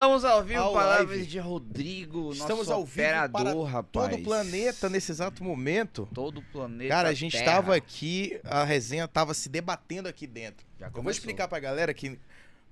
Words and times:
Estamos 0.00 0.24
ao 0.24 0.44
vivo, 0.44 0.60
Ao 0.60 0.72
palavras 0.72 1.08
live. 1.08 1.26
de 1.26 1.38
Rodrigo, 1.40 2.30
Estamos 2.32 2.68
nosso 2.68 2.72
ao 2.72 2.84
vivo 2.84 3.00
operador, 3.00 3.42
para 3.64 3.68
rapaz. 3.68 4.10
todo 4.12 4.20
o 4.20 4.22
planeta 4.22 4.88
nesse 4.88 5.10
exato 5.10 5.42
momento. 5.42 6.08
Todo 6.14 6.38
o 6.38 6.42
planeta. 6.52 6.88
Cara, 6.88 7.08
a 7.08 7.12
gente 7.12 7.36
estava 7.36 7.74
aqui, 7.74 8.40
a 8.44 8.62
resenha 8.62 9.08
tava 9.08 9.34
se 9.34 9.48
debatendo 9.48 10.08
aqui 10.08 10.24
dentro. 10.24 10.64
Eu 10.94 11.02
vou 11.02 11.10
explicar 11.10 11.48
pra 11.48 11.58
galera 11.58 11.92
que 11.92 12.16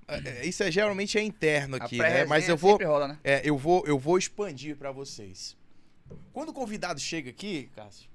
é, 0.06 0.18
é, 0.42 0.46
isso 0.46 0.62
é, 0.62 0.70
geralmente 0.70 1.18
é 1.18 1.22
interno 1.22 1.74
aqui, 1.74 1.98
né? 1.98 2.24
Mas 2.26 2.48
eu 2.48 2.56
vou, 2.56 2.78
rola, 2.80 3.08
né? 3.08 3.18
é, 3.24 3.40
eu 3.44 3.58
vou, 3.58 3.82
eu 3.88 3.98
vou 3.98 4.16
expandir 4.16 4.76
pra 4.76 4.92
vocês. 4.92 5.56
Quando 6.32 6.50
o 6.50 6.52
convidado 6.52 7.00
chega 7.00 7.30
aqui, 7.30 7.68
Cássio, 7.74 8.08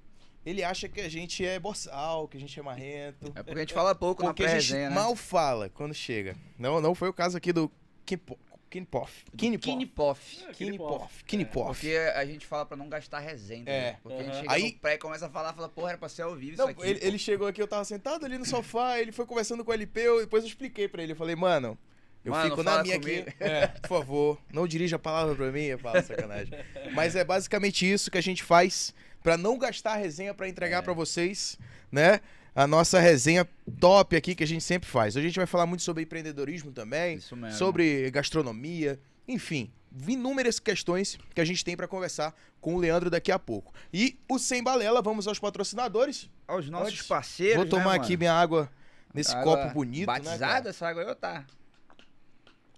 ele 0.46 0.64
acha 0.64 0.88
que 0.88 1.02
a 1.02 1.08
gente 1.10 1.44
é 1.44 1.58
boçal, 1.60 2.26
que 2.28 2.38
a 2.38 2.40
gente 2.40 2.58
é 2.58 2.62
marrento. 2.62 3.30
É 3.34 3.42
porque 3.42 3.58
a 3.58 3.62
gente 3.62 3.74
fala 3.74 3.94
pouco 3.94 4.22
na 4.22 4.30
Porque 4.30 4.44
a 4.44 4.58
gente 4.58 4.72
né? 4.72 4.88
mal 4.88 5.14
fala 5.14 5.68
quando 5.68 5.92
chega. 5.92 6.34
Não, 6.58 6.80
não 6.80 6.94
foi 6.94 7.10
o 7.10 7.12
caso 7.12 7.36
aqui 7.36 7.52
do 7.52 7.70
Kinpo- 8.06 8.38
Kinpoff. 8.72 9.24
Kinpoff. 9.36 9.60
Kinipoff. 9.66 10.46
Kinpoff. 10.54 11.24
Kinpoff. 11.24 11.80
Porque 11.80 11.96
a 11.96 12.24
gente 12.24 12.46
fala 12.46 12.64
pra 12.64 12.76
não 12.76 12.88
gastar 12.88 13.18
resenha, 13.18 13.64
É. 13.66 13.78
entendeu? 13.90 13.98
Porque 14.02 14.20
a 14.20 14.22
gente 14.24 14.36
chega 14.36 14.52
Aí- 14.52 14.72
no 14.72 14.78
pré 14.78 14.94
e 14.94 14.98
começa 14.98 15.26
a 15.26 15.30
falar, 15.30 15.52
fala, 15.52 15.68
porra, 15.68 15.90
era 15.90 15.98
pra 15.98 16.08
ser 16.08 16.22
ao 16.22 16.34
vivo 16.34 16.56
Não, 16.56 16.70
isso 16.70 16.80
aqui. 16.80 16.88
ele, 16.90 16.98
ele 17.02 17.18
chegou 17.18 17.46
aqui, 17.46 17.60
eu 17.60 17.68
tava 17.68 17.84
sentado 17.84 18.24
ali 18.24 18.38
no 18.38 18.46
sofá, 18.46 18.98
ele 18.98 19.12
foi 19.12 19.26
conversando 19.26 19.62
com 19.64 19.70
o 19.70 19.74
LP, 19.74 20.00
eu, 20.00 20.20
depois 20.20 20.42
eu 20.42 20.48
expliquei 20.48 20.88
pra 20.88 21.02
ele. 21.02 21.12
Eu 21.12 21.16
falei, 21.16 21.36
mano, 21.36 21.76
eu 22.24 22.32
Mano, 22.32 22.48
fico 22.50 22.62
na 22.62 22.82
minha 22.82 22.98
comigo." 22.98 23.28
aqui. 23.28 23.36
É, 23.44 23.66
por 23.66 23.88
favor, 23.88 24.38
não 24.52 24.66
dirija 24.66 24.96
a 24.96 24.98
palavra 24.98 25.34
pra 25.34 25.52
mim, 25.52 25.64
eu 25.64 25.78
falo 25.78 26.02
sacanagem. 26.02 26.54
Mas 26.94 27.14
é 27.14 27.22
basicamente 27.24 27.90
isso 27.90 28.10
que 28.10 28.16
a 28.18 28.22
gente 28.22 28.42
faz 28.42 28.94
pra 29.22 29.36
não 29.36 29.58
gastar 29.58 29.96
resenha 29.96 30.32
pra 30.32 30.48
entregar 30.48 30.78
É. 30.78 30.82
pra 30.82 30.92
vocês, 30.94 31.58
né? 31.90 32.20
A 32.54 32.66
nossa 32.66 33.00
resenha 33.00 33.48
top 33.80 34.14
aqui 34.14 34.34
que 34.34 34.44
a 34.44 34.46
gente 34.46 34.62
sempre 34.62 34.88
faz. 34.88 35.16
Hoje 35.16 35.26
a 35.26 35.28
gente 35.28 35.38
vai 35.38 35.46
falar 35.46 35.66
muito 35.66 35.82
sobre 35.82 36.02
empreendedorismo 36.02 36.70
também, 36.70 37.16
Isso 37.16 37.34
mesmo. 37.34 37.56
sobre 37.56 38.10
gastronomia, 38.10 39.00
enfim, 39.26 39.72
inúmeras 40.06 40.58
questões 40.58 41.18
que 41.34 41.40
a 41.40 41.44
gente 41.44 41.64
tem 41.64 41.76
pra 41.76 41.88
conversar 41.88 42.34
com 42.60 42.74
o 42.74 42.78
Leandro 42.78 43.08
daqui 43.08 43.32
a 43.32 43.38
pouco. 43.38 43.72
E 43.92 44.18
o 44.28 44.38
Sem 44.38 44.62
Balela, 44.62 45.00
vamos 45.00 45.26
aos 45.26 45.38
patrocinadores. 45.38 46.28
Aos 46.46 46.68
nossos 46.68 46.88
Antes, 46.88 47.06
parceiros, 47.06 47.56
Vou 47.56 47.66
tomar 47.66 47.92
né, 47.92 47.96
aqui 47.96 48.16
minha 48.18 48.34
água 48.34 48.70
nesse 49.14 49.34
Água 49.34 49.56
copo 49.56 49.74
bonito, 49.74 50.06
né? 50.06 50.18
Batizada 50.18 50.46
cara? 50.46 50.68
essa 50.68 50.88
água 50.88 51.02
aí, 51.08 51.14
tá? 51.14 51.46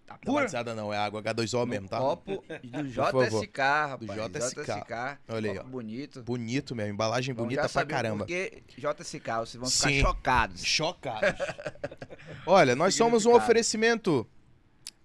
Tá 0.07 0.15
Não, 0.15 0.33
pura? 0.33 0.43
batizada 0.43 0.75
não, 0.75 0.93
é 0.93 0.99
água 0.99 1.23
H2O 1.23 1.67
mesmo, 1.67 1.89
tá? 1.89 1.99
Copo 1.99 2.45
do. 2.63 2.83
JSK, 2.85 3.59
rapaz. 3.59 3.99
Do 3.99 4.39
JSK. 4.39 5.19
Olha 5.29 5.53
aí, 5.53 5.59
ó. 5.59 5.65
bonito. 5.65 6.23
Bonito 6.23 6.77
mesmo, 6.77 6.93
embalagem 6.93 7.35
Vamos 7.35 7.55
bonita 7.55 7.69
pra 7.69 7.87
caramba. 7.87 8.27
Por 8.27 8.29
que 8.29 8.63
JSK, 8.77 9.29
vocês 9.41 9.55
vão 9.55 9.71
ficar 9.71 9.89
Sim. 9.89 10.01
chocados. 10.01 10.65
Chocados. 10.65 11.41
Olha, 12.47 12.77
nós 12.77 12.95
somos 12.95 13.25
um 13.25 13.35
oferecimento 13.35 14.27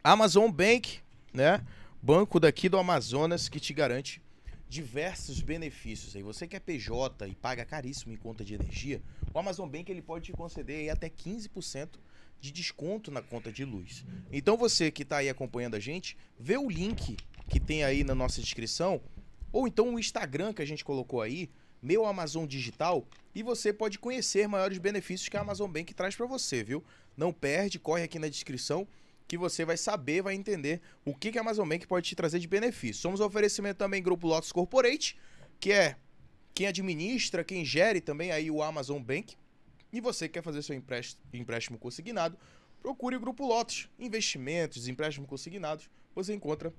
Amazon 0.04 0.52
Bank, 0.52 1.00
né? 1.34 1.64
Banco 2.02 2.40
daqui 2.40 2.68
do 2.68 2.78
Amazonas 2.78 3.48
que 3.48 3.60
te 3.60 3.74
garante 3.74 4.22
diversos 4.70 5.42
benefícios. 5.42 6.16
Aí 6.16 6.22
você 6.22 6.48
que 6.48 6.56
é 6.56 6.60
PJ 6.60 7.28
e 7.28 7.34
paga 7.34 7.66
caríssimo 7.66 8.14
em 8.14 8.18
conta 8.18 8.46
de 8.46 8.54
energia, 8.54 9.02
o 9.34 9.40
Amazon 9.40 9.68
Bank 9.68 9.92
ele 9.92 10.02
pode 10.02 10.26
te 10.26 10.32
conceder 10.32 10.82
aí 10.82 10.90
até 10.90 11.10
15% 11.10 11.90
de 12.40 12.52
desconto 12.52 13.12
na 13.12 13.22
conta 13.22 13.52
de 13.52 13.66
luz. 13.66 14.06
Então 14.32 14.56
você 14.56 14.92
que 14.92 15.04
está 15.04 15.18
aí 15.18 15.30
acompanhando 15.30 15.76
a 15.76 15.80
gente, 15.80 16.18
vê 16.40 16.58
o 16.58 16.70
link 16.70 17.18
que 17.50 17.60
tem 17.60 17.84
aí 17.84 18.04
na 18.04 18.16
nossa 18.16 18.42
descrição, 18.42 19.02
ou 19.52 19.68
então 19.68 19.94
o 19.94 20.00
Instagram 20.00 20.54
que 20.54 20.62
a 20.62 20.66
gente 20.66 20.86
colocou 20.86 21.22
aí, 21.22 21.50
meu 21.82 22.06
Amazon 22.06 22.46
Digital, 22.46 23.08
e 23.34 23.42
você 23.42 23.74
pode 23.74 23.98
conhecer 23.98 24.48
maiores 24.48 24.78
benefícios 24.78 25.30
que 25.30 25.38
a 25.38 25.42
Amazon 25.42 25.70
Bank 25.72 25.94
traz 25.94 26.16
para 26.16 26.26
você, 26.26 26.64
viu? 26.64 26.84
Não 27.16 27.34
perde, 27.34 27.80
corre 27.80 28.04
aqui 28.04 28.20
na 28.20 28.28
descrição 28.28 28.88
que 29.28 29.38
você 29.38 29.64
vai 29.64 29.78
saber, 29.78 30.24
vai 30.24 30.34
entender 30.34 30.82
o 31.06 31.14
que, 31.14 31.32
que 31.32 31.38
a 31.38 31.42
Amazon 31.42 31.70
Bank 31.70 31.86
pode 31.86 32.10
te 32.10 32.16
trazer 32.16 32.40
de 32.40 32.48
benefício. 32.48 33.02
Somos 33.02 33.20
oferecimento 33.20 33.78
também 33.78 34.02
Grupo 34.02 34.28
Lotus 34.28 34.52
Corporate, 34.52 35.16
que 35.60 35.72
é 35.72 35.98
quem 36.54 36.66
administra, 36.66 37.44
quem 37.44 37.64
gere 37.64 38.02
também 38.02 38.32
aí 38.32 38.50
o 38.50 38.64
Amazon 38.64 39.02
Bank. 39.02 39.36
E 39.92 40.00
você 40.00 40.28
que 40.28 40.34
quer 40.34 40.44
fazer 40.44 40.62
seu 40.62 40.76
empréstimo, 40.76 41.78
consignado, 41.78 42.38
procure 42.82 43.16
o 43.16 43.20
Grupo 43.20 43.46
Lotus. 43.46 43.90
Investimentos, 43.98 44.88
empréstimos 44.88 45.30
consignados, 45.30 45.90
você 46.14 46.34
encontra 46.34 46.74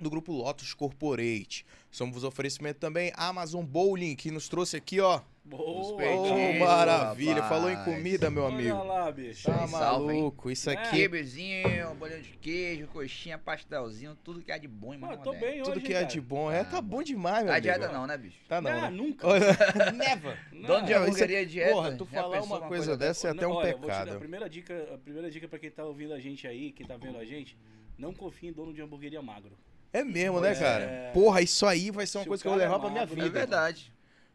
no 0.00 0.10
Grupo 0.10 0.32
Lotus 0.32 0.74
Corporate. 0.74 1.66
Somos 1.90 2.22
oferecimento 2.24 2.78
também 2.78 3.12
Amazon 3.16 3.64
Bowling, 3.64 4.14
que 4.14 4.30
nos 4.30 4.48
trouxe 4.48 4.76
aqui, 4.76 5.00
ó. 5.00 5.20
Boa, 5.48 6.04
isso, 6.04 6.58
maravilha. 6.58 7.34
rapaz. 7.42 7.48
Falou 7.48 7.70
em 7.70 7.84
comida, 7.84 8.28
meu 8.28 8.46
amigo. 8.46 8.74
Olha 8.76 8.82
lá, 8.82 9.12
bicho. 9.12 9.44
Tá 9.48 9.66
maluco. 9.68 10.50
Isso 10.50 10.68
É. 10.68 10.72
aqui 10.74 10.90
Quibezinho, 10.96 11.94
bolinho 11.94 12.20
de 12.20 12.30
queijo, 12.38 12.86
coxinha, 12.88 13.38
pastelzinho, 13.38 14.16
tudo 14.24 14.40
que 14.42 14.50
há 14.50 14.58
de 14.58 14.66
bom 14.66 14.96
Mano 14.98 15.16
tô 15.18 15.32
bem 15.32 15.62
Tudo 15.62 15.76
hoje, 15.76 15.80
que 15.86 15.92
é 15.92 16.00
cara. 16.00 16.06
de 16.06 16.20
bom. 16.20 16.50
É, 16.50 16.64
tá 16.64 16.80
bom 16.80 17.00
demais, 17.02 17.44
meu 17.44 17.46
Tá 17.46 17.52
amigo. 17.58 17.62
dieta 17.78 17.92
não, 17.92 18.06
né, 18.06 18.16
bicho? 18.18 18.36
Tá 18.48 18.60
não, 18.60 18.70
Ah, 18.70 18.80
né? 18.82 18.90
nunca. 18.90 19.26
Never. 19.96 20.38
Não. 20.52 20.66
Dono 20.66 20.86
de 20.86 20.92
Não, 20.94 21.02
hamburgueria 21.02 21.46
dieta. 21.46 21.72
Porra, 21.72 21.92
tu 21.96 22.06
falar 22.06 22.42
uma 22.42 22.60
coisa 22.62 22.96
dessa 22.96 23.28
é 23.28 23.30
até 23.30 23.46
um 23.46 23.52
Olha, 23.52 23.68
eu 23.70 23.78
vou 23.78 23.86
te 23.86 23.92
dar- 23.92 24.00
pecado. 24.00 24.16
a 24.16 24.18
primeira 24.18 24.50
dica, 24.50 24.88
a 24.94 24.98
primeira 24.98 25.30
dica 25.30 25.46
pra 25.46 25.58
quem 25.58 25.70
tá 25.70 25.84
ouvindo 25.84 26.12
a 26.12 26.18
gente 26.18 26.46
aí, 26.46 26.72
quem 26.72 26.84
tá 26.86 26.96
vendo 26.96 27.18
a 27.18 27.24
gente, 27.24 27.56
não 27.96 28.12
confie 28.12 28.48
em 28.48 28.52
dono 28.52 28.74
de 28.74 28.82
hamburgueria 28.82 29.22
magro. 29.22 29.52
É 29.92 30.02
mesmo, 30.04 30.40
né, 30.40 30.52
É. 30.52 30.54
cara? 30.54 31.10
Porra, 31.14 31.40
isso 31.40 31.64
aí 31.64 31.90
vai 31.90 32.06
ser 32.06 32.18
uma 32.18 32.26
coisa 32.26 32.42
que 32.42 32.48
eu 32.48 32.52
vou 32.52 32.60
levar 32.60 32.76
é 32.76 32.78
pra 32.80 32.90
minha 32.90 33.00
magro, 33.02 33.20
É 33.20 33.24
vida. 33.24 33.38
verdade. 33.38 33.92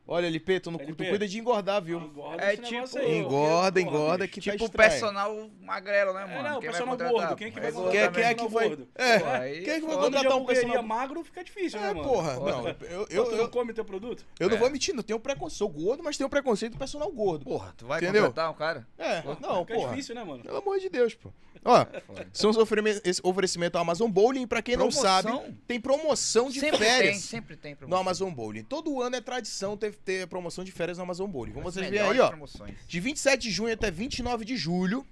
Olha, 0.08 0.26
LP, 0.28 0.60
tu, 0.60 0.72
não, 0.72 0.78
tu 0.80 0.84
LP. 0.84 1.08
cuida 1.10 1.28
de 1.28 1.40
engordar, 1.40 1.82
viu? 1.82 2.00
Engorda 2.00 2.44
É 2.44 2.58
tipo- 2.58 2.98
aí, 2.98 3.18
Engorda, 3.20 3.80
porra, 3.80 3.96
engorda 3.96 4.26
bicho. 4.26 4.34
que 4.42 4.42
tá 4.42 4.58
Tipo 4.58 4.70
personal 4.70 5.50
magrelo, 5.62 6.14
né, 6.14 6.26
mano? 6.26 6.34
É, 6.40 6.44
não, 6.52 6.60
Quem 6.60 6.70
personal 6.70 6.98
gordo. 6.98 7.36
Quem 7.36 7.48
é 7.48 7.52
que 7.52 7.60
vai 7.60 7.72
contratar 7.72 7.92
Quem, 7.92 8.00
eu 8.02 8.06
é 8.26 8.34
que 8.34 8.42
personal 8.42 8.50
vai... 8.50 8.88
É, 8.96 9.14
aí 9.38 9.62
quem 9.64 9.74
é 9.74 9.80
que 9.80 9.86
vai 9.86 9.96
contratar 9.96 10.38
um 10.38 10.46
personal... 10.46 10.84
magro 10.84 11.24
fica 11.24 11.44
difícil, 11.44 11.80
né, 11.80 11.92
É, 11.92 11.94
mano? 11.94 12.10
porra, 12.10 12.36
Foda. 12.36 12.52
não, 12.52 12.68
eu, 12.68 12.76
Eu, 12.90 13.08
eu, 13.10 13.32
não 13.32 13.38
eu, 13.38 13.50
come 13.50 13.74
teu 13.74 13.86
produto? 13.86 14.26
eu 14.40 14.50
não 14.50 14.56
É. 14.58 14.60
vou 14.60 14.70
mentir, 14.70 14.94
não 14.94 15.04
tenho 15.04 15.20
preconceito. 15.20 15.58
Sou 15.58 15.70
gordo, 15.70 16.04
mas 16.04 16.18
tenho 16.18 16.30
preconceito 16.30 16.74
do 16.74 16.78
personal 16.80 17.10
gordo. 17.12 17.46
Porra, 17.46 17.74
tu 17.78 17.86
vai 17.86 18.00
Entendeu? 18.00 18.24
contratar 18.24 18.52
um 18.52 18.56
cara? 18.56 18.88
É, 18.98 19.22
não, 19.40 19.66
Fica 19.66 19.76
porra. 19.76 19.90
difícil, 19.92 20.16
né, 20.16 20.24
mano? 20.24 20.44
Pelo 20.44 20.58
amor 20.58 20.80
de 20.80 20.90
Deus, 20.90 21.14
pô. 21.14 21.30
Ó, 21.64 21.86
são 22.34 22.50
os 22.50 22.58
oferime- 22.58 23.00
esse 23.06 23.22
oferecimento 23.24 23.76
ao 23.78 23.84
Amazon 23.84 24.10
Bowling. 24.10 24.48
Pra 24.48 24.64
quem 24.64 24.76
não 24.76 24.90
sabe, 24.90 25.30
tem 25.68 25.80
promoção 25.80 26.50
de 26.50 26.60
sempre 26.60 26.80
férias 26.80 27.12
tem, 27.12 27.20
sempre 27.22 27.56
tem 27.56 27.72
no 27.74 27.78
promoção. 27.78 28.02
Amazon 28.02 28.32
Bowling. 28.34 28.64
Todo 28.64 29.00
ano 29.00 29.16
é 29.16 29.22
tradição 29.22 29.78
ter, 29.78 29.94
ter 30.04 30.28
promoção 30.28 30.64
de 30.64 30.72
férias 30.72 30.98
no 30.98 31.04
Amazon 31.04 31.30
Bowling. 31.30 31.54
Como 31.54 31.68
As 31.68 31.74
vocês 31.76 31.90
melhores 31.90 32.20
aí, 32.20 32.20
ó. 32.20 32.30
promoções. 32.30 32.76
De 32.88 33.00
27 33.00 33.42
de 33.42 33.52
junho 33.52 33.74
até 33.74 33.90
29 33.90 34.46
de 34.46 34.58
julho. 34.58 35.06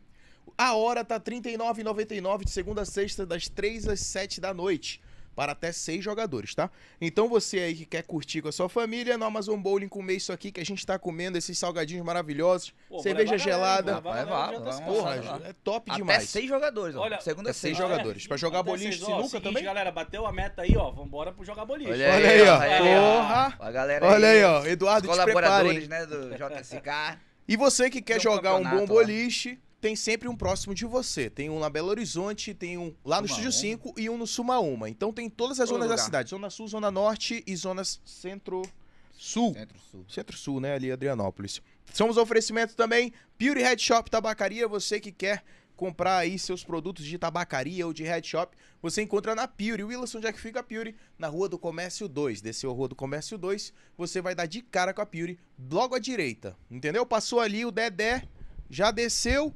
A 0.58 0.74
hora 0.74 1.05
tá 1.05 1.15
R$ 1.15 1.22
39,99 1.22 2.43
de 2.43 2.51
segunda 2.51 2.81
a 2.81 2.86
sexta, 2.86 3.25
das 3.25 3.48
3 3.48 3.88
às 3.88 4.00
7 4.01 4.41
da 4.41 4.53
noite. 4.53 5.01
Para 5.39 5.53
até 5.53 5.72
6 5.72 6.03
jogadores, 6.03 6.53
tá? 6.53 6.69
Então 7.00 7.29
você 7.29 7.60
aí 7.60 7.74
que 7.74 7.86
quer 7.86 8.03
curtir 8.03 8.41
com 8.41 8.50
a 8.50 8.51
sua 8.51 8.67
família, 8.67 9.17
no 9.17 9.24
Amazon 9.24 9.58
Bowling 9.58 9.88
comer 9.88 10.15
isso 10.15 10.34
aqui 10.34 10.51
que 10.51 10.60
a 10.60 10.65
gente 10.65 10.86
tá 10.86 11.00
comendo, 11.00 11.38
esses 11.38 11.58
salgadinhos 11.58 12.05
maravilhosos, 12.05 12.74
Pô, 12.89 13.00
cerveja 13.00 13.38
gelada. 13.38 14.01
Vai, 14.01 14.25
vai, 14.25 14.53
Porra, 14.81 15.15
é 15.46 15.53
top 15.63 15.89
Até 15.89 15.98
demais. 15.98 16.27
seis 16.27 16.46
jogadores, 16.46 16.93
ó. 16.93 17.03
Olha, 17.03 17.22
Segunda 17.22 17.51
até 17.51 17.58
seis 17.58 17.77
jogadores. 17.77 18.27
Pra 18.27 18.36
jogar 18.36 18.60
Até 18.60 18.69
boliche, 18.69 18.98
seis, 18.98 19.03
ó, 19.03 19.05
sinuca 19.05 19.29
seguinte, 19.29 19.43
também? 19.46 19.63
galera, 19.63 19.93
bateu 19.93 20.25
a 20.25 20.34
meta 20.34 20.63
aí, 20.63 20.75
ó. 20.75 20.91
Vambora 20.91 21.31
pro 21.31 21.46
jogar 21.46 21.63
boliche. 21.63 21.89
Olha, 21.89 22.13
Olha 22.15 22.29
aí, 22.29 22.41
ó. 22.41 22.58
Porra. 22.58 23.58
A 23.62 23.72
galera 23.72 24.05
Olha 24.08 24.27
aí, 24.27 24.43
ó. 24.43 24.65
Eduardo, 24.65 25.08
te 25.08 25.69
hein? 25.69 25.88
né, 25.88 26.05
do 26.05 26.31
JSK. 26.36 27.17
E 27.48 27.55
você 27.55 27.89
que 27.89 28.01
quer 28.01 28.19
jogar 28.19 28.55
um 28.55 28.69
bom 28.69 28.86
boliche, 28.86 29.58
tem 29.79 29.95
sempre 29.95 30.27
um 30.27 30.36
próximo 30.36 30.74
de 30.74 30.86
você. 30.86 31.29
Tem 31.29 31.50
um 31.50 31.59
na 31.59 31.69
Belo 31.69 31.89
Horizonte, 31.89 32.53
tem 32.53 32.77
um 32.77 32.93
lá 33.03 33.21
no 33.21 33.27
Sumaúma. 33.27 33.50
Estúdio 33.50 33.51
5 33.51 33.93
e 33.98 34.09
um 34.09 34.17
no 34.17 34.27
Sumaúma. 34.27 34.89
Então 34.89 35.12
tem 35.13 35.29
todas 35.29 35.59
as 35.59 35.69
Todo 35.69 35.75
zonas 35.77 35.88
da 35.89 35.95
lugar. 35.95 36.05
cidade. 36.05 36.29
Zona 36.29 36.50
Sul, 36.50 36.67
Zona 36.67 36.91
Norte 36.91 37.43
e 37.45 37.55
Zona 37.55 37.83
Centro-Sul. 37.83 39.53
Centro-Sul. 39.53 40.05
Centro-Sul, 40.07 40.59
né? 40.59 40.74
Ali, 40.74 40.91
Adrianópolis. 40.91 41.62
Somos 41.93 42.17
oferecimento 42.17 42.75
também 42.75 43.12
Beauty 43.38 43.62
Head 43.62 43.81
Shop 43.81 44.09
Tabacaria. 44.09 44.67
Você 44.67 45.00
que 45.00 45.12
quer 45.12 45.43
comprar 45.79 46.17
aí 46.17 46.38
seus 46.38 46.62
produtos 46.62 47.05
de 47.05 47.17
tabacaria 47.17 47.88
ou 47.88 47.93
de 47.93 48.03
head 48.03 48.27
shop, 48.27 48.53
você 48.81 49.01
encontra 49.01 49.33
na 49.33 49.48
Pure. 49.48 49.81
Wilson, 49.86 50.17
onde 50.17 50.27
é 50.27 50.33
que 50.33 50.39
fica 50.39 50.59
a 50.59 50.63
Pure? 50.63 50.93
Na 51.17 51.29
Rua 51.29 51.48
do 51.48 51.57
Comércio 51.57 52.05
2. 52.09 52.41
Desceu 52.41 52.69
a 52.69 52.74
Rua 52.74 52.89
do 52.89 52.95
Comércio 52.95 53.38
2, 53.38 53.71
você 53.98 54.21
vai 54.21 54.36
dar 54.36 54.45
de 54.45 54.62
cara 54.62 54.93
com 54.93 55.01
a 55.01 55.05
Pure, 55.05 55.39
logo 55.71 55.95
à 55.95 56.00
direita. 56.00 56.53
Entendeu? 56.69 57.05
Passou 57.05 57.39
ali 57.39 57.65
o 57.65 57.71
Dedé, 57.71 58.24
já 58.69 58.91
desceu, 58.91 59.55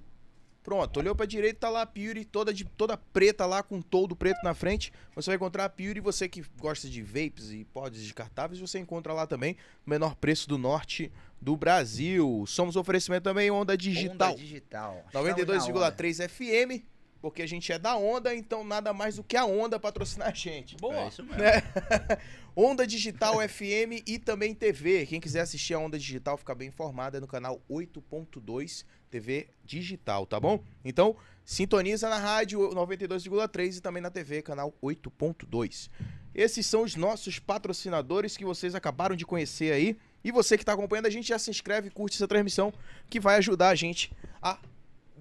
Pronto, 0.64 0.98
olhou 0.98 1.14
pra 1.14 1.26
direita, 1.26 1.60
tá 1.60 1.70
lá 1.70 1.82
a 1.82 1.86
Pure, 1.86 2.24
toda, 2.24 2.54
de, 2.54 2.64
toda 2.64 2.96
preta 2.96 3.46
lá, 3.46 3.62
com 3.62 3.82
todo 3.82 4.16
preto 4.16 4.42
na 4.44 4.54
frente. 4.54 4.94
Você 5.14 5.30
vai 5.30 5.36
encontrar 5.36 5.66
a 5.66 5.70
Pure, 5.70 6.00
você 6.00 6.30
que 6.30 6.44
gosta 6.58 6.88
de 6.88 7.04
vapes 7.04 7.52
e 7.52 7.66
pods 7.66 8.02
descartáveis, 8.02 8.62
você 8.62 8.80
encontra 8.80 9.12
lá 9.12 9.28
também, 9.28 9.58
o 9.86 9.90
menor 9.90 10.16
preço 10.16 10.48
do 10.48 10.58
norte 10.58 11.12
do 11.42 11.58
Brasil. 11.58 12.46
Somos 12.48 12.78
oferecimento 12.78 13.24
também 13.24 13.52
Onda 13.52 13.78
Digital. 13.78 14.32
Onda 14.32 14.40
digital. 14.40 15.04
Estamos 15.08 15.28
na 15.30 15.36
onda. 15.36 15.98
92,3 15.98 16.30
FM. 16.30 16.93
Porque 17.24 17.42
a 17.42 17.48
gente 17.48 17.72
é 17.72 17.80
da 17.80 17.96
Onda, 17.96 18.36
então 18.36 18.66
nada 18.66 18.92
mais 18.92 19.16
do 19.16 19.24
que 19.24 19.38
a 19.38 19.46
Onda 19.46 19.80
patrocinar 19.80 20.28
a 20.28 20.34
gente. 20.34 20.76
Boa. 20.76 21.06
É 21.06 21.08
isso 21.08 21.24
mesmo. 21.24 21.40
Onda 22.54 22.86
Digital 22.86 23.36
FM 23.48 24.04
e 24.06 24.20
também 24.20 24.54
TV. 24.54 25.06
Quem 25.06 25.22
quiser 25.22 25.40
assistir 25.40 25.74
a 25.74 25.80
Onda 25.80 25.98
Digital, 25.98 26.38
fica 26.38 26.54
bem 26.54 26.68
informado, 26.68 27.16
é 27.16 27.22
no 27.22 27.28
canal 27.28 27.62
8.2 27.72 28.84
TV 29.10 29.48
Digital, 29.64 30.26
tá 30.26 30.38
bom? 30.38 30.62
Então, 30.84 31.16
sintoniza 31.46 32.10
na 32.10 32.18
rádio 32.18 32.60
92,3 32.72 33.78
e 33.78 33.82
também 33.82 34.04
na 34.04 34.10
TV, 34.10 34.42
canal 34.42 34.74
8.2. 34.84 35.90
Esses 36.36 36.66
são 36.66 36.82
os 36.82 36.98
nossos 36.98 37.40
patrocinadores 37.40 38.36
que 38.36 38.44
vocês 38.44 38.76
acabaram 38.76 39.16
de 39.16 39.26
conhecer 39.26 39.72
aí. 39.72 39.98
E 40.26 40.30
você 40.30 40.58
que 40.58 40.64
está 40.64 40.74
acompanhando 40.74 41.06
a 41.06 41.10
gente, 41.10 41.30
já 41.30 41.40
se 41.40 41.50
inscreve 41.50 41.88
e 41.88 41.92
curte 41.92 42.18
essa 42.18 42.28
transmissão, 42.28 42.74
que 43.10 43.18
vai 43.18 43.38
ajudar 43.38 43.70
a 43.70 43.76
gente 43.76 44.12
a 44.42 44.60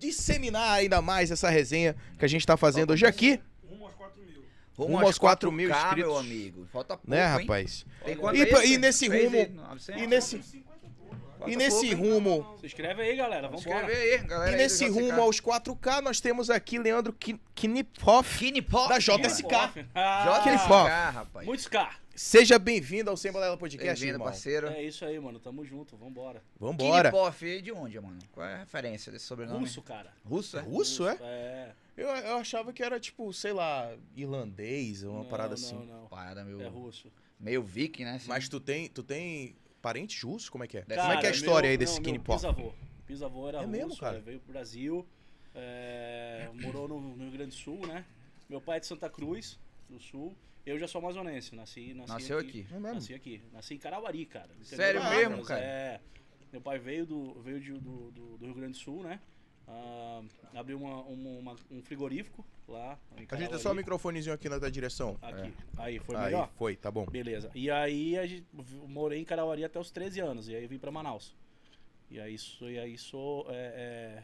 disseminar 0.06 0.73
ainda 0.73 1.00
mais 1.00 1.30
essa 1.30 1.49
resenha 1.49 1.94
que 2.18 2.25
a 2.25 2.28
gente 2.28 2.40
está 2.42 2.56
fazendo 2.56 2.92
hoje 2.92 3.06
aqui, 3.06 3.40
Rumo 3.68 3.85
aos 3.87 3.94
4 3.94 4.21
mil. 4.23 4.42
Rumo 4.76 4.94
Rumo 4.94 5.06
aos 5.06 5.18
4 5.18 5.52
mil 5.52 5.68
4K, 5.71 5.76
inscritos. 5.78 5.97
meu 6.11 6.18
amigo. 6.18 6.66
Falta 6.73 6.97
pouco, 6.97 7.11
né, 7.11 7.23
hein? 7.25 7.40
rapaz? 7.40 7.87
Tem 8.04 8.16
quanto 8.16 8.37
E 8.37 8.42
aí, 8.42 8.47
pra- 8.49 8.64
e 8.64 8.78
nesse 8.78 9.09
rumo- 9.09 9.37
aí, 9.38 9.49
900? 9.49 10.02
E 10.02 10.06
nesse, 10.06 10.38
Falta 11.38 11.52
e 11.52 11.56
nesse 11.56 11.92
rumo 11.94 12.56
Se 12.61 12.66
inscreve 12.66 13.02
aí, 13.02 13.16
galera. 13.16 13.49
Vamos 13.49 13.62
Escreve 13.66 13.92
embora. 13.92 13.99
aí, 13.99 14.18
galera. 14.18 14.52
E 14.52 14.56
nesse 14.56 14.88
rumo 14.88 15.21
aos 15.21 15.40
4K, 15.40 16.00
nós 16.00 16.21
temos 16.21 16.50
aqui 16.50 16.78
Leandro 16.78 17.12
Kin- 17.12 17.40
Knipoff. 17.54 18.38
Kini 18.38 18.62
Pop. 18.62 18.88
Da 18.88 18.99
JSK. 18.99 19.52
Ah, 19.94 20.40
JSK, 20.44 21.11
rapaz. 21.12 21.47
Muitos 21.47 21.66
K. 21.66 21.90
Seja 22.14 22.59
bem-vindo 22.59 23.09
ao 23.09 23.16
Sem 23.16 23.33
Balela 23.33 23.57
Podcast, 23.57 23.88
Bem-vindo, 23.99 24.16
irmão. 24.16 24.26
parceiro. 24.26 24.66
É 24.69 24.83
isso 24.83 25.02
aí, 25.04 25.19
mano. 25.19 25.40
Tamo 25.40 25.64
junto. 25.64 25.97
Vambora. 25.97 26.42
Vambora. 26.61 27.11
Kini 27.11 27.23
Pop, 27.23 27.62
de 27.62 27.73
onde, 27.73 27.99
mano? 28.00 28.19
Qual 28.33 28.47
é 28.47 28.54
a 28.54 28.59
referência 28.59 29.11
desse 29.11 29.25
sobrenome? 29.25 29.61
Russo, 29.61 29.81
cara. 29.81 30.12
Russo, 30.25 30.59
é? 30.59 30.61
Russo, 30.61 31.09
é? 31.09 31.16
É. 31.23 31.73
Eu, 31.97 32.09
eu 32.09 32.37
achava 32.37 32.71
que 32.73 32.83
era, 32.83 33.00
tipo, 33.00 33.33
sei 33.33 33.52
lá, 33.52 33.90
irlandês, 34.14 35.02
uma 35.02 35.21
Não, 35.21 35.25
parada 35.25 35.49
não, 35.49 35.54
assim. 35.54 35.87
Não, 35.87 36.07
Parada 36.09 36.45
meio, 36.45 36.61
É 36.61 36.69
russo. 36.69 37.11
meio 37.40 37.62
viking, 37.62 38.04
né? 38.04 38.16
assim. 38.16 38.28
Mas 38.28 38.47
tu 38.49 38.61
tem, 38.61 38.88
tu 38.88 39.02
tem 39.02 39.57
parentes 39.81 40.23
russos? 40.23 40.50
Como 40.50 40.64
é 40.64 40.66
que 40.66 40.78
é? 40.78 40.83
Deve- 40.83 41.00
Como 41.00 41.12
é 41.14 41.16
que 41.19 41.26
é 41.26 41.28
a 41.31 41.33
história 41.33 41.66
meu- 41.69 41.71
aí 41.73 41.78
desse 41.78 41.92
não, 41.95 42.00
Skinny 42.02 42.19
meu 42.19 42.25
Pop? 42.25 42.37
Bisavô. 42.37 42.73
Bisavô 43.07 43.49
era 43.49 43.59
É 43.59 43.61
russo, 43.62 43.71
mesmo, 43.73 43.97
cara? 43.97 44.19
é, 44.19 44.21
veio 44.21 44.38
pro 44.40 44.52
Brasil, 44.52 45.07
é, 45.54 46.49
morou 46.62 46.87
no, 46.88 47.00
no 47.00 47.23
Rio 47.25 47.33
Grande 47.33 47.50
do 47.50 47.57
Sul, 47.57 47.87
né? 47.87 48.04
Meu 48.50 48.61
pai 48.61 48.76
é 48.76 48.81
de 48.81 48.87
Santa 48.87 49.09
Cruz, 49.09 49.59
do 49.88 49.99
Sul. 49.99 50.37
Eu 50.64 50.78
já 50.78 50.87
sou 50.87 51.00
amazonense, 51.00 51.54
nasci, 51.54 51.92
nasci 51.92 52.12
Nasceu 52.12 52.38
aqui. 52.38 52.66
É 52.71 52.75
mesmo? 52.78 52.95
Nasci 52.95 53.14
aqui. 53.14 53.42
Nasci 53.52 53.75
em 53.75 53.78
Carauari, 53.78 54.25
cara. 54.26 54.50
Sério 54.62 55.02
mesmo, 55.02 55.31
Minas, 55.33 55.49
cara? 55.49 55.61
É. 55.61 56.00
Meu 56.52 56.61
pai 56.61 56.78
veio 56.78 57.04
do, 57.04 57.35
veio 57.42 57.61
de- 57.61 57.73
do, 57.73 58.11
do, 58.12 58.37
do 58.38 58.45
Rio 58.47 58.54
Grande 58.54 58.73
do 58.73 58.78
Sul, 58.78 59.02
né? 59.02 59.19
Ah, 59.66 60.23
abriu 60.54 60.78
uma, 60.78 61.02
uma- 61.02 61.38
uma- 61.38 61.57
um 61.71 61.83
frigorífico 61.83 62.45
lá 62.69 62.99
em 63.16 63.26
A 63.31 63.37
gente 63.37 63.50
tem 63.50 63.59
só 63.59 63.73
o 63.73 63.75
microfonezinho 63.75 64.35
aqui 64.35 64.49
na 64.49 64.59
da 64.59 64.69
direção. 64.69 65.16
Aqui. 65.23 65.52
Aí, 65.78 65.99
foi 65.99 66.14
aí, 66.16 66.25
melhor? 66.26 66.50
foi, 66.57 66.76
tá 66.76 66.90
bom. 66.90 67.07
Beleza. 67.07 67.50
E 67.54 67.71
aí 67.71 68.16
a 68.19 68.26
gente, 68.26 68.47
morei 68.87 69.21
em 69.21 69.25
Carauari 69.25 69.64
até 69.64 69.78
os 69.81 69.90
13 69.90 70.21
anos. 70.21 70.49
E 70.49 70.54
aí 70.54 70.66
vim 70.66 70.78
pra 70.78 70.90
Manaus. 70.90 71.35
E 72.11 72.21
aí, 72.21 72.37
sou, 72.38 72.71
e 72.71 72.78
aí 72.78 72.99
sou 72.99 73.47
é, 73.49 73.54
é, 73.54 74.23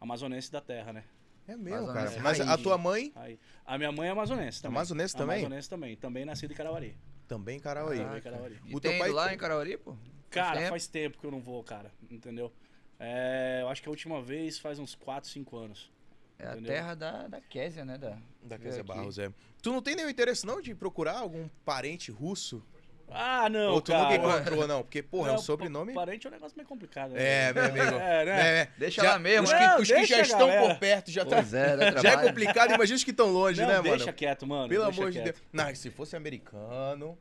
amazonense 0.00 0.50
da 0.50 0.60
terra, 0.60 0.92
né? 0.92 1.04
É 1.52 1.56
mesmo, 1.56 1.92
cara. 1.92 2.10
Mas 2.20 2.40
a 2.40 2.56
tua 2.56 2.78
mãe, 2.78 3.12
Aí, 3.16 3.38
a 3.66 3.76
minha 3.76 3.90
mãe 3.90 4.08
é 4.08 4.12
amazonense 4.12 4.62
também. 4.62 4.76
Amazonense 4.76 5.16
também? 5.16 5.38
Amazonense 5.40 5.68
também. 5.70 5.96
Também 5.96 6.24
nascido 6.24 6.52
em 6.52 6.56
Carauari. 6.56 6.96
também 7.26 7.56
em 7.56 7.60
Carauí. 7.60 7.98
Também 7.98 8.18
em 8.18 8.20
Carauari. 8.22 8.60
E 8.66 8.74
O 8.76 8.80
teu 8.80 8.90
tem 8.90 9.00
pai- 9.00 9.10
lá 9.10 9.34
em 9.34 9.36
Carauari, 9.38 9.76
pô? 9.76 9.96
Cara, 10.30 10.58
tempo? 10.58 10.70
faz 10.70 10.86
tempo 10.86 11.18
que 11.18 11.24
eu 11.26 11.30
não 11.30 11.40
vou, 11.40 11.62
cara. 11.64 11.90
Entendeu? 12.10 12.52
É, 12.98 13.60
eu 13.62 13.68
acho 13.68 13.82
que 13.82 13.88
a 13.88 13.90
última 13.90 14.20
vez 14.22 14.58
faz 14.58 14.78
uns 14.78 14.94
4, 14.94 15.28
5 15.28 15.56
anos. 15.56 15.90
É 16.38 16.46
a 16.46 16.52
Entendeu? 16.52 16.72
terra 16.72 16.94
da, 16.94 17.28
da 17.28 17.40
Késia, 17.40 17.84
né? 17.84 17.98
Da, 17.98 18.16
Da 18.42 18.56
aqui. 18.56 18.82
Barros, 18.82 19.18
é. 19.18 19.32
Tu 19.62 19.72
não 19.72 19.82
tem 19.82 19.94
nenhum 19.96 20.08
interesse 20.08 20.46
não 20.46 20.60
de 20.60 20.74
procurar 20.74 21.18
algum 21.18 21.48
parente 21.64 22.10
russo? 22.10 22.64
Ah, 23.12 23.48
não, 23.48 23.72
Ou 23.72 23.80
tu 23.80 23.92
cara. 23.92 24.04
nunca 24.04 24.14
encontrou, 24.16 24.66
não? 24.68 24.82
Porque, 24.82 25.02
porra, 25.02 25.28
é 25.28 25.32
um 25.32 25.34
Não, 25.36 25.42
sobrenome... 25.42 25.92
pa- 25.92 26.00
Parente 26.00 26.26
é 26.26 26.30
um 26.30 26.32
negócio 26.32 26.56
meio 26.56 26.68
complicado. 26.68 27.12
né? 27.12 27.48
É, 27.48 27.52
meu 27.52 27.64
amigo. 27.64 27.96
É, 28.00 28.24
né? 28.24 28.40
É, 28.62 28.68
Deixa 28.78 29.02
já- 29.02 29.12
lá 29.12 29.18
mesmo, 29.18 29.44
Os 29.44 29.52
né? 29.52 29.58
que, 29.58 29.64
Não, 29.66 29.74
os 29.76 29.80
que 29.82 29.84
já 29.88 29.94
deixa, 29.96 30.20
estão 30.22 30.46
galera. 30.48 30.68
por 30.68 30.78
perto 30.78 31.10
já 31.10 31.24
tá... 31.24 31.36
Pois 31.36 31.54
é, 31.54 31.76
dá 31.76 31.90
Já 32.02 32.10
é 32.12 32.16
complicado, 32.28 32.72
imagina 32.74 32.96
os 32.96 33.04
que 33.04 33.10
estão 33.10 33.26
longe, 33.30 33.60
Não, 33.60 33.68
né, 33.68 33.82
deixa 33.82 33.98
mano? 34.06 34.12
quieto, 34.12 34.46
mano. 34.46 34.68
Pelo 34.68 34.84
deixa 34.84 35.00
amor 35.00 35.10
de. 35.12 35.20
Deus. 35.20 35.36
Não, 35.52 35.74
se 35.74 35.90
fosse 35.90 36.16
americano... 36.16 37.18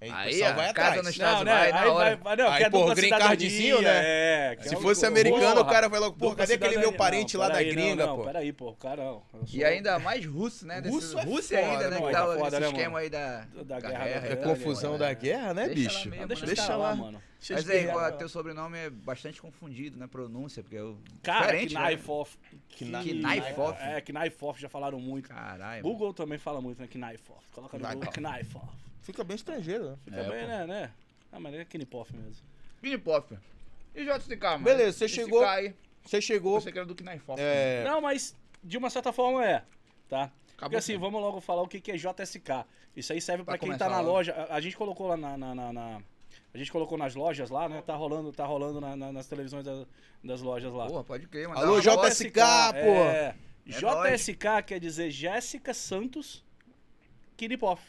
Aí, 0.00 0.08
o 0.10 0.14
Aí, 0.14 0.30
pessoal 0.30 0.54
vai 0.54 0.72
casa 0.72 0.88
atrás. 0.88 0.96
nos 1.02 1.08
Estados 1.10 1.38
Não, 1.38 1.44
né? 1.44 1.52
vai, 1.52 1.72
na 1.72 1.80
Aí 1.82 1.88
hora. 1.88 2.16
vai, 2.16 2.36
não, 2.36 2.48
Aí, 2.48 2.58
quer 2.62 2.70
pô, 2.70 2.94
green 2.94 3.10
cardzinho, 3.10 3.82
né? 3.82 4.00
É, 4.02 4.56
Se 4.62 4.76
fosse 4.76 5.04
americano, 5.04 5.40
Porra, 5.56 5.60
o 5.60 5.64
cara 5.66 5.88
vai 5.90 6.00
logo, 6.00 6.16
pô, 6.16 6.28
dupla 6.30 6.36
cadê 6.38 6.54
aquele 6.54 6.78
meu 6.78 6.92
parente 6.94 7.34
Não, 7.34 7.40
lá 7.42 7.48
da 7.50 7.62
gringa, 7.62 8.06
não, 8.06 8.16
pô? 8.16 8.24
Não, 8.24 8.32
peraí, 8.32 8.52
pô, 8.52 8.72
cara, 8.72 9.02
sou 9.30 9.44
E 9.52 9.62
ainda 9.62 9.98
mais 9.98 10.24
russo, 10.24 10.66
né? 10.66 10.80
Desse, 10.80 10.94
Russo 10.94 11.18
é 11.18 11.22
Rússia 11.24 11.58
foda, 11.60 11.70
ainda, 11.72 11.90
né? 11.90 12.00
né, 12.00 12.06
Que 12.06 12.12
tá 12.12 12.18
É 12.20 12.22
foda, 12.22 12.44
nesse 12.44 12.60
né, 12.60 12.66
esquema 12.68 12.84
mano? 12.90 12.96
aí 12.96 13.10
da, 13.10 13.44
Da 13.64 13.80
guerra, 13.80 14.08
É 14.08 14.32
É, 14.32 14.36
confusão 14.36 14.92
né? 14.92 14.98
da 14.98 15.12
guerra, 15.12 15.52
né, 15.54 15.68
bicho? 15.68 16.08
deixa, 16.08 16.68
né? 16.68 16.76
lá. 16.76 16.94
mano. 16.94 17.22
Mas 17.50 17.70
aí, 17.70 17.88
ó, 17.88 18.10
teu 18.12 18.28
sobrenome 18.28 18.78
é 18.78 18.90
bastante 18.90 19.40
confundido, 19.40 19.98
né? 19.98 20.06
Pronúncia, 20.06 20.62
porque 20.62 20.76
eu. 20.76 20.98
Cara, 21.22 21.46
diferente, 21.46 21.74
né? 21.74 21.88
Knife-Off. 21.88 22.38
Knife-Off? 22.80 23.82
É, 23.82 24.00
Knife-Off 24.00 24.60
já 24.60 24.68
falaram 24.68 24.98
muito. 25.00 25.28
Caralho. 25.28 25.82
Google 25.82 26.12
também 26.12 26.38
fala 26.38 26.60
muito, 26.60 26.80
né? 26.80 26.86
Knife-Off. 26.86 27.46
Coloca 27.52 27.78
no 27.78 27.86
Google 27.86 28.12
Knife-Off. 28.12 28.89
Fica 29.10 29.24
bem 29.24 29.36
estrangeiro, 29.36 29.90
né? 29.90 29.96
Fica 30.04 30.16
É, 30.20 30.28
bem, 30.28 30.40
pô. 30.42 30.46
né, 30.46 30.66
né? 30.66 30.90
Ah, 31.32 31.38
mas 31.40 31.54
é 31.54 31.64
Knife-Off 31.64 32.14
mesmo. 32.16 32.44
Mini 32.82 32.98
Pop. 32.98 33.36
E 33.94 34.04
JCK, 34.04 34.42
mano? 34.44 34.64
Beleza, 34.64 34.98
você 34.98 35.08
chegou- 35.08 35.44
Aí, 35.44 35.74
Você 36.04 36.20
chegou... 36.20 36.60
você 36.60 36.72
que 36.72 36.78
era 36.78 36.86
do 36.86 36.94
Off. 37.28 37.40
É... 37.42 37.84
Não, 37.84 38.00
mas 38.00 38.34
de 38.62 38.78
uma 38.78 38.88
certa 38.90 39.12
forma 39.12 39.44
é, 39.44 39.62
tá? 40.08 40.28
Porque 40.28 40.54
Acabou 40.56 40.78
assim, 40.78 40.94
com- 40.94 41.00
vamos 41.00 41.20
logo 41.20 41.40
falar 41.40 41.62
o 41.62 41.68
que 41.68 41.80
que 41.80 41.92
é 41.92 41.96
JSK. 41.96 42.64
Isso 42.96 43.12
aí 43.12 43.20
serve 43.20 43.44
pra 43.44 43.52
Pra 43.52 43.58
quem 43.58 43.68
começar 43.68 43.84
tá 43.86 43.90
na 43.90 44.00
logo. 44.00 44.12
loja. 44.12 44.32
A, 44.34 44.56
a 44.56 44.60
gente 44.60 44.76
colocou 44.76 45.06
lá 45.08 45.16
na, 45.16 45.36
na- 45.36 45.54
na- 45.54 45.72
na- 45.72 46.02
A 46.52 46.58
gente 46.58 46.70
colocou 46.72 46.98
nas 46.98 47.14
lojas 47.14 47.48
lá, 47.50 47.68
né? 47.68 47.80
Tá 47.82 47.94
rolando, 47.94 48.32
tá 48.32 48.44
rolando 48.44 48.80
na- 48.80 48.96
na- 48.96 49.12
nas 49.12 49.26
televisões 49.26 49.64
da- 49.64 49.86
das 50.22 50.40
lojas 50.42 50.72
lá. 50.72 50.86
Porra, 50.86 51.04
pode 51.04 51.26
crer, 51.28 51.48
mano. 51.48 51.60
Alô, 51.60 51.80
Dá 51.80 51.94
uma 51.94 52.08
JSK, 52.10 52.32
pô. 52.72 53.04
É, 53.04 53.34
É 53.66 53.70
JSK 53.72 54.62
quer 54.66 54.80
dizer 54.80 55.10
Jéssica 55.10 55.72
Santos 55.72 56.44
Kiripoff, 57.36 57.82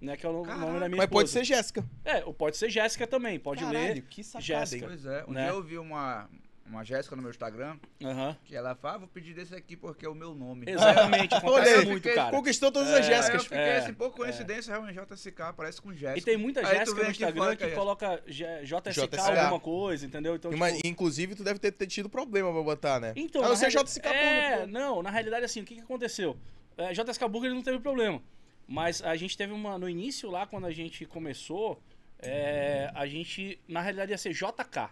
né? 0.00 0.16
Que 0.16 0.26
é 0.26 0.28
o 0.28 0.32
no- 0.32 0.42
Caraca. 0.42 0.60
nome 0.66 0.80
da 0.80 0.88
minha 0.88 0.98
Mas 0.98 1.06
pode 1.10 1.28
esposa. 1.28 1.44
ser 1.44 1.54
Jéssica. 1.54 1.84
É, 2.04 2.24
ou 2.24 2.32
pode 2.34 2.56
ser 2.56 2.70
Jéssica 2.70 3.06
também, 3.06 3.38
pode 3.38 3.64
ler. 3.64 4.02
que 4.02 4.22
sacada, 4.24 4.44
Jéssica. 4.44 4.86
Pois 4.86 5.04
é, 5.06 5.24
um 5.26 5.32
Né? 5.32 5.44
dia 5.44 5.52
eu 5.52 5.62
vi 5.62 5.78
uma, 5.78 6.28
uma 6.66 6.84
Jéssica 6.84 7.14
no 7.16 7.22
meu 7.22 7.30
Instagram, 7.30 7.76
Aham. 8.02 8.36
que 8.44 8.54
ela 8.56 8.74
fala, 8.74 8.94
ah, 8.94 8.98
vou 8.98 9.08
pedir 9.08 9.34
desse 9.34 9.54
aqui 9.54 9.76
porque 9.76 10.06
é 10.06 10.08
o 10.08 10.14
meu 10.14 10.34
nome. 10.34 10.64
Exatamente, 10.68 11.34
Olha 11.34 11.38
acontece 11.38 11.74
aí, 11.74 11.86
muito, 11.86 12.14
cara. 12.14 12.30
Conquistou 12.30 12.70
todas 12.72 12.88
É, 12.90 12.92
as 13.00 13.06
Aí 13.06 13.10
eu 13.12 13.16
Jéssicas. 13.16 13.42
fiquei 13.44 13.58
É, 13.58 13.76
assim, 13.78 13.92
pô, 13.92 14.10
coincidência, 14.10 14.70
realmente 14.72 14.98
JSK, 14.98 15.52
parece 15.56 15.82
com 15.82 15.92
Jéssica. 15.92 16.18
E 16.18 16.22
tem 16.22 16.36
muita 16.36 16.64
Jéssica 16.64 17.02
no 17.02 17.10
Instagram 17.10 17.50
que 17.50 17.56
que 17.56 17.64
é 17.64 17.74
coloca 17.74 18.22
JSK, 18.26 18.92
JSK. 19.08 19.18
alguma 19.38 19.60
coisa, 19.60 20.06
entendeu? 20.06 20.34
Então, 20.36 20.50
tipo, 20.50 20.64
Inclusive, 20.86 21.34
tu 21.34 21.42
deve 21.44 21.58
ter, 21.58 21.72
ter 21.72 21.86
tido 21.86 22.08
problema 22.08 22.52
pra 22.52 22.62
botar, 22.62 22.98
né? 23.00 23.12
Então, 23.16 23.42
a 23.44 23.48
não 23.48 23.54
reali- 23.56 23.74
JSK 23.74 24.06
É, 24.08 24.66
não, 24.66 25.02
na 25.02 25.10
realidade, 25.10 25.44
assim, 25.44 25.60
o 25.60 25.64
que, 25.64 25.74
que 25.74 25.80
aconteceu? 25.82 26.36
É, 26.78 26.92
JSK 26.94 27.28
Burger 27.28 27.52
não 27.52 27.62
teve 27.62 27.78
problema. 27.80 28.22
Mas 28.70 29.02
a 29.02 29.16
gente 29.16 29.36
teve 29.36 29.52
uma. 29.52 29.76
No 29.76 29.88
início, 29.88 30.30
lá, 30.30 30.46
quando 30.46 30.64
a 30.64 30.70
gente 30.70 31.04
começou, 31.04 31.82
é, 32.20 32.88
a 32.94 33.04
gente, 33.04 33.58
na 33.66 33.80
realidade, 33.80 34.12
ia 34.12 34.16
ser 34.16 34.32
JK, 34.32 34.90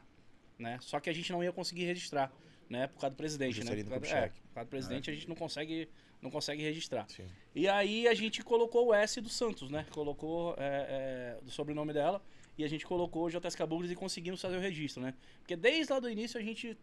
né? 0.59 0.79
Só 0.81 0.99
que 0.99 1.09
a 1.09 1.13
gente 1.13 1.31
não 1.31 1.45
ia 1.45 1.53
conseguir 1.53 1.85
registrar, 1.85 2.33
né? 2.69 2.89
Por 2.89 2.99
causa 2.99 3.15
do 3.15 3.17
presidente, 3.17 3.63
né? 3.63 3.77
Por 3.85 4.01
causa, 4.01 4.17
é, 4.17 4.29
por 4.31 4.55
causa 4.55 4.67
do 4.67 4.71
presidente, 4.71 5.09
a 5.09 5.15
gente 5.15 5.29
não 5.29 5.37
consegue, 5.37 5.89
não 6.21 6.29
consegue 6.29 6.61
registrar. 6.61 7.07
Sim. 7.09 7.29
E 7.55 7.69
aí 7.69 8.09
a 8.09 8.15
gente 8.15 8.43
colocou 8.43 8.89
o 8.89 8.93
S 8.95 9.21
do 9.21 9.29
Santos, 9.29 9.71
né? 9.71 9.87
Colocou 9.93 10.57
é, 10.59 11.37
é, 11.39 11.45
do 11.45 11.51
sobrenome 11.53 11.93
dela 11.93 12.21
e 12.59 12.65
a 12.65 12.69
gente 12.69 12.85
colocou 12.85 13.31
JSK 13.31 13.65
Burgers 13.65 13.93
e 13.93 13.95
conseguimos 13.95 14.41
fazer 14.41 14.57
o 14.57 14.61
registro, 14.61 15.01
né? 15.01 15.15
Porque 15.39 15.55
desde 15.55 15.93
lá 15.93 16.01
do 16.01 16.11
início 16.11 16.37
a 16.37 16.43
gente 16.43 16.77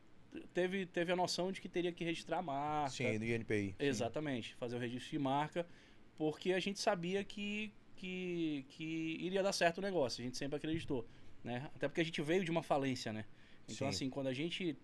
teve, 0.53 0.85
teve 0.85 1.11
a 1.11 1.15
noção 1.17 1.51
de 1.51 1.59
que 1.59 1.67
teria 1.67 1.91
que 1.91 2.05
registrar 2.05 2.37
a 2.37 2.41
marca. 2.41 2.91
Sim, 2.91 3.19
do 3.19 3.25
INPI. 3.25 3.75
Exatamente, 3.79 4.55
fazer 4.55 4.77
o 4.77 4.79
registro 4.79 5.11
de 5.11 5.19
marca, 5.19 5.67
porque 6.17 6.53
a 6.53 6.59
gente 6.59 6.79
sabia 6.79 7.23
que, 7.23 7.71
que, 7.95 8.65
que 8.69 9.17
iria 9.19 9.41
dar 9.43 9.53
certo 9.53 9.79
o 9.79 9.81
negócio, 9.81 10.21
a 10.21 10.25
gente 10.25 10.37
sempre 10.37 10.57
acreditou, 10.57 11.05
né? 11.43 11.69
Até 11.75 11.87
porque 11.87 12.01
a 12.01 12.03
gente 12.05 12.21
veio 12.21 12.43
de 12.43 12.51
uma 12.51 12.63
falência, 12.63 13.11
né? 13.13 13.25
Então, 13.65 13.75
Sim. 13.77 13.85
assim, 13.87 14.09
quando 14.09 14.27
a 14.27 14.33
gente. 14.33 14.77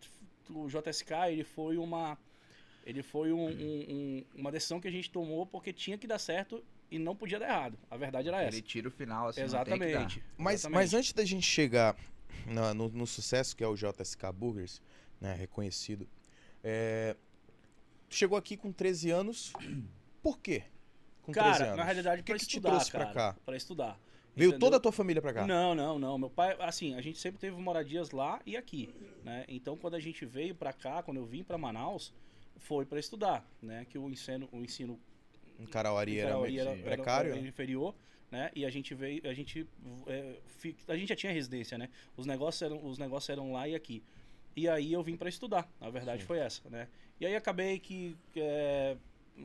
O 0.49 0.67
JSK, 0.67 1.11
ele 1.29 1.43
foi 1.43 1.77
uma. 1.77 2.17
Ele 2.85 3.03
foi 3.03 3.31
um- 3.31 3.47
um- 3.47 3.85
um- 3.89 4.25
uma 4.35 4.51
decisão 4.51 4.79
que 4.81 4.87
a 4.87 4.91
gente 4.91 5.09
tomou 5.11 5.45
porque 5.45 5.71
tinha 5.71 5.97
que 5.97 6.07
dar 6.07 6.17
certo 6.17 6.63
e 6.89 6.97
não 6.97 7.15
podia 7.15 7.39
dar 7.39 7.47
errado. 7.47 7.77
A 7.89 7.95
verdade 7.95 8.27
era 8.27 8.41
essa. 8.41 8.57
Ele 8.57 8.61
tira 8.63 8.87
o 8.87 8.91
final, 8.91 9.27
assim, 9.27 9.41
não 9.41 9.47
tem 9.49 9.63
que 9.63 9.69
dar. 9.69 9.85
Exatamente. 9.85 10.23
Mas, 10.37 10.53
exatamente. 10.61 10.75
mas 10.75 10.93
antes 10.95 11.13
da 11.13 11.23
gente 11.23 11.45
chegar 11.45 11.95
na- 12.47 12.73
no, 12.73 12.89
no 12.89 13.05
sucesso 13.05 13.55
que 13.55 13.63
é 13.63 13.67
o 13.67 13.75
JSK 13.75 14.31
Burgers, 14.33 14.81
né, 15.21 15.33
reconhecido, 15.35 16.09
é, 16.63 17.15
chegou 18.09 18.35
aqui 18.37 18.57
com 18.57 18.71
13 18.71 19.11
anos, 19.11 19.53
por 20.23 20.39
quê? 20.39 20.63
Com 21.23 21.31
13 21.31 21.49
Cara, 21.49 21.65
anos? 21.65 21.77
na 21.77 21.83
realidade, 21.83 22.23
pra 22.23 22.33
que 22.35 22.39
te 22.45 22.47
estudar, 22.49 22.69
trouxe 22.71 22.91
pra 22.91 22.99
cara, 23.05 23.13
cá? 23.13 23.35
Pra 23.45 23.55
estudar. 23.55 23.99
Veio 24.35 24.49
entendeu? 24.49 24.59
toda 24.59 24.77
a 24.77 24.79
tua 24.79 24.91
família 24.91 25.21
pra 25.21 25.33
cá? 25.33 25.45
Não, 25.45 25.75
não, 25.75 25.99
não. 25.99 26.17
Meu 26.17 26.29
pai, 26.29 26.55
assim, 26.59 26.95
a 26.95 27.01
gente 27.01 27.19
sempre 27.19 27.39
teve 27.39 27.55
moradias 27.57 28.11
lá 28.11 28.39
e 28.45 28.55
aqui, 28.55 28.89
né? 29.23 29.43
Então, 29.47 29.75
quando 29.75 29.95
a 29.95 29.99
gente 29.99 30.25
veio 30.25 30.55
pra 30.55 30.71
cá, 30.71 31.03
quando 31.03 31.17
eu 31.17 31.25
vim 31.25 31.43
pra 31.43 31.57
Manaus, 31.57 32.13
foi 32.57 32.85
para 32.85 32.97
estudar, 32.99 33.45
né? 33.61 33.85
Que 33.89 33.97
o 33.97 34.09
ensino, 34.09 34.47
o 34.51 34.59
ensino 34.63 34.99
em 35.59 35.63
era, 35.63 35.71
Carauari 35.71 36.17
era- 36.19 36.29
era- 36.71 36.77
precário, 36.81 37.31
era 37.33 37.41
né? 37.41 37.47
inferior, 37.47 37.93
né? 38.31 38.49
E 38.55 38.65
a 38.65 38.69
gente 38.69 38.95
veio, 38.95 39.21
a 39.29 39.33
gente, 39.33 39.67
é, 40.07 40.35
a 40.87 40.95
gente 40.95 41.09
já 41.09 41.15
tinha 41.15 41.33
residência, 41.33 41.77
né? 41.77 41.89
Os 42.15 42.25
negócios 42.25 42.61
eram, 42.61 42.83
os 42.85 42.97
negócios 42.97 43.29
eram 43.29 43.51
lá 43.51 43.67
e 43.67 43.75
aqui. 43.75 44.01
E 44.55 44.67
aí 44.67 44.93
eu 44.93 45.03
vim 45.03 45.17
para 45.17 45.27
estudar. 45.29 45.69
A 45.79 45.89
verdade 45.89 46.21
Sim. 46.21 46.27
foi 46.27 46.39
essa, 46.39 46.69
né? 46.69 46.87
E 47.19 47.25
aí 47.25 47.35
acabei 47.35 47.79
que 47.79 48.15
é, 48.35 48.95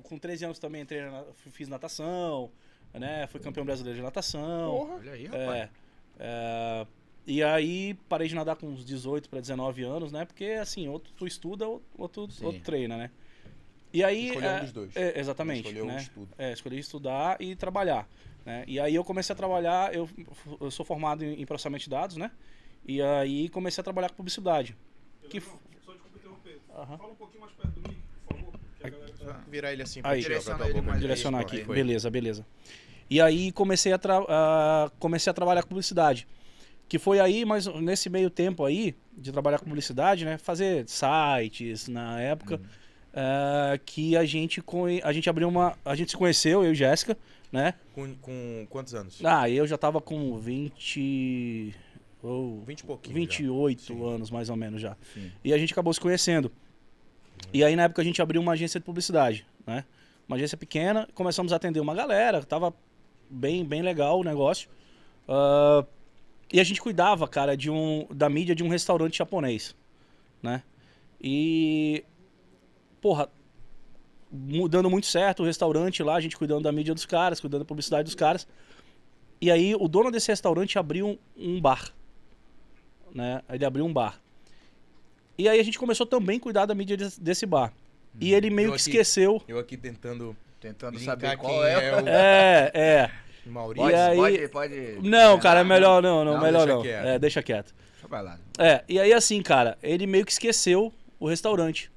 com 0.02 0.18
13 0.18 0.44
anos 0.46 0.58
também 0.58 0.82
entrei 0.82 1.02
na, 1.02 1.24
fiz 1.52 1.68
natação, 1.68 2.50
né? 2.94 3.26
Fui 3.28 3.40
campeão 3.40 3.64
brasileiro 3.64 3.96
de 3.96 4.02
natação. 4.02 4.70
Porra. 4.70 4.94
Olha 4.94 5.12
aí, 5.12 5.26
rapaz. 5.26 5.56
É, 5.56 5.70
é, 6.18 6.86
e 7.26 7.42
aí 7.42 7.94
parei 8.08 8.28
de 8.28 8.34
nadar 8.34 8.56
com 8.56 8.66
uns 8.68 8.84
18 8.84 9.28
para 9.28 9.40
19 9.40 9.82
anos, 9.82 10.12
né? 10.12 10.24
Porque 10.24 10.44
assim, 10.44 10.88
outro 10.88 11.12
tu 11.14 11.26
estuda, 11.26 11.66
outro, 11.98 12.30
Sim. 12.30 12.44
outro 12.46 12.62
treina, 12.62 12.96
né? 12.96 13.10
E 13.92 14.04
aí. 14.04 14.28
Escolheu 14.28 14.50
um 14.50 14.54
é, 14.54 14.60
dos 14.60 14.72
dois. 14.72 14.96
é, 14.96 15.18
exatamente. 15.18 15.60
Escolheu 15.66 15.86
né? 15.86 15.96
estudo. 15.98 16.28
É, 16.38 16.52
escolhi 16.52 16.78
estudar 16.78 17.40
e 17.40 17.56
trabalhar. 17.56 18.08
Né? 18.44 18.64
E 18.68 18.78
aí 18.78 18.94
eu 18.94 19.02
comecei 19.02 19.32
a 19.32 19.36
trabalhar, 19.36 19.92
eu, 19.92 20.08
eu 20.60 20.70
sou 20.70 20.86
formado 20.86 21.24
em, 21.24 21.40
em 21.42 21.44
processamento 21.46 21.82
de 21.84 21.90
dados, 21.90 22.16
né? 22.16 22.30
E 22.84 23.02
aí 23.02 23.48
comecei 23.48 23.80
a 23.80 23.84
trabalhar 23.84 24.08
com 24.10 24.14
publicidade. 24.16 24.76
Que 25.28 25.38
f- 25.38 25.50
Só 25.84 25.92
desculpa 25.92 26.18
interromper. 26.18 26.60
Aham. 26.72 26.96
Fala 26.96 27.12
um 27.12 27.16
pouquinho 27.16 27.40
mais 27.40 27.52
perto 27.54 27.80
do 27.80 27.88
mic, 27.88 28.00
por 28.28 28.36
favor. 28.36 28.52
Que 28.78 28.86
a 28.86 28.90
galera... 28.90 29.12
Virar 29.48 29.72
ele 29.72 29.82
assim 29.82 30.00
Aí. 30.02 30.24
ele 30.24 30.80
mais 30.80 31.00
direcionar 31.00 31.38
isso, 31.40 31.48
aqui. 31.48 31.56
aí. 31.58 31.64
Beleza, 31.64 32.10
beleza. 32.10 32.46
E 33.08 33.20
aí 33.20 33.52
comecei 33.52 33.92
a, 33.92 34.90
comecei 34.98 35.30
a 35.30 35.34
trabalhar 35.34 35.62
com 35.62 35.68
publicidade. 35.68 36.26
Que 36.88 36.98
foi 36.98 37.18
aí, 37.18 37.44
mas 37.44 37.66
nesse 37.66 38.08
meio 38.08 38.30
tempo 38.30 38.64
aí, 38.64 38.94
de 39.16 39.32
trabalhar 39.32 39.58
com 39.58 39.64
publicidade, 39.64 40.24
né? 40.24 40.38
Fazer 40.38 40.84
sites 40.88 41.88
na 41.88 42.20
época, 42.20 42.60
eh, 43.12 43.80
que 43.84 44.16
a 44.16 44.24
gente, 44.24 44.62
a 45.02 45.12
gente 45.12 45.28
abriu 45.28 45.48
uma. 45.48 45.76
A 45.84 45.96
gente 45.96 46.12
se 46.12 46.16
conheceu, 46.16 46.62
eu 46.62 46.70
e 46.70 46.74
Jéssica, 46.76 47.18
né? 47.50 47.74
Com, 47.92 48.14
com 48.16 48.66
quantos 48.70 48.94
anos? 48.94 49.20
Ah, 49.24 49.50
eu 49.50 49.66
já 49.66 49.76
tava 49.76 50.00
com 50.00 50.38
20. 50.38 51.74
Ou 52.22 52.62
20 52.62 52.80
e 52.80 52.84
pouquinho. 52.84 53.14
28 53.14 53.82
Sim. 53.82 54.08
anos, 54.08 54.30
mais 54.30 54.48
ou 54.48 54.56
menos 54.56 54.80
já. 54.80 54.96
Sim. 55.12 55.32
E 55.44 55.52
a 55.52 55.58
gente 55.58 55.72
acabou 55.72 55.92
se 55.92 56.00
conhecendo. 56.00 56.52
E 57.52 57.64
aí, 57.64 57.76
na 57.76 57.84
época, 57.84 58.02
a 58.02 58.04
gente 58.04 58.20
abriu 58.20 58.40
uma 58.40 58.52
agência 58.52 58.78
de 58.78 58.84
publicidade, 58.84 59.46
né? 59.66 59.84
Uma 60.28 60.36
agência 60.36 60.56
pequena, 60.56 61.08
começamos 61.14 61.52
a 61.52 61.56
atender 61.56 61.80
uma 61.80 61.94
galera, 61.94 62.42
tava 62.44 62.74
bem, 63.30 63.64
bem 63.64 63.82
legal 63.82 64.20
o 64.20 64.24
negócio. 64.24 64.68
Ah, 65.28 65.84
e 66.52 66.60
a 66.60 66.64
gente 66.64 66.80
cuidava, 66.80 67.26
cara, 67.26 67.56
de 67.56 67.70
um, 67.70 68.06
da 68.10 68.28
mídia 68.28 68.54
de 68.54 68.62
um 68.62 68.68
restaurante 68.68 69.18
japonês, 69.18 69.74
né? 70.42 70.62
E, 71.20 72.04
porra, 73.00 73.28
dando 74.70 74.88
muito 74.90 75.06
certo 75.06 75.42
o 75.42 75.46
restaurante 75.46 76.02
lá, 76.02 76.16
a 76.16 76.20
gente 76.20 76.36
cuidando 76.36 76.62
da 76.62 76.72
mídia 76.72 76.94
dos 76.94 77.06
caras, 77.06 77.40
cuidando 77.40 77.60
da 77.60 77.66
publicidade 77.66 78.04
dos 78.04 78.14
caras. 78.14 78.46
E 79.40 79.50
aí, 79.50 79.74
o 79.74 79.88
dono 79.88 80.10
desse 80.10 80.28
restaurante 80.28 80.78
abriu 80.78 81.06
um, 81.06 81.18
um 81.36 81.60
bar, 81.60 81.92
né? 83.14 83.42
Ele 83.48 83.64
abriu 83.64 83.84
um 83.84 83.92
bar. 83.92 84.20
E 85.38 85.48
aí 85.48 85.58
a 85.60 85.62
gente 85.62 85.78
começou 85.78 86.06
também 86.06 86.38
a 86.38 86.40
cuidar 86.40 86.66
da 86.66 86.74
mídia 86.74 86.96
des- 86.96 87.18
desse 87.18 87.44
bar. 87.46 87.72
E 88.20 88.32
ele 88.32 88.48
meio 88.50 88.68
Eu 88.68 88.72
que 88.72 88.76
aqui- 88.80 88.90
esqueceu. 88.90 89.42
Eu 89.46 89.58
aqui 89.58 89.76
tentando 89.76 90.36
Tentando 90.60 90.98
saber 90.98 91.28
quem 91.30 91.38
qual 91.38 91.64
é, 91.64 91.72
é 91.74 92.02
o 92.02 92.08
É, 92.08 92.70
é. 92.74 93.10
Maurício. 93.46 93.90
E 93.90 93.94
aí- 93.94 94.16
Pode, 94.16 94.48
pode. 94.48 94.98
Não, 95.02 95.38
cara, 95.38 95.60
é 95.60 95.64
melhor 95.64 96.02
não, 96.02 96.24
não, 96.24 96.34
Não, 96.34 96.40
melhor 96.40 96.60
deixa 96.66 96.74
não. 96.74 96.82
quieto. 96.82 97.06
É, 97.06 97.18
deixa 97.18 97.42
quieto. 97.42 97.74
Deixa 97.92 98.08
pra 98.08 98.20
lá. 98.22 98.38
É, 98.58 98.82
e 98.88 98.98
aí 98.98 99.12
assim, 99.12 99.40
cara, 99.42 99.76
ele 99.82 100.06
meio 100.06 100.24
que 100.24 100.32
esqueceu 100.32 100.92
o 101.20 101.28
restaurante, 101.28 101.90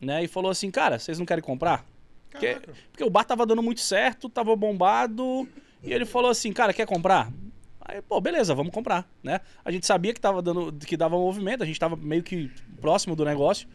né? 0.00 0.22
E 0.24 0.28
falou 0.28 0.50
assim, 0.50 0.70
cara, 0.70 0.98
vocês 0.98 1.18
não 1.18 1.26
querem 1.26 1.42
comprar? 1.42 1.84
Porque, 2.30 2.56
porque 2.92 3.04
o 3.04 3.10
bar 3.10 3.24
tava 3.24 3.44
dando 3.44 3.62
muito 3.62 3.80
certo, 3.80 4.28
tava 4.28 4.54
bombado, 4.54 5.48
e 5.82 5.92
ele 5.92 6.04
falou 6.04 6.30
assim, 6.30 6.52
cara, 6.52 6.72
quer 6.72 6.86
comprar? 6.86 7.30
Aí, 7.88 8.02
pô, 8.02 8.20
beleza, 8.20 8.52
vamos 8.54 8.72
comprar, 8.72 9.08
né? 9.22 9.40
A 9.64 9.70
gente 9.70 9.86
sabia 9.86 10.12
que 10.12 10.20
tava 10.20 10.42
dando, 10.42 10.72
que 10.72 10.96
dava 10.96 11.16
movimento, 11.16 11.62
a 11.62 11.66
gente 11.66 11.78
tava 11.78 11.94
meio 11.94 12.22
que 12.22 12.50
próximo 12.80 13.14
do 13.14 13.24
negócio. 13.24 13.68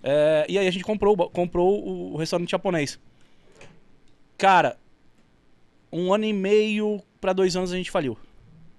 É, 0.00 0.46
e 0.48 0.56
aí 0.56 0.68
a 0.68 0.70
gente 0.70 0.84
comprou, 0.84 1.16
comprou 1.28 1.84
o, 1.84 2.16
restaurante 2.16 2.50
japonês. 2.50 3.00
Cara, 4.36 4.78
um 5.92 6.12
ano 6.14 6.24
e 6.24 6.32
meio 6.32 7.02
pra 7.20 7.32
dois 7.32 7.56
anos 7.56 7.72
a 7.72 7.76
gente 7.76 7.90
faliu. 7.90 8.16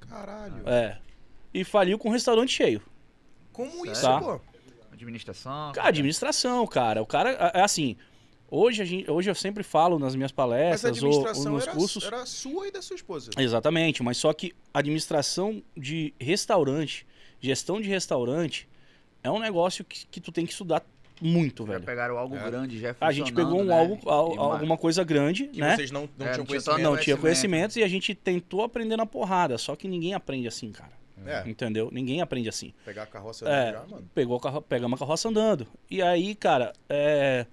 Caralho. 0.07 0.63
É. 0.65 0.97
E 1.53 1.65
faliu 1.65 1.99
com 1.99 2.07
o 2.07 2.11
restaurante 2.11 2.51
cheio. 2.53 2.81
Como 3.51 3.85
isso, 3.85 4.01
Tá. 4.01 4.19
pô? 4.21 4.39
Administração. 4.93 5.71
Cara, 5.73 5.87
administração, 5.89 6.65
cara. 6.67 7.01
O 7.01 7.05
cara, 7.05 7.31
é 7.53 7.59
é 7.59 7.61
assim. 7.63 7.97
Hoje, 8.51 8.81
a 8.81 8.85
gente, 8.85 9.09
hoje 9.12 9.29
eu 9.29 9.35
sempre 9.35 9.63
falo 9.63 9.99
nas 9.99 10.15
minhas 10.15 10.31
palestras 10.31 11.01
ou, 11.03 11.21
nos 11.51 11.63
era, 11.67 11.73
cursos. 11.75 12.03
era 12.03 12.25
sua 12.25 12.67
e 12.67 12.71
da 12.71 12.81
sua 12.81 12.95
esposa. 12.95 13.29
Exatamente, 13.38 14.01
mas 14.01 14.17
só 14.17 14.33
que 14.33 14.53
administração 14.73 15.62
de 15.77 16.13
restaurante, 16.19 17.05
gestão 17.39 17.79
de 17.79 17.88
restaurante, 17.88 18.67
é 19.23 19.29
um 19.29 19.39
negócio 19.39 19.83
que, 19.85 20.05
que 20.07 20.19
tu 20.19 20.31
tem 20.31 20.45
que 20.45 20.51
estudar 20.51 20.83
muito, 21.21 21.65
Já 21.65 21.73
velho. 21.73 21.83
pegaram 21.85 22.17
algo 22.17 22.35
É. 22.38 22.43
grande, 22.49 22.79
já 22.79 22.95
A 23.01 23.12
gente 23.12 23.31
pegou 23.33 23.55
um 23.55 23.57
funcionando, 23.59 23.79
algo, 23.79 23.95
né? 23.95 24.01
al- 24.05 24.33
uma- 24.33 24.53
alguma 24.53 24.77
coisa 24.77 25.03
grande, 25.03 25.47
Que 25.47 25.59
né? 25.59 25.75
vocês 25.75 25.91
não, 25.91 26.09
não 26.17 26.25
É, 26.27 26.31
tinham 26.31 26.45
conhecimento. 26.45 26.77
Não 26.81 26.83
tinha 26.97 27.17
conhecimento. 27.17 27.21
conhecimentos 27.21 27.75
e 27.75 27.83
a 27.83 27.88
gente 27.88 28.15
tentou 28.15 28.63
aprender 28.63 28.95
na 28.97 29.05
porrada, 29.05 29.57
só 29.57 29.75
que 29.75 29.88
ninguém 29.88 30.13
aprende 30.13 30.47
assim, 30.47 30.71
cara. 30.71 30.97
É, 31.25 31.47
Entendeu? 31.49 31.89
Ninguém 31.91 32.21
aprende 32.21 32.47
assim. 32.47 32.73
pegar 32.85 33.03
a 33.03 33.05
carroça 33.05 33.45
É. 33.47 33.73
já, 33.73 33.83
mano. 33.85 34.09
pegou 34.15 34.38
a 34.38 34.39
carro, 34.39 34.62
pegamos 34.62 34.95
a 34.99 35.05
carroça 35.05 35.27
andando. 35.27 35.67
E 35.91 36.01
aí, 36.01 36.33
cara, 36.33 36.71
é, 36.88 37.45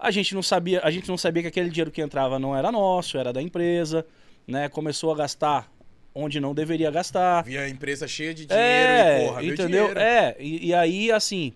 a 0.00 0.10
gente 0.10 0.34
não 0.34 0.42
sabia, 0.42 0.80
a 0.82 0.90
gente 0.90 1.08
não 1.08 1.18
sabia 1.18 1.42
que 1.42 1.48
aquele 1.48 1.68
dinheiro 1.68 1.90
que 1.90 2.00
entrava 2.00 2.38
não 2.38 2.56
era 2.56 2.72
nosso, 2.72 3.18
era 3.18 3.32
da 3.32 3.42
empresa, 3.42 4.06
né? 4.46 4.68
Começou 4.68 5.12
a 5.12 5.16
gastar 5.16 5.70
onde 6.14 6.40
não 6.40 6.54
deveria 6.54 6.90
gastar. 6.90 7.44
Via 7.44 7.62
a 7.62 7.68
empresa 7.68 8.08
cheia 8.08 8.34
de 8.34 8.46
dinheiro 8.46 8.66
É, 8.68 9.24
e 9.24 9.28
porra, 9.28 9.44
entendeu? 9.44 9.66
dinheiro. 9.88 10.00
É, 10.00 10.36
e, 10.40 10.68
e 10.68 10.74
aí 10.74 11.12
assim, 11.12 11.52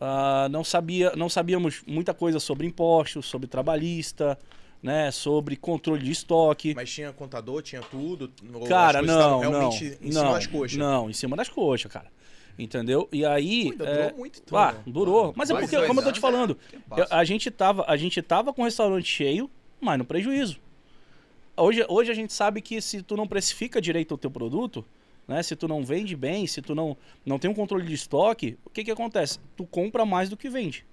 ah, 0.00 0.48
não 0.50 0.64
sabia, 0.64 1.12
não 1.16 1.28
sabíamos 1.28 1.82
muita 1.86 2.14
coisa 2.14 2.40
sobre 2.40 2.66
impostos, 2.66 3.26
sobre 3.26 3.48
trabalhista, 3.48 4.38
né? 4.82 5.10
Sobre 5.10 5.56
controle 5.56 6.02
de 6.02 6.10
estoque. 6.10 6.74
Mas 6.74 6.90
tinha 6.90 7.12
contador, 7.12 7.62
tinha 7.62 7.82
tudo. 7.82 8.32
Cara, 8.68 9.02
não, 9.02 9.30
não, 9.30 9.40
realmente 9.40 9.98
em 10.00 10.10
cima 10.10 10.24
não, 10.24 10.32
das 10.32 10.46
coxas. 10.46 10.78
não, 10.78 11.10
em 11.10 11.12
cima 11.12 11.36
das 11.36 11.48
coxas, 11.48 11.90
cara. 11.92 12.10
Entendeu? 12.58 13.08
E 13.10 13.24
aí, 13.24 13.68
é, 13.68 13.72
durou 13.72 14.18
muito, 14.18 14.42
então. 14.44 14.58
ah, 14.58 14.72
né? 14.72 14.82
durou. 14.86 15.32
Mas 15.36 15.50
é 15.50 15.58
porque, 15.58 15.86
como 15.86 16.00
eu 16.00 16.04
tô 16.04 16.12
te 16.12 16.20
falando, 16.20 16.58
é, 16.72 16.76
eu- 16.76 16.82
passa. 16.82 17.16
a 17.16 17.24
gente 17.24 17.50
tava, 17.50 17.84
a 17.88 17.96
gente 17.96 18.20
tava 18.20 18.52
com 18.52 18.62
o 18.62 18.64
restaurante 18.64 19.06
cheio, 19.06 19.50
mas 19.80 19.98
no 19.98 20.04
prejuízo. 20.04 20.60
Hoje, 21.56 21.84
hoje 21.88 22.10
a 22.10 22.14
gente 22.14 22.32
sabe 22.32 22.60
que 22.60 22.80
se 22.80 23.02
tu 23.02 23.16
não 23.16 23.26
precifica 23.26 23.80
direito 23.80 24.14
o 24.14 24.18
teu 24.18 24.30
produto, 24.30 24.84
né? 25.26 25.42
Se 25.42 25.54
tu 25.54 25.68
não 25.68 25.84
vende 25.84 26.16
bem, 26.16 26.46
se 26.46 26.60
tu 26.62 26.74
não, 26.74 26.96
não 27.24 27.38
tem 27.38 27.50
um 27.50 27.54
controle 27.54 27.86
de 27.86 27.94
estoque, 27.94 28.56
o 28.64 28.70
que 28.70 28.84
que 28.84 28.90
acontece? 28.90 29.38
Tu 29.56 29.64
compra 29.66 30.04
mais 30.04 30.28
do 30.28 30.36
que 30.36 30.48
vende, 30.48 30.84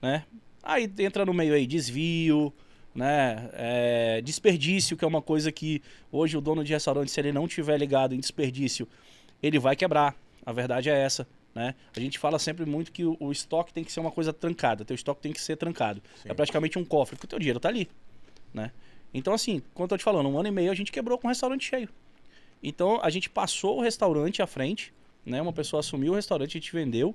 né? 0.00 0.24
Aí 0.62 0.90
entra 0.98 1.26
no 1.26 1.34
meio 1.34 1.54
aí 1.54 1.66
desvio, 1.66 2.52
né? 2.94 3.50
É, 3.52 4.20
desperdício, 4.22 4.96
que 4.96 5.04
é 5.04 5.08
uma 5.08 5.20
coisa 5.20 5.50
que 5.50 5.82
hoje 6.10 6.36
o 6.36 6.40
dono 6.40 6.64
de 6.64 6.72
restaurante, 6.72 7.10
se 7.10 7.20
ele 7.20 7.32
não 7.32 7.46
tiver 7.48 7.76
ligado 7.76 8.14
em 8.14 8.20
desperdício, 8.20 8.88
ele 9.42 9.58
vai 9.58 9.76
quebrar. 9.76 10.16
A 10.44 10.52
verdade 10.52 10.90
é 10.90 10.98
essa, 10.98 11.26
né? 11.54 11.74
A 11.96 12.00
gente 12.00 12.18
fala 12.18 12.38
sempre 12.38 12.66
muito 12.66 12.92
que 12.92 13.04
o, 13.04 13.16
o 13.18 13.32
estoque 13.32 13.72
tem 13.72 13.84
que 13.84 13.92
ser 13.92 14.00
uma 14.00 14.10
coisa 14.10 14.32
trancada, 14.32 14.84
teu 14.84 14.94
estoque 14.94 15.22
tem 15.22 15.32
que 15.32 15.40
ser 15.40 15.56
trancado. 15.56 16.02
Sim. 16.22 16.28
É 16.30 16.34
praticamente 16.34 16.78
um 16.78 16.84
cofre, 16.84 17.16
porque 17.16 17.26
o 17.26 17.28
teu 17.28 17.38
dinheiro 17.38 17.60
tá 17.60 17.68
ali, 17.68 17.88
né? 18.52 18.70
Então 19.12 19.32
assim, 19.32 19.62
como 19.72 19.84
eu 19.84 19.88
tô 19.88 19.96
te 19.96 20.04
falando, 20.04 20.28
um 20.28 20.38
ano 20.38 20.48
e 20.48 20.52
meio 20.52 20.70
a 20.70 20.74
gente 20.74 20.92
quebrou 20.92 21.16
com 21.18 21.26
o 21.26 21.30
restaurante 21.30 21.64
cheio. 21.64 21.88
Então 22.62 23.00
a 23.02 23.10
gente 23.10 23.30
passou 23.30 23.78
o 23.78 23.82
restaurante 23.82 24.42
à 24.42 24.46
frente, 24.46 24.92
né? 25.24 25.40
Uma 25.40 25.52
pessoa 25.52 25.80
assumiu 25.80 26.12
o 26.12 26.16
restaurante, 26.16 26.56
a 26.56 26.60
gente 26.60 26.72
vendeu 26.72 27.14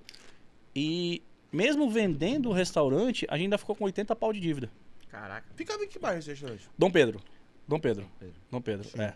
e 0.75 1.21
mesmo 1.51 1.89
vendendo 1.89 2.49
o 2.49 2.53
restaurante, 2.53 3.25
a 3.29 3.35
gente 3.35 3.45
ainda 3.45 3.57
ficou 3.57 3.75
com 3.75 3.85
80 3.85 4.15
pau 4.15 4.31
de 4.31 4.39
dívida. 4.39 4.69
Caraca. 5.09 5.47
Ficava 5.55 5.83
em 5.83 5.87
que 5.87 5.97
bairro 5.97 6.19
esse 6.19 6.29
restaurante? 6.29 6.69
Dom 6.77 6.91
Pedro. 6.91 7.19
Dom 7.67 7.79
Pedro. 7.79 8.09
Pedro. 8.19 8.35
Dom 8.51 8.61
Pedro, 8.61 8.87
Sim. 8.87 9.01
é. 9.01 9.13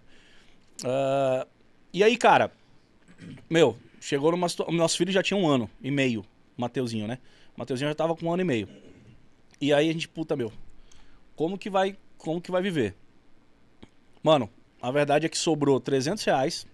Ah, 0.84 1.48
e 1.94 2.04
aí, 2.04 2.18
cara, 2.18 2.52
meu, 3.50 3.78
chegou 4.04 4.32
numa 4.32 4.50
situação. 4.50 4.74
Nosso 4.76 4.98
filho 4.98 5.12
já 5.12 5.24
tinha 5.24 5.38
um 5.38 5.48
ano 5.48 5.70
e 5.82 5.90
meio, 5.90 6.26
Mateuzinho, 6.58 7.08
né? 7.08 7.20
Mateuzinho 7.56 7.90
já 7.90 7.96
tava 7.96 8.16
com 8.16 8.26
um 8.26 8.34
ano 8.34 8.42
e 8.42 8.46
meio. 8.46 8.68
E 9.62 9.74
aí 9.74 9.90
a 9.90 9.94
gente, 9.94 10.10
puta, 10.10 10.36
meu, 10.36 10.52
como 11.36 11.58
que 11.58 11.70
vai, 11.70 11.96
como 12.18 12.42
que 12.42 12.52
vai 12.52 12.62
viver? 12.62 12.96
Mano, 14.22 14.50
a 14.82 14.92
verdade 14.92 15.26
é 15.26 15.30
que 15.30 15.38
sobrou 15.38 15.80
300 15.80 16.22
reais. 16.26 16.68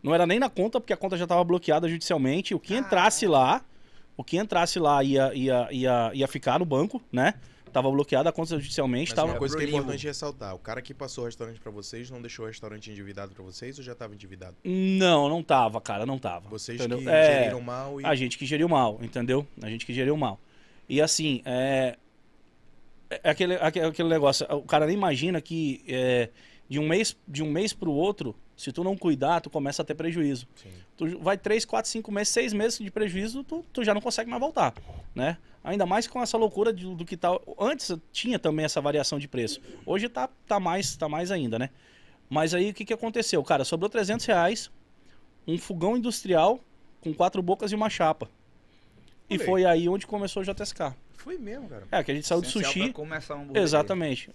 Não 0.00 0.14
era 0.14 0.26
nem 0.26 0.38
na 0.38 0.48
conta, 0.48 0.80
porque 0.80 0.92
a 0.92 0.96
conta 0.96 1.16
já 1.16 1.26
tava 1.26 1.42
bloqueada 1.42 1.88
judicialmente. 1.88 2.54
O 2.54 2.60
que 2.60 2.74
entrasse 2.74 3.26
lá, 3.26 3.64
o 4.16 4.22
que 4.22 4.38
entrasse 4.38 4.78
lá 4.78 5.02
ia, 5.02 5.34
ia, 5.34 5.68
ia, 5.72 6.10
ia 6.14 6.28
ficar 6.28 6.60
no 6.60 6.64
banco, 6.64 7.02
né? 7.12 7.34
Tava 7.72 7.90
bloqueada 7.90 8.28
a 8.28 8.32
conta 8.32 8.58
judicialmente. 8.58 9.10
Mas 9.10 9.16
Tava... 9.16 9.32
uma 9.32 9.38
coisa 9.38 9.56
que 9.56 9.64
é 9.64 9.68
importante 9.68 10.06
ressaltar: 10.06 10.54
o 10.54 10.58
cara 10.58 10.82
que 10.82 10.92
passou 10.92 11.22
o 11.22 11.26
restaurante 11.26 11.60
pra 11.60 11.70
vocês 11.70 12.10
não 12.10 12.20
deixou 12.20 12.44
o 12.44 12.48
restaurante 12.48 12.90
endividado 12.90 13.32
pra 13.34 13.42
vocês 13.44 13.78
ou 13.78 13.84
já 13.84 13.94
tava 13.94 14.14
endividado? 14.14 14.56
Não, 14.64 15.28
não 15.28 15.42
tava, 15.42 15.80
cara, 15.80 16.04
não 16.04 16.18
tava. 16.18 16.48
Vocês 16.48 16.78
entendeu? 16.80 16.98
que 16.98 17.08
É, 17.08 17.38
geriram 17.44 17.60
mal 17.60 18.00
e. 18.00 18.04
A 18.04 18.14
gente 18.14 18.36
que 18.36 18.44
geriu 18.46 18.68
mal, 18.68 18.98
entendeu? 19.02 19.46
A 19.62 19.68
gente 19.68 19.86
que 19.86 19.92
geriu 19.94 20.16
mal. 20.16 20.38
E 20.88 21.00
assim, 21.00 21.40
é, 21.44 21.96
é 23.08 23.30
aquele, 23.30 23.54
aque- 23.54 23.80
aquele 23.80 24.08
negócio, 24.08 24.46
o 24.50 24.62
cara 24.62 24.86
nem 24.86 24.94
imagina 24.96 25.40
que 25.40 25.82
é, 25.88 26.28
de 26.68 26.78
um 26.78 26.86
mês 26.88 27.16
de 27.26 27.42
um 27.42 27.50
mês 27.50 27.72
pro 27.72 27.90
outro, 27.92 28.34
se 28.60 28.70
tu 28.72 28.84
não 28.84 28.96
cuidar, 28.96 29.40
tu 29.40 29.48
começa 29.48 29.80
a 29.82 29.84
ter 29.84 29.94
prejuízo. 29.94 30.46
Sim. 30.54 30.68
Tu 30.96 31.18
vai 31.18 31.38
3, 31.38 31.64
4, 31.64 31.90
5 31.90 32.12
meses, 32.12 32.28
6 32.34 32.52
meses 32.52 32.78
de 32.78 32.90
prejuízo, 32.90 33.42
tu, 33.42 33.64
tu 33.72 33.82
já 33.82 33.94
não 33.94 34.00
consegue 34.02 34.28
mais 34.28 34.40
voltar, 34.40 34.74
né? 35.14 35.38
Ainda 35.64 35.86
mais 35.86 36.06
com 36.06 36.20
essa 36.22 36.36
loucura 36.36 36.72
de- 36.72 36.94
do 36.94 37.04
que 37.04 37.16
tá... 37.16 37.28
Antes 37.58 37.96
tinha 38.12 38.38
também 38.38 38.64
essa 38.64 38.80
variação 38.80 39.18
de 39.18 39.26
preço. 39.28 39.60
Hoje 39.86 40.08
tá, 40.08 40.28
tá, 40.46 40.60
mais, 40.60 40.96
tá 40.96 41.08
mais 41.08 41.30
ainda, 41.30 41.58
né? 41.58 41.70
Mas 42.28 42.52
aí 42.54 42.70
o 42.70 42.74
que, 42.74 42.84
que 42.84 42.92
aconteceu? 42.92 43.42
Cara, 43.42 43.64
sobrou 43.64 43.88
300 43.88 44.24
reais, 44.26 44.70
um 45.46 45.56
fogão 45.58 45.96
industrial 45.96 46.60
com 47.00 47.12
quatro 47.14 47.40
bocas 47.42 47.72
e 47.72 47.74
uma 47.74 47.88
chapa. 47.90 48.28
E 49.30 49.38
foi 49.38 49.64
aí 49.64 49.88
onde 49.88 50.06
começou 50.06 50.42
o 50.42 50.44
JSK. 50.44 50.94
Foi 51.12 51.38
mesmo, 51.38 51.68
cara. 51.68 51.86
É, 51.92 52.02
que 52.02 52.10
a 52.10 52.14
gente 52.14 52.26
saiu 52.26 52.40
do 52.40 52.46
Essencial 52.48 52.72
sushi. 52.72 52.84
pra 52.84 52.92
começar 52.94 53.36
um 53.36 53.54
Exatamente. 53.54 54.30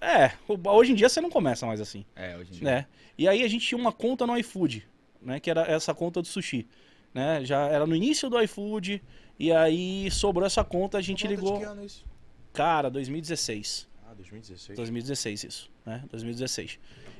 É, 0.00 0.24
é, 0.24 0.32
hoje 0.68 0.92
em 0.92 0.94
dia 0.94 1.08
você 1.08 1.20
não 1.20 1.30
começa 1.30 1.64
mais 1.64 1.80
assim. 1.80 2.04
É, 2.16 2.36
hoje 2.36 2.50
em 2.50 2.54
dia. 2.54 2.64
né? 2.64 2.86
E 3.16 3.28
aí 3.28 3.42
a 3.42 3.48
gente 3.48 3.66
tinha 3.66 3.78
uma 3.78 3.92
conta 3.92 4.26
no 4.26 4.36
iFood, 4.36 4.86
né? 5.20 5.38
Que 5.38 5.48
era 5.50 5.62
essa 5.62 5.94
conta 5.94 6.20
do 6.20 6.26
sushi, 6.26 6.66
né? 7.14 7.44
Já 7.44 7.66
era 7.68 7.86
no 7.86 7.94
início 7.94 8.28
do 8.28 8.40
iFood 8.42 9.02
e 9.38 9.52
aí 9.52 10.10
sobrou 10.10 10.44
essa 10.46 10.64
conta, 10.64 10.98
a 10.98 11.00
gente 11.00 11.22
Conta 11.22 11.34
de 11.36 11.40
ligou, 11.40 11.58
que 11.58 11.64
ano 11.64 11.82
é 11.82 11.84
isso? 11.86 12.04
cara, 12.52 12.90
2016. 12.90 13.88
Ah, 14.04 14.14
2016. 14.14 14.76
2016 14.76 15.44
isso, 15.44 15.70
né? 15.86 16.02
2016. 16.10 16.78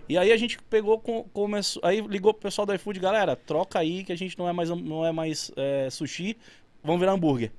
E 0.08 0.18
aí 0.18 0.32
a 0.32 0.36
gente 0.36 0.58
pegou, 0.68 0.98
com, 0.98 1.22
começou, 1.24 1.80
aí 1.84 2.00
ligou 2.00 2.34
pro 2.34 2.42
pessoal 2.42 2.66
do 2.66 2.74
iFood, 2.74 2.98
galera, 2.98 3.36
troca 3.36 3.78
aí 3.78 4.02
que 4.02 4.12
a 4.12 4.16
gente 4.16 4.36
não 4.36 4.48
é 4.48 4.52
mais, 4.52 4.68
não 4.68 5.06
é 5.06 5.12
mais 5.12 5.52
é, 5.56 5.88
sushi, 5.90 6.36
vamos 6.82 7.00
virar 7.00 7.12
hambúrguer, 7.12 7.52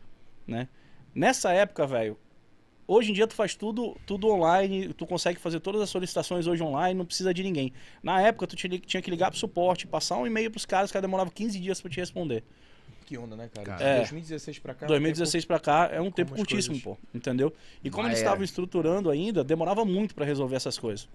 né? 0.48 0.68
Nessa 1.16 1.52
época, 1.54 1.86
velho, 1.86 2.18
hoje 2.88 3.12
em 3.12 3.14
dia 3.14 3.28
tu 3.28 3.34
faz 3.36 3.56
tudo, 3.56 3.96
tudo 4.06 4.28
online, 4.30 4.94
tu 4.94 5.06
consegue 5.06 5.40
fazer 5.40 5.60
todas 5.60 5.82
as 5.82 5.90
solicitações 5.90 6.48
hoje 6.48 6.64
online, 6.64 6.98
não 6.98 7.06
precisa 7.06 7.34
de 7.34 7.44
ninguém. 7.44 7.72
Na 8.02 8.22
época 8.22 8.48
tu 8.48 8.56
tinha, 8.56 8.78
tinha 8.80 9.02
que 9.02 9.12
ligar 9.12 9.30
pro 9.30 9.40
suporte, 9.40 9.86
passar 9.88 10.18
um 10.18 10.26
e-mail 10.28 10.50
pros 10.50 10.66
caras, 10.66 10.92
que 10.92 11.00
demorava 11.00 11.30
15 11.32 11.60
dias 11.60 11.80
pra 11.80 11.90
te 11.92 12.00
responder. 12.00 12.44
Que 13.06 13.18
onda, 13.18 13.36
né, 13.36 13.50
cara? 13.54 13.66
Cara. 13.68 13.78
De 13.78 13.84
É. 13.84 13.98
2016 13.98 14.60
pra 14.60 14.74
cá. 14.74 14.86
2016 14.88 15.46
pra 15.46 15.60
cá 15.60 15.90
é 15.92 16.00
um 16.02 16.10
tempo 16.10 16.34
curtíssimo, 16.36 16.80
coisas- 16.82 16.84
pô, 16.84 16.98
entendeu? 17.14 17.54
E 17.84 17.90
como 17.90 18.04
Ah, 18.04 18.10
eles 18.10 18.20
é. 18.20 18.22
estavam 18.24 18.44
estruturando 18.44 19.10
ainda, 19.10 19.44
demorava 19.44 19.84
muito 19.86 20.16
pra 20.16 20.26
resolver 20.26 20.56
essas 20.56 20.78
coisas. 20.80 21.08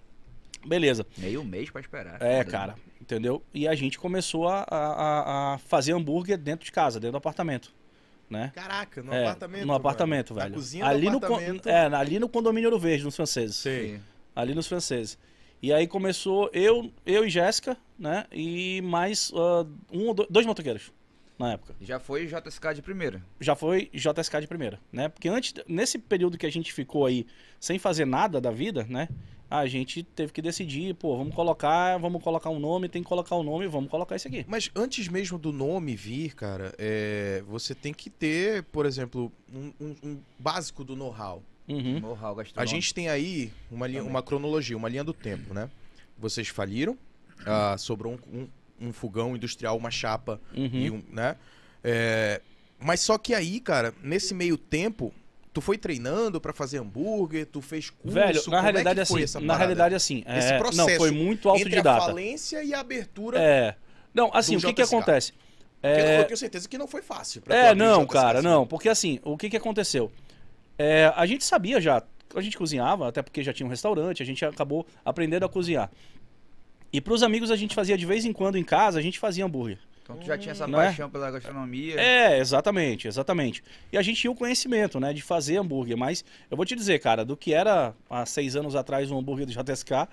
Beleza. 0.66 1.06
Meio 1.16 1.42
mês 1.44 1.70
pra 1.70 1.80
esperar. 1.80 2.20
É, 2.20 2.44
cara, 2.44 2.74
entendeu? 3.00 3.42
E 3.54 3.66
a 3.66 3.74
gente 3.74 3.98
começou 3.98 4.46
a, 4.48 4.66
a- 4.68 5.54
a 5.54 5.58
fazer 5.58 5.92
hambúrguer 5.92 6.36
dentro 6.36 6.64
de 6.66 6.72
casa, 6.72 7.00
dentro 7.00 7.12
do 7.12 7.18
apartamento, 7.18 7.72
né? 8.30 8.52
Caraca, 8.54 9.02
no 9.02 9.12
É, 9.12 9.22
apartamento. 9.22 9.66
No 9.66 9.72
apartamento, 9.74 10.34
Na 10.34 10.42
velho. 10.42 10.54
cozinha 10.54 10.86
ali 10.86 11.06
do 11.06 11.12
no, 11.12 11.16
apartamento. 11.18 11.68
é, 11.68 11.86
ali 11.86 12.18
no 12.18 12.28
condomínio 12.28 12.68
Ouro 12.70 12.78
Verde, 12.80 13.04
nos 13.04 13.16
franceses. 13.16 13.56
Sim. 13.56 14.00
Ali 14.34 14.54
nos 14.54 14.66
franceses. 14.66 15.18
E 15.62 15.72
aí 15.72 15.86
começou 15.88 16.48
eu, 16.52 16.92
eu 17.04 17.24
e 17.24 17.30
Jéssica, 17.30 17.76
né? 17.98 18.26
E 18.30 18.80
mais 18.82 19.32
ah, 19.34 19.66
um 19.92 20.06
ou 20.08 20.14
dois, 20.14 20.28
dois 20.30 20.46
motoqueiros 20.46 20.92
na 21.38 21.52
época. 21.52 21.74
Já 21.80 21.98
foi 21.98 22.26
JSK 22.26 22.74
de 22.74 22.82
primeira. 22.82 23.22
Já 23.40 23.56
foi 23.56 23.90
JSK 23.92 24.40
de 24.40 24.46
primeira, 24.46 24.78
né? 24.92 25.08
Porque 25.08 25.28
antes, 25.28 25.54
nesse 25.66 25.98
período 25.98 26.38
que 26.38 26.46
a 26.46 26.50
gente 26.52 26.72
ficou 26.72 27.06
aí 27.06 27.26
sem 27.58 27.78
fazer 27.78 28.04
nada 28.04 28.40
da 28.40 28.50
vida, 28.52 28.86
né? 28.88 29.08
A 29.50 29.66
gente 29.66 30.02
teve 30.02 30.30
que 30.32 30.42
decidir, 30.42 30.94
pô, 30.94 31.16
vamos 31.16 31.34
colocar, 31.34 31.96
vamos 31.98 32.22
colocar 32.22 32.50
um 32.50 32.58
nome, 32.58 32.88
tem 32.88 33.02
que 33.02 33.08
colocar 33.08 33.34
um 33.36 33.42
nome, 33.42 33.66
vamos 33.66 33.90
colocar 33.90 34.14
esse 34.16 34.28
aqui. 34.28 34.44
Mas 34.46 34.70
antes 34.74 35.08
mesmo 35.08 35.38
do 35.38 35.52
nome 35.52 35.96
vir, 35.96 36.34
cara, 36.34 36.74
é, 36.78 37.42
você 37.46 37.74
tem 37.74 37.94
que 37.94 38.10
ter, 38.10 38.62
por 38.64 38.84
exemplo, 38.84 39.32
um, 39.52 39.72
um- 39.80 39.96
um 40.02 40.18
básico 40.38 40.84
do 40.84 40.94
know-how. 40.94 41.42
Uhum. 41.66 42.00
Know-how 42.00 42.36
A 42.56 42.64
gente 42.66 42.92
tem 42.92 43.08
aí 43.08 43.50
uma, 43.70 43.86
linha, 43.86 44.02
uma 44.02 44.22
cronologia, 44.22 44.76
uma 44.76 44.88
linha 44.88 45.04
do 45.04 45.12
tempo, 45.14 45.54
né? 45.54 45.70
Vocês 46.18 46.48
faliram, 46.48 46.96
ah, 47.46 47.76
sobrou 47.78 48.18
um, 48.32 48.40
um- 48.40 48.88
um 48.88 48.92
fogão 48.92 49.34
industrial, 49.34 49.76
uma 49.76 49.90
chapa 49.90 50.40
Uhum. 50.54 50.70
e 50.72 50.90
um, 50.90 51.02
né? 51.10 51.36
É, 51.82 52.40
mas 52.78 53.00
só 53.00 53.16
que 53.18 53.32
aí, 53.34 53.60
cara, 53.60 53.94
nesse 54.02 54.34
meio 54.34 54.56
tempo, 54.58 55.12
tu 55.58 55.60
foi 55.60 55.76
treinando 55.76 56.40
pra 56.40 56.52
fazer 56.52 56.78
hambúrguer, 56.78 57.44
tu 57.44 57.60
fez 57.60 57.90
curso, 57.90 58.14
Velho, 58.14 58.40
na 58.48 58.58
é 58.58 58.62
realidade 58.62 59.04
foi 59.06 59.24
assim, 59.24 59.44
na 59.44 59.56
realidade 59.56 59.94
assim, 59.96 60.22
é, 60.24 60.38
Esse 60.38 60.52
não, 60.52 60.58
processo 60.58 60.96
foi 60.96 61.10
muito 61.10 61.48
entre 61.48 61.48
a 61.48 61.50
autodidata. 61.64 62.06
falência 62.06 62.62
e 62.62 62.72
a 62.72 62.78
abertura, 62.78 63.40
É. 63.40 63.74
Não, 64.14 64.30
assim, 64.32 64.54
o 64.54 64.60
que 64.60 64.72
que 64.72 64.82
JSK. 64.82 64.94
acontece? 64.94 65.32
que 65.32 65.38
É, 65.82 66.20
eu 66.20 66.24
tenho 66.24 66.36
certeza 66.36 66.68
que 66.68 66.78
não 66.78 66.86
foi 66.86 67.02
fácil. 67.02 67.42
É, 67.48 67.74
não, 67.74 68.06
cara, 68.06 68.38
assim. 68.38 68.46
não. 68.48 68.66
Porque 68.66 68.88
assim, 68.88 69.18
o 69.24 69.36
que 69.36 69.50
que 69.50 69.56
aconteceu? 69.56 70.12
É, 70.78 71.12
a 71.16 71.26
gente 71.26 71.44
sabia 71.44 71.80
já, 71.80 72.02
a 72.34 72.40
gente 72.40 72.56
cozinhava, 72.56 73.08
até 73.08 73.20
porque 73.20 73.42
já 73.42 73.52
tinha 73.52 73.66
um 73.66 73.70
restaurante, 73.70 74.22
a 74.22 74.26
gente 74.26 74.44
acabou 74.44 74.86
aprendendo 75.04 75.44
a 75.44 75.48
cozinhar. 75.48 75.90
E 76.92 77.00
pros 77.00 77.22
amigos 77.24 77.50
a 77.50 77.56
gente 77.56 77.74
fazia 77.74 77.98
de 77.98 78.06
vez 78.06 78.24
em 78.24 78.32
quando 78.32 78.56
em 78.56 78.64
casa, 78.64 78.98
a 78.98 79.02
gente 79.02 79.18
fazia 79.18 79.44
hambúrguer. 79.44 79.78
Então 80.08 80.16
tu 80.16 80.26
já 80.26 80.38
tinha 80.38 80.52
essa 80.52 80.66
Não 80.66 80.80
é? 80.80 80.86
paixão 80.86 81.10
pela 81.10 81.30
gastronomia. 81.30 82.00
É, 82.00 82.38
exatamente, 82.38 83.06
exatamente. 83.06 83.62
E 83.92 83.98
a 83.98 84.00
gente 84.00 84.18
tinha 84.18 84.30
o 84.30 84.34
conhecimento, 84.34 84.98
né, 84.98 85.12
de 85.12 85.20
fazer 85.20 85.58
hambúrguer. 85.58 85.98
Mas 85.98 86.24
eu 86.50 86.56
vou 86.56 86.64
te 86.64 86.74
dizer, 86.74 86.98
cara, 86.98 87.26
do 87.26 87.36
que 87.36 87.52
era 87.52 87.94
há 88.08 88.24
seis 88.24 88.56
anos 88.56 88.74
atrás 88.74 89.10
um 89.10 89.18
hambúrguer 89.18 89.44
do 89.46 89.52
JSK, 89.52 90.08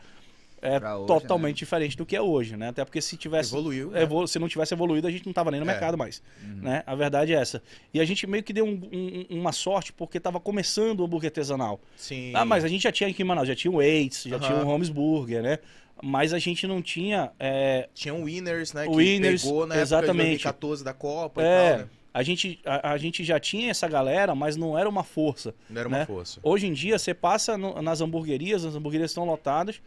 é 0.62 0.77
hoje, 0.79 1.05
totalmente 1.08 1.58
diferente 1.58 1.95
do 1.95 2.05
que 2.05 2.15
é 2.15 2.21
hoje, 2.21 2.58
né? 2.58 2.69
Até 2.69 2.84
porque 2.84 2.99
se 2.99 3.15
tivesse 3.15 3.51
Evoluiu. 3.53 3.91
né? 3.91 4.01
evolu- 4.01 4.27
se 4.27 4.38
não 4.39 4.49
tivesse 4.49 4.73
evoluído, 4.73 5.08
a 5.08 5.12
gente 5.12 5.25
não 5.25 5.31
tava 5.31 5.49
nem 5.51 5.60
no 5.62 5.65
É. 5.65 5.71
mercado 5.71 5.97
mais, 5.97 6.21
Uhum. 6.43 6.55
né? 6.63 6.84
A 6.88 6.95
verdade 6.95 7.34
é 7.34 7.38
essa. 7.38 7.62
E 7.93 7.99
a 8.01 8.05
gente 8.05 8.25
meio 8.27 8.43
que 8.43 8.51
deu 8.51 8.65
um- 8.65 8.81
um- 8.91 9.25
uma 9.39 9.51
sorte 9.53 9.93
porque 9.93 10.19
tava 10.19 10.39
começando 10.39 11.01
o 11.01 11.03
hambúrguer 11.05 11.27
artesanal. 11.29 11.79
Sim. 11.95 12.31
Ah, 12.34 12.43
mas 12.43 12.63
a 12.65 12.67
gente 12.67 12.81
já 12.81 12.91
tinha 12.91 13.10
aqui 13.10 13.21
em 13.21 13.25
Manaus, 13.25 13.47
já 13.47 13.55
tinha 13.55 13.71
o 13.71 13.75
Waits, 13.75 14.23
já 14.23 14.39
tinha 14.39 14.53
Aham. 14.55 14.63
o 14.63 14.65
Holmes 14.65 14.89
Burger, 14.89 15.41
né? 15.43 15.60
Mas 16.03 16.34
a 16.34 16.39
gente 16.39 16.67
não 16.67 16.81
tinha 16.81 17.31
é, 17.39 17.88
Tinha 17.93 18.13
um 18.13 18.23
Winners, 18.23 18.73
né? 18.73 18.86
O 18.86 18.91
que 18.91 18.97
Winners, 18.97 19.43
pegou 19.43 19.65
na 19.65 19.77
exatamente. 19.79 20.12
época 20.12 20.23
de 20.25 20.29
2014 20.60 20.84
da 20.84 20.93
Copa 20.93 21.41
e 21.41 21.45
É, 21.45 21.69
tal, 21.71 21.77
né? 21.79 21.89
a 22.13 22.23
gente, 22.23 22.60
a, 22.65 22.91
a 22.91 22.97
gente 22.97 23.23
já 23.23 23.39
tinha 23.39 23.71
essa 23.71 23.88
galera, 23.88 24.36
mas 24.36 24.55
não 24.55 24.77
era 24.77 24.88
uma 24.89 25.03
força. 25.03 25.53
Não 25.69 25.79
era 25.79 25.88
uma 25.88 25.97
né? 25.99 26.05
força. 26.05 26.39
Hoje 26.43 26.67
em 26.67 26.73
dia, 26.73 26.99
você 26.99 27.13
passa 27.13 27.58
no- 27.58 27.81
nas 27.81 28.01
hamburguerias, 28.01 28.65
as 28.65 28.75
hamburguerias 28.75 29.12
estão 29.12 29.25
lotadas, 29.25 29.81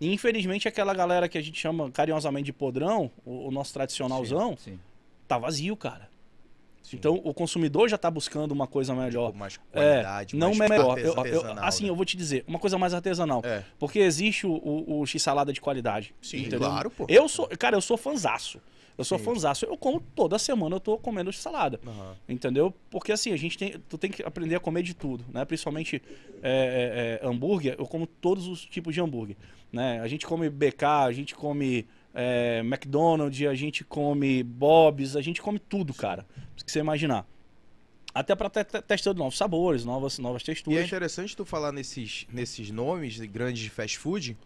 e 0.00 0.12
infelizmente 0.12 0.68
aquela 0.68 0.92
galera 0.92 1.28
que 1.28 1.38
a 1.38 1.42
gente 1.42 1.58
chama 1.58 1.90
carinhosamente 1.90 2.46
de 2.46 2.52
podrão, 2.52 3.10
o, 3.24 3.48
o 3.48 3.50
nosso 3.50 3.72
tradicionalzão, 3.72 4.56
Sim. 4.58 4.78
tá 5.26 5.38
vazio, 5.38 5.76
cara. 5.76 6.08
Sim. 6.84 6.96
Então 6.98 7.20
o 7.24 7.34
consumidor 7.34 7.88
já 7.88 7.98
tá 7.98 8.10
buscando 8.10 8.52
uma 8.52 8.66
coisa 8.66 8.94
melhor. 8.94 9.28
Tipo, 9.28 9.38
mais 9.38 9.58
É, 9.72 9.80
qualidade, 10.02 10.36
não 10.36 10.54
mais 10.54 10.70
melhor. 10.70 10.98
Eu- 10.98 11.14
eu- 11.24 11.58
assim, 11.64 11.84
né? 11.84 11.90
eu 11.90 11.96
vou 11.96 12.04
te 12.04 12.16
dizer, 12.16 12.44
uma 12.46 12.58
coisa 12.58 12.78
mais 12.78 12.92
artesanal. 12.94 13.40
É, 13.44 13.64
Porque 13.78 13.98
existe 13.98 14.46
o, 14.46 14.52
o, 14.52 15.00
o 15.00 15.06
x-salada 15.06 15.52
de 15.52 15.60
qualidade. 15.60 16.14
sim, 16.22 16.40
entendeu? 16.42 16.60
claro, 16.68 16.90
pô. 16.90 17.06
Eu 17.08 17.28
sou, 17.28 17.48
cara, 17.58 17.74
eu 17.74 17.80
sou 17.80 17.96
fanzaço. 17.96 18.60
Eu 18.96 19.02
sou 19.04 19.18
Sim. 19.18 19.24
fanzaço. 19.24 19.64
Eu 19.64 19.76
como 19.76 20.00
toda 20.14 20.38
semana, 20.38 20.76
eu 20.76 20.80
tô 20.80 20.96
comendo 20.96 21.32
x-salada. 21.32 21.80
Aham. 21.84 22.14
Entendeu? 22.28 22.72
Porque 22.90 23.10
assim, 23.10 23.32
a 23.32 23.36
gente 23.36 23.58
tem. 23.58 23.74
Tu 23.88 23.98
tem 23.98 24.08
que 24.08 24.22
aprender 24.22 24.54
a 24.54 24.60
comer 24.60 24.82
de 24.84 24.94
tudo, 24.94 25.24
né? 25.32 25.44
Principalmente 25.44 26.00
é, 26.40 27.18
é, 27.20 27.24
é, 27.24 27.28
hambúrguer, 27.28 27.74
eu 27.76 27.86
como 27.86 28.06
todos 28.06 28.46
os 28.46 28.64
tipos 28.64 28.94
de 28.94 29.00
hambúrguer. 29.00 29.36
Né? 29.72 30.00
A 30.00 30.06
gente 30.06 30.24
come 30.26 30.48
BK, 30.48 30.84
a 31.06 31.10
gente 31.12 31.34
come 31.34 31.88
é, 32.14 32.60
McDonald's, 32.60 33.46
a 33.46 33.54
gente 33.54 33.84
come 33.84 34.42
Bob's, 34.42 35.16
a 35.16 35.20
gente 35.20 35.42
come 35.42 35.58
tudo, 35.58 35.92
cara. 35.92 36.24
Se 36.56 36.64
você 36.72 36.78
imaginar. 36.78 37.26
Até 38.14 38.36
pra 38.36 38.46
estar 38.46 38.64
testando 38.82 39.18
novos 39.18 39.36
sabores, 39.36 39.84
novas, 39.84 40.18
novas 40.20 40.42
E 40.42 40.44
é 40.44 40.46
texturas. 40.46 40.86
interessante 40.86 41.36
tu 41.36 41.44
falar 41.44 41.72
nesses, 41.72 42.26
nesses 42.32 42.70
nomes 42.70 43.14
de 43.14 43.26
grandes 43.26 43.60
de 43.60 43.68
fast 43.70 43.98
food, 43.98 44.36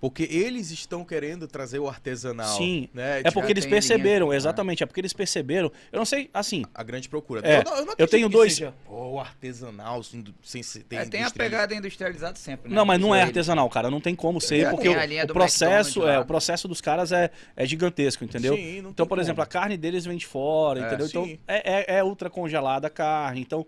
porque 0.00 0.22
eles 0.30 0.70
estão 0.70 1.04
querendo 1.04 1.48
trazer 1.48 1.78
o 1.80 1.88
artesanal. 1.88 2.56
Sim, 2.56 2.88
né? 2.94 3.20
É 3.24 3.30
porque 3.30 3.52
eles 3.52 3.64
linha, 3.64 3.74
perceberam, 3.76 4.28
né? 4.28 4.36
exatamente, 4.36 4.82
é 4.82 4.86
porque 4.86 5.00
eles 5.00 5.12
perceberam. 5.12 5.72
Eu 5.90 5.98
não 5.98 6.04
sei, 6.04 6.30
assim, 6.32 6.64
a 6.72 6.82
grande 6.82 7.08
procura. 7.08 7.40
É, 7.44 7.58
eu, 7.58 7.64
não, 7.64 7.76
eu, 7.78 7.86
não 7.86 7.94
eu 7.98 8.06
tenho 8.06 8.28
que 8.28 8.32
dois- 8.36 8.54
Seja, 8.54 8.72
o 8.86 9.18
artesanal, 9.18 10.02
sem, 10.02 10.24
sem 10.42 10.62
ser- 10.62 10.84
ter 10.84 10.96
É, 10.96 11.04
tem 11.04 11.24
a 11.24 11.30
pegada 11.30 11.74
industrializada 11.74 12.36
sempre, 12.36 12.70
né? 12.70 12.76
Não, 12.76 12.84
mas 12.84 13.00
não 13.00 13.12
é 13.14 13.22
artesanal, 13.22 13.68
cara. 13.68 13.90
Não 13.90 14.00
tem 14.00 14.14
como 14.14 14.40
ser, 14.40 14.66
É, 14.66 14.70
porque 14.70 14.88
o, 14.88 14.92
o 14.92 15.26
do 15.26 15.34
processo, 15.34 16.06
é, 16.06 16.18
o 16.20 16.24
processo 16.24 16.68
dos 16.68 16.80
caras 16.80 17.10
é, 17.10 17.30
é 17.56 17.66
gigantesco, 17.66 18.24
entendeu? 18.24 18.54
Sim, 18.54 18.80
não 18.80 18.90
então, 18.90 19.04
tem 19.04 19.06
por 19.08 19.18
exemplo, 19.18 19.42
a 19.42 19.46
como. 19.46 19.52
carne 19.52 19.76
deles 19.76 20.04
vem 20.04 20.16
de 20.16 20.26
fora, 20.26 20.80
É, 20.80 20.86
entendeu? 20.86 21.08
sim. 21.08 21.32
Então, 21.32 21.38
é, 21.48 21.94
é, 21.94 21.98
é 21.98 22.04
ultra 22.04 22.30
congelada 22.30 22.86
a 22.86 22.90
carne. 22.90 23.40
Então, 23.40 23.66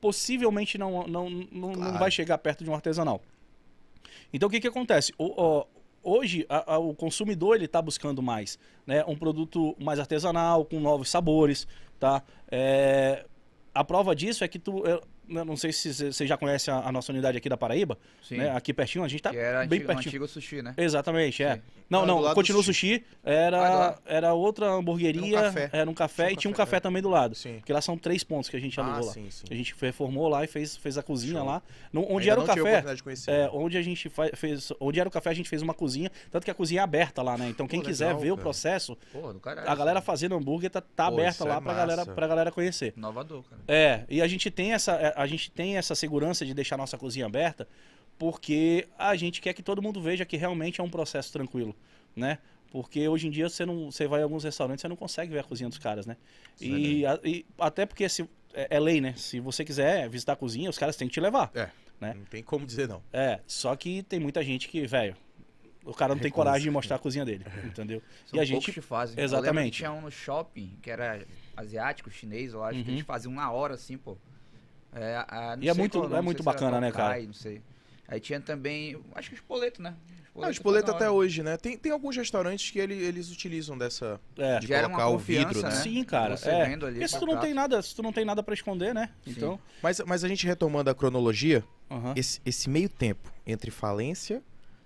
possivelmente 0.00 0.76
não, 0.78 1.06
não, 1.06 1.30
não, 1.30 1.48
não 1.50 1.72
Claro. 1.72 1.98
vai 1.98 2.10
chegar 2.10 2.38
perto 2.38 2.62
de 2.62 2.70
um 2.70 2.74
artesanal. 2.74 3.20
Então, 4.36 4.48
o 4.48 4.52
que 4.52 4.60
que 4.60 4.68
acontece? 4.68 5.14
O- 5.16 5.32
ó, 5.34 5.64
hoje, 6.02 6.44
a- 6.46 6.74
a- 6.74 6.78
o 6.78 6.94
consumidor, 6.94 7.56
ele 7.56 7.66
tá 7.66 7.80
buscando 7.80 8.20
mais, 8.22 8.58
né? 8.86 9.02
Um 9.08 9.16
produto 9.16 9.74
mais 9.80 9.98
artesanal, 9.98 10.62
com 10.66 10.78
novos 10.78 11.08
sabores, 11.08 11.66
tá? 11.98 12.22
É, 12.50 13.24
a 13.74 13.82
prova 13.82 14.14
disso 14.14 14.44
é 14.44 14.48
que 14.48 14.58
tu... 14.58 14.82
é, 15.28 15.32
né, 15.34 15.44
não 15.44 15.56
sei 15.56 15.72
se 15.72 15.92
você 16.12 16.26
já 16.26 16.36
conhece 16.36 16.70
a, 16.70 16.76
a 16.78 16.92
nossa 16.92 17.12
unidade 17.12 17.36
aqui 17.38 17.48
da 17.48 17.56
Paraíba, 17.56 17.98
Sim. 18.22 18.36
né? 18.38 18.50
Aqui 18.56 18.72
pertinho, 18.72 19.04
a 19.04 19.08
gente 19.08 19.22
tá 19.22 19.30
que 19.30 19.36
era 19.36 19.58
bem 19.66 19.78
antigo, 19.78 19.86
pertinho. 19.86 20.08
antigo 20.08 20.28
sushi, 20.28 20.62
né? 20.62 20.74
Exatamente, 20.76 21.42
é. 21.42 21.56
Sim. 21.56 21.62
Não, 21.88 22.02
Ah, 22.02 22.06
não, 22.06 22.20
do 22.22 22.34
continua 22.34 22.58
o 22.58 22.62
Ah, 22.62 22.64
sushi. 22.64 23.04
Era, 23.22 23.96
era 24.06 24.34
outra 24.34 24.66
hamburgueria, 24.72 25.38
Era 25.38 25.48
um 25.48 25.52
café. 25.52 25.70
era 25.72 25.90
um 25.90 25.94
café 25.94 26.26
um 26.26 26.30
e 26.30 26.36
tinha 26.36 26.50
um 26.50 26.52
café, 26.54 26.70
café 26.76 26.80
também 26.80 27.00
do 27.02 27.08
lado. 27.08 27.34
Sim. 27.36 27.56
Porque 27.58 27.72
lá 27.72 27.80
são 27.80 27.96
três 27.96 28.24
pontos 28.24 28.48
que 28.50 28.56
a 28.56 28.60
gente 28.60 28.78
Ah, 28.80 28.84
alugou 28.84 29.06
lá. 29.06 29.12
sim, 29.12 29.30
sim. 29.30 29.44
A 29.50 29.54
gente 29.54 29.74
reformou 29.80 30.28
lá 30.28 30.42
e 30.42 30.48
fez, 30.48 30.76
fez 30.76 30.98
a 30.98 31.02
cozinha 31.02 31.38
Show. 31.38 31.46
lá. 31.46 31.62
No- 31.92 32.02
onde 32.10 32.28
Ainda 32.28 32.32
era 32.32 32.40
o 32.40 32.46
não 32.46 32.54
café, 32.72 32.94
de 32.94 33.02
conhecer. 33.02 33.30
é, 33.30 33.48
onde 33.52 33.76
a 33.78 33.82
gente 33.82 34.10
fez. 34.34 34.72
Onde 34.80 34.98
era 34.98 35.08
o 35.08 35.12
café, 35.12 35.30
a 35.30 35.34
gente 35.34 35.48
fez 35.48 35.62
uma 35.62 35.74
cozinha. 35.74 36.10
Tanto 36.30 36.44
que 36.44 36.50
a 36.50 36.54
cozinha 36.54 36.80
é 36.80 36.84
aberta 36.84 37.22
lá, 37.22 37.38
né? 37.38 37.48
Então 37.48 37.68
quem 37.68 37.80
Pô, 37.80 37.86
quiser 37.86 38.06
legal, 38.06 38.20
ver 38.20 38.30
o 38.32 38.34
cara. 38.36 38.42
processo, 38.42 38.96
Pô, 39.12 39.32
do 39.32 39.38
caralho. 39.38 39.68
a 39.70 39.74
galera 39.76 40.00
fazendo 40.00 40.34
hambúrguer 40.34 40.70
tá, 40.70 40.80
tá 40.80 41.06
Pô, 41.08 41.14
aberta 41.14 41.44
lá 41.44 41.56
é 41.56 41.60
pra, 41.60 41.74
galera, 41.74 42.06
pra 42.06 42.26
galera 42.26 42.50
conhecer. 42.52 42.94
Inovador, 42.96 43.44
cara. 43.44 43.62
É, 43.68 44.02
e 44.08 44.20
a 44.20 44.26
gente 44.26 44.50
tem 44.50 44.72
essa, 44.72 44.92
é, 44.92 45.14
a 45.16 45.26
gente 45.26 45.50
tem 45.50 45.76
essa 45.76 45.94
segurança 45.94 46.44
de 46.44 46.52
deixar 46.54 46.76
nossa 46.76 46.96
cozinha 46.98 47.26
aberta, 47.26 47.66
porque 48.18 48.86
a 48.98 49.14
gente 49.16 49.40
quer 49.40 49.52
que 49.52 49.62
todo 49.62 49.82
mundo 49.82 50.00
veja 50.00 50.24
que 50.24 50.36
realmente 50.36 50.80
é 50.80 50.84
um 50.84 50.90
processo 50.90 51.32
tranquilo, 51.32 51.74
né? 52.14 52.38
Porque 52.70 53.06
hoje 53.08 53.26
em 53.28 53.30
dia 53.30 53.48
você 53.48 53.64
não, 53.64 53.90
você 53.90 54.06
vai 54.06 54.20
em 54.20 54.22
alguns 54.24 54.44
restaurantes 54.44 54.82
você 54.82 54.88
não 54.88 54.96
consegue 54.96 55.32
ver 55.32 55.38
a 55.40 55.44
cozinha 55.44 55.68
dos 55.68 55.78
caras, 55.78 56.06
né? 56.06 56.16
E, 56.60 57.04
a- 57.06 57.20
e 57.24 57.46
até 57.58 57.86
porque 57.86 58.08
se, 58.08 58.22
é, 58.52 58.76
é 58.76 58.80
lei, 58.80 59.00
né? 59.00 59.14
Se 59.16 59.40
você 59.40 59.64
quiser 59.64 60.08
visitar 60.08 60.32
a 60.32 60.36
cozinha, 60.36 60.68
os 60.68 60.78
caras 60.78 60.96
têm 60.96 61.08
que 61.08 61.14
te 61.14 61.20
levar. 61.20 61.50
É, 61.54 61.70
né? 62.00 62.14
não 62.14 62.24
tem 62.24 62.42
como 62.42 62.66
dizer 62.66 62.88
não. 62.88 63.02
É, 63.12 63.40
só 63.46 63.74
que 63.76 64.02
tem 64.02 64.18
muita 64.18 64.42
gente 64.42 64.68
que, 64.68 64.86
velho, 64.86 65.16
o 65.84 65.94
cara 65.94 66.14
não 66.14 66.20
tem 66.20 66.30
coragem 66.32 66.64
de 66.64 66.70
mostrar 66.70 66.96
a 66.96 66.98
cozinha 66.98 67.24
dele, 67.24 67.44
entendeu? 67.64 68.02
São 68.26 68.36
e 68.36 68.40
a 68.40 68.44
gente 68.44 68.72
que 68.72 68.80
fazem. 68.80 69.14
Eu 69.16 69.22
lembro 69.22 69.36
que 69.38 69.46
Exatamente. 69.46 69.76
tinha 69.78 69.92
um 69.92 70.00
no 70.00 70.10
shopping, 70.10 70.76
que 70.82 70.90
era 70.90 71.24
asiático, 71.56 72.10
chinês, 72.10 72.52
eu 72.52 72.62
acho, 72.64 72.82
que 72.82 72.88
Uhum. 72.90 72.96
eles 72.96 73.06
faziam 73.06 73.32
na 73.32 73.50
hora, 73.52 73.74
assim, 73.74 73.96
pô. 73.96 74.18
É, 74.96 75.24
a- 75.28 75.56
não 75.56 75.62
E 75.62 75.68
é 75.68 75.72
sei 75.74 75.80
muito- 75.80 75.98
qual 75.98 76.10
é 76.10 76.16
não 76.16 76.22
muito 76.22 76.42
bacana, 76.42 76.80
né, 76.80 76.90
cara? 76.90 77.08
Tokai, 77.14 77.26
Não 77.26 77.34
sei. 77.34 77.60
Aí 78.08 78.20
tinha 78.20 78.40
também, 78.40 78.96
acho 79.16 79.28
que 79.30 79.34
o 79.34 79.38
espoleto, 79.38 79.82
né? 79.82 79.94
Ah, 79.98 80.38
o 80.38 80.40
fazia 80.42 80.52
espoleto 80.52 80.90
até 80.92 81.10
hoje, 81.10 81.42
né? 81.42 81.56
Tem, 81.56 81.76
tem 81.76 81.90
alguns 81.90 82.16
restaurantes 82.16 82.70
que 82.70 82.78
ele- 82.78 82.94
eles 82.94 83.30
utilizam 83.32 83.76
dessa. 83.76 84.20
é, 84.38 84.58
de 84.60 84.66
Gera 84.68 84.86
uma 84.86 84.96
colocar 84.98 85.08
o 85.14 85.18
vidro, 85.18 85.60
né? 85.62 85.70
Sim, 85.72 86.04
cara. 86.04 86.36
Você 86.36 86.48
é. 86.50 86.66
vendo 86.68 86.86
ali 86.86 86.96
Porque 87.00 87.08
se 87.08 87.18
tu 87.18 87.26
não 87.26 87.40
tem 87.40 87.52
nada, 87.52 87.82
se 87.82 87.94
tu 87.96 88.02
não 88.02 88.12
tem 88.12 88.24
nada 88.24 88.42
para 88.42 88.54
esconder, 88.54 88.94
né? 88.94 89.10
Sim. 89.24 89.30
Então, 89.32 89.60
Mas, 89.82 89.98
mas 90.06 90.22
a 90.22 90.28
gente 90.28 90.46
retomando 90.46 90.88
a 90.88 90.94
cronologia, 90.94 91.64
aham. 91.90 92.12
esse, 92.14 92.40
esse 92.46 92.68
meio 92.70 92.88
tempo 92.88 93.32
entre 93.46 93.70
falência 93.72 94.40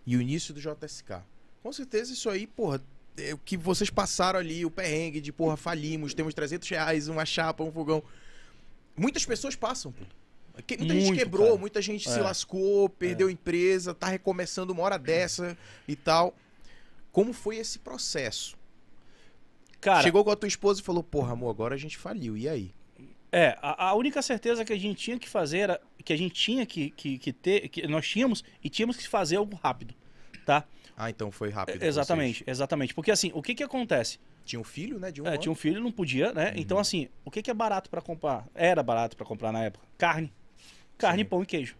e 0.06 0.16
o 0.16 0.20
início 0.22 0.54
do 0.54 0.60
JSK. 0.60 1.22
Com 1.62 1.72
certeza 1.72 2.12
isso 2.14 2.30
aí, 2.30 2.46
porra, 2.46 2.80
é 3.18 3.34
o 3.34 3.38
que 3.38 3.56
vocês 3.56 3.90
passaram 3.90 4.38
ali, 4.38 4.64
o 4.64 4.70
perrengue 4.70 5.20
de, 5.20 5.30
porra, 5.30 5.56
falimos, 5.58 6.14
temos 6.14 6.32
300 6.32 6.66
reais, 6.70 7.06
uma 7.08 7.26
chapa, 7.26 7.62
um 7.62 7.70
fogão. 7.72 8.02
Muitas 8.96 9.24
pessoas 9.24 9.56
passam, 9.56 9.92
pô. 9.92 10.04
Que- 10.66 10.76
Muita 10.76 10.94
gente 10.94 11.06
Muito, 11.06 11.18
quebrou, 11.18 11.46
cara. 11.48 11.58
muita 11.58 11.80
gente 11.82 12.08
se 12.10 12.18
É. 12.18 12.22
lascou, 12.22 12.88
perdeu 12.88 13.28
a 13.28 13.32
empresa, 13.32 13.94
tá 13.94 14.08
recomeçando 14.08 14.72
uma 14.72 14.82
hora 14.82 14.98
dessa 14.98 15.56
e 15.88 15.96
tal. 15.96 16.34
Como 17.12 17.32
foi 17.32 17.56
esse 17.56 17.78
processo? 17.78 18.56
Cara, 19.80 20.02
Chegou 20.02 20.22
com 20.22 20.30
a 20.30 20.36
tua 20.36 20.48
esposa 20.48 20.80
e 20.80 20.84
falou, 20.84 21.02
porra, 21.02 21.32
amor, 21.32 21.50
agora 21.50 21.74
a 21.74 21.78
gente 21.78 21.96
faliu, 21.96 22.36
e 22.36 22.48
aí? 22.48 22.74
é, 23.32 23.56
a, 23.62 23.86
a 23.90 23.94
única 23.94 24.20
certeza 24.20 24.64
que 24.64 24.72
a 24.72 24.78
gente 24.78 24.98
tinha 25.00 25.18
que 25.18 25.28
fazer 25.28 25.58
era 25.58 25.80
que 26.04 26.12
a 26.12 26.16
gente 26.18 26.34
tinha 26.34 26.66
que, 26.66 26.90
que, 26.90 27.16
que 27.16 27.32
ter, 27.32 27.68
que 27.68 27.86
nós 27.86 28.06
tínhamos 28.06 28.42
e 28.62 28.68
tínhamos 28.68 28.96
que 28.96 29.08
fazer 29.08 29.36
algo 29.36 29.56
rápido, 29.62 29.94
tá? 30.44 30.64
Ah, 30.96 31.08
então 31.08 31.30
foi 31.30 31.48
rápido. 31.48 31.78
pra 31.78 31.86
exatamente, 31.86 32.44
exatamente. 32.46 32.92
Porque 32.92 33.10
assim, 33.10 33.30
o 33.32 33.40
que 33.40 33.54
que 33.54 33.62
acontece? 33.62 34.18
Tinha 34.44 34.60
um 34.60 34.64
filho, 34.64 34.98
né, 34.98 35.10
de 35.12 35.22
um 35.22 35.26
É, 35.26 35.36
tinha 35.36 35.52
um 35.52 35.54
filho, 35.54 35.80
não 35.80 35.92
podia, 35.92 36.32
né? 36.32 36.52
Então 36.56 36.78
assim, 36.78 37.08
o 37.24 37.30
que 37.30 37.42
que 37.42 37.50
é 37.50 37.54
barato 37.54 37.88
pra 37.88 38.00
comprar? 38.00 38.46
Era 38.54 38.82
barato 38.82 39.16
pra 39.16 39.26
comprar 39.26 39.52
na 39.52 39.64
época. 39.64 39.86
Carne. 39.96 40.32
Carne, 40.98 41.22
Sim. 41.22 41.28
pão 41.28 41.42
e 41.42 41.46
queijo, 41.46 41.76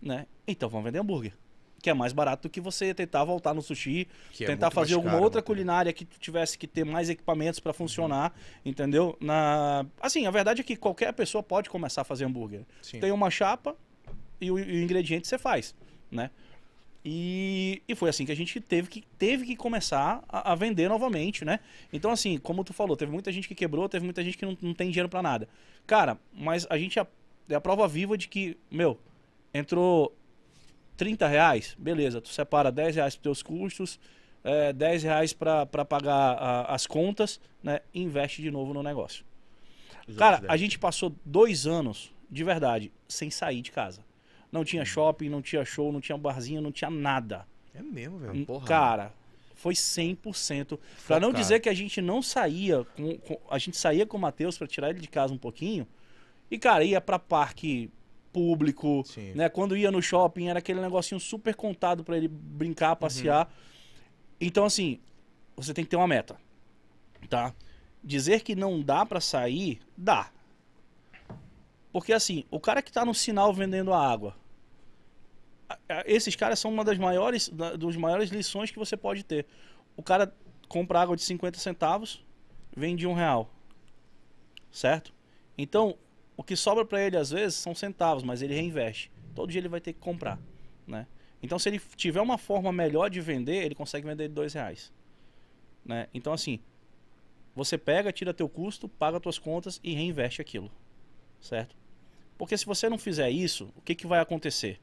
né? 0.00 0.26
Então 0.46 0.68
vamos 0.68 0.86
vender 0.86 0.98
hambúrguer. 0.98 1.32
Que 1.80 1.90
é 1.90 1.94
mais 1.94 2.12
barato 2.12 2.48
do 2.48 2.50
que 2.50 2.60
você 2.60 2.92
tentar 2.92 3.22
voltar 3.24 3.54
no 3.54 3.62
sushi, 3.62 4.08
que 4.32 4.42
é 4.42 4.46
tentar 4.48 4.66
muito 4.66 4.74
fazer 4.74 4.94
alguma 4.94 5.12
caro, 5.12 5.24
outra 5.24 5.42
culinária 5.42 5.92
que 5.92 6.04
tu 6.04 6.18
tivesse 6.18 6.58
que 6.58 6.66
ter 6.66 6.84
mais 6.84 7.08
equipamentos 7.08 7.60
pra 7.60 7.72
funcionar, 7.72 8.34
entendeu? 8.64 9.16
Na 9.20 9.86
assim, 10.00 10.26
a 10.26 10.30
verdade 10.30 10.60
é 10.60 10.64
que 10.64 10.74
qualquer 10.76 11.12
pessoa 11.12 11.42
pode 11.42 11.70
começar 11.70 12.00
a 12.00 12.04
fazer 12.04 12.24
hambúrguer. 12.24 12.64
Sim. 12.82 12.98
Tem 12.98 13.12
uma 13.12 13.30
chapa 13.30 13.76
e 14.40 14.50
o, 14.50 14.58
e 14.58 14.80
o 14.80 14.82
ingrediente 14.82 15.28
você 15.28 15.38
faz, 15.38 15.74
né? 16.10 16.30
E, 17.04 17.82
e 17.88 17.94
foi 17.94 18.10
assim 18.10 18.26
que 18.26 18.32
a 18.32 18.36
gente 18.36 18.60
teve 18.60 18.88
que, 18.88 19.04
teve 19.18 19.46
que 19.46 19.56
começar 19.56 20.22
a, 20.28 20.52
a 20.52 20.54
vender 20.54 20.88
novamente, 20.88 21.44
né? 21.44 21.60
Então, 21.92 22.10
assim, 22.10 22.38
como 22.38 22.64
tu 22.64 22.72
falou, 22.72 22.96
teve 22.96 23.10
muita 23.12 23.32
gente 23.32 23.46
que 23.48 23.54
quebrou, 23.54 23.88
teve 23.88 24.04
muita 24.04 24.22
gente 24.22 24.36
que 24.36 24.44
não, 24.44 24.56
não 24.60 24.74
tem 24.74 24.90
dinheiro 24.90 25.08
pra 25.08 25.22
nada. 25.22 25.48
Cara, 25.86 26.18
mas 26.32 26.66
a 26.68 26.76
gente 26.76 26.98
é 26.98 27.02
a- 27.02 27.06
é 27.48 27.54
a 27.54 27.60
prova 27.60 27.86
viva 27.88 28.18
de 28.18 28.28
que, 28.28 28.58
meu, 28.70 28.98
entrou 29.54 30.14
30 30.96 31.26
reais, 31.28 31.74
beleza, 31.78 32.20
tu 32.20 32.28
separa 32.28 32.70
10 32.70 32.96
reais 32.96 33.14
pros 33.14 33.22
teus 33.22 33.42
custos, 33.42 33.98
é, 34.44 34.72
10 34.72 35.02
reais 35.02 35.32
pra, 35.32 35.64
pra 35.64 35.84
pagar 35.84 36.12
a- 36.34 36.74
as 36.74 36.86
contas, 36.86 37.40
né? 37.62 37.80
E 37.94 38.02
investe 38.02 38.42
de 38.42 38.50
novo 38.50 38.74
no 38.74 38.82
negócio. 38.82 39.24
Cara, 40.18 40.36
a 40.52 40.56
gente 40.56 40.78
passou 40.78 41.14
dois 41.24 41.66
anos, 41.66 42.12
de 42.30 42.42
verdade, 42.44 42.92
sem 43.08 43.30
sair 43.30 43.62
de 43.62 43.70
casa. 43.70 44.04
Não 44.50 44.64
tinha 44.64 44.84
shopping, 44.84 45.28
não 45.28 45.42
tinha 45.42 45.64
show, 45.64 45.92
não 45.92 46.00
tinha 46.00 46.16
barzinho, 46.16 46.60
não 46.60 46.72
tinha 46.72 46.90
nada. 46.90 47.46
É 47.74 47.82
mesmo, 47.82 48.16
Hum, 48.16 48.20
velho. 48.20 48.46
Porra. 48.46 48.66
Cara, 48.66 49.12
foi 49.54 49.74
100%. 49.74 50.78
Pra 51.06 51.20
não 51.20 51.32
dizer 51.32 51.60
que 51.60 51.68
a 51.68 51.74
gente 51.74 52.00
não 52.00 52.22
saía, 52.22 52.84
com, 52.96 53.18
com- 53.18 53.38
a 53.50 53.58
gente 53.58 53.76
saía 53.76 54.06
com 54.06 54.16
o 54.16 54.20
Matheus 54.20 54.56
pra 54.56 54.66
tirar 54.66 54.90
ele 54.90 55.00
de 55.00 55.08
casa 55.08 55.34
um 55.34 55.38
pouquinho. 55.38 55.86
E, 56.50 56.58
cara, 56.58 56.82
ia 56.84 57.00
pra 57.00 57.18
parque 57.18 57.90
público, 58.32 59.02
Sim. 59.06 59.32
né? 59.34 59.48
Quando 59.48 59.76
ia 59.76 59.90
no 59.90 60.00
shopping, 60.00 60.48
era 60.48 60.58
aquele 60.60 60.80
negocinho 60.80 61.20
super 61.20 61.54
contado 61.54 62.02
pra 62.04 62.16
ele 62.16 62.28
brincar, 62.28 62.96
passear. 62.96 63.52
Então, 64.40 64.64
assim, 64.64 64.98
você 65.56 65.74
tem 65.74 65.84
que 65.84 65.90
ter 65.90 65.96
uma 65.96 66.06
meta, 66.06 66.36
tá? 67.28 67.52
Dizer 68.02 68.40
que 68.42 68.54
não 68.54 68.80
dá 68.80 69.04
pra 69.04 69.20
sair, 69.20 69.80
dá. 69.96 70.30
Porque, 71.92 72.12
assim, 72.12 72.44
o 72.50 72.60
cara 72.60 72.82
que 72.82 72.92
tá 72.92 73.04
no 73.04 73.14
sinal 73.14 73.52
vendendo 73.52 73.92
a 73.92 74.10
água, 74.10 74.36
esses 76.06 76.34
caras 76.36 76.58
são 76.58 76.70
uma 76.70 76.84
das 76.84 76.98
maiores, 76.98 77.48
dos 77.78 77.96
maiores 77.96 78.30
lições 78.30 78.70
que 78.70 78.78
você 78.78 78.96
pode 78.96 79.22
ter. 79.22 79.46
O 79.96 80.02
cara 80.02 80.34
compra 80.68 81.00
água 81.00 81.16
de 81.16 81.22
50 81.22 81.58
centavos, 81.58 82.24
vende 82.76 83.06
um 83.06 83.14
real, 83.14 83.50
certo? 84.70 85.14
Então, 85.56 85.96
o 86.36 86.44
que 86.44 86.54
sobra 86.54 86.84
pra 86.84 87.02
ele 87.02 87.16
às 87.16 87.30
vezes 87.30 87.56
são 87.56 87.74
centavos, 87.74 88.22
mas 88.22 88.42
ele 88.42 88.54
reinveste. 88.54 89.10
Todo 89.34 89.50
dia 89.50 89.60
ele 89.60 89.68
vai 89.68 89.80
ter 89.80 89.92
que 89.92 90.00
comprar, 90.00 90.38
né? 90.86 91.06
Então, 91.42 91.58
se 91.58 91.68
ele 91.68 91.80
tiver 91.96 92.20
uma 92.20 92.38
forma 92.38 92.72
melhor 92.72 93.08
de 93.08 93.20
vender, 93.20 93.64
ele 93.64 93.74
consegue 93.74 94.06
vender 94.06 94.28
de 94.28 94.34
dois 94.34 94.52
reais, 94.52 94.92
né? 95.84 96.08
Então, 96.12 96.32
assim, 96.32 96.60
você 97.54 97.78
pega, 97.78 98.12
tira 98.12 98.34
teu 98.34 98.48
custo, 98.48 98.88
paga 98.88 99.20
tuas 99.20 99.38
contas 99.38 99.80
e 99.82 99.94
reinveste 99.94 100.40
aquilo, 100.40 100.70
certo? 101.40 101.76
Porque 102.36 102.56
se 102.56 102.64
você 102.64 102.88
não 102.88 102.98
fizer 102.98 103.30
isso, 103.30 103.72
o 103.76 103.80
que, 103.82 103.94
que 103.94 104.06
vai 104.06 104.20
acontecer? 104.20 104.78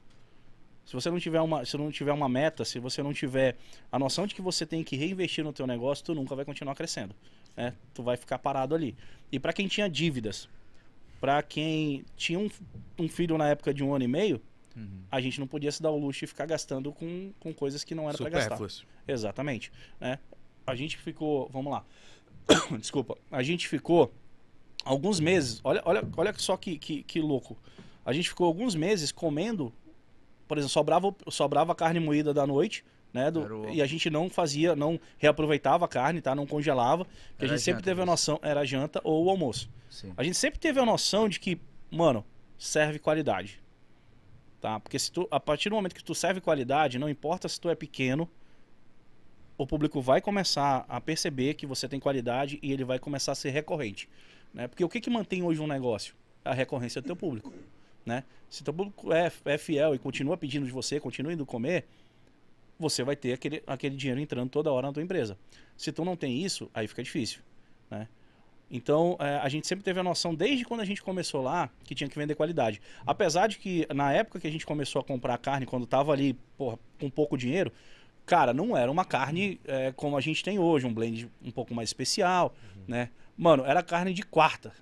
Se 0.84 0.92
você 0.92 1.10
não 1.10 1.18
tiver 1.18 1.40
uma, 1.40 1.64
se 1.64 1.76
não 1.76 1.90
tiver 1.90 2.12
uma 2.12 2.28
meta, 2.28 2.64
se 2.64 2.78
você 2.78 3.02
não 3.02 3.12
tiver 3.12 3.56
a 3.90 3.98
noção 3.98 4.26
de 4.26 4.34
que 4.34 4.42
você 4.42 4.64
tem 4.64 4.84
que 4.84 4.94
reinvestir 4.94 5.42
no 5.42 5.52
teu 5.52 5.66
negócio, 5.66 6.04
tu 6.04 6.14
nunca 6.14 6.36
vai 6.36 6.44
continuar 6.44 6.74
crescendo, 6.76 7.14
né? 7.56 7.74
Tu 7.92 8.02
vai 8.02 8.16
ficar 8.16 8.38
parado 8.38 8.74
ali. 8.74 8.96
E 9.32 9.40
para 9.40 9.52
quem 9.52 9.66
tinha 9.66 9.88
dívidas, 9.88 10.48
para 11.20 11.42
quem 11.42 12.04
tinha 12.16 12.38
um, 12.38 12.48
um 12.98 13.08
filho 13.08 13.36
na 13.36 13.48
época 13.48 13.74
de 13.74 13.82
um 13.82 13.94
ano 13.94 14.04
e 14.04 14.08
meio, 14.08 14.40
Uhum. 14.76 15.04
a 15.10 15.22
gente 15.22 15.40
não 15.40 15.46
podia 15.46 15.72
se 15.72 15.82
dar 15.82 15.90
o 15.90 15.98
luxo 15.98 16.20
de 16.20 16.26
ficar 16.26 16.44
gastando 16.44 16.92
com, 16.92 17.32
com 17.40 17.52
coisas 17.52 17.82
que 17.82 17.94
não 17.94 18.08
era 18.10 18.18
para 18.18 18.28
gastar. 18.28 18.58
Exatamente, 19.08 19.72
né? 19.98 20.18
A 20.66 20.74
gente 20.74 20.98
ficou, 20.98 21.48
vamos 21.50 21.72
lá. 21.72 21.82
Desculpa. 22.78 23.16
A 23.30 23.42
gente 23.42 23.66
ficou 23.68 24.12
alguns 24.86 25.20
meses. 25.20 25.60
Olha, 25.64 25.82
olha, 25.84 26.02
olha 26.16 26.34
só 26.36 26.56
que, 26.56 26.78
que, 26.78 27.02
que 27.02 27.20
louco. 27.20 27.56
A 28.04 28.12
gente 28.12 28.28
ficou 28.28 28.46
alguns 28.46 28.74
meses 28.74 29.10
comendo, 29.12 29.72
por 30.46 30.56
exemplo, 30.56 30.72
sobrava, 30.72 31.14
sobrava 31.28 31.74
carne 31.74 31.98
moída 32.00 32.32
da 32.32 32.46
noite, 32.46 32.84
né? 33.12 33.30
do- 33.30 33.68
e 33.70 33.82
a 33.82 33.86
gente 33.86 34.08
não 34.08 34.30
fazia, 34.30 34.76
não 34.76 34.98
reaproveitava 35.18 35.84
a 35.84 35.88
carne, 35.88 36.20
tá? 36.20 36.34
Não 36.34 36.46
congelava. 36.46 37.04
Porque 37.04 37.44
a 37.44 37.48
Era 37.48 37.56
gente 37.56 37.64
sempre 37.64 37.80
janta 37.80 37.90
teve 37.90 38.02
a 38.02 38.06
noção, 38.06 38.38
era 38.42 38.60
a 38.60 38.64
janta 38.64 39.00
ou 39.04 39.24
o 39.26 39.30
almoço. 39.30 39.68
Sim. 39.90 40.12
A 40.16 40.22
gente 40.22 40.36
sempre 40.36 40.58
teve 40.60 40.78
a 40.80 40.84
noção 40.86 41.28
de 41.28 41.40
que, 41.40 41.58
mano, 41.90 42.24
serve 42.58 42.98
qualidade. 42.98 43.60
Tá? 44.60 44.78
Porque 44.80 44.98
se 44.98 45.10
tu, 45.12 45.26
a 45.30 45.38
partir 45.40 45.68
do 45.68 45.76
momento 45.76 45.94
que 45.94 46.02
tu 46.04 46.14
serve 46.14 46.40
qualidade, 46.40 46.98
não 46.98 47.08
importa 47.08 47.48
se 47.48 47.60
tu 47.60 47.68
é 47.68 47.74
pequeno, 47.74 48.28
o 49.58 49.66
público 49.66 50.00
vai 50.00 50.20
começar 50.20 50.84
a 50.88 51.00
perceber 51.00 51.54
que 51.54 51.66
você 51.66 51.88
tem 51.88 51.98
qualidade 51.98 52.58
e 52.62 52.72
ele 52.72 52.84
vai 52.84 52.98
começar 52.98 53.32
a 53.32 53.34
ser 53.34 53.50
recorrente. 53.50 54.08
Né? 54.52 54.68
Porque 54.68 54.84
o 54.84 54.88
que, 54.88 55.00
que 55.00 55.10
mantém 55.10 55.42
hoje 55.42 55.60
um 55.60 55.66
negócio? 55.66 56.14
A 56.44 56.54
recorrência 56.54 57.00
do 57.02 57.06
teu 57.06 57.16
público. 57.16 57.52
Né? 58.04 58.24
Se 58.48 58.62
teu 58.62 58.72
público 58.72 59.12
é, 59.12 59.30
é 59.44 59.58
fiel 59.58 59.94
e 59.94 59.98
continua 59.98 60.36
pedindo 60.36 60.64
de 60.66 60.72
você, 60.72 61.00
continua 61.00 61.32
indo 61.32 61.44
comer, 61.44 61.86
você 62.78 63.02
vai 63.02 63.16
ter 63.16 63.32
aquele, 63.32 63.62
aquele 63.66 63.96
dinheiro 63.96 64.20
entrando 64.20 64.50
toda 64.50 64.70
hora 64.72 64.86
na 64.86 64.92
tua 64.92 65.02
empresa. 65.02 65.36
Se 65.76 65.90
tu 65.90 66.04
não 66.04 66.16
tem 66.16 66.44
isso, 66.44 66.70
aí 66.72 66.86
fica 66.86 67.02
difícil. 67.02 67.40
Né? 67.90 68.08
Então, 68.70 69.16
é, 69.20 69.36
a 69.36 69.48
gente 69.48 69.66
sempre 69.66 69.84
teve 69.84 70.00
a 70.00 70.02
noção, 70.02 70.34
desde 70.34 70.64
quando 70.64 70.80
a 70.80 70.84
gente 70.84 71.02
começou 71.02 71.40
lá, 71.42 71.70
que 71.84 71.94
tinha 71.94 72.08
que 72.08 72.18
vender 72.18 72.34
qualidade. 72.34 72.80
Apesar 73.06 73.46
de 73.46 73.58
que, 73.58 73.86
na 73.94 74.12
época 74.12 74.40
que 74.40 74.46
a 74.46 74.50
gente 74.50 74.66
começou 74.66 75.00
a 75.00 75.04
comprar 75.04 75.38
carne, 75.38 75.66
quando 75.66 75.86
tava 75.86 76.12
ali, 76.12 76.34
porra, 76.56 76.78
com 76.98 77.08
pouco 77.08 77.36
dinheiro, 77.36 77.72
cara, 78.24 78.52
não 78.52 78.76
era 78.76 78.90
uma 78.90 79.04
carne 79.04 79.60
é, 79.64 79.92
como 79.92 80.16
a 80.16 80.20
gente 80.20 80.42
tem 80.42 80.58
hoje, 80.58 80.84
um 80.84 80.92
blend 80.92 81.30
um 81.44 81.50
pouco 81.50 81.72
mais 81.74 81.88
especial, 81.88 82.54
né? 82.88 83.10
Mano, 83.36 83.64
era 83.66 83.82
carne 83.82 84.12
de 84.12 84.22
quarta. 84.22 84.72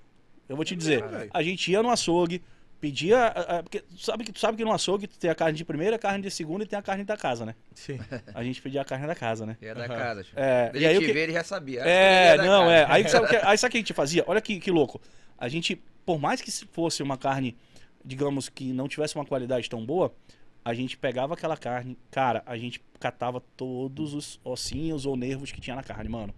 Eu 0.48 0.56
vou 0.56 0.64
te 0.64 0.76
dizer, 0.76 1.02
velho. 1.06 1.30
a 1.32 1.42
gente 1.42 1.70
ia 1.72 1.82
no 1.82 1.90
açougue, 1.90 2.42
pedia. 2.80 3.18
a- 3.28 3.58
a- 3.58 3.62
porque 3.62 3.80
tu 3.80 3.98
sabe, 3.98 4.24
que, 4.24 4.32
tu 4.32 4.38
sabe 4.38 4.56
que 4.58 4.64
no 4.64 4.72
açougue 4.72 5.06
tu 5.06 5.18
tem 5.18 5.30
a 5.30 5.34
carne 5.34 5.56
de 5.56 5.64
primeira, 5.64 5.96
a 5.96 5.98
carne 5.98 6.22
de 6.22 6.30
segunda 6.30 6.64
e 6.64 6.66
tem 6.66 6.78
a 6.78 6.82
carne 6.82 7.02
da 7.02 7.16
casa, 7.16 7.46
né? 7.46 7.54
Sim. 7.74 7.98
A 8.34 8.44
gente 8.44 8.60
pedia 8.60 8.82
a 8.82 8.84
carne 8.84 9.06
da 9.06 9.14
casa, 9.14 9.46
né? 9.46 9.56
É 9.60 9.74
da 9.74 9.88
casa. 9.88 10.22
tipo. 10.22 10.38
É, 10.38 10.70
e 10.74 10.86
aí 10.86 10.96
o 10.98 11.00
que- 11.00 11.12
vê, 11.12 11.20
ele 11.22 11.32
já 11.32 11.42
sabia. 11.42 11.80
É, 11.80 12.36
não, 12.36 12.70
é. 12.70 12.84
Aí 12.88 13.08
sabe, 13.08 13.26
o 13.26 13.28
que, 13.28 13.36
aí 13.42 13.56
sabe 13.58 13.68
o 13.68 13.72
que 13.72 13.76
a 13.78 13.80
gente 13.80 13.92
fazia? 13.94 14.22
Olha 14.26 14.40
que, 14.40 14.60
que 14.60 14.70
louco. 14.70 15.00
A 15.38 15.48
gente, 15.48 15.82
por 16.04 16.20
mais 16.20 16.40
que 16.42 16.50
se 16.50 16.66
fosse 16.66 17.02
uma 17.02 17.16
carne, 17.16 17.56
digamos, 18.04 18.48
que 18.50 18.72
não 18.72 18.86
tivesse 18.86 19.14
uma 19.16 19.24
qualidade 19.24 19.68
tão 19.68 19.84
boa, 19.84 20.14
a 20.62 20.74
gente 20.74 20.96
pegava 20.96 21.32
aquela 21.34 21.56
carne, 21.56 21.96
cara, 22.10 22.42
a 22.46 22.56
gente 22.56 22.82
catava 23.00 23.40
todos 23.56 24.12
os 24.14 24.38
ossinhos 24.44 25.04
ou 25.06 25.16
nervos 25.16 25.50
que 25.50 25.60
tinha 25.60 25.74
na 25.74 25.82
carne, 25.82 26.08
mano. 26.10 26.34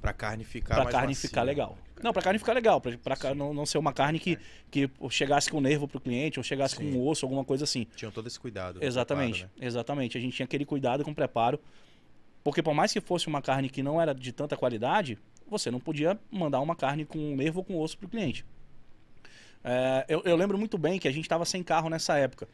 Pra 0.00 0.12
carne 0.12 0.44
ficar 0.44 0.76
Pra 0.76 0.86
carne 0.90 1.08
macia. 1.08 1.28
ficar 1.28 1.42
legal. 1.42 1.76
Não, 2.02 2.12
pra 2.12 2.22
carne 2.22 2.38
ficar 2.38 2.54
legal. 2.54 2.80
Pra, 2.80 2.96
pra 2.96 3.34
não, 3.34 3.52
não 3.52 3.66
ser 3.66 3.76
uma 3.78 3.92
carne 3.92 4.18
que, 4.18 4.38
que 4.70 4.90
chegasse 5.10 5.50
com 5.50 5.60
nervo 5.60 5.86
pro 5.86 6.00
cliente 6.00 6.38
ou 6.38 6.42
chegasse 6.42 6.76
Sim. 6.76 6.92
com 6.92 6.98
um 6.98 7.06
osso, 7.06 7.26
alguma 7.26 7.44
coisa 7.44 7.64
assim. 7.64 7.86
Tinham 7.94 8.10
todo 8.10 8.26
esse 8.26 8.40
cuidado. 8.40 8.82
Exatamente, 8.82 9.40
preparo, 9.40 9.60
né? 9.60 9.66
exatamente. 9.66 10.16
A 10.16 10.20
gente 10.20 10.34
tinha 10.34 10.44
aquele 10.44 10.64
cuidado 10.64 11.04
com 11.04 11.10
o 11.10 11.14
preparo. 11.14 11.60
Porque 12.42 12.62
por 12.62 12.72
mais 12.72 12.92
que 12.92 13.00
fosse 13.00 13.26
uma 13.26 13.42
carne 13.42 13.68
que 13.68 13.82
não 13.82 14.00
era 14.00 14.14
de 14.14 14.32
tanta 14.32 14.56
qualidade, 14.56 15.18
você 15.46 15.70
não 15.70 15.78
podia 15.78 16.18
mandar 16.30 16.60
uma 16.60 16.74
carne 16.74 17.04
com 17.04 17.36
nervo 17.36 17.58
ou 17.58 17.64
com 17.64 17.78
osso 17.78 17.98
pro 17.98 18.08
cliente. 18.08 18.46
É, 19.62 20.06
eu, 20.08 20.22
eu 20.24 20.36
lembro 20.36 20.56
muito 20.56 20.78
bem 20.78 20.98
que 20.98 21.06
a 21.06 21.10
gente 21.10 21.24
estava 21.24 21.44
sem 21.44 21.62
carro 21.62 21.90
nessa 21.90 22.16
época. 22.16 22.48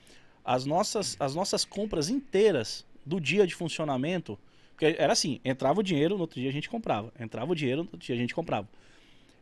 As 0.45 0.65
nossas, 0.65 1.17
as 1.21 1.35
nossas 1.35 1.65
compras 1.65 2.09
inteiras 2.09 2.85
do 3.05 3.21
dia 3.21 3.47
de 3.47 3.55
funcionamento, 3.55 4.37
porque 4.77 4.95
era 4.99 5.13
assim, 5.13 5.41
entrava 5.43 5.81
o 5.81 5.83
dinheiro, 5.83 6.15
no 6.17 6.21
outro 6.21 6.39
dia 6.39 6.51
a 6.51 6.53
gente 6.53 6.69
comprava. 6.69 7.11
Entrava 7.19 7.51
o 7.51 7.55
dinheiro, 7.55 7.79
no 7.83 7.89
outro 7.91 7.99
dia 7.99 8.15
a 8.15 8.19
gente 8.19 8.35
comprava. 8.35 8.69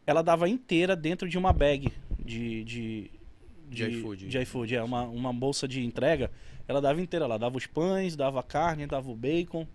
Ela 0.06 0.22
dava 0.22 0.48
inteira 0.48 0.94
dentro 0.94 1.28
de 1.28 1.36
uma 1.36 1.52
bag 1.52 1.92
de, 2.24 2.62
de, 2.64 3.10
De 3.68 3.84
iFood. 3.84 4.28
De 4.28 4.38
iFood, 4.38 4.76
é, 4.76 4.82
uma, 4.82 5.02
uma 5.02 5.32
bolsa 5.32 5.66
de 5.66 5.82
entrega. 5.84 6.30
Ela 6.68 6.80
dava 6.80 7.00
inteira, 7.00 7.24
ela 7.24 7.38
dava 7.38 7.56
os 7.56 7.66
pães, 7.66 8.14
dava 8.14 8.38
a 8.40 8.42
carne, 8.42 8.86
dava 8.86 9.10
o 9.10 9.16
bacon. 9.16 9.66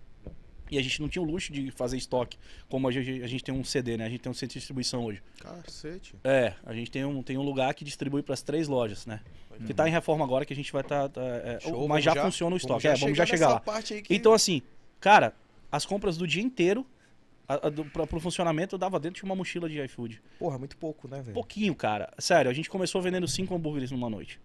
E 0.72 0.78
a 0.78 0.82
gente 0.84 1.02
não 1.02 1.10
tinha 1.10 1.22
o 1.22 1.26
luxo 1.26 1.52
de 1.52 1.72
fazer 1.72 1.98
estoque, 1.98 2.38
como 2.70 2.88
a 2.88 2.92
gente, 2.92 3.24
a 3.24 3.28
gente 3.28 3.44
tem 3.44 3.54
um 3.54 3.64
CD, 3.64 3.98
né? 3.98 4.06
A 4.06 4.10
gente 4.10 4.20
tem 4.22 4.30
um 4.30 4.36
centro 4.36 4.54
de 4.54 4.60
distribuição 4.60 5.04
hoje. 5.04 5.20
Cacete. 5.40 6.14
É, 6.24 6.54
a 6.64 6.74
gente 6.76 6.92
tem 6.92 7.04
um, 7.04 7.24
tem 7.24 7.38
um 7.40 7.42
lugar 7.42 7.74
que 7.74 7.84
distribui 7.84 8.22
para 8.22 8.36
as 8.36 8.44
três 8.44 8.68
lojas, 8.68 9.06
né? 9.08 9.20
Que 9.66 9.74
tá 9.74 9.90
em 9.90 9.92
reforma 9.92 10.24
agora, 10.24 10.46
que 10.46 10.54
a 10.54 10.56
gente 10.56 10.72
vai 10.72 10.84
estar. 10.84 11.10
Show, 11.60 11.72
mas 11.88 11.88
vamos 11.90 12.04
já, 12.06 12.24
funciona 12.24 12.54
o 12.54 12.58
estoque. 12.58 12.88
é, 12.88 12.96
vamos 12.96 13.18
já 13.18 13.26
chegar 13.26 13.48
lá. 13.50 13.60
que- 14.04 14.14
Então, 14.16 14.32
assim, 14.32 14.62
cara, 15.02 15.34
as 15.72 15.86
compras 15.86 16.18
do 16.18 16.28
dia 16.28 16.42
inteiro, 16.42 16.86
a, 17.48 17.68
a, 17.68 17.70
do, 17.70 17.86
pra, 17.86 18.06
pro 18.06 18.20
funcionamento, 18.20 18.76
eu 18.76 18.80
dava 18.80 19.00
dentro 19.00 19.20
de 19.20 19.26
uma 19.26 19.36
mochila 19.36 19.68
de 19.70 19.80
iFood. 19.84 20.22
Porra, 20.38 20.58
muito 20.58 20.78
pouco, 20.78 21.08
né, 21.08 21.22
velho? 21.22 21.34
Pouquinho, 21.34 21.76
cara. 21.76 22.14
Sério, 22.20 22.50
a 22.50 22.54
gente 22.54 22.70
começou 22.70 23.02
vendendo 23.02 23.28
cinco 23.28 23.56
hambúrgueres 23.56 23.92
numa 23.92 24.10
noite. 24.10 24.40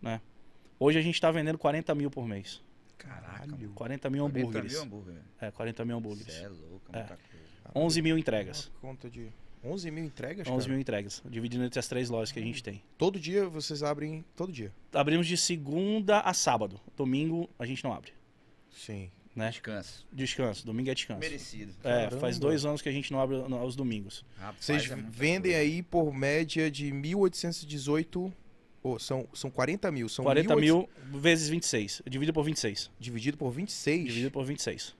Né? 0.00 0.20
Hoje 0.78 0.98
a 0.98 1.02
gente 1.02 1.20
tá 1.20 1.30
vendendo 1.30 1.58
40 1.58 1.94
mil 1.94 2.10
por 2.10 2.26
mês. 2.26 2.62
Caraca, 2.96 3.46
mano. 3.46 3.72
40 3.74 4.10
mil 4.10 4.22
40 4.24 4.38
hambúrgueres. 4.40 4.72
mil 4.72 4.82
hambúrguer. 4.82 5.14
É, 5.40 5.50
40 5.50 5.84
mil 5.84 5.96
hambúrgueres. 5.98 6.34
Isso 6.34 6.44
é 6.44 6.48
louco, 6.48 6.82
É. 6.92 6.98
muita 6.98 7.16
coisa. 7.16 7.44
11 7.74 8.02
mil 8.02 8.18
entregas. 8.18 8.70
Uma 8.82 8.92
conta 8.92 9.10
de 9.10 9.28
11 9.62 9.90
mil 9.90 10.04
entregas, 10.04 10.46
11 10.46 10.58
cara? 10.58 10.68
mil 10.70 10.80
entregas. 10.80 11.22
Dividindo 11.28 11.64
entre 11.64 11.78
as 11.78 11.88
três 11.88 12.10
lojas 12.10 12.30
que 12.30 12.38
a 12.38 12.42
gente 12.42 12.62
tem. 12.62 12.82
Todo 12.98 13.18
dia 13.18 13.46
vocês 13.48 13.82
abrem... 13.82 14.24
Todo 14.36 14.52
dia? 14.52 14.72
Abrimos 14.92 15.26
de 15.26 15.36
segunda 15.36 16.20
a 16.20 16.34
sábado. 16.34 16.80
Domingo 16.96 17.48
a 17.58 17.64
gente 17.64 17.82
não 17.82 17.92
abre. 17.92 18.12
Sim. 18.70 19.10
Né? 19.34 19.50
Descanso. 19.50 20.06
Descanso. 20.12 20.64
Domingo 20.64 20.90
é 20.90 20.94
descanso. 20.94 21.18
Merecido. 21.20 21.72
É, 21.82 22.04
Caramba. 22.04 22.18
faz 22.20 22.38
dois 22.38 22.64
anos 22.64 22.80
que 22.80 22.88
a 22.88 22.92
gente 22.92 23.12
não 23.12 23.20
abre 23.20 23.36
no- 23.48 23.56
aos 23.58 23.74
domingos. 23.74 24.24
Rapaz, 24.38 24.64
Vocês 24.64 24.88
é 24.90 24.94
vendem 24.96 25.52
coisa. 25.52 25.58
aí 25.58 25.82
por 25.82 26.12
média 26.14 26.70
de 26.70 26.92
1.818... 26.92 28.32
Oh, 28.86 28.98
são, 28.98 29.26
são 29.32 29.50
40 29.50 29.90
mil. 29.90 30.08
São 30.10 30.24
40 30.26 30.54
1.800 30.54 30.60
mil 30.60 30.88
vezes 31.14 31.48
26. 31.48 32.02
Dividido 32.06 32.34
por 32.34 32.44
26. 32.44 32.90
Dividido 33.00 33.36
por 33.38 33.50
26. 33.50 34.04
Dividido 34.04 34.30
por 34.30 34.44
26. 34.44 34.94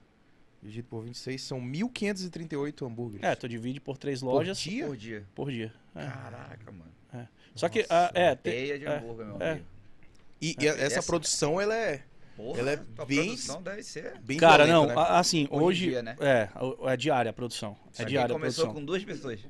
Dividido 0.62 0.88
por 0.88 1.04
26 1.04 1.42
são 1.42 1.60
1.538 1.60 2.86
hambúrgueres. 2.86 3.22
É, 3.24 3.34
tu 3.34 3.46
divide 3.46 3.80
por 3.80 3.98
três 3.98 4.20
Por 4.20 4.26
lojas 4.32 4.58
dia? 4.58 4.86
Por 4.86 4.96
dia. 4.96 5.24
por 5.34 5.50
dia. 5.52 5.72
É. 5.94 6.06
Caraca, 6.06 6.72
mano. 6.72 7.28
Só 7.54 7.68
que, 7.68 7.80
Nossa, 7.82 7.94
ah, 7.94 8.10
é, 8.14 8.34
te- 8.34 8.42
Teia 8.42 8.78
de 8.78 8.86
é, 8.86 8.96
hambúrguer, 8.96 9.26
meu 9.26 9.36
é. 9.40 9.50
amigo. 9.52 9.66
E, 10.40 10.56
e 10.58 10.66
essa, 10.66 10.80
Essa- 10.82 11.02
produção, 11.02 11.60
ela 11.60 11.76
é 11.76 12.02
Porra, 12.36 12.58
Ela 12.60 12.70
é 12.72 12.76
tua 12.76 13.04
bem- 13.06 13.26
produção 13.26 13.62
deve 13.62 13.82
ser. 13.82 14.14
bem 14.22 14.36
Cara, 14.38 14.64
violenta, 14.66 14.94
não, 14.94 15.02
né? 15.02 15.08
assim, 15.10 15.46
Hoje 15.50 15.64
hoje. 15.64 15.86
dia, 15.90 16.02
né? 16.02 16.16
É, 16.20 16.48
o- 16.60 16.88
é 16.88 16.96
diária 16.96 17.30
a 17.30 17.32
produção. 17.32 17.76
Isso 17.92 18.02
É 18.02 18.04
diária 18.04 18.34
a 18.34 18.38
começou 18.38 18.64
produção. 18.64 18.80
com 18.80 18.84
duas 18.84 19.04
pessoas. 19.04 19.40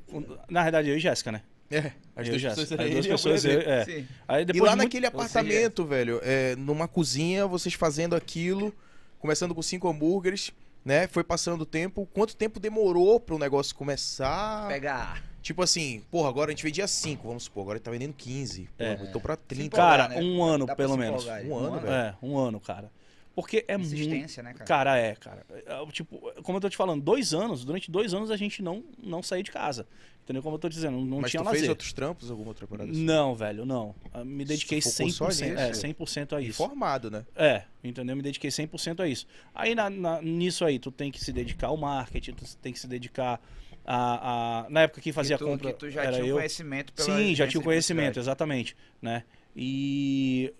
Na 0.51 0.63
verdade, 0.63 0.91
eu 0.91 0.97
e 0.97 1.01
Jéssica, 1.01 1.33
né? 1.33 1.43
É, 1.71 1.79
as 1.79 1.83
eu 1.87 2.25
e 2.27 2.29
duas 2.31 2.41
Jéssica. 2.43 2.61
pessoas 2.63 2.81
As 2.81 2.91
duas 2.91 3.07
e 3.07 3.09
pessoas, 3.09 3.45
eu- 3.47 3.61
é. 3.61 3.85
Sim. 3.87 4.07
Aí 4.29 4.43
E 4.43 4.45
depois 4.45 4.63
lá 4.65 4.71
de 4.73 4.77
muito- 4.77 4.87
naquele 4.95 5.07
Ou 5.07 5.13
seja- 5.13 5.25
apartamento, 5.41 5.85
velho, 5.87 6.21
é, 6.23 6.55
numa 6.57 6.87
cozinha, 6.87 7.47
vocês 7.47 7.75
fazendo 7.75 8.15
aquilo, 8.15 8.73
começando 9.19 9.55
com 9.55 9.63
cinco 9.63 9.89
hambúrgueres, 9.89 10.53
né? 10.85 11.07
Foi 11.07 11.25
passando 11.25 11.63
o 11.63 11.67
tempo. 11.67 12.07
Quanto 12.13 12.37
tempo 12.37 12.61
demorou 12.61 13.19
para 13.19 13.35
o 13.35 13.39
negócio 13.39 13.75
começar? 13.75 14.69
Pegar. 14.69 15.23
Tipo 15.45 15.63
assim, 15.63 16.03
porra, 16.11 16.31
agora 16.31 16.51
a 16.51 16.53
gente 16.53 16.65
vendia 16.65 16.89
5, 16.89 17.29
vamos 17.29 17.43
supor, 17.45 17.61
agora 17.65 17.77
a 17.77 17.79
gente 17.79 17.85
tá 17.85 17.91
vendendo 17.91 18.15
15. 18.15 18.67
Porra, 18.79 18.91
É. 18.91 18.97
botou 18.97 19.21
pra 19.21 19.37
30. 19.37 19.77
Cara, 19.77 20.09
né? 20.09 20.17
um 20.23 20.43
ano, 20.43 20.65
Dá 20.65 20.75
pelo 20.75 20.97
menos. 20.97 21.23
empolgar 21.23 21.43
aí. 21.43 21.49
Um 21.51 21.57
ano, 21.59 21.81
velho. 21.81 21.93
É, 21.93 22.15
um 22.23 22.39
ano, 22.39 22.59
cara. 22.59 22.91
Porque 23.35 23.63
é 23.69 23.77
muito. 23.77 23.95
Né, 24.43 24.53
cara? 24.55 24.65
Cara, 24.65 24.97
é, 24.97 25.15
cara. 25.17 25.45
É, 25.67 25.87
Tipo, 25.93 26.19
como 26.43 26.57
eu 26.57 26.63
tô 26.63 26.71
te 26.71 26.77
falando, 26.79 27.03
dois 27.03 27.35
anos, 27.35 27.63
durante 27.65 27.91
dois 27.91 28.15
anos 28.15 28.31
a 28.31 28.37
gente 28.37 28.63
não, 28.63 28.83
não 29.03 29.23
saiu 29.23 29.43
de 29.43 29.51
casa. 29.51 29.87
Entendeu? 30.23 30.43
Como 30.43 30.55
eu 30.55 30.59
tô 30.59 30.71
dizendo, 30.71 30.99
não 31.05 31.21
Mas 31.21 31.31
tinha 31.33 31.43
tu 31.43 31.45
lazer. 31.45 31.59
fez 31.61 31.69
outros 31.69 31.93
trampos, 31.93 32.31
alguma 32.31 32.49
outra 32.49 32.67
parada 32.67 32.91
assim? 32.91 33.05
Não, 33.05 33.35
velho, 33.35 33.67
não. 33.67 33.95
Eu 34.15 34.25
Me 34.25 34.43
dediquei 34.47 34.81
focou 34.81 35.11
só 35.11 35.27
100%, 35.29 35.59
é, 35.59 35.69
nisso? 35.69 35.81
100% 35.83 36.33
a 36.37 36.41
isso. 36.41 36.63
Informado, 36.63 37.11
né? 37.11 37.27
É, 37.37 37.65
entendeu? 37.83 38.17
Me 38.17 38.23
dediquei 38.23 38.51
100% 38.51 39.01
a 39.01 39.07
isso. 39.07 39.27
Aí 39.55 39.75
na- 39.75 39.91
na- 39.91 40.23
nisso 40.23 40.65
aí, 40.65 40.79
tu 40.79 40.91
tem 40.91 41.11
que 41.13 41.23
se 41.23 41.31
dedicar 41.31 41.67
ao 41.67 41.77
marketing, 41.77 42.33
tu 42.33 42.45
tem 42.63 42.73
que 42.73 42.79
se 42.81 42.87
dedicar 42.87 43.39
a. 43.85 44.65
a- 44.65 44.71
na 44.71 44.83
época 44.83 45.01
que 45.01 45.13
fazia 45.13 45.37
que 45.37 45.43
a 45.45 45.47
tu, 45.47 45.51
compra. 45.51 45.73
que 45.73 45.79
tu 45.79 45.91
já 45.91 46.03
era 46.05 46.13
tinha 46.17 46.27
eu. 46.27 46.37
conhecimento 46.37 46.93
Sim, 46.97 47.35
já 47.35 47.47
tinha 47.47 47.63
conhecimento, 47.63 48.19
exatamente, 48.19 48.77
né? 49.03 49.25
E 49.55 50.53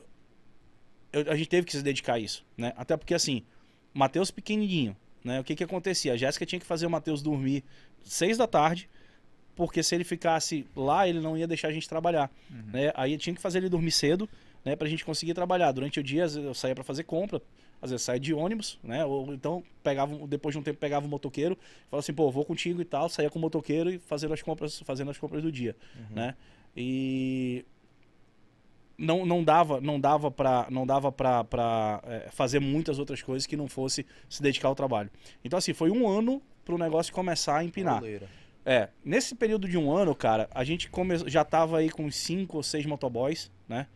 eu- 1.13 1.31
a 1.31 1.37
gente 1.37 1.49
teve 1.49 1.67
que 1.67 1.73
se 1.73 1.83
dedicar 1.83 2.15
a 2.15 2.19
isso, 2.19 2.45
né? 2.57 2.73
Até 2.77 2.97
porque 2.97 3.15
assim, 3.15 3.43
Matheus 3.93 4.31
pequenininho, 4.31 4.97
né? 5.23 5.41
O 5.41 5.45
que 5.45 5.55
que 5.55 5.65
acontecia? 5.65 6.13
A 6.13 6.17
Jéssica 6.17 6.45
tinha 6.47 6.61
que 6.61 6.67
fazer 6.67 6.87
o 6.87 6.91
Matheus 6.91 7.23
dormir 7.23 7.65
seis 8.03 8.37
da 8.37 8.47
tarde, 8.47 8.89
porque 9.57 9.83
se 9.83 9.95
ele 9.95 10.05
ficasse 10.05 10.67
lá, 10.75 11.09
ele 11.09 11.21
não 11.21 11.37
ia 11.39 11.47
deixar 11.47 11.69
a 11.69 11.73
gente 11.73 11.89
trabalhar, 11.89 12.31
Uhum. 12.51 12.63
né? 12.73 12.93
Aí 12.95 13.17
tinha 13.17 13.35
que 13.35 13.41
fazer 13.41 13.59
ele 13.59 13.69
dormir 13.69 13.93
cedo, 13.93 14.29
né? 14.65 14.75
Pra 14.77 14.89
gente 14.89 15.05
conseguir 15.05 15.35
trabalhar. 15.35 15.71
Durante 15.73 16.01
o 16.01 16.03
dia, 16.03 16.25
eu 16.25 16.55
saía 16.55 16.75
pra 16.75 16.83
fazer 16.85 17.05
compra, 17.05 17.41
às 17.85 17.91
vezes 17.91 18.05
saía 18.05 18.19
de 18.19 18.33
ônibus, 18.33 18.79
né? 18.83 19.05
Ou 19.05 19.35
então 19.35 19.63
pegava, 19.83 20.15
um- 20.15 20.27
depois 20.27 20.55
de 20.55 20.59
um 20.59 20.63
tempo 20.63 20.79
pegava 20.79 21.07
o 21.07 21.09
motoqueiro, 21.09 21.57
falava 21.91 22.01
assim, 22.03 22.15
pô, 22.15 22.31
vou 22.31 22.45
contigo 22.45 22.81
e 22.81 22.85
tal, 22.85 23.09
saía 23.09 23.29
com 23.29 23.39
o 23.39 23.43
motoqueiro 23.43 23.91
e 23.91 23.99
fazendo 23.99 24.33
as 24.33 24.41
compras, 24.43 24.81
fazendo 24.81 25.11
as 25.11 25.19
compras 25.19 25.43
do 25.43 25.53
dia, 25.53 25.77
né? 26.11 26.35
E 26.77 27.65
não, 28.97 29.27
não 29.27 29.43
dava 29.43 29.81
não 29.81 29.99
dava 30.01 30.31
para 30.31 30.67
não 30.71 30.87
dava 30.87 31.11
para 31.13 32.01
fazer 32.31 32.61
muitas 32.61 32.99
outras 32.99 33.21
coisas 33.23 33.47
que 33.47 33.57
não 33.57 33.69
fosse 33.69 34.07
se 34.29 34.43
dedicar 34.43 34.69
ao 34.69 34.75
trabalho. 34.75 35.11
Então 35.45 35.59
assim, 35.59 35.73
foi 35.73 35.91
um 35.91 36.09
ano 36.09 36.41
pro 36.65 36.79
negócio 36.79 37.13
começar 37.13 37.59
a 37.59 37.65
empinar. 37.65 38.01
É, 38.67 38.89
nesse 39.05 39.35
período 39.35 39.69
de 39.69 39.77
um 39.77 39.93
ano, 39.95 40.15
cara, 40.15 40.49
a 40.55 40.65
gente 40.65 40.89
come... 40.89 41.19
já 41.29 41.45
tava 41.45 41.79
aí 41.79 41.91
com 41.91 42.11
cinco 42.11 42.57
ou 42.57 42.63
seis 42.63 42.87
motoboys, 42.87 43.51
né? 43.69 43.87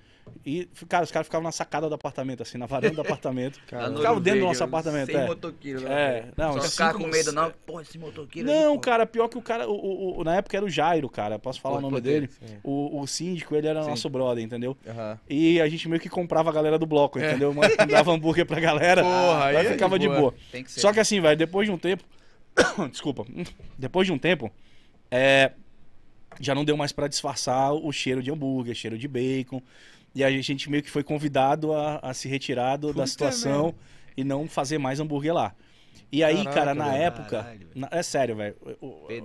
E, 0.45 0.69
cara, 0.89 1.05
os 1.05 1.11
caras 1.11 1.27
ficavam 1.27 1.45
na 1.45 1.53
sacada 1.53 1.89
do 1.89 1.95
apartamento, 1.95 2.43
assim, 2.43 2.59
na 2.59 2.67
varanda 2.67 2.95
do 2.95 3.01
apartamento. 3.03 3.61
Cara, 3.67 3.89
no 3.91 3.97
Ficava 3.99 4.15
Olho 4.15 4.23
dentro 4.25 4.41
do 4.41 4.47
nosso 4.47 4.65
apartamento, 4.65 5.07
Sem 5.07 5.17
é. 5.17 5.27
motoqueiro. 5.27 5.83
lá, 5.85 5.91
É, 5.91 6.25
não, 6.37 6.53
Só 6.55 6.61
cinco- 6.61 6.71
ficar 6.73 6.95
com 6.95 7.07
medo, 7.07 7.33
não. 7.33 7.53
Pô, 7.67 7.81
esse 7.81 7.99
motoqueiro 7.99 8.49
aí, 8.51 8.55
Não, 8.61 8.75
pô. 8.75 8.81
cara, 8.81 9.07
pior 9.07 9.29
que 9.29 9.39
o 9.39 9.43
cara, 9.43 9.69
o, 9.69 9.73
o- 9.75 10.21
o- 10.21 10.25
na 10.25 10.37
época 10.37 10.57
era 10.57 10.65
o 10.67 10.71
Jairo, 10.71 11.09
cara, 11.09 11.39
posso 11.39 11.61
falar 11.61 11.75
Pô, 11.77 11.79
o 11.79 11.83
nome 11.83 11.95
poder. 11.97 12.21
dele? 12.23 12.29
Sim. 12.29 12.57
O, 12.63 13.01
o 13.01 13.07
síndico, 13.07 13.55
ele 13.57 13.67
era 13.67 13.83
Sim. 13.83 13.91
nosso 13.91 14.09
brother, 14.09 14.43
entendeu? 14.45 14.77
E 15.29 15.61
a 15.61 15.69
gente 15.69 15.89
meio 15.89 16.01
que 16.01 16.09
comprava 16.09 16.51
a 16.51 16.53
galera 16.53 16.79
do 16.79 16.87
bloco, 16.87 17.19
entendeu? 17.19 17.53
Mas 17.55 17.77
Dava 17.89 18.13
hambúrguer 18.13 18.47
pra 18.47 18.61
galera, 18.61 19.03
Porra, 19.03 19.45
aí 19.47 19.57
aí 19.57 19.67
é 19.67 19.71
ficava 19.73 19.99
de 19.99 20.03
de 20.03 20.09
boa. 20.09 20.21
boa. 20.21 20.35
Tem 20.53 20.63
que 20.65 20.71
ser. 20.73 20.81
Só 20.81 20.93
que 20.93 21.01
assim, 21.01 21.21
velho, 21.21 21.37
depois 21.37 21.67
de 21.69 21.73
um 21.73 21.79
tempo. 21.79 22.05
Desculpa. 22.91 23.25
Depois 23.79 24.07
de 24.07 24.13
um 24.13 24.19
tempo, 24.19 24.51
é, 25.11 25.53
já 26.41 26.55
não 26.55 26.65
deu 26.65 26.77
mais 26.77 26.91
pra 26.93 27.07
disfarçar 27.09 27.73
o 27.73 27.91
cheiro 27.93 28.23
de 28.23 28.31
hambúrguer, 28.31 28.75
cheiro 28.75 28.99
de 28.99 29.07
bacon. 29.07 29.63
E 30.15 30.25
a 30.25 30.31
gente 30.31 30.69
meio 30.71 30.83
que 30.83 30.91
foi 30.91 31.03
convidado 31.05 31.73
a, 31.73 31.99
a 31.99 32.15
se 32.15 32.29
retirar 32.29 32.77
do- 32.77 32.93
da 32.93 33.07
situação 33.07 33.75
e 34.17 34.25
não 34.25 34.49
fazer 34.49 34.79
mais 34.79 34.99
hambúrguer 35.01 35.33
lá. 35.35 35.55
E 36.11 36.25
aí, 36.25 36.39
Caraca, 36.39 36.55
cara, 36.55 36.75
na 36.75 36.89
velho. 36.91 37.03
época. 37.03 37.43
Caralho, 37.43 37.69
na- 37.75 37.89
é 37.91 38.03
sério, 38.03 38.37
velho. 38.37 38.57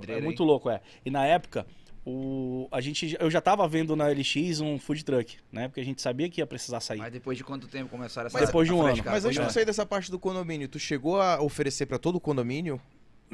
É 0.08 0.22
muito 0.22 0.44
louco, 0.44 0.70
é. 0.70 0.82
E 1.06 1.10
na 1.10 1.26
época, 1.26 1.66
o, 2.06 2.68
a 2.72 2.82
gente, 2.82 3.16
eu 3.20 3.32
já 3.32 3.40
tava 3.40 3.66
vendo 3.68 3.96
na 3.96 4.08
LX 4.10 4.60
um 4.60 4.78
food 4.78 5.06
truck, 5.06 5.38
né? 5.52 5.70
Porque 5.70 5.80
a 5.80 5.86
gente 5.86 6.02
sabia 6.02 6.30
que 6.30 6.42
ia 6.42 6.46
precisar 6.46 6.82
sair. 6.82 7.00
Mas 7.00 7.14
depois 7.14 7.38
de 7.38 7.44
quanto 7.44 7.68
tempo 7.68 7.90
começaram 7.90 8.28
essa 8.28 8.38
Mas 8.38 8.48
depois 8.48 8.68
de 8.68 8.74
um 8.74 8.82
ano. 8.82 9.02
Mas 9.06 9.24
antes 9.26 9.40
de 9.40 9.54
sair 9.54 9.66
dessa 9.66 9.86
parte 9.86 10.12
do 10.12 10.20
condomínio, 10.20 10.68
tu 10.68 10.78
chegou 10.78 11.22
a 11.22 11.42
oferecer 11.42 11.86
pra 11.86 11.98
todo 11.98 12.18
o 12.18 12.20
condomínio? 12.20 12.80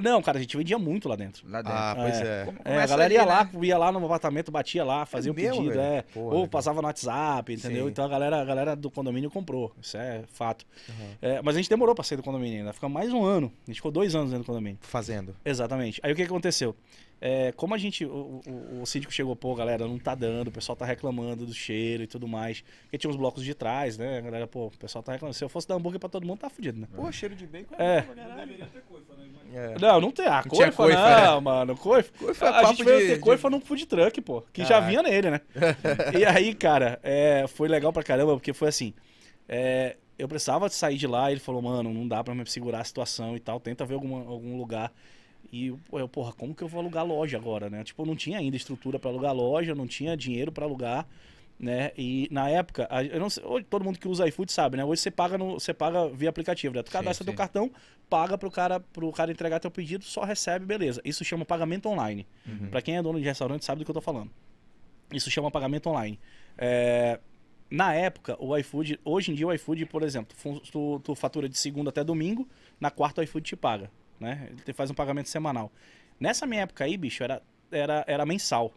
Não, 0.01 0.21
cara, 0.21 0.37
a 0.37 0.41
gente 0.41 0.55
vendia 0.57 0.77
muito 0.79 1.07
lá 1.09 1.15
dentro. 1.15 1.45
de- 1.45 1.51
Lá 1.51 1.61
dentro. 1.61 1.77
Ah, 1.77 1.95
pois 1.97 2.21
é. 2.21 2.45
Como- 2.45 2.57
É, 2.65 2.77
a 2.81 2.85
galera 2.87 3.05
ali, 3.05 3.13
ia 3.15 3.21
né? 3.25 3.25
lá, 3.27 3.49
ia 3.63 3.77
lá 3.77 3.91
no 3.91 4.05
apartamento, 4.05 4.51
batia 4.51 4.83
lá, 4.83 5.05
fazia 5.05 5.31
o 5.31 5.35
mesmo, 5.35 5.57
pedido, 5.57 5.69
velho? 5.75 5.81
é. 5.81 6.01
Porra, 6.01 6.35
Ou 6.35 6.47
passava 6.47 6.81
no 6.81 6.87
WhatsApp, 6.87 7.53
entendeu? 7.53 7.85
Sim. 7.85 7.91
Então 7.91 8.05
a 8.05 8.07
galera, 8.07 8.41
a 8.41 8.45
galera 8.45 8.75
do 8.75 8.89
condomínio 8.89 9.29
comprou. 9.29 9.73
Isso 9.81 9.97
é 9.97 10.23
fato. 10.31 10.65
É, 11.21 11.41
mas 11.41 11.55
a 11.55 11.59
gente 11.59 11.69
demorou 11.69 11.93
pra 11.93 12.03
sair 12.03 12.17
do 12.17 12.23
condomínio 12.23 12.59
ainda. 12.59 12.73
Ficou 12.73 12.89
mais 12.89 13.11
um 13.13 13.23
ano. 13.23 13.51
A 13.63 13.71
gente 13.71 13.75
ficou 13.77 13.91
dois 13.91 14.15
anos 14.15 14.31
dentro 14.31 14.43
do 14.43 14.47
condomínio. 14.47 14.77
Fazendo. 14.81 15.35
Exatamente. 15.45 15.99
Aí 16.03 16.11
o 16.11 16.15
que 16.15 16.23
aconteceu? 16.23 16.75
É, 17.21 17.51
como 17.51 17.75
a 17.75 17.77
gente. 17.77 18.05
O, 18.05 18.39
o, 18.47 18.81
o 18.81 18.85
síndico 18.85 19.11
chegou, 19.11 19.35
pô, 19.35 19.53
galera, 19.53 19.85
não 19.85 19.99
tá 19.99 20.15
dando, 20.15 20.47
o 20.47 20.51
pessoal 20.51 20.73
tá 20.77 20.85
reclamando 20.85 21.45
do 21.45 21.53
cheiro 21.53 22.01
e 22.03 22.07
tudo 22.07 22.29
mais. 22.29 22.63
Porque 22.83 22.97
tinha 22.97 23.09
uns 23.11 23.17
blocos 23.17 23.43
de 23.43 23.53
trás, 23.53 23.97
né? 23.97 24.19
A 24.19 24.21
galera, 24.21 24.47
pô, 24.47 24.67
o 24.67 24.71
pessoal 24.71 25.03
tá 25.03 25.11
reclamando. 25.11 25.35
Se 25.35 25.43
eu 25.43 25.49
fosse 25.49 25.67
dar 25.67 25.75
hambúrguer 25.75 25.99
pra 25.99 26.07
todo 26.07 26.25
mundo, 26.25 26.39
tá 26.39 26.49
fudido, 26.49 26.79
né? 26.79 26.87
Pô, 26.95 27.11
cheiro 27.11 27.35
de 27.35 27.45
bacon. 27.45 27.75
É. 27.77 28.05
Não 28.07 28.35
deveria 28.37 28.65
ter 28.67 28.81
coifa, 28.83 29.13
né? 29.15 29.25
É. 29.53 29.75
Não, 29.79 29.99
não 30.01 30.11
tem. 30.11 30.25
Ah, 30.27 30.41
Não 30.45 30.49
coifa, 30.49 30.71
coifa, 30.71 31.21
não, 31.21 31.41
mano. 31.41 31.75
Coifa. 31.77 32.11
Coifa 32.17 32.45
é 32.45 32.49
a 32.49 32.63
gente 32.65 32.83
veio 32.83 32.99
de- 32.99 33.07
ter 33.07 33.13
de- 33.15 33.19
coifa 33.21 33.49
num 33.49 33.59
food 33.59 33.85
truck, 33.85 34.21
pô. 34.21 34.41
Que 34.53 34.63
já 34.65 34.79
vinha 34.79 35.01
nele, 35.03 35.31
né? 35.31 35.41
e 36.19 36.25
aí, 36.25 36.53
cara, 36.53 36.99
é, 37.03 37.45
foi 37.47 37.67
legal 37.67 37.91
pra 37.93 38.03
caramba, 38.03 38.33
porque 38.33 38.53
foi 38.53 38.67
assim. 38.69 38.93
é, 39.47 39.95
eu 40.17 40.27
precisava 40.27 40.67
sair 40.69 40.97
de 40.97 41.07
lá, 41.07 41.31
ele 41.31 41.39
falou, 41.39 41.61
mano, 41.61 41.93
não 41.93 42.05
dá 42.07 42.21
pra 42.23 42.35
me 42.35 42.45
segurar 42.45 42.81
a 42.81 42.83
situação 42.83 43.35
e 43.37 43.39
tal, 43.39 43.59
tenta 43.59 43.85
ver 43.85 43.93
alguma, 43.93 44.17
algum 44.19 44.57
lugar. 44.57 44.91
E 45.51 45.73
eu, 45.93 46.07
porra, 46.09 46.33
como 46.33 46.53
que 46.53 46.61
eu 46.61 46.67
vou 46.67 46.81
alugar 46.81 47.05
loja 47.05 47.37
agora, 47.37 47.69
né? 47.69 47.83
Tipo, 47.83 48.01
eu 48.03 48.05
não 48.05 48.15
tinha 48.15 48.37
ainda 48.37 48.55
estrutura 48.57 48.99
pra 48.99 49.09
alugar 49.09 49.33
loja, 49.33 49.73
não 49.73 49.87
tinha 49.87 50.15
dinheiro 50.17 50.51
pra 50.51 50.65
alugar, 50.65 51.07
né? 51.59 51.91
E 51.97 52.27
na 52.31 52.49
época, 52.49 52.87
eu 53.11 53.19
não 53.19 53.29
sei, 53.29 53.43
hoje 53.43 53.65
todo 53.69 53.83
mundo 53.83 53.99
que 53.99 54.07
usa 54.07 54.27
iFood 54.29 54.51
sabe, 54.51 54.77
né? 54.77 54.85
Hoje 54.85 55.01
você 55.01 55.11
paga 55.11 55.37
no, 55.37 55.59
você 55.59 55.73
paga 55.73 56.07
via 56.07 56.29
aplicativo, 56.29 56.73
né? 56.73 56.81
Tu 56.81 56.89
cadastra 56.89 57.23
sim. 57.23 57.29
teu 57.29 57.33
cartão, 57.33 57.69
paga 58.09 58.37
pro 58.37 58.49
cara, 58.49 58.79
pro 58.79 59.11
cara 59.11 59.29
entregar 59.31 59.59
teu 59.59 59.69
pedido, 59.69 60.05
só 60.05 60.23
recebe, 60.23 60.65
beleza. 60.65 61.01
Isso 61.03 61.23
chama 61.25 61.43
pagamento 61.43 61.89
online. 61.89 62.25
Pra 62.69 62.81
quem 62.81 62.95
é 62.95 63.03
dono 63.03 63.19
de 63.19 63.25
restaurante 63.25 63.65
sabe 63.65 63.79
do 63.79 63.85
que 63.85 63.91
eu 63.91 63.95
tô 63.95 64.01
falando. 64.01 64.31
Isso 65.11 65.29
chama 65.29 65.51
pagamento 65.51 65.89
online. 65.89 66.17
É, 66.57 67.19
na 67.69 67.93
época, 67.93 68.37
o 68.39 68.57
iFood, 68.57 68.99
hoje 69.03 69.31
em 69.31 69.35
dia 69.35 69.47
o 69.47 69.53
iFood, 69.53 69.85
por 69.87 70.01
exemplo, 70.01 70.35
tu, 70.71 70.99
tu 70.99 71.15
fatura 71.15 71.49
de 71.49 71.57
segunda 71.57 71.89
até 71.89 72.03
domingo, 72.03 72.47
na 72.79 72.89
quarta 72.89 73.19
o 73.19 73.23
iFood 73.23 73.45
te 73.45 73.55
paga, 73.55 73.91
né? 74.19 74.47
Ele 74.49 74.61
te 74.61 74.71
faz 74.71 74.89
um 74.89 74.93
pagamento 74.93 75.27
semanal. 75.27 75.71
Nessa 76.19 76.47
minha 76.47 76.61
época 76.61 76.85
aí, 76.85 76.95
bicho, 76.95 77.21
era, 77.21 77.41
era, 77.69 78.03
era 78.07 78.25
mensal. 78.25 78.73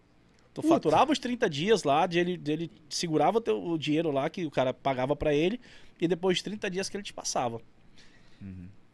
Tu 0.55 0.61
faturava 0.63 1.13
os 1.13 1.19
30 1.19 1.49
dias 1.49 1.83
lá, 1.83 2.07
ele, 2.13 2.41
ele 2.47 2.71
segurava 2.89 3.39
o, 3.39 3.41
teu, 3.41 3.63
o 3.65 3.79
dinheiro 3.79 4.11
lá 4.11 4.29
que 4.29 4.45
o 4.45 4.51
cara 4.51 4.75
pagava 4.75 5.17
pra 5.17 5.35
ele, 5.35 5.59
e 6.01 6.07
depois 6.07 6.39
de 6.39 6.45
30 6.45 6.71
dias 6.71 6.89
que 6.89 6.97
ele 6.97 7.05
te 7.05 7.13
passava. 7.13 7.61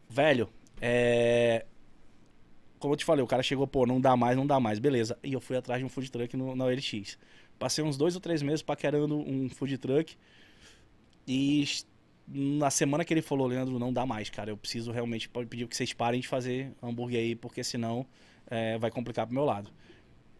Velho, 0.09 0.49
é. 0.81 1.65
Como 2.79 2.93
eu 2.93 2.97
te 2.97 3.03
falei, 3.03 3.23
o 3.23 3.27
cara 3.27 3.43
chegou, 3.43 3.67
pô, 3.67 3.85
não 3.85 3.99
dá 3.99 4.15
mais, 4.15 4.37
não 4.37 4.47
dá 4.47 4.57
mais, 4.57 4.79
beleza. 4.79 5.17
E 5.21 5.33
eu 5.33 5.41
fui 5.41 5.57
atrás 5.57 5.79
de 5.79 5.85
um 5.85 5.89
food 5.89 6.09
truck 6.09 6.37
no, 6.37 6.55
na 6.55 6.65
OLX. 6.65 7.17
Passei 7.57 7.83
uns 7.83 7.97
dois 7.97 8.15
ou 8.15 8.21
três 8.21 8.41
meses 8.41 8.61
paquerando 8.61 9.17
um 9.17 9.49
food 9.49 9.77
truck. 9.77 10.15
E 11.27 11.65
na 12.25 12.69
semana 12.69 13.03
que 13.03 13.13
ele 13.13 13.21
falou, 13.21 13.47
Leandro, 13.47 13.77
não 13.77 13.91
dá 13.91 14.05
mais, 14.05 14.29
cara. 14.29 14.51
Eu 14.51 14.57
preciso 14.57 14.91
realmente 14.91 15.27
pedir 15.27 15.67
que 15.67 15.75
vocês 15.75 15.91
parem 15.91 16.21
de 16.21 16.27
fazer 16.27 16.71
hambúrguer 16.81 17.19
aí, 17.19 17.35
porque 17.35 17.63
senão 17.65 18.05
é, 18.47 18.77
vai 18.77 18.89
complicar 18.89 19.25
pro 19.25 19.35
meu 19.35 19.43
lado. 19.43 19.69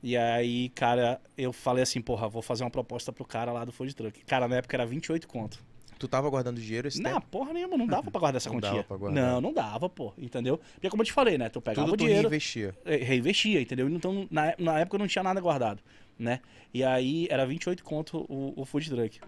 E 0.02 0.16
aí, 0.16 0.70
cara, 0.70 1.20
eu 1.38 1.52
falei 1.52 1.84
assim, 1.84 2.02
porra, 2.02 2.28
vou 2.30 2.42
fazer 2.42 2.64
uma 2.64 2.70
proposta 2.70 3.12
pro 3.12 3.26
cara 3.26 3.52
lá 3.52 3.66
do 3.66 3.72
food 3.72 3.94
truck. 3.94 4.24
Cara, 4.26 4.48
na 4.48 4.58
época 4.58 4.76
era 4.76 4.86
28 4.86 5.28
conto. 5.28 5.62
Tu 5.98 6.08
tava 6.08 6.30
guardando 6.30 6.62
dinheiro 6.62 6.88
esse 6.88 7.02
Não, 7.02 7.16
tempo? 7.16 7.28
porra 7.30 7.52
nenhuma, 7.52 7.76
não 7.76 7.86
dava 7.86 8.10
pra 8.10 8.20
guardar 8.22 8.38
essa 8.38 8.48
Não 8.50 8.56
quantia. 8.56 8.72
dava 8.72 8.84
pra 8.86 8.96
guardar. 8.98 9.22
Não, 9.22 9.42
não 9.42 9.54
dava, 9.54 9.90
pô, 9.90 10.14
entendeu? 10.18 10.58
Porque 10.76 10.90
como 10.90 11.02
eu 11.02 11.06
te 11.06 11.12
falei, 11.12 11.38
né? 11.38 11.50
Tu 11.50 11.60
pegava 11.60 11.86
Tudo 11.86 11.96
o 11.96 11.98
tu 11.98 12.06
dinheiro, 12.06 12.30
reinvestia. 12.30 12.74
eh, 12.86 12.96
reinvestia, 13.04 13.60
entendeu? 13.62 13.90
Então, 13.90 14.26
na, 14.32 14.54
na 14.58 14.80
época 14.80 14.96
eu 14.96 15.00
não 15.00 15.08
tinha 15.08 15.22
nada 15.24 15.42
guardado, 15.42 15.82
né? 16.18 16.40
E 16.74 16.82
aí 16.86 17.28
era 17.30 17.46
28 17.46 17.84
conto 17.84 18.26
o, 18.30 18.54
o 18.56 18.64
food 18.66 18.90
truck. 18.90 19.20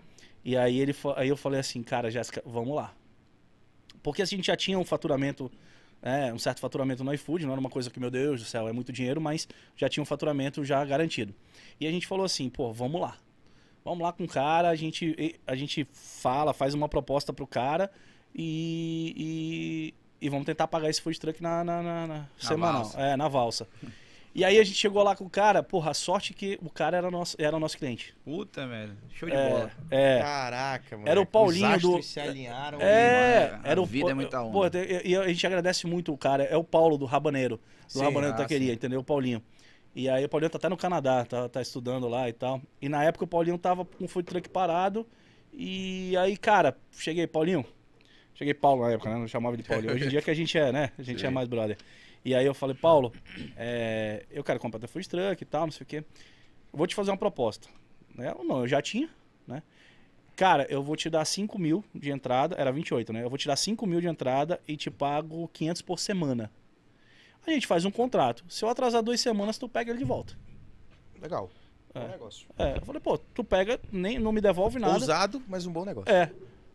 E 0.46 0.56
aí, 0.56 0.80
ele, 0.80 0.96
aí 1.18 1.28
eu 1.28 1.36
falei 1.36 1.60
assim, 1.60 1.84
cara, 1.84 2.10
Jéssica, 2.10 2.42
vamos 2.46 2.74
lá. 2.74 2.94
Porque 4.02 4.22
a 4.22 4.26
gente 4.26 4.48
já 4.48 4.56
tinha 4.56 4.80
um 4.80 4.86
faturamento, 4.86 5.52
né, 6.02 6.34
um 6.34 6.39
certo 6.39 6.60
faturamento 6.60 7.04
no 7.04 7.14
iFood, 7.14 7.45
não 7.45 7.52
era 7.52 7.60
uma 7.60 7.70
coisa 7.70 7.89
que, 7.89 7.99
meu 7.99 8.10
Deus 8.12 8.41
do 8.41 8.45
céu, 8.47 8.68
é 8.68 8.74
muito 8.74 8.91
dinheiro, 8.91 9.22
mas 9.22 9.47
já 9.76 9.88
tinha 9.88 10.02
um 10.02 10.06
faturamento 10.06 10.64
já 10.64 10.84
garantido. 10.84 11.34
E 11.80 11.86
a 11.88 11.91
gente 11.91 12.08
falou 12.08 12.26
assim, 12.26 12.49
pô, 12.49 12.72
vamos 12.74 12.99
lá. 13.02 13.18
Vamos 13.84 14.04
lá 14.04 14.12
com 14.14 14.24
o 14.24 14.28
cara, 14.28 14.70
a 14.70 14.76
gente, 14.76 15.16
a 15.47 15.56
gente 15.56 15.88
fala, 15.93 16.54
faz 16.54 16.74
uma 16.74 16.88
proposta 16.88 17.34
pro 17.34 17.47
cara 17.47 17.91
e, 18.36 19.93
e, 20.22 20.26
e 20.26 20.30
vamos 20.30 20.45
tentar 20.45 20.68
pagar 20.68 20.89
esse 20.89 21.02
food 21.02 21.20
truck 21.20 21.41
na, 21.41 21.64
na, 21.64 21.82
na- 21.82 22.08
na 22.08 22.28
semanal. 22.38 22.84
valsa. 22.84 22.99
É, 23.02 23.18
na 23.18 23.28
valsa. 23.28 23.68
E 24.34 24.46
aí 24.46 24.58
a 24.58 24.64
gente 24.64 24.78
chegou 24.78 25.04
lá 25.04 25.14
com 25.14 25.26
o 25.26 25.30
cara, 25.30 25.62
porra, 25.62 25.92
a 25.92 25.94
sorte 25.94 26.34
que 26.34 26.58
o 26.62 26.70
cara 26.70 26.96
era 26.96 27.12
nosso, 27.12 27.36
era 27.38 27.56
o 27.56 27.60
nosso 27.60 27.78
cliente. 27.78 28.16
Puta, 28.24 28.66
velho. 28.66 28.98
Show 29.14 29.30
de 29.30 29.36
É, 29.36 29.50
bola. 29.50 29.72
é. 29.90 30.20
Caraca, 30.20 30.98
mano. 30.98 31.10
Era 31.10 31.20
o 31.20 31.26
Paulinho 31.26 31.76
Os 31.76 31.82
do- 31.82 32.02
se 32.02 32.18
alinharam. 32.20 32.80
É, 32.80 33.52
mano, 33.52 33.62
a 33.66 33.70
era 33.70 33.82
o 33.82 33.86
vida 33.86 34.12
é 34.12 34.14
muita 34.14 34.42
onda. 34.42 34.52
Pô, 34.54 34.78
e 35.04 35.16
a 35.18 35.28
gente 35.28 35.46
agradece 35.46 35.86
muito 35.86 36.14
o 36.14 36.18
cara. 36.18 36.44
É 36.44 36.56
o 36.56 36.64
Paulo 36.64 36.98
do 36.98 37.06
Rabaneiro, 37.06 37.58
do 37.58 37.92
Sim, 37.92 38.04
Rabaneiro 38.04 38.34
ah, 38.34 38.38
Taqueria, 38.38 38.70
sim. 38.70 38.74
entendeu? 38.76 39.02
O 39.02 39.04
Paulinho. 39.04 39.44
E 39.94 40.08
aí 40.08 40.24
o 40.24 40.30
Paulinho 40.30 40.50
tá 40.50 40.58
até 40.58 40.70
no 40.70 40.78
Canadá, 40.78 41.26
tá, 41.26 41.50
tá 41.50 41.62
estudando 41.62 42.08
lá 42.08 42.30
e 42.30 42.34
tal. 42.34 42.62
E 42.82 42.88
na 42.88 43.04
época 43.04 43.26
o 43.26 43.28
Paulinho 43.28 43.58
tava 43.58 43.84
com 43.84 44.06
o 44.06 44.08
food 44.08 44.26
truck 44.26 44.48
parado. 44.48 45.06
E 45.52 46.16
aí, 46.16 46.38
cara, 46.38 46.78
cheguei, 46.94 47.28
Paulinho. 47.28 47.66
Cheguei 48.34 48.54
Paulo 48.54 48.84
na 48.86 48.92
época, 48.94 49.10
né? 49.10 49.18
Não 49.18 49.28
chamava 49.28 49.58
de 49.58 49.64
Paulinho. 49.64 49.94
Hoje 49.94 50.06
em 50.06 50.08
dia 50.08 50.22
que 50.22 50.32
a 50.32 50.34
gente 50.34 50.58
é, 50.58 50.72
né? 50.72 50.92
A 50.98 51.04
gente 51.04 51.22
é 51.26 51.28
Sim. 51.28 51.34
mais 51.34 51.50
brother. 51.50 51.78
E 52.24 52.36
aí 52.36 52.46
eu 52.46 52.54
falei, 52.54 52.76
Paulo, 52.76 53.12
é, 53.58 54.26
eu 54.30 54.44
quero 54.44 54.60
comprar 54.60 54.80
teu 54.80 54.88
food 54.88 55.10
truck 55.10 55.42
e 55.42 55.46
tal, 55.46 55.66
não 55.66 55.72
sei 55.72 55.84
o 55.84 55.88
quê. 55.88 55.98
Eu 55.98 56.78
vou 56.78 56.86
te 56.86 56.96
fazer 56.96 57.12
uma 57.12 57.18
proposta. 57.18 57.68
Né? 58.16 58.34
Ou 58.38 58.44
não, 58.44 58.62
eu 58.62 58.68
já 58.68 58.82
tinha, 58.82 59.10
né? 59.48 59.64
Cara, 60.36 60.66
eu 60.70 60.82
vou 60.82 60.96
te 60.96 61.10
dar 61.10 61.26
5 61.26 61.60
mil 61.60 61.84
de 61.94 62.10
entrada, 62.10 62.56
era 62.58 62.72
28, 62.72 63.12
né? 63.14 63.24
Eu 63.24 63.30
vou 63.30 63.38
te 63.38 63.48
dar 63.48 63.56
5 63.56 63.86
mil 63.86 64.00
de 64.00 64.08
entrada 64.08 64.60
e 64.68 64.78
te 64.78 64.90
pago 64.90 65.48
500 65.50 65.82
por 65.82 66.00
semana. 66.00 66.52
A 67.46 67.52
gente 67.52 67.68
faz 67.68 67.86
um 67.86 67.92
contrato. 67.92 68.44
Se 68.48 68.64
eu 68.64 68.70
atrasar 68.70 69.02
duas 69.02 69.20
semanas, 69.20 69.58
tu 69.58 69.68
pega 69.68 69.92
ele 69.92 70.00
de 70.00 70.06
volta. 70.06 70.38
Legal. 71.22 71.50
É. 71.94 72.00
Bom 72.00 72.08
negócio. 72.08 72.48
É, 72.58 72.78
eu 72.78 72.82
falei, 72.82 73.02
pô, 73.02 73.18
tu 73.18 73.44
pega, 73.44 73.80
nem, 73.92 74.20
não 74.20 74.32
me 74.32 74.42
devolve 74.42 74.80
nada. 74.80 74.94
Ousado, 74.94 75.42
mas 75.48 75.66
um 75.66 75.72
bom 75.72 75.84
negócio. 75.84 76.12
É. 76.12 76.32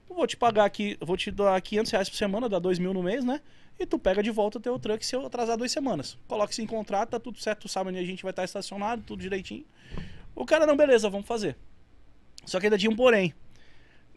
Eu 0.09 0.15
vou 0.15 0.27
te 0.27 0.37
pagar 0.37 0.65
aqui, 0.65 0.97
vou 1.01 1.17
te 1.17 1.31
dar 1.31 1.61
500 1.61 1.93
reais 1.93 2.09
por 2.09 2.17
semana, 2.17 2.49
dá 2.49 2.59
2 2.59 2.79
mil 2.79 2.93
no 2.93 3.03
mês, 3.03 3.25
né? 3.25 3.41
E 3.79 3.85
tu 3.85 3.99
pega 3.99 4.23
de 4.23 4.31
volta 4.31 4.59
o 4.59 4.61
teu 4.61 4.79
truck 4.79 5.05
se 5.05 5.15
eu 5.15 5.25
atrasar 5.27 5.57
duas 5.57 5.71
semanas. 5.71 6.19
Coloca 6.27 6.51
isso 6.51 6.63
em 6.63 6.67
contrato, 6.67 7.11
tá 7.11 7.21
tudo 7.21 7.39
certo, 7.39 7.63
tu 7.63 7.69
sabe 7.69 7.91
onde 7.91 7.99
a 7.99 8.05
gente 8.05 8.23
vai 8.23 8.31
estar 8.31 8.45
estacionado, 8.45 9.03
tudo 9.03 9.21
direitinho. 9.21 9.65
O 10.35 10.45
cara, 10.47 10.67
não, 10.67 10.77
beleza, 10.77 11.11
vamos 11.11 11.27
fazer. 11.27 11.57
Só 12.45 12.59
que 12.59 12.67
ainda 12.67 12.79
tinha 12.79 12.91
um 12.91 12.97
porém. 12.97 13.35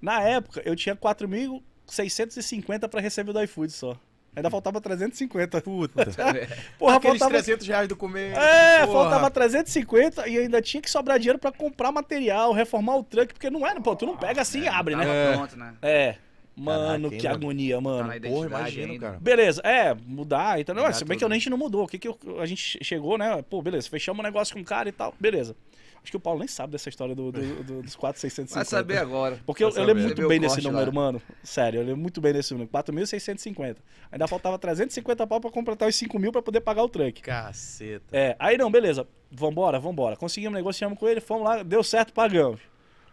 Na 0.01 0.21
época, 0.21 0.61
eu 0.63 0.75
tinha 0.75 0.95
4.650 0.95 2.87
para 2.87 3.01
receber 3.01 3.33
do 3.33 3.43
iFood 3.43 3.71
só. 3.71 3.97
Ainda 4.35 4.49
faltava 4.49 4.79
350. 4.79 5.61
Puta. 5.61 6.05
Porra, 6.77 6.97
Aqueles 6.97 7.19
faltava... 7.19 7.43
300 7.43 7.67
reais 7.67 7.87
do 7.87 7.95
comer. 7.95 8.37
É, 8.37 8.85
porra. 8.85 9.01
faltava 9.01 9.31
350 9.31 10.27
e 10.27 10.37
ainda 10.37 10.61
tinha 10.61 10.81
que 10.81 10.89
sobrar 10.89 11.17
dinheiro 11.19 11.39
pra 11.39 11.51
comprar 11.51 11.91
material, 11.91 12.53
reformar 12.53 12.95
o 12.97 13.03
truck, 13.03 13.33
porque 13.33 13.49
não 13.49 13.65
era, 13.65 13.81
pô, 13.81 13.95
tu 13.95 14.05
não 14.05 14.15
pega 14.15 14.41
assim 14.41 14.61
e 14.61 14.67
abre, 14.67 14.95
Tava 14.95 15.05
né? 15.05 15.33
pronto, 15.33 15.57
né? 15.57 15.73
É. 15.81 16.15
Mano, 16.59 17.09
Caraca, 17.09 17.21
que 17.21 17.27
agonia, 17.27 17.75
Tá 17.75 17.81
mano. 17.81 18.07
na 18.07 18.19
Porra, 18.29 18.47
imagino, 18.47 18.91
ainda. 18.93 19.05
cara. 19.07 19.19
Beleza, 19.19 19.61
é, 19.63 19.93
mudar 20.05 20.59
e 20.59 20.63
tal. 20.63 20.75
Mudar 20.75 20.93
se 20.93 21.05
bem 21.05 21.17
que 21.17 21.23
tudo. 21.23 21.31
a 21.31 21.35
gente 21.35 21.49
não 21.49 21.57
mudou. 21.57 21.83
O 21.83 21.87
que 21.87 21.97
que 21.97 22.07
eu- 22.07 22.17
a 22.39 22.45
gente 22.45 22.77
chegou, 22.83 23.17
né? 23.17 23.41
Pô, 23.49 23.61
beleza, 23.61 23.89
fechamos 23.89 24.19
um 24.19 24.23
negócio 24.23 24.53
com 24.55 24.61
o 24.61 24.65
cara 24.65 24.89
e 24.89 24.91
tal, 24.91 25.13
beleza. 25.19 25.55
Acho 26.01 26.11
que 26.11 26.17
o 26.17 26.19
Paulo 26.19 26.39
nem 26.39 26.47
sabe 26.47 26.71
dessa 26.71 26.87
história 26.87 27.13
do, 27.13 27.29
do- 27.29 27.63
do- 27.63 27.81
dos 27.81 27.93
4,650. 27.95 28.55
Vai 28.55 28.65
saber 28.65 28.97
agora. 28.99 29.37
Porque 29.45 29.61
eu, 29.61 29.69
eu 29.69 29.83
lembro 29.83 30.03
muito 30.03 30.27
bem 30.29 30.39
desse 30.39 30.61
número, 30.61 30.85
lá. 30.87 30.91
mano. 30.93 31.21
Sério, 31.43 31.79
eu 31.81 31.83
lembro 31.85 31.99
muito 32.01 32.21
bem 32.21 32.31
desse 32.31 32.53
número. 32.53 32.69
4.650. 32.69 33.77
Ainda 34.11 34.25
faltava 34.27 34.57
350 34.57 35.27
pau 35.27 35.41
pra 35.41 35.51
completar 35.51 35.89
os 35.89 35.95
5 35.95 36.17
mil 36.17 36.31
pra 36.31 36.41
poder 36.41 36.61
pagar 36.61 36.83
o 36.83 36.89
truck. 36.89 37.21
Caceta. 37.21 38.05
É, 38.17 38.35
aí 38.39 38.57
não, 38.57 38.71
beleza. 38.71 39.05
Vambora, 39.31 39.77
vambora. 39.77 40.15
Conseguimos, 40.15 40.55
negociamos 40.55 40.97
com 40.97 41.05
ele, 41.07 41.19
fomos 41.19 41.43
lá, 41.43 41.63
deu 41.63 41.83
certo, 41.83 42.13
pagamos. 42.13 42.61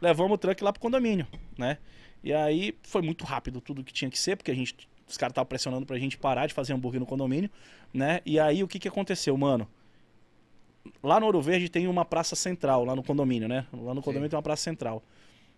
Levamos 0.00 0.32
o 0.34 0.38
truck 0.38 0.62
lá 0.62 0.72
pro 0.72 0.80
condomínio, 0.80 1.26
né? 1.58 1.78
E 2.26 2.32
aí 2.32 2.74
foi 2.82 3.02
muito 3.02 3.24
rápido 3.24 3.60
tudo 3.60 3.84
que 3.84 3.92
tinha 3.92 4.10
que 4.10 4.18
ser, 4.18 4.34
porque 4.36 4.50
a 4.50 4.54
gente, 4.54 4.74
os 5.08 5.16
caras 5.16 5.30
estavam 5.30 5.46
pressionando 5.46 5.86
pra 5.86 5.96
gente 5.96 6.18
parar 6.18 6.48
de 6.48 6.52
fazer 6.54 6.72
hambúrguer 6.72 6.98
no 6.98 7.06
condomínio, 7.06 7.48
né? 7.94 8.20
E 8.26 8.40
aí 8.40 8.64
o 8.64 8.68
que 8.68 8.80
que 8.80 8.88
aconteceu, 8.88 9.36
mano? 9.36 9.68
Lá 11.00 11.20
no 11.20 11.26
Ouro 11.26 11.40
Verde 11.40 11.68
tem 11.68 11.86
uma 11.86 12.04
praça 12.04 12.34
central, 12.34 12.84
lá 12.84 12.96
no 12.96 13.02
condomínio, 13.04 13.46
né? 13.46 13.64
Lá 13.72 13.94
no 13.94 14.02
condomínio 14.02 14.28
tem 14.28 14.36
uma 14.36 14.42
praça 14.42 14.62
central. 14.64 15.04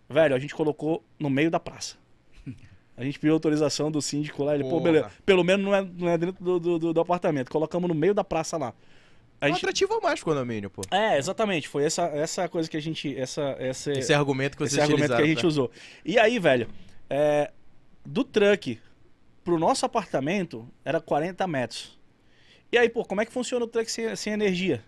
Velho, 0.07 0.35
a 0.35 0.39
gente 0.39 0.53
colocou 0.53 1.03
no 1.19 1.27
meio 1.29 1.49
da 1.49 1.59
praça. 1.59 1.95
A 2.95 3.03
gente 3.03 3.17
pediu 3.17 3.33
autorização 3.33 3.89
do 3.89 4.01
síndico 4.01 4.43
lá. 4.43 4.53
Ele, 4.53 4.63
pô, 4.63 4.71
Porra. 4.71 4.83
beleza. 4.83 5.11
Pelo 5.25 5.43
menos 5.43 5.65
não 5.65 5.73
é, 5.73 5.81
não 5.81 6.09
é 6.09 6.17
dentro 6.19 6.43
do, 6.43 6.59
do, 6.59 6.79
do- 6.79 6.93
do 6.93 6.99
apartamento. 7.01 7.49
Colocamos 7.49 7.87
no 7.87 7.95
meio 7.95 8.13
da 8.13 8.23
praça 8.23 8.57
lá. 8.57 8.73
A 9.41 9.47
gente- 9.47 9.57
atrativo 9.57 9.93
a 9.95 10.01
mais 10.01 10.19
pro 10.21 10.33
condomínio, 10.33 10.69
pô. 10.69 10.81
É, 10.91 11.17
exatamente. 11.17 11.67
Foi 11.67 11.83
essa, 11.85 12.03
essa 12.07 12.47
coisa 12.49 12.69
que 12.69 12.75
a 12.77 12.81
gente. 12.81 13.17
Essa, 13.17 13.55
essa, 13.59 13.91
Esse 13.91 14.13
argumento 14.13 14.57
que 14.57 14.63
vocês 14.63 14.73
esse 14.73 14.81
argumento 14.81 15.15
que 15.15 15.21
a 15.21 15.25
gente 15.25 15.39
pra- 15.39 15.47
usou. 15.47 15.71
E 16.03 16.19
aí, 16.19 16.37
velho, 16.39 16.67
é, 17.09 17.51
do 18.05 18.23
truck 18.23 18.79
pro 19.43 19.57
nosso 19.57 19.85
apartamento 19.85 20.67
era 20.83 20.99
40 20.99 21.47
metros. 21.47 21.97
E 22.71 22.77
aí, 22.77 22.89
pô, 22.89 23.03
como 23.05 23.21
é 23.21 23.25
que 23.25 23.31
funciona 23.31 23.63
o 23.65 23.67
truck 23.67 23.89
sem, 23.91 24.13
sem 24.15 24.33
energia? 24.33 24.83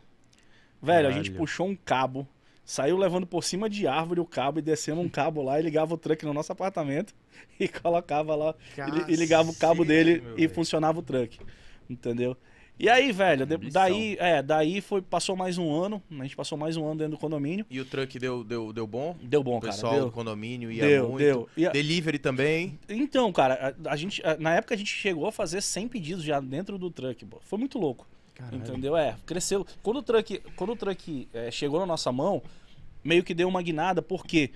Velho, 0.82 1.08
a 1.08 1.12
gente 1.12 1.30
Caralho. 1.30 1.38
puxou 1.38 1.68
um 1.68 1.76
cabo, 1.76 2.28
saiu 2.66 2.98
levando 2.98 3.26
por 3.26 3.44
cima 3.44 3.70
de 3.70 3.88
árvore 3.88 4.20
o 4.20 4.26
cabo 4.26 4.60
e 4.60 4.62
descendo 4.62 5.00
um 5.02 5.08
cabo 5.10 5.42
lá 5.44 5.60
e 5.60 5.64
ligava 5.64 5.94
o 5.94 5.98
truck 5.98 6.26
no 6.26 6.34
nosso 6.34 6.52
apartamento 6.52 7.14
e 7.60 7.68
colocava 7.68 8.36
lá 8.36 8.54
e 8.78 8.92
li- 8.92 9.06
e, 9.14 9.16
ligava 9.16 9.50
o 9.50 9.56
cabo 9.56 9.84
Cacete, 9.84 9.88
dele 9.88 10.12
e 10.36 10.42
velho. 10.42 10.50
funcionava 10.54 11.00
o 11.00 11.02
truck. 11.02 11.40
Entendeu? 11.90 12.36
E 12.82 12.90
aí, 12.90 13.12
velho, 13.12 13.46
de- 13.46 13.70
daí, 13.70 14.18
é, 14.20 14.42
daí 14.42 14.82
foi, 14.82 15.04
passou 15.04 15.36
mais 15.36 15.56
um 15.60 15.72
ano, 15.72 16.02
a 16.20 16.24
gente 16.24 16.36
passou 16.36 16.58
mais 16.58 16.76
um 16.76 16.84
ano 16.86 16.96
dentro 16.96 17.12
do 17.12 17.18
condomínio. 17.20 17.64
E 17.70 17.80
o 17.80 17.86
truck 17.86 18.18
deu, 18.18 18.44
deu, 18.44 18.74
deu 18.74 18.88
bom? 18.88 19.16
Deu 19.22 19.44
bom, 19.44 19.58
o 19.58 19.62
cara. 19.62 19.72
pessoal 19.72 19.94
Deu. 19.94 20.06
do 20.06 20.12
condomínio 20.12 20.72
ia 20.72 20.82
Deu, 20.88 21.10
muito. 21.10 21.20
deu. 21.20 21.50
E 21.56 21.68
a- 21.68 21.72
Delivery 21.72 22.18
também. 22.18 22.80
Então, 22.90 23.32
cara, 23.32 23.76
a, 23.86 23.92
a 23.92 23.96
gente, 23.96 24.26
a- 24.26 24.36
na 24.38 24.56
época 24.56 24.74
a 24.74 24.78
gente 24.78 24.90
chegou 24.92 25.28
a 25.28 25.32
fazer 25.32 25.62
100 25.62 25.88
pedidos 25.88 26.24
já 26.24 26.40
dentro 26.40 26.80
do 26.80 26.90
truck, 26.90 27.24
pô. 27.24 27.38
Foi 27.44 27.60
muito 27.60 27.78
louco. 27.78 28.08
Entendeu? 28.52 28.98
É, 28.98 29.16
cresceu. 29.28 29.64
Quando 29.84 29.98
o 29.98 30.02
truck, 30.02 30.42
quando 30.56 30.72
o 30.72 30.76
truck 30.76 31.28
é, 31.32 31.52
chegou 31.52 31.80
na 31.80 31.86
nossa 31.86 32.12
mão, 32.12 32.42
meio 33.04 33.24
que 33.24 33.36
deu 33.36 33.48
uma 33.48 33.62
guinada, 33.62 34.02
por 34.02 34.26
quê? 34.26 34.50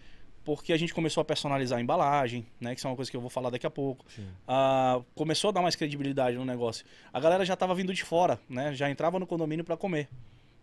Porque 0.45 0.71
a 0.71 0.77
gente 0.77 0.93
começou 0.93 1.21
a 1.21 1.25
personalizar 1.25 1.79
a 1.79 1.81
embalagem, 1.81 2.45
né? 2.61 2.73
Que 2.73 2.79
isso 2.79 2.87
é 2.87 2.89
uma 2.89 2.95
coisa 2.95 3.09
que 3.11 3.17
eu 3.17 3.21
vou 3.21 3.29
falar 3.31 3.49
daqui 3.49 3.65
a 3.65 3.69
pouco. 3.69 4.05
Ah, 4.47 5.01
começou 5.15 5.49
a 5.49 5.51
dar 5.51 5.61
mais 5.61 5.75
credibilidade 5.75 6.37
no 6.37 6.45
negócio. 6.45 6.85
A 7.11 7.19
galera 7.19 7.43
já 7.43 7.55
tava 7.55 7.73
vindo 7.75 7.91
de 7.93 8.03
fora, 8.03 8.39
né? 8.47 8.73
Já 8.73 8.89
entrava 8.89 9.19
no 9.19 9.25
condomínio 9.25 9.65
para 9.65 9.75
comer. 9.75 10.07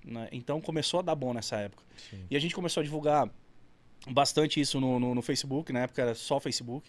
né? 0.04 0.28
Então 0.32 0.60
começou 0.60 1.00
a 1.00 1.02
dar 1.02 1.14
bom 1.16 1.34
nessa 1.34 1.56
época. 1.56 1.82
Sim. 1.96 2.24
E 2.30 2.36
a 2.36 2.40
gente 2.40 2.54
começou 2.54 2.80
a 2.80 2.84
divulgar 2.84 3.28
bastante 4.08 4.60
isso 4.60 4.80
no, 4.80 4.98
no, 4.98 5.14
no 5.14 5.22
Facebook, 5.22 5.72
na 5.72 5.80
época 5.80 6.00
era 6.02 6.14
só 6.14 6.38
Facebook, 6.40 6.88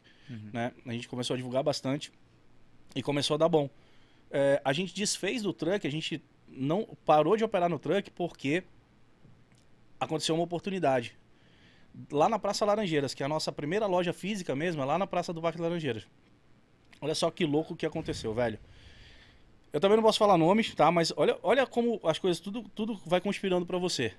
né? 0.54 0.72
A 0.86 0.92
gente 0.94 1.08
começou 1.08 1.34
a 1.34 1.38
divulgar 1.38 1.64
bastante 1.64 2.12
e 2.96 3.02
começou 3.04 3.36
a 3.36 3.38
dar 3.38 3.50
bom. 3.50 3.70
É, 4.32 4.62
a 4.64 4.72
gente 4.72 4.94
desfez 4.94 5.42
do 5.42 5.52
truck, 5.52 5.86
a 5.86 5.92
gente 5.92 6.24
não 6.48 6.88
parou 7.06 7.36
de 7.36 7.44
operar 7.44 7.70
no 7.70 7.78
truck 7.80 8.10
porque 8.12 8.64
aconteceu 10.00 10.36
uma 10.36 10.44
oportunidade. 10.44 11.16
Lá 12.12 12.28
na 12.28 12.40
Praça 12.40 12.66
Laranjeiras, 12.66 13.14
que 13.14 13.22
é 13.22 13.26
a 13.26 13.30
nossa 13.30 13.52
primeira 13.52 13.86
loja 13.86 14.14
física 14.14 14.56
mesmo, 14.56 14.82
é 14.82 14.86
lá 14.86 14.98
na 14.98 15.06
Praça 15.06 15.32
do 15.32 15.42
Parque 15.42 15.62
Laranjeiras. 15.62 16.08
Olha 17.02 17.14
só 17.14 17.30
que 17.30 17.46
louco 17.46 17.76
que 17.76 17.86
aconteceu, 17.86 18.34
velho. 18.34 18.58
Eu 19.72 19.80
também 19.80 19.98
não 19.98 20.04
posso 20.04 20.20
falar 20.20 20.38
nomes, 20.38 20.74
tá? 20.74 20.92
Mas 20.92 21.12
olha, 21.16 21.38
olha 21.42 21.66
como 21.66 22.00
as 22.04 22.20
coisas, 22.20 22.40
tudo, 22.40 22.64
tudo 22.76 23.00
vai 23.06 23.20
conspirando 23.20 23.66
pra 23.66 23.78
você. 23.78 24.14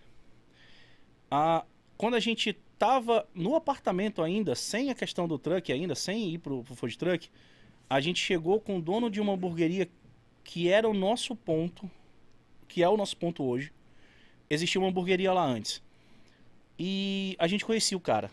Ah, 1.31 1.65
quando 1.97 2.15
a 2.15 2.21
gente 2.21 2.53
tava 2.79 3.27
no 3.35 3.55
apartamento 3.55 4.23
ainda, 4.23 4.55
sem 4.55 4.91
a 4.91 4.95
questão 4.95 5.27
do 5.27 5.39
truck 5.39 5.73
ainda, 5.73 5.95
sem 5.95 6.35
ir 6.35 6.39
pro, 6.39 6.63
pro 6.63 6.75
food 6.75 6.99
truck, 6.99 7.31
a 7.89 8.01
gente 8.01 8.21
chegou 8.21 8.61
com 8.61 8.79
o 8.79 8.83
dono 8.83 9.09
de 9.09 9.21
uma 9.21 9.33
hamburgueria 9.35 9.89
que 10.43 10.69
era 10.69 10.89
o 10.89 10.93
nosso 10.93 11.35
ponto, 11.35 11.91
que 12.69 12.83
é 12.83 12.89
o 12.89 12.97
nosso 12.97 13.17
ponto 13.17 13.43
hoje. 13.43 13.73
Existia 14.51 14.81
uma 14.81 14.89
hamburgueria 14.89 15.33
lá 15.33 15.45
antes. 15.45 15.83
E 16.79 17.37
a 17.39 17.47
gente 17.47 17.65
conhecia 17.65 17.97
o 17.97 18.01
cara, 18.01 18.31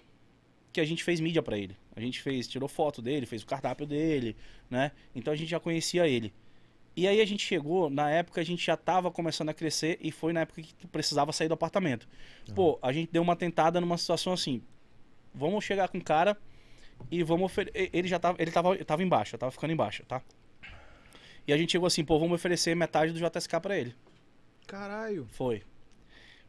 que 0.74 0.82
a 0.82 0.86
gente 0.86 1.04
fez 1.04 1.20
mídia 1.20 1.44
pra 1.44 1.58
ele. 1.58 1.76
A 1.96 2.00
gente 2.00 2.22
fez, 2.22 2.48
tirou 2.48 2.68
foto 2.68 3.02
dele, 3.02 3.26
fez 3.26 3.44
o 3.44 3.46
cardápio 3.46 3.86
dele, 3.86 4.36
né? 4.70 4.92
Então 5.14 5.34
a 5.34 5.36
gente 5.36 5.50
já 5.50 5.60
conhecia 5.60 6.08
ele. 6.08 6.34
E 6.96 7.08
aí 7.08 7.22
a 7.22 7.26
gente 7.26 7.46
chegou, 7.46 7.90
na 7.90 8.10
época 8.10 8.42
a 8.42 8.44
gente 8.44 8.66
já 8.66 8.76
tava 8.76 9.10
começando 9.10 9.50
a 9.50 9.54
crescer 9.54 9.98
e 10.02 10.12
foi 10.12 10.34
na 10.34 10.42
época 10.42 10.62
que 10.62 10.88
precisava 10.88 11.32
sair 11.32 11.48
do 11.48 11.54
apartamento. 11.54 12.08
Pô, 12.54 12.78
a 12.82 12.92
gente 12.92 13.12
deu 13.12 13.22
uma 13.22 13.36
tentada 13.36 13.80
numa 13.80 13.98
situação 13.98 14.34
assim. 14.34 14.62
Vamos 15.34 15.64
chegar 15.64 15.88
com 15.88 16.00
o 16.00 16.04
cara 16.04 16.38
e 17.10 17.24
vamos 17.24 17.46
oferecer. 17.46 17.90
Ele 17.94 18.08
já 18.08 18.20
tava, 18.20 18.42
ele 18.42 18.52
tava, 18.52 18.78
tava 18.84 19.04
embaixo, 19.04 19.38
tava 19.38 19.52
ficando 19.52 19.72
embaixo, 19.72 20.04
tá? 20.06 20.22
E 21.48 21.54
a 21.54 21.58
gente 21.58 21.72
chegou 21.72 21.88
assim, 21.88 22.04
pô, 22.04 22.20
vamos 22.20 22.36
oferecer 22.36 22.76
metade 22.76 23.14
do 23.14 23.20
JSK 23.20 23.60
pra 23.62 23.78
ele. 23.78 23.96
Caralho. 24.68 25.28
Foi. 25.32 25.64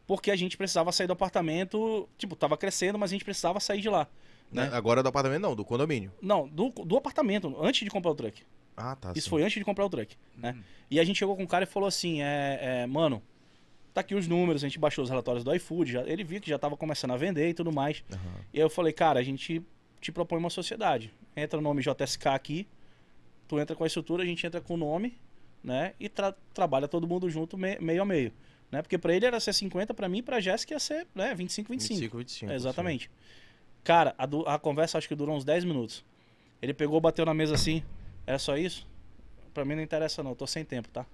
Porque 0.05 0.29
a 0.31 0.35
gente 0.35 0.57
precisava 0.57 0.91
sair 0.91 1.07
do 1.07 1.13
apartamento, 1.13 2.07
tipo, 2.17 2.35
tava 2.35 2.57
crescendo, 2.57 2.99
mas 2.99 3.11
a 3.11 3.13
gente 3.13 3.23
precisava 3.23 3.59
sair 3.59 3.81
de 3.81 3.89
lá. 3.89 4.07
Né? 4.51 4.69
Agora 4.73 5.01
do 5.01 5.09
apartamento 5.09 5.41
não, 5.41 5.55
do 5.55 5.65
condomínio. 5.65 6.11
Não, 6.21 6.47
do, 6.47 6.69
do 6.69 6.97
apartamento, 6.97 7.55
antes 7.59 7.83
de 7.83 7.89
comprar 7.89 8.11
o 8.11 8.15
truck. 8.15 8.43
Ah, 8.75 8.95
tá. 8.95 9.11
Isso 9.15 9.23
sim. 9.25 9.29
foi 9.29 9.43
antes 9.43 9.55
de 9.55 9.63
comprar 9.63 9.85
o 9.85 9.89
truck, 9.89 10.15
né? 10.37 10.57
E 10.91 10.99
a 10.99 11.03
gente 11.03 11.17
chegou 11.17 11.35
com 11.35 11.43
o 11.43 11.47
cara 11.47 11.63
e 11.63 11.67
falou 11.67 11.87
assim, 11.87 12.21
é, 12.21 12.59
é, 12.83 12.87
mano, 12.87 13.21
tá 13.93 14.01
aqui 14.01 14.13
os 14.13 14.27
números, 14.27 14.63
a 14.63 14.67
gente 14.67 14.77
baixou 14.77 15.03
os 15.03 15.09
relatórios 15.09 15.43
do 15.43 15.53
iFood, 15.55 15.91
já, 15.91 16.01
ele 16.03 16.23
viu 16.23 16.39
que 16.41 16.49
já 16.49 16.59
tava 16.59 16.75
começando 16.75 17.11
a 17.11 17.17
vender 17.17 17.49
e 17.49 17.53
tudo 17.53 17.71
mais. 17.71 18.03
Aham. 18.11 18.19
E 18.53 18.57
aí 18.57 18.63
eu 18.63 18.69
falei, 18.69 18.91
cara, 18.93 19.19
a 19.19 19.23
gente 19.23 19.63
te 20.01 20.11
propõe 20.11 20.37
uma 20.37 20.49
sociedade. 20.49 21.11
Entra 21.35 21.57
o 21.57 21.61
nome 21.61 21.81
JSK 21.81 22.27
aqui, 22.27 22.67
tu 23.47 23.59
entra 23.59 23.75
com 23.75 23.83
a 23.83 23.87
estrutura, 23.87 24.21
a 24.23 24.25
gente 24.25 24.45
entra 24.45 24.59
com 24.61 24.73
o 24.73 24.77
nome, 24.77 25.17
né? 25.63 25.93
E 25.99 26.09
tra- 26.09 26.35
trabalha 26.53 26.87
todo 26.87 27.07
mundo 27.07 27.29
junto, 27.29 27.57
me- 27.57 27.79
meio 27.79 28.01
a 28.01 28.05
meio. 28.05 28.31
Né? 28.73 28.81
Porque 28.81 28.97
pra 28.97 29.13
ele 29.13 29.23
era 29.23 29.39
ser 29.39 29.53
50, 29.53 29.93
pra 29.93 30.09
mim 30.09 30.17
e 30.17 30.21
pra 30.23 30.39
Jéssica 30.39 30.73
ia 30.73 30.79
ser 30.79 31.05
né, 31.13 31.35
25, 31.35 31.69
25. 31.71 31.93
25, 31.93 32.17
25. 32.17 32.51
É, 32.51 32.55
exatamente. 32.55 33.11
Cara, 33.83 34.15
a, 34.17 34.25
du- 34.25 34.47
a 34.47 34.57
conversa 34.57 34.97
acho 34.97 35.07
que 35.07 35.13
durou 35.13 35.35
uns 35.37 35.45
10 35.45 35.63
minutos. 35.63 36.03
Ele 36.59 36.73
pegou, 36.73 36.99
bateu 36.99 37.23
na 37.23 37.35
mesa 37.35 37.53
assim. 37.53 37.83
Era 38.25 38.39
só 38.39 38.57
isso? 38.57 38.87
Pra 39.53 39.63
mim 39.63 39.75
não 39.75 39.83
interessa 39.83 40.23
não, 40.23 40.31
eu 40.31 40.35
tô 40.35 40.47
sem 40.47 40.65
tempo, 40.65 40.89
tá? 40.89 41.05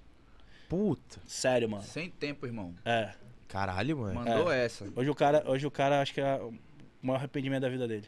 Puta. 0.69 1.19
Sério, 1.25 1.67
mano. 1.69 1.83
Sem 1.83 2.09
tempo, 2.09 2.45
irmão. 2.45 2.73
É. 2.85 3.11
Caralho, 3.49 3.97
mano. 3.97 4.13
Mandou 4.13 4.49
essa. 4.49 4.87
Hoje 4.95 5.09
o 5.09 5.15
cara, 5.15 5.43
hoje 5.45 5.67
o 5.67 5.71
cara 5.71 5.99
acho 6.01 6.13
que 6.13 6.21
é 6.21 6.35
o 6.37 6.53
maior 7.01 7.17
arrependimento 7.17 7.63
da 7.63 7.69
vida 7.69 7.89
dele. 7.89 8.07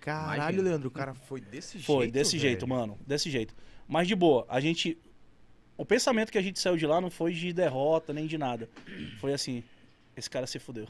Caralho, 0.00 0.34
Imagina. 0.40 0.62
Leandro, 0.64 0.88
o 0.88 0.90
cara 0.90 1.14
foi 1.14 1.40
desse 1.40 1.74
jeito. 1.74 1.86
Foi, 1.86 2.10
desse 2.10 2.32
velho. 2.32 2.42
jeito, 2.48 2.66
mano. 2.66 2.98
Desse 3.06 3.30
jeito. 3.30 3.54
Mas 3.86 4.08
de 4.08 4.16
boa, 4.16 4.44
a 4.48 4.58
gente. 4.58 4.98
O 5.76 5.84
pensamento 5.84 6.30
que 6.30 6.38
a 6.38 6.42
gente 6.42 6.60
saiu 6.60 6.76
de 6.76 6.86
lá 6.86 7.00
não 7.00 7.10
foi 7.10 7.32
de 7.32 7.52
derrota 7.52 8.12
nem 8.12 8.26
de 8.26 8.38
nada. 8.38 8.68
Foi 9.20 9.32
assim: 9.32 9.64
esse 10.16 10.30
cara 10.30 10.46
se 10.46 10.58
fudeu. 10.58 10.86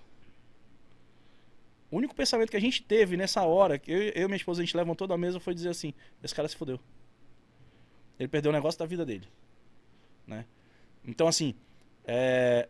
O 1.91 1.97
único 1.97 2.15
pensamento 2.15 2.51
que 2.51 2.57
a 2.57 2.61
gente 2.61 2.83
teve 2.83 3.17
nessa 3.17 3.43
hora, 3.45 3.79
que 3.79 3.91
eu, 3.91 3.99
eu 3.99 4.23
e 4.23 4.27
minha 4.27 4.37
esposa 4.37 4.61
a 4.61 4.65
gente 4.65 4.77
levantou 4.77 5.07
da 5.07 5.17
mesa, 5.17 5.41
foi 5.41 5.55
dizer 5.55 5.71
assim: 5.71 5.95
esse 6.23 6.35
cara 6.35 6.49
se 6.49 6.57
fudeu. 6.57 6.79
Ele 8.19 8.29
perdeu 8.29 8.51
o 8.51 8.53
negócio 8.53 8.79
da 8.79 8.87
vida 8.87 9.05
dele. 9.05 9.27
Né? 10.27 10.45
Então, 11.05 11.27
assim, 11.27 11.55
é... 12.05 12.69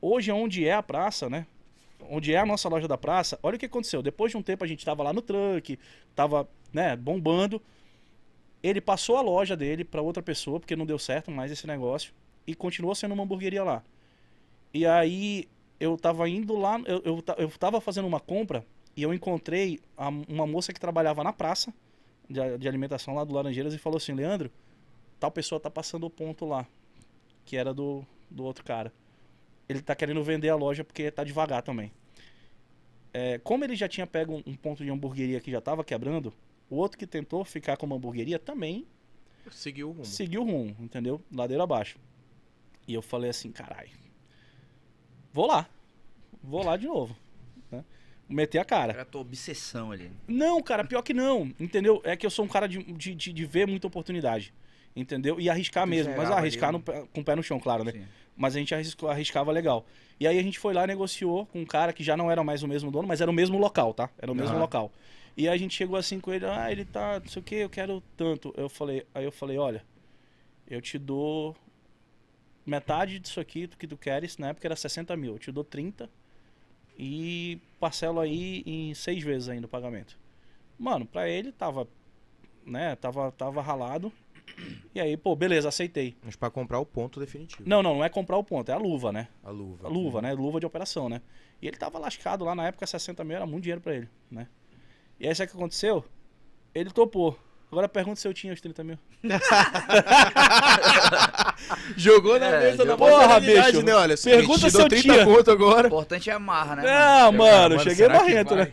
hoje, 0.00 0.30
onde 0.30 0.66
é 0.66 0.74
a 0.74 0.82
praça, 0.82 1.28
né? 1.28 1.46
Onde 2.08 2.32
é 2.32 2.38
a 2.38 2.46
nossa 2.46 2.68
loja 2.68 2.86
da 2.86 2.96
praça, 2.96 3.38
olha 3.42 3.56
o 3.56 3.58
que 3.58 3.66
aconteceu. 3.66 4.02
Depois 4.02 4.30
de 4.30 4.36
um 4.36 4.42
tempo 4.42 4.64
a 4.64 4.66
gente 4.66 4.84
tava 4.84 5.02
lá 5.02 5.12
no 5.12 5.20
truck, 5.20 5.78
tava, 6.14 6.48
né, 6.72 6.96
bombando. 6.96 7.60
Ele 8.62 8.80
passou 8.80 9.16
a 9.16 9.20
loja 9.20 9.56
dele 9.56 9.84
para 9.84 10.02
outra 10.02 10.22
pessoa, 10.22 10.58
porque 10.60 10.76
não 10.76 10.86
deu 10.86 10.98
certo 10.98 11.30
mais 11.30 11.50
esse 11.52 11.66
negócio, 11.66 12.12
e 12.46 12.54
continuou 12.54 12.94
sendo 12.94 13.14
uma 13.14 13.22
hamburgueria 13.24 13.62
lá. 13.64 13.82
E 14.72 14.86
aí 14.86 15.48
eu 15.80 15.96
tava 15.96 16.28
indo 16.28 16.56
lá, 16.56 16.80
eu, 16.86 17.02
eu, 17.04 17.24
eu 17.38 17.50
tava 17.58 17.80
fazendo 17.80 18.06
uma 18.08 18.20
compra 18.20 18.64
e 18.96 19.02
eu 19.02 19.14
encontrei 19.14 19.80
a- 19.96 20.08
uma 20.08 20.46
moça 20.46 20.72
que 20.72 20.80
trabalhava 20.80 21.24
na 21.24 21.32
praça 21.32 21.72
de, 22.28 22.58
de 22.58 22.68
alimentação 22.68 23.14
lá 23.14 23.24
do 23.24 23.34
Laranjeiras 23.34 23.74
e 23.74 23.78
falou 23.78 23.96
assim: 23.98 24.12
Leandro, 24.14 24.50
tal 25.20 25.30
pessoa 25.30 25.60
tá 25.60 25.70
passando 25.70 26.06
o 26.06 26.10
ponto 26.10 26.46
lá, 26.46 26.66
que 27.44 27.56
era 27.56 27.74
do, 27.74 28.04
do 28.30 28.44
outro 28.44 28.64
cara. 28.64 28.92
Ele 29.68 29.82
tá 29.82 29.94
querendo 29.94 30.22
vender 30.24 30.50
a 30.50 30.56
loja 30.56 30.84
porque 30.84 31.10
tá 31.10 31.24
devagar 31.24 31.62
também. 31.62 31.92
É, 33.12 33.38
como 33.38 33.64
ele 33.64 33.74
já 33.74 33.88
tinha 33.88 34.06
pego 34.06 34.34
um, 34.36 34.42
um 34.46 34.54
ponto 34.54 34.84
de 34.84 34.90
hamburgueria 34.90 35.40
que 35.40 35.50
já 35.50 35.60
tava 35.60 35.82
quebrando, 35.84 36.32
o 36.70 36.76
outro 36.76 36.98
que 36.98 37.06
tentou 37.06 37.44
ficar 37.44 37.76
com 37.76 37.86
uma 37.86 37.96
hamburgueria 37.96 38.38
também 38.38 38.86
Seguiu 39.50 39.88
o 39.88 39.92
rumo. 39.92 40.04
seguiu 40.04 40.42
o 40.42 40.44
rumo, 40.44 40.76
entendeu? 40.78 41.22
Ladeira 41.32 41.62
abaixo. 41.62 41.98
E 42.86 42.92
eu 42.94 43.00
falei 43.00 43.30
assim, 43.30 43.50
caralho, 43.50 43.88
vou 45.32 45.46
lá. 45.46 45.66
Vou 46.42 46.62
lá 46.64 46.76
de 46.76 46.86
novo. 46.86 47.16
Né? 47.70 47.84
Meter 48.28 48.58
a 48.58 48.64
cara. 48.64 48.92
Era 48.92 49.02
a 49.02 49.06
tua 49.06 49.20
obsessão 49.22 49.90
ali. 49.90 50.10
Não, 50.26 50.62
cara, 50.62 50.84
pior 50.84 51.02
que 51.02 51.14
não, 51.14 51.52
entendeu? 51.58 52.00
É 52.04 52.16
que 52.16 52.26
eu 52.26 52.30
sou 52.30 52.44
um 52.44 52.48
cara 52.48 52.66
de, 52.66 52.82
de, 52.92 53.14
de, 53.14 53.32
de 53.32 53.44
ver 53.46 53.66
muita 53.66 53.86
oportunidade, 53.86 54.52
entendeu? 54.94 55.40
E 55.40 55.48
arriscar 55.48 55.84
Tu 55.86 55.90
mesmo, 55.90 56.14
mas 56.16 56.30
arriscar 56.30 56.70
no 56.72 56.80
com 56.80 57.20
o 57.20 57.24
pé 57.24 57.34
no 57.34 57.42
chão, 57.42 57.58
claro, 57.58 57.84
né? 57.84 57.92
Sim. 57.92 58.04
Mas 58.36 58.54
a 58.54 58.58
gente 58.58 58.74
arriscou- 58.74 59.08
arriscava 59.08 59.50
legal. 59.50 59.84
E 60.20 60.26
aí 60.26 60.38
a 60.38 60.42
gente 60.42 60.58
foi 60.58 60.72
lá 60.74 60.84
e 60.84 60.86
negociou 60.86 61.46
com 61.46 61.60
um 61.60 61.66
cara 61.66 61.92
que 61.92 62.04
já 62.04 62.16
não 62.16 62.30
era 62.30 62.44
mais 62.44 62.62
o 62.62 62.68
mesmo 62.68 62.90
dono, 62.90 63.08
mas 63.08 63.20
era 63.20 63.30
o 63.30 63.34
mesmo 63.34 63.58
local, 63.58 63.92
tá? 63.94 64.10
Era 64.18 64.30
o 64.30 64.34
mesmo 64.34 64.52
Aham. 64.52 64.60
local. 64.60 64.92
E 65.38 65.48
a 65.48 65.56
gente 65.56 65.74
chegou 65.74 65.96
assim 65.96 66.18
com 66.18 66.32
ele, 66.32 66.44
ah, 66.44 66.70
ele 66.70 66.84
tá, 66.84 67.20
não 67.20 67.28
sei 67.28 67.40
o 67.40 67.44
que, 67.44 67.54
eu 67.54 67.70
quero 67.70 68.02
tanto. 68.16 68.52
Eu 68.56 68.68
falei, 68.68 69.06
aí 69.14 69.24
eu 69.24 69.30
falei, 69.30 69.56
olha, 69.56 69.84
eu 70.66 70.82
te 70.82 70.98
dou 70.98 71.56
metade 72.66 73.20
disso 73.20 73.38
aqui 73.38 73.68
do 73.68 73.76
que 73.76 73.86
tu 73.86 73.96
queres, 73.96 74.36
na 74.36 74.48
época 74.48 74.66
era 74.66 74.74
60 74.74 75.16
mil, 75.16 75.34
eu 75.34 75.38
te 75.38 75.52
dou 75.52 75.62
30 75.62 76.10
e 76.98 77.60
parcelo 77.78 78.18
aí 78.18 78.64
em 78.66 78.92
seis 78.94 79.22
vezes 79.22 79.48
ainda 79.48 79.66
o 79.66 79.70
pagamento. 79.70 80.18
Mano, 80.76 81.06
pra 81.06 81.28
ele 81.28 81.52
tava 81.52 81.88
né? 82.68 82.94
Tava, 82.96 83.32
tava 83.32 83.62
ralado. 83.62 84.12
E 84.94 85.00
aí, 85.00 85.16
pô, 85.16 85.36
beleza, 85.36 85.68
aceitei. 85.68 86.16
Mas 86.22 86.36
pra 86.36 86.50
comprar 86.50 86.78
o 86.78 86.86
ponto 86.86 87.20
definitivo. 87.20 87.62
Não, 87.66 87.82
não, 87.82 87.96
não 87.96 88.04
é 88.04 88.08
comprar 88.08 88.36
o 88.36 88.44
ponto, 88.44 88.70
é 88.70 88.74
a 88.74 88.78
luva, 88.78 89.12
né? 89.12 89.28
A 89.42 89.50
luva. 89.50 89.86
A 89.86 89.90
luva, 89.90 90.22
né? 90.22 90.32
Luva 90.32 90.58
de 90.58 90.66
operação, 90.66 91.08
né? 91.08 91.20
E 91.60 91.68
ele 91.68 91.76
tava 91.76 91.98
lascado 91.98 92.44
lá 92.44 92.54
na 92.54 92.66
época, 92.66 92.86
60 92.86 93.22
mil 93.24 93.36
era 93.36 93.46
muito 93.46 93.64
dinheiro 93.64 93.80
pra 93.80 93.94
ele, 93.94 94.08
né? 94.30 94.48
E 95.20 95.26
aí, 95.28 95.34
sabe 95.34 95.48
o 95.48 95.50
que 95.52 95.56
aconteceu? 95.56 96.04
Ele 96.74 96.90
topou. 96.90 97.38
Agora 97.70 97.86
pergunta 97.88 98.18
se 98.18 98.26
eu 98.26 98.32
tinha 98.32 98.52
os 98.52 98.60
30 98.60 98.82
mil. 98.84 98.98
Jogou 101.96 102.38
na 102.38 102.46
É, 102.46 102.60
mesa 102.70 102.84
da. 102.84 102.96
Porra, 102.96 103.40
bicho. 103.40 103.82
né? 103.82 103.94
Olha, 103.94 104.14
Pergunta 104.16 104.60
te 104.60 104.70
se 104.70 104.80
eu 104.80 104.88
30 104.88 105.02
tinha. 105.02 105.24
conto 105.24 105.48
O 105.48 105.52
agora. 105.52 105.86
importante 105.88 106.30
é 106.30 106.32
amarra, 106.32 106.76
né? 106.76 106.84
Ah, 106.86 107.24
mano? 107.32 107.38
mano, 107.38 107.76
mano, 107.76 107.80
cheguei 107.90 108.06
vai? 108.08 108.16
né? 108.56 108.72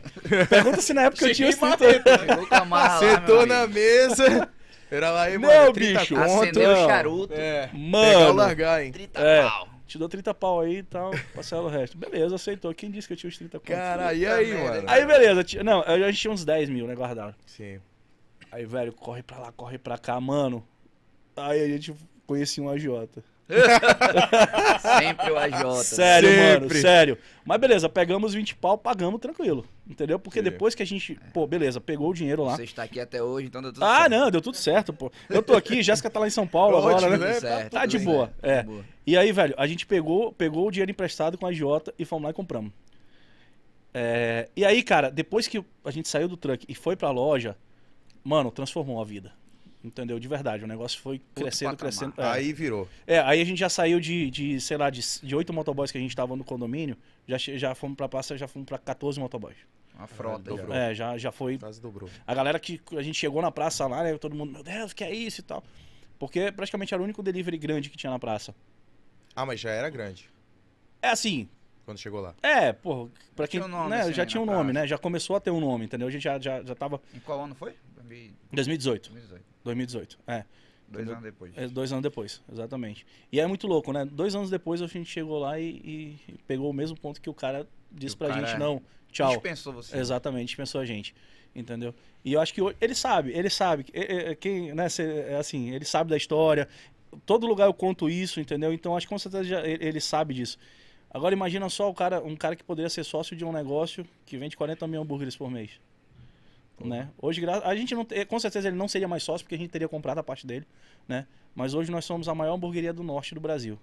Pergunta 0.50 0.82
se 0.82 0.94
na 0.94 1.02
época 1.04 1.26
eu 1.28 1.34
tinha 1.34 1.50
os 1.50 1.56
Cheguei 1.56 1.78
30 1.78 2.20
Chegou 2.20 2.48
com 2.48 2.56
a 2.56 2.60
amarra 2.60 2.94
lá, 2.94 3.00
Sentou 3.00 3.38
meu 3.38 3.46
na 3.48 3.62
amigo. 3.64 3.74
mesa. 3.80 4.50
Era 4.92 5.10
lá, 5.12 5.24
aí, 5.24 5.38
Não, 5.38 5.50
mano, 5.50 5.74
30 5.74 6.00
bicho. 6.00 6.16
conto. 6.16 6.32
Acendeu 6.44 6.72
Não. 6.74 6.84
o 6.84 6.88
charuto. 6.88 7.34
É. 7.34 7.68
Pegar 7.68 7.74
ou 7.74 7.80
Mano, 7.90 8.34
largar, 8.34 8.84
hein? 8.84 8.92
30 8.92 9.20
É. 9.20 9.44
pau. 9.44 9.68
Te 9.86 9.98
dou 9.98 10.10
30 10.10 10.34
pau 10.34 10.62
aí 10.62 10.78
e 10.78 10.84
tal, 10.84 11.12
parcela 11.34 11.64
o 11.64 11.70
resto. 11.70 11.98
Beleza, 11.98 12.36
aceitou. 12.36 12.74
Quem 12.74 12.90
disse 12.92 13.08
que 13.08 13.14
eu 13.14 13.18
tinha 13.18 13.30
os 13.30 13.38
30 13.38 13.60
conto? 13.60 13.68
Caralho, 13.68 14.18
e 14.18 14.26
aí, 14.26 14.54
mano? 14.54 14.90
Aí, 14.90 15.06
beleza. 15.06 15.64
Não, 15.64 15.82
a 15.82 15.98
gente 16.00 16.20
tinha 16.20 16.32
uns 16.32 16.44
10 16.44 16.70
mil, 16.70 16.88
né, 16.88 16.96
guardado. 16.96 17.36
Sim. 17.46 17.80
Aí, 18.52 18.66
velho, 18.66 18.94
corre 18.94 19.22
pra 19.22 19.38
lá, 19.38 19.52
corre 19.52 19.78
pra 19.78 19.98
cá, 19.98 20.20
mano. 20.20 20.66
Aí 21.36 21.62
a 21.62 21.68
gente 21.68 21.94
conhecia 22.26 22.64
um 22.64 22.70
AJ. 22.70 22.86
Sempre 24.80 25.32
o 25.32 25.38
AJ. 25.38 25.84
Sério, 25.84 26.30
mano, 26.30 26.62
Sempre. 26.62 26.82
sério. 26.82 27.18
Mas 27.46 27.60
beleza, 27.60 27.88
pegamos 27.88 28.34
20 28.34 28.56
pau, 28.56 28.78
pagamos 28.78 29.20
tranquilo. 29.22 29.66
Entendeu? 29.88 30.18
Porque 30.18 30.40
Sim. 30.40 30.44
depois 30.46 30.74
que 30.74 30.82
a 30.82 30.86
gente, 30.86 31.20
pô, 31.34 31.46
beleza, 31.46 31.80
pegou 31.80 32.10
o 32.10 32.14
dinheiro 32.14 32.44
lá. 32.44 32.56
Você 32.56 32.64
está 32.64 32.84
aqui 32.84 33.00
até 33.00 33.22
hoje, 33.22 33.48
então 33.48 33.62
deu 33.62 33.72
tudo 33.72 33.84
Ah, 33.84 33.98
certo. 34.00 34.10
não, 34.12 34.32
deu 34.32 34.42
tudo 34.42 34.58
certo, 34.58 34.94
pô. 34.94 35.12
Eu 35.30 35.44
tô 35.44 35.56
aqui, 35.56 35.84
Jéssica 35.84 36.10
tá 36.10 36.20
lá 36.20 36.28
em 36.28 36.32
São 36.32 36.48
Paulo 36.48 36.78
agora, 36.78 36.96
Ótimo, 36.96 37.10
né? 37.12 37.18
né? 37.18 37.34
Tudo 37.34 37.42
certo, 37.42 37.72
Tá 37.72 37.82
tudo 37.82 37.90
de 37.92 38.00
boa, 38.00 38.34
é. 38.42 38.64
boa. 38.64 38.84
E 39.06 39.16
aí, 39.16 39.32
velho, 39.32 39.54
a 39.58 39.68
gente 39.68 39.86
pegou, 39.86 40.32
pegou 40.34 40.68
o 40.68 40.72
dinheiro 40.72 40.90
emprestado 40.92 41.38
com 41.38 41.46
a 41.46 41.52
Jota 41.54 41.94
e 42.00 42.06
fomos 42.06 42.24
lá 42.24 42.30
e 42.32 42.34
compramos. 42.34 42.72
É, 43.94 44.50
e 44.56 44.66
aí, 44.66 44.82
cara, 44.84 45.10
depois 45.10 45.48
que 45.48 45.64
a 45.86 45.92
gente 45.92 46.10
saiu 46.10 46.28
do 46.28 46.36
truck 46.36 46.66
e 46.68 46.76
foi 46.76 46.96
pra 46.96 47.12
loja, 47.12 47.56
mano, 48.24 48.52
transformou 48.52 49.00
a 49.00 49.06
vida. 49.06 49.32
Entendeu? 49.86 50.20
De 50.20 50.28
verdade. 50.28 50.64
O 50.64 50.68
negócio 50.68 51.00
foi 51.00 51.22
crescendo, 51.36 51.72
patamar. 51.78 51.78
crescendo. 51.78 52.14
É. 52.18 52.26
Aí 52.26 52.52
virou. 52.52 52.88
É, 53.06 53.20
aí 53.20 53.40
a 53.40 53.46
gente 53.46 53.60
já 53.60 53.70
saiu 53.70 54.00
de, 54.00 54.32
de 54.32 54.60
sei 54.60 54.78
lá, 54.78 54.90
de, 54.90 55.02
de 55.22 55.36
8 55.36 55.54
motoboys 55.54 55.92
que 55.92 55.98
a 55.98 56.02
gente 56.02 56.16
tava 56.16 56.36
no 56.36 56.44
condomínio, 56.44 56.98
já, 57.28 57.38
já 57.38 57.76
fomos 57.76 57.96
pra 57.96 58.10
praça, 58.10 58.36
já 58.38 58.48
fomos 58.48 58.66
pra 58.66 58.78
14 58.80 59.20
motoboys. 59.20 59.58
Uma 59.96 60.08
frota 60.08 60.50
Dobrou. 60.50 60.68
já. 60.70 60.76
É, 60.76 60.94
já, 60.96 61.18
já 61.18 61.32
foi. 61.32 61.58
Quase 61.58 61.80
dobrou. 61.80 62.10
A 62.26 62.34
galera 62.34 62.60
que 62.60 62.82
a 62.98 63.02
gente 63.02 63.16
chegou 63.18 63.42
na 63.42 63.52
praça 63.52 63.86
lá, 63.88 64.04
né? 64.04 64.18
Todo 64.18 64.36
mundo, 64.36 64.52
meu 64.52 64.64
Deus, 64.64 64.92
que 64.92 65.04
é 65.04 65.14
isso 65.14 65.42
e 65.42 65.44
tal. 65.44 65.64
Porque 66.18 66.52
praticamente 66.52 66.94
era 66.94 67.02
o 67.02 67.04
único 67.04 67.22
delivery 67.22 67.58
grande 67.58 67.90
que 67.90 67.96
tinha 67.98 68.10
na 68.12 68.18
praça. 68.20 68.56
Ah, 69.36 69.46
mas 69.46 69.60
já 69.60 69.70
era 69.70 69.90
grande 69.90 70.30
É 71.02 71.10
assim, 71.10 71.48
quando 71.86 71.98
chegou 72.00 72.20
lá. 72.22 72.34
é, 72.42 72.74
pô, 72.74 73.10
pra 73.36 73.48
quem. 73.48 73.60
Tinha 73.62 73.68
um 73.68 73.78
nome, 73.78 73.90
né, 73.92 74.02
assim, 74.02 74.14
já 74.14 74.26
tinha 74.26 74.42
um 74.42 74.46
nome, 74.46 74.72
praça. 74.72 74.74
né? 74.74 74.88
Já 74.88 74.98
começou 74.98 75.36
a 75.36 75.40
ter 75.40 75.52
um 75.52 75.60
nome, 75.60 75.86
entendeu? 75.86 76.08
A 76.08 76.12
gente 76.12 76.24
já, 76.24 76.40
já, 76.40 76.64
já 76.64 76.74
tava. 76.74 77.00
Em 77.14 77.20
qual 77.20 77.44
ano 77.44 77.54
foi? 77.54 77.76
2018. 78.52 79.12
2018. 79.12 79.46
2018. 79.66 80.18
É. 80.26 80.46
Dois 80.88 81.10
anos 81.10 81.24
depois. 81.24 81.52
É, 81.58 81.68
Dois 81.68 81.92
anos 81.92 82.04
depois, 82.04 82.42
exatamente. 82.52 83.06
E 83.32 83.40
é 83.40 83.48
muito 83.48 83.66
louco, 83.68 83.92
né? 83.92 84.06
Dois 84.06 84.36
anos 84.36 84.50
depois 84.50 84.82
a 84.82 84.88
gente 84.88 85.10
chegou 85.10 85.40
lá 85.40 85.60
e, 85.60 85.66
e- 86.30 86.36
pegou 86.48 86.70
o 86.70 86.74
mesmo 86.74 86.96
ponto 86.98 87.20
que 87.20 87.30
o 87.30 87.34
cara 87.34 87.68
disse 87.92 88.16
o 88.16 88.18
pra 88.20 88.28
cara 88.30 88.46
gente, 88.46 88.60
não, 88.60 88.82
tchau. 89.12 89.32
Dispensou 89.32 89.74
você. 89.74 89.98
Exatamente, 89.98 90.48
dispensou 90.50 90.80
a 90.80 90.86
gente. 90.86 91.14
Entendeu? 91.56 91.94
E 92.24 92.34
eu 92.34 92.40
acho 92.42 92.54
que 92.54 92.62
hoje- 92.62 92.76
ele 92.80 92.94
sabe, 92.94 93.32
ele 93.32 93.50
sabe. 93.50 93.86
é- 93.94 94.00
é- 94.16 94.32
é 94.32 94.36
Quem, 94.36 94.74
né, 94.76 94.86
é 95.30 95.36
assim, 95.38 95.72
ele 95.72 95.86
sabe 95.86 96.10
da 96.12 96.18
história. 96.18 96.68
Todo 97.26 97.48
lugar 97.48 97.66
eu 97.66 97.74
conto 97.74 98.10
isso, 98.10 98.40
entendeu? 98.40 98.72
Então 98.74 98.96
acho 98.96 99.08
que 99.08 99.14
com 99.14 99.18
certeza 99.20 99.44
já- 99.44 99.66
ele, 99.66 99.84
ele 99.86 100.00
sabe 100.02 100.34
disso. 100.36 100.58
Agora 101.10 101.34
imagina 101.34 101.68
só 101.70 101.90
o 101.90 101.94
cara, 101.94 102.22
um 102.22 102.36
cara 102.36 102.56
que 102.58 102.64
poderia 102.64 102.90
ser 102.90 103.04
sócio 103.06 103.36
de 103.38 103.46
um 103.46 103.52
negócio 103.54 104.06
que 104.26 104.38
vende 104.38 104.56
40 104.58 104.86
mil 104.86 105.02
hambúrgueres 105.02 105.36
por 105.36 105.50
mês. 105.50 105.72
Né? 106.80 107.10
Hoje, 107.18 107.42
a 107.48 107.76
gente 107.76 107.96
não, 107.96 108.06
com 108.28 108.40
certeza 108.40 108.68
ele 108.68 108.76
não 108.76 108.88
seria 108.88 109.08
mais 109.08 109.24
sócio 109.24 109.46
porque 109.46 109.56
a 109.56 109.58
gente 109.58 109.70
teria 109.70 109.88
comprado 109.88 110.18
a 110.18 110.24
parte 110.24 110.46
dele, 110.46 110.68
né? 111.08 111.26
Mas 111.56 111.74
hoje 111.74 111.90
nós 111.90 112.04
somos 112.04 112.28
a 112.28 112.36
maior 112.36 112.56
hamburgueria 112.56 112.92
do 112.92 113.02
norte 113.02 113.34
do 113.34 113.40
Brasil, 113.40 113.80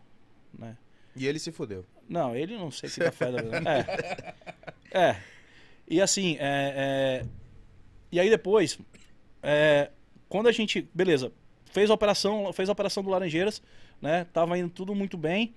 né? 0.57 0.76
E 1.16 1.26
ele 1.26 1.38
se 1.38 1.51
fudeu. 1.51 1.84
Não, 2.09 2.36
ele 2.36 2.57
não 2.57 2.70
sei 2.70 2.88
se 2.88 3.01
dá 3.01 3.11
fé 3.11 3.30
da 3.30 3.40
É. 4.93 5.11
É. 5.11 5.16
E 5.88 6.01
assim, 6.01 6.36
é, 6.38 7.22
é, 7.22 7.26
E 8.11 8.20
aí 8.20 8.28
depois, 8.28 8.78
é, 9.43 9.90
quando 10.28 10.49
a 10.49 10.53
gente. 10.53 10.88
Beleza, 10.95 11.32
fez 11.66 11.90
a 11.90 11.95
operação, 11.95 12.53
fez 12.53 12.68
a 12.68 12.72
operação 12.72 13.03
do 13.03 13.11
Laranjeiras, 13.11 13.62
né? 14.01 14.26
Tava 14.32 14.59
indo 14.59 14.70
tudo 14.70 14.95
muito 14.95 15.16
bem. 15.16 15.55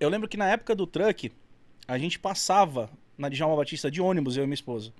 Eu 0.00 0.08
lembro 0.08 0.28
que 0.28 0.36
na 0.36 0.48
época 0.48 0.74
do 0.74 0.86
truck, 0.86 1.30
a 1.86 1.98
gente 1.98 2.18
passava 2.18 2.90
na 3.16 3.28
Djalma 3.28 3.56
Batista 3.56 3.90
de 3.90 4.00
ônibus, 4.00 4.36
eu 4.36 4.44
e 4.44 4.46
minha 4.46 4.54
esposa. 4.54 4.92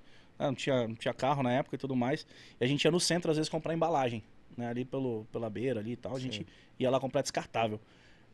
Ah, 0.43 0.47
Não 0.47 0.55
tinha, 0.55 0.87
não 0.87 0.95
tinha 0.95 1.13
carro 1.13 1.41
na 1.43 1.51
época 1.51 1.75
e 1.75 1.79
tudo 1.79 1.95
mais. 1.95 2.25
E 2.59 2.63
a 2.63 2.67
gente 2.67 2.83
ia 2.83 2.91
no 2.91 2.99
centro, 2.99 3.31
às 3.31 3.37
vezes, 3.37 3.49
comprar 3.49 3.73
embalagem. 3.73 4.23
Né? 4.57 4.67
Ali 4.67 4.85
pelo, 4.85 5.25
pela 5.31 5.49
beira 5.49 5.79
ali 5.79 5.93
e 5.93 5.95
tal. 5.95 6.15
A 6.15 6.19
gente 6.19 6.45
ia 6.79 6.89
lá 6.89 6.99
comprar 6.99 7.21
descartável. 7.21 7.79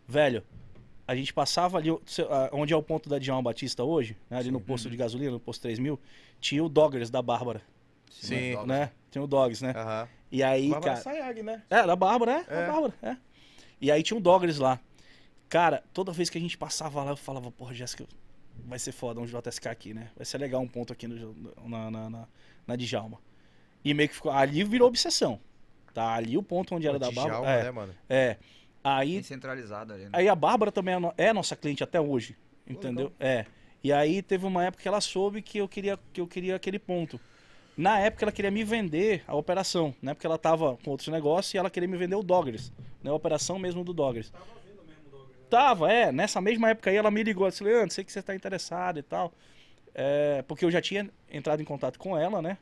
Velho, 0.07 0.43
a 1.07 1.15
gente 1.15 1.33
passava 1.33 1.77
ali, 1.77 1.89
onde 2.51 2.73
é 2.73 2.75
o 2.77 2.83
ponto 2.83 3.09
da 3.09 3.17
Djalma 3.17 3.41
Batista 3.41 3.83
hoje, 3.83 4.15
né, 4.29 4.37
ali 4.37 4.51
no 4.51 4.59
posto 4.59 4.89
de 4.89 4.95
gasolina, 4.97 5.31
no 5.31 5.39
posto 5.39 5.61
3000, 5.61 5.99
tinha 6.39 6.63
o 6.63 6.69
Doggers 6.69 7.09
da 7.09 7.21
Bárbara, 7.21 7.61
Sim. 8.11 8.55
Né? 8.65 8.91
Tinha 9.09 9.23
o 9.23 9.27
Dogs, 9.27 9.63
né? 9.63 9.73
Aham. 9.75 10.07
E 10.31 10.43
aí, 10.43 10.69
Bárbara 10.69 10.93
cara... 10.93 11.03
Sayag, 11.03 11.41
né? 11.43 11.63
É, 11.69 11.85
da 11.85 11.95
Bárbara, 11.95 12.45
é, 12.47 12.53
É. 12.53 12.65
da 12.65 12.71
Bárbara, 12.71 12.93
é. 13.01 13.17
E 13.81 13.91
aí 13.91 14.03
tinha 14.03 14.17
um 14.17 14.21
Doggers 14.21 14.59
lá. 14.59 14.79
Cara, 15.47 15.83
toda 15.93 16.11
vez 16.11 16.29
que 16.29 16.37
a 16.37 16.41
gente 16.41 16.57
passava 16.57 17.03
lá, 17.03 17.11
eu 17.11 17.17
falava, 17.17 17.49
porra, 17.51 17.73
Jéssica, 17.73 18.05
vai 18.65 18.79
ser 18.79 18.91
foda 18.91 19.19
um 19.19 19.25
JSK 19.25 19.67
aqui, 19.67 19.93
né? 19.93 20.09
Vai 20.15 20.25
ser 20.25 20.37
legal 20.37 20.61
um 20.61 20.67
ponto 20.67 20.93
aqui 20.93 21.07
no, 21.07 21.33
na, 21.67 21.91
na, 21.91 22.09
na, 22.09 22.27
na 22.67 22.75
Djalma. 22.75 23.19
E 23.83 23.93
meio 23.93 24.09
que 24.09 24.15
ficou, 24.15 24.31
ali 24.31 24.63
virou 24.63 24.87
obsessão, 24.87 25.39
tá? 25.93 26.13
Ali 26.13 26.37
o 26.37 26.43
ponto 26.43 26.75
onde 26.75 26.87
era 26.87 26.99
Pô, 26.99 27.05
da 27.05 27.11
Djalma, 27.11 27.29
Bárbara, 27.31 27.51
é, 27.59 27.63
né, 27.63 27.71
mano? 27.71 27.95
é. 28.09 28.37
Aí 28.83 29.15
Bem 29.15 29.23
centralizado 29.23 29.93
ali, 29.93 30.03
né? 30.03 30.09
Aí 30.13 30.29
a 30.29 30.35
Bárbara 30.35 30.71
também 30.71 30.95
é, 30.95 30.99
no- 30.99 31.13
é 31.17 31.33
nossa 31.33 31.55
cliente 31.55 31.83
até 31.83 31.99
hoje, 31.99 32.37
entendeu? 32.67 33.11
É. 33.19 33.45
E 33.83 33.91
aí 33.91 34.21
teve 34.21 34.45
uma 34.45 34.63
época 34.63 34.81
que 34.83 34.87
ela 34.87 35.01
soube 35.01 35.41
que 35.41 35.57
eu 35.57 35.67
queria 35.67 35.99
que 36.13 36.21
eu 36.21 36.27
queria 36.27 36.55
aquele 36.55 36.79
ponto. 36.79 37.19
Na 37.77 37.99
época 37.99 38.25
ela 38.25 38.31
queria 38.31 38.51
me 38.51 38.63
vender 38.63 39.23
a 39.27 39.35
operação, 39.35 39.93
né? 40.01 40.13
Porque 40.13 40.25
ela 40.27 40.37
tava 40.37 40.77
com 40.83 40.91
outros 40.91 41.07
negócios 41.09 41.53
e 41.53 41.57
ela 41.57 41.69
queria 41.69 41.87
me 41.87 41.97
vender 41.97 42.15
o 42.15 42.23
Doggers, 42.23 42.71
né? 43.03 43.09
A 43.09 43.13
operação 43.13 43.57
mesmo 43.59 43.83
do 43.83 43.93
Doggers. 43.93 44.29
Tava, 44.29 44.45
é. 45.89 46.11
Nessa 46.11 46.39
mesma 46.41 46.69
época 46.69 46.89
aí 46.89 46.95
ela 46.95 47.11
me 47.11 47.23
ligou, 47.23 47.47
disse, 47.49 47.63
Leandro, 47.63 47.93
sei 47.93 48.03
que 48.03 48.11
você 48.11 48.21
tá 48.21 48.35
interessado 48.35 48.99
e 48.99 49.03
tal. 49.03 49.33
É, 49.93 50.43
porque 50.47 50.63
eu 50.63 50.71
já 50.71 50.81
tinha 50.81 51.09
entrado 51.31 51.61
em 51.61 51.65
contato 51.65 51.97
com 51.97 52.17
ela, 52.17 52.41
né? 52.41 52.57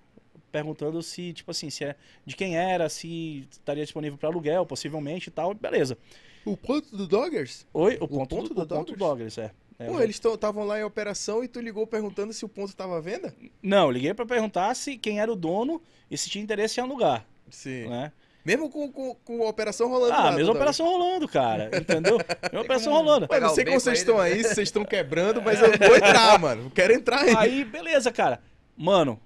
Perguntando 0.51 1.01
se, 1.03 1.33
tipo 1.33 1.51
assim, 1.51 1.69
se 1.69 1.83
é 1.83 1.95
de 2.25 2.35
quem 2.35 2.57
era, 2.57 2.87
se 2.89 3.47
estaria 3.51 3.83
disponível 3.83 4.17
para 4.17 4.29
aluguel, 4.29 4.65
possivelmente 4.65 5.27
e 5.27 5.31
tal. 5.31 5.53
Beleza. 5.53 5.97
O 6.45 6.55
ponto 6.55 6.95
do 6.95 7.05
Doggers? 7.05 7.67
Oi, 7.73 7.97
o 7.99 8.07
ponto, 8.07 8.35
ponto 8.35 8.53
do, 8.53 8.55
do 8.55 8.61
o 8.61 8.77
ponto 8.77 8.95
Doggers? 8.95 9.35
Doggers, 9.35 9.37
é. 9.37 9.51
É, 9.79 9.85
Pô, 9.85 10.01
eles 10.01 10.15
estavam 10.15 10.63
lá 10.63 10.79
em 10.79 10.83
operação 10.83 11.43
e 11.43 11.47
tu 11.47 11.59
ligou 11.59 11.85
perguntando 11.85 12.33
se 12.33 12.43
o 12.43 12.49
ponto 12.49 12.75
tava 12.75 12.97
à 12.97 13.01
venda? 13.01 13.35
Não, 13.61 13.91
liguei 13.91 14.11
pra 14.13 14.25
perguntar 14.25 14.73
se 14.75 14.97
quem 14.97 15.19
era 15.19 15.31
o 15.31 15.35
dono 15.35 15.79
e 16.09 16.17
se 16.17 16.29
tinha 16.29 16.43
interesse 16.43 16.79
em 16.79 16.83
alugar, 16.83 17.27
Sim. 17.49 17.87
né? 17.87 18.11
Mesmo 18.47 18.69
com, 18.69 18.89
com, 18.89 19.13
com 19.13 19.43
a 19.43 19.49
operação 19.49 19.89
rolando 19.89 20.13
Ah, 20.13 20.23
lá, 20.23 20.31
mesma 20.31 20.53
operação 20.53 20.85
rolando, 20.85 21.27
cara, 21.27 21.69
entendeu? 21.77 22.17
Mesma 22.43 22.61
operação 22.63 22.93
rolando. 22.93 23.27
Mano, 23.29 23.47
não 23.47 23.53
sei 23.53 23.65
como 23.65 23.77
vocês 23.77 23.99
estão 23.99 24.19
né? 24.19 24.23
aí, 24.23 24.41
se 24.41 24.55
vocês 24.55 24.69
estão 24.69 24.85
quebrando, 24.85 25.41
mas 25.41 25.59
eu 25.61 25.67
vou 25.77 25.97
entrar, 25.97 26.39
mano. 26.39 26.71
Quero 26.71 26.93
entrar 26.93 27.23
aí. 27.23 27.35
Aí, 27.35 27.65
beleza, 27.65 28.09
cara. 28.09 28.39
Mano, 28.77 29.19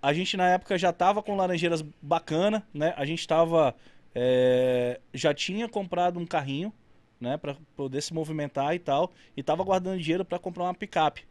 a 0.00 0.14
gente 0.14 0.34
na 0.34 0.48
época 0.48 0.78
já 0.78 0.90
tava 0.94 1.22
com 1.22 1.36
laranjeiras 1.36 1.84
bacana, 2.00 2.66
né? 2.72 2.94
A 2.96 3.04
gente 3.04 3.28
tava. 3.28 3.74
é, 4.14 4.98
já 5.12 5.34
tinha 5.34 5.68
comprado 5.68 6.18
um 6.18 6.24
carrinho, 6.24 6.72
né? 7.20 7.36
Pra 7.36 7.54
poder 7.76 8.00
se 8.00 8.14
movimentar 8.14 8.74
e 8.74 8.78
tal. 8.78 9.12
E 9.36 9.42
tava 9.42 9.62
guardando 9.62 10.00
dinheiro 10.00 10.24
pra 10.24 10.38
comprar 10.38 10.64
uma 10.64 10.74
picape. 10.74 11.26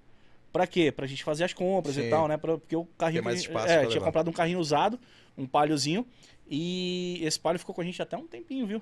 Pra 0.54 0.68
quê? 0.68 0.92
Pra 0.92 1.08
gente 1.08 1.24
fazer 1.24 1.46
as 1.46 1.54
compras 1.54 1.96
Sim. 1.96 2.04
e 2.08 2.10
tal, 2.12 2.28
né? 2.28 2.38
Pra, 2.38 2.60
porque 2.60 2.76
o 2.76 2.86
carrinho. 2.96 3.24
Mais 3.24 3.42
que- 3.42 3.48
espaço 3.48 3.68
é, 3.68 3.78
tinha 3.80 3.90
levar. 3.90 4.06
comprado 4.06 4.30
um 4.30 4.34
carrinho 4.34 4.60
usado, 4.60 5.00
um 5.36 5.48
palhozinho. 5.48 6.06
E 6.50 7.20
esse 7.24 7.40
palio 7.40 7.60
ficou 7.60 7.76
com 7.76 7.82
a 7.82 7.84
gente 7.84 8.02
até 8.02 8.18
um 8.18 8.28
tempinho, 8.28 8.66
viu? 8.66 8.82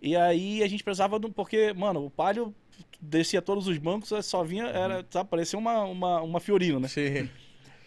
E 0.00 0.16
aí 0.16 0.62
a 0.62 0.68
gente 0.68 0.82
precisava 0.82 1.18
do. 1.18 1.30
Porque, 1.30 1.72
mano, 1.72 2.06
o 2.06 2.10
palio 2.10 2.54
descia 3.00 3.42
todos 3.42 3.68
os 3.68 3.78
bancos, 3.78 4.12
só 4.24 4.42
vinha, 4.42 4.64
era, 4.64 5.06
sabe, 5.10 5.28
parecia 5.28 5.58
uma, 5.58 5.84
uma, 5.84 6.22
uma 6.22 6.40
Fiorino, 6.40 6.80
né? 6.80 6.88
Sim. 6.88 7.28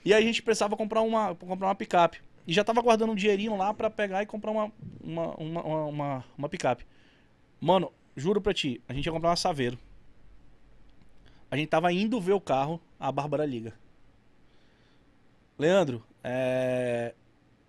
E 0.04 0.14
aí 0.14 0.24
a 0.24 0.26
gente 0.26 0.44
precisava 0.44 0.78
comprar 0.78 1.02
uma, 1.02 1.36
comprar 1.36 1.68
uma 1.68 1.76
picape. 1.76 2.22
E 2.48 2.54
já 2.54 2.64
tava 2.64 2.82
guardando 2.82 3.12
um 3.12 3.16
dinheirinho 3.16 3.58
lá 3.58 3.74
pra 3.74 3.90
pegar 3.90 4.22
e 4.22 4.26
comprar 4.26 4.52
uma, 4.52 4.72
uma, 5.04 5.36
uma, 5.36 5.64
uma, 5.64 5.86
uma, 5.86 6.26
uma 6.38 6.50
picape. 6.50 6.86
Mano, 7.60 7.92
juro 8.16 8.40
pra 8.40 8.54
ti, 8.54 8.82
a 8.88 8.94
gente 8.94 9.06
ia 9.06 9.12
comprar 9.12 9.30
uma 9.30 9.36
Saveiro. 9.36 9.80
A 11.50 11.58
gente 11.58 11.70
tava 11.70 11.92
indo 11.92 12.22
ver 12.22 12.34
o 12.34 12.42
carro, 12.42 12.80
a 13.00 13.12
Bárbara 13.12 13.46
liga. 13.46 13.74
Leandro, 15.58 16.04
é... 16.24 17.16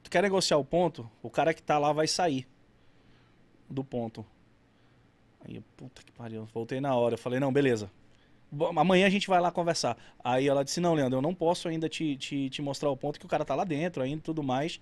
tu 0.07 0.11
quer 0.11 0.23
negociar 0.23 0.57
o 0.57 0.65
ponto, 0.65 1.11
o 1.21 1.29
cara 1.29 1.53
que 1.53 1.63
tá 1.63 1.79
lá 1.79 1.93
vai 1.93 2.07
sair 2.07 2.47
do 3.69 3.83
ponto. 3.83 4.25
Aí, 5.45 5.57
eu, 5.57 5.65
puta 5.77 6.03
que 6.03 6.13
pariu, 6.13 6.45
voltei 6.55 6.81
na 6.81 6.95
hora. 6.95 7.15
Eu 7.15 7.19
falei, 7.19 7.41
não, 7.41 7.53
beleza. 7.53 7.91
Amanhã 8.77 9.07
a 9.07 9.11
gente 9.11 9.27
vai 9.27 9.41
lá 9.41 9.51
conversar. 9.51 9.97
Aí 10.23 10.47
ela 10.47 10.65
disse, 10.65 10.81
não, 10.81 10.95
Leandro, 10.95 11.19
eu 11.19 11.23
não 11.23 11.35
posso 11.35 11.69
ainda 11.69 11.89
te, 11.89 12.17
te, 12.17 12.49
te 12.49 12.63
mostrar 12.63 12.89
o 12.89 12.97
ponto 12.97 13.19
que 13.19 13.27
o 13.27 13.29
cara 13.29 13.45
tá 13.45 13.55
lá 13.57 13.65
dentro 13.65 14.01
ainda 14.03 14.23
tudo 14.23 14.43
mais. 14.43 14.81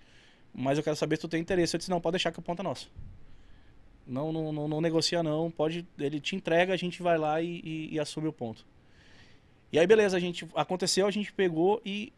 Mas 0.53 0.77
eu 0.77 0.83
quero 0.83 0.95
saber 0.95 1.15
se 1.15 1.21
tu 1.21 1.27
tem 1.27 1.41
interesse. 1.41 1.75
Eu 1.75 1.79
disse, 1.79 1.89
não, 1.89 1.99
pode 1.99 2.13
deixar 2.13 2.31
que 2.31 2.37
o 2.39 2.43
ponto 2.43 2.59
é 2.59 2.63
nosso. 2.63 2.91
Não, 4.05 4.31
não, 4.31 4.53
não, 4.53 4.67
não 4.67 4.79
negocia 4.79 5.23
não, 5.23 5.49
pode, 5.49 5.87
ele 5.97 6.19
te 6.19 6.35
entrega, 6.35 6.71
a 6.71 6.77
gente 6.77 7.01
vai 7.01 7.17
lá 7.17 7.41
e, 7.41 7.59
e- 7.63 7.93
e 7.95 7.99
assume 7.99 8.27
o 8.27 8.33
ponto. 8.33 8.63
E 9.71 9.79
aí 9.79 9.87
beleza, 9.87 10.15
a 10.15 10.19
gente 10.19 10.47
aconteceu, 10.53 11.07
a 11.07 11.11
gente 11.11 11.33
pegou 11.33 11.81
e 11.83 12.13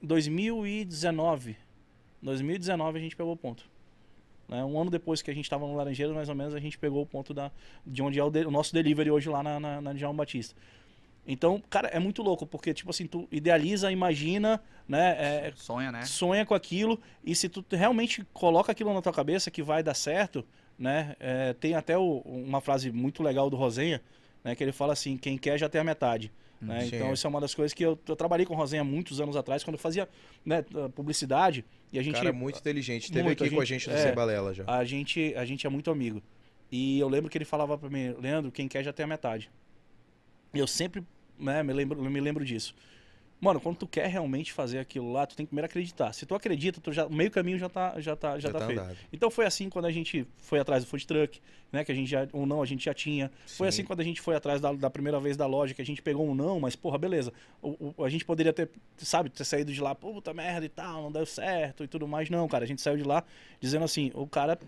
2019, 0.00 1.56
2019 2.22 2.98
a 2.98 3.02
gente 3.02 3.16
pegou 3.16 3.32
o 3.32 3.36
ponto. 3.36 3.64
Né? 4.48 4.64
Um 4.64 4.78
ano 4.80 4.90
depois 4.90 5.22
que 5.22 5.30
a 5.30 5.34
gente 5.34 5.44
estava 5.44 5.66
no 5.66 5.74
Laranjeiro, 5.76 6.14
mais 6.14 6.28
ou 6.28 6.34
menos, 6.34 6.54
a 6.54 6.60
gente 6.60 6.76
pegou 6.78 7.02
o 7.02 7.06
ponto 7.06 7.32
da, 7.32 7.50
de 7.86 8.02
onde 8.02 8.18
é 8.18 8.24
o, 8.24 8.30
de- 8.30 8.44
o 8.46 8.50
nosso 8.50 8.72
delivery 8.72 9.10
hoje 9.10 9.28
lá 9.28 9.42
na, 9.42 9.60
na, 9.60 9.80
na 9.80 9.92
Djalma 9.92 10.18
Batista. 10.18 10.54
Então, 11.26 11.62
cara, 11.70 11.88
é 11.88 11.98
muito 11.98 12.22
louco, 12.22 12.46
porque, 12.46 12.72
tipo 12.74 12.90
assim, 12.90 13.06
tu 13.06 13.28
idealiza, 13.30 13.92
imagina, 13.92 14.60
né? 14.88 15.16
é, 15.18 15.52
Sonha, 15.54 15.92
né? 15.92 16.02
sonha 16.02 16.44
com 16.44 16.54
aquilo 16.54 17.00
e 17.22 17.34
se 17.34 17.48
tu 17.48 17.64
realmente 17.70 18.24
coloca 18.32 18.72
aquilo 18.72 18.92
na 18.92 19.00
tua 19.02 19.12
cabeça 19.12 19.50
que 19.50 19.62
vai 19.62 19.82
dar 19.82 19.94
certo, 19.94 20.44
né? 20.78 21.14
é, 21.20 21.52
tem 21.52 21.74
até 21.74 21.96
o- 21.96 22.22
uma 22.24 22.60
frase 22.60 22.90
muito 22.90 23.22
legal 23.22 23.48
do 23.50 23.56
Rosenha, 23.56 24.02
né? 24.42 24.54
Que 24.56 24.64
ele 24.64 24.72
fala 24.72 24.94
assim, 24.94 25.16
quem 25.16 25.36
quer 25.38 25.58
já 25.58 25.68
tem 25.68 25.80
a 25.80 25.84
metade. 25.84 26.32
Né? 26.60 26.80
Sim. 26.86 26.96
Então 26.96 27.12
isso 27.12 27.26
é 27.26 27.30
uma 27.30 27.40
das 27.40 27.54
coisas 27.54 27.72
que 27.74 27.84
eu, 27.84 27.98
eu 28.08 28.16
trabalhei 28.16 28.44
com 28.46 28.54
o 28.54 28.56
Rosenha 28.56 28.82
muitos 28.82 29.20
anos 29.20 29.36
atrás, 29.36 29.62
quando 29.62 29.74
eu 29.74 29.78
fazia 29.80 30.08
né, 30.44 30.62
publicidade 30.94 31.64
e 31.92 31.98
a 31.98 32.02
gente 32.02 32.14
Cara, 32.16 32.32
muito 32.32 32.58
inteligente. 32.58 33.04
Esteve 33.04 33.22
Muito, 33.24 33.42
aqui 33.44 33.52
a 33.52 33.56
com 33.56 33.60
a 33.62 33.64
gente- 33.64 33.80
gente 33.84 33.90
no 33.90 33.96
é. 33.96 34.02
Sem 34.06 34.14
Balela 34.14 34.54
já. 34.54 34.64
a 34.66 34.84
gente 34.84 35.34
a 35.36 35.44
gente 35.44 35.66
é 35.66 35.70
muito 35.70 35.90
amigo. 35.90 36.22
E 36.70 36.98
eu 37.00 37.08
lembro 37.08 37.28
que 37.30 37.36
ele 37.36 37.44
falava 37.44 37.76
pra 37.76 37.90
mim, 37.90 38.14
Leandro, 38.20 38.52
quem 38.52 38.68
quer 38.68 38.84
já 38.84 38.92
tem 38.92 39.04
a 39.04 39.06
metade. 39.08 39.50
E 40.54 40.58
eu 40.58 40.66
sempre, 40.66 41.02
né, 41.38 41.62
me 41.62 41.72
lembro, 41.72 42.00
me 42.00 42.20
lembro 42.20 42.44
disso. 42.44 42.74
Mano, 43.40 43.58
quando 43.58 43.76
tu 43.78 43.86
quer 43.86 44.06
realmente 44.06 44.52
fazer 44.52 44.78
aquilo 44.78 45.10
lá, 45.10 45.26
tu 45.26 45.34
tem 45.34 45.46
que 45.46 45.48
primeiro 45.48 45.64
acreditar. 45.64 46.12
Se 46.12 46.26
tu 46.26 46.34
acredita, 46.34 46.78
tu 46.78 46.92
já, 46.92 47.06
o 47.06 47.12
meio 47.12 47.30
caminho 47.30 47.58
já 47.58 47.70
tá, 47.70 47.98
já 47.98 48.14
tá, 48.14 48.38
já 48.38 48.48
Já 48.48 48.52
tá, 48.52 48.58
tá 48.58 48.66
feito. 48.66 48.80
andado. 48.82 48.96
Então 49.10 49.30
foi 49.30 49.46
assim 49.46 49.70
quando 49.70 49.86
a 49.86 49.90
gente 49.90 50.26
foi 50.38 50.58
atrás 50.60 50.84
do 50.84 50.88
food 50.90 51.06
truck, 51.06 51.40
né? 51.72 51.82
Que 51.82 51.90
a 51.90 51.94
gente 51.94 52.10
já, 52.10 52.28
um 52.34 52.44
não 52.44 52.60
a 52.62 52.66
gente 52.66 52.84
já 52.84 52.92
tinha. 52.92 53.30
Foi 53.46 53.66
Sim. 53.66 53.68
assim 53.68 53.84
quando 53.84 54.00
a 54.00 54.04
gente 54.04 54.20
foi 54.20 54.36
atrás 54.36 54.60
da, 54.60 54.72
da 54.74 54.90
primeira 54.90 55.18
vez 55.18 55.38
da 55.38 55.46
loja, 55.46 55.72
que 55.72 55.80
a 55.80 55.86
gente 55.86 56.02
pegou 56.02 56.28
um 56.28 56.34
não, 56.34 56.60
mas 56.60 56.76
porra, 56.76 56.98
beleza. 56.98 57.32
O, 57.62 57.92
o- 57.96 58.04
a 58.04 58.10
gente 58.10 58.26
poderia 58.26 58.52
ter, 58.52 58.68
sabe, 58.98 59.30
ter 59.30 59.44
saído 59.44 59.72
de 59.72 59.80
lá, 59.80 59.94
puta 59.94 60.34
merda 60.34 60.66
e 60.66 60.68
tal, 60.68 61.04
não 61.04 61.10
deu 61.12 61.24
certo 61.24 61.82
e 61.82 61.88
tudo 61.88 62.06
mais. 62.06 62.28
Não, 62.28 62.46
cara, 62.46 62.64
a 62.64 62.66
gente 62.68 62.82
saiu 62.82 62.98
de 62.98 63.04
lá 63.04 63.24
dizendo 63.58 63.86
assim, 63.86 64.10
o 64.14 64.26
cara, 64.26 64.58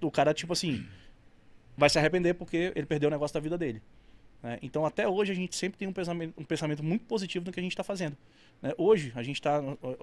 o 0.00 0.10
cara, 0.10 0.34
tipo 0.34 0.52
assim, 0.52 0.84
vai 1.76 1.88
se 1.88 1.96
arrepender 2.00 2.34
porque 2.34 2.72
ele 2.74 2.86
perdeu 2.86 3.06
o 3.08 3.12
negócio 3.12 3.34
da 3.34 3.38
vida 3.40 3.56
dele. 3.56 3.80
Né? 4.42 4.58
Então 4.62 4.84
até 4.86 5.06
hoje 5.08 5.32
a 5.32 5.34
gente 5.34 5.54
sempre 5.56 5.78
tem 5.78 5.88
um 5.88 5.92
pensamento, 5.92 6.34
um 6.38 6.44
pensamento 6.44 6.82
muito 6.82 7.04
positivo 7.04 7.44
no 7.46 7.52
que 7.52 7.60
a 7.60 7.62
gente 7.62 7.72
está 7.72 7.84
fazendo. 7.84 8.16
né? 8.62 8.72
Hoje, 8.76 9.12
a 9.14 9.22
gente 9.22 9.36
está 9.36 9.60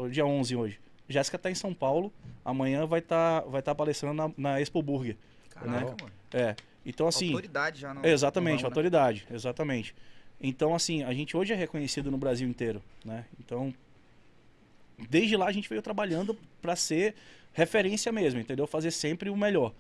dia 0.10 0.26
11 0.26 0.56
hoje. 0.56 0.80
Jéssica 1.08 1.36
está 1.38 1.52
em 1.52 1.56
São 1.56 1.74
Paulo, 1.74 2.12
amanhã 2.44 2.86
vai 2.86 3.00
estar 3.00 3.42
vai 3.42 3.62
tá 3.62 3.76
palestrando 3.76 4.16
na, 4.16 4.32
na 4.38 4.62
Expo 4.62 4.82
Burger. 4.82 5.16
Caraca, 5.50 5.72
Né? 5.72 5.86
mano. 5.86 6.12
É. 6.34 6.56
Então 6.86 7.08
assim, 7.08 7.30
Autoridade 7.30 7.80
já 7.80 7.94
no. 7.94 8.06
Exatamente, 8.06 8.58
ramo, 8.58 8.64
né? 8.64 8.68
autoridade, 8.68 9.28
exatamente. 9.32 9.96
Então, 10.42 10.76
assim, 10.76 11.02
a 11.02 11.14
gente 11.14 11.36
hoje 11.38 11.54
é 11.54 11.56
reconhecido 11.56 12.12
no 12.12 12.18
Brasil 12.18 12.48
inteiro, 12.48 12.84
né? 13.06 13.26
Então, 13.40 13.74
desde 15.10 15.38
lá 15.38 15.48
a 15.48 15.52
gente 15.52 15.70
veio 15.70 15.82
trabalhando 15.82 16.38
para 16.62 16.76
ser 16.76 17.16
referência 17.54 18.12
mesmo, 18.12 18.40
entendeu? 18.40 18.68
Fazer 18.68 18.92
sempre 18.92 19.30
o 19.30 19.38
melhor. 19.38 19.74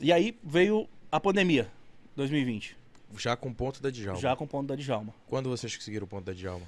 E 0.00 0.10
aí 0.12 0.36
veio 0.42 0.88
a 1.12 1.20
pandemia, 1.20 1.68
2020, 2.16 2.76
Já 3.16 3.36
com 3.36 3.48
o 3.48 3.54
ponto 3.54 3.82
da 3.82 3.90
Djalma. 3.90 4.20
já 4.20 4.36
com 4.36 4.44
o 4.44 4.46
ponto 4.48 4.66
da 4.68 4.74
Djalma. 4.76 5.14
Quando 5.26 5.48
vocês 5.48 5.74
conseguiram 5.76 6.04
o 6.04 6.08
ponto 6.08 6.24
da 6.24 6.32
Djalma? 6.32 6.66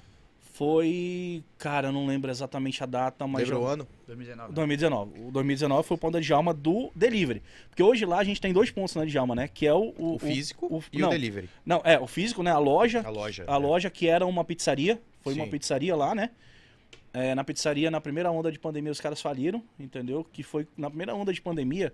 Foi, 0.52 1.42
cara, 1.56 1.88
eu 1.88 1.92
não 1.92 2.06
lembro 2.06 2.30
exatamente 2.30 2.82
a 2.82 2.86
data, 2.86 3.26
mas 3.26 3.48
Lembra 3.48 3.56
já- 3.56 3.60
o 3.62 3.66
ano? 3.66 3.88
2019. 4.06 4.52
2019. 4.52 5.20
O 5.28 5.30
2019 5.30 5.88
foi 5.88 5.94
o 5.94 5.98
ponto 5.98 6.12
da 6.12 6.20
Djalma 6.20 6.52
do 6.52 6.90
delivery. 6.94 7.42
Porque 7.70 7.82
hoje 7.82 8.04
lá 8.04 8.18
a 8.18 8.24
gente 8.24 8.40
tem 8.42 8.52
dois 8.52 8.70
pontos 8.70 8.94
na 8.94 9.06
Djalma, 9.06 9.34
né? 9.34 9.48
Que 9.48 9.66
é 9.66 9.72
o... 9.72 9.94
O, 9.96 10.18
físico 10.18 10.66
o- 10.66 10.82
e 10.92 10.98
não, 10.98 11.08
o 11.08 11.10
delivery. 11.10 11.48
Não, 11.64 11.80
é, 11.82 11.98
o 11.98 12.06
físico, 12.06 12.42
né? 12.42 12.50
A 12.50 12.58
loja. 12.58 13.00
A 13.06 13.08
loja. 13.08 13.44
A 13.48 13.54
é. 13.54 13.56
loja 13.56 13.88
que 13.88 14.06
era 14.06 14.26
uma 14.26 14.44
pizzaria, 14.44 15.00
foi 15.22 15.32
uma 15.32 15.44
Sim. 15.46 15.50
pizzaria 15.50 15.96
lá, 15.96 16.14
né? 16.14 16.28
É, 17.14 17.34
na 17.34 17.42
pizzaria, 17.42 17.90
na 17.90 18.00
primeira 18.00 18.30
onda 18.30 18.52
de 18.52 18.58
pandemia, 18.58 18.92
os 18.92 19.00
caras 19.00 19.20
faliram, 19.20 19.62
entendeu? 19.78 20.26
Que 20.30 20.42
foi 20.42 20.68
na 20.76 20.88
primeira 20.90 21.14
onda 21.14 21.32
de 21.32 21.40
pandemia, 21.40 21.90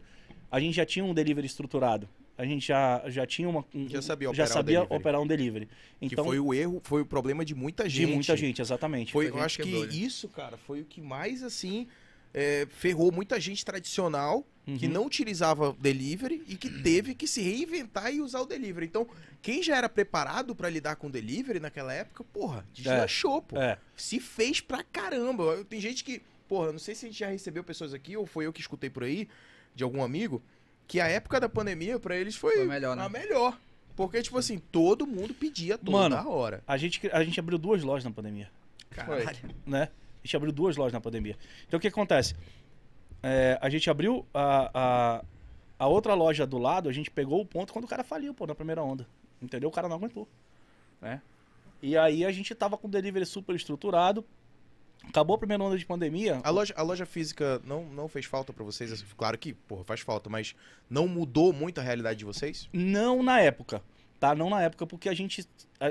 a 0.50 0.58
gente 0.58 0.74
já 0.74 0.84
tinha 0.84 1.04
um 1.04 1.14
delivery 1.14 1.46
estruturado. 1.46 2.08
A 2.38 2.44
gente 2.44 2.66
já, 2.66 3.02
já 3.06 3.26
tinha 3.26 3.48
uma. 3.48 3.64
um- 3.74 3.88
Já 3.88 4.02
sabia 4.02 4.26
já 4.28 4.30
operar 4.44 4.50
o 4.50 4.52
sabia 4.52 4.74
delivery. 4.80 5.00
operar 5.00 5.20
um 5.22 5.26
delivery. 5.26 5.66
Que 5.66 5.72
Então, 6.06 6.24
foi 6.24 6.38
o 6.38 6.52
erro, 6.52 6.80
foi 6.84 7.00
o 7.02 7.06
problema 7.06 7.44
de 7.44 7.54
muita 7.54 7.88
gente. 7.88 8.06
de 8.08 8.14
muita 8.14 8.36
gente, 8.36 8.60
exatamente. 8.60 9.12
Foi, 9.12 9.24
Muita 9.24 9.36
eu 9.36 9.40
gente 9.42 9.46
acho 9.46 9.62
quebrou, 9.62 9.86
que 9.88 9.96
né? 9.98 10.02
isso, 10.06 10.28
cara, 10.28 10.56
foi 10.58 10.82
o 10.82 10.84
que 10.84 11.00
mais, 11.00 11.42
assim, 11.42 11.86
é, 12.34 12.66
ferrou 12.70 13.10
muita 13.10 13.40
gente 13.40 13.64
tradicional 13.64 14.46
que 14.78 14.86
Uhum. 14.86 14.92
não 14.92 15.06
utilizava 15.06 15.74
delivery 15.80 16.42
e 16.48 16.56
que 16.56 16.68
teve 16.68 17.14
que 17.14 17.26
se 17.28 17.40
reinventar 17.40 18.12
e 18.12 18.20
usar 18.20 18.40
o 18.40 18.46
delivery. 18.46 18.84
Então, 18.86 19.06
quem 19.40 19.62
já 19.62 19.76
era 19.76 19.88
preparado 19.88 20.56
pra 20.56 20.68
lidar 20.68 20.96
com 20.96 21.08
delivery 21.08 21.60
naquela 21.60 21.94
época, 21.94 22.24
porra, 22.24 22.66
deslanchou, 22.74 23.40
pô. 23.42 23.56
É, 23.56 23.78
Se 23.94 24.18
fez 24.18 24.60
pra 24.60 24.82
caramba. 24.82 25.64
Tem 25.70 25.80
gente 25.80 26.02
que, 26.02 26.20
porra, 26.48 26.72
não 26.72 26.80
sei 26.80 26.96
se 26.96 27.06
a 27.06 27.08
gente 27.08 27.18
já 27.18 27.28
recebeu 27.28 27.62
pessoas 27.64 27.94
aqui 27.94 28.16
ou 28.16 28.26
foi 28.26 28.44
eu 28.46 28.52
que 28.52 28.60
escutei 28.60 28.90
por 28.90 29.04
aí 29.04 29.28
de 29.72 29.84
algum 29.84 30.02
amigo 30.02 30.42
que 30.86 31.00
a 31.00 31.08
época 31.08 31.40
da 31.40 31.48
pandemia 31.48 31.98
pra 31.98 32.16
eles 32.16 32.36
foi, 32.36 32.54
Foi 32.56 32.66
melhor, 32.66 32.96
né? 32.96 33.04
a 33.04 33.08
melhor. 33.08 33.58
Porque, 33.94 34.22
tipo 34.22 34.36
assim, 34.38 34.58
todo 34.58 35.06
mundo 35.06 35.32
pedia 35.32 35.78
toda 35.78 35.90
Mano, 35.90 36.28
hora. 36.30 36.62
a 36.66 36.76
gente, 36.76 37.00
a 37.10 37.24
gente 37.24 37.40
abriu 37.40 37.58
duas 37.58 37.82
lojas 37.82 38.04
na 38.04 38.10
pandemia. 38.10 38.50
Caralho. 38.90 39.38
né? 39.66 39.88
A 40.22 40.26
gente 40.26 40.36
abriu 40.36 40.52
duas 40.52 40.76
lojas 40.76 40.92
na 40.92 41.00
pandemia. 41.00 41.36
Então 41.66 41.78
o 41.78 41.80
que 41.80 41.88
acontece? 41.88 42.34
É, 43.22 43.58
a 43.60 43.68
gente 43.70 43.88
abriu 43.88 44.26
a, 44.34 44.70
a, 44.74 45.24
a 45.78 45.86
outra 45.88 46.14
loja 46.14 46.46
do 46.46 46.58
lado, 46.58 46.88
a 46.88 46.92
gente 46.92 47.10
pegou 47.10 47.40
o 47.40 47.46
ponto 47.46 47.72
quando 47.72 47.84
o 47.86 47.88
cara 47.88 48.04
faliu, 48.04 48.34
pô, 48.34 48.46
na 48.46 48.54
primeira 48.54 48.82
onda. 48.82 49.06
Entendeu? 49.40 49.68
O 49.68 49.72
cara 49.72 49.88
não 49.88 49.96
aguentou. 49.96 50.28
Né? 51.00 51.20
E 51.82 51.96
aí 51.96 52.24
a 52.24 52.30
gente 52.32 52.54
tava 52.54 52.76
com 52.76 52.86
o 52.88 52.90
delivery 52.90 53.24
super 53.26 53.54
estruturado. 53.54 54.24
Acabou 55.08 55.34
a 55.36 55.38
primeira 55.38 55.62
onda 55.62 55.78
de 55.78 55.86
pandemia. 55.86 56.40
A 56.44 56.50
loja, 56.50 56.74
a 56.76 56.82
loja 56.82 57.06
física 57.06 57.60
não, 57.64 57.84
não 57.86 58.08
fez 58.08 58.26
falta 58.26 58.52
pra 58.52 58.64
vocês? 58.64 58.92
Assim, 58.92 59.04
Claro 59.16 59.38
que, 59.38 59.54
porra, 59.54 59.84
faz 59.84 60.00
falta, 60.00 60.28
mas 60.28 60.54
não 60.90 61.08
mudou 61.08 61.52
muito 61.52 61.78
a 61.80 61.82
realidade 61.82 62.18
de 62.18 62.24
vocês? 62.24 62.68
Não 62.72 63.22
na 63.22 63.40
época, 63.40 63.82
tá? 64.20 64.34
Não 64.34 64.50
na 64.50 64.62
época, 64.62 64.86
porque 64.86 65.08
a 65.08 65.14
gente. 65.14 65.46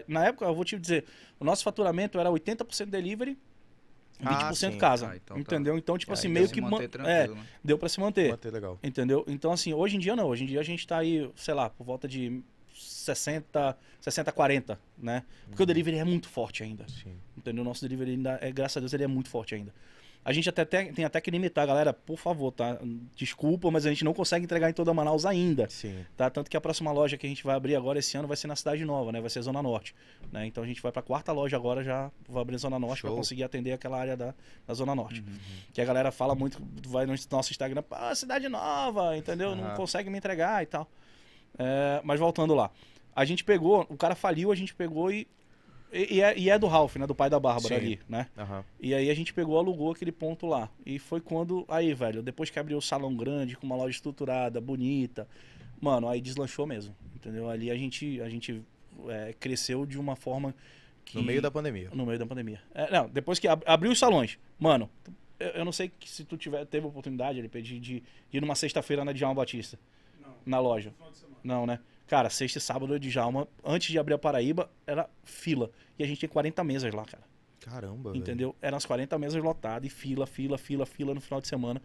Na 0.08 0.26
época, 0.26 0.46
eu 0.46 0.54
vou 0.54 0.64
te 0.66 0.78
dizer, 0.78 1.06
o 1.40 1.46
nosso 1.46 1.64
faturamento 1.64 2.20
era 2.20 2.30
80% 2.30 2.86
delivery, 2.88 3.38
20% 4.22 4.28
Ah, 4.28 4.54
sim. 4.54 4.78
casa. 4.78 5.10
Ah, 5.10 5.16
então 5.16 5.36
tá. 5.36 5.42
entendeu? 5.42 5.78
Então, 5.78 5.98
tipo 5.98 6.14
assim, 6.14 6.28
meio 6.28 6.48
que. 6.50 6.62
man- 6.62 6.70
manter 6.72 6.86
É, 6.86 6.88
tranquilo, 6.90 7.36
né? 7.36 7.46
deu 7.64 7.78
pra 7.78 7.90
se 7.90 8.00
manter. 8.00 8.30
Manter 8.32 8.52
legal. 8.52 8.80
Entendeu? 8.84 9.24
Então, 9.28 9.52
assim, 9.52 9.74
hoje 9.74 9.96
em 9.96 10.00
dia 10.00 10.16
não. 10.16 10.28
Hoje 10.28 10.44
em 10.44 10.48
dia 10.48 10.60
a 10.60 10.64
gente 10.64 10.86
tá 10.86 10.98
aí, 11.00 11.30
sei 11.36 11.54
lá, 11.54 11.70
por 11.70 11.84
volta 11.84 12.08
de 12.08 12.42
60, 12.76 13.78
60 14.02 14.32
40, 14.32 14.80
né? 14.98 15.24
Porque 15.48 15.64
o 15.64 15.66
delivery 15.66 15.98
é 15.98 16.04
muito 16.04 16.28
forte 16.28 16.64
ainda. 16.64 16.86
Sim. 16.88 17.16
Entendeu? 17.38 17.62
O 17.64 17.66
nosso 17.66 17.82
delivery 17.82 18.12
ainda, 18.12 18.38
é, 18.42 18.52
graças 18.52 18.78
a 18.78 18.80
Deus, 18.80 18.94
ele 18.94 19.04
é 19.04 19.08
muito 19.08 19.30
forte 19.30 19.56
ainda. 19.56 19.74
A 20.26 20.34
gente 20.34 20.50
até 20.50 20.66
tem, 20.66 20.92
tem 20.92 21.06
até 21.06 21.22
que 21.22 21.30
limitar, 21.30 21.68
galera, 21.68 21.94
por 21.94 22.18
favor, 22.18 22.52
tá? 22.52 22.80
Desculpa, 23.16 23.70
mas 23.70 23.86
a 23.86 23.90
gente 23.90 24.04
não 24.04 24.12
consegue 24.12 24.44
entregar 24.44 24.68
em 24.68 24.74
toda 24.74 24.92
Manaus 24.92 25.24
ainda, 25.24 25.70
Sim. 25.70 26.04
tá? 26.18 26.32
Tanto 26.32 26.50
que 26.50 26.58
a 26.58 26.62
próxima 26.62 26.92
loja 26.92 27.16
que 27.16 27.28
a 27.28 27.30
gente 27.30 27.44
vai 27.44 27.56
abrir 27.56 27.76
agora 27.76 28.00
esse 28.00 28.18
ano 28.18 28.28
vai 28.28 28.36
ser 28.36 28.48
na 28.48 28.56
Cidade 28.56 28.84
Nova, 28.84 29.12
né? 29.12 29.22
Vai 29.22 29.30
ser 29.30 29.44
Zona 29.44 29.62
Norte, 29.62 29.94
né? 30.32 30.48
Então 30.48 30.64
a 30.64 30.68
gente 30.68 30.82
vai 30.82 30.92
pra 30.92 31.04
quarta 31.04 31.32
loja 31.32 31.56
agora, 31.56 31.84
já 31.84 32.10
vai 32.28 32.42
abrir 32.42 32.58
Zona 32.58 32.80
Norte 32.80 33.04
para 33.04 33.12
conseguir 33.12 33.44
atender 33.44 33.74
aquela 33.74 34.00
área 34.00 34.18
da, 34.18 34.34
da 34.66 34.74
Zona 34.74 34.96
Norte. 34.96 35.24
Que 35.72 35.80
a 35.80 35.86
galera 35.86 36.12
fala 36.12 36.34
muito, 36.34 36.60
vai 36.88 37.06
no 37.06 37.14
nosso 37.30 37.52
Instagram, 37.52 37.84
ah, 37.92 38.16
Cidade 38.16 38.50
Nova, 38.50 39.16
entendeu? 39.16 39.56
Não 39.56 39.66
Aham. 39.66 39.76
consegue 39.76 40.10
me 40.10 40.18
entregar 40.18 40.64
e 40.64 40.66
tal. 40.66 40.90
É, 41.58 42.02
mas 42.04 42.20
voltando 42.20 42.54
lá. 42.54 42.72
A 43.16 43.24
gente 43.26 43.44
pegou, 43.44 43.86
o 43.90 43.96
cara 43.98 44.16
faliu, 44.16 44.52
a 44.52 44.56
gente 44.56 44.74
pegou 44.74 45.12
e. 45.12 45.28
E, 45.94 46.16
e 46.16 46.22
é, 46.22 46.38
e 46.38 46.50
é 46.50 46.60
do 46.60 46.68
Ralph, 46.68 46.98
né? 46.98 47.08
Do 47.08 47.16
pai 47.16 47.30
da 47.30 47.40
Bárbara 47.40 47.68
Sim. 47.70 47.76
ali, 47.76 48.00
né? 48.10 48.28
Aham. 48.38 48.66
E 48.82 48.94
aí 48.94 49.10
a 49.10 49.14
gente 49.14 49.34
pegou, 49.34 49.58
alugou 49.58 49.92
aquele 49.92 50.12
ponto 50.12 50.46
lá. 50.46 50.70
E 50.86 51.00
foi 51.00 51.22
quando. 51.22 51.64
Aí, 51.70 51.94
velho, 51.94 52.22
depois 52.22 52.50
que 52.50 52.60
abriu 52.60 52.78
o 52.78 52.82
salão 52.82 53.16
grande, 53.16 53.56
com 53.56 53.66
uma 53.66 53.76
loja 53.78 53.92
estruturada, 53.96 54.60
bonita. 54.60 55.28
Mano, 55.80 56.10
aí 56.10 56.20
deslanchou 56.20 56.66
mesmo. 56.66 56.94
Entendeu? 57.16 57.50
Ali 57.50 57.72
a 57.72 57.76
gente, 57.78 58.20
a 58.20 58.28
gente 58.30 58.62
é, 59.08 59.34
cresceu 59.40 59.86
de 59.86 59.98
uma 59.98 60.16
forma 60.18 60.54
que. 61.06 61.18
No 61.18 61.24
meio 61.24 61.42
da 61.42 61.50
pandemia. 61.50 61.90
No 61.94 62.06
meio 62.06 62.20
da 62.20 62.26
pandemia. 62.26 62.62
É, 62.74 62.92
não, 62.92 63.08
depois 63.08 63.40
que 63.40 63.48
ab- 63.48 63.64
abriu 63.66 63.92
os 63.92 64.00
salões. 64.00 64.38
Mano, 64.60 64.90
eu, 65.40 65.48
eu 65.50 65.66
não 65.66 65.72
sei 65.72 65.90
que 65.98 66.10
se 66.10 66.26
tu 66.26 66.36
tiver, 66.36 66.66
teve 66.66 66.86
a 66.86 66.90
oportunidade, 66.90 67.40
ele 67.40 67.48
de, 67.48 67.62
de, 67.62 67.80
de 67.80 68.04
ir 68.34 68.42
numa 68.42 68.56
sexta-feira 68.56 69.06
na 69.06 69.14
Djalma 69.14 69.36
Batista. 69.36 69.80
Não. 70.22 70.34
Na 70.46 70.60
loja. 70.60 70.92
Final 70.92 71.12
de 71.12 71.18
semana. 71.18 71.35
Não, 71.46 71.66
né? 71.68 71.80
Cara, 72.08 72.30
sexta 72.30 72.58
e 72.58 72.62
sábado 72.62 73.00
de 73.00 73.10
Djalma, 73.10 73.48
antes 73.64 73.92
de 73.92 74.00
abrir 74.00 74.16
a 74.16 74.18
Paraíba, 74.18 74.70
era 74.86 75.08
fila. 75.24 75.70
E 75.98 76.04
a 76.04 76.08
gente 76.08 76.20
tem 76.22 76.30
40 76.30 76.64
mesas 76.64 76.94
lá, 76.94 77.06
cara. 77.06 77.24
Caramba, 77.60 78.12
velho. 78.12 78.22
Entendeu? 78.22 78.56
Eram 78.62 78.78
as 78.78 78.86
40 78.86 79.18
mesas 79.20 79.42
lotadas 79.42 79.86
e 79.88 79.90
fila, 79.90 80.26
fila, 80.26 80.58
fila, 80.58 80.86
fila 80.86 81.14
no 81.14 81.22
final 81.22 81.40
de 81.42 81.48
semana. 81.48 81.82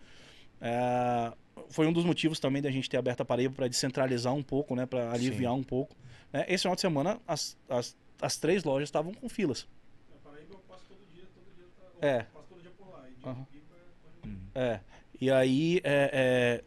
É, 0.61 1.33
foi 1.71 1.87
um 1.87 1.93
dos 1.93 2.05
motivos 2.05 2.39
também 2.41 2.61
da 2.63 2.71
gente 2.71 2.89
ter 2.89 2.97
aberto 2.97 3.21
a 3.21 3.25
Paraíba 3.25 3.55
para 3.55 3.69
descentralizar 3.69 4.35
um 4.35 4.43
pouco, 4.43 4.75
né? 4.75 4.87
Para 4.87 5.11
aliviar 5.13 5.55
um 5.55 5.63
pouco. 5.63 5.95
né? 6.33 6.45
Esse 6.49 6.63
final 6.63 6.75
de 6.75 6.81
semana, 6.81 7.21
as, 7.27 7.57
as, 7.69 7.97
as 8.21 8.37
três 8.39 8.65
lojas 8.65 8.89
estavam 8.89 9.13
com 9.15 9.29
filas. 9.29 9.67
Na 10.11 10.17
Paraíba 10.31 10.55
eu 10.55 10.59
passo 10.61 10.85
todo 10.89 11.01
dia, 11.15 11.25
todo 11.35 11.55
dia 11.55 11.67
tá. 12.01 12.07
É. 12.07 12.21
Eu 12.21 12.25
passo 12.35 12.47
todo 12.49 12.61
dia 12.63 12.73
por 12.79 12.89
lá. 12.91 13.05
E 13.09 13.15
dia 13.15 13.31
Aham. 13.31 13.41
de 13.41 13.47
pico 13.47 13.75
é 13.75 14.21
quando- 14.23 14.39
É. 14.55 14.81
E 15.21 15.31
aí 15.31 15.81
é, 15.85 16.11
é, 16.13 16.65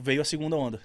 veio 0.00 0.20
a 0.20 0.24
segunda 0.24 0.56
onda. 0.56 0.80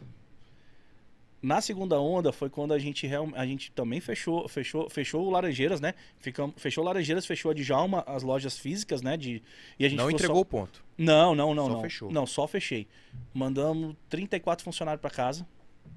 Na 1.43 1.59
segunda 1.59 1.99
onda 1.99 2.31
foi 2.31 2.49
quando 2.49 2.73
a 2.73 2.79
gente 2.79 3.05
real, 3.05 3.27
a 3.35 3.45
gente 3.45 3.69
também 3.73 3.99
fechou, 3.99 4.47
fechou, 4.47 4.89
fechou 4.89 5.27
o 5.27 5.29
Laranjeiras, 5.29 5.81
né? 5.81 5.93
Ficamos, 6.19 6.55
fechou 6.57 6.81
o 6.83 6.87
Laranjeiras, 6.87 7.25
fechou 7.25 7.51
a 7.51 7.53
Djalma, 7.53 8.01
as 8.07 8.23
lojas 8.23 8.57
físicas, 8.57 9.01
né? 9.01 9.17
De, 9.17 9.43
e 9.77 9.85
a 9.85 9.89
gente 9.89 9.97
Não 9.99 10.09
entregou 10.09 10.37
só- 10.37 10.41
o 10.41 10.45
ponto. 10.45 10.81
Não, 10.97 11.35
não, 11.35 11.53
não, 11.53 11.65
Só 11.67 11.73
não. 11.73 11.81
fechou. 11.81 12.11
Não, 12.11 12.25
só 12.25 12.47
fechei. 12.47 12.87
Mandamos 13.33 13.93
34 14.09 14.63
funcionários 14.63 15.01
para 15.01 15.09
casa, 15.09 15.45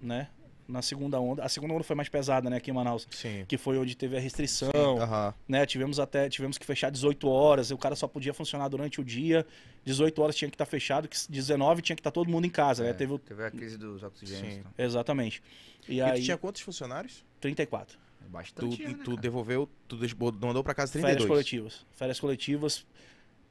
né? 0.02 0.28
Na 0.68 0.82
segunda 0.82 1.20
onda. 1.20 1.44
A 1.44 1.48
segunda 1.48 1.72
onda 1.74 1.84
foi 1.84 1.94
mais 1.94 2.08
pesada, 2.08 2.50
né, 2.50 2.56
aqui 2.56 2.70
em 2.70 2.74
Manaus, 2.74 3.06
Sim. 3.10 3.44
que 3.46 3.56
foi 3.56 3.78
onde 3.78 3.96
teve 3.96 4.16
a 4.16 4.20
restrição, 4.20 4.70
Aham. 5.00 5.32
né? 5.46 5.64
Tivemos 5.64 6.00
até 6.00 6.28
tivemos 6.28 6.58
que 6.58 6.66
fechar 6.66 6.90
18 6.90 7.28
horas, 7.28 7.70
o 7.70 7.78
cara 7.78 7.94
só 7.94 8.08
podia 8.08 8.34
funcionar 8.34 8.68
durante 8.68 9.00
o 9.00 9.04
dia. 9.04 9.46
18 9.84 10.20
horas 10.20 10.34
tinha 10.34 10.48
que 10.50 10.54
estar 10.54 10.66
fechado, 10.66 11.06
que 11.06 11.16
19 11.30 11.82
tinha 11.82 11.94
que 11.94 12.00
estar 12.00 12.10
todo 12.10 12.28
mundo 12.28 12.46
em 12.46 12.50
casa, 12.50 12.82
né? 12.82 12.90
É, 12.90 12.92
Teve 12.92 13.12
o- 13.12 13.18
Teve 13.18 13.44
a 13.44 13.50
crise 13.50 13.78
dos 13.78 14.02
oxigênios. 14.02 14.54
Sim. 14.54 14.60
Então. 14.60 14.72
exatamente. 14.84 15.40
E 15.88 15.96
E 15.96 16.00
aí 16.02 16.20
tu 16.20 16.24
tinha 16.24 16.36
quantos 16.36 16.60
funcionários? 16.62 17.24
34. 17.40 17.96
É 17.96 18.24
Tu, 18.24 18.30
bastante. 18.32 18.82
e 18.82 18.86
né, 18.88 18.94
tu 19.04 19.10
cara? 19.12 19.20
devolveu, 19.22 19.68
tu 19.86 19.96
mandou 20.40 20.64
pra 20.64 20.74
casa 20.74 20.90
Férias 20.90 21.10
32. 21.18 21.28
coletivas. 21.28 21.86
Férias 21.94 22.18
coletivas 22.18 22.84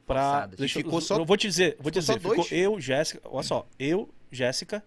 pra 0.05 0.21
Forçadas. 0.21 0.59
deixa, 0.59 0.79
eu- 0.79 0.83
Ficou 0.83 0.99
só- 0.99 1.17
eu 1.17 1.25
vou 1.25 1.37
te 1.37 1.47
dizer, 1.47 1.77
vou 1.79 1.89
te 1.89 2.01
ficou 2.01 2.01
só 2.01 2.13
dizer, 2.17 2.19
ficou 2.29 2.35
dois? 2.35 2.51
eu, 2.51 2.79
Jéssica, 2.81 3.21
olha 3.23 3.43
só, 3.43 3.65
eu, 3.79 4.09
Jéssica, 4.29 4.83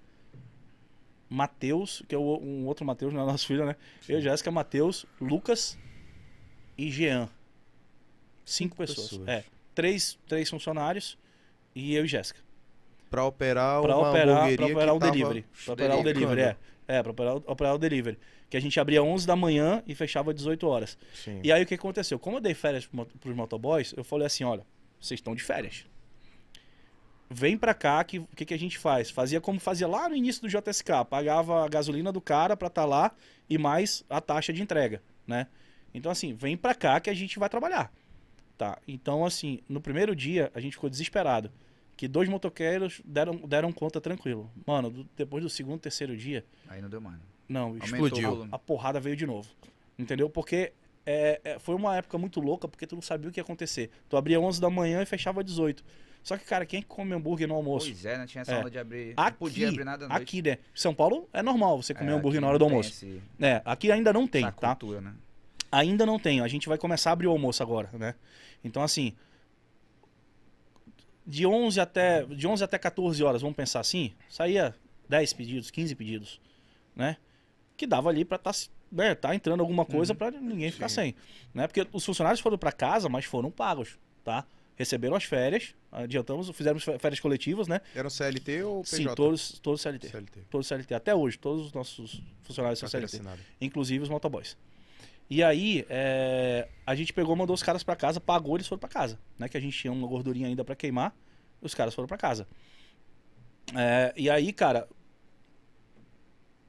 Matheus, 1.29 2.03
que 2.09 2.14
é 2.14 2.18
o- 2.18 2.39
um 2.43 2.66
outro 2.66 2.85
Matheus, 2.87 3.12
não 3.12 3.22
é 3.22 3.26
nosso 3.26 3.47
filho, 3.47 3.66
né? 3.66 3.76
Eu, 4.09 4.20
Jéssica, 4.20 4.51
Matheus, 4.51 5.05
Lucas 5.20 5.79
e 6.76 6.91
Jean. 6.91 7.29
Cinco, 8.45 8.76
pessoas. 8.76 9.09
pessoas. 9.11 9.29
É. 9.29 9.45
Três, 9.74 10.18
três 10.26 10.49
funcionários 10.49 11.18
e 11.74 11.95
eu 11.95 12.05
e 12.05 12.09
Jéssica. 12.09 12.41
Pra 13.11 13.24
operar 13.24 13.81
Pra 13.83 13.97
uma 13.97 14.11
operar, 14.11 14.55
pra 14.57 14.66
que 14.66 14.72
operar 14.72 14.95
o 14.95 14.99
delivery. 14.99 15.47
Pra 15.64 15.72
operar 15.74 15.99
o 15.99 16.03
delivery. 16.03 16.41
é. 16.43 16.57
É, 16.87 17.03
pra 17.03 17.12
operar, 17.12 17.37
o- 17.37 17.45
operar 17.47 17.74
o 17.74 17.79
delivery. 17.79 18.18
Que 18.49 18.57
a 18.57 18.61
gente 18.61 18.81
abria 18.81 19.03
11 19.03 19.26
da 19.26 19.37
manhã 19.37 19.83
e 19.87 19.95
fechava 19.95 20.33
18 20.33 20.66
horas. 20.66 20.97
Sim. 21.14 21.41
E 21.45 21.53
aí 21.53 21.62
o 21.62 21.66
que 21.66 21.74
aconteceu? 21.74 22.18
Como 22.18 22.39
eu 22.39 22.41
dei 22.41 22.55
férias 22.55 22.87
pros 22.87 23.37
motoboys, 23.37 23.93
eu 23.97 24.03
falei 24.03 24.26
assim, 24.26 24.45
olha, 24.45 24.64
vocês 24.99 25.18
estão 25.20 25.35
de 25.35 25.43
férias. 25.43 25.85
Vem 27.31 27.59
pra 27.59 27.74
cá 27.74 28.03
que 28.05 28.18
o 28.18 28.26
que, 28.35 28.45
que 28.47 28.55
a 28.55 28.59
gente 28.59 28.79
faz? 28.79 29.11
Fazia 29.11 29.41
como 29.41 29.61
fazia 29.61 29.87
lá 29.87 30.09
no 30.09 30.16
início 30.16 30.41
do 30.43 30.49
JSK, 30.49 31.05
pagava 31.11 31.64
a 31.64 31.68
gasolina 31.68 32.11
do 32.11 32.20
cara 32.20 32.57
pra 32.57 32.68
estar 32.68 32.87
lá 32.87 33.12
e 33.51 33.59
mais 33.59 34.03
a 34.09 34.20
taxa 34.20 34.53
de 34.53 34.62
entrega, 34.62 35.03
né? 35.26 35.47
Então 35.93 36.11
assim, 36.11 36.33
vem 36.35 36.57
pra 36.57 36.74
cá 36.74 36.99
que 37.01 37.11
a 37.11 37.14
gente 37.14 37.39
vai 37.39 37.49
trabalhar. 37.49 37.93
Tá? 38.57 38.79
Então 38.89 39.24
assim, 39.26 39.61
no 39.68 39.81
primeiro 39.81 40.16
dia 40.16 40.51
a 40.55 40.61
gente 40.61 40.72
ficou 40.72 40.89
desesperado, 40.89 41.53
que 41.97 42.09
dois 42.09 42.29
motoqueiros 42.29 43.03
deram 43.05 43.37
deram 43.37 43.72
conta 43.72 44.01
tranquilo. 44.01 44.51
Mano, 44.66 44.89
do- 44.91 45.09
depois 45.16 45.43
do 45.45 45.51
segundo, 45.51 45.79
terceiro 45.81 46.16
dia, 46.16 46.45
Aí 46.68 46.81
não 46.81 46.89
deu 46.89 47.01
mais. 47.01 47.16
né? 47.18 47.22
não, 47.49 47.62
Aumentou 47.68 48.07
Explodiu. 48.07 48.49
a 48.51 48.59
porrada 48.59 48.99
veio 49.01 49.14
de 49.16 49.26
novo. 49.26 49.49
Entendeu? 49.99 50.31
Porque 50.31 50.72
é, 51.05 51.41
é, 51.45 51.59
foi 51.59 51.74
uma 51.74 51.97
época 51.97 52.16
muito 52.18 52.41
louca, 52.41 52.66
porque 52.68 52.87
tu 52.87 52.95
não 52.95 53.03
sabia 53.03 53.29
o 53.29 53.33
que 53.33 53.39
ia 53.41 53.43
acontecer. 53.43 53.91
Tu 54.09 54.16
abria 54.16 54.41
11 54.41 54.61
da 54.61 54.70
manhã 54.70 55.03
e 55.03 55.07
fechava 55.07 55.43
18. 55.45 55.85
Só 56.22 56.36
que, 56.36 56.44
cara, 56.44 56.66
quem 56.66 56.78
é 56.80 56.82
que 56.82 56.88
come 56.88 57.14
hambúrguer 57.14 57.48
no 57.48 57.54
almoço? 57.54 57.86
Pois 57.86 58.04
é, 58.04 58.18
não 58.18 58.26
tinha 58.26 58.42
essa 58.42 58.52
É. 58.52 58.58
onda 58.60 58.70
de 58.70 58.78
abrir. 58.78 59.14
não 59.16 59.24
Aqui, 59.24 59.38
podia 59.38 59.68
abrir 59.68 59.84
nada 59.84 60.04
à 60.04 60.08
noite. 60.08 60.22
aqui, 60.22 60.42
né? 60.42 60.58
São 60.74 60.94
Paulo 60.94 61.28
é 61.32 61.42
normal 61.42 61.80
você 61.82 61.94
comer 61.94 62.10
É, 62.10 62.14
hambúrguer 62.14 62.40
na 62.40 62.48
hora 62.48 62.58
do 62.58 62.64
não 62.66 62.70
almoço. 62.72 62.90
esse- 62.90 63.22
É, 63.40 63.62
aqui 63.64 63.90
ainda 63.90 64.12
não 64.12 64.26
tem, 64.26 64.44
tá? 64.52 64.74
cultura, 64.76 65.00
né? 65.00 65.14
Ainda 65.72 66.04
não 66.04 66.18
tem. 66.18 66.40
A 66.40 66.48
gente 66.48 66.68
vai 66.68 66.76
começar 66.76 67.10
a 67.10 67.12
abrir 67.14 67.26
o 67.26 67.30
almoço 67.30 67.62
agora, 67.62 67.88
né? 67.94 68.14
Então, 68.62 68.82
assim, 68.82 69.14
de 71.26 71.46
11 71.46 71.80
até, 71.80 72.24
de 72.24 72.46
11 72.46 72.64
até 72.64 72.78
14 72.78 73.22
horas, 73.22 73.42
vamos 73.42 73.56
pensar 73.56 73.80
assim, 73.80 74.12
saía 74.28 74.74
10 75.08 75.32
pedidos, 75.32 75.70
15 75.70 75.94
pedidos, 75.94 76.40
né? 76.96 77.16
Que 77.76 77.86
dava 77.86 78.08
ali 78.08 78.24
pra 78.24 78.38
tá, 78.38 78.52
se- 78.52 78.70
né, 78.90 79.14
tá 79.14 79.34
entrando 79.34 79.60
alguma 79.60 79.84
coisa 79.84 80.14
pra 80.14 80.30
ninguém 80.30 80.70
ficar 80.70 80.88
Sim. 80.88 80.94
sem, 80.94 81.14
né? 81.54 81.66
Porque 81.66 81.86
os 81.92 82.04
funcionários 82.04 82.40
foram 82.40 82.56
pra 82.58 82.72
casa, 82.72 83.08
mas 83.08 83.24
foram 83.26 83.50
pagos, 83.50 83.98
tá? 84.24 84.44
Receberam 84.79 85.16
as 85.16 85.24
férias, 85.24 85.74
adiantamos, 85.91 86.49
fizemos 86.51 86.85
férias 86.85 87.18
coletivas, 87.18 87.66
né? 87.66 87.81
Era 87.93 88.07
um 88.07 88.11
CLT 88.11 88.62
ou 88.62 88.85
PJ? 88.85 88.97
Sim, 88.97 89.14
todos, 89.16 89.59
todos 89.59 89.81
CLT. 89.81 90.09
CLT. 90.09 90.41
Todos 90.49 90.68
CLT. 90.68 90.95
Até 90.95 91.12
hoje, 91.12 91.37
todos 91.37 91.66
os 91.66 91.72
nossos 91.72 92.22
funcionários 92.43 92.79
são 92.79 92.89
CLT 92.89 93.16
assinada. 93.16 93.41
inclusive 93.61 94.05
os 94.05 94.09
motoboys. 94.09 94.57
E 95.29 95.43
aí, 95.43 95.85
é, 95.91 96.68
a 96.87 96.95
gente 96.95 97.12
pegou, 97.12 97.35
mandou 97.35 97.55
os 97.55 97.62
caras 97.62 97.83
pra 97.83 97.97
casa, 97.97 98.20
pagou, 98.20 98.57
eles 98.57 98.68
foram 98.68 98.79
pra 98.79 98.89
casa, 98.89 99.18
né? 99.37 99.49
Que 99.49 99.57
a 99.57 99.61
gente 99.61 99.76
tinha 99.76 99.93
uma 99.93 100.07
gordurinha 100.07 100.47
ainda 100.47 100.64
pra 100.64 100.76
queimar, 100.76 101.12
os 101.61 101.74
caras 101.74 101.93
foram 101.93 102.07
pra 102.07 102.16
casa. 102.16 102.47
É, 103.76 104.14
e 104.16 104.31
aí, 104.31 104.53
cara, 104.53 104.89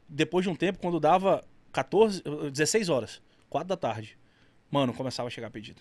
depois 0.08 0.44
de 0.44 0.50
um 0.50 0.56
tempo, 0.56 0.80
quando 0.80 1.00
dava 1.00 1.46
14, 1.72 2.24
16 2.52 2.90
horas, 2.90 3.22
4 3.52 3.70
da 3.70 3.78
tarde, 3.78 4.18
mano, 4.72 4.96
começava 4.96 5.28
a 5.28 5.30
chegar 5.30 5.52
pedido. 5.52 5.80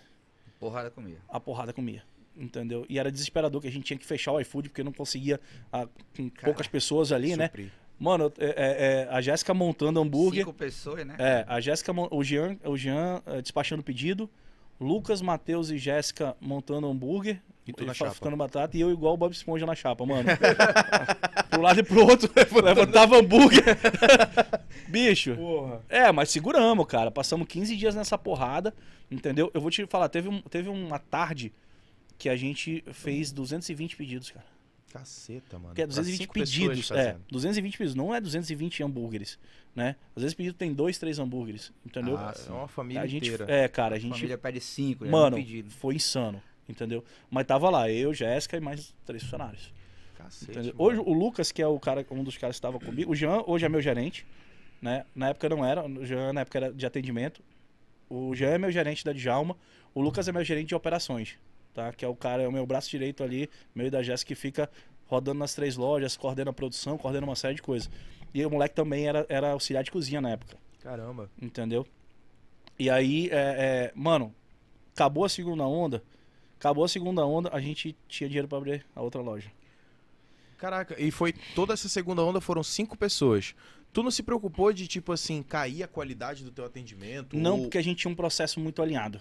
Porrada 0.61 0.91
comia. 0.91 1.17
A 1.27 1.41
porrada 1.41 1.73
comia. 1.73 2.05
Entendeu? 2.39 2.87
E 2.89 2.99
era 2.99 3.11
desesperador 3.11 3.61
que 3.61 3.67
a 3.67 3.71
gente 3.73 3.85
tinha 3.85 3.99
que 3.99 4.07
fechar 4.07 4.33
o 4.33 4.41
iFood 4.41 4.69
porque 4.69 4.83
não 4.85 4.93
conseguia, 4.93 5.41
ah, 5.73 5.89
com 6.17 6.29
poucas 6.45 6.69
pessoas 6.69 7.11
ali, 7.11 7.37
né? 7.37 7.47
Suprir. 7.47 7.71
Mano, 7.99 8.33
é- 8.39 8.45
é- 8.47 8.55
é, 8.57 9.09
a 9.11 9.21
Jéssica 9.21 9.53
montando 9.53 10.01
hambúrguer. 10.01 10.43
Cinco 10.45 10.53
pessoas, 10.57 11.05
né? 11.05 11.17
É, 11.19 11.45
a 11.49 11.61
Jéssica, 11.61 11.93
o 11.93 12.23
Jean, 12.23 12.57
o 12.65 12.77
Jean 12.77 13.21
eh, 13.27 13.43
despachando 13.43 13.83
pedido, 13.83 14.31
Lucas, 14.81 15.21
Matheus 15.21 15.69
e 15.71 15.79
Jéssica 15.79 16.37
montando 16.41 16.87
hambúrguer, 16.89 17.43
E 17.67 17.73
tu 17.73 17.85
na 17.85 17.93
chapa. 17.93 18.13
ficando 18.13 18.37
batata 18.37 18.77
e 18.77 18.81
eu 18.81 18.93
igual 18.93 19.15
o 19.15 19.17
Bob 19.17 19.33
Esponja 19.33 19.67
na 19.67 19.75
chapa, 19.75 20.07
mano. 20.07 20.29
pro 21.51 21.61
lado 21.61 21.81
e 21.81 21.83
pro 21.83 22.07
outro, 22.07 22.31
levantava 22.63 23.19
hambúrguer. 23.19 23.65
Bicho. 24.89 25.35
Porra. 25.35 25.83
É, 25.89 26.13
mas 26.13 26.31
seguramos, 26.31 26.87
cara. 26.87 27.11
Passamos 27.11 27.49
15 27.49 27.77
dias 27.77 27.95
nessa 27.97 28.17
porrada, 28.17 28.73
entendeu? 29.11 29.51
Eu 29.53 29.61
vou 29.61 29.71
te 29.71 29.85
falar, 29.87 30.09
teve, 30.09 30.29
um, 30.29 30.41
teve 30.43 30.69
uma 30.69 30.99
tarde 31.01 31.53
que 32.19 32.29
a 32.29 32.37
gente 32.37 32.83
fez 32.93 33.31
220 33.33 33.97
pedidos, 33.97 34.31
cara. 34.31 34.45
Caceta, 34.93 35.59
mano. 35.59 35.75
Que 35.75 35.83
é 35.83 35.87
Pra 35.87 35.91
220 35.97 36.19
cinco 36.19 36.35
pessoas 36.35 36.51
pedidos. 36.59 36.91
É, 36.91 36.95
fazendo. 37.13 37.25
220 37.31 37.79
pedidos. 37.79 37.95
Não 37.95 38.15
é 38.15 38.21
220 38.21 38.83
hambúrgueres, 38.83 39.39
né? 39.75 39.97
Às 40.17 40.23
vezes 40.23 40.35
pedido 40.35 40.55
tem 40.55 40.73
dois, 40.73 40.97
três 40.99 41.19
hambúrgueres, 41.19 41.73
entendeu? 41.85 42.17
Ah, 42.17 42.35
É 42.47 42.51
uma 42.51 42.69
família 42.69 43.03
a 43.03 43.07
gente, 43.07 43.27
inteira. 43.31 43.47
é, 43.53 43.69
cara, 43.69 43.95
a 43.95 43.97
A 43.97 44.01
gente 44.01 44.15
família 44.15 44.39
pede 44.39 44.61
cinco, 44.61 45.05
já 45.05 45.11
Mano, 45.11 45.37
foi 45.69 45.95
insano, 45.95 46.43
entendeu? 46.69 47.05
Mas 47.31 47.47
tava 47.47 47.69
lá, 47.69 47.91
eu, 47.91 48.15
Jéssica 48.15 48.57
e 48.57 48.61
mais 48.61 48.95
três 49.05 49.23
funcionários. 49.23 49.73
Cacete. 50.17 50.75
Hoje 50.77 50.99
o 51.01 51.13
Lucas, 51.13 51.53
que 51.53 51.61
é 51.63 51.67
o 51.67 51.79
cara, 51.79 52.05
um 52.11 52.25
dos 52.25 52.37
caras 52.39 52.57
que 52.57 52.59
estava 52.59 52.81
comigo, 52.81 53.13
o 53.13 53.15
Jean 53.15 53.43
hoje 53.47 53.67
é 53.67 53.69
meu 53.69 53.81
gerente, 53.83 54.27
né? 54.81 55.05
Na 55.15 55.29
época 55.29 55.49
não 55.51 55.65
era, 55.65 55.87
o 55.87 56.05
Jean 56.07 56.33
na 56.33 56.41
época 56.41 56.59
era 56.59 56.73
de 56.73 56.87
atendimento. 56.87 57.43
O 58.09 58.35
Jean 58.35 58.53
é 58.53 58.59
meu 58.59 58.73
gerente 58.73 59.05
da 59.05 59.13
Djalma, 59.13 59.55
o 59.95 60.01
Lucas 60.01 60.27
é 60.29 60.33
meu 60.33 60.43
gerente 60.43 60.69
de 60.69 60.75
operações, 60.75 61.39
tá? 61.75 61.93
Que 61.93 62.05
é 62.05 62.09
o 62.09 62.15
cara, 62.15 62.43
é 62.43 62.49
o 62.49 62.53
meu 62.53 62.67
braço 62.67 62.91
direito 62.91 63.23
ali, 63.23 63.49
meio 63.75 63.91
da 63.91 64.03
Jéssica 64.03 64.29
que 64.29 64.35
fica 64.35 64.71
rodando 65.07 65.39
nas 65.39 65.55
três 65.55 65.77
lojas, 65.77 66.17
coordena 66.17 66.51
a 66.51 66.55
produção, 66.55 66.99
coordena 66.99 67.27
uma 67.27 67.37
série 67.37 67.55
de 67.55 67.63
coisas. 67.63 67.91
E 68.35 68.45
o 68.45 68.51
moleque 68.51 68.75
também 68.75 69.07
era, 69.09 69.25
era 69.29 69.53
auxiliar 69.53 69.83
de 69.83 69.91
cozinha 69.91 70.21
na 70.21 70.31
época. 70.31 70.57
Caramba. 70.83 71.31
Entendeu? 71.41 71.87
E 72.79 72.89
aí, 72.91 73.29
é, 73.31 73.91
é, 73.91 73.93
mano, 73.95 74.35
acabou 74.95 75.25
a 75.25 75.29
segunda 75.29 75.65
onda. 75.67 76.03
Acabou 76.59 76.85
a 76.85 76.89
segunda 76.89 77.25
onda, 77.25 77.51
a 77.53 77.61
gente 77.61 77.97
tinha 78.09 78.29
dinheiro 78.29 78.49
pra 78.49 78.59
abrir 78.59 78.85
a 78.95 79.01
outra 79.01 79.21
loja. 79.21 79.51
Caraca, 80.59 81.01
e 81.01 81.11
foi 81.11 81.33
toda 81.55 81.73
essa 81.73 81.89
segunda 81.89 82.23
onda 82.23 82.41
foram 82.41 82.63
cinco 82.65 82.97
pessoas. 82.99 83.55
Tu 83.93 84.03
não 84.03 84.11
se 84.11 84.23
preocupou 84.23 84.73
de, 84.73 84.87
tipo 84.87 85.13
assim, 85.13 85.43
cair 85.43 85.83
a 85.85 85.89
qualidade 85.89 86.45
do 86.45 86.51
teu 86.51 86.65
atendimento? 86.65 87.37
Não, 87.37 87.57
ou- 87.57 87.63
porque 87.63 87.79
a 87.79 87.83
gente 87.83 87.99
tinha 87.99 88.11
um 88.11 88.15
processo 88.17 88.59
muito 88.61 88.83
alinhado. 88.83 89.21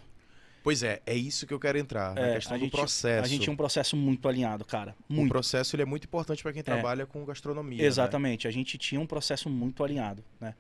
Pois 0.64 0.84
é, 0.84 1.02
é 1.06 1.16
isso 1.16 1.48
que 1.48 1.54
eu 1.54 1.60
quero 1.60 1.78
entrar, 1.78 2.14
na 2.14 2.22
É, 2.22 2.34
questão 2.36 2.56
a 2.56 2.58
do 2.58 2.64
gente, 2.66 2.72
processo. 2.72 3.24
A 3.24 3.28
gente 3.28 3.42
tinha 3.44 3.54
um 3.54 3.58
processo 3.58 3.96
muito 3.96 4.28
alinhado, 4.28 4.66
cara. 4.66 4.96
O 5.10 5.14
Muito. 5.14 5.28
É. 5.28 5.30
processo 5.30 5.76
ele 5.76 5.84
é 5.84 5.86
muito 5.86 6.04
importante 6.06 6.44
pra 6.44 6.52
quem 6.52 6.62
trabalha 6.62 7.06
com 7.06 7.24
gastronomia. 7.26 7.78
né? 7.78 7.86
Exatamente. 7.86 8.48
A 8.48 8.52
gente 8.52 8.78
tinha 8.78 9.00
um 9.00 9.06
processo 9.06 9.50
muito 9.50 9.84
alinhado, 9.84 10.24
né? 10.42 10.54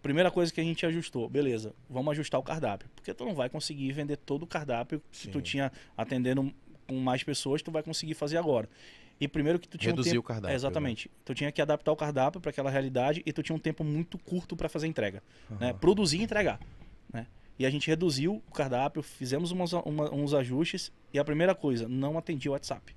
Primeira 0.00 0.30
coisa 0.30 0.52
que 0.52 0.60
a 0.60 0.64
gente 0.64 0.86
ajustou, 0.86 1.28
beleza, 1.28 1.74
vamos 1.90 2.12
ajustar 2.12 2.38
o 2.38 2.42
cardápio. 2.42 2.88
Porque 2.94 3.12
tu 3.12 3.24
não 3.24 3.34
vai 3.34 3.48
conseguir 3.48 3.90
vender 3.90 4.16
todo 4.16 4.44
o 4.44 4.46
cardápio 4.46 5.02
que 5.10 5.18
Sim. 5.24 5.30
tu 5.32 5.42
tinha 5.42 5.72
atendendo 5.96 6.54
com 6.86 6.94
mais 7.00 7.24
pessoas, 7.24 7.60
tu 7.62 7.72
vai 7.72 7.82
conseguir 7.82 8.14
fazer 8.14 8.36
agora. 8.36 8.68
E 9.20 9.26
primeiro 9.26 9.58
que 9.58 9.66
tu 9.68 9.76
tinha 9.76 9.90
Reduzir 9.90 10.10
um 10.10 10.12
o 10.12 10.14
tempo, 10.14 10.28
cardápio, 10.28 10.52
É, 10.52 10.54
exatamente. 10.54 11.10
Tu 11.24 11.34
tinha 11.34 11.50
que 11.50 11.60
adaptar 11.60 11.90
o 11.90 11.96
cardápio 11.96 12.40
para 12.40 12.50
aquela 12.50 12.70
realidade 12.70 13.20
e 13.26 13.32
tu 13.32 13.42
tinha 13.42 13.56
um 13.56 13.58
tempo 13.58 13.82
muito 13.82 14.16
curto 14.18 14.54
para 14.56 14.68
fazer 14.68 14.86
entrega, 14.86 15.20
né? 15.58 15.70
Aham. 15.70 15.78
Produzir 15.78 16.18
e 16.20 16.22
entregar, 16.22 16.60
né? 17.12 17.26
E 17.58 17.66
a 17.66 17.70
gente 17.70 17.88
reduziu 17.88 18.42
o 18.46 18.52
cardápio, 18.52 19.02
fizemos 19.02 19.50
umas- 19.50 19.72
uma- 19.72 20.12
uns 20.14 20.32
ajustes. 20.32 20.92
E 21.12 21.18
a 21.18 21.24
primeira 21.24 21.54
coisa, 21.54 21.88
não 21.88 22.16
atendia 22.16 22.50
o 22.50 22.54
WhatsApp. 22.54 22.94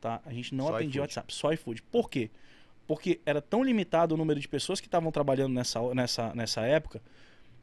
Tá? 0.00 0.20
A 0.26 0.32
gente 0.32 0.54
não 0.54 0.66
Só 0.66 0.76
atendia 0.76 1.00
o. 1.00 1.04
WhatsApp, 1.04 1.32
só 1.34 1.52
iFood. 1.52 1.82
Por 1.82 2.10
quê? 2.10 2.30
Porque 2.86 3.20
era 3.24 3.40
tão 3.40 3.62
limitado 3.62 4.14
o 4.14 4.18
número 4.18 4.40
de 4.40 4.48
pessoas 4.48 4.80
que 4.80 4.88
estavam 4.88 5.12
trabalhando 5.12 5.52
nessa, 5.54 5.94
nessa, 5.94 6.34
nessa 6.34 6.62
época 6.62 7.00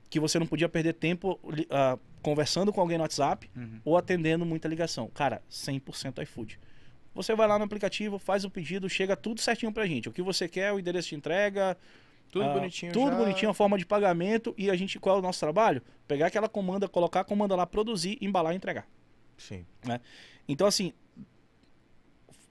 que 0.09 0.19
você 0.19 0.39
não 0.39 0.47
podia 0.47 0.67
perder 0.69 0.93
tempo 0.93 1.37
ah, 1.69 1.99
conversando 2.21 2.71
com 2.73 2.79
alguém 2.81 2.97
no 2.97 3.03
WhatsApp 3.03 3.49
Uhum. 3.55 3.81
ou 3.85 3.97
atendendo 3.97 4.45
muita 4.45 4.67
ligação. 4.67 5.07
Cara, 5.13 5.41
100% 5.49 6.21
iFood. 6.23 6.59
Você 7.13 7.35
vai 7.35 7.47
lá 7.47 7.59
no 7.59 7.65
aplicativo, 7.65 8.17
faz 8.17 8.45
o 8.45 8.49
pedido, 8.49 8.89
chega 8.89 9.15
tudo 9.15 9.41
certinho 9.41 9.71
pra 9.73 9.85
gente. 9.85 10.07
O 10.07 10.11
que 10.13 10.21
você 10.21 10.47
quer, 10.47 10.71
o 10.71 10.79
endereço 10.79 11.09
de 11.09 11.15
entrega, 11.15 11.77
Tudo 12.31 12.45
ah, 12.45 12.53
bonitinho 12.53 12.91
Tudo 12.91 13.11
já. 13.11 13.17
bonitinho, 13.17 13.49
a 13.51 13.53
forma 13.53 13.77
de 13.77 13.85
pagamento. 13.85 14.53
E 14.57 14.69
a 14.69 14.75
gente, 14.75 14.99
qual 14.99 15.15
é 15.15 15.19
o 15.19 15.21
nosso 15.21 15.39
trabalho? 15.39 15.81
Pegar 16.07 16.27
aquela 16.27 16.47
comanda, 16.47 16.87
colocar 16.87 17.21
a 17.21 17.23
comanda 17.23 17.55
lá, 17.55 17.65
produzir, 17.65 18.17
embalar 18.21 18.53
e 18.53 18.55
entregar. 18.57 18.87
Sim. 19.37 19.65
Então, 20.47 20.67
assim, 20.67 20.93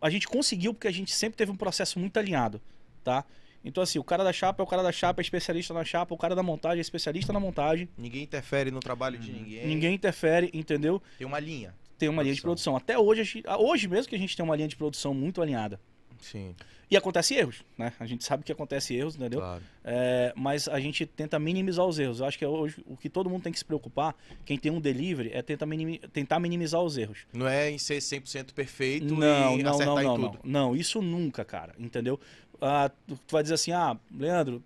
a 0.00 0.10
gente 0.10 0.26
conseguiu 0.26 0.72
porque 0.74 0.88
a 0.88 0.92
gente 0.92 1.12
sempre 1.12 1.36
teve 1.36 1.50
um 1.50 1.56
processo 1.56 1.98
muito 1.98 2.16
alinhado, 2.18 2.60
tá? 3.02 3.24
Então, 3.64 3.82
assim, 3.82 3.98
o 3.98 4.04
cara 4.04 4.22
da 4.22 4.32
chapa 4.32 4.62
é 4.62 4.64
o 4.64 4.66
cara 4.66 4.82
da 4.82 4.92
chapa, 4.92 5.20
é 5.20 5.22
especialista 5.22 5.74
na 5.74 5.84
chapa, 5.84 6.14
o 6.14 6.18
cara 6.18 6.34
da 6.34 6.42
montagem 6.42 6.78
é 6.78 6.80
especialista 6.80 7.32
na 7.32 7.40
montagem. 7.40 7.88
Ninguém 7.98 8.22
interfere 8.22 8.70
no 8.70 8.80
trabalho 8.80 9.18
de 9.18 9.30
Uhum. 9.32 9.38
ninguém. 9.38 9.66
Ninguém 9.66 9.94
interfere, 9.94 10.50
entendeu? 10.54 11.02
Tem 11.18 11.26
uma 11.26 11.40
linha. 11.40 11.74
Tem 11.98 12.08
uma 12.08 12.22
linha 12.22 12.34
de 12.34 12.40
produção. 12.40 12.76
Até 12.76 12.96
hoje, 12.96 13.24
gente- 13.24 13.44
hoje 13.58 13.88
mesmo 13.88 14.08
que 14.08 14.14
a 14.14 14.18
gente 14.18 14.36
tem 14.36 14.44
uma 14.44 14.54
linha 14.54 14.68
de 14.68 14.76
produção 14.76 15.12
muito 15.12 15.42
alinhada. 15.42 15.80
Sim, 16.20 16.54
E 16.90 16.96
acontece 16.96 17.34
erros, 17.34 17.64
né? 17.76 17.92
A 18.00 18.06
gente 18.06 18.24
sabe 18.24 18.42
que 18.42 18.50
acontece 18.52 18.94
erros, 18.94 19.14
entendeu? 19.14 19.40
claro. 19.40 19.62
É, 19.84 20.32
mas 20.36 20.68
a 20.68 20.80
gente 20.80 21.04
tenta 21.06 21.38
minimizar 21.38 21.86
os 21.86 21.98
erros. 21.98 22.20
Eu 22.20 22.26
acho 22.26 22.38
que 22.38 22.44
é 22.44 22.48
hoje 22.48 22.82
o 22.86 22.96
que 22.96 23.08
todo 23.08 23.28
mundo 23.30 23.42
tem 23.42 23.52
que 23.52 23.58
se 23.58 23.64
preocupar, 23.64 24.14
quem 24.44 24.58
tem 24.58 24.72
um 24.72 24.80
delivery, 24.80 25.30
é 25.32 25.42
tentar, 25.42 25.66
minimi- 25.66 25.98
tentar 26.12 26.38
minimizar 26.40 26.82
os 26.82 26.96
erros. 26.98 27.26
Não 27.32 27.46
é 27.46 27.70
em 27.70 27.78
ser 27.78 27.98
100% 27.98 28.52
perfeito 28.52 29.14
Não, 29.14 29.58
e 29.58 29.62
não, 29.62 29.70
acertar 29.72 29.94
não, 29.96 30.02
não, 30.02 30.14
tudo. 30.30 30.40
não. 30.44 30.68
Não, 30.70 30.76
isso 30.76 31.00
nunca, 31.02 31.44
cara. 31.44 31.74
Entendeu? 31.78 32.18
Ah, 32.60 32.90
tu, 33.06 33.18
vai 33.30 33.42
dizer 33.42 33.54
assim, 33.54 33.70
ah, 33.72 33.96
Leandro, 34.10 34.62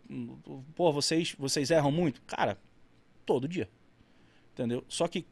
pô, 0.74 0.90
vocês, 0.92 1.34
vocês 1.38 1.70
erram 1.70 1.92
muito? 1.92 2.22
Cara, 2.22 2.57
todo 3.26 3.46
dia. 3.46 3.68
Entendeu? 4.55 4.84
Só 4.88 5.09
que, 5.09 5.26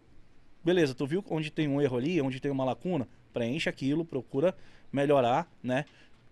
beleza, 0.65 0.95
tu 0.95 1.07
viu 1.07 1.25
onde 1.31 1.51
tem 1.51 1.69
um 1.69 1.81
erro 1.81 1.97
ali, 1.97 2.21
onde 2.21 2.41
tem 2.41 2.51
uma 2.51 2.65
lacuna? 2.65 3.09
Preenche 3.33 3.69
aquilo, 3.69 4.05
procura 4.05 4.55
melhorar, 4.93 5.51
né? 5.63 5.85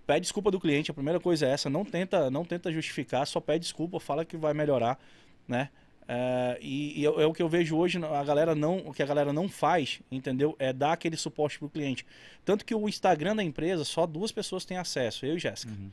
Pede 0.09 0.21
desculpa 0.23 0.51
do 0.51 0.59
cliente, 0.59 0.91
a 0.91 0.95
primeira 0.95 1.21
coisa 1.21 1.45
é 1.47 1.51
essa, 1.51 1.69
não 1.69 1.85
tenta, 1.85 2.31
não 2.31 2.43
tenta 2.43 2.73
justificar, 2.73 3.27
só 3.27 3.41
pede 3.43 3.65
desculpa, 3.65 4.01
fala 4.01 4.25
que 4.25 4.39
vai 4.39 4.55
melhorar, 4.55 4.99
né? 5.47 5.69
É, 6.09 6.59
e, 6.63 7.03
e 7.03 7.05
é, 7.05 7.09
é 7.09 7.27
o 7.27 7.35
que 7.35 7.43
eu 7.43 7.49
vejo 7.51 7.77
hoje, 7.77 8.03
a 8.03 8.25
galera 8.25 8.55
não, 8.55 8.79
o 8.79 8.95
que 8.95 9.03
a 9.03 9.07
galera 9.07 9.35
não 9.35 9.51
faz, 9.51 10.01
entendeu? 10.11 10.57
É 10.59 10.73
dar 10.73 10.93
aquele 10.95 11.15
suporte 11.15 11.59
pro 11.59 11.69
cliente. 11.69 12.07
Tanto 12.43 12.65
que 12.65 12.75
o 12.75 12.89
Instagram 12.89 13.37
da 13.37 13.45
empresa, 13.45 13.85
só 13.85 14.07
duas 14.07 14.33
pessoas 14.33 14.65
têm 14.65 14.79
acesso, 14.79 15.27
eu 15.27 15.37
e 15.37 15.39
Jéssica, 15.39 15.75
Uhum. 15.75 15.91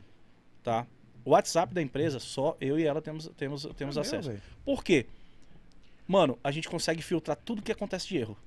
tá? 0.62 0.86
O 1.22 1.32
WhatsApp 1.32 1.74
da 1.74 1.82
empresa, 1.82 2.18
só 2.18 2.56
eu 2.58 2.78
e 2.80 2.84
ela 2.86 3.02
temos, 3.02 3.30
temos, 3.36 3.68
temos 3.76 3.98
É 3.98 4.00
acesso. 4.00 4.30
velho. 4.30 4.42
Por 4.64 4.82
quê? 4.82 5.04
Mano, 6.08 6.38
a 6.42 6.50
gente 6.50 6.70
consegue 6.70 7.02
filtrar 7.02 7.36
tudo 7.36 7.60
que 7.60 7.70
acontece 7.70 8.08
de 8.08 8.16
erro. 8.16 8.38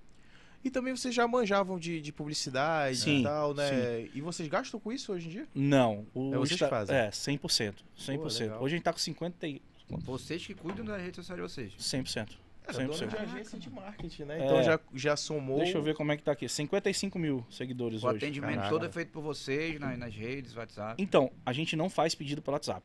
E 0.63 0.69
também 0.69 0.95
vocês 0.95 1.15
já 1.15 1.27
manjavam 1.27 1.79
de, 1.79 2.01
de 2.01 2.11
publicidade 2.11 2.97
Sim, 2.97 3.19
e 3.21 3.23
tal, 3.23 3.53
né? 3.53 4.07
E 4.13 4.19
vocês 4.21 4.47
gastam 4.49 4.79
com 4.79 4.91
isso 4.91 5.13
hoje 5.13 5.27
em 5.27 5.31
dia? 5.31 5.47
Não. 5.55 6.05
O 6.13 6.33
É 6.33 6.37
vocês 6.37 6.59
que 6.59 6.67
fazem? 6.67 6.95
É, 6.95 7.09
100%. 7.09 7.75
100%. 7.97 8.39
legal. 8.41 8.61
Hoje 8.61 8.75
a 8.75 8.77
gente 8.77 8.83
tá 8.83 8.91
com 8.93 8.99
50 8.99 9.47
e... 9.47 9.61
Vocês 9.89 10.45
que 10.45 10.53
cuidam 10.53 10.85
da 10.85 10.97
rede 10.97 11.15
social 11.15 11.35
de 11.37 11.41
vocês. 11.41 11.73
100%. 11.79 12.29
Era 12.67 12.77
dono 12.85 12.93
100%. 12.93 13.07
de 13.07 13.15
agência 13.17 13.57
de 13.57 13.69
marketing, 13.71 14.23
né? 14.25 14.39
É. 14.39 14.45
Então 14.45 14.61
já, 14.63 14.79
já 14.93 15.15
somou. 15.15 15.57
Deixa 15.59 15.77
eu 15.77 15.81
ver 15.81 15.95
como 15.95 16.11
é 16.11 16.17
que 16.17 16.21
tá 16.23 16.31
aqui. 16.33 16.47
55 16.47 17.17
mil 17.17 17.43
seguidores 17.49 18.03
O 18.03 18.07
hoje. 18.07 18.17
atendimento 18.17 18.55
Caraca. 18.55 18.69
todo 18.69 18.85
é 18.85 18.89
feito 18.89 19.11
por 19.11 19.23
vocês 19.23 19.79
na- 19.79 19.97
nas 19.97 20.13
redes, 20.13 20.55
WhatsApp. 20.55 21.01
Então, 21.01 21.31
a 21.43 21.51
gente 21.51 21.75
não 21.75 21.89
faz 21.89 22.13
pedido 22.13 22.41
pelo 22.43 22.53
WhatsApp. 22.55 22.83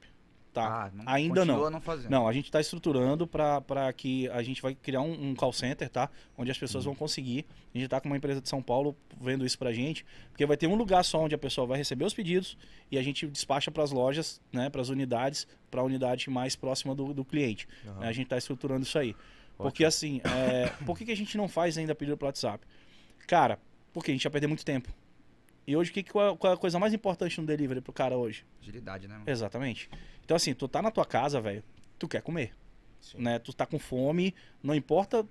Tá? 0.54 0.84
Ah, 0.86 0.90
não- 0.94 1.04
Ainda 1.06 1.44
não. 1.44 1.68
não 1.68 1.80
fazendo. 1.80 2.10
Não, 2.10 2.28
a 2.28 2.32
gente 2.32 2.44
está 2.46 2.60
estruturando 2.60 3.26
para 3.26 3.92
que 3.92 4.28
a 4.28 4.40
gente 4.42 4.62
vai 4.62 4.72
criar 4.74 5.00
um, 5.02 5.30
um 5.30 5.34
call 5.34 5.52
center, 5.52 5.88
tá? 5.90 6.08
Onde 6.38 6.50
as 6.50 6.56
pessoas 6.56 6.84
vão 6.84 6.94
conseguir. 6.94 7.44
A 7.74 7.76
gente 7.76 7.86
está 7.86 8.00
com 8.00 8.08
uma 8.08 8.16
empresa 8.16 8.40
de 8.40 8.48
São 8.48 8.62
Paulo 8.62 8.96
vendo 9.20 9.44
isso 9.44 9.58
pra 9.58 9.72
gente, 9.72 10.06
porque 10.30 10.46
vai 10.46 10.56
ter 10.56 10.68
um 10.68 10.76
lugar 10.76 11.04
só 11.04 11.20
onde 11.20 11.34
a 11.34 11.38
pessoa 11.38 11.66
vai 11.66 11.76
receber 11.78 12.04
os 12.04 12.14
pedidos 12.14 12.56
e 12.88 12.96
a 12.96 13.02
gente 13.02 13.26
despacha 13.26 13.70
para 13.70 13.82
as 13.82 13.90
lojas, 13.90 14.40
né? 14.52 14.70
Para 14.70 14.80
as 14.80 14.88
unidades, 14.90 15.46
para 15.70 15.80
a 15.80 15.84
unidade 15.84 16.30
mais 16.30 16.54
próxima 16.54 16.94
do, 16.94 17.12
do 17.12 17.24
cliente. 17.24 17.66
Aham. 17.86 18.00
A 18.06 18.12
gente 18.12 18.26
está 18.26 18.38
estruturando 18.38 18.84
isso 18.84 18.96
aí. 18.98 19.16
Porque 19.58 19.84
assim, 19.84 20.20
é, 20.24 20.66
por 20.86 20.96
que, 20.96 21.04
que 21.04 21.12
a 21.12 21.16
gente 21.16 21.36
não 21.36 21.48
faz 21.48 21.76
ainda 21.76 21.94
pedido 21.94 22.16
pelo 22.16 22.28
WhatsApp? 22.28 22.64
Cara, 23.26 23.58
porque 23.92 24.10
a 24.10 24.14
gente 24.14 24.24
ia 24.24 24.30
perder 24.30 24.46
muito 24.46 24.64
tempo. 24.64 24.88
E 25.66 25.76
hoje, 25.76 25.90
o 25.90 25.94
que, 25.94 26.00
é- 26.00 26.52
a 26.52 26.56
coisa 26.56 26.78
mais 26.78 26.92
importante 26.92 27.40
no 27.40 27.46
delivery 27.46 27.80
pro 27.80 27.92
cara 27.92 28.16
hoje? 28.16 28.44
Agilidade, 28.60 29.08
né? 29.08 29.14
mano? 29.14 29.30
Exatamente. 29.30 29.88
Então, 30.24 30.36
assim, 30.36 30.52
tu 30.54 30.68
tá 30.68 30.82
na 30.82 30.90
tua 30.90 31.04
casa, 31.06 31.40
velho, 31.40 31.62
tu 31.98 32.06
quer 32.06 32.20
comer, 32.22 32.52
Sim. 33.00 33.18
né? 33.22 33.38
Tu 33.38 33.52
tá 33.52 33.64
com 33.66 33.78
fome, 33.78 34.34
não 34.62 34.74
importa. 34.74 35.26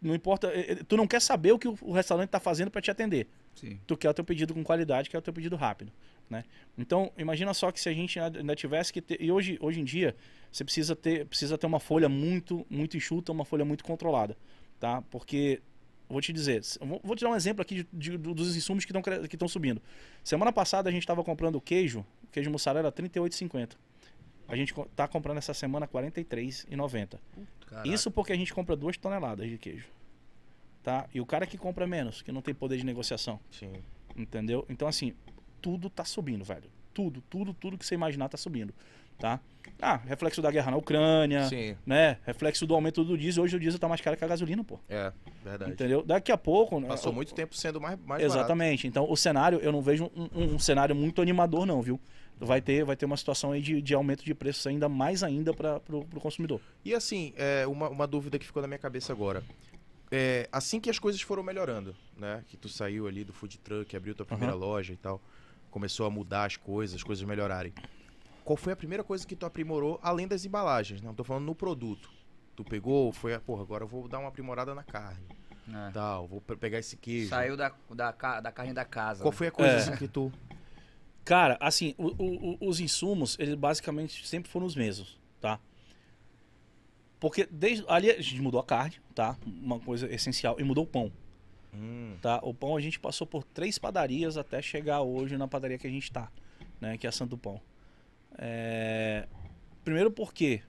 Não 0.00 0.14
importa. 0.14 0.48
eh, 0.48 0.72
eh, 0.72 0.74
Tu 0.86 0.96
não 0.96 1.06
quer 1.06 1.20
saber 1.22 1.52
o 1.52 1.58
que 1.58 1.68
o- 1.68 1.78
o 1.80 1.92
restaurante 1.92 2.28
tá 2.30 2.40
fazendo 2.40 2.70
para 2.70 2.82
te 2.82 2.90
atender. 2.90 3.28
Sim. 3.54 3.78
Tu 3.86 3.96
quer 3.96 4.10
o 4.10 4.14
teu 4.14 4.24
pedido 4.24 4.52
com 4.52 4.64
qualidade, 4.64 5.08
quer 5.08 5.18
o 5.18 5.22
teu 5.22 5.32
pedido 5.32 5.54
rápido, 5.56 5.92
né? 6.28 6.42
Então, 6.76 7.12
imagina 7.16 7.54
só 7.54 7.70
que 7.70 7.78
se 7.80 7.88
a 7.88 7.92
gente 7.92 8.18
ainda 8.18 8.56
tivesse 8.56 8.92
que 8.92 9.00
ter. 9.00 9.22
E 9.22 9.30
hoje, 9.30 9.58
hoje 9.60 9.80
em 9.80 9.84
dia, 9.84 10.16
você 10.50 10.64
precisa 10.64 10.96
ter, 10.96 11.26
precisa 11.26 11.56
ter 11.56 11.66
uma 11.66 11.78
folha 11.78 12.08
muito, 12.08 12.66
muito 12.68 12.96
enxuta, 12.96 13.30
uma 13.30 13.44
folha 13.44 13.64
muito 13.64 13.84
controlada, 13.84 14.36
tá? 14.80 15.02
Porque. 15.02 15.62
Vou 16.12 16.20
te 16.20 16.32
dizer, 16.32 16.60
vou 17.02 17.16
te 17.16 17.24
dar 17.24 17.30
um 17.30 17.34
exemplo 17.34 17.62
aqui 17.62 17.76
de- 17.76 17.88
de- 17.92 18.18
do- 18.18 18.34
dos 18.34 18.54
insumos 18.56 18.84
que 18.84 18.92
estão 19.34 19.48
subindo. 19.48 19.80
Semana 20.22 20.52
passada 20.52 20.88
a 20.88 20.92
gente 20.92 21.02
estava 21.02 21.24
comprando 21.24 21.60
queijo, 21.60 22.04
queijo 22.30 22.50
mussarela 22.50 22.88
R$ 22.88 22.92
38,50. 22.92 23.76
A 24.46 24.54
gente 24.54 24.74
co- 24.74 24.86
tá 24.94 25.08
comprando 25.08 25.38
essa 25.38 25.54
semana 25.54 25.86
R$ 25.86 25.92
43,90. 25.92 27.18
Caraca. 27.66 27.88
Isso 27.88 28.10
porque 28.10 28.32
a 28.32 28.36
gente 28.36 28.52
compra 28.52 28.76
duas 28.76 28.96
toneladas 28.98 29.48
de 29.48 29.56
queijo. 29.56 29.86
Tá? 30.82 31.08
E 31.14 31.20
o 31.20 31.24
cara 31.26 31.46
que 31.46 31.56
compra 31.56 31.86
menos, 31.86 32.20
que 32.22 32.30
não 32.30 32.42
tem 32.42 32.52
poder 32.54 32.76
de 32.76 32.84
negociação. 32.84 33.40
Sim. 33.50 33.72
Entendeu? 34.16 34.66
Então, 34.68 34.86
assim, 34.86 35.14
tudo 35.62 35.88
tá 35.88 36.04
subindo, 36.04 36.44
velho. 36.44 36.68
Tudo, 36.92 37.22
tudo, 37.30 37.54
tudo 37.54 37.78
que 37.78 37.86
você 37.86 37.94
imaginar 37.94 38.28
tá 38.28 38.36
subindo. 38.36 38.74
Tá? 39.22 39.38
Ah, 39.80 39.96
reflexo 40.04 40.42
da 40.42 40.50
guerra 40.50 40.72
na 40.72 40.76
Ucrânia, 40.76 41.48
Sim. 41.48 41.76
né? 41.86 42.18
Reflexo 42.26 42.66
do 42.66 42.74
aumento 42.74 43.04
do 43.04 43.16
diesel. 43.16 43.44
Hoje 43.44 43.56
o 43.56 43.60
diesel 43.60 43.78
tá 43.78 43.88
mais 43.88 44.00
caro 44.00 44.16
que 44.16 44.24
a 44.24 44.26
gasolina, 44.28 44.64
pô. 44.64 44.80
É, 44.88 45.12
verdade. 45.44 45.70
Entendeu? 45.70 46.02
Daqui 46.02 46.32
a 46.32 46.36
pouco. 46.36 46.80
né, 46.80 46.88
Passou 46.88 47.12
o- 47.12 47.14
muito 47.14 47.32
tempo 47.32 47.54
sendo 47.56 47.80
mais, 47.80 47.96
mais 48.04 48.20
Exatamente. 48.20 48.88
Então, 48.88 49.08
o 49.08 49.16
cenário, 49.16 49.60
eu 49.60 49.70
não 49.70 49.80
vejo 49.80 50.10
um, 50.16 50.28
um- 50.34 50.54
um 50.54 50.58
cenário 50.58 50.92
muito 50.94 51.22
animador, 51.22 51.64
não, 51.64 51.80
viu? 51.80 52.00
Vai 52.40 52.60
ter, 52.60 52.84
vai 52.84 52.96
ter 52.96 53.06
uma 53.06 53.16
situação 53.16 53.52
aí 53.52 53.60
de, 53.60 53.80
de 53.80 53.94
aumento 53.94 54.24
de 54.24 54.34
preços 54.34 54.66
ainda 54.66 54.88
mais 54.88 55.22
ainda 55.22 55.54
para 55.54 55.78
pro, 55.78 56.04
pro 56.04 56.20
consumidor. 56.20 56.60
E 56.84 56.92
assim, 56.92 57.32
é, 57.36 57.64
uma, 57.68 57.88
uma 57.88 58.06
dúvida 58.06 58.40
que 58.40 58.44
ficou 58.46 58.60
na 58.60 58.66
minha 58.66 58.78
cabeça 58.78 59.12
agora. 59.12 59.44
É, 60.10 60.48
assim 60.50 60.80
que 60.80 60.90
as 60.90 60.98
coisas 60.98 61.20
foram 61.22 61.44
melhorando, 61.44 61.94
né? 62.16 62.42
Que 62.48 62.56
tu 62.56 62.68
saiu 62.68 63.06
ali 63.06 63.22
do 63.22 63.32
food 63.32 63.58
truck, 63.58 63.96
abriu 63.96 64.14
tua 64.16 64.26
primeira 64.26 64.54
loja 64.54 64.92
e 64.92 64.96
tal, 64.96 65.22
começou 65.70 66.04
a 66.04 66.10
mudar 66.10 66.44
as 66.46 66.56
coisas, 66.56 66.96
as 66.96 67.02
coisas 67.02 67.24
melhorarem. 67.24 67.72
Qual 68.44 68.56
foi 68.56 68.72
a 68.72 68.76
primeira 68.76 69.04
coisa 69.04 69.26
que 69.26 69.36
tu 69.36 69.46
aprimorou, 69.46 69.98
além 70.02 70.26
das 70.26 70.44
embalagens, 70.44 71.00
né? 71.00 71.06
Não 71.08 71.14
tô 71.14 71.24
falando 71.24 71.44
no 71.44 71.54
produto. 71.54 72.10
Tu 72.56 72.64
pegou, 72.64 73.12
foi, 73.12 73.38
porra, 73.38 73.62
agora 73.62 73.84
eu 73.84 73.88
vou 73.88 74.08
dar 74.08 74.18
uma 74.18 74.28
aprimorada 74.28 74.74
na 74.74 74.82
carne, 74.82 75.24
É. 75.72 75.90
tal, 75.92 76.26
vou 76.28 76.40
pe- 76.40 76.56
pegar 76.56 76.78
esse 76.78 76.96
queijo. 76.96 77.28
Saiu 77.30 77.56
da, 77.56 77.72
da, 77.90 78.40
da 78.40 78.52
carne 78.52 78.72
da 78.74 78.84
casa. 78.84 79.22
Qual 79.22 79.30
né? 79.32 79.36
foi 79.38 79.46
a 79.46 79.50
coisa 79.50 79.72
É. 79.72 79.76
assim 79.76 79.96
que 79.96 80.08
tu... 80.08 80.30
Cara, 81.24 81.56
assim, 81.60 81.94
o- 81.96 82.08
o- 82.22 82.52
o- 82.54 82.68
os 82.68 82.80
insumos, 82.80 83.38
eles 83.38 83.54
basicamente 83.54 84.26
sempre 84.26 84.50
foram 84.50 84.66
os 84.66 84.74
mesmos, 84.74 85.18
tá? 85.40 85.60
Porque 87.20 87.46
desde 87.50 87.84
ali 87.88 88.10
a 88.10 88.20
gente 88.20 88.40
mudou 88.42 88.60
a 88.60 88.64
carne, 88.64 88.96
tá? 89.14 89.36
Uma 89.46 89.78
coisa 89.78 90.12
essencial. 90.12 90.58
E 90.58 90.64
mudou 90.64 90.84
o 90.84 90.86
pão, 90.86 91.12
Hum, 91.72 92.16
tá? 92.20 92.38
O 92.42 92.52
pão 92.52 92.76
a 92.76 92.80
gente 92.80 92.98
passou 92.98 93.26
por 93.26 93.44
três 93.44 93.78
padarias 93.78 94.36
até 94.36 94.60
chegar 94.60 95.00
hoje 95.02 95.38
na 95.38 95.46
padaria 95.48 95.78
que 95.78 95.86
a 95.86 95.90
gente 95.90 96.10
tá, 96.12 96.30
né? 96.80 96.98
Que 96.98 97.06
é 97.06 97.08
a 97.08 97.12
Santo 97.12 97.38
Pão. 97.38 97.60
É, 98.38 99.26
Primeiro 99.84 100.10
porque 100.10 100.62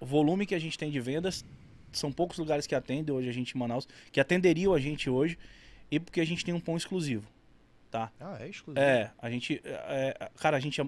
o 0.00 0.06
volume 0.06 0.46
que 0.46 0.54
a 0.54 0.58
gente 0.58 0.76
tem 0.76 0.90
de 0.90 1.00
vendas 1.00 1.44
são 1.92 2.10
poucos 2.10 2.38
lugares 2.38 2.66
que 2.66 2.74
atendem 2.74 3.14
hoje 3.14 3.28
a 3.28 3.32
gente 3.32 3.52
em 3.54 3.58
Manaus, 3.58 3.88
que 4.10 4.20
atenderiam 4.20 4.74
a 4.74 4.80
gente 4.80 5.08
hoje, 5.08 5.38
e 5.90 6.00
porque 6.00 6.20
a 6.20 6.24
gente 6.24 6.44
tem 6.44 6.52
um 6.54 6.60
pão 6.60 6.76
exclusivo, 6.76 7.28
tá? 7.90 8.10
Ah, 8.20 8.38
é 8.40 8.48
exclusivo. 8.48 8.84
É, 8.84 9.12
a 9.18 9.30
gente. 9.30 9.60
é, 9.64 10.16
é, 10.20 10.30
cara, 10.36 10.56
a 10.56 10.60
gente. 10.60 10.80
é- 10.80 10.84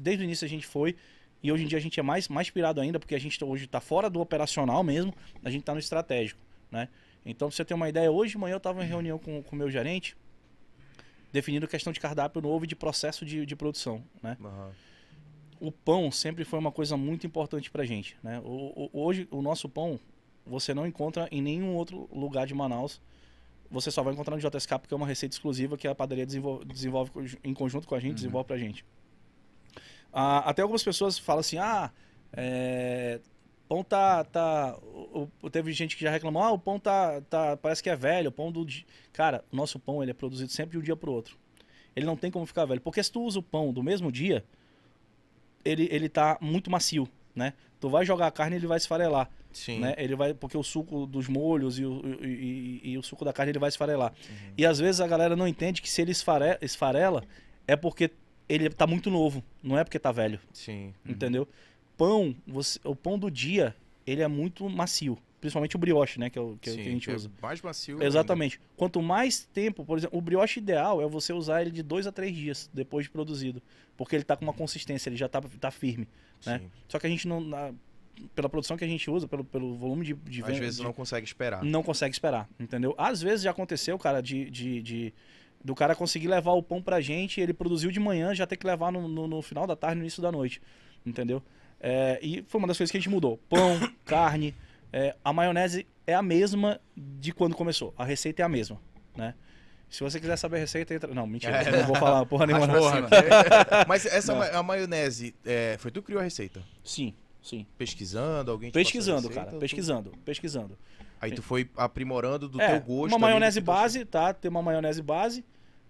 Desde 0.00 0.22
o 0.22 0.24
início 0.24 0.44
a 0.44 0.48
gente 0.48 0.66
foi. 0.66 0.96
E 1.40 1.52
hoje 1.52 1.62
em 1.62 1.68
dia 1.68 1.78
a 1.78 1.80
gente 1.80 2.00
é 2.00 2.02
mais, 2.02 2.26
mais 2.28 2.50
pirado 2.50 2.80
ainda, 2.80 2.98
porque 2.98 3.14
a 3.14 3.20
gente 3.20 3.42
hoje 3.44 3.68
tá 3.68 3.80
fora 3.80 4.10
do 4.10 4.20
operacional 4.20 4.82
mesmo, 4.82 5.14
a 5.44 5.50
gente 5.50 5.62
tá 5.62 5.72
no 5.72 5.78
estratégico, 5.78 6.40
né? 6.68 6.88
Então, 7.24 7.46
pra 7.48 7.56
você 7.56 7.64
ter 7.64 7.74
uma 7.74 7.88
ideia, 7.88 8.10
hoje 8.10 8.32
de 8.32 8.38
manhã 8.38 8.54
eu 8.56 8.60
tava 8.60 8.82
em 8.82 8.88
reunião 8.88 9.18
com 9.20 9.44
o 9.52 9.56
meu 9.56 9.70
gerente, 9.70 10.16
definindo 11.32 11.68
questão 11.68 11.92
de 11.92 12.00
cardápio 12.00 12.42
novo 12.42 12.64
e 12.64 12.66
de 12.66 12.74
processo 12.74 13.24
de, 13.24 13.46
de 13.46 13.54
produção, 13.54 14.02
né? 14.20 14.36
Aham. 14.42 14.72
O 15.60 15.70
pão 15.72 16.10
sempre 16.10 16.44
foi 16.44 16.58
uma 16.58 16.72
coisa 16.72 16.96
muito 16.96 17.26
importante 17.26 17.70
pra 17.70 17.84
gente, 17.84 18.16
né? 18.22 18.40
O, 18.44 18.88
o- 18.92 19.02
hoje, 19.02 19.26
o 19.30 19.40
nosso 19.42 19.68
pão, 19.68 19.98
você 20.46 20.72
não 20.74 20.86
encontra 20.86 21.28
em 21.30 21.42
nenhum 21.42 21.74
outro 21.76 22.08
lugar 22.12 22.46
de 22.46 22.54
Manaus. 22.54 23.00
Você 23.70 23.90
só 23.90 24.02
vai 24.02 24.14
encontrar 24.14 24.34
no 24.36 24.40
JSK 24.42 24.78
porque 24.78 24.94
é 24.94 24.96
uma 24.96 25.06
receita 25.06 25.34
exclusiva 25.34 25.76
que 25.76 25.86
a 25.86 25.94
padaria 25.94 26.24
desenvolve, 26.24 26.64
desenvolve 26.64 27.10
em 27.44 27.52
conjunto 27.52 27.86
com 27.86 27.94
a 27.94 28.00
gente, 28.00 28.14
desenvolve 28.14 28.46
pra 28.46 28.56
gente. 28.56 28.84
Ah, 30.12 30.38
até 30.48 30.62
algumas 30.62 30.82
pessoas 30.82 31.18
falam 31.18 31.40
assim, 31.40 31.58
ah, 31.58 31.90
é, 32.32 33.20
pão 33.68 33.84
tá, 33.84 34.24
tá 34.24 34.76
o- 34.82 35.28
o- 35.42 35.50
teve 35.50 35.72
gente 35.72 35.96
que 35.96 36.02
já 36.02 36.10
reclamou, 36.10 36.42
ah, 36.42 36.50
o 36.52 36.58
pão 36.58 36.78
tá, 36.78 37.20
tá 37.22 37.56
parece 37.58 37.82
que 37.82 37.90
é 37.90 37.96
velho, 37.96 38.30
o 38.30 38.32
pão 38.32 38.50
do 38.50 38.64
di-" 38.64 38.86
cara, 39.12 39.44
o 39.52 39.56
nosso 39.56 39.78
pão 39.78 40.02
ele 40.02 40.10
é 40.10 40.14
produzido 40.14 40.50
sempre 40.50 40.72
de 40.72 40.78
um 40.78 40.82
dia 40.82 40.96
pro 40.96 41.12
outro. 41.12 41.36
Ele 41.94 42.06
não 42.06 42.16
tem 42.16 42.30
como 42.30 42.46
ficar 42.46 42.64
velho, 42.64 42.80
porque 42.80 43.02
se 43.02 43.12
tu 43.12 43.22
usa 43.22 43.38
o 43.38 43.42
pão 43.42 43.72
do 43.72 43.82
mesmo 43.82 44.10
dia, 44.10 44.44
ele 45.64 45.88
ele 45.90 46.08
tá 46.08 46.38
muito 46.40 46.70
macio, 46.70 47.08
né? 47.34 47.52
Tu 47.80 47.88
vai 47.88 48.04
jogar 48.04 48.26
a 48.26 48.30
carne, 48.30 48.56
ele 48.56 48.66
vai 48.66 48.76
esfarelar, 48.76 49.30
Sim. 49.52 49.78
né? 49.80 49.94
Ele 49.98 50.16
vai 50.16 50.34
porque 50.34 50.56
o 50.56 50.62
suco 50.62 51.06
dos 51.06 51.28
molhos 51.28 51.78
e 51.78 51.84
o, 51.84 52.02
e, 52.24 52.80
e- 52.84 52.90
e 52.92 52.98
o 52.98 53.02
suco 53.02 53.24
da 53.24 53.32
carne 53.32 53.52
ele 53.52 53.58
vai 53.58 53.68
esfarelar. 53.68 54.12
E 54.56 54.66
às 54.66 54.78
vezes 54.78 55.00
a 55.00 55.06
galera 55.06 55.36
não 55.36 55.46
entende 55.46 55.80
que 55.80 55.88
se 55.90 56.02
ele 56.02 56.10
esfare, 56.12 56.58
esfarela 56.60 57.22
é 57.66 57.76
porque 57.76 58.10
ele 58.48 58.68
tá 58.70 58.86
muito 58.86 59.10
novo, 59.10 59.44
não 59.62 59.78
é 59.78 59.84
porque 59.84 59.98
tá 59.98 60.10
velho. 60.10 60.40
Sim. 60.52 60.92
Entendeu? 61.06 61.46
Pão, 61.96 62.34
você- 62.46 62.80
o 62.84 62.96
pão 62.96 63.18
do 63.18 63.30
dia, 63.30 63.74
ele 64.06 64.22
é 64.22 64.28
muito 64.28 64.68
macio. 64.68 65.18
Principalmente 65.40 65.76
o 65.76 65.78
brioche, 65.78 66.18
né? 66.18 66.28
Que 66.30 66.38
é 66.38 66.42
o 66.42 66.56
que, 66.60 66.70
Sim, 66.70 66.76
que 66.76 66.82
a 66.88 66.90
gente 66.90 67.10
é 67.10 67.14
usa. 67.14 67.30
mais 67.40 67.60
macio. 67.62 67.94
ainda. 67.94 68.06
Exatamente. 68.06 68.60
Quanto 68.76 69.00
mais 69.00 69.44
tempo, 69.52 69.84
por 69.84 69.96
exemplo, 69.98 70.18
o 70.18 70.20
brioche 70.20 70.58
ideal 70.58 71.00
é 71.00 71.06
você 71.06 71.32
usar 71.32 71.62
ele 71.62 71.70
de 71.70 71.82
dois 71.82 72.06
a 72.06 72.12
três 72.12 72.34
dias 72.34 72.68
depois 72.74 73.04
de 73.06 73.10
produzido. 73.10 73.62
Porque 73.96 74.16
ele 74.16 74.24
tá 74.24 74.36
com 74.36 74.44
uma 74.44 74.52
consistência, 74.52 75.08
ele 75.08 75.16
já 75.16 75.28
tá, 75.28 75.40
tá 75.60 75.70
firme. 75.70 76.08
né? 76.44 76.58
Sim. 76.58 76.70
Só 76.88 76.98
que 76.98 77.06
a 77.06 77.10
gente 77.10 77.26
não. 77.28 77.40
na- 77.40 77.72
pela 78.34 78.48
produção 78.48 78.76
que 78.76 78.82
a 78.84 78.88
gente 78.88 79.08
usa, 79.08 79.28
pelo, 79.28 79.44
pelo 79.44 79.76
volume 79.76 80.04
de, 80.04 80.12
de 80.14 80.40
Às 80.40 80.46
venda- 80.48 80.58
vezes 80.60 80.78
de- 80.78 80.82
não 80.82 80.92
consegue 80.92 81.24
esperar. 81.24 81.62
não 81.62 81.84
consegue 81.84 82.12
esperar, 82.12 82.48
entendeu? 82.58 82.92
Às 82.98 83.22
vezes 83.22 83.42
já 83.44 83.52
aconteceu, 83.52 83.96
cara, 83.96 84.20
de, 84.20 84.50
de, 84.50 84.82
de- 84.82 85.14
do 85.64 85.72
cara 85.72 85.94
conseguir 85.94 86.26
levar 86.26 86.50
o 86.54 86.60
pão 86.62 86.82
pra 86.82 87.00
gente, 87.00 87.40
ele 87.40 87.52
produziu 87.52 87.92
de 87.92 88.00
manhã, 88.00 88.34
já 88.34 88.44
ter 88.44 88.56
que 88.56 88.66
levar 88.66 88.90
no, 88.90 89.06
no, 89.06 89.28
no 89.28 89.40
final 89.40 89.68
da 89.68 89.76
tarde, 89.76 89.96
no 89.98 90.02
início 90.02 90.20
da 90.20 90.32
noite, 90.32 90.60
entendeu? 91.06 91.40
É, 91.78 92.18
e 92.20 92.42
foi 92.48 92.58
uma 92.60 92.66
das 92.66 92.76
coisas 92.76 92.90
que 92.90 92.96
a 92.96 93.00
gente 93.00 93.08
mudou. 93.08 93.38
Pão, 93.48 93.78
carne, 94.04 94.52
é, 94.92 95.14
a 95.24 95.32
maionese 95.32 95.86
é 96.06 96.14
a 96.14 96.22
mesma 96.22 96.80
de 96.96 97.32
quando 97.32 97.54
começou. 97.54 97.92
A 97.96 98.04
receita 98.04 98.42
é 98.42 98.44
a 98.44 98.48
mesma, 98.48 98.80
né? 99.16 99.34
Se 99.90 100.02
você 100.04 100.20
quiser 100.20 100.36
saber 100.36 100.56
a 100.56 100.60
receita, 100.60 100.92
entra... 100.94 101.14
Não, 101.14 101.26
mentira, 101.26 101.56
É. 101.62 101.70
não 101.78 101.86
vou 101.86 101.96
falar 101.96 102.26
porra 102.26 102.46
nenhuma. 102.46 102.68
Porra, 102.68 103.08
Mas 103.88 104.04
essa 104.04 104.34
Não. 104.34 104.58
a 104.58 104.62
maionese, 104.62 105.34
é, 105.46 105.76
foi 105.78 105.90
tu 105.90 106.00
que 106.02 106.06
criou 106.06 106.20
a 106.20 106.24
receita? 106.24 106.62
Sim, 106.84 107.14
sim. 107.42 107.66
Pesquisando, 107.78 108.50
alguém 108.50 108.70
te 108.70 108.74
Pesquisando, 108.74 109.28
receita, 109.28 109.34
cara, 109.34 109.46
ou 109.48 109.58
tu- 109.58 109.60
pesquisando, 109.60 110.10
pesquisando. 110.26 110.78
Aí 111.20 111.32
tu 111.32 111.42
foi 111.42 111.68
aprimorando 111.76 112.48
do 112.48 112.60
É, 112.60 112.68
teu 112.78 112.80
gosto. 112.86 113.12
uma 113.14 113.18
maionese 113.18 113.60
base, 113.62 114.04
tá? 114.04 114.32
Tem 114.34 114.50
uma 114.50 114.62
maionese 114.62 115.00
base. 115.02 115.42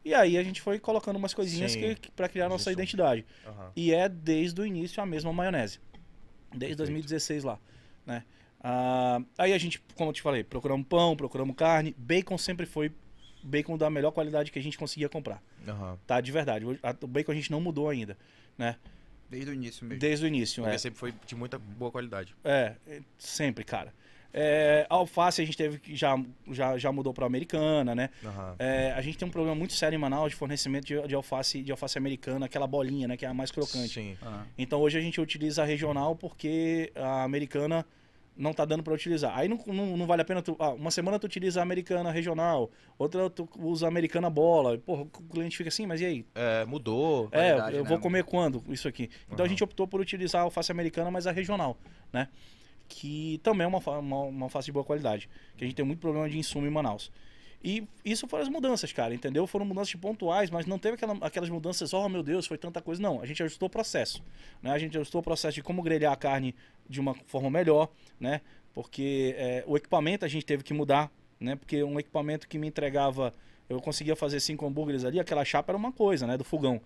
E 0.05 0.15
aí 0.15 0.39
a 0.39 0.43
gente 0.45 0.63
foi 0.63 0.79
colocando 0.79 1.17
umas 1.17 1.35
coisinhas 1.35 1.73
Sim. 1.73 1.81
que, 1.81 1.95
que, 1.97 2.11
para 2.13 2.29
criar 2.29 2.47
a 2.47 2.49
nossa 2.49 2.71
identidade. 2.73 3.27
Aham. 3.47 3.73
E 3.77 3.93
é 3.93 4.09
desde 4.09 4.61
o 4.61 4.65
início 4.65 5.03
a 5.03 5.07
mesma 5.07 5.33
maionese. 5.33 5.81
Desde 6.51 6.77
Perfeito. 6.77 6.79
2016 6.79 7.45
lá, 7.45 7.59
né? 8.07 8.23
Ah, 8.63 9.21
aí 9.37 9.53
a 9.53 9.59
gente, 9.59 9.81
como 9.95 10.11
eu 10.11 10.15
te 10.15 10.23
falei, 10.23 10.43
procuramos 10.43 10.87
pão, 10.87 11.17
procuramos 11.17 11.55
carne. 11.57 11.95
Bacon 11.97 12.37
sempre 12.37 12.67
foi 12.67 12.91
bacon 13.43 13.79
da 13.79 13.89
melhor 13.89 14.11
qualidade 14.11 14.51
que 14.51 14.59
a 14.59 14.63
gente 14.63 14.77
conseguia 14.77 15.09
comprar, 15.09 15.43
Aham. 15.67 15.99
tá? 16.07 16.21
De 16.21 16.33
verdade. 16.33 16.65
O 16.65 17.07
bacon 17.07 17.33
a 17.33 17.35
gente 17.35 17.51
não 17.51 17.61
mudou 17.61 17.89
ainda, 17.89 18.17
né? 18.57 18.77
Desde 19.31 19.51
o 19.51 19.55
início 19.55 19.87
mesmo. 19.87 20.01
Desde 20.01 20.25
o 20.25 20.29
início, 20.29 20.63
Porque 20.63 20.75
é. 20.75 20.79
sempre 20.79 20.99
foi 20.99 21.15
de 21.27 21.35
muita 21.37 21.59
boa 21.59 21.91
qualidade. 21.91 22.35
É, 22.43 22.75
é, 22.87 23.01
sempre, 23.19 23.63
cara. 23.63 23.93
É, 24.33 24.87
a 24.91 24.95
alface 24.95 25.41
a 25.41 25.45
gente 25.45 25.57
teve 25.57 25.79
que 25.79 25.95
já, 25.97 26.19
já, 26.51 26.77
já 26.77 26.93
mudou 26.93 27.15
para 27.15 27.25
americana, 27.27 27.95
né? 27.95 28.11
Aham. 28.25 28.57
É, 28.59 28.93
a 28.93 29.01
gente 29.01 29.17
tem 29.17 29.27
um 29.27 29.31
problema 29.31 29.55
muito 29.55 29.73
sério 29.73 29.97
em 29.97 30.01
Manaus 30.01 30.31
de 30.31 30.37
fornecimento 30.37 30.85
de, 30.87 31.01
de 31.09 31.15
alface 31.15 31.63
de 31.63 31.71
alface 31.71 31.97
americana, 31.97 32.47
aquela 32.47 32.67
bolinha, 32.67 33.09
né, 33.09 33.17
que 33.17 33.25
é 33.25 33.29
a 33.29 33.35
mais 33.35 33.51
crocante. 33.51 33.89
Sim. 33.95 34.17
Ah, 34.23 34.45
Então 34.59 34.81
hoje 34.81 34.99
a 34.99 35.01
gente 35.01 35.21
utiliza 35.21 35.63
a 35.63 35.65
regional 35.65 36.15
porque 36.17 36.93
a 36.95 37.23
americana 37.25 37.87
não 38.39 38.55
tá 38.55 38.65
dando 38.65 38.85
para 38.85 38.95
utilizar. 38.95 39.37
Aí 39.37 39.49
não, 39.49 39.59
não, 39.67 39.97
não 39.97 40.07
vale 40.07 40.23
a 40.23 40.25
pena 40.25 40.41
tu, 40.41 40.57
ah, 40.61 40.71
uma 40.71 40.93
semana 40.93 41.19
tu 41.19 41.25
utiliza 41.25 41.61
a 41.61 41.63
americana 41.63 42.11
regional, 42.13 42.71
outra 42.97 43.29
tu 43.29 43.49
usa 43.59 43.87
a 43.87 43.89
americana 43.89 44.31
bola. 44.31 44.79
Porra, 44.79 45.03
o 45.03 45.07
cliente 45.07 45.57
fica 45.57 45.69
assim, 45.69 45.87
mas 45.87 46.01
e 46.01 46.05
aí? 46.07 46.27
É, 46.37 46.65
mudou. 46.65 47.29
É, 47.33 47.53
eu 47.77 47.83
né? 47.83 47.89
vou 47.89 47.99
comer 47.99 48.23
quando 48.23 48.63
isso 48.69 48.87
aqui? 48.87 49.11
Então 49.27 49.41
a 49.41 49.43
Aham. 49.43 49.49
gente 49.49 49.65
optou 49.65 49.89
por 49.89 50.01
utilizar 50.01 50.41
a 50.41 50.45
alface 50.45 50.71
americana, 50.71 51.11
mas 51.11 51.27
a 51.27 51.33
regional, 51.33 51.77
né? 52.13 52.29
Que 52.89 53.39
também 53.43 53.65
é 53.65 53.69
uma, 53.69 53.79
uma, 53.99 54.21
uma 54.23 54.47
alface 54.47 54.67
de 54.67 54.73
boa 54.73 54.85
qualidade. 54.85 55.29
Que 55.57 55.65
a 55.65 55.67
gente 55.67 55.77
tem 55.77 55.85
muito 55.85 55.99
problema 55.99 56.29
de 56.31 56.39
insumo 56.39 56.67
em 56.67 56.71
Manaus. 56.71 57.11
E 57.63 57.85
isso 58.05 58.29
foram 58.29 58.45
as 58.45 58.49
mudanças, 58.49 58.93
cara, 58.93 59.13
entendeu? 59.13 59.45
Foram 59.45 59.67
mudanças 59.67 59.93
pontuais, 59.97 60.49
mas 60.49 60.65
não 60.65 60.79
teve 60.79 60.95
aquela- 60.95 61.19
aquelas 61.21 61.51
mudanças, 61.51 61.93
oh 61.93 62.09
meu 62.09 62.23
Deus, 62.23 62.47
foi 62.47 62.57
tanta 62.57 62.81
coisa. 62.81 63.03
Não, 63.03 63.21
a 63.21 63.27
gente 63.27 63.43
ajustou 63.43 63.67
o 63.67 63.71
processo. 63.71 64.23
Né? 64.63 64.71
A 64.71 64.79
gente 64.79 64.97
ajustou 64.97 65.21
o 65.21 65.25
processo 65.25 65.57
de 65.57 65.63
como 65.63 65.83
grelhar 65.83 66.13
a 66.13 66.17
carne 66.17 66.55
de 66.89 67.01
uma 67.01 67.15
forma 67.27 67.51
melhor, 67.51 67.89
né? 68.19 68.41
Porque 68.73 69.35
é, 69.37 69.65
o 69.67 69.77
equipamento 69.77 70.25
a 70.25 70.29
gente 70.29 70.47
teve 70.47 70.63
que 70.63 70.73
mudar, 70.73 71.11
né? 71.41 71.57
Porque 71.57 71.83
um 71.83 71.99
equipamento 71.99 72.49
que 72.49 72.59
me 72.59 72.67
entregava, 72.67 73.35
eu 73.69 73.81
conseguia 73.81 74.17
fazer 74.17 74.41
cinco 74.41 74.67
hambúrgueres 74.67 75.05
ali, 75.05 75.21
aquela 75.21 75.45
chapa 75.45 75.73
era 75.73 75.77
uma 75.77 75.93
coisa, 75.93 76.27
né? 76.27 76.37
Do 76.37 76.45
fogão. 76.45 76.81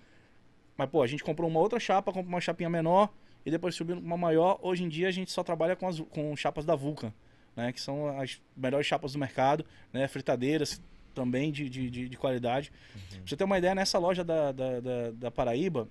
Mas, 0.76 0.88
pô, 0.88 1.02
a 1.02 1.06
gente 1.06 1.22
comprou 1.22 1.48
uma 1.48 1.60
outra 1.60 1.78
chapa, 1.78 2.12
comprou 2.12 2.28
uma 2.28 2.40
chapinha 2.40 2.70
menor 2.70 3.12
e 3.44 3.50
depois 3.50 3.74
subiu 3.74 3.98
uma 3.98 4.16
maior. 4.16 4.58
Hoje 4.62 4.84
em 4.84 4.88
dia 4.88 5.08
a 5.08 5.10
gente 5.10 5.30
só 5.30 5.42
trabalha 5.42 5.76
com, 5.76 5.86
as, 5.86 6.00
com 6.00 6.34
chapas 6.36 6.64
da 6.64 6.74
Vulcan, 6.74 7.12
né? 7.54 7.72
Que 7.72 7.80
são 7.80 8.18
as 8.18 8.40
melhores 8.56 8.86
chapas 8.86 9.12
do 9.12 9.18
mercado, 9.18 9.64
né? 9.92 10.08
Fritadeiras 10.08 10.80
também 11.14 11.52
de, 11.52 11.68
de, 11.68 11.90
de, 11.90 12.08
de 12.08 12.16
qualidade. 12.16 12.72
Pra 12.92 13.20
você 13.26 13.36
ter 13.36 13.44
uma 13.44 13.58
ideia, 13.58 13.74
nessa 13.74 13.98
loja 13.98 14.24
da, 14.24 14.50
da, 14.50 14.80
da, 14.80 15.10
da 15.10 15.30
Paraíba, 15.30 15.86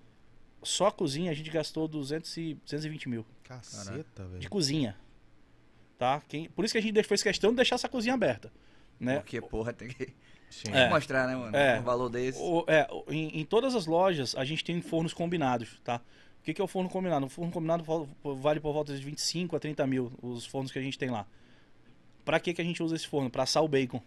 só 0.64 0.88
a 0.88 0.92
cozinha 0.92 1.32
a 1.32 1.34
gente 1.34 1.50
gastou 1.50 1.88
200 1.88 2.38
e, 2.38 2.54
220 2.56 3.10
mil 3.10 3.26
Caceta, 3.56 4.26
velho. 4.28 4.40
de 4.40 4.50
cozinha. 4.50 4.96
Tá? 5.98 6.22
Quem, 6.28 6.50
por 6.50 6.66
isso 6.66 6.74
que 6.74 6.78
a 6.78 6.82
gente 6.82 7.02
fez 7.04 7.22
questão 7.22 7.52
de 7.52 7.58
deixar 7.58 7.76
essa 7.76 7.88
cozinha 7.90 8.14
aberta. 8.14 8.52
Né? 9.00 9.18
Porque, 9.18 9.40
porra, 9.42 9.72
tem 9.74 9.90
que 9.90 10.14
Sim. 10.50 10.72
É. 10.72 10.90
mostrar, 10.90 11.28
né, 11.28 11.36
mano? 11.36 11.56
É. 11.56 11.80
Um 11.80 11.84
valor 11.84 12.10
desse. 12.10 12.40
O- 12.42 12.64
é, 12.68 12.88
em, 13.10 13.40
em 13.40 13.46
todas 13.46 13.76
as 13.76 13.86
lojas 13.86 14.36
a 14.36 14.44
gente 14.46 14.64
tem 14.64 14.82
fornos 14.82 15.14
combinados, 15.14 15.80
tá? 15.84 16.02
O 16.40 16.44
que, 16.44 16.54
que 16.56 16.62
é 16.62 16.64
o 16.64 16.68
forno 16.68 16.90
combinado? 16.90 17.26
O 17.28 17.30
forno 17.30 17.52
combinado 17.52 17.84
val- 17.84 18.08
vale 18.24 18.60
por 18.60 18.74
volta 18.74 18.96
de 18.98 19.04
25 19.04 19.56
a 19.56 19.60
30 19.60 19.86
mil, 19.86 20.12
os 20.24 20.46
fornos 20.46 20.72
que 20.72 20.80
a 20.80 20.82
gente 20.82 20.98
tem 20.98 21.10
lá. 21.12 21.28
Pra 22.26 22.40
que, 22.40 22.54
que 22.54 22.62
a 22.62 22.66
gente 22.66 22.82
usa 22.82 22.96
esse 22.96 23.08
forno? 23.08 23.30
Pra 23.30 23.44
assar 23.44 23.64
o 23.64 23.68
bacon, 23.68 24.02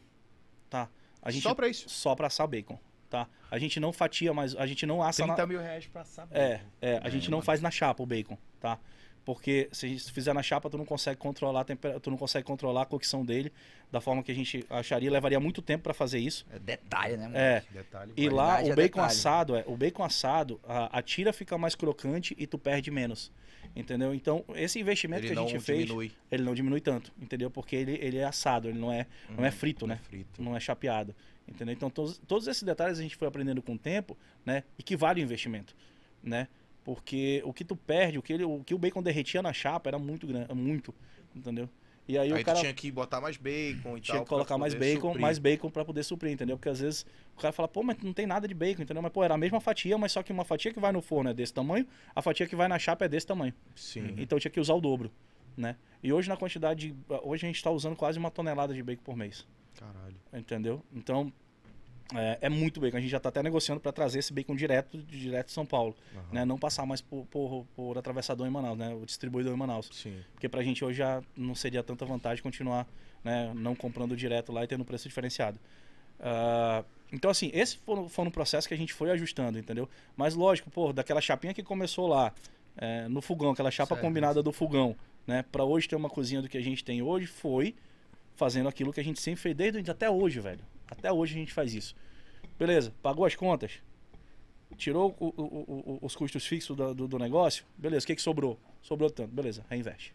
tá? 0.69 0.89
A 1.23 1.31
gente, 1.31 1.43
Só 1.45 1.55
pra 1.55 1.69
isso. 1.69 1.89
Só 1.89 2.15
pra 2.17 2.27
assar 2.27 2.47
bacon, 2.49 2.77
tá? 3.09 3.29
A 3.51 3.59
gente 3.59 3.79
não 3.79 3.93
fatia 3.93 4.33
mais, 4.35 4.55
a 4.57 4.67
gente 4.67 4.85
não 4.85 5.01
assa 5.03 5.25
na... 5.27 5.35
30 5.35 5.47
mil 5.47 5.61
reais 5.61 5.87
pra 5.87 6.05
saber. 6.05 6.37
É, 6.37 6.61
é, 6.83 7.01
a 7.03 7.07
É, 7.07 7.11
gente 7.11 7.31
não 7.31 7.39
mano. 7.39 7.47
faz 7.47 7.61
na 7.61 7.71
chapa 7.71 8.03
o 8.03 8.07
bacon, 8.07 8.37
tá? 8.61 8.79
Porque 9.25 9.69
se 9.73 9.87
a 9.87 9.89
gente 9.89 10.13
fizer 10.13 10.35
na 10.35 10.43
chapa, 10.43 10.69
tu 10.69 10.77
não 10.77 10.85
consegue 10.85 11.17
controlar 11.19 11.63
a 11.63 11.65
temperatura, 11.65 12.01
tu 12.01 12.11
não 12.11 12.17
consegue 12.19 12.45
controlar 12.47 12.83
a 12.83 12.87
cocção 12.87 13.25
dele 13.25 13.51
da 13.91 14.01
forma 14.01 14.23
que 14.23 14.31
a 14.31 14.35
gente 14.35 14.65
acharia, 14.69 15.11
levaria 15.11 15.41
muito 15.41 15.63
tempo 15.63 15.85
pra 15.85 15.95
fazer 15.95 16.19
isso. 16.19 16.45
É 16.53 16.59
detalhe, 16.59 17.17
né, 17.17 17.23
mano? 17.25 17.37
É, 17.37 17.63
Detalhe. 17.73 18.13
e 18.17 18.29
lá 18.29 18.57
o 18.63 18.67
é 18.67 18.77
bacon 18.77 18.77
detalhe. 18.77 19.07
assado, 19.07 19.57
é, 19.57 19.65
o 19.67 19.77
bacon 19.77 20.03
assado, 20.03 20.61
a, 20.65 20.99
a 20.99 21.03
tira 21.03 21.33
fica 21.33 21.57
mais 21.57 21.75
crocante 21.75 22.35
e 22.39 22.47
tu 22.47 22.59
perde 22.59 22.91
menos. 22.91 23.33
Entendeu? 23.75 24.15
Então, 24.15 24.45
esse 24.55 24.79
investimento 24.79 25.25
Ele 25.25 25.35
que 25.35 25.41
a 25.41 25.47
gente 25.47 25.61
fez, 25.61 25.87
diminui. 25.87 26.13
ele 26.31 26.43
não 26.43 26.55
diminui 26.55 26.81
tanto, 26.81 27.11
entendeu? 27.21 27.51
Porque 27.51 27.75
ele, 27.75 27.99
ele 28.01 28.19
é 28.19 28.25
assado, 28.25 28.69
ele 28.69 28.79
não 28.79 28.93
é, 28.93 29.07
não 29.31 29.45
é 29.45 29.49
Uhum, 29.49 29.53
frito, 29.53 29.87
não 29.87 29.95
né? 29.95 30.01
é 30.03 30.07
frito. 30.07 30.43
Não 30.43 30.57
é 30.57 30.61
chapeado. 30.61 31.15
Entendeu? 31.49 31.73
Então, 31.75 31.89
todos, 31.91 32.19
todos 32.29 32.47
esses 32.47 32.63
detalhes 32.63 32.99
a 32.99 33.03
gente 33.03 33.17
foi 33.17 33.27
aprendendo 33.27 33.63
com 33.63 33.73
o 33.75 33.79
tempo, 33.79 34.17
né? 34.45 34.65
E 34.79 34.83
que 34.83 34.97
vale 34.97 35.21
o 35.21 35.25
investimento, 35.25 35.75
né? 36.23 36.47
Porque 36.85 37.43
o 37.45 37.53
que 37.53 37.65
tu 37.65 37.75
perde, 37.75 38.19
o 38.19 38.23
que, 38.23 38.33
ele, 38.33 38.45
o 38.45 38.63
que 38.63 38.75
o 38.75 38.79
bacon 38.79 39.03
derretia 39.03 39.43
na 39.43 39.53
chapa 39.53 39.89
era 39.89 39.99
muito 39.99 40.27
grande, 40.27 40.53
muito, 40.55 40.95
entendeu? 41.35 41.69
E 42.07 42.19
aí, 42.19 42.31
Aí, 42.31 42.43
o 42.43 42.45
cara 42.45 42.59
tu 42.59 42.61
tinha 42.61 42.75
que 42.75 42.91
botar 42.93 43.19
mais 43.19 43.39
bacon 43.39 43.97
e 43.97 44.01
tinha 44.03 44.17
tal. 44.19 44.25
que 44.25 44.29
colocar 44.29 44.59
mais 44.59 44.75
bacon, 44.75 45.09
suprir. 45.09 45.23
mais 45.23 45.39
bacon 45.39 45.71
para 45.71 45.83
poder 45.87 46.03
suprir, 46.03 46.31
entendeu? 46.33 46.59
Porque 46.59 46.69
às 46.69 46.79
vezes 46.81 47.07
o 47.35 47.41
cara 47.41 47.51
fala, 47.51 47.67
pô, 47.67 47.83
mas 47.83 47.97
não 48.03 48.13
tem 48.13 48.27
nada 48.27 48.47
de 48.47 48.53
bacon, 48.53 48.83
entendeu? 48.83 49.03
Mas 49.03 49.11
pô, 49.11 49.25
era 49.25 49.33
a 49.33 49.39
mesma 49.39 49.59
fatia, 49.59 49.97
mas 49.97 50.13
só 50.13 50.23
que 50.23 50.31
uma 50.31 50.45
fatia 50.45 50.71
que 50.71 50.79
vai 50.79 50.93
no 50.93 51.01
forno 51.01 51.31
é 51.31 51.35
desse 51.35 51.55
tamanho, 51.55 51.87
a 52.15 52.21
fatia 52.21 52.47
que 52.47 52.55
vai 52.55 52.69
na 52.69 52.79
chapa 52.79 53.07
é 53.07 53.09
desse 53.09 53.27
tamanho. 53.27 53.55
Sim. 53.75 54.15
Então 54.19 54.39
tinha 54.39 54.51
que 54.51 54.61
usar 54.61 54.75
o 54.75 54.83
dobro, 54.83 55.11
né? 55.57 55.77
E 56.03 56.13
hoje 56.13 56.29
na 56.29 56.37
quantidade, 56.37 56.91
de- 56.93 56.97
hoje 57.23 57.47
a 57.47 57.49
gente 57.49 57.57
está 57.57 57.71
usando 57.71 57.97
quase 57.97 58.19
uma 58.19 58.31
tonelada 58.31 58.75
de 58.75 58.83
bacon 58.83 59.03
por 59.03 59.17
mês, 59.17 59.47
Caralho. 59.75 60.17
entendeu? 60.35 60.83
Então 60.93 61.33
é, 62.15 62.39
é 62.43 62.49
muito 62.49 62.81
bacon. 62.81 62.97
A 62.97 63.01
gente 63.01 63.11
já 63.11 63.17
está 63.19 63.29
até 63.29 63.43
negociando 63.43 63.81
para 63.81 63.93
trazer 63.93 64.19
esse 64.19 64.33
bacon 64.33 64.55
direto, 64.55 64.99
direto 64.99 65.47
de 65.47 65.53
São 65.53 65.65
Paulo, 65.65 65.97
Aham. 66.15 66.25
né? 66.33 66.45
Não 66.45 66.59
passar 66.59 66.85
mais 66.85 67.01
por, 67.01 67.25
por, 67.27 67.65
por 67.75 67.97
atravessador 67.99 68.47
em 68.47 68.51
Manaus, 68.51 68.77
né? 68.77 68.95
O 68.95 69.07
distribuidor 69.07 69.55
em 69.55 69.57
Manaus. 69.57 69.89
Sim. 69.93 70.21
Porque 70.33 70.49
pra 70.49 70.63
gente 70.63 70.85
hoje 70.85 70.99
já 70.99 71.23
não 71.37 71.55
seria 71.55 71.83
tanta 71.83 72.05
vantagem 72.05 72.43
continuar 72.43 72.87
né, 73.25 73.51
não 73.55 73.75
comprando 73.75 74.15
direto 74.15 74.53
lá 74.53 74.63
e 74.63 74.67
tendo 74.67 74.85
preço 74.85 75.09
diferenciado. 75.09 75.59
Ah, 76.21 76.85
então, 77.13 77.31
assim, 77.31 77.51
esse 77.55 77.79
foi, 77.79 78.09
foi 78.09 78.25
um 78.27 78.31
processo 78.31 78.69
que 78.69 78.75
a 78.75 78.77
gente 78.77 78.93
foi 78.93 79.11
ajustando, 79.11 79.59
entendeu? 79.59 79.89
Mas 80.17 80.35
lógico, 80.35 80.71
pô, 80.71 80.93
daquela 80.93 81.21
chapinha 81.21 81.55
que 81.55 81.63
começou 81.63 82.07
lá, 82.07 82.33
é, 82.77 83.09
no 83.09 83.23
fogão, 83.23 83.53
aquela 83.53 83.71
chapa 83.71 83.95
Certo. 83.95 84.05
combinada 84.05 84.43
do 84.43 84.53
fogão, 84.53 84.95
né? 85.27 85.45
Pra 85.51 85.65
hoje 85.65 85.89
ter 85.89 85.97
uma 85.97 86.11
cozinha 86.11 86.43
do 86.43 86.49
que 86.49 86.59
a 86.59 86.63
gente 86.63 86.85
tem 86.85 87.03
hoje, 87.03 87.27
foi 87.27 87.75
fazendo 88.37 88.69
aquilo 88.69 88.93
que 88.93 89.01
a 89.01 89.05
gente 89.05 89.21
sempre 89.21 89.41
fez 89.41 89.55
desde 89.57 89.91
até 89.91 90.11
hoje, 90.11 90.41
velho. 90.41 90.61
Até 90.99 91.13
hoje 91.13 91.35
a 91.35 91.39
gente 91.39 91.53
faz 91.53 91.75
isso. 91.75 91.95
Beleza, 92.59 92.93
pagou 93.03 93.25
as 93.25 93.35
contas, 93.35 93.73
tirou 94.77 95.15
o- 95.19 95.27
o- 95.37 95.93
o- 95.95 95.99
os 96.03 96.15
custos 96.17 96.47
fixos 96.47 96.77
do, 96.77 96.95
do- 96.95 97.09
do 97.09 97.19
negócio, 97.19 97.65
beleza, 97.77 98.05
o 98.05 98.07
que, 98.07 98.15
que 98.17 98.23
sobrou? 98.23 98.59
Sobrou 98.83 99.11
tanto, 99.11 99.33
beleza, 99.35 99.65
reinveste. 99.69 100.15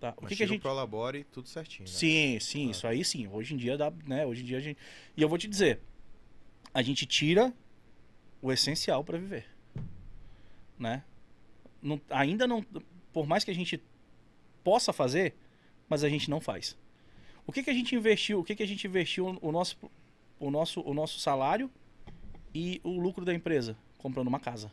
Tá. 0.00 0.10
O 0.16 0.22
Mas 0.22 0.28
que, 0.30 0.36
que 0.36 0.42
a 0.44 0.46
gente 0.46 0.58
o 0.58 0.62
Prolabore 0.62 1.24
tudo 1.24 1.48
certinho. 1.48 1.88
né? 1.88 1.92
Sim, 1.94 2.38
sim, 2.40 2.70
isso 2.70 2.86
aí 2.86 3.04
sim. 3.04 3.26
Hoje 3.26 3.54
em 3.54 3.56
dia 3.56 3.76
dá, 3.76 3.92
né? 4.06 4.24
Hoje 4.24 4.42
em 4.42 4.44
dia 4.46 4.58
a 4.58 4.60
gente. 4.60 4.78
E 5.16 5.20
eu 5.22 5.28
vou 5.28 5.36
te 5.36 5.48
dizer, 5.48 5.80
a 6.72 6.82
gente 6.82 7.04
tira 7.04 7.52
o 8.40 8.52
essencial 8.52 9.02
para 9.02 9.18
viver, 9.18 9.46
né? 10.78 11.02
Não- 11.82 12.00
ainda 12.10 12.46
não, 12.46 12.62
por 13.12 13.26
mais 13.26 13.42
que 13.42 13.50
a 13.50 13.54
gente 13.54 13.82
possa 14.62 14.92
fazer, 14.92 15.34
mas 15.88 16.04
a 16.04 16.08
gente 16.08 16.30
não 16.30 16.40
faz. 16.40 16.76
O 17.48 17.52
que 17.52 17.62
que 17.62 17.70
a 17.70 17.72
gente 17.72 17.96
investiu? 17.96 18.38
O 18.40 18.44
que 18.44 18.54
que 18.54 18.62
a 18.62 18.66
gente 18.66 18.86
investiu 18.86 19.38
o 19.40 19.50
nosso 19.50 19.76
o 20.38 20.50
nosso 20.50 20.80
o 20.82 20.92
nosso 20.94 21.18
salário 21.18 21.68
e 22.54 22.78
o 22.84 23.00
lucro 23.00 23.24
da 23.24 23.32
empresa 23.34 23.74
comprando 23.96 24.28
uma 24.28 24.38
casa. 24.38 24.70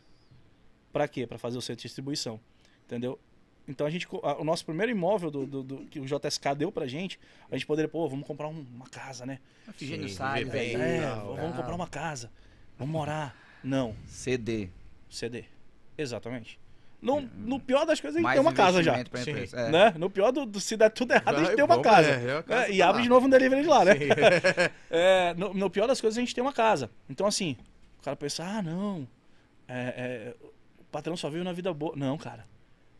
Para 0.94 1.08
quê? 1.08 1.26
Para 1.26 1.38
fazer 1.38 1.58
o 1.58 1.62
centro 1.62 1.82
de 1.82 1.88
distribuição, 1.88 2.40
entendeu? 2.86 3.18
Então 3.68 3.88
a 3.88 3.90
gente, 3.90 4.06
o 4.12 4.44
nosso 4.44 4.64
primeiro 4.64 4.92
imóvel 4.92 5.32
do, 5.32 5.46
do- 5.48 5.64
do- 5.64 5.86
que 5.88 6.00
o 6.00 6.06
JSK 6.06 6.54
deu 6.56 6.72
pra 6.72 6.86
gente, 6.86 7.20
a 7.50 7.56
gente 7.56 7.66
poderia, 7.66 7.90
pô, 7.90 8.08
vamos 8.08 8.28
comprar 8.28 8.48
um- 8.48 8.66
uma 8.76 8.88
casa, 8.88 9.26
né? 9.26 9.40
Figênio 9.74 10.08
Salles 10.10 10.48
bem, 10.50 10.76
É, 10.76 10.78
Legal, 10.78 11.36
vamos 11.36 11.56
comprar 11.56 11.74
uma 11.76 11.88
casa, 11.88 12.32
vamos 12.78 12.94
morar. 12.94 13.36
Não, 13.64 13.96
CD. 14.06 14.70
CD. 15.10 15.46
Exatamente. 15.98 16.60
No, 17.02 17.22
no 17.22 17.60
pior 17.60 17.86
das 17.86 18.00
coisas, 18.02 18.16
a 18.16 18.20
gente 18.20 18.24
Mais 18.24 18.36
tem 18.36 18.42
uma 18.42 18.54
casa 18.54 18.82
já. 18.82 19.00
empresa. 19.00 19.58
É. 19.60 19.70
Né? 19.72 19.94
No 19.98 20.10
pior 20.10 20.32
do, 20.32 20.46
do- 20.46 20.60
se 20.60 20.76
der 20.76 20.90
tudo 20.90 21.12
errado, 21.14 21.36
a 21.36 21.44
gente 21.44 21.56
tem 21.56 21.64
uma 21.64 21.76
vamos, 21.76 21.84
casa. 21.84 22.10
é, 22.10 22.26
é, 22.26 22.38
a 22.38 22.44
casa 22.44 22.66
É, 22.68 22.72
e 22.72 22.78
tá 22.80 22.86
abre 22.90 22.98
lá. 23.00 23.04
de 23.04 23.10
novo 23.10 23.28
um 23.28 23.30
delivery 23.30 23.62
de 23.62 23.68
lá, 23.68 23.86
né? 23.86 23.94
É, 24.90 25.34
no, 25.36 25.54
no 25.54 25.70
pior 25.70 25.88
das 25.88 26.02
coisas, 26.02 26.18
a 26.18 26.22
gente 26.22 26.34
tem 26.34 26.42
uma 26.42 26.54
casa. 26.54 26.90
Então, 27.10 27.28
assim, 27.28 27.58
o 28.00 28.04
cara 28.04 28.16
pensa, 28.16 28.44
ah, 28.44 28.62
não, 28.62 29.08
é, 29.68 29.76
é, 29.78 30.36
o 30.80 30.84
patrão 30.86 31.16
só 31.16 31.30
vive 31.30 31.44
na 31.44 31.54
vida 31.54 31.74
boa. 31.74 31.94
Não, 31.96 32.18
cara. 32.18 32.46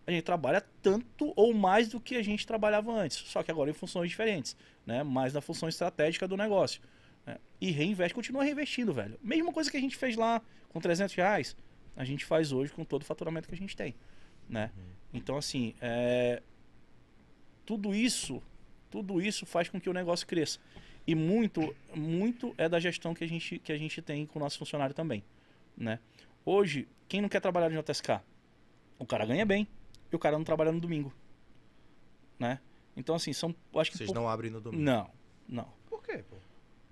A 0.08 0.12
gente 0.12 0.24
trabalha 0.24 0.64
tanto 0.84 1.34
ou 1.36 1.52
mais 1.54 1.88
do 1.88 2.00
que 2.00 2.16
a 2.16 2.22
gente 2.24 2.46
trabalhava 2.46 2.92
antes. 2.92 3.18
Só 3.28 3.42
que 3.42 3.50
agora 3.50 3.72
em 3.72 3.74
funções 3.74 4.08
diferentes, 4.10 4.56
né? 4.86 5.02
Mais 5.04 5.34
na 5.34 5.42
função 5.42 5.68
estratégica 5.68 6.28
do 6.28 6.38
negócio. 6.38 6.80
né? 7.26 7.38
E 7.60 7.72
reinveste, 7.72 8.14
continua 8.14 8.44
reinvestindo, 8.44 8.94
velho. 8.94 9.18
Mesma 9.24 9.52
coisa 9.52 9.72
que 9.72 9.78
a 9.78 9.80
gente 9.80 9.96
fez 9.96 10.16
lá 10.16 10.42
com 10.70 10.80
300 10.80 11.16
reais, 11.16 11.58
a 11.96 12.04
gente 12.04 12.26
faz 12.26 12.52
hoje 12.52 12.72
com 12.74 12.84
todo 12.84 13.02
o 13.02 13.06
faturamento 13.06 13.48
que 13.48 13.54
a 13.56 13.58
gente 13.58 13.76
tem, 13.76 13.96
né? 14.50 14.72
Então, 15.14 15.38
assim, 15.38 15.74
é, 15.82 16.42
tudo 17.66 17.94
isso, 17.96 18.42
tudo 18.92 19.22
isso 19.22 19.46
faz 19.46 19.70
com 19.70 19.80
que 19.80 19.90
o 19.90 19.94
negócio 19.94 20.28
cresça. 20.28 20.60
E 21.08 21.14
muito, 21.16 21.76
muito 21.96 22.54
é 22.58 22.68
da 22.68 22.80
gestão 22.80 23.14
que 23.14 23.24
a 23.24 23.28
gente, 23.28 23.60
que 23.60 23.72
a 23.72 23.78
gente 23.78 24.02
tem 24.02 24.26
com 24.26 24.40
o 24.40 24.42
nosso 24.42 24.58
funcionário 24.58 24.94
também, 24.96 25.24
né? 25.78 26.00
Hoje, 26.44 26.88
quem 27.08 27.22
não 27.22 27.30
quer 27.30 27.40
trabalhar 27.40 27.70
no 27.70 27.82
JSK? 27.82 28.20
O 28.98 29.06
cara 29.06 29.26
ganha 29.26 29.46
bem 29.46 29.68
e 30.12 30.16
o 30.16 30.20
cara 30.20 30.38
não 30.38 30.44
trabalha 30.44 30.72
no 30.72 30.80
domingo, 30.80 31.14
né? 32.40 32.60
Então, 32.98 33.14
assim, 33.16 33.34
são, 33.34 33.54
acho 33.76 33.92
que 33.92 33.98
Vocês 33.98 34.08
pou- 34.12 34.16
não 34.16 34.28
abrem 34.28 34.50
no 34.52 34.60
domingo. 34.62 34.82
não, 34.84 35.10
não 35.48 35.68
Por 35.90 36.02
quê, 36.02 36.24
pô? 36.30 36.36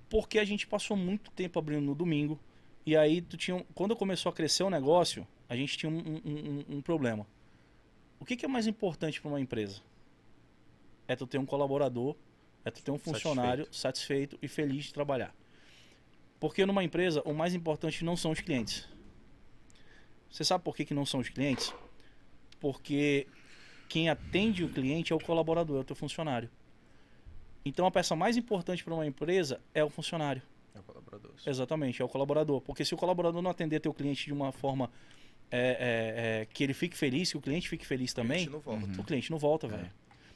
porque 0.10 0.38
a 0.38 0.46
gente 0.46 0.68
passou 0.68 0.96
muito 0.98 1.32
tempo 1.32 1.58
abrindo 1.58 1.82
no 1.84 1.96
domingo. 1.96 2.40
E 2.86 2.96
aí, 2.98 3.22
tu 3.22 3.38
tinha, 3.38 3.64
quando 3.74 3.96
começou 3.96 4.30
a 4.30 4.34
crescer 4.34 4.64
o 4.64 4.70
negócio, 4.70 5.26
a 5.48 5.56
gente 5.56 5.78
tinha 5.78 5.90
um, 5.90 5.98
um- 5.98 6.22
um- 6.26 6.78
um 6.78 6.82
problema. 6.82 7.26
O 8.20 8.26
que, 8.26 8.36
que 8.36 8.46
é 8.46 8.48
mais 8.48 8.68
importante 8.68 9.22
para 9.22 9.30
uma 9.30 9.40
empresa? 9.40 9.82
É 11.08 11.16
tu 11.16 11.26
ter 11.28 11.38
um 11.38 11.46
colaborador, 11.46 12.16
é 12.66 12.72
tu 12.72 12.82
ter 12.82 12.92
um 12.92 12.98
funcionário 12.98 13.68
satisfeito, 13.72 14.38
e 14.42 14.48
feliz 14.48 14.86
de 14.86 14.94
trabalhar. 14.94 15.34
Porque 16.40 16.66
numa 16.66 16.84
empresa, 16.84 17.22
o 17.26 17.34
mais 17.34 17.54
importante 17.54 18.04
não 18.04 18.18
são 18.18 18.32
os 18.32 18.42
clientes. 18.42 18.88
Você 20.30 20.44
sabe 20.44 20.64
por 20.64 20.76
que, 20.76 20.84
que 20.84 20.94
não 20.94 21.06
são 21.06 21.20
os 21.20 21.30
clientes? 21.30 21.74
Porque 22.60 23.28
quem 23.88 24.10
atende 24.10 24.64
o 24.64 24.70
cliente 24.70 25.14
é 25.14 25.16
o 25.16 25.20
colaborador, 25.20 25.78
é 25.78 25.82
o 25.82 25.84
teu 25.84 25.96
funcionário. 25.96 26.50
Então 27.66 27.86
a 27.86 27.92
peça 27.92 28.16
mais 28.16 28.36
importante 28.36 28.84
para 28.84 28.94
uma 28.94 29.06
empresa 29.06 29.62
é 29.74 29.84
o 29.84 29.90
funcionário. 29.90 30.42
É 30.76 30.80
o 30.80 30.84
colaborador. 30.84 31.32
Exatamente, 31.46 32.02
é 32.02 32.06
o 32.06 32.10
colaborador. 32.10 32.62
Porque 32.62 32.84
se 32.84 32.94
o 32.94 32.98
colaborador 32.98 33.42
não 33.42 33.52
atender 33.52 33.80
teu 33.80 33.94
cliente 33.94 34.26
de 34.26 34.34
uma 34.34 34.52
forma 34.52 34.90
é, 35.52 35.60
é, 35.60 36.42
é, 36.42 36.46
que 36.46 36.64
ele 36.64 36.74
fique 36.74 36.98
feliz, 36.98 37.32
que 37.32 37.38
o 37.38 37.42
cliente 37.42 37.70
fique 37.70 37.86
feliz 37.86 38.12
também, 38.14 38.40
gente 38.40 38.50
não 38.50 38.60
volta. 38.60 39.02
o 39.02 39.04
cliente 39.04 39.32
não 39.32 39.38
volta, 39.38 39.68
velho. 39.68 39.92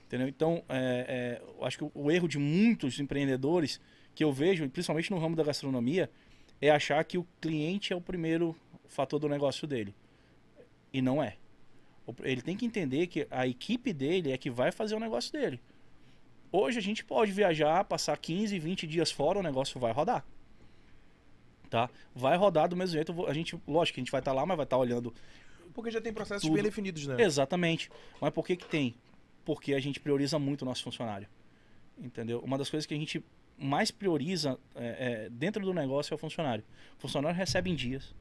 Entendeu? 0.05 0.27
Então, 0.27 0.63
é, 0.69 1.41
é, 1.59 1.65
acho 1.65 1.77
que 1.79 1.83
o, 1.83 1.91
o 1.93 2.11
erro 2.11 2.27
de 2.27 2.37
muitos 2.37 2.99
empreendedores 2.99 3.81
que 4.15 4.23
eu 4.23 4.31
vejo, 4.31 4.67
principalmente 4.69 5.11
no 5.11 5.17
ramo 5.19 5.35
da 5.35 5.43
gastronomia, 5.43 6.09
é 6.61 6.69
achar 6.69 7.03
que 7.03 7.17
o 7.17 7.27
cliente 7.41 7.91
é 7.91 7.95
o 7.95 8.01
primeiro 8.01 8.55
fator 8.87 9.19
do 9.19 9.27
negócio 9.27 9.67
dele. 9.67 9.93
E 10.93 11.01
não 11.01 11.21
é. 11.21 11.35
O- 12.05 12.13
Ele 12.23 12.41
tem 12.41 12.55
que 12.55 12.65
entender 12.65 13.07
que 13.07 13.27
a 13.29 13.45
equipe 13.47 13.91
dele 13.91 14.31
é 14.31 14.37
que 14.37 14.49
vai 14.49 14.71
fazer 14.71 14.95
o 14.95 14.99
negócio 14.99 15.31
dele. 15.31 15.59
Hoje 16.51 16.79
a 16.79 16.81
gente 16.81 17.03
pode 17.03 17.31
viajar, 17.31 17.83
passar 17.83 18.17
15, 18.17 18.57
20 18.57 18.87
dias 18.87 19.11
fora, 19.11 19.39
o 19.39 19.43
negócio 19.43 19.79
vai 19.79 19.91
rodar. 19.91 20.25
Tá? 21.69 21.89
Vai 22.15 22.37
rodar 22.37 22.69
do 22.69 22.75
mesmo 22.75 22.93
jeito. 22.95 23.25
A 23.27 23.33
gente, 23.33 23.59
lógico 23.67 23.95
que 23.95 23.99
a 23.99 24.03
gente 24.03 24.11
vai 24.11 24.21
estar 24.21 24.31
lá, 24.31 24.45
mas 24.45 24.55
vai 24.55 24.63
estar 24.63 24.77
olhando 24.77 25.13
Porque 25.73 25.91
já 25.91 25.99
tem 25.99 26.13
processos 26.13 26.43
Tudo. 26.43 26.53
bem 26.53 26.63
definidos, 26.63 27.05
né? 27.05 27.21
Exatamente. 27.21 27.89
Mas 28.21 28.31
por 28.31 28.45
que 28.45 28.55
que 28.55 28.65
tem? 28.65 28.95
Porque 29.43 29.73
a 29.73 29.79
gente 29.79 29.99
prioriza 29.99 30.39
muito 30.39 30.61
o 30.61 30.65
nosso 30.65 30.83
funcionário. 30.83 31.27
Entendeu? 31.97 32.39
Uma 32.39 32.57
das 32.57 32.69
coisas 32.69 32.85
que 32.85 32.93
a 32.93 32.97
gente 32.97 33.23
mais 33.57 33.91
prioriza 33.91 34.57
é, 34.75 35.25
é, 35.25 35.29
dentro 35.29 35.63
do 35.65 35.73
negócio 35.73 36.13
é 36.13 36.15
o 36.15 36.17
funcionário. 36.17 36.63
O 36.97 37.01
funcionário 37.01 37.37
recebe 37.37 37.69
em 37.69 37.75
dias, 37.75 38.15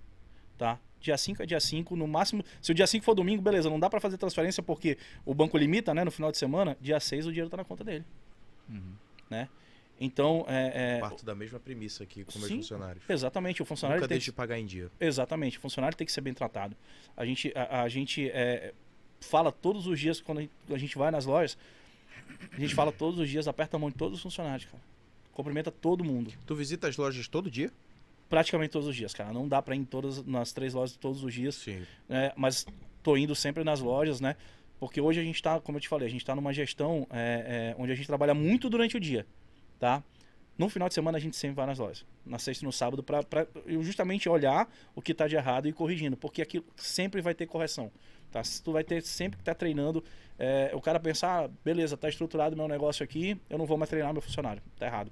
tá? 0.57 0.79
Dia 1.01 1.17
5 1.17 1.43
é 1.43 1.47
dia 1.47 1.61
5, 1.61 1.95
no 1.95 2.07
máximo... 2.09 2.43
Se 2.61 2.73
o 2.73 2.75
dia 2.75 2.87
5 2.87 3.05
for 3.05 3.15
domingo, 3.15 3.41
beleza, 3.43 3.71
não 3.71 3.79
dá 3.79 3.89
pra 3.89 4.01
fazer 4.01 4.17
transferência 4.17 4.63
porque 4.63 4.99
o 5.25 5.35
banco 5.35 5.57
limita, 5.57 5.95
né? 5.95 6.03
No 6.05 6.11
final 6.11 6.33
de 6.33 6.39
semana, 6.39 6.77
dia 6.81 6.99
6 6.99 7.27
o 7.27 7.31
dinheiro 7.31 7.49
tá 7.51 7.57
na 7.57 7.65
conta 7.65 7.85
dele. 7.85 8.05
Né? 9.31 9.49
Então, 10.01 10.45
é... 10.49 10.97
é- 10.97 11.01
Parto 11.01 11.25
da 11.25 11.35
mesma 11.35 11.59
premissa 11.59 12.03
aqui 12.05 12.25
com 12.25 12.39
meus 12.39 12.49
Sim. 12.51 12.57
funcionários. 12.57 13.05
exatamente, 13.09 13.63
o 13.63 13.65
funcionário 13.65 14.01
Nunca 14.01 14.09
tem 14.09 14.17
deixe 14.17 14.27
de 14.27 14.33
pagar 14.33 14.59
em 14.59 14.67
dia. 14.67 14.91
Exatamente, 15.01 15.59
o 15.59 15.61
funcionário 15.61 15.97
tem 15.97 16.07
que 16.07 16.13
ser 16.13 16.21
bem 16.21 16.35
tratado. 16.35 16.77
A 17.17 17.25
gente, 17.25 17.53
a, 17.55 17.83
a 17.83 17.89
gente 17.89 18.29
é, 18.31 18.75
fala 19.21 19.51
todos 19.51 19.87
os 19.87 19.99
dias, 19.99 20.21
quando 20.21 20.39
a 20.39 20.41
gente- 20.43 20.53
a 20.71 20.79
gente 20.79 20.99
vai 20.99 21.11
nas 21.11 21.25
lojas, 21.25 21.57
a 22.53 22.61
gente 22.61 22.75
fala 22.75 22.93
todos 22.93 23.19
os 23.19 23.29
dias, 23.29 23.49
aperta 23.49 23.77
a 23.77 23.81
mão 23.81 23.89
de 23.91 23.97
todos 23.97 24.19
os 24.19 24.23
funcionários, 24.23 24.67
cara. 24.69 24.83
Cumprimenta 25.33 25.71
todo 25.71 26.03
mundo. 26.05 26.33
Tu 26.47 26.55
visita 26.55 26.89
as 26.89 26.97
lojas 26.97 27.27
todo 27.29 27.51
dia? 27.51 27.71
Praticamente 28.29 28.71
todos 28.71 28.89
os 28.89 28.97
dias, 28.97 29.15
cara. 29.15 29.33
Não 29.33 29.47
dá 29.47 29.63
pra 29.63 29.75
ir 29.75 29.79
em 29.79 29.85
todas, 29.85 30.25
nas 30.25 30.53
três 30.53 30.75
lojas 30.75 30.97
todos 30.97 31.23
os 31.23 31.33
dias, 31.33 31.55
Sim. 31.55 31.85
né? 32.09 32.33
Mas 32.37 32.67
tô 33.03 33.17
indo 33.17 33.35
sempre 33.35 33.63
nas 33.63 33.81
lojas, 33.81 34.21
né? 34.21 34.37
Porque 34.79 35.01
hoje 35.01 35.21
a 35.21 35.23
gente 35.23 35.43
tá, 35.43 35.61
como 35.61 35.79
eu 35.79 35.81
te 35.81 35.89
falei, 35.89 36.07
a 36.07 36.11
gente 36.11 36.25
tá 36.25 36.35
numa 36.35 36.53
gestão 36.53 37.07
é, 37.11 37.75
é, 37.77 37.81
onde 37.81 37.93
a 37.93 37.95
gente 37.95 38.07
trabalha 38.07 38.35
muito 38.35 38.69
durante 38.69 38.97
o 38.97 39.01
dia, 39.01 39.27
tá? 39.79 40.03
No 40.59 40.69
final 40.69 40.89
de 40.89 40.95
semana 40.95 41.19
a 41.19 41.21
gente 41.21 41.37
sempre 41.37 41.55
vai 41.57 41.67
nas 41.67 41.79
lojas. 41.79 42.05
Na 42.25 42.39
sexta 42.39 42.65
e 42.65 42.67
no 42.67 42.73
sábado, 42.73 43.03
pra, 43.03 43.23
pra 43.23 43.47
eu 43.67 43.83
justamente 43.83 44.29
olhar 44.29 44.69
o 44.95 45.03
que 45.03 45.13
tá 45.13 45.29
de 45.29 45.37
errado 45.37 45.67
e 45.67 45.69
ir 45.69 45.73
corrigindo. 45.73 46.17
Porque 46.17 46.41
aquilo 46.41 46.65
sempre 46.77 47.21
vai 47.21 47.35
ter 47.35 47.47
correção. 47.47 47.93
Tá? 48.31 48.43
Se 48.43 48.63
tu 48.63 48.73
vai 48.73 48.83
ter 48.83 49.03
sempre 49.03 49.37
que 49.37 49.43
estar 49.43 49.55
treinando, 49.55 50.03
é, 50.39 50.71
o 50.75 50.81
cara 50.81 50.99
pensar, 50.99 51.45
ah, 51.45 51.51
beleza, 51.63 51.97
tá 51.97 52.09
estruturado 52.09 52.57
meu 52.57 52.67
negócio 52.67 53.05
aqui, 53.05 53.39
eu 53.51 53.59
não 53.59 53.67
vou 53.67 53.77
mais 53.77 53.91
treinar 53.91 54.13
meu 54.13 54.23
funcionário. 54.23 54.63
Tá 54.79 54.87
errado. 54.87 55.11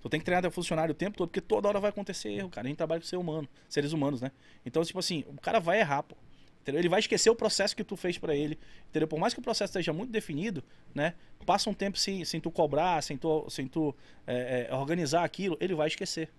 Tu 0.00 0.08
tem 0.08 0.18
que 0.18 0.24
treinar 0.24 0.42
teu 0.42 0.50
funcionário 0.50 0.92
o 0.92 0.94
tempo 0.94 1.16
todo, 1.16 1.28
porque 1.28 1.40
toda 1.40 1.68
hora 1.68 1.78
vai 1.78 1.90
acontecer 1.90 2.30
erro, 2.30 2.48
cara. 2.48 2.66
A 2.66 2.68
gente 2.68 2.78
trabalha 2.78 3.00
com 3.00 3.06
ser 3.06 3.16
humano, 3.16 3.48
seres 3.68 3.92
humanos, 3.92 4.20
né? 4.20 4.32
Então, 4.64 4.82
tipo 4.82 4.98
assim, 4.98 5.24
o 5.28 5.40
cara 5.40 5.60
vai 5.60 5.80
errar, 5.80 6.02
pô. 6.02 6.16
Entendeu? 6.62 6.80
Ele 6.80 6.88
vai 6.88 7.00
esquecer 7.00 7.30
o 7.30 7.34
processo 7.34 7.74
que 7.74 7.82
tu 7.82 7.96
fez 7.96 8.18
pra 8.18 8.34
ele. 8.34 8.58
Entendeu? 8.88 9.08
Por 9.08 9.18
mais 9.18 9.32
que 9.34 9.40
o 9.40 9.42
processo 9.42 9.70
esteja 9.70 9.92
muito 9.92 10.10
definido, 10.10 10.62
né? 10.94 11.14
Passa 11.44 11.68
um 11.70 11.74
tempo 11.74 11.98
sem, 11.98 12.24
sem 12.24 12.40
tu 12.40 12.50
cobrar, 12.50 13.02
sem 13.02 13.16
tu, 13.16 13.46
sem 13.48 13.66
tu 13.66 13.94
é, 14.26 14.68
é, 14.70 14.74
organizar 14.74 15.24
aquilo, 15.24 15.56
ele 15.60 15.74
vai 15.74 15.88
esquecer, 15.88 16.30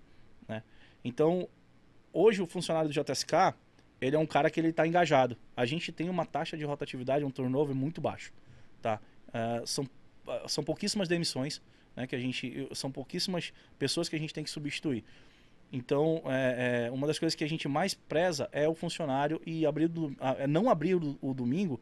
né? 0.48 0.64
Então, 1.04 1.48
hoje 2.14 2.42
o 2.42 2.46
funcionário 2.46 2.90
do 2.90 2.94
JSK, 2.94 3.56
ele 4.00 4.16
é 4.16 4.20
um 4.20 4.26
cara 4.26 4.50
que 4.50 4.60
ele 4.60 4.72
tá 4.72 4.86
engajado. 4.88 5.38
A 5.56 5.66
gente 5.66 5.92
tem 5.92 6.10
uma 6.10 6.26
taxa 6.26 6.56
de 6.56 6.64
rotatividade, 6.66 7.26
um 7.26 7.32
turnover 7.32 7.76
muito 7.76 8.00
baixo, 8.00 8.32
tá? 8.82 9.00
Ah, 9.34 9.62
são, 9.66 9.88
ah, 10.28 10.48
são 10.48 10.64
pouquíssimas 10.64 11.08
demissões, 11.08 11.62
né? 11.96 12.08
Que 12.08 12.16
a 12.16 12.20
gente, 12.20 12.68
são 12.74 12.92
pouquíssimas 12.92 13.52
pessoas 13.80 14.08
que 14.10 14.16
a 14.16 14.20
gente 14.20 14.34
tem 14.34 14.44
que 14.44 14.50
substituir. 14.50 15.04
Então, 15.74 16.22
é, 16.26 16.88
é, 16.88 16.92
uma 16.92 17.08
das 17.08 17.18
coisas 17.18 17.34
que 17.34 17.44
a 17.44 17.48
gente 17.48 17.68
mais 17.68 17.94
preza 17.94 18.50
é 18.52 18.68
o 18.68 18.76
funcionário 18.76 19.42
e 19.46 19.66
abrir 19.66 19.88
do, 19.88 20.14
ah, 20.20 20.36
é 20.40 20.46
não 20.48 20.70
abrir 20.70 20.96
o, 20.96 21.18
o 21.22 21.34
domingo 21.34 21.80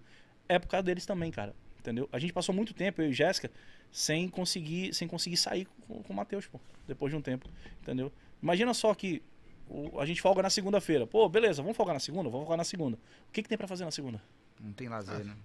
é 0.48 0.60
por 0.60 0.68
causa 0.68 0.84
deles 0.84 1.06
também, 1.06 1.32
cara. 1.32 1.56
Entendeu? 1.80 2.08
A 2.12 2.20
gente 2.20 2.32
passou 2.34 2.54
muito 2.54 2.74
tempo, 2.74 3.02
eu 3.02 3.10
e 3.10 3.14
Jéssica, 3.14 3.50
sem 3.92 4.28
conseguir, 4.30 4.94
sem 4.94 5.08
conseguir 5.08 5.38
sair 5.38 5.68
com, 5.88 6.04
com 6.04 6.14
o 6.14 6.16
Matheus, 6.16 6.46
pô, 6.46 6.60
depois 6.88 7.12
de 7.12 7.18
um 7.18 7.22
tempo. 7.22 7.50
Entendeu? 7.82 8.12
Imagina 8.44 8.74
só 8.76 8.94
que 8.94 9.24
o- 9.68 10.00
a 10.00 10.06
gente 10.06 10.22
folga 10.22 10.44
na 10.44 10.50
segunda-feira. 10.52 11.08
Pô, 11.08 11.28
beleza, 11.28 11.62
vamos 11.64 11.76
folgar 11.76 11.94
na 11.96 12.00
segunda? 12.00 12.30
Vamos 12.30 12.42
folgar 12.46 12.58
na 12.58 12.64
segunda. 12.64 12.96
O 13.28 13.32
que, 13.32 13.42
que 13.42 13.50
tem 13.50 13.58
pra 13.58 13.68
fazer 13.68 13.86
na 13.86 13.92
segunda? 13.92 14.22
Não 14.60 14.72
tem 14.74 14.86
Ah. 14.88 14.92
lazer, 14.92 15.26
né? 15.26 15.36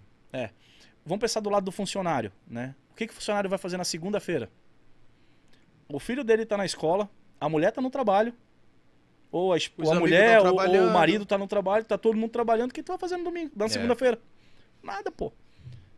Vamos 1.04 1.20
pensar 1.20 1.40
do 1.40 1.50
lado 1.50 1.64
do 1.64 1.72
funcionário, 1.72 2.32
né? 2.46 2.74
O 2.90 2.94
que, 2.94 3.06
que 3.06 3.12
o 3.12 3.16
funcionário 3.16 3.48
vai 3.50 3.58
fazer 3.58 3.76
na 3.76 3.84
segunda-feira? 3.84 4.50
O 5.88 5.98
filho 5.98 6.24
dele 6.24 6.46
tá 6.46 6.56
na 6.56 6.64
escola, 6.64 7.10
a 7.40 7.48
mulher 7.48 7.70
tá 7.72 7.80
no 7.80 7.90
trabalho, 7.90 8.32
ou 9.30 9.52
a, 9.52 9.56
ou 9.78 9.92
a 9.92 10.00
mulher, 10.00 10.40
ou, 10.40 10.54
ou 10.54 10.88
o 10.88 10.92
marido 10.92 11.26
tá 11.26 11.36
no 11.36 11.46
trabalho, 11.46 11.84
tá 11.84 11.98
todo 11.98 12.16
mundo 12.16 12.30
trabalhando. 12.30 12.70
O 12.70 12.74
que 12.74 12.82
tu 12.82 12.88
vai 12.88 12.98
fazer 12.98 13.16
no 13.16 13.24
domingo, 13.24 13.50
na 13.56 13.66
É. 13.66 13.68
segunda-feira? 13.68 14.18
Nada, 14.82 15.10
pô. 15.10 15.32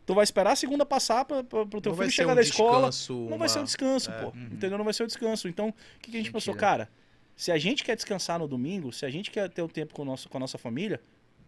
Tu 0.05 0.13
vai 0.15 0.23
esperar 0.23 0.51
a 0.51 0.55
segunda 0.55 0.85
passar 0.85 1.25
pra, 1.25 1.43
pro 1.43 1.81
teu 1.81 1.91
Não 1.91 1.97
filho 1.99 2.11
chegar 2.11 2.31
um 2.31 2.35
da 2.35 2.41
escola. 2.41 2.89
descanso, 2.89 3.27
Não 3.29 3.37
vai 3.37 3.49
ser 3.49 3.57
um 3.57 3.61
uma- 3.61 3.65
descanso, 3.65 4.11
É. 4.11 4.21
pô. 4.21 4.29
Entendeu? 4.37 4.77
Não 4.77 4.85
vai 4.85 4.93
ser 4.93 5.03
um 5.03 5.07
descanso. 5.07 5.47
Então, 5.47 5.69
o 5.69 5.73
que, 5.99 6.11
que 6.11 6.17
a 6.17 6.19
gente 6.19 6.31
pensou? 6.31 6.53
Mentira. 6.53 6.69
Cara, 6.71 6.89
se 7.35 7.51
a 7.51 7.57
gente 7.57 7.83
quer 7.83 7.95
descansar 7.95 8.39
no 8.39 8.47
domingo, 8.47 8.91
se 8.93 9.05
a 9.05 9.09
gente 9.09 9.29
quer 9.29 9.49
ter 9.49 9.61
um 9.61 9.67
tempo 9.67 9.93
com, 9.93 10.01
o 10.01 10.05
nosso, 10.05 10.29
com 10.29 10.37
a 10.37 10.39
nossa 10.39 10.57
família, 10.57 11.01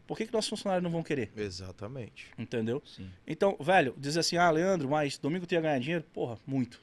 por 0.10 0.18
que, 0.18 0.26
que 0.26 0.34
nossos 0.34 0.50
funcionários 0.50 0.84
não 0.84 0.90
vão 0.90 1.04
querer? 1.04 1.32
Exatamente. 1.38 2.32
Entendeu? 2.36 2.82
Sim. 2.84 3.08
Então, 3.28 3.56
velho, 3.60 3.94
dizer 3.96 4.22
assim, 4.22 4.38
ah, 4.38 4.50
Leandro, 4.50 4.90
mas 4.90 5.20
domingo 5.20 5.46
tu 5.46 5.54
ia 5.54 5.62
ganhar 5.62 5.78
dinheiro? 5.80 6.04
Porra, 6.12 6.40
muito. 6.48 6.82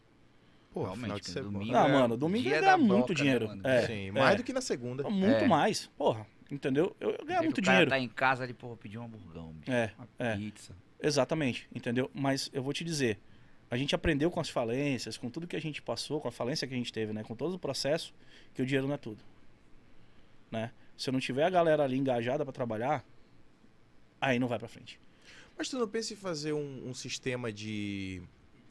Pô, 0.72 0.82
Realmente, 0.84 1.02
final 1.02 1.16
de 1.18 1.22
cara, 1.26 1.34
semana. 1.34 1.52
domingo 1.58 1.76
Ah, 1.76 1.88
é 1.88 1.92
mano, 1.92 2.16
domingo 2.16 2.48
ia 2.48 2.60
ganhar 2.60 2.76
muito 2.78 2.88
broca, 3.06 3.08
né, 3.08 3.14
dinheiro. 3.16 3.48
mano? 3.48 3.62
é, 3.66 3.86
Sim, 3.88 4.08
é. 4.08 4.12
mais 4.12 4.36
do 4.36 4.44
que 4.44 4.52
na 4.52 4.60
segunda. 4.60 5.02
Muito 5.10 5.44
É. 5.44 5.48
mais, 5.48 5.86
porra. 5.98 6.24
Entendeu? 6.48 6.94
Eu 7.00 7.10
ganhar 7.26 7.40
Vê 7.40 7.46
muito 7.46 7.58
o 7.58 7.62
cara 7.64 7.72
dinheiro. 7.78 7.90
tá 7.90 7.98
em 7.98 8.08
casa 8.08 8.44
ali, 8.44 8.54
porra, 8.54 8.76
pedir 8.76 8.96
um 8.98 9.04
hamburgão, 9.04 9.52
bicho. 9.54 9.72
É, 9.72 9.92
Uma 9.98 10.08
é. 10.20 10.36
pizza. 10.36 10.72
Exatamente, 11.02 11.68
entendeu? 11.74 12.08
Mas 12.14 12.48
eu 12.52 12.62
vou 12.62 12.72
te 12.72 12.84
dizer, 12.84 13.18
a 13.68 13.76
gente 13.76 13.92
aprendeu 13.94 14.30
com 14.30 14.38
as 14.38 14.48
falências, 14.48 15.18
com 15.18 15.28
tudo 15.28 15.48
que 15.48 15.56
a 15.56 15.60
gente 15.60 15.82
passou, 15.82 16.20
com 16.20 16.28
a 16.28 16.32
falência 16.32 16.66
que 16.68 16.72
a 16.74 16.76
gente 16.76 16.92
teve, 16.92 17.12
né? 17.12 17.24
Com 17.24 17.34
todo 17.34 17.54
o 17.54 17.58
processo, 17.58 18.14
que 18.54 18.62
o 18.62 18.66
dinheiro 18.66 18.86
não 18.86 18.94
é 18.94 18.98
tudo. 18.98 19.18
Né? 20.50 20.70
Se 20.96 21.08
eu 21.10 21.12
não 21.12 21.18
tiver 21.20 21.42
a 21.44 21.50
galera 21.50 21.82
ali 21.82 21.96
engajada 21.98 22.44
pra 22.44 22.52
trabalhar, 22.52 23.04
aí 24.28 24.38
não 24.38 24.48
vai 24.48 24.58
pra 24.58 24.68
frente. 24.68 24.98
Mas 25.56 25.68
tu 25.68 25.78
não 25.78 25.88
pensa 25.88 26.12
em 26.12 26.16
fazer 26.16 26.52
um, 26.52 26.88
um 26.88 26.94
sistema 26.94 27.52
de. 27.52 28.22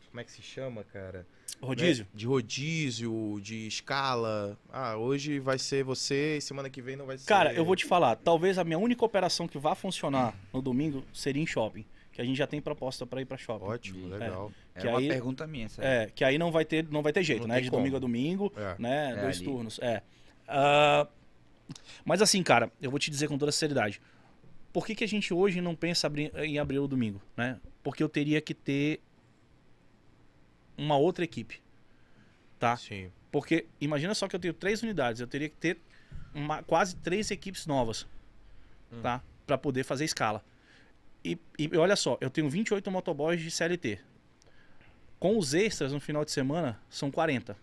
Como 0.10 0.22
é 0.22 0.24
que 0.24 0.32
se 0.32 0.42
chama, 0.42 0.84
cara? 0.84 1.28
Rodízio? 1.62 2.06
Né? 2.06 2.10
De 2.14 2.26
rodízio, 2.26 3.40
de 3.42 3.68
escala. 3.68 4.58
Ah, 4.72 4.96
hoje 4.96 5.40
vai 5.40 5.58
ser 5.60 5.84
você 5.84 6.38
e 6.38 6.42
semana 6.42 6.70
que 6.70 6.82
vem 6.82 6.96
não 6.96 7.06
vai 7.06 7.18
ser. 7.18 7.26
Cara, 7.28 7.54
eu 7.54 7.66
vou 7.66 7.76
te 7.76 7.86
falar, 7.86 8.16
talvez 8.16 8.58
a 8.58 8.64
minha 8.64 8.78
única 8.80 9.04
operação 9.04 9.48
que 9.48 9.58
vá 9.58 9.76
funcionar 9.76 10.34
no 10.54 10.62
domingo 10.62 11.04
seria 11.14 11.42
em 11.42 11.48
shopping. 11.48 11.86
Que 12.14 12.22
a 12.22 12.24
gente 12.24 12.38
já 12.38 12.48
tem 12.48 12.62
proposta 12.62 13.06
pra 13.06 13.20
ir 13.22 13.26
pra 13.26 13.36
shopping. 13.38 13.66
Ótimo, 13.66 14.14
É. 14.16 14.18
legal. 14.20 14.52
É 14.74 14.80
Que 14.82 14.88
uma 14.88 15.00
aí- 15.00 15.08
pergunta 15.10 15.46
minha, 15.46 15.66
essa 15.66 15.82
aí. 15.82 15.88
É, 15.88 16.12
que 16.16 16.24
aí 16.24 16.38
não 16.38 16.50
vai 16.50 16.64
ter, 16.64 16.88
não 16.90 17.02
vai 17.02 17.12
ter 17.12 17.24
jeito, 17.24 17.42
Não 17.42 17.54
né? 17.56 17.60
De 17.60 17.70
como. 17.70 17.82
domingo 17.82 17.98
a 17.98 18.00
domingo, 18.00 18.54
É. 18.56 18.76
né? 18.80 19.12
É, 19.18 19.22
dois 19.22 19.36
ali. 19.38 19.46
turnos. 19.46 19.80
É. 19.82 20.02
Ah, 20.48 21.06
mas 22.06 22.22
assim, 22.22 22.42
cara, 22.42 22.72
eu 22.82 22.90
vou 22.90 23.00
te 23.00 23.12
dizer 23.12 23.28
com 23.28 23.38
toda 23.38 23.52
sinceridade. 23.52 24.02
Por 24.76 24.86
que, 24.86 24.94
que 24.94 25.06
a 25.06 25.08
gente 25.08 25.34
hoje 25.34 25.62
não 25.62 25.74
pensa 25.74 26.12
em 26.44 26.60
abrir 26.60 26.80
o 26.80 26.88
domingo, 26.88 27.22
né? 27.38 27.62
Porque 27.82 28.04
eu 28.04 28.10
teria 28.10 28.42
que 28.42 28.54
ter 28.54 29.00
uma 30.78 30.98
outra 30.98 31.24
equipe, 31.24 31.62
tá? 32.60 32.76
Sim. 32.76 33.10
Porque 33.32 33.68
imagina 33.80 34.14
só 34.14 34.28
que 34.28 34.36
eu 34.36 34.40
tenho 34.40 34.54
três 34.54 34.84
unidades, 34.84 35.22
eu 35.22 35.28
teria 35.28 35.48
que 35.48 35.56
ter 35.56 35.80
uma- 36.34 36.62
quase 36.62 36.98
três 36.98 37.32
equipes 37.32 37.66
novas, 37.66 38.06
Hum. 38.92 39.00
tá? 39.02 39.24
Pra 39.48 39.58
poder 39.58 39.86
fazer 39.86 40.04
escala. 40.04 40.44
E, 41.24 41.40
e 41.58 41.70
olha 41.78 41.96
só, 41.96 42.18
eu 42.20 42.30
tenho 42.30 42.50
28 42.50 42.92
motoboys 42.92 43.40
de 43.42 43.50
CLT. 43.50 43.98
Com 45.18 45.38
os 45.38 45.54
extras 45.54 45.94
no 45.94 46.02
final 46.02 46.26
de 46.26 46.32
semana, 46.32 46.78
são 46.90 47.10
40. 47.10 47.56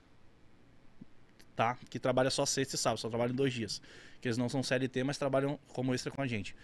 Tá? 1.55 1.77
Que 1.91 1.99
trabalha 1.99 2.31
só 2.31 2.47
sexta 2.47 2.75
e 2.77 2.79
sábado, 2.79 3.01
só 3.01 3.11
trabalham 3.11 3.35
dois 3.35 3.53
dias. 3.53 3.83
Que 4.19 4.29
eles 4.29 4.39
não 4.39 4.49
são 4.49 4.63
CLT, 4.63 5.05
mas 5.05 5.19
trabalham 5.19 5.61
como 5.75 5.95
extra 5.95 6.11
com 6.11 6.23
a 6.23 6.27
gente. 6.27 6.57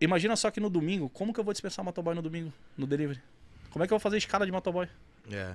Imagina 0.00 0.36
só 0.36 0.50
que 0.50 0.60
no 0.60 0.68
domingo, 0.68 1.08
como 1.10 1.32
que 1.32 1.40
eu 1.40 1.44
vou 1.44 1.52
dispensar 1.52 1.84
motoboy 1.84 2.14
no 2.14 2.22
domingo, 2.22 2.52
no 2.76 2.86
delivery? 2.86 3.20
Como 3.70 3.82
é 3.84 3.86
que 3.86 3.92
eu 3.92 3.96
vou 3.98 4.00
fazer 4.02 4.18
escala 4.18 4.44
de 4.46 4.52
motoboy? 4.52 4.88
É, 5.30 5.54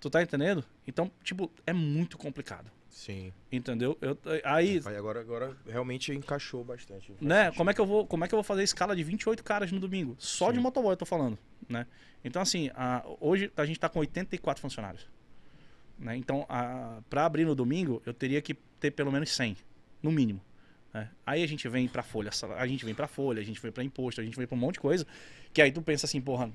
Tu 0.00 0.10
tá 0.10 0.20
entendendo? 0.22 0.64
Então, 0.86 1.10
tipo, 1.22 1.50
é 1.66 1.72
muito 1.72 2.18
complicado. 2.18 2.70
sim. 2.90 3.32
Entendeu? 3.50 3.96
Eu, 4.00 4.18
aí, 4.44 4.80
Aí 4.84 4.96
agora, 4.96 5.20
agora 5.20 5.56
realmente 5.66 6.12
encaixou 6.12 6.64
bastante. 6.64 7.12
Né, 7.20 7.44
sentido. 7.44 7.56
como 7.56 7.70
é 7.70 7.74
que 7.74 7.80
eu 7.80 7.86
vou, 7.86 8.06
como 8.06 8.24
é 8.24 8.28
que 8.28 8.34
eu 8.34 8.38
vou 8.38 8.44
fazer 8.44 8.62
escala 8.64 8.96
de 8.96 9.02
28 9.04 9.42
caras 9.44 9.70
no 9.72 9.78
domingo? 9.80 10.16
Só 10.18 10.50
de 10.50 10.56
Sim. 10.56 10.62
motoboy 10.62 10.92
eu 10.92 10.96
tô 10.96 11.06
falando, 11.06 11.38
né? 11.68 11.86
Então 12.24 12.42
assim, 12.42 12.70
a- 12.74 13.04
hoje 13.20 13.50
a 13.56 13.64
gente 13.64 13.78
tá 13.78 13.88
com 13.88 14.00
84 14.00 14.60
funcionários. 14.60 15.06
Né? 15.98 16.16
Então, 16.16 16.44
a, 16.48 17.00
pra 17.08 17.24
abrir 17.24 17.44
no 17.44 17.54
domingo, 17.54 18.02
eu 18.04 18.12
teria 18.12 18.42
que 18.42 18.54
ter 18.80 18.90
pelo 18.90 19.12
menos 19.12 19.30
100, 19.30 19.56
no 20.02 20.10
mínimo. 20.10 20.40
Né? 20.92 21.10
Aí 21.26 21.42
a 21.42 21.46
gente 21.46 21.68
vem 21.68 21.88
pra 21.88 22.02
folha, 22.02 22.30
a 22.56 22.66
gente 22.66 22.84
vem 22.84 22.94
pra 22.94 23.06
folha, 23.06 23.40
a 23.40 23.44
gente 23.44 23.60
vem 23.60 23.72
pra 23.72 23.82
imposto, 23.84 24.20
a 24.20 24.24
gente 24.24 24.36
vem 24.36 24.46
pra 24.46 24.56
um 24.56 24.60
monte 24.60 24.74
de 24.74 24.80
coisa, 24.80 25.06
que 25.52 25.60
aí 25.62 25.72
tu 25.72 25.80
pensa 25.82 26.06
assim, 26.06 26.20
porra, 26.20 26.50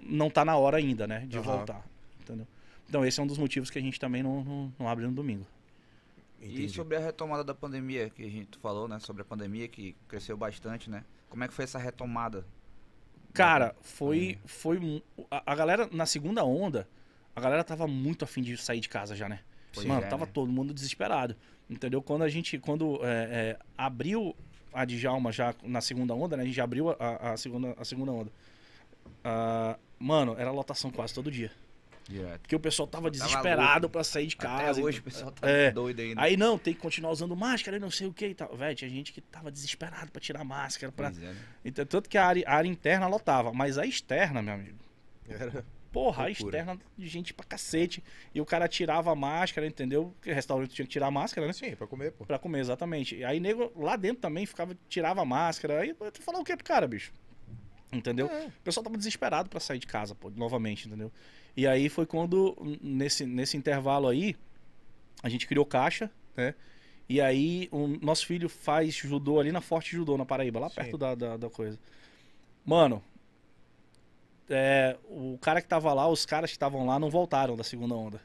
não 0.00 0.28
tá 0.30 0.44
na 0.44 0.56
hora 0.56 0.76
ainda, 0.76 1.06
né, 1.06 1.26
de 1.26 1.38
Aham. 1.38 1.44
voltar, 1.56 1.86
entendeu? 2.20 2.46
Então 2.88 3.04
esse 3.04 3.18
é 3.18 3.22
um 3.22 3.26
dos 3.26 3.38
motivos 3.38 3.70
que 3.70 3.78
a 3.78 3.82
gente 3.82 3.98
também 3.98 4.22
não, 4.22 4.44
não, 4.44 4.72
não 4.78 4.88
abre 4.88 5.06
no 5.06 5.12
domingo. 5.12 5.46
Entendi. 6.40 6.64
E 6.64 6.68
sobre 6.68 6.96
a 6.96 7.00
retomada 7.00 7.42
da 7.42 7.54
pandemia, 7.54 8.10
que 8.10 8.22
a 8.22 8.28
gente 8.28 8.58
falou, 8.58 8.86
né? 8.86 8.98
Sobre 8.98 9.22
a 9.22 9.24
pandemia, 9.24 9.66
que 9.66 9.96
cresceu 10.06 10.36
bastante, 10.36 10.90
né? 10.90 11.02
Como 11.30 11.42
é 11.42 11.48
que 11.48 11.54
foi 11.54 11.64
essa 11.64 11.78
retomada? 11.78 12.44
Cara, 13.32 13.74
foi. 13.80 14.38
foi 14.44 14.78
mu- 14.78 15.02
a, 15.30 15.52
a 15.52 15.54
galera, 15.54 15.88
na 15.90 16.04
segunda 16.06 16.44
onda, 16.44 16.86
a 17.34 17.40
galera 17.40 17.64
tava 17.64 17.86
muito 17.86 18.24
afim 18.24 18.42
de 18.42 18.56
sair 18.58 18.80
de 18.80 18.88
casa 18.88 19.16
já, 19.16 19.28
né? 19.28 19.40
Pois 19.72 19.86
Mano, 19.86 20.04
é, 20.04 20.08
tava 20.08 20.26
né? 20.26 20.30
todo 20.32 20.52
mundo 20.52 20.72
desesperado. 20.74 21.34
Entendeu? 21.68 22.02
Quando 22.02 22.22
a 22.22 22.28
gente. 22.28 22.58
Quando 22.58 23.00
é, 23.02 23.08
é, 23.30 23.58
abriu 23.76 24.34
a 24.72 24.84
Djalma 24.84 25.32
já 25.32 25.54
na 25.62 25.80
segunda 25.80 26.14
onda, 26.14 26.36
né? 26.36 26.42
A 26.42 26.46
gente 26.46 26.54
já 26.56 26.64
abriu 26.64 26.90
a, 26.90 27.32
a 27.32 27.36
segunda, 27.36 27.74
a 27.78 27.84
segunda 27.84 28.12
onda. 28.12 28.30
Ah, 29.22 29.78
mano, 29.98 30.34
era 30.38 30.50
lotação 30.50 30.90
quase 30.90 31.14
todo 31.14 31.30
dia. 31.30 31.50
Direto. 32.06 32.40
Porque 32.42 32.54
o 32.54 32.60
pessoal 32.60 32.86
tava 32.86 33.10
Tava 33.10 33.10
desesperado 33.12 33.88
pra 33.88 34.04
sair 34.04 34.26
de 34.26 34.36
casa. 34.36 34.72
Até 34.72 34.82
hoje 34.82 34.98
o 34.98 35.00
então- 35.00 35.02
pessoal 35.10 35.32
tá 35.32 35.48
É. 35.48 35.70
doido 35.70 36.00
ainda. 36.00 36.20
Aí 36.20 36.36
não, 36.36 36.58
tem 36.58 36.74
que 36.74 36.80
continuar 36.80 37.10
usando 37.10 37.34
máscara 37.34 37.78
e 37.78 37.80
não 37.80 37.90
sei 37.90 38.06
o 38.06 38.12
que 38.12 38.26
e 38.26 38.34
tal. 38.34 38.54
Velho, 38.54 38.74
tinha 38.76 38.90
gente 38.90 39.10
que 39.10 39.22
tava 39.22 39.50
desesperado 39.50 40.12
pra 40.12 40.20
tirar 40.20 40.44
máscara. 40.44 40.92
Pra... 40.92 41.08
É, 41.08 41.12
né? 41.12 41.36
Então, 41.64 41.86
tanto 41.86 42.10
que 42.10 42.18
a 42.18 42.26
área, 42.26 42.44
a 42.46 42.54
área 42.54 42.68
interna 42.68 43.06
lotava, 43.06 43.54
mas 43.54 43.78
a 43.78 43.86
externa, 43.86 44.42
meu 44.42 44.52
amigo. 44.52 44.76
Era- 45.26 45.64
Porra, 45.94 46.26
Loucura. 46.26 46.58
externa 46.58 46.80
de 46.98 47.06
gente 47.06 47.32
pra 47.32 47.46
cacete. 47.46 48.02
E 48.34 48.40
o 48.40 48.44
cara 48.44 48.66
tirava 48.66 49.12
a 49.12 49.14
máscara, 49.14 49.64
entendeu? 49.64 50.12
Porque 50.16 50.32
restaurante 50.32 50.74
tinha 50.74 50.84
que 50.84 50.90
tirar 50.90 51.06
a 51.06 51.10
máscara, 51.10 51.46
né? 51.46 51.52
Sim, 51.52 51.76
pra 51.76 51.86
comer, 51.86 52.10
pô. 52.10 52.26
Pra 52.26 52.36
comer, 52.38 52.58
exatamente. 52.58 53.14
E 53.14 53.24
aí, 53.24 53.38
nego, 53.38 53.72
lá 53.76 53.94
dentro 53.94 54.20
também 54.20 54.44
ficava, 54.44 54.76
tirava 54.88 55.22
a 55.22 55.24
máscara. 55.24 55.80
Aí, 55.80 55.94
tu 56.12 56.20
falar 56.20 56.40
o 56.40 56.44
que 56.44 56.56
pro 56.56 56.64
cara, 56.64 56.88
bicho? 56.88 57.12
Entendeu? 57.92 58.26
É. 58.26 58.46
O 58.48 58.62
pessoal 58.64 58.82
tava 58.82 58.98
desesperado 58.98 59.48
pra 59.48 59.60
sair 59.60 59.78
de 59.78 59.86
casa, 59.86 60.16
pô, 60.16 60.28
novamente, 60.30 60.88
entendeu? 60.88 61.12
E 61.56 61.64
aí 61.64 61.88
foi 61.88 62.04
quando, 62.04 62.56
nesse, 62.82 63.24
nesse 63.24 63.56
intervalo 63.56 64.08
aí, 64.08 64.34
a 65.22 65.28
gente 65.28 65.46
criou 65.46 65.64
caixa, 65.64 66.10
né? 66.36 66.54
E 67.08 67.20
aí, 67.20 67.68
o 67.70 67.86
nosso 67.86 68.26
filho 68.26 68.48
faz 68.48 68.94
judô 68.94 69.38
ali 69.38 69.52
na 69.52 69.60
Forte 69.60 69.94
Judô, 69.94 70.18
na 70.18 70.26
Paraíba, 70.26 70.58
lá 70.58 70.68
Sim. 70.68 70.74
perto 70.74 70.98
da, 70.98 71.14
da, 71.14 71.36
da 71.36 71.50
coisa. 71.50 71.78
Mano, 72.64 73.00
é, 74.50 74.96
o 75.08 75.38
cara 75.40 75.60
que 75.62 75.68
tava 75.68 75.92
lá, 75.92 76.08
os 76.08 76.24
caras 76.26 76.50
que 76.50 76.56
estavam 76.56 76.86
lá 76.86 76.98
não 76.98 77.10
voltaram 77.10 77.56
da 77.56 77.64
segunda 77.64 77.94
onda. 77.94 78.20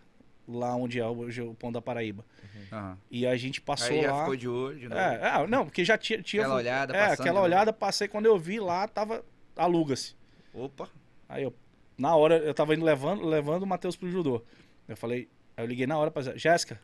Lá 0.47 0.75
onde 0.75 0.99
é 0.99 1.05
hoje 1.05 1.41
o 1.41 1.53
Pão 1.53 1.71
da 1.71 1.81
Paraíba. 1.81 2.25
Aham. 2.71 2.97
E 3.11 3.25
a 3.27 3.37
gente 3.37 3.61
passou 3.61 3.95
Aí 3.95 4.01
já 4.01 4.11
lá. 4.13 4.19
ficou 4.21 4.35
de 4.35 4.47
olho 4.49 4.79
de 4.79 4.87
novo. 4.87 4.99
É, 4.99 5.41
é, 5.43 5.47
não, 5.47 5.65
porque 5.65 5.85
já 5.85 5.97
tinha. 5.97 6.21
tinha 6.23 6.41
Aquela 6.41 6.55
olhada, 6.57 6.95
É, 6.95 6.99
passando 7.01 7.19
aquela 7.21 7.33
novo. 7.35 7.45
olhada, 7.45 7.73
passei 7.73 8.07
quando 8.07 8.25
eu 8.25 8.37
vi 8.37 8.59
lá, 8.59 8.87
tava. 8.87 9.23
Aluga-se. 9.55 10.15
Opa. 10.53 10.89
Aí 11.27 11.43
eu, 11.43 11.53
na 11.97 12.15
hora, 12.15 12.37
eu 12.37 12.53
tava 12.53 12.73
indo 12.73 12.83
levando, 12.83 13.23
levando 13.25 13.63
o 13.63 13.67
Matheus 13.67 13.95
pro 13.95 14.09
judô. 14.09 14.41
Eu 14.87 14.97
falei, 14.97 15.29
aí 15.55 15.63
eu 15.63 15.67
liguei 15.67 15.85
na 15.85 15.97
hora 15.97 16.09
pra 16.09 16.21
dizer, 16.23 16.37
Jéssica, 16.39 16.79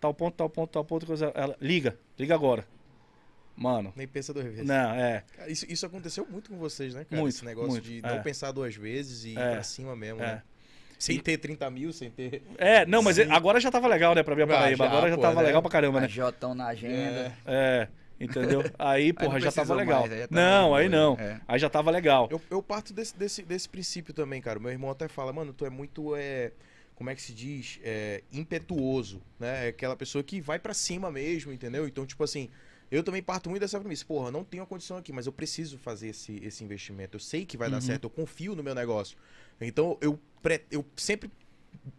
tal 0.00 0.14
ponto, 0.14 0.34
tal 0.36 0.48
ponto, 0.48 0.70
tal 0.70 0.84
ponto, 0.84 1.04
coisa. 1.06 1.32
Ela, 1.34 1.56
liga, 1.60 1.98
liga 2.16 2.34
agora. 2.34 2.64
Mano, 3.60 3.92
Nem 3.94 4.08
pensa 4.08 4.32
duas 4.32 4.46
vezes. 4.46 4.66
não, 4.66 4.94
é. 4.94 5.22
Cara, 5.36 5.50
isso, 5.50 5.66
isso 5.68 5.84
aconteceu 5.84 6.26
muito 6.30 6.48
com 6.50 6.56
vocês, 6.56 6.94
né, 6.94 7.04
cara? 7.04 7.20
Muito, 7.20 7.34
Esse 7.34 7.44
negócio 7.44 7.70
muito, 7.72 7.84
de 7.84 7.98
é. 7.98 8.08
não 8.08 8.22
pensar 8.22 8.50
duas 8.52 8.74
vezes 8.74 9.24
e 9.24 9.34
ir 9.34 9.38
É, 9.38 9.50
pra 9.52 9.62
cima 9.62 9.94
mesmo, 9.94 10.22
é. 10.22 10.26
né? 10.26 10.42
Sem 10.98 11.18
ter 11.20 11.36
30 11.38 11.68
mil, 11.70 11.92
sem 11.92 12.10
ter. 12.10 12.42
É, 12.58 12.84
não, 12.86 13.02
mas 13.02 13.16
Sim. 13.16 13.22
agora 13.30 13.60
já 13.60 13.70
tava 13.70 13.86
legal, 13.86 14.14
né, 14.14 14.22
pra 14.22 14.34
minha 14.34 14.46
Ah, 14.46 14.48
Paraíba. 14.48 14.84
já, 14.84 14.90
agora 14.90 15.10
já 15.10 15.16
pô, 15.16 15.22
tava 15.22 15.40
né? 15.40 15.46
legal 15.46 15.62
pra 15.62 15.70
caramba, 15.70 16.00
né? 16.00 16.08
Jotão 16.08 16.54
na 16.54 16.68
agenda. 16.68 17.34
É, 17.46 17.88
entendeu? 18.18 18.62
Aí, 18.78 19.12
porra, 19.12 19.32
não 19.34 19.40
já 19.40 19.52
tava 19.52 19.74
legal. 19.74 20.00
mais, 20.00 20.12
aí 20.12 20.18
já 20.20 20.28
tava 20.28 20.40
não, 20.40 20.74
aí 20.74 20.88
não. 20.88 21.16
é. 21.18 21.40
Aí 21.46 21.58
já 21.58 21.68
tava 21.70 21.90
legal. 21.90 22.28
Eu, 22.30 22.40
eu 22.50 22.62
parto 22.62 22.92
desse, 22.94 23.16
desse, 23.16 23.42
desse 23.42 23.68
princípio 23.68 24.12
também, 24.14 24.40
cara. 24.42 24.58
Meu 24.58 24.70
irmão 24.70 24.90
até 24.90 25.06
fala, 25.08 25.32
mano, 25.34 25.52
tu 25.54 25.64
é 25.66 25.70
muito. 25.70 26.14
É, 26.16 26.52
como 26.94 27.08
é 27.08 27.14
que 27.14 27.22
se 27.22 27.32
diz? 27.32 27.78
É, 27.82 28.22
impetuoso, 28.32 29.22
né? 29.38 29.66
É 29.66 29.68
aquela 29.68 29.96
pessoa 29.96 30.22
que 30.24 30.38
vai 30.40 30.58
pra 30.58 30.74
cima 30.74 31.10
mesmo, 31.10 31.52
entendeu? 31.52 31.86
Então, 31.86 32.04
tipo 32.06 32.22
assim. 32.24 32.50
Eu 32.90 33.02
também 33.04 33.22
parto 33.22 33.48
muito 33.48 33.60
dessa 33.60 33.78
premissa. 33.78 34.04
Porra, 34.04 34.30
não 34.30 34.42
tenho 34.44 34.62
a 34.62 34.66
condição 34.66 34.96
aqui, 34.96 35.12
mas 35.12 35.26
eu 35.26 35.32
preciso 35.32 35.78
fazer 35.78 36.08
esse, 36.08 36.36
esse 36.44 36.64
investimento. 36.64 37.16
Eu 37.16 37.20
sei 37.20 37.46
que 37.46 37.56
vai 37.56 37.70
dar 37.70 37.76
Uhum. 37.76 37.80
certo, 37.82 38.04
eu 38.04 38.10
confio 38.10 38.54
no 38.56 38.62
meu 38.62 38.74
negócio. 38.74 39.16
Então, 39.60 39.96
eu, 40.00 40.18
pre- 40.42 40.64
eu 40.70 40.84
sempre 40.96 41.30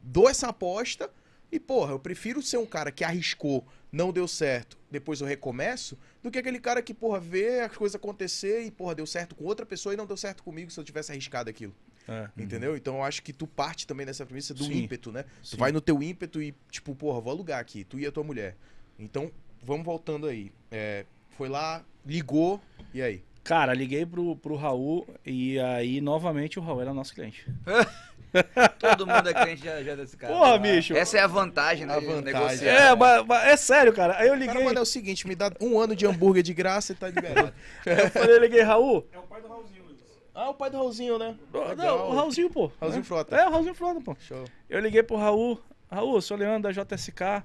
dou 0.03 0.27
essa 0.29 0.47
aposta, 0.47 1.09
E, 1.53 1.59
porra, 1.59 1.91
eu 1.91 1.99
prefiro 1.99 2.41
ser 2.41 2.55
um 2.55 2.65
cara 2.65 2.93
que 2.93 3.03
arriscou, 3.03 3.67
não 3.91 4.13
deu 4.13 4.25
certo, 4.25 4.77
depois 4.89 5.19
eu 5.19 5.27
recomeço, 5.27 5.97
do 6.23 6.31
que 6.31 6.39
aquele 6.39 6.61
cara 6.61 6.81
que, 6.81 6.93
porra, 6.93 7.19
vê 7.19 7.59
as 7.59 7.75
coisas 7.75 7.93
acontecer 7.97 8.63
e, 8.63 8.71
porra, 8.71 8.95
deu 8.95 9.05
certo 9.05 9.35
com 9.35 9.43
outra 9.43 9.65
pessoa 9.65 9.93
e 9.93 9.97
não 9.97 10.05
deu 10.05 10.15
certo 10.15 10.43
comigo 10.43 10.71
se 10.71 10.79
eu 10.79 10.83
tivesse 10.85 11.11
arriscado 11.11 11.49
aquilo. 11.49 11.75
É. 12.07 12.29
Entendeu? 12.37 12.77
Então 12.77 12.95
eu 12.95 13.03
acho 13.03 13.21
que 13.21 13.33
tu 13.33 13.45
parte 13.45 13.85
também 13.85 14.05
dessa 14.05 14.25
premissa 14.25 14.53
do 14.53 14.63
Sim. 14.63 14.83
ímpeto, 14.83 15.11
né? 15.11 15.25
Sim. 15.43 15.57
Tu 15.57 15.59
vai 15.59 15.73
no 15.73 15.81
teu 15.81 16.01
ímpeto 16.01 16.41
e, 16.41 16.55
tipo, 16.69 16.95
porra, 16.95 17.19
vou 17.19 17.33
alugar 17.33 17.59
aqui, 17.59 17.83
tu 17.83 17.99
e 17.99 18.05
a 18.05 18.11
tua 18.13 18.23
mulher. 18.23 18.55
Então, 18.97 19.29
vamos 19.63 19.85
voltando 19.85 20.27
aí. 20.27 20.51
É, 20.71 21.05
foi 21.37 21.49
lá, 21.49 21.83
ligou, 22.05 22.59
e 22.93 23.01
aí? 23.01 23.23
Cara, 23.43 23.73
liguei 23.73 24.05
pro, 24.05 24.35
pro 24.35 24.55
Raul 24.55 25.07
e 25.25 25.59
aí 25.59 25.99
novamente 25.99 26.59
o 26.59 26.61
Raul 26.61 26.81
era 26.81 26.93
nosso 26.93 27.13
cliente. 27.13 27.45
Todo 28.79 29.05
mundo 29.05 29.27
é 29.29 29.33
cliente 29.33 29.63
já, 29.65 29.83
já 29.83 29.95
desse 29.95 30.15
cara. 30.15 30.33
Porra, 30.33 30.57
bicho. 30.57 30.95
Essa 30.95 31.17
é 31.17 31.21
a 31.21 31.27
vantagem, 31.27 31.85
né? 31.85 31.93
A 31.93 31.99
vantagem. 31.99 32.21
negociar. 32.21 32.71
É, 32.71 32.95
mas, 32.95 33.25
mas 33.25 33.47
é 33.47 33.57
sério, 33.57 33.93
cara. 33.93 34.15
Aí 34.17 34.27
eu 34.27 34.33
Cara, 34.33 34.45
liguei. 34.45 34.63
mano, 34.63 34.79
é 34.79 34.81
o 34.81 34.85
seguinte, 34.85 35.27
me 35.27 35.35
dá 35.35 35.51
um 35.59 35.77
ano 35.79 35.95
de 35.95 36.05
hambúrguer 36.05 36.41
de 36.43 36.53
graça 36.53 36.93
e 36.93 36.95
tá 36.95 37.07
liberado. 37.09 37.53
Eu 37.85 38.09
falei, 38.09 38.39
liguei, 38.39 38.61
Raul. 38.61 39.05
É 39.11 39.17
o 39.19 39.23
pai 39.23 39.41
do 39.41 39.47
Raulzinho, 39.49 39.83
Luiz. 39.83 39.97
ah, 40.33 40.49
o 40.49 40.53
pai 40.53 40.69
do 40.69 40.77
Raulzinho, 40.77 41.17
né? 41.17 41.35
Não, 41.51 41.67
Legal. 41.67 42.09
o 42.09 42.15
Raulzinho, 42.15 42.49
pô. 42.49 42.71
Raulzinho 42.79 43.01
né? 43.01 43.07
Frota. 43.07 43.35
É, 43.35 43.47
o 43.47 43.51
Raulzinho 43.51 43.75
Frota, 43.75 44.01
pô. 44.01 44.15
Show. 44.19 44.45
Eu 44.69 44.79
liguei 44.79 45.03
pro 45.03 45.17
Raul. 45.17 45.59
Raul, 45.91 46.15
eu 46.15 46.21
sou 46.21 46.37
o 46.37 46.39
Leandro 46.39 46.71
da 46.71 46.83
JSK. 46.83 47.43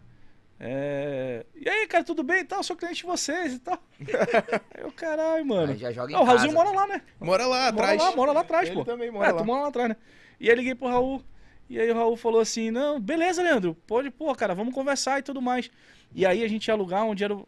É... 0.58 1.44
E 1.54 1.68
aí, 1.68 1.86
cara, 1.86 2.02
tudo 2.02 2.22
bem 2.22 2.40
e 2.40 2.44
tal? 2.44 2.62
Sou 2.62 2.76
cliente 2.76 2.96
de 2.96 3.04
vocês 3.06 3.54
e 3.54 3.58
tal. 3.58 3.78
aí 4.00 4.80
eu, 4.82 4.90
caralho, 4.92 5.44
mano. 5.44 5.72
Aí 5.72 5.78
já 5.78 5.92
joga 5.92 6.10
em 6.10 6.14
Não, 6.14 6.22
o 6.22 6.24
Raulzinho 6.24 6.52
casa. 6.54 6.64
mora 6.64 6.76
lá, 6.80 6.86
né? 6.86 7.02
Mora 7.20 7.46
lá 7.46 7.56
Mora 7.58 7.68
atrás. 7.68 8.02
lá, 8.02 8.16
mora 8.16 8.32
lá 8.32 8.40
atrás, 8.40 8.68
Ele 8.68 8.76
pô. 8.78 8.84
também 8.84 9.10
mora 9.10 9.28
é, 9.28 9.32
lá. 9.32 9.38
tu 9.38 9.44
mora 9.44 9.62
lá 9.62 9.68
atrás, 9.68 9.88
né? 9.90 9.96
E 10.40 10.48
aí 10.50 10.56
liguei 10.56 10.74
pro 10.74 10.88
Raul. 10.88 11.22
E 11.68 11.78
aí 11.80 11.90
o 11.90 11.94
Raul 11.94 12.16
falou 12.16 12.40
assim: 12.40 12.70
Não, 12.70 12.98
beleza, 13.00 13.42
Leandro, 13.42 13.74
pode, 13.86 14.10
pô, 14.10 14.34
cara, 14.34 14.54
vamos 14.54 14.72
conversar 14.74 15.18
e 15.18 15.22
tudo 15.22 15.42
mais. 15.42 15.70
E 16.14 16.24
aí 16.24 16.42
a 16.42 16.48
gente 16.48 16.66
ia 16.68 16.74
alugar 16.74 17.04
onde 17.04 17.22
era. 17.24 17.34
o- 17.34 17.46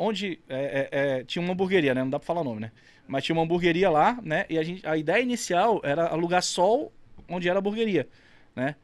Onde 0.00 0.40
é, 0.48 0.88
é, 0.92 1.18
é, 1.18 1.24
tinha 1.24 1.42
uma 1.42 1.52
hamburgueria, 1.54 1.92
né? 1.92 2.02
Não 2.02 2.10
dá 2.10 2.20
pra 2.20 2.26
falar 2.26 2.42
o 2.42 2.44
nome, 2.44 2.60
né? 2.60 2.70
Mas 3.08 3.24
tinha 3.24 3.34
uma 3.34 3.42
hamburgueria 3.42 3.90
lá, 3.90 4.16
né? 4.22 4.46
E 4.48 4.56
a, 4.56 4.62
gente, 4.62 4.86
a 4.86 4.96
ideia 4.96 5.20
inicial 5.20 5.80
era 5.82 6.06
alugar 6.06 6.40
só 6.40 6.88
onde 7.28 7.48
era 7.48 7.58
a 7.58 7.60
hamburgueria, 7.60 8.08
né? 8.54 8.76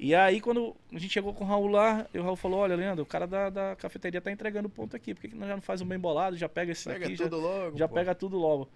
E 0.00 0.14
aí, 0.14 0.40
quando 0.40 0.76
a 0.92 0.98
gente 0.98 1.12
chegou 1.12 1.34
com 1.34 1.42
o 1.42 1.46
Raul 1.46 1.66
lá, 1.66 2.06
e 2.14 2.18
o 2.18 2.22
Raul 2.22 2.36
falou: 2.36 2.60
Olha, 2.60 2.76
Leandro, 2.76 3.02
o 3.02 3.06
cara 3.06 3.26
da, 3.26 3.50
da 3.50 3.74
cafeteria 3.76 4.20
tá 4.20 4.30
entregando 4.30 4.68
ponto 4.68 4.94
aqui, 4.94 5.12
por 5.12 5.20
que, 5.22 5.28
que 5.28 5.34
nós 5.34 5.48
já 5.48 5.56
não 5.56 5.62
faz 5.62 5.80
um 5.80 5.86
bem 5.86 5.98
bolado, 5.98 6.36
já 6.36 6.48
pega 6.48 6.70
esse 6.70 6.88
Pega 6.88 7.06
aqui, 7.06 7.16
já- 7.16 7.24
tudo 7.24 7.40
logo. 7.40 7.76
já 7.76 7.88
pô. 7.88 7.94
pega 7.94 8.14
tudo 8.14 8.38
logo. 8.38 8.68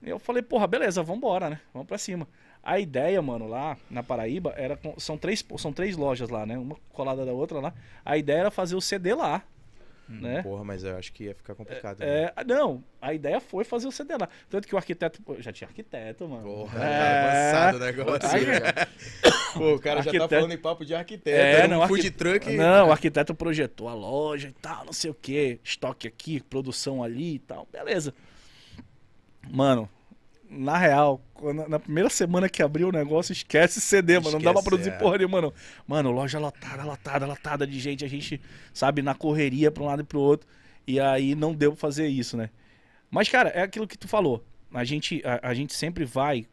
Eu 0.00 0.20
falei, 0.20 0.40
porra, 0.42 0.68
beleza, 0.68 1.02
vambora, 1.02 1.50
né? 1.50 1.60
Vamos 1.74 1.88
pra 1.88 1.98
cima. 1.98 2.28
A 2.62 2.78
ideia, 2.78 3.20
mano, 3.20 3.48
lá 3.48 3.76
na 3.90 4.02
Paraíba, 4.04 4.54
era 4.56 4.78
são, 4.98 5.18
três, 5.18 5.44
são 5.56 5.72
três 5.72 5.96
lojas 5.96 6.28
lá, 6.28 6.46
né? 6.46 6.56
Uma 6.56 6.76
colada 6.92 7.26
da 7.26 7.32
outra 7.32 7.58
lá. 7.58 7.74
A 8.04 8.16
ideia 8.16 8.38
era 8.38 8.50
fazer 8.52 8.76
o 8.76 8.80
CD 8.80 9.12
lá, 9.14 9.42
né? 10.08 10.42
Porra, 10.42 10.64
mas 10.64 10.82
eu 10.84 10.96
acho 10.96 11.12
que 11.12 11.24
ia 11.24 11.34
ficar 11.34 11.54
complicado. 11.54 12.00
né? 12.00 12.06
É, 12.36 12.44
não, 12.44 12.82
a 13.00 13.12
ideia 13.12 13.40
foi 13.40 13.62
fazer 13.64 13.86
o 13.86 13.92
CD 13.92 14.16
lá. 14.16 14.28
Tanto 14.48 14.66
que 14.66 14.74
o 14.74 14.78
arquiteto. 14.78 15.20
pô, 15.22 15.36
já 15.40 15.52
tinha 15.52 15.68
arquiteto, 15.68 16.26
mano. 16.28 16.42
Porra, 16.42 16.78
É. 16.84 16.98
tá 17.52 17.68
avançado 17.68 17.76
o 17.76 17.80
negócio. 17.80 18.28
Aí- 18.30 18.88
Pô, 19.54 19.74
o 19.74 19.78
cara 19.80 20.02
já 20.02 20.10
Arquiteto- 20.10 20.28
tá 20.28 20.36
falando 20.36 20.52
em 20.52 20.58
papo 20.58 20.84
de 20.84 20.94
arquiteto. 20.94 21.36
É, 21.36 21.66
não, 21.68 21.78
um 21.78 21.82
arqui- 21.82 21.94
food 21.96 22.10
truck. 22.12 22.50
Não, 22.56 22.88
o 22.88 22.92
arquiteto 22.92 23.34
projetou 23.34 23.88
a 23.88 23.94
loja 23.94 24.48
e 24.48 24.52
tal, 24.52 24.84
não 24.84 24.92
sei 24.92 25.10
o 25.10 25.14
que, 25.14 25.58
estoque 25.64 26.06
aqui, 26.06 26.40
produção 26.42 27.02
ali 27.02 27.34
e 27.34 27.38
tal, 27.38 27.66
beleza. 27.72 28.14
Mano, 29.50 29.88
na 30.50 30.76
real, 30.76 31.20
na 31.68 31.78
primeira 31.78 32.08
semana 32.08 32.48
que 32.48 32.62
abriu 32.62 32.88
o 32.88 32.92
negócio, 32.92 33.32
esquece 33.32 33.80
CD, 33.80 34.18
mano. 34.18 34.32
Não 34.32 34.40
dá 34.40 34.52
pra 34.52 34.62
produzir 34.62 34.90
é. 34.90 34.96
porra 34.96 35.18
nenhuma, 35.18 35.40
mano. 35.40 35.54
Mano, 35.86 36.10
loja 36.10 36.38
lotada, 36.38 36.82
lotada, 36.84 37.26
lotada 37.26 37.66
de 37.66 37.78
gente, 37.78 38.04
a 38.04 38.08
gente, 38.08 38.40
sabe, 38.72 39.02
na 39.02 39.14
correria 39.14 39.70
pra 39.70 39.82
um 39.82 39.86
lado 39.86 40.02
e 40.02 40.04
pro 40.04 40.20
outro. 40.20 40.48
E 40.86 40.98
aí 40.98 41.34
não 41.34 41.54
deu 41.54 41.72
pra 41.72 41.80
fazer 41.80 42.08
isso, 42.08 42.36
né? 42.36 42.50
Mas, 43.10 43.28
cara, 43.28 43.50
é 43.50 43.62
aquilo 43.62 43.86
que 43.86 43.96
tu 43.98 44.08
falou. 44.08 44.44
A 44.72 44.84
gente, 44.84 45.22
a, 45.24 45.50
a 45.50 45.54
gente 45.54 45.74
sempre 45.74 46.04
vai 46.04 46.46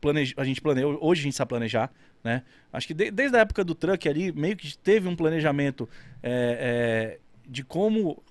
planejar, 0.00 0.34
a 0.36 0.44
gente 0.44 0.60
planeja, 0.60 0.86
hoje 1.00 1.20
a 1.20 1.24
gente 1.24 1.36
sabe 1.36 1.48
planejar, 1.48 1.90
né? 2.22 2.42
Acho 2.72 2.86
que 2.86 2.94
de- 2.94 3.10
desde 3.10 3.36
a 3.36 3.40
época 3.40 3.64
do 3.64 3.74
truck 3.74 4.08
ali, 4.08 4.32
meio 4.32 4.56
que 4.56 4.76
teve 4.78 5.08
um 5.08 5.16
planejamento 5.16 5.88
é, 6.22 7.18
é, 7.18 7.18
de 7.48 7.62
como 7.62 8.22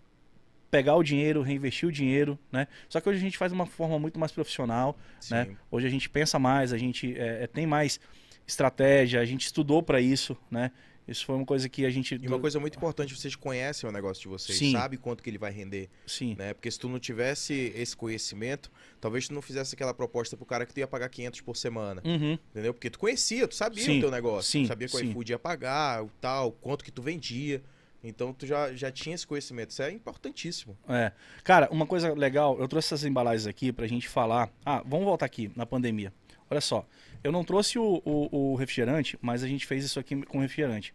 pegar 0.71 0.95
o 0.95 1.03
dinheiro, 1.03 1.41
reinvestir 1.41 1.87
o 1.87 1.91
dinheiro, 1.91 2.39
né? 2.51 2.67
Só 2.89 3.01
que 3.01 3.09
hoje 3.09 3.19
a 3.19 3.21
gente 3.21 3.37
faz 3.37 3.51
de 3.51 3.55
uma 3.55 3.65
forma 3.65 3.99
muito 3.99 4.17
mais 4.17 4.31
profissional, 4.31 4.97
Sim. 5.19 5.33
né? 5.35 5.57
Hoje 5.69 5.85
a 5.85 5.89
gente 5.89 6.09
pensa 6.09 6.39
mais, 6.39 6.71
a 6.71 6.77
gente 6.77 7.13
é, 7.19 7.43
é, 7.43 7.47
tem 7.47 7.67
mais 7.67 7.99
estratégia, 8.47 9.19
a 9.19 9.25
gente 9.25 9.45
estudou 9.45 9.83
para 9.83 9.99
isso, 10.01 10.35
né? 10.49 10.71
Isso 11.07 11.25
foi 11.25 11.35
uma 11.35 11.45
coisa 11.45 11.67
que 11.67 11.85
a 11.85 11.89
gente... 11.89 12.15
E 12.21 12.27
uma 12.27 12.39
coisa 12.39 12.59
muito 12.59 12.77
importante, 12.77 13.13
vocês 13.13 13.35
conhecem 13.35 13.89
o 13.89 13.91
negócio 13.91 14.21
de 14.21 14.29
vocês, 14.29 14.57
Sim. 14.57 14.71
sabe 14.71 14.97
quanto 14.97 15.21
que 15.21 15.29
ele 15.29 15.37
vai 15.37 15.51
render, 15.51 15.89
Sim, 16.05 16.35
né? 16.37 16.53
Porque 16.53 16.69
se 16.71 16.79
tu 16.79 16.87
não 16.87 16.99
tivesse 16.99 17.73
esse 17.75 17.97
conhecimento, 17.97 18.71
talvez 19.01 19.27
tu 19.27 19.33
não 19.33 19.41
fizesse 19.41 19.75
aquela 19.75 19.93
proposta 19.93 20.37
pro 20.37 20.45
cara 20.45 20.65
que 20.65 20.73
tu 20.73 20.77
ia 20.77 20.87
pagar 20.87 21.09
500 21.09 21.41
por 21.41 21.57
semana, 21.57 22.01
Uhum. 22.05 22.37
entendeu? 22.51 22.73
Porque 22.73 22.89
tu 22.89 22.99
conhecia, 22.99 23.47
tu 23.47 23.55
sabia 23.55 23.83
Sim, 23.83 23.97
o 23.97 24.01
teu 24.01 24.11
negócio, 24.11 24.49
sim, 24.51 24.63
tu 24.63 24.67
sabia 24.67 24.87
que 24.87 24.95
o 24.95 24.99
sim. 24.99 25.09
iFood 25.09 25.31
ia 25.33 25.39
pagar, 25.39 26.03
o 26.03 26.09
tal, 26.21 26.51
quanto 26.53 26.85
que 26.85 26.91
tu 26.91 27.01
vendia. 27.01 27.61
Então 28.03 28.33
tu 28.33 28.45
já, 28.47 28.73
já 28.73 28.91
tinha 28.91 29.13
esse 29.13 29.27
conhecimento, 29.27 29.69
isso 29.71 29.81
é 29.83 29.91
importantíssimo. 29.91 30.75
É. 30.89 31.11
Cara, 31.43 31.67
uma 31.71 31.85
coisa 31.85 32.13
legal, 32.13 32.59
eu 32.59 32.67
trouxe 32.67 32.87
essas 32.87 33.05
embalagens 33.05 33.45
aqui 33.45 33.71
pra 33.71 33.85
gente 33.87 34.07
falar. 34.09 34.49
Ah, 34.65 34.81
vamos 34.85 35.05
voltar 35.05 35.25
aqui 35.27 35.51
na 35.55 35.65
pandemia. 35.65 36.11
Olha 36.49 36.61
só, 36.61 36.85
eu 37.23 37.31
não 37.31 37.43
trouxe 37.43 37.77
o, 37.79 38.01
o- 38.03 38.51
o 38.53 38.55
refrigerante, 38.55 39.17
mas 39.21 39.43
a 39.43 39.47
gente 39.47 39.65
fez 39.67 39.85
isso 39.85 39.99
aqui 39.99 40.19
com 40.25 40.39
refrigerante. 40.39 40.93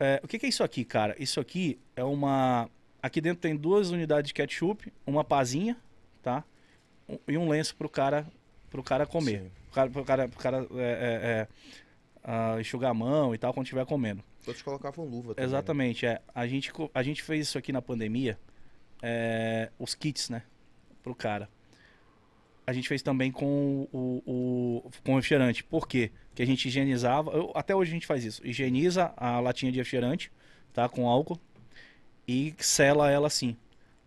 É, 0.00 0.20
o 0.24 0.28
que, 0.28 0.38
que 0.38 0.46
é 0.46 0.48
isso 0.48 0.64
aqui, 0.64 0.84
cara? 0.84 1.14
Isso 1.18 1.38
aqui 1.40 1.78
é 1.94 2.02
uma. 2.04 2.70
Aqui 3.02 3.20
dentro 3.20 3.40
tem 3.40 3.54
duas 3.54 3.90
unidades 3.90 4.28
de 4.28 4.34
ketchup, 4.34 4.92
uma 5.06 5.22
pazinha, 5.22 5.76
tá? 6.22 6.42
E 7.26 7.36
um 7.36 7.48
lenço 7.48 7.76
pro 7.76 7.88
cara, 7.88 8.26
pro 8.70 8.82
cara 8.82 9.06
comer. 9.06 9.42
Sim. 9.42 9.50
Pro 9.66 9.74
cara, 9.74 9.90
pro 9.90 10.04
cara, 10.04 10.28
pro 10.28 10.38
cara 10.38 10.66
é, 10.76 10.80
é, 10.80 11.30
é, 11.30 11.48
ah, 12.24 12.56
enxugar 12.60 12.90
a 12.90 12.94
mão 12.94 13.34
e 13.34 13.38
tal 13.38 13.52
quando 13.52 13.66
estiver 13.66 13.84
comendo. 13.86 14.22
Todos 14.48 14.62
colocavam 14.62 15.04
luva 15.04 15.34
também. 15.34 15.36
né? 15.36 15.44
Exatamente, 15.44 16.06
é. 16.06 16.20
A 16.34 16.46
gente, 16.46 16.72
a 16.94 17.02
gente 17.02 17.22
fez 17.22 17.48
isso 17.48 17.58
aqui 17.58 17.72
na 17.72 17.82
pandemia, 17.82 18.38
é, 19.02 19.70
os 19.78 19.94
kits, 19.94 20.30
né? 20.30 20.42
Pro 21.02 21.14
cara. 21.14 21.48
A 22.66 22.72
gente 22.72 22.88
fez 22.88 23.00
também 23.02 23.32
com 23.32 23.88
o, 23.92 24.22
o 24.26 24.90
com 25.04 25.12
o 25.12 25.16
refrigerante. 25.16 25.64
Por 25.64 25.88
quê? 25.88 26.10
Porque 26.28 26.42
a 26.42 26.46
gente 26.46 26.66
higienizava, 26.68 27.30
eu- 27.32 27.50
até 27.54 27.74
hoje 27.74 27.90
a 27.90 27.94
gente 27.94 28.06
faz 28.06 28.24
isso. 28.24 28.46
Higieniza 28.46 29.12
a 29.16 29.40
latinha 29.40 29.72
de 29.72 29.78
refrigerante, 29.78 30.30
tá? 30.72 30.88
Com 30.88 31.08
álcool. 31.08 31.40
E 32.26 32.54
sela 32.58 33.10
ela 33.10 33.26
assim. 33.26 33.56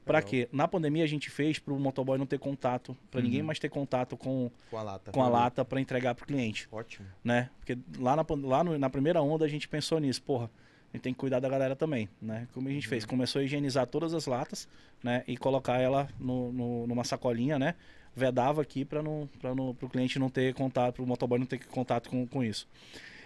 Pra 0.06 0.18
Legal. 0.18 0.30
quê? 0.30 0.50
Na 0.52 0.68
pandemia 0.68 1.04
a 1.04 1.08
gente 1.08 1.30
fez 1.30 1.60
pro 1.60 1.78
motoboy 1.80 2.18
não 2.18 2.26
ter 2.26 2.40
contato, 2.40 2.98
pra 3.10 3.20
Uhum. 3.20 3.26
ninguém 3.26 3.44
mais 3.44 3.60
ter 3.60 3.70
contato 3.70 4.18
com, 4.18 4.50
Com 4.70 4.78
a 4.78 4.84
lata. 4.84 5.12
com 5.12 5.22
a 5.22 5.30
lata 5.30 5.64
pra 5.64 5.80
entregar 5.80 6.16
pro 6.16 6.26
cliente 6.26 6.68
Ótimo. 6.72 7.08
né? 7.24 7.50
Porque 7.60 7.78
lá, 8.00 8.16
na, 8.16 8.26
lá 8.44 8.64
no- 8.64 8.78
na 8.80 8.90
primeira 8.90 9.22
onda 9.22 9.46
a 9.46 9.48
gente 9.48 9.68
pensou 9.68 10.00
nisso, 10.00 10.22
porra, 10.24 10.46
a 10.92 10.98
gente 10.98 11.04
tem 11.04 11.14
que 11.14 11.20
cuidar 11.20 11.40
da 11.40 11.48
galera 11.48 11.76
também, 11.76 12.10
né? 12.22 12.48
Como 12.52 12.68
a 12.68 12.72
gente 12.72 12.88
fez, 12.88 13.06
começou 13.06 13.40
a 13.42 13.44
higienizar 13.46 13.86
todas 13.88 14.14
as 14.14 14.26
latas, 14.26 14.68
né? 15.04 15.24
E 15.28 15.38
colocar 15.38 15.80
ela 15.80 16.10
no, 16.20 16.52
no- 16.52 16.88
numa 16.88 17.04
sacolinha, 17.04 17.60
né? 17.60 17.76
Vedava 18.16 18.62
aqui 18.64 18.84
para 18.84 19.02
não, 19.04 19.30
para 19.40 19.54
o 19.54 19.90
cliente 19.90 20.18
não 20.20 20.30
ter 20.30 20.54
contato, 20.56 20.96
para 20.96 21.04
o 21.04 21.08
motoboy 21.08 21.38
não 21.40 21.46
ter 21.46 21.60
contato 21.68 22.10
com, 22.10 22.26
com 22.28 22.44
isso. 22.44 22.68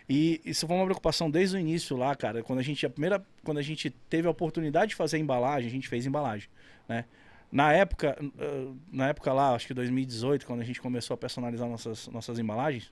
E 0.07 0.39
isso 0.45 0.67
foi 0.67 0.75
uma 0.75 0.85
preocupação 0.85 1.31
desde 1.31 1.55
o 1.55 1.59
início 1.59 1.97
lá, 1.97 2.13
cara. 2.15 2.43
Quando 2.43 2.59
a 2.59 2.61
gente 2.61 2.85
a 2.85 2.89
primeira, 2.91 3.25
quando 3.43 3.57
a 3.57 3.61
gente 3.63 3.89
teve 3.89 4.27
a 4.27 4.31
oportunidade 4.31 4.89
de 4.89 4.95
fazer 4.95 5.17
embalagem, 5.17 5.67
a 5.67 5.71
gente 5.71 5.87
fez 5.87 6.05
embalagem, 6.05 6.47
né? 6.87 7.05
Na 7.51 7.71
época, 7.71 8.17
eh, 8.37 8.67
na 8.91 9.07
época 9.07 9.31
lá, 9.31 9.53
acho 9.55 9.67
que 9.67 9.73
2018, 9.73 10.45
quando 10.45 10.61
a 10.61 10.63
gente 10.63 10.81
começou 10.81 11.13
a 11.13 11.17
personalizar 11.17 11.69
nossas, 11.69 12.07
nossas 12.07 12.37
embalagens, 12.37 12.91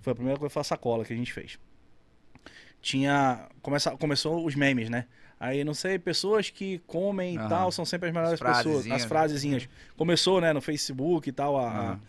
foi 0.00 0.12
a 0.12 0.14
primeira 0.14 0.38
coisa 0.38 0.52
foi 0.52 0.60
a 0.60 0.64
sacola 0.64 1.04
que 1.04 1.12
a 1.12 1.16
gente 1.16 1.32
fez. 1.32 1.58
Tinha. 2.80 3.48
Começa, 3.62 3.92
começou 3.96 4.44
os 4.44 4.54
memes, 4.54 4.90
né? 4.90 5.06
Aí, 5.38 5.64
não 5.64 5.74
sei, 5.74 5.98
pessoas 5.98 6.50
que 6.50 6.78
comem 6.86 7.34
e 7.34 7.38
Aham. 7.38 7.48
tal 7.48 7.72
são 7.72 7.84
sempre 7.84 8.08
as 8.08 8.14
melhores 8.14 8.34
As 8.34 8.40
pessoas. 8.40 8.64
frasezinhas, 8.64 8.96
As 8.96 9.02
né? 9.02 9.08
frasezinhas. 9.08 9.68
Começou, 9.96 10.40
né, 10.40 10.52
no 10.52 10.60
Facebook 10.60 11.28
e 11.28 11.32
tal, 11.32 11.56
a, 11.56 11.68
Aham. 11.68 12.00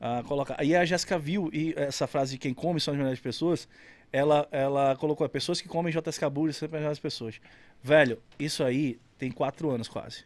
a, 0.00 0.18
a 0.18 0.22
colocar. 0.24 0.56
Aí 0.58 0.74
a 0.74 0.84
Jéssica 0.84 1.18
viu 1.18 1.48
e 1.52 1.74
essa 1.76 2.06
frase 2.06 2.32
de 2.32 2.38
quem 2.38 2.52
come 2.52 2.80
são 2.80 2.92
as 2.92 2.98
melhores 2.98 3.20
pessoas. 3.20 3.68
Ela, 4.12 4.46
ela 4.50 4.94
colocou, 4.96 5.26
pessoas 5.28 5.60
que 5.60 5.68
comem 5.68 5.92
Burger 6.30 6.52
são 6.52 6.60
sempre 6.60 6.76
as 6.76 6.80
melhores 6.80 6.98
pessoas. 6.98 7.40
Velho, 7.82 8.20
isso 8.38 8.62
aí 8.62 8.98
tem 9.16 9.30
quatro 9.30 9.70
anos 9.70 9.88
quase. 9.88 10.24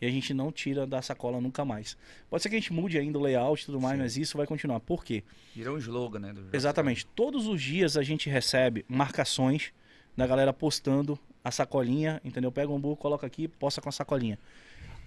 E 0.00 0.06
a 0.06 0.10
gente 0.10 0.34
não 0.34 0.50
tira 0.52 0.86
da 0.86 1.00
sacola 1.00 1.40
nunca 1.40 1.64
mais. 1.64 1.96
Pode 2.28 2.42
ser 2.42 2.48
que 2.50 2.56
a 2.56 2.58
gente 2.58 2.72
mude 2.72 2.98
ainda 2.98 3.18
o 3.18 3.22
layout 3.22 3.62
e 3.62 3.66
tudo 3.66 3.80
mais, 3.80 3.96
Sim. 3.96 4.02
mas 4.02 4.16
isso 4.16 4.36
vai 4.36 4.46
continuar. 4.46 4.80
Por 4.80 5.04
quê? 5.04 5.22
Virou 5.54 5.76
um 5.76 5.78
slogan, 5.78 6.18
né? 6.18 6.32
do- 6.32 6.54
Exatamente. 6.54 7.06
Todos 7.06 7.46
os 7.46 7.62
dias 7.62 7.96
a 7.96 8.02
gente 8.02 8.28
recebe 8.28 8.84
marcações 8.88 9.72
da 10.16 10.26
galera 10.26 10.52
postando 10.52 11.18
a 11.42 11.50
sacolinha, 11.50 12.20
entendeu? 12.24 12.50
Pega 12.52 12.70
um 12.70 12.76
hambúrguer, 12.76 13.00
coloca 13.00 13.26
aqui, 13.26 13.48
posta 13.48 13.80
com 13.80 13.88
a 13.88 13.92
sacolinha. 13.92 14.38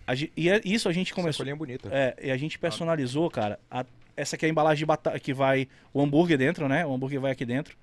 A 0.05 0.15
ge- 0.15 0.31
e 0.37 0.49
é- 0.49 0.61
isso 0.63 0.87
a 0.87 0.93
gente 0.93 1.13
começou. 1.13 1.33
Sacolinha 1.45 1.55
bonita. 1.55 1.89
É, 1.91 2.15
e 2.23 2.31
a 2.31 2.37
gente 2.37 2.57
personalizou, 2.57 3.29
cara. 3.29 3.59
a- 3.69 3.85
essa 4.15 4.35
aqui 4.35 4.45
é 4.45 4.47
a 4.47 4.51
embalagem 4.51 4.79
de 4.79 4.85
batata 4.85 5.19
que 5.19 5.33
vai 5.33 5.67
o 5.93 6.01
hambúrguer 6.01 6.37
dentro, 6.39 6.67
né? 6.67 6.85
O 6.85 6.93
hambúrguer 6.93 7.19
vai 7.19 7.31
aqui 7.31 7.45
dentro. 7.45 7.77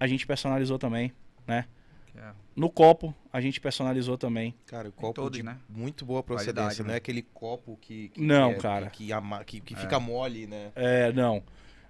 A 0.00 0.06
gente 0.06 0.26
personalizou 0.26 0.78
também, 0.78 1.12
né? 1.46 1.64
É 2.16 2.32
No 2.56 2.68
copo, 2.70 3.14
a 3.32 3.40
gente 3.40 3.60
personalizou 3.60 4.18
também. 4.18 4.54
Cara, 4.66 4.88
o 4.88 4.92
copo 4.92 5.14
todos, 5.14 5.38
de 5.38 5.42
né? 5.42 5.56
muito 5.68 6.04
boa 6.04 6.22
Qualidade, 6.22 6.52
procedência, 6.54 6.82
não 6.82 6.88
né? 6.88 6.94
é 6.94 6.96
aquele 6.98 7.22
copo 7.22 7.78
que, 7.80 8.08
que 8.10 8.20
Não, 8.20 8.50
é- 8.50 8.54
cara. 8.54 8.90
que, 8.90 9.08
que, 9.46 9.60
que 9.60 9.74
fica 9.76 9.98
mole, 10.00 10.46
né? 10.46 10.72
É, 10.74 11.12
não. 11.12 11.42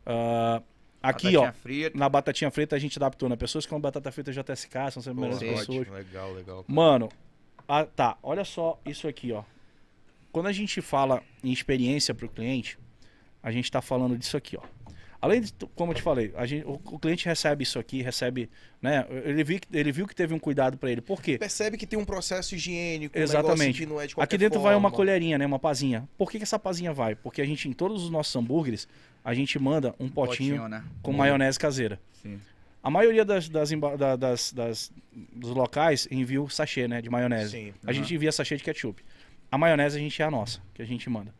Ah, 0.04 0.62
aqui, 1.02 1.32
Batatinha 1.32 1.40
ó, 1.48 1.52
frita. 1.52 1.98
na 1.98 2.08
batatinha 2.08 2.50
frita 2.50 2.76
a 2.76 2.78
gente 2.78 2.98
adaptou, 2.98 3.28
né? 3.28 3.36
Pessoas 3.36 3.64
que 3.64 3.70
comem 3.70 3.82
batata 3.82 4.10
frita 4.12 4.32
JSK, 4.32 4.90
são 4.92 5.02
sempre 5.02 5.20
melhores 5.20 5.38
pessoas. 5.40 5.78
ótimo, 5.80 5.94
legal, 5.96 6.32
legal. 6.32 6.64
Mano, 6.68 7.08
ah, 7.68 7.84
tá, 7.84 8.16
olha 8.22 8.44
só 8.44 8.78
isso 8.84 9.06
aqui, 9.08 9.32
ó. 9.32 9.42
Quando 10.32 10.46
a 10.46 10.52
gente 10.52 10.80
fala 10.80 11.22
em 11.42 11.52
experiência 11.52 12.14
pro 12.14 12.28
cliente, 12.28 12.78
a 13.42 13.50
gente 13.50 13.70
tá 13.70 13.80
falando 13.80 14.16
disso 14.16 14.36
aqui, 14.36 14.56
ó. 14.56 14.62
Além 15.22 15.42
de, 15.42 15.52
como 15.74 15.92
eu 15.92 15.96
te 15.96 16.00
falei, 16.02 16.32
a 16.34 16.46
gente, 16.46 16.64
o, 16.64 16.80
o 16.82 16.98
cliente 16.98 17.26
recebe 17.26 17.62
isso 17.62 17.78
aqui, 17.78 18.00
recebe, 18.00 18.48
né? 18.80 19.04
Ele 19.24 19.44
viu, 19.44 19.60
que- 19.60 19.68
ele 19.76 19.92
viu 19.92 20.06
que 20.06 20.14
teve 20.14 20.32
um 20.32 20.38
cuidado 20.38 20.78
pra 20.78 20.90
ele. 20.90 21.02
Por 21.02 21.20
quê? 21.22 21.36
Percebe 21.36 21.76
que 21.76 21.86
tem 21.86 21.98
um 21.98 22.06
processo 22.06 22.54
higiênico, 22.54 23.18
um 23.18 23.20
Exatamente. 23.22 23.84
não 23.84 24.00
é 24.00 24.06
de 24.06 24.14
qualquer 24.14 24.24
Aqui 24.24 24.38
dentro 24.38 24.60
vai 24.60 24.74
uma 24.74 24.80
forma. 24.88 24.96
colherinha, 24.96 25.36
né? 25.36 25.44
Uma 25.44 25.58
pazinha. 25.58 26.08
Por 26.16 26.30
que, 26.30 26.38
que 26.38 26.44
essa 26.44 26.58
pazinha 26.58 26.92
vai? 26.94 27.14
Porque 27.14 27.42
a 27.42 27.44
gente, 27.44 27.68
em 27.68 27.72
todos 27.74 28.02
os 28.02 28.08
nossos 28.10 28.34
hambúrgueres, 28.34 28.88
a 29.22 29.34
gente 29.34 29.58
manda 29.58 29.94
um 30.00 30.08
potinho, 30.08 30.66
né? 30.68 30.82
com 31.02 31.12
maionese 31.12 31.58
caseira. 31.58 32.00
Sim. 32.22 32.40
A 32.82 32.88
maioria 32.88 33.22
das, 33.26 33.46
das, 33.46 33.68
das- 34.18 34.52
das- 34.52 34.92
dos 35.12 35.50
locais 35.50 36.08
envia 36.10 36.40
o 36.40 36.48
sachê, 36.48 36.88
né? 36.88 37.02
De 37.02 37.10
maionese. 37.10 37.50
Sim. 37.50 37.74
A 37.86 37.92
gente 37.92 38.14
envia 38.14 38.32
sachê 38.32 38.56
de 38.56 38.62
ketchup. 38.64 39.04
A 39.52 39.58
maionese 39.58 39.98
a 39.98 40.00
gente 40.00 40.22
é 40.22 40.24
a 40.24 40.30
nossa, 40.30 40.60
que 40.72 40.80
a 40.80 40.86
gente 40.86 41.10
manda. 41.10 41.34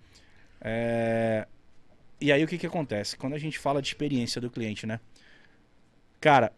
É, 0.60 1.46
E 2.20 2.30
aí 2.30 2.44
o 2.44 2.48
que 2.48 2.58
que 2.58 2.66
acontece? 2.66 3.16
Quando 3.16 3.34
a 3.34 3.38
gente 3.38 3.58
fala 3.58 3.80
de 3.80 3.88
experiência 3.88 4.40
do 4.40 4.50
cliente, 4.50 4.86
né? 4.86 5.00
Cara, 6.20 6.52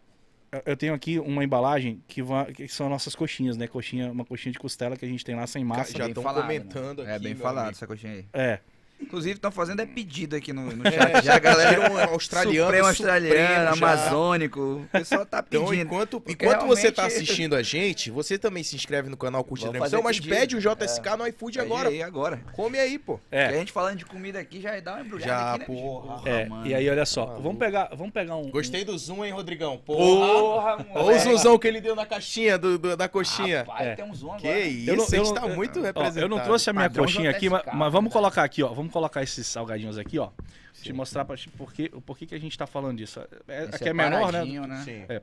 eu- 0.67 0.77
tenho 0.77 0.93
aqui 0.93 1.19
uma 1.19 1.45
embalagem 1.45 2.03
que, 2.09 2.21
que 2.55 2.69
são 2.69 2.89
nossas 2.89 3.15
coxinhas, 3.15 3.57
né? 3.57 3.67
Coxinha, 3.67 4.11
uma 4.11 4.25
coxinha 4.25 4.53
de 4.53 4.59
costela 4.59 4.97
que 4.97 5.05
a 5.05 5.09
gente 5.09 5.25
tem 5.25 5.35
lá 5.37 5.47
sem 5.47 5.65
massa. 5.65 5.93
Já 5.93 5.99
Bem 6.01 6.09
estão 6.09 6.25
comentando 6.25 7.05
né? 7.05 7.13
É 7.13 7.15
aqui, 7.15 7.25
bem 7.25 7.35
meu 7.35 7.43
falado 7.43 7.65
amigo. 7.67 7.77
essa 7.77 7.87
coxinha 7.87 8.13
aí. 8.13 8.25
É. 8.33 8.61
Inclusive, 9.03 9.35
estão 9.35 9.51
fazendo 9.51 9.81
é 9.81 9.87
pedido 9.87 10.37
aqui 10.37 10.53
no, 10.53 10.75
no 10.75 10.87
É, 10.87 10.91
chat. 10.93 11.25
Já, 11.25 11.39
galera. 11.39 11.71
Tiram 11.75 11.95
um 11.95 11.99
australiano, 11.99 12.67
Supremo 12.67 12.87
australiano, 12.89 13.73
amazônico. 13.75 14.61
O 14.61 14.89
pessoal 14.91 15.27
tá 15.27 15.45
Então, 15.47 15.65
pedindo. 15.67 15.83
enquanto, 15.87 16.21
Porque 16.21 16.45
enquanto 16.45 16.67
você 16.67 16.91
tá 16.91 17.03
realmente- 17.03 17.23
assistindo 17.25 17.57
a 17.57 17.63
gente, 17.63 18.11
você 18.11 18.39
também 18.39 18.63
se 18.63 18.75
inscreve 18.77 19.09
no 19.09 19.17
canal 19.17 19.43
Curte 19.45 19.69
Transmissão, 19.69 20.03
mas 20.03 20.17
pedido. 20.17 20.35
pede 20.35 20.57
o 20.57 20.61
JSK 20.61 21.17
no 21.17 21.27
iFood 21.27 21.61
agora. 21.61 21.89
Aí, 21.89 22.03
agora. 22.03 22.41
Come 22.53 22.79
aí, 22.79 22.99
pô. 22.99 23.19
Porque 23.19 23.37
a 23.37 23.39
É. 23.39 23.59
gente 23.59 23.73
falando 23.73 23.97
de 23.99 24.05
comida 24.05 24.39
aqui 24.39 24.61
já 24.61 24.79
dá 24.81 24.95
uma 24.95 25.01
embrulhada 25.03 25.31
Já, 25.33 25.55
aqui, 25.55 25.59
né? 25.61 25.67
bicho? 25.77 25.83
porra. 25.83 26.29
É, 26.29 26.45
mano. 26.47 26.67
e 26.67 26.75
aí 26.75 26.89
olha 26.89 27.05
só, 27.05 27.27
vamos 27.41 27.59
pegar, 27.59 27.91
vamos 27.95 28.13
pegar 28.13 28.37
um 28.37 28.51
Gostei 28.51 28.85
do 28.85 28.97
zoom, 28.97 29.25
hein, 29.25 29.33
Rodrigão? 29.33 29.79
Porra! 29.79 30.77
Porra, 30.85 30.87
Olha 31.05 31.17
o 31.17 31.21
zoomzão 31.21 31.59
que 31.59 31.67
ele 31.69 31.81
deu 31.81 31.95
na 31.95 32.07
caixinha 32.07 32.57
do, 32.59 32.79
do- 32.79 32.97
da 32.97 33.09
coxinha. 33.09 33.61
Rapaz, 33.61 33.87
É. 33.89 33.95
tem 33.97 34.05
um 34.05 34.15
zoom 34.15 34.37
que 34.37 34.47
agora. 34.49 34.61
isso, 34.67 34.91
Eu 34.91 34.97
não- 34.97 35.05
a 35.05 35.09
gente 35.09 35.35
tá 35.35 35.47
eu- 35.47 35.55
muito 35.57 35.81
representado. 35.81 36.21
eu 36.21 36.29
não 36.29 36.41
trouxe 36.41 36.71
a 36.71 36.73
minha 36.73 36.91
coxinha 36.91 37.31
aqui, 37.31 37.49
mas 37.49 37.93
vamos 37.93 38.11
né? 38.11 38.11
colocar 38.13 38.45
aqui, 38.45 38.63
ó. 38.63 38.69
Vamos 38.69 38.92
colocar 38.93 39.23
esses 39.23 39.47
salgadinhos 39.47 39.99
aqui, 39.99 40.19
ó. 40.19 40.31
Te 40.75 40.89
Sim. 40.89 40.93
mostrar 40.93 41.25
pra, 41.25 41.37
porque, 41.57 41.89
por 42.07 42.17
que 42.17 42.27
que 42.27 42.35
a 42.35 42.39
gente 42.41 42.57
tá 42.57 42.67
falando 42.67 42.99
disso. 42.99 43.21
É, 43.49 43.65
Esse 43.65 43.75
aqui 43.77 43.89
é 43.89 43.93
menor, 43.93 44.33
né? 44.33 44.45
né? 44.45 44.83
Sim. 44.85 45.05
É. 45.09 45.23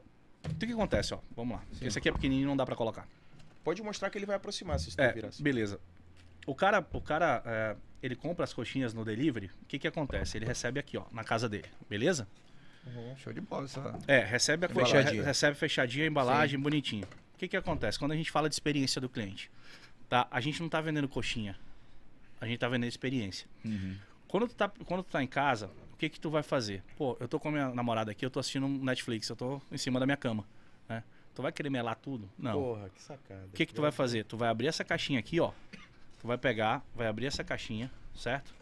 O 0.50 0.56
que 0.56 0.68
que 0.68 0.74
acontece, 0.74 1.14
ó? 1.14 1.20
Vamos 1.36 1.58
lá. 1.58 1.64
Esse 1.82 1.98
aqui 1.98 2.10
é 2.10 2.12
pequenininho, 2.12 2.48
não 2.48 2.58
dá 2.58 2.66
pra 2.66 2.76
colocar. 2.76 3.08
Pode 3.64 3.82
mostrar 3.82 4.10
que 4.10 4.18
ele 4.18 4.26
vai 4.26 4.36
aproximar 4.38 4.80
se 4.80 4.91
você 4.91 5.02
É, 5.02 5.12
virar 5.12 5.28
assim. 5.30 5.44
beleza. 5.44 5.80
O 6.48 6.56
cara, 6.56 6.86
o 6.94 7.02
cara 7.02 7.44
é, 7.46 7.76
ele 8.02 8.16
compra 8.16 8.44
as 8.46 8.54
coxinhas 8.54 8.94
no 8.94 9.04
delivery, 9.04 9.52
o 9.62 9.66
que 9.66 9.78
que 9.78 9.88
acontece? 9.88 10.38
Ele 10.38 10.46
recebe 10.46 10.80
aqui, 10.80 10.98
ó, 10.98 11.04
na 11.12 11.24
casa 11.24 11.48
dele, 11.50 11.66
beleza? 11.90 12.28
Show 13.18 13.34
de 13.34 13.41
bola. 13.41 13.66
Essa... 13.66 14.00
É, 14.08 14.20
recebe 14.24 14.66
a 14.66 14.70
Fechadinho. 14.70 14.96
fechadinha. 14.98 15.24
Recebe 15.24 15.56
fechadinha 15.58 16.06
a 16.06 16.08
embalagem, 16.08 16.58
bonitinho. 16.60 17.06
O 17.36 17.38
que 17.38 17.48
que 17.48 17.58
acontece? 17.58 18.00
Quando 18.00 18.14
a 18.14 18.16
gente 18.16 18.32
fala 18.32 18.48
de 18.50 18.56
experiência 18.56 19.00
do 19.00 19.08
cliente, 19.10 19.52
tá? 20.08 20.28
A 20.32 20.40
gente 20.41 20.62
não 20.62 20.70
tá 20.70 20.82
vendendo 20.82 21.08
coxinha. 21.08 21.56
A 22.40 22.45
gente 22.45 22.60
tá 22.60 22.68
vendendo 22.68 22.90
experiência. 22.90 23.48
Uhum. 23.66 23.95
Quando 24.28 24.48
tu 24.48 24.56
tá, 24.56 24.70
quando 24.86 25.03
tu 25.03 25.11
tá 25.11 25.24
em 25.24 25.28
casa, 25.28 25.70
o 25.91 25.98
que 25.98 26.07
que 26.10 26.20
tu 26.20 26.30
vai 26.30 26.44
fazer? 26.44 26.84
Pô, 26.98 27.18
eu 27.20 27.28
tô 27.28 27.40
com 27.40 27.49
a 27.49 27.52
minha 27.52 27.70
namorada 27.70 28.11
aqui, 28.11 28.26
eu 28.26 28.30
tô 28.30 28.40
assistindo 28.40 28.66
um 28.66 28.84
Netflix, 28.84 29.28
eu 29.30 29.36
tô 29.36 29.61
em 29.72 29.78
cima 29.78 29.99
da 29.99 30.06
minha 30.06 30.18
cama, 30.18 30.45
né? 30.88 31.03
Tu 31.34 31.41
vai 31.41 31.52
querer 31.52 31.70
melar 31.70 31.95
tudo? 31.95 32.30
Não. 32.38 32.53
Porra, 32.53 32.90
que 32.90 33.02
sacada. 33.02 33.45
O 33.48 33.52
que 33.52 33.66
que 33.66 33.74
tu 33.74 33.82
vai 33.82 33.91
fazer? 33.91 34.26
Tu 34.26 34.38
vai 34.38 34.49
abrir 34.49 34.68
essa 34.68 34.84
caixinha 34.84 35.20
aqui, 35.20 35.40
ó. 35.40 35.52
Tu 36.20 36.28
vai 36.28 36.38
pegar, 36.38 36.86
vai 36.94 37.07
abrir 37.07 37.26
essa 37.26 37.44
caixinha, 37.44 37.90
certo? 38.16 38.53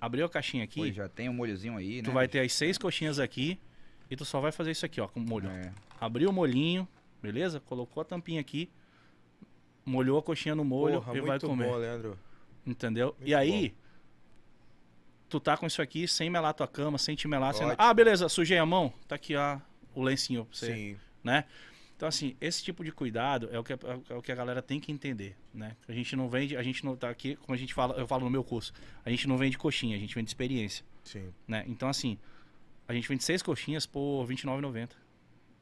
Abriu 0.00 0.26
a 0.26 0.28
caixinha 0.28 0.64
aqui, 0.64 0.80
Pô, 0.80 0.92
já 0.92 1.08
tem 1.08 1.28
um 1.28 1.32
molhozinho 1.32 1.76
aí, 1.76 2.02
tu 2.02 2.08
né? 2.08 2.14
vai 2.14 2.28
ter 2.28 2.40
as 2.40 2.52
seis 2.52 2.76
coxinhas 2.78 3.18
aqui 3.18 3.58
e 4.10 4.16
tu 4.16 4.24
só 4.24 4.40
vai 4.40 4.52
fazer 4.52 4.70
isso 4.72 4.84
aqui, 4.86 5.00
ó, 5.00 5.08
com 5.08 5.20
molho. 5.20 5.48
É. 5.48 5.72
Abriu 6.00 6.30
o 6.30 6.32
molhinho, 6.32 6.86
beleza? 7.22 7.60
Colocou 7.60 8.00
a 8.00 8.04
tampinha 8.04 8.40
aqui, 8.40 8.70
molhou 9.84 10.18
a 10.18 10.22
coxinha 10.22 10.54
no 10.54 10.64
molho 10.64 11.00
Porra, 11.00 11.16
e 11.16 11.20
vai 11.20 11.30
muito 11.30 11.46
comer. 11.46 11.66
bom, 11.68 11.76
Leandro. 11.76 12.18
Entendeu? 12.68 13.14
Muito 13.18 13.28
e 13.28 13.34
aí, 13.34 13.74
tu 15.28 15.40
tá 15.40 15.56
com 15.56 15.66
isso 15.66 15.80
aqui 15.80 16.06
sem 16.06 16.28
melar 16.28 16.52
tua 16.52 16.68
cama, 16.68 16.98
sem 16.98 17.16
te 17.16 17.26
melar. 17.26 17.54
Sem... 17.54 17.66
Ah, 17.78 17.94
beleza, 17.94 18.28
sujei 18.28 18.58
a 18.58 18.66
mão, 18.66 18.92
tá 19.06 19.14
aqui 19.14 19.34
ó, 19.36 19.58
o 19.94 20.02
lencinho 20.02 20.44
pra 20.44 20.54
você, 20.54 20.74
Sim. 20.74 20.96
né? 21.24 21.44
Então, 21.96 22.08
assim, 22.08 22.36
esse 22.40 22.62
tipo 22.62 22.84
de 22.84 22.92
cuidado 22.92 23.48
é 23.50 23.58
o, 23.58 23.64
que, 23.64 23.72
é 23.72 24.14
o 24.14 24.22
que 24.22 24.30
a 24.30 24.34
galera 24.34 24.62
tem 24.62 24.78
que 24.78 24.92
entender, 24.92 25.36
né? 25.52 25.76
A 25.88 25.92
gente 25.92 26.14
não 26.14 26.28
vende, 26.28 26.56
a 26.56 26.62
gente 26.62 26.84
não 26.84 26.94
tá 26.94 27.10
aqui, 27.10 27.34
como 27.36 27.54
a 27.54 27.56
gente 27.56 27.74
fala, 27.74 27.94
eu 27.96 28.06
falo 28.06 28.24
no 28.24 28.30
meu 28.30 28.44
curso, 28.44 28.72
a 29.04 29.10
gente 29.10 29.26
não 29.26 29.36
vende 29.36 29.58
coxinha, 29.58 29.96
a 29.96 29.98
gente 29.98 30.14
vende 30.14 30.30
experiência, 30.30 30.84
Sim. 31.02 31.32
né? 31.46 31.64
Então, 31.66 31.88
assim, 31.88 32.16
a 32.86 32.94
gente 32.94 33.08
vende 33.08 33.24
seis 33.24 33.42
coxinhas 33.42 33.84
por 33.84 34.24
R$ 34.24 34.34
29,90, 34.36 34.90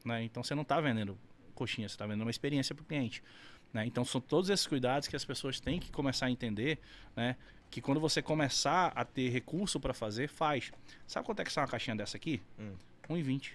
né? 0.04 0.24
Então, 0.24 0.42
você 0.42 0.54
não 0.54 0.64
tá 0.64 0.78
vendendo 0.78 1.18
coxinha, 1.54 1.88
você 1.88 1.96
tá 1.96 2.04
vendendo 2.04 2.26
uma 2.26 2.30
experiência 2.30 2.74
pro 2.74 2.84
cliente, 2.84 3.22
né? 3.72 3.84
Então, 3.86 4.04
são 4.04 4.20
todos 4.20 4.48
esses 4.50 4.66
cuidados 4.66 5.08
que 5.08 5.16
as 5.16 5.24
pessoas 5.24 5.60
têm 5.60 5.78
que 5.78 5.90
começar 5.92 6.26
a 6.26 6.30
entender, 6.30 6.78
né? 7.14 7.36
Que 7.70 7.80
quando 7.80 8.00
você 8.00 8.22
começar 8.22 8.92
a 8.94 9.04
ter 9.04 9.28
recurso 9.28 9.78
para 9.80 9.92
fazer, 9.92 10.28
faz. 10.28 10.70
Sabe 11.06 11.26
quanto 11.26 11.40
é 11.40 11.44
que 11.44 11.52
sai 11.52 11.64
uma 11.64 11.70
caixinha 11.70 11.96
dessa 11.96 12.16
aqui? 12.16 12.40
Hum. 12.58 12.72
1,20. 13.10 13.50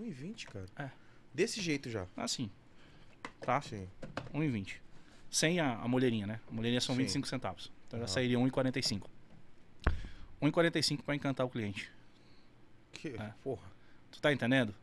1,20, 0.00 0.44
cara. 0.46 0.66
É. 0.78 0.90
Desse 1.34 1.60
jeito 1.60 1.90
já. 1.90 2.06
Assim. 2.16 2.50
Tá? 3.40 3.60
Sim. 3.60 3.88
1,20. 4.32 4.76
Sem 5.30 5.58
a, 5.60 5.74
a 5.78 5.88
molheirinha, 5.88 6.26
né? 6.26 6.40
A 6.48 6.54
molheirinha 6.54 6.80
são 6.80 6.94
Sim. 6.94 7.02
25 7.02 7.26
centavos. 7.28 7.70
Então 7.88 7.98
já 8.00 8.06
sairia 8.06 8.38
1,45. 8.38 9.02
1,45 10.40 11.02
para 11.02 11.14
encantar 11.14 11.46
o 11.46 11.50
cliente. 11.50 11.90
Que, 12.92 13.08
É. 13.08 13.32
porra. 13.42 13.66
Tu 14.10 14.20
tá 14.20 14.32
entendendo? 14.32 14.74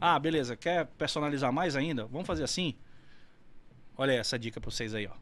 Ah, 0.00 0.18
beleza. 0.18 0.56
Quer 0.56 0.86
personalizar 0.86 1.52
mais 1.52 1.76
ainda? 1.76 2.06
Vamos 2.06 2.26
fazer 2.26 2.44
assim? 2.44 2.74
Olha 3.96 4.12
aí 4.12 4.18
essa 4.18 4.38
dica 4.38 4.60
pra 4.60 4.70
vocês 4.70 4.94
aí, 4.94 5.06
ó. 5.06 5.12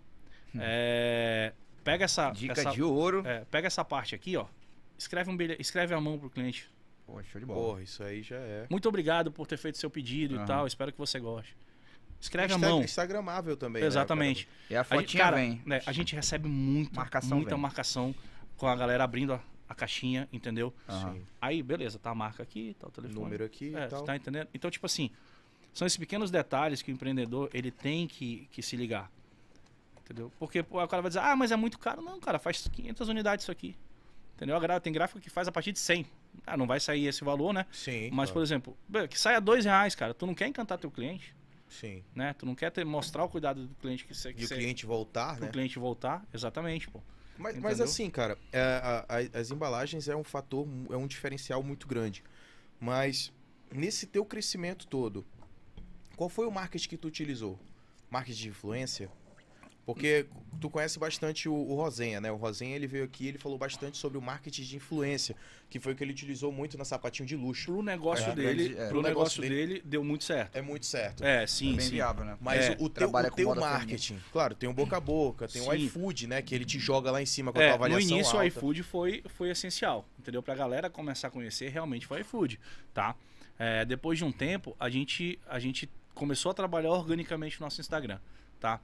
É, 0.60 1.52
pega 1.84 2.04
essa, 2.04 2.30
Dica 2.30 2.52
essa- 2.60 2.70
de 2.70 2.82
ouro. 2.82 3.22
é, 3.26 3.44
pega 3.50 3.66
essa 3.66 3.84
parte 3.84 4.14
aqui, 4.14 4.36
ó. 4.36 4.46
Escreve 4.96 5.30
um 5.30 5.36
bilhete, 5.36 5.60
escreve 5.60 5.94
a 5.94 6.00
mão 6.00 6.18
pro 6.18 6.30
cliente. 6.30 6.68
Pô, 7.06 7.22
show 7.22 7.40
de 7.40 7.46
bola. 7.46 7.60
Porra, 7.60 7.82
isso 7.82 8.02
aí 8.02 8.22
já 8.22 8.36
é. 8.36 8.66
Muito 8.68 8.88
obrigado 8.88 9.30
por 9.32 9.46
ter 9.46 9.56
feito 9.56 9.78
seu 9.78 9.88
pedido 9.90 10.34
Aham. 10.34 10.44
e 10.44 10.46
tal. 10.46 10.66
Espero 10.66 10.92
que 10.92 10.98
você 10.98 11.18
goste. 11.18 11.56
Escreve 12.20 12.52
a 12.52 12.58
mão. 12.58 12.82
Instagramável 12.82 13.56
também. 13.56 13.80
né, 13.80 13.86
Exatamente. 13.86 14.48
E 14.68 14.74
a 14.76 14.80
A 14.80 14.82
gente, 14.82 14.94
fotinha 15.02 15.22
cara, 15.22 15.36
vem. 15.36 15.62
né, 15.64 15.80
a 15.86 15.92
gente 15.92 16.14
recebe 16.16 16.48
muito, 16.48 16.94
Marcação 16.94 17.36
muita 17.38 17.54
vem. 17.54 17.62
marcação 17.62 18.14
com 18.56 18.66
a 18.66 18.74
galera 18.74 19.04
abrindo 19.04 19.32
a, 19.32 19.40
a 19.68 19.74
caixinha, 19.74 20.28
entendeu? 20.32 20.74
Sim. 20.88 21.22
Aí, 21.40 21.62
beleza, 21.62 21.98
tá 21.98 22.10
a 22.10 22.14
marca 22.14 22.42
aqui, 22.42 22.74
tá 22.78 22.88
o 22.88 22.90
telefone. 22.90 23.20
Número 23.22 23.44
aqui 23.44 23.74
É, 23.74 23.84
e 23.84 23.88
tal. 23.88 24.02
tá 24.02 24.16
entendendo? 24.16 24.48
Então, 24.52 24.68
tipo 24.68 24.84
assim, 24.84 25.10
são 25.78 25.86
esses 25.86 25.96
pequenos 25.96 26.28
detalhes 26.28 26.82
que 26.82 26.90
o 26.90 26.92
empreendedor 26.94 27.48
ele 27.54 27.70
tem 27.70 28.08
que, 28.08 28.48
que 28.50 28.60
se 28.60 28.74
ligar. 28.74 29.08
Entendeu? 30.04 30.32
Porque 30.36 30.60
pô, 30.60 30.82
o 30.82 30.88
cara 30.88 31.00
vai 31.00 31.08
dizer, 31.08 31.20
ah, 31.20 31.36
mas 31.36 31.52
é 31.52 31.56
muito 31.56 31.78
caro. 31.78 32.02
Não, 32.02 32.18
cara, 32.18 32.36
faz 32.40 32.66
500 32.66 33.08
unidades 33.08 33.44
isso 33.44 33.52
aqui. 33.52 33.76
Entendeu? 34.34 34.56
Agora 34.56 34.80
tem 34.80 34.92
gráfico 34.92 35.20
que 35.20 35.30
faz 35.30 35.46
a 35.46 35.52
partir 35.52 35.70
de 35.70 35.78
100. 35.78 36.04
Ah, 36.44 36.56
não 36.56 36.66
vai 36.66 36.80
sair 36.80 37.06
esse 37.06 37.22
valor, 37.22 37.52
né? 37.52 37.64
Sim. 37.70 38.10
Mas, 38.12 38.28
por 38.28 38.34
claro. 38.34 38.44
exemplo, 38.44 38.76
bê, 38.88 39.06
que 39.06 39.16
saia 39.18 39.40
dois 39.40 39.64
reais, 39.64 39.94
cara. 39.94 40.12
Tu 40.12 40.26
não 40.26 40.34
quer 40.34 40.48
encantar 40.48 40.78
teu 40.78 40.90
cliente, 40.90 41.32
Sim. 41.68 42.02
né? 42.12 42.34
Tu 42.36 42.44
não 42.44 42.56
quer 42.56 42.72
ter, 42.72 42.84
mostrar 42.84 43.22
o 43.22 43.28
cuidado 43.28 43.64
do 43.64 43.74
cliente 43.76 44.04
que 44.04 44.12
você 44.12 44.34
E 44.36 44.44
o 44.44 44.48
cliente 44.48 44.84
voltar, 44.84 45.38
né? 45.38 45.48
cliente 45.48 45.78
voltar. 45.78 46.26
Exatamente, 46.34 46.88
pô. 46.90 47.00
Mas, 47.36 47.56
mas 47.58 47.80
assim, 47.80 48.10
cara, 48.10 48.36
é, 48.52 48.60
a- 48.60 49.06
a- 49.08 49.38
as 49.38 49.52
embalagens 49.52 50.08
é 50.08 50.16
um 50.16 50.24
fator, 50.24 50.66
é 50.90 50.96
um 50.96 51.06
diferencial 51.06 51.62
muito 51.62 51.86
grande. 51.86 52.24
Mas 52.80 53.32
nesse 53.72 54.06
teu 54.08 54.24
crescimento 54.24 54.86
todo, 54.88 55.24
qual 56.18 56.28
foi 56.28 56.46
o 56.46 56.50
marketing 56.50 56.88
que 56.88 56.96
tu 56.96 57.08
utilizou? 57.08 57.58
Marketing 58.10 58.42
de 58.42 58.48
influência? 58.48 59.08
Porque 59.86 60.26
tu 60.60 60.68
conhece 60.68 60.98
bastante 60.98 61.48
o, 61.48 61.54
o 61.54 61.74
Rosenha, 61.74 62.20
né? 62.20 62.30
O 62.30 62.36
Rosenha 62.36 62.76
ele 62.76 62.86
veio 62.86 63.04
aqui 63.04 63.24
e 63.24 63.28
ele 63.28 63.38
falou 63.38 63.56
bastante 63.56 63.96
sobre 63.96 64.18
o 64.18 64.20
marketing 64.20 64.62
de 64.62 64.76
influência, 64.76 65.34
que 65.70 65.80
foi 65.80 65.94
o 65.94 65.96
que 65.96 66.04
ele 66.04 66.10
utilizou 66.12 66.52
muito 66.52 66.76
na 66.76 66.84
sapatinho 66.84 67.26
de 67.26 67.34
luxo. 67.36 67.72
Pro 67.72 67.82
negócio 67.82 68.30
É, 68.30 68.34
dele, 68.34 68.74
é. 68.76 68.88
pro 68.88 69.00
negócio 69.00 69.40
negócio 69.40 69.42
dele, 69.42 69.80
deu 69.82 70.04
muito 70.04 70.24
certo. 70.24 70.54
É 70.56 70.60
muito 70.60 70.84
certo. 70.84 71.24
É, 71.24 71.44
É 71.44 71.46
sim, 71.46 71.74
bem 71.74 71.86
sim. 71.86 71.92
viável, 71.92 72.22
né? 72.24 72.36
Mas 72.38 72.66
É, 72.66 72.76
o 72.78 72.90
teu, 72.90 73.08
o 73.08 73.12
com 73.12 73.30
teu 73.30 73.54
marketing, 73.54 74.18
claro, 74.30 74.54
tem 74.54 74.68
o 74.68 74.74
boca 74.74 74.98
a 74.98 75.00
boca, 75.00 75.48
tem 75.48 75.62
o 75.62 75.70
Sim. 75.72 75.84
iFood, 75.86 76.26
né? 76.26 76.42
Que 76.42 76.54
ele 76.54 76.66
te 76.66 76.78
joga 76.78 77.10
lá 77.10 77.22
em 77.22 77.26
cima 77.26 77.50
com 77.50 77.58
a 77.58 77.62
É, 77.62 77.68
tua 77.68 77.78
no 77.78 77.84
avaliação 77.86 78.16
início 78.16 78.34
o 78.34 78.36
alta. 78.36 78.46
iFood 78.48 78.82
foi, 78.82 79.22
foi 79.28 79.48
essencial, 79.48 80.06
entendeu? 80.18 80.42
Pra 80.42 80.54
galera 80.54 80.90
começar 80.90 81.28
a 81.28 81.30
conhecer, 81.30 81.70
realmente 81.70 82.06
foi 82.06 82.20
iFood, 82.20 82.60
tá? 82.92 83.16
É, 83.58 83.86
depois 83.86 84.18
de 84.18 84.24
um 84.24 84.30
tempo, 84.30 84.76
a 84.78 84.88
gente, 84.90 85.38
a 85.48 85.58
gente 85.58 85.88
começou 86.18 86.50
a 86.50 86.54
trabalhar 86.54 86.90
organicamente 86.90 87.58
no 87.60 87.66
nosso 87.66 87.80
Instagram, 87.80 88.18
tá? 88.60 88.80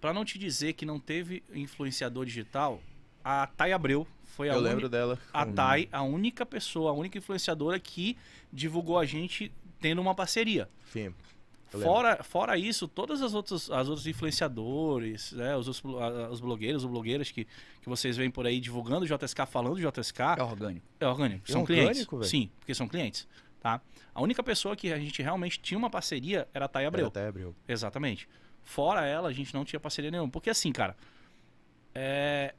Pra 0.00 0.12
não 0.12 0.24
te 0.24 0.38
dizer 0.38 0.72
que 0.74 0.86
não 0.86 0.98
teve 1.00 1.42
influenciador 1.52 2.24
digital, 2.24 2.80
a 3.24 3.46
Thay 3.46 3.72
Abreu 3.72 4.06
foi 4.24 4.48
a 4.50 4.54
Eu 4.54 4.60
lembro 4.60 4.88
dela. 4.88 5.18
a 5.32 5.44
Hum. 5.44 5.52
Thay, 5.52 5.88
a 5.90 6.02
única 6.02 6.44
pessoa, 6.46 6.90
a 6.90 6.94
única 6.94 7.18
influenciadora 7.18 7.78
que 7.80 8.16
divulgou 8.52 8.98
a 8.98 9.04
gente 9.04 9.50
tendo 9.80 10.00
uma 10.00 10.14
parceria. 10.14 10.68
Sim. 10.92 11.12
Fora, 11.82 12.22
fora 12.22 12.56
isso, 12.56 12.86
todas 12.86 13.20
as 13.20 13.34
outras, 13.34 13.68
as 13.68 13.88
outros 13.88 14.06
influenciadores, 14.06 15.32
né, 15.32 15.56
os, 15.56 15.66
os 15.66 16.40
blogueiros 16.40 16.84
ou 16.84 16.90
blogueiras 16.90 17.32
que, 17.32 17.44
que 17.82 17.88
vocês 17.88 18.16
veem 18.16 18.30
por 18.30 18.46
aí 18.46 18.60
divulgando 18.60 19.04
o 19.04 19.08
JSK, 19.08 19.44
falando 19.46 19.74
do 19.74 19.80
JSK, 19.90 20.20
É 20.38 20.42
orgânico. 20.44 20.86
é 21.00 21.06
orgânico. 21.08 21.44
É 21.48 21.52
São 21.52 21.62
orgânico, 21.62 21.90
clientes. 21.92 22.06
velho? 22.10 22.24
Sim, 22.24 22.50
porque 22.60 22.74
são 22.74 22.86
clientes. 22.86 23.26
Tá? 23.64 23.80
A 24.14 24.20
única 24.20 24.42
pessoa 24.42 24.76
que 24.76 24.92
a 24.92 24.98
gente 24.98 25.22
realmente 25.22 25.58
tinha 25.58 25.78
uma 25.78 25.88
parceria 25.88 26.46
era 26.52 26.66
a 26.66 26.68
Thay 26.68 26.84
Abreu. 26.84 27.06
Até 27.06 27.26
abriu. 27.28 27.56
Exatamente. 27.66 28.28
Fora 28.62 29.06
ela, 29.06 29.30
a 29.30 29.32
gente 29.32 29.54
não 29.54 29.64
tinha 29.64 29.80
parceria 29.80 30.10
nenhuma. 30.10 30.28
Porque 30.30 30.50
assim, 30.50 30.70
cara, 30.70 30.94
é, 31.94 32.54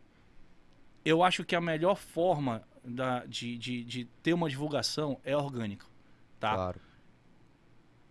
eu 1.06 1.22
acho 1.22 1.46
que 1.46 1.56
a 1.56 1.62
melhor 1.62 1.96
forma 1.96 2.64
da- 2.84 3.24
de, 3.28 3.56
de, 3.56 3.84
de 3.84 4.06
ter 4.24 4.34
uma 4.34 4.50
divulgação 4.50 5.20
é 5.24 5.38
orgânico. 5.38 5.88
Tá? 6.40 6.56
Claro. 6.56 6.82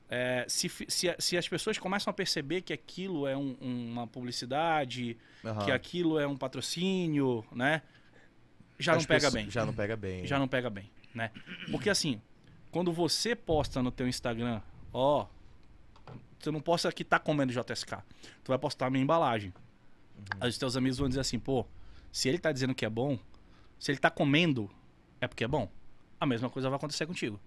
É, 0.09 0.47
se, 0.49 0.69
se, 0.87 1.09
a- 1.11 1.17
se 1.19 1.37
as 1.37 1.49
pessoas 1.49 1.77
começam 1.79 2.13
a 2.13 2.15
perceber 2.15 2.61
que 2.61 2.73
aquilo 2.73 3.27
é 3.27 3.37
um- 3.37 3.57
uma 3.61 4.07
publicidade, 4.07 5.17
Aham. 5.45 5.65
que 5.65 5.73
aquilo 5.73 6.17
é 6.21 6.29
um 6.29 6.37
patrocínio, 6.37 7.45
né? 7.51 7.83
Já 8.79 8.93
não 8.93 8.99
As 9.01 9.07
pega 9.07 9.19
pessoas- 9.27 9.35
bem. 9.35 9.51
Já 9.51 9.67
não 9.67 9.75
pega 9.75 9.97
bem. 9.97 10.25
Já 10.27 10.39
não 10.39 10.47
pega 10.47 10.71
bem, 10.71 10.89
né? 11.13 11.33
Porque 11.73 11.91
assim, 11.91 12.23
quando 12.75 12.93
você 12.93 13.37
posta 13.37 13.81
no 13.81 13.93
teu 13.93 14.09
Instagram, 14.09 14.61
ó, 14.93 15.29
você 16.41 16.51
não 16.51 16.61
posta 16.61 16.91
que 16.91 17.05
tá 17.05 17.21
comendo 17.21 17.53
JSK. 17.53 17.99
Tu 18.43 18.49
vai 18.49 18.59
postar 18.59 18.87
a 18.87 18.91
minha 18.91 19.01
embalagem. 19.01 19.55
Aí 20.41 20.49
os 20.49 20.59
teus 20.59 20.77
amigos 20.77 20.99
vão 20.99 21.09
dizer 21.09 21.21
assim, 21.21 21.39
pô, 21.39 21.65
se 22.11 22.29
ele 22.29 22.37
tá 22.37 22.51
dizendo 22.51 22.75
que 22.75 22.85
é 22.85 22.91
bom, 22.91 23.17
se 23.79 23.93
ele 23.93 23.99
tá 23.99 24.11
comendo, 24.11 24.69
é 25.21 25.29
porque 25.29 25.45
é 25.45 25.47
bom. 25.47 25.71
A 26.19 26.27
mesma 26.27 26.51
coisa 26.51 26.69
vai 26.69 26.77
acontecer 26.77 27.07
contigo. 27.07 27.39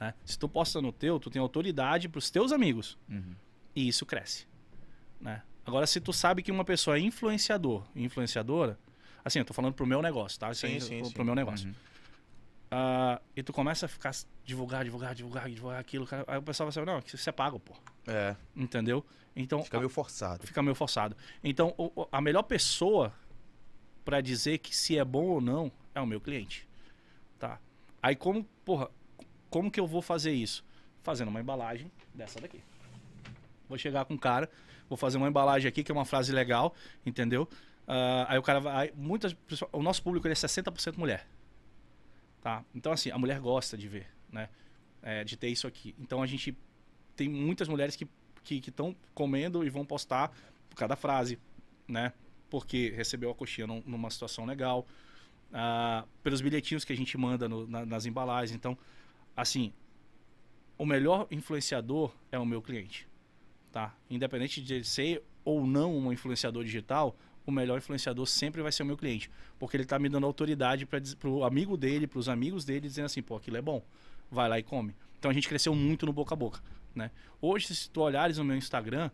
Né? 0.00 0.14
Se 0.24 0.36
tu 0.36 0.48
posta 0.48 0.82
no 0.82 0.90
teu, 0.90 1.20
tu 1.20 1.30
tem 1.30 1.40
autoridade 1.40 2.08
pros 2.08 2.28
teus 2.28 2.50
amigos. 2.50 2.98
Uhum. 3.08 3.36
E 3.76 3.86
isso 3.86 4.04
cresce. 4.04 4.48
Né? 5.20 5.42
Agora, 5.64 5.86
se 5.86 6.00
tu 6.00 6.12
sabe 6.12 6.42
que 6.42 6.50
uma 6.50 6.64
pessoa 6.64 6.96
é 6.96 7.00
influenciador, 7.00 7.84
influenciadora, 7.94 8.76
assim, 9.24 9.38
eu 9.38 9.44
tô 9.44 9.54
falando 9.54 9.74
pro 9.74 9.86
meu 9.86 10.02
negócio, 10.02 10.40
tá? 10.40 10.52
Sim, 10.52 10.66
aí, 10.66 10.80
sim, 10.80 10.98
pro, 10.98 11.06
sim. 11.06 11.12
pro 11.12 11.24
meu 11.24 11.36
negócio. 11.36 11.68
Uhum. 11.68 11.74
Ah, 12.74 13.20
e 13.36 13.42
tu 13.42 13.52
começa 13.52 13.84
a 13.84 13.88
ficar 13.88 14.12
divulgar, 14.46 14.82
divulgar, 14.82 15.14
divulgar, 15.14 15.46
divulgar 15.50 15.78
aquilo, 15.78 16.08
aí 16.26 16.38
o 16.38 16.42
pessoal 16.42 16.66
vai 16.68 16.72
saber, 16.72 16.86
não, 16.90 17.02
que 17.02 17.14
você 17.18 17.28
é 17.28 17.32
pago, 17.32 17.60
pô. 17.60 17.74
É. 18.06 18.34
Entendeu? 18.56 19.04
Então, 19.36 19.62
Fica 19.62 19.76
meio 19.78 19.90
forçado. 19.90 20.46
fica 20.46 20.62
meio 20.62 20.74
forçado. 20.74 21.14
Então, 21.44 21.74
o- 21.76 22.08
a 22.10 22.18
melhor 22.22 22.42
pessoa 22.44 23.12
pra 24.06 24.22
dizer 24.22 24.56
que 24.58 24.74
se 24.74 24.96
é 24.96 25.04
bom 25.04 25.24
ou 25.26 25.40
não 25.40 25.70
é 25.94 26.00
o 26.00 26.06
meu 26.06 26.18
cliente. 26.18 26.66
Tá? 27.38 27.58
Aí 28.02 28.16
como, 28.16 28.42
porra, 28.64 28.88
como 29.50 29.70
que 29.70 29.78
eu 29.78 29.86
vou 29.86 30.00
fazer 30.00 30.32
isso? 30.32 30.64
Fazendo 31.02 31.28
uma 31.28 31.40
embalagem 31.40 31.92
dessa 32.14 32.40
daqui. 32.40 32.62
Vou 33.68 33.76
chegar 33.76 34.04
com 34.06 34.14
o 34.14 34.18
cara, 34.18 34.50
vou 34.88 34.96
fazer 34.96 35.18
uma 35.18 35.28
embalagem 35.28 35.68
aqui 35.68 35.84
que 35.84 35.92
é 35.92 35.94
uma 35.94 36.04
frase 36.06 36.32
legal, 36.32 36.74
entendeu? 37.04 37.46
Ah, 37.86 38.26
aí 38.30 38.38
o 38.38 38.42
cara 38.42 38.60
vai, 38.60 38.92
muitas 38.96 39.36
o 39.72 39.82
nosso 39.82 40.02
público 40.02 40.26
ele 40.26 40.32
é 40.32 40.36
60% 40.36 40.96
mulher. 40.98 41.26
Tá? 42.42 42.64
Então 42.74 42.92
assim, 42.92 43.10
a 43.10 43.16
mulher 43.16 43.40
gosta 43.40 43.78
de 43.78 43.88
ver, 43.88 44.06
né? 44.30 44.48
É, 45.00 45.24
de 45.24 45.36
ter 45.36 45.48
isso 45.48 45.66
aqui. 45.66 45.94
Então 45.98 46.22
a 46.22 46.26
gente 46.26 46.54
tem 47.16 47.28
muitas 47.28 47.68
mulheres 47.68 47.96
que 47.96 48.06
que 48.44 48.56
estão 48.56 48.96
comendo 49.14 49.64
e 49.64 49.70
vão 49.70 49.84
postar 49.86 50.32
por 50.68 50.74
cada 50.76 50.96
frase, 50.96 51.38
né? 51.86 52.12
Porque 52.50 52.90
recebeu 52.90 53.30
a 53.30 53.34
coxinha 53.36 53.68
num- 53.68 53.82
numa 53.86 54.10
situação 54.10 54.44
legal, 54.44 54.84
ah, 55.52 56.04
pelos 56.24 56.40
bilhetinhos 56.40 56.84
que 56.84 56.92
a 56.92 56.96
gente 56.96 57.16
manda 57.16 57.48
no- 57.48 57.68
na- 57.68 57.86
nas 57.86 58.04
embalagens. 58.04 58.52
Então, 58.56 58.76
assim, 59.36 59.72
o 60.76 60.84
melhor 60.84 61.28
influenciador 61.30 62.12
é 62.32 62.38
o 62.38 62.44
meu 62.44 62.60
cliente, 62.60 63.06
tá? 63.70 63.94
Independente 64.10 64.60
de 64.60 64.82
ser 64.84 65.22
ou 65.44 65.64
não 65.64 65.96
um 65.96 66.12
influenciador 66.12 66.64
digital, 66.64 67.16
o 67.46 67.52
melhor 67.52 67.78
influenciador 67.78 68.26
sempre 68.26 68.62
vai 68.62 68.72
ser 68.72 68.82
o 68.82 68.86
meu 68.86 68.96
cliente, 68.96 69.30
porque 69.58 69.76
ele 69.76 69.84
tá 69.84 69.98
me 69.98 70.08
dando 70.08 70.26
autoridade 70.26 70.86
para 70.86 71.00
pro 71.18 71.44
amigo 71.44 71.76
dele, 71.76 72.06
pros 72.06 72.28
amigos 72.28 72.64
dele, 72.64 72.88
dizendo 72.88 73.06
assim, 73.06 73.22
pô, 73.22 73.36
aquilo 73.36 73.56
é 73.56 73.62
bom, 73.62 73.82
vai 74.30 74.48
lá 74.48 74.58
e 74.58 74.62
come. 74.62 74.94
Então 75.18 75.30
a 75.30 75.34
gente 75.34 75.48
cresceu 75.48 75.74
muito 75.74 76.06
no 76.06 76.12
boca 76.12 76.34
a 76.34 76.36
boca, 76.36 76.60
né? 76.94 77.10
Hoje, 77.40 77.74
se 77.74 77.90
tu 77.90 78.00
olhares 78.00 78.38
no 78.38 78.44
meu 78.44 78.56
Instagram, 78.56 79.10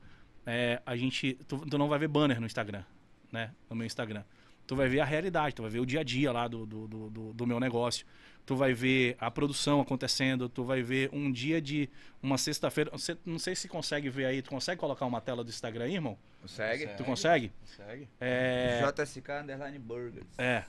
é, 0.46 0.80
a 0.84 0.96
gente, 0.96 1.38
tu, 1.46 1.58
tu 1.58 1.78
não 1.78 1.88
vai 1.88 1.98
ver 1.98 2.08
banner 2.08 2.40
no 2.40 2.46
Instagram, 2.46 2.82
né? 3.30 3.52
No 3.68 3.76
meu 3.76 3.86
Instagram. 3.86 4.24
Tu 4.68 4.76
vai 4.76 4.86
ver 4.86 5.00
a 5.00 5.04
realidade, 5.06 5.54
tu 5.54 5.62
vai 5.62 5.70
ver 5.70 5.80
o 5.80 5.86
dia 5.86 6.00
a 6.00 6.04
dia 6.04 6.30
lá 6.30 6.46
do, 6.46 6.66
do, 6.66 6.86
do, 6.86 7.32
do- 7.32 7.46
meu 7.46 7.58
negócio. 7.58 8.04
Tu 8.44 8.54
vai 8.54 8.74
ver 8.74 9.16
a 9.18 9.30
produção 9.30 9.80
acontecendo, 9.80 10.46
tu 10.46 10.62
vai 10.62 10.82
ver 10.82 11.08
um 11.10 11.32
dia 11.32 11.58
de 11.60 11.88
uma 12.22 12.36
sexta-feira. 12.36 12.90
Você 12.90 13.16
não 13.24 13.38
sei 13.38 13.54
se 13.56 13.66
consegue 13.66 14.10
ver 14.10 14.26
aí, 14.26 14.42
tu 14.42 14.50
consegue 14.50 14.78
colocar 14.78 15.06
uma 15.06 15.22
tela 15.22 15.42
do 15.42 15.48
Instagram 15.48 15.86
aí, 15.86 15.94
irmão? 15.94 16.18
Segue. 16.44 16.86
Tu 16.98 17.02
consegue? 17.02 17.50
Segue. 17.64 18.08
É. 18.20 18.82
JSK 18.94 19.30
Underline 19.42 19.78
Burgers. 19.78 20.26
É. 20.36 20.64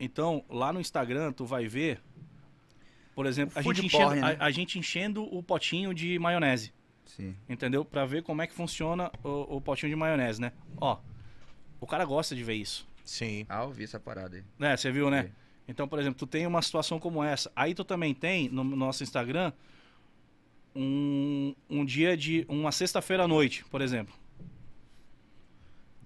Então, 0.00 0.42
lá 0.48 0.72
no 0.72 0.80
Instagram, 0.80 1.32
tu 1.32 1.44
vai 1.44 1.66
ver, 1.66 2.00
por 3.14 3.26
exemplo, 3.26 3.52
a 3.58 3.60
gente, 3.60 3.84
enchendo, 3.84 4.04
porn, 4.06 4.20
né? 4.22 4.36
a, 4.40 4.46
a 4.46 4.50
gente 4.50 4.78
enchendo 4.78 5.24
o 5.24 5.42
potinho 5.42 5.92
de 5.92 6.18
maionese, 6.18 6.72
Sim. 7.04 7.34
entendeu? 7.48 7.84
Pra 7.84 8.06
ver 8.06 8.22
como 8.22 8.40
é 8.40 8.46
que 8.46 8.54
funciona 8.54 9.10
o, 9.22 9.56
o 9.56 9.60
potinho 9.60 9.90
de 9.90 9.96
maionese, 9.96 10.40
né? 10.40 10.52
Ó, 10.78 10.98
o 11.86 11.88
cara 11.88 12.04
gosta 12.04 12.34
de 12.34 12.42
ver 12.42 12.54
isso, 12.54 12.86
Sim. 13.04 13.46
Ah, 13.48 13.62
eu 13.62 13.70
vi 13.70 13.84
essa 13.84 14.00
parada 14.00 14.36
aí. 14.36 14.42
né? 14.58 14.76
Você 14.76 14.90
viu, 14.90 15.08
né? 15.08 15.30
Então, 15.68 15.86
por 15.86 15.98
exemplo, 16.00 16.18
tu 16.18 16.26
tem 16.26 16.44
uma 16.46 16.60
situação 16.60 16.98
como 16.98 17.22
essa. 17.22 17.50
Aí 17.54 17.72
tu 17.74 17.84
também 17.84 18.12
tem, 18.12 18.48
no 18.48 18.64
nosso 18.64 19.02
Instagram, 19.04 19.52
um, 20.74 21.54
um 21.70 21.84
dia 21.84 22.16
de... 22.16 22.44
Uma 22.48 22.72
sexta-feira 22.72 23.22
à 23.24 23.28
noite, 23.28 23.64
por 23.70 23.80
exemplo. 23.80 24.14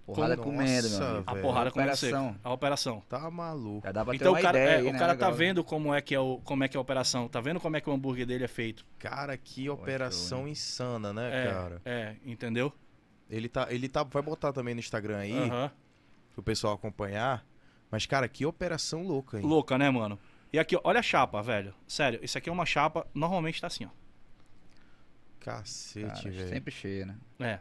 Porrada 0.07 0.35
Nossa, 0.36 0.48
comendo, 0.51 0.90
meu 0.90 1.07
amigo. 1.07 1.24
A 1.27 1.35
porrada 1.36 1.70
comendo 1.70 1.93
operação. 1.93 2.28
seco. 2.32 2.40
A 2.43 2.52
operação. 2.52 3.02
Tá 3.09 3.31
maluco. 3.31 3.86
Já 3.86 3.93
dá 3.93 4.05
pra 4.05 4.12
ter 4.12 4.16
Então 4.16 4.32
uma 4.32 4.39
o 4.40 4.43
cara, 4.43 4.59
ideia 4.59 4.74
é, 4.74 4.78
aí, 4.78 4.86
o 4.89 4.93
né, 4.93 4.98
cara 4.98 5.15
tá 5.16 5.27
legal. 5.27 5.39
vendo 5.39 5.65
como 5.65 5.94
é, 5.94 6.01
que 6.01 6.15
é 6.15 6.20
o, 6.20 6.39
como 6.44 6.65
é 6.65 6.69
que 6.69 6.77
é 6.77 6.78
a 6.78 6.81
operação, 6.81 7.28
tá 7.28 7.40
vendo 7.40 7.61
como 7.61 7.77
é 7.77 7.81
que 7.81 7.89
o 7.89 7.93
hambúrguer 7.93 8.27
dele 8.27 8.44
é 8.44 8.48
feito. 8.48 8.85
Cara, 8.98 9.36
que 9.36 9.70
operação 9.70 10.48
insana, 10.48 11.12
né, 11.12 11.47
É, 11.47 11.52
cara? 11.52 11.82
é, 11.85 12.16
entendeu? 12.27 12.73
Ele 13.31 13.48
tá, 13.48 13.69
ele 13.70 13.89
tá, 13.89 14.02
vai 14.02 14.23
botar 14.23 14.52
também 14.52 14.74
no 14.74 14.81
Instagram 14.81 15.19
aí, 15.19 15.32
Aham. 15.32 15.70
pro 16.35 16.43
pessoal 16.43 16.74
acompanhar. 16.74 17.47
Mas, 17.90 18.05
cara, 18.07 18.28
que 18.28 18.44
operação 18.44 19.02
louca, 19.07 19.39
hein? 19.39 19.44
Louca, 19.47 19.78
né, 19.78 19.89
mano? 19.90 20.19
E 20.52 20.59
aqui, 20.59 20.74
ó, 20.77 20.81
olha 20.85 20.98
a 21.01 21.02
chapa, 21.02 21.40
velho. 21.43 21.73
Sério, 21.86 22.19
isso 22.23 22.36
aqui 22.36 22.48
é 22.48 22.52
uma 22.52 22.66
chapa, 22.66 23.07
normalmente 23.15 23.61
tá 23.61 23.69
assim, 23.69 23.85
ó. 23.85 23.89
Cacete, 25.40 26.07
Cara, 26.07 26.31
velho. 26.31 26.48
sempre 26.48 26.70
cheia, 26.73 27.07
né? 27.07 27.16
É. 27.39 27.59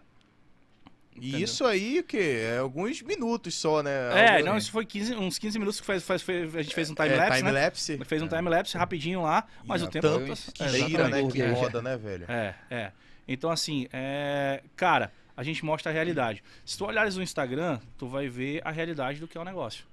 E 1.15 1.29
Entendeu? 1.29 1.39
isso 1.45 1.65
aí, 1.65 1.99
o 1.99 2.03
quê? 2.03 2.41
É 2.53 2.57
alguns 2.59 3.01
minutos 3.01 3.55
só, 3.55 3.81
né? 3.83 3.91
É, 4.13 4.33
Algo- 4.35 4.45
não, 4.45 4.57
isso 4.57 4.71
foi 4.71 4.85
15, 4.85 5.15
uns 5.15 5.37
15 5.37 5.57
minutos 5.59 5.79
que 5.81 5.85
faz, 5.85 6.03
faz- 6.03 6.21
fez- 6.21 6.55
a 6.55 6.61
gente 6.61 6.73
fez 6.75 6.89
um 6.89 6.93
é, 6.93 6.95
time-lapse, 6.95 7.31
né? 7.31 7.37
time-lapse. 7.49 8.05
Fez 8.05 8.21
um 8.21 8.27
time-lapse 8.27 8.77
rapidinho 8.77 9.21
lá, 9.23 9.45
mas 9.65 9.81
E 9.81 9.85
o 9.85 9.87
tempo... 9.89 10.07
tanto 10.07 10.51
que 10.53 10.63
É, 10.63 10.67
gira, 10.69 11.07
né? 11.09 11.17
Que 11.17 11.23
hambúrguer. 11.41 11.53
roda, 11.55 11.81
né, 11.81 11.97
velho? 11.97 12.25
É, 12.29 12.55
é. 12.69 12.91
Então, 13.27 13.49
assim, 13.49 13.87
é... 13.91 14.63
cara, 14.75 15.11
a 15.39 15.43
gente 15.43 15.63
mostra 15.63 15.89
a 15.89 15.93
realidade. 15.93 16.43
Se 16.65 16.77
tu 16.77 16.83
olhares 16.83 17.15
no 17.15 17.23
Instagram, 17.23 17.79
tu 17.97 18.07
vai 18.09 18.27
ver 18.27 18.61
a 18.65 18.71
realidade 18.71 19.21
do 19.21 19.27
que 19.27 19.37
é 19.37 19.41
o 19.41 19.45
negócio, 19.45 19.85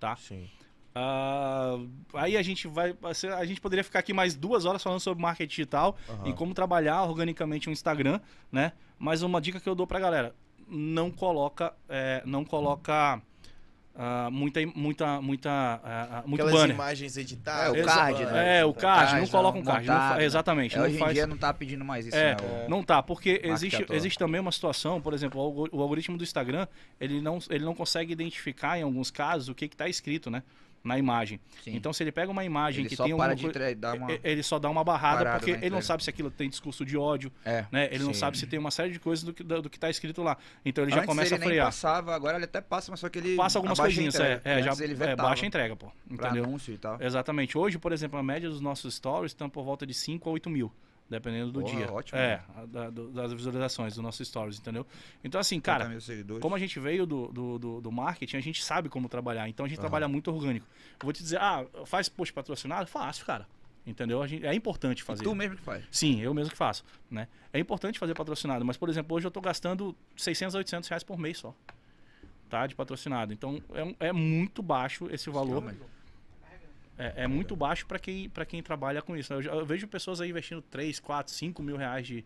tá? 0.00 0.16
Sim. 0.16 0.48
Ah, 0.94 1.76
aí 2.14 2.38
a 2.38 2.42
gente 2.42 2.66
vai. 2.66 2.96
A 3.36 3.44
gente 3.44 3.60
poderia 3.60 3.84
ficar 3.84 3.98
aqui 3.98 4.14
mais 4.14 4.34
duas 4.34 4.64
horas 4.64 4.82
falando 4.82 5.00
sobre 5.00 5.20
marketing 5.20 5.50
digital 5.50 5.94
Aham. 6.08 6.28
e 6.30 6.32
como 6.32 6.54
trabalhar 6.54 7.02
organicamente 7.02 7.68
o 7.68 7.70
Instagram, 7.70 8.18
né? 8.50 8.72
Mas 8.98 9.20
uma 9.20 9.42
dica 9.42 9.60
que 9.60 9.68
eu 9.68 9.74
dou 9.74 9.86
pra 9.86 10.00
galera: 10.00 10.34
não 10.66 11.10
coloca, 11.10 11.74
é, 11.86 12.22
não 12.24 12.42
coloca 12.42 13.20
ah, 13.96 14.28
muita, 14.30 14.60
muita, 14.74 15.20
muita, 15.20 15.50
ah, 15.50 15.80
ah, 15.84 16.22
muito 16.26 16.42
Aquelas 16.42 16.60
banner. 16.60 16.74
imagens 16.74 17.16
É, 17.16 17.20
editadas. 17.20 17.72
o 17.72 17.76
Exa- 17.76 17.94
card, 17.94 18.24
né? 18.26 18.58
É, 18.60 18.64
o 18.64 18.74
card, 18.74 19.04
não 19.12 19.18
Card, 19.20 19.30
coloca 19.30 19.58
um 19.58 19.62
não- 19.62 19.72
card. 19.72 19.86
não 19.86 19.94
fa- 19.96 20.16
né? 20.16 20.24
exatamente. 20.24 20.74
É, 20.74 20.78
não 20.78 20.86
hoje 20.86 20.98
faz, 20.98 21.10
em 21.10 21.14
dia 21.14 21.26
não 21.26 21.36
tá 21.36 21.54
pedindo 21.54 21.84
mais 21.84 22.06
isso, 22.06 22.16
é, 22.16 22.30
né? 22.30 22.36
O- 22.66 22.70
não 22.70 22.82
tá, 22.82 23.02
porque 23.02 23.40
existe, 23.44 23.86
existe 23.90 24.18
também 24.18 24.40
uma 24.40 24.52
situação, 24.52 25.00
por 25.00 25.14
exemplo, 25.14 25.40
o 25.40 25.44
algo- 25.44 25.68
o 25.72 25.80
algoritmo 25.80 26.16
do 26.18 26.24
Instagram, 26.24 26.66
ele 27.00 27.20
não, 27.20 27.38
ele 27.50 27.64
não 27.64 27.74
consegue 27.74 28.12
identificar 28.12 28.78
em 28.78 28.82
alguns 28.82 29.10
casos 29.10 29.48
o 29.48 29.54
que 29.54 29.66
está 29.66 29.88
escrito, 29.88 30.30
né? 30.30 30.42
Na 30.84 30.98
imagem. 30.98 31.40
Sim. 31.64 31.74
Então, 31.74 31.94
se 31.94 32.02
ele 32.02 32.12
pega 32.12 32.30
uma 32.30 32.44
imagem 32.44 32.82
ele 32.82 32.90
que 32.90 32.96
tem 32.96 33.16
para 33.16 33.32
alguma 33.32 33.34
de 33.34 33.46
entre- 33.46 33.74
dar 33.74 33.96
uma... 33.96 34.06
Ele 34.22 34.42
só 34.42 34.58
dá 34.58 34.68
uma 34.68 34.84
barrada 34.84 35.16
parada 35.24 35.38
porque 35.38 35.52
ele 35.52 35.70
não 35.70 35.80
sabe 35.80 36.04
se 36.04 36.10
aquilo 36.10 36.30
tem 36.30 36.46
discurso 36.48 36.84
de 36.84 36.94
ódio, 36.98 37.32
É. 37.42 37.64
né? 37.72 37.88
Ele 37.90 38.04
não 38.04 38.12
Sim. 38.12 38.20
sabe 38.20 38.36
se 38.36 38.46
tem 38.46 38.58
uma 38.58 38.70
série 38.70 38.92
de 38.92 39.00
coisas 39.00 39.24
do 39.24 39.32
que, 39.32 39.42
do, 39.42 39.62
do 39.62 39.70
que 39.70 39.78
tá 39.78 39.88
escrito 39.88 40.22
lá. 40.22 40.36
Então 40.62 40.84
ele 40.84 40.90
já 40.90 40.98
Antes 40.98 41.06
começa 41.08 41.34
ele 41.36 41.42
a 41.42 41.46
frear. 41.46 41.66
passava, 41.68 42.14
agora 42.14 42.36
ele 42.36 42.44
até 42.44 42.60
passa, 42.60 42.90
mas 42.90 43.00
só 43.00 43.08
que 43.08 43.18
ele 43.18 43.34
Passa 43.34 43.58
algumas 43.58 43.80
coisinhas, 43.80 44.14
é, 44.20 44.40
é, 44.44 44.62
já 44.62 44.72
ele 44.84 44.92
é, 44.92 44.96
vetava 44.96 45.22
baixa 45.30 45.44
a 45.44 45.48
entrega, 45.48 45.74
pô. 45.74 45.90
Entendeu? 46.10 46.44
anúncio 46.44 46.74
e 46.74 46.76
tal. 46.76 47.00
Exatamente. 47.00 47.56
Hoje, 47.56 47.78
por 47.78 47.90
exemplo, 47.90 48.18
a 48.18 48.22
média 48.22 48.50
dos 48.50 48.60
nossos 48.60 48.94
stories 48.94 49.30
estão 49.32 49.48
por 49.48 49.64
volta 49.64 49.86
de 49.86 49.94
5 49.94 50.28
a 50.28 50.32
8 50.34 50.50
mil 50.50 50.70
Dependendo 51.08 51.52
do 51.52 51.60
Porra, 51.60 51.76
dia. 51.76 51.92
ótimo, 51.92 52.18
É, 52.18 52.36
né? 52.56 52.66
da- 52.66 52.88
do- 52.90 53.10
das 53.10 53.30
visualizações, 53.32 53.94
do 53.94 54.00
nosso 54.00 54.24
stories, 54.24 54.58
entendeu? 54.58 54.86
Então, 55.22 55.38
assim, 55.38 55.60
30 55.60 55.64
cara, 55.86 55.98
como 56.40 56.54
a 56.54 56.58
gente 56.58 56.80
veio 56.80 57.04
do, 57.06 57.28
do, 57.28 57.58
do, 57.58 57.80
do 57.82 57.92
marketing, 57.92 58.38
a 58.38 58.40
gente 58.40 58.64
sabe 58.64 58.88
como 58.88 59.06
trabalhar. 59.08 59.46
Então 59.48 59.66
a 59.66 59.68
gente 59.68 59.76
Aham. 59.78 59.82
trabalha 59.82 60.08
muito 60.08 60.32
orgânico. 60.32 60.66
Eu 60.94 61.04
vou 61.04 61.12
te 61.12 61.22
dizer, 61.22 61.38
ah, 61.40 61.66
faz 61.84 62.08
post 62.08 62.32
patrocinado? 62.32 62.86
Fácil, 62.88 63.26
cara. 63.26 63.46
Entendeu? 63.86 64.22
A 64.22 64.26
gente, 64.26 64.46
é 64.46 64.54
importante 64.54 65.00
E 65.00 65.02
fazer. 65.04 65.24
tu 65.24 65.34
mesmo 65.34 65.56
que 65.56 65.62
faz. 65.62 65.84
Sim, 65.90 66.22
eu 66.22 66.32
mesmo 66.32 66.50
que 66.50 66.56
faço, 66.56 66.82
né? 67.10 67.28
É 67.52 67.58
importante 67.58 67.98
fazer 67.98 68.14
patrocinado, 68.14 68.64
mas, 68.64 68.78
por 68.78 68.88
exemplo, 68.88 69.14
hoje 69.14 69.26
eu 69.26 69.30
tô 69.30 69.42
gastando 69.42 69.94
600, 70.16 70.54
800 70.54 70.88
reais 70.88 71.04
por 71.04 71.18
mês 71.18 71.36
só, 71.36 71.54
tá? 72.48 72.66
De 72.66 72.74
patrocinado. 72.74 73.30
Então, 73.30 73.62
é, 74.00 74.08
é 74.08 74.12
muito 74.12 74.62
baixo 74.62 75.06
esse 75.10 75.28
valor. 75.28 75.68
Aí. 75.68 75.76
É, 76.96 77.24
é 77.24 77.26
muito 77.26 77.56
baixo 77.56 77.86
para 77.86 77.98
quem, 77.98 78.28
pra 78.28 78.44
quem 78.44 78.62
trabalha 78.62 79.02
com 79.02 79.16
isso. 79.16 79.32
Eu, 79.32 79.40
eu 79.42 79.66
vejo 79.66 79.86
pessoas 79.88 80.20
aí 80.20 80.30
investindo 80.30 80.62
3, 80.62 81.00
4, 81.00 81.32
5 81.32 81.62
mil 81.62 81.76
reais 81.76 82.06
de, 82.06 82.24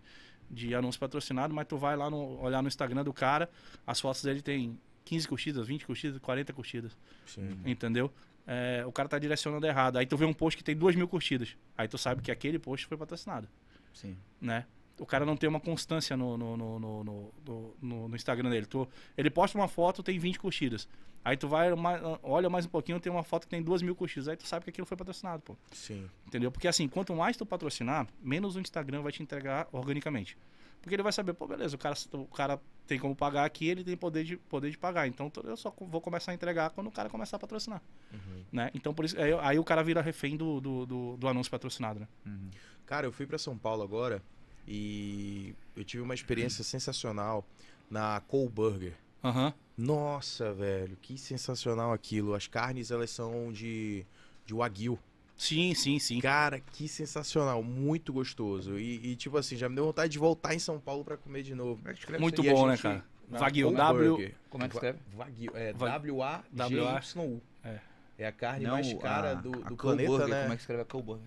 de 0.51 0.74
anúncio 0.74 1.01
patrocinado, 1.01 1.55
mas 1.55 1.66
tu 1.66 1.77
vai 1.77 1.97
lá 1.97 2.11
no, 2.11 2.40
olhar 2.40 2.62
no 2.62 2.69
Instagram 2.69 3.05
do 3.05 3.12
cara, 3.12 3.49
as 3.86 4.01
fotos 4.01 4.23
dele 4.23 4.43
tem 4.43 4.78
15 5.05 5.27
curtidas, 5.27 5.66
20 5.66 5.86
curtidas, 5.86 6.19
40 6.20 6.53
curtidas. 6.53 6.97
Sim. 7.27 7.59
Entendeu? 7.65 8.12
É, 8.47 8.85
o 8.86 8.93
cara 8.93 9.09
tá 9.09 9.19
direcionando 9.19 9.66
errado. 9.66 9.99
Aí 9.99 10.07
tu 10.07 10.16
vê 10.16 10.24
um 10.24 10.32
post 10.32 10.57
que 10.57 10.65
tem 10.65 10.77
2 10.77 10.97
mil 10.97 11.09
curtidas. 11.09 11.57
Aí 11.77 11.89
tu 11.89 11.99
sabe 11.99 12.23
que 12.23 12.31
aquele 12.31 12.59
post 12.59 12.86
foi 12.86 12.97
patrocinado 12.97 13.49
Sim. 13.93 14.16
né? 14.40 14.66
O 14.99 15.07
cara 15.07 15.25
não 15.25 15.37
tem 15.37 15.49
uma 15.49 15.61
constância 15.61 16.16
no, 16.16 16.37
no, 16.37 16.57
no, 16.57 16.79
no, 17.05 17.75
no- 17.81 18.16
Instagram 18.16 18.51
dele. 18.51 18.66
Tu, 18.66 18.87
ele 19.16 19.31
posta 19.31 19.57
uma 19.57 19.69
foto, 19.69 20.03
tem 20.03 20.19
20 20.19 20.39
curtidas. 20.39 20.89
Aí 21.25 21.37
tu 21.37 21.47
vai, 21.49 21.75
mais- 21.75 22.01
olha 22.23 22.49
mais 22.49 22.66
um 22.66 22.69
pouquinho, 22.69 22.99
tem 23.01 23.11
uma 23.12 23.23
foto 23.23 23.45
que 23.45 23.51
tem 23.51 23.62
2 23.62 23.83
mil 23.83 23.95
curtidas. 23.95 24.29
Aí 24.29 24.37
tu 24.37 24.47
sabe 24.47 24.65
que 24.65 24.70
aquilo 24.70 24.87
foi 24.87 24.97
patrocinado, 24.97 25.43
pô. 25.43 25.57
Sim. 25.73 26.09
Entendeu? 26.27 26.51
Porque 26.51 26.66
assim, 26.69 26.89
quanto 26.89 27.15
mais 27.15 27.37
tu 27.37 27.45
patrocinar, 27.47 28.07
menos 28.23 28.57
o 28.57 28.61
Instagram 28.61 29.03
vai 29.03 29.12
te 29.12 29.23
entregar 29.23 29.69
organicamente. 29.73 30.37
Porque 30.81 30.95
ele 30.95 31.03
vai 31.03 31.12
saber, 31.12 31.35
pô, 31.35 31.45
beleza, 31.47 31.75
o 31.75 31.79
cara, 31.79 31.97
o 32.12 32.25
cara 32.27 32.61
tem 32.87 32.99
como 33.01 33.15
pagar 33.15 33.45
aqui, 33.45 33.66
ele 33.69 33.83
tem 33.83 33.97
poder 33.97 34.23
de, 34.25 34.37
poder 34.37 34.70
de 34.70 34.79
pagar. 34.79 35.09
Então 35.09 35.31
eu 35.45 35.57
só 35.57 35.75
vou 35.77 36.01
começar 36.01 36.31
a 36.31 36.35
entregar 36.35 36.70
quando 36.70 36.87
o 36.87 36.91
cara 36.93 37.09
começar 37.11 37.37
a 37.37 37.41
patrocinar. 37.41 37.83
Uhum. 38.12 38.45
Né? 38.53 38.70
Então 38.73 38.95
por 38.95 39.05
isso, 39.05 39.20
aí, 39.20 39.33
aí 39.41 39.59
o 39.59 39.65
cara 39.65 39.83
vira 39.83 40.01
refém 40.01 40.37
do, 40.37 40.61
do, 40.61 40.87
do, 40.87 41.16
do 41.16 41.29
anúncio 41.29 41.51
patrocinado, 41.51 41.99
né? 42.01 42.09
Uhum. 42.25 42.49
Cara, 42.87 43.07
eu 43.07 43.12
fui 43.12 43.27
pra 43.27 43.37
São 43.39 43.59
Paulo 43.59 43.83
agora 43.83 44.23
e 44.69 45.55
eu 45.74 45.82
tive 45.85 46.03
uma 46.03 46.15
experiência 46.15 46.62
sensacional 46.62 47.45
na 47.90 48.20
Cole 48.28 48.49
Burger. 48.51 48.93
Aham. 49.24 49.53
Nossa, 49.77 50.53
velho, 50.53 50.97
que 51.01 51.16
sensacional 51.16 51.93
aquilo. 51.93 52.35
As 52.35 52.47
carnes, 52.47 52.90
elas 52.90 53.11
são 53.11 53.51
de, 53.53 54.05
de 54.45 54.53
wagyu. 54.55 54.99
Sim, 55.36 55.73
sim, 55.74 55.99
sim. 56.01 56.20
Cara, 56.20 56.59
que 56.61 56.89
sensacional, 56.89 57.62
muito 57.62 58.12
gostoso. 58.12 58.77
E, 58.78 59.12
e, 59.12 59.16
tipo 59.16 59.36
assim, 59.39 59.57
já 59.57 59.69
me 59.69 59.77
deu 59.77 59.85
vontade 59.86 60.12
de 60.12 60.19
voltar 60.19 60.53
em 60.55 60.59
São 60.59 60.81
Paulo 60.81 61.05
pra 61.05 61.16
comer 61.16 61.43
de 61.45 61.55
novo. 61.55 61.81
Muito 62.19 62.43
bom, 62.43 62.66
a 62.66 62.70
né, 62.73 62.77
cara? 62.77 63.05
Wagyu, 63.31 63.70
W- 63.73 64.09
Burger. 64.16 64.35
Como 64.51 64.65
é 64.65 64.69
que 64.69 64.74
escreve? 64.74 64.99
Wagyu, 65.16 65.53
é 65.55 65.73
W-A-G-Y-U. 65.73 67.40
É. 67.65 67.78
É 68.19 68.27
a 68.27 68.32
carne 68.32 68.65
Não, 68.65 68.73
mais 68.73 68.93
cara 68.95 69.31
a- 69.31 69.35
do, 69.35 69.51
a 69.55 69.69
do 69.69 69.77
Cow 69.77 69.77
planeta, 69.77 70.09
Burger, 70.11 70.28
né? 70.28 70.40
Como 70.43 70.53
é 70.53 70.57
que 70.57 70.62
escreve 70.62 70.82
a 70.82 70.85
Cow 70.85 71.03
Burger? 71.03 71.27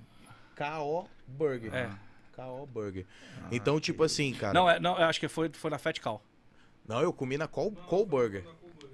K.O. 0.55 1.07
Burger. 1.27 1.73
É. 1.73 1.89
K.O. 2.45 2.65
Burger. 2.65 3.05
Ah, 3.43 3.47
Então, 3.51 3.79
tipo 3.79 4.03
assim, 4.03 4.33
cara. 4.33 4.53
Não, 4.53 4.69
é, 4.69 4.79
não, 4.79 4.97
eu 4.97 5.05
acho 5.05 5.19
que 5.19 5.27
foi, 5.27 5.49
foi 5.53 5.69
na 5.71 5.77
Fat 5.77 5.99
Cow. 5.99 6.21
Não, 6.87 6.99
eu 7.01 7.13
comi 7.13 7.37
na 7.37 7.47
Cole, 7.47 7.75
Cole 7.87 8.05
Burger. 8.05 8.43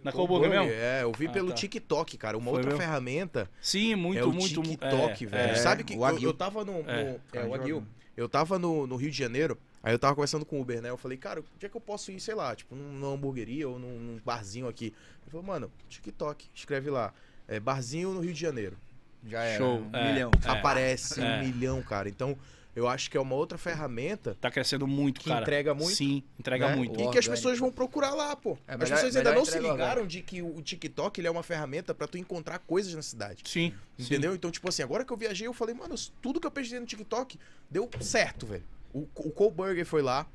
Na 0.04 0.12
Cole 0.12 0.28
Coburger 0.28 0.50
mesmo? 0.50 0.70
É, 0.72 1.04
eu 1.04 1.12
vi 1.12 1.28
Ah, 1.28 1.32
pelo 1.32 1.50
tá. 1.50 1.56
TikTok, 1.56 2.18
cara. 2.18 2.38
Uma 2.38 2.46
Foi 2.52 2.54
outra 2.60 2.70
mesmo? 2.72 2.82
ferramenta 2.82 3.50
Sim, 3.60 3.96
muito, 3.96 4.20
é 4.20 4.24
o 4.24 4.32
muito. 4.32 4.62
mu- 4.62 4.70
TikTok, 4.70 5.24
é, 5.26 5.28
velho. 5.28 5.52
é. 5.52 5.56
Sabe 5.56 5.84
que 5.84 5.96
o 5.98 6.08
eu, 6.08 6.20
eu 6.22 6.34
tava 6.34 6.64
no. 6.64 6.84
no- 6.84 6.90
É. 6.90 7.20
é, 7.34 7.44
o 7.44 7.50
Wagyu. 7.50 7.50
Wagyu. 7.50 7.88
Eu 8.16 8.30
tava 8.30 8.58
no, 8.60 8.86
no 8.88 8.96
Rio 8.96 9.10
de 9.12 9.18
Janeiro, 9.18 9.58
aí 9.84 9.94
eu 9.94 10.00
tava 10.00 10.16
conversando 10.16 10.46
com 10.46 10.58
o 10.58 10.62
Uber, 10.62 10.82
né? 10.82 10.90
Eu 10.90 10.98
falei, 10.98 11.18
cara, 11.18 11.40
onde 11.56 11.66
é 11.66 11.70
que 11.70 11.76
eu 11.76 11.82
posso 11.82 12.12
ir, 12.12 12.20
sei 12.20 12.36
lá, 12.36 12.56
tipo, 12.56 12.76
num- 12.76 12.94
numa 12.94 13.14
hamburgueria 13.14 13.68
ou 13.68 13.78
num, 13.80 14.00
num 14.00 14.20
barzinho 14.24 14.68
aqui? 14.68 14.86
Ele 14.86 15.32
falou, 15.32 15.46
mano, 15.46 15.72
TikTok, 15.90 16.48
escreve 16.54 16.90
lá. 16.90 17.14
É, 17.48 17.60
barzinho 17.60 18.14
no 18.14 18.20
Rio 18.20 18.34
de 18.34 18.40
Janeiro. 18.40 18.78
Já 19.26 19.44
era. 19.44 19.58
Show, 19.58 19.80
Um 19.80 19.90
é. 19.96 20.12
milhão. 20.14 20.32
É. 20.46 20.50
Aparece 20.50 21.20
É. 21.22 21.24
um 21.24 21.40
milhão, 21.46 21.82
cara. 21.82 22.08
Então, 22.08 22.38
eu 22.78 22.88
acho 22.88 23.10
que 23.10 23.18
é 23.18 23.20
uma 23.20 23.34
outra 23.36 23.58
ferramenta 23.58 24.38
Tá 24.40 24.52
crescendo 24.52 24.86
muito, 24.86 25.20
que 25.20 25.30
cara. 25.30 25.42
entrega 25.42 25.74
muito. 25.74 25.96
Sim, 25.96 26.22
entrega 26.40 26.70
né? 26.70 26.76
muito. 26.76 27.02
E 27.02 27.10
que 27.10 27.18
as 27.18 27.28
pessoas 27.28 27.58
vão 27.58 27.72
procurar 27.72 28.12
lá, 28.14 28.36
pô. 28.36 28.58
É 28.68 28.74
as 28.74 28.80
melhor- 28.80 28.96
pessoas 28.96 29.16
ainda 29.16 29.34
não 29.34 29.44
se 29.46 29.60
ligaram 29.60 30.06
de 30.06 30.22
que 30.22 30.42
o 30.44 30.62
TikTok 30.62 31.20
ele 31.20 31.28
é 31.28 31.32
uma 31.32 31.42
ferramenta 31.44 31.94
pra 31.96 32.08
tu 32.08 32.18
encontrar 32.18 32.60
coisas 32.60 32.94
na 32.94 33.02
cidade. 33.02 33.42
Sim. 33.46 33.74
Entendeu? 33.98 34.36
Então, 34.36 34.52
tipo 34.52 34.70
assim, 34.70 34.84
agora 34.84 35.04
que 35.04 35.12
eu 35.12 35.18
viajei, 35.18 35.48
eu 35.48 35.54
falei, 35.54 35.74
mano, 35.74 35.96
tudo 36.22 36.40
que 36.40 36.46
eu 36.46 36.52
pesquisei 36.52 36.80
no 36.80 36.86
TikTok 36.86 37.40
deu 37.70 37.90
certo, 38.00 38.46
velho. 38.46 38.64
O, 38.94 39.00
o 39.16 39.32
Cole 39.32 39.52
Burger 39.52 39.86
foi 39.86 40.02
lá. 40.02 40.28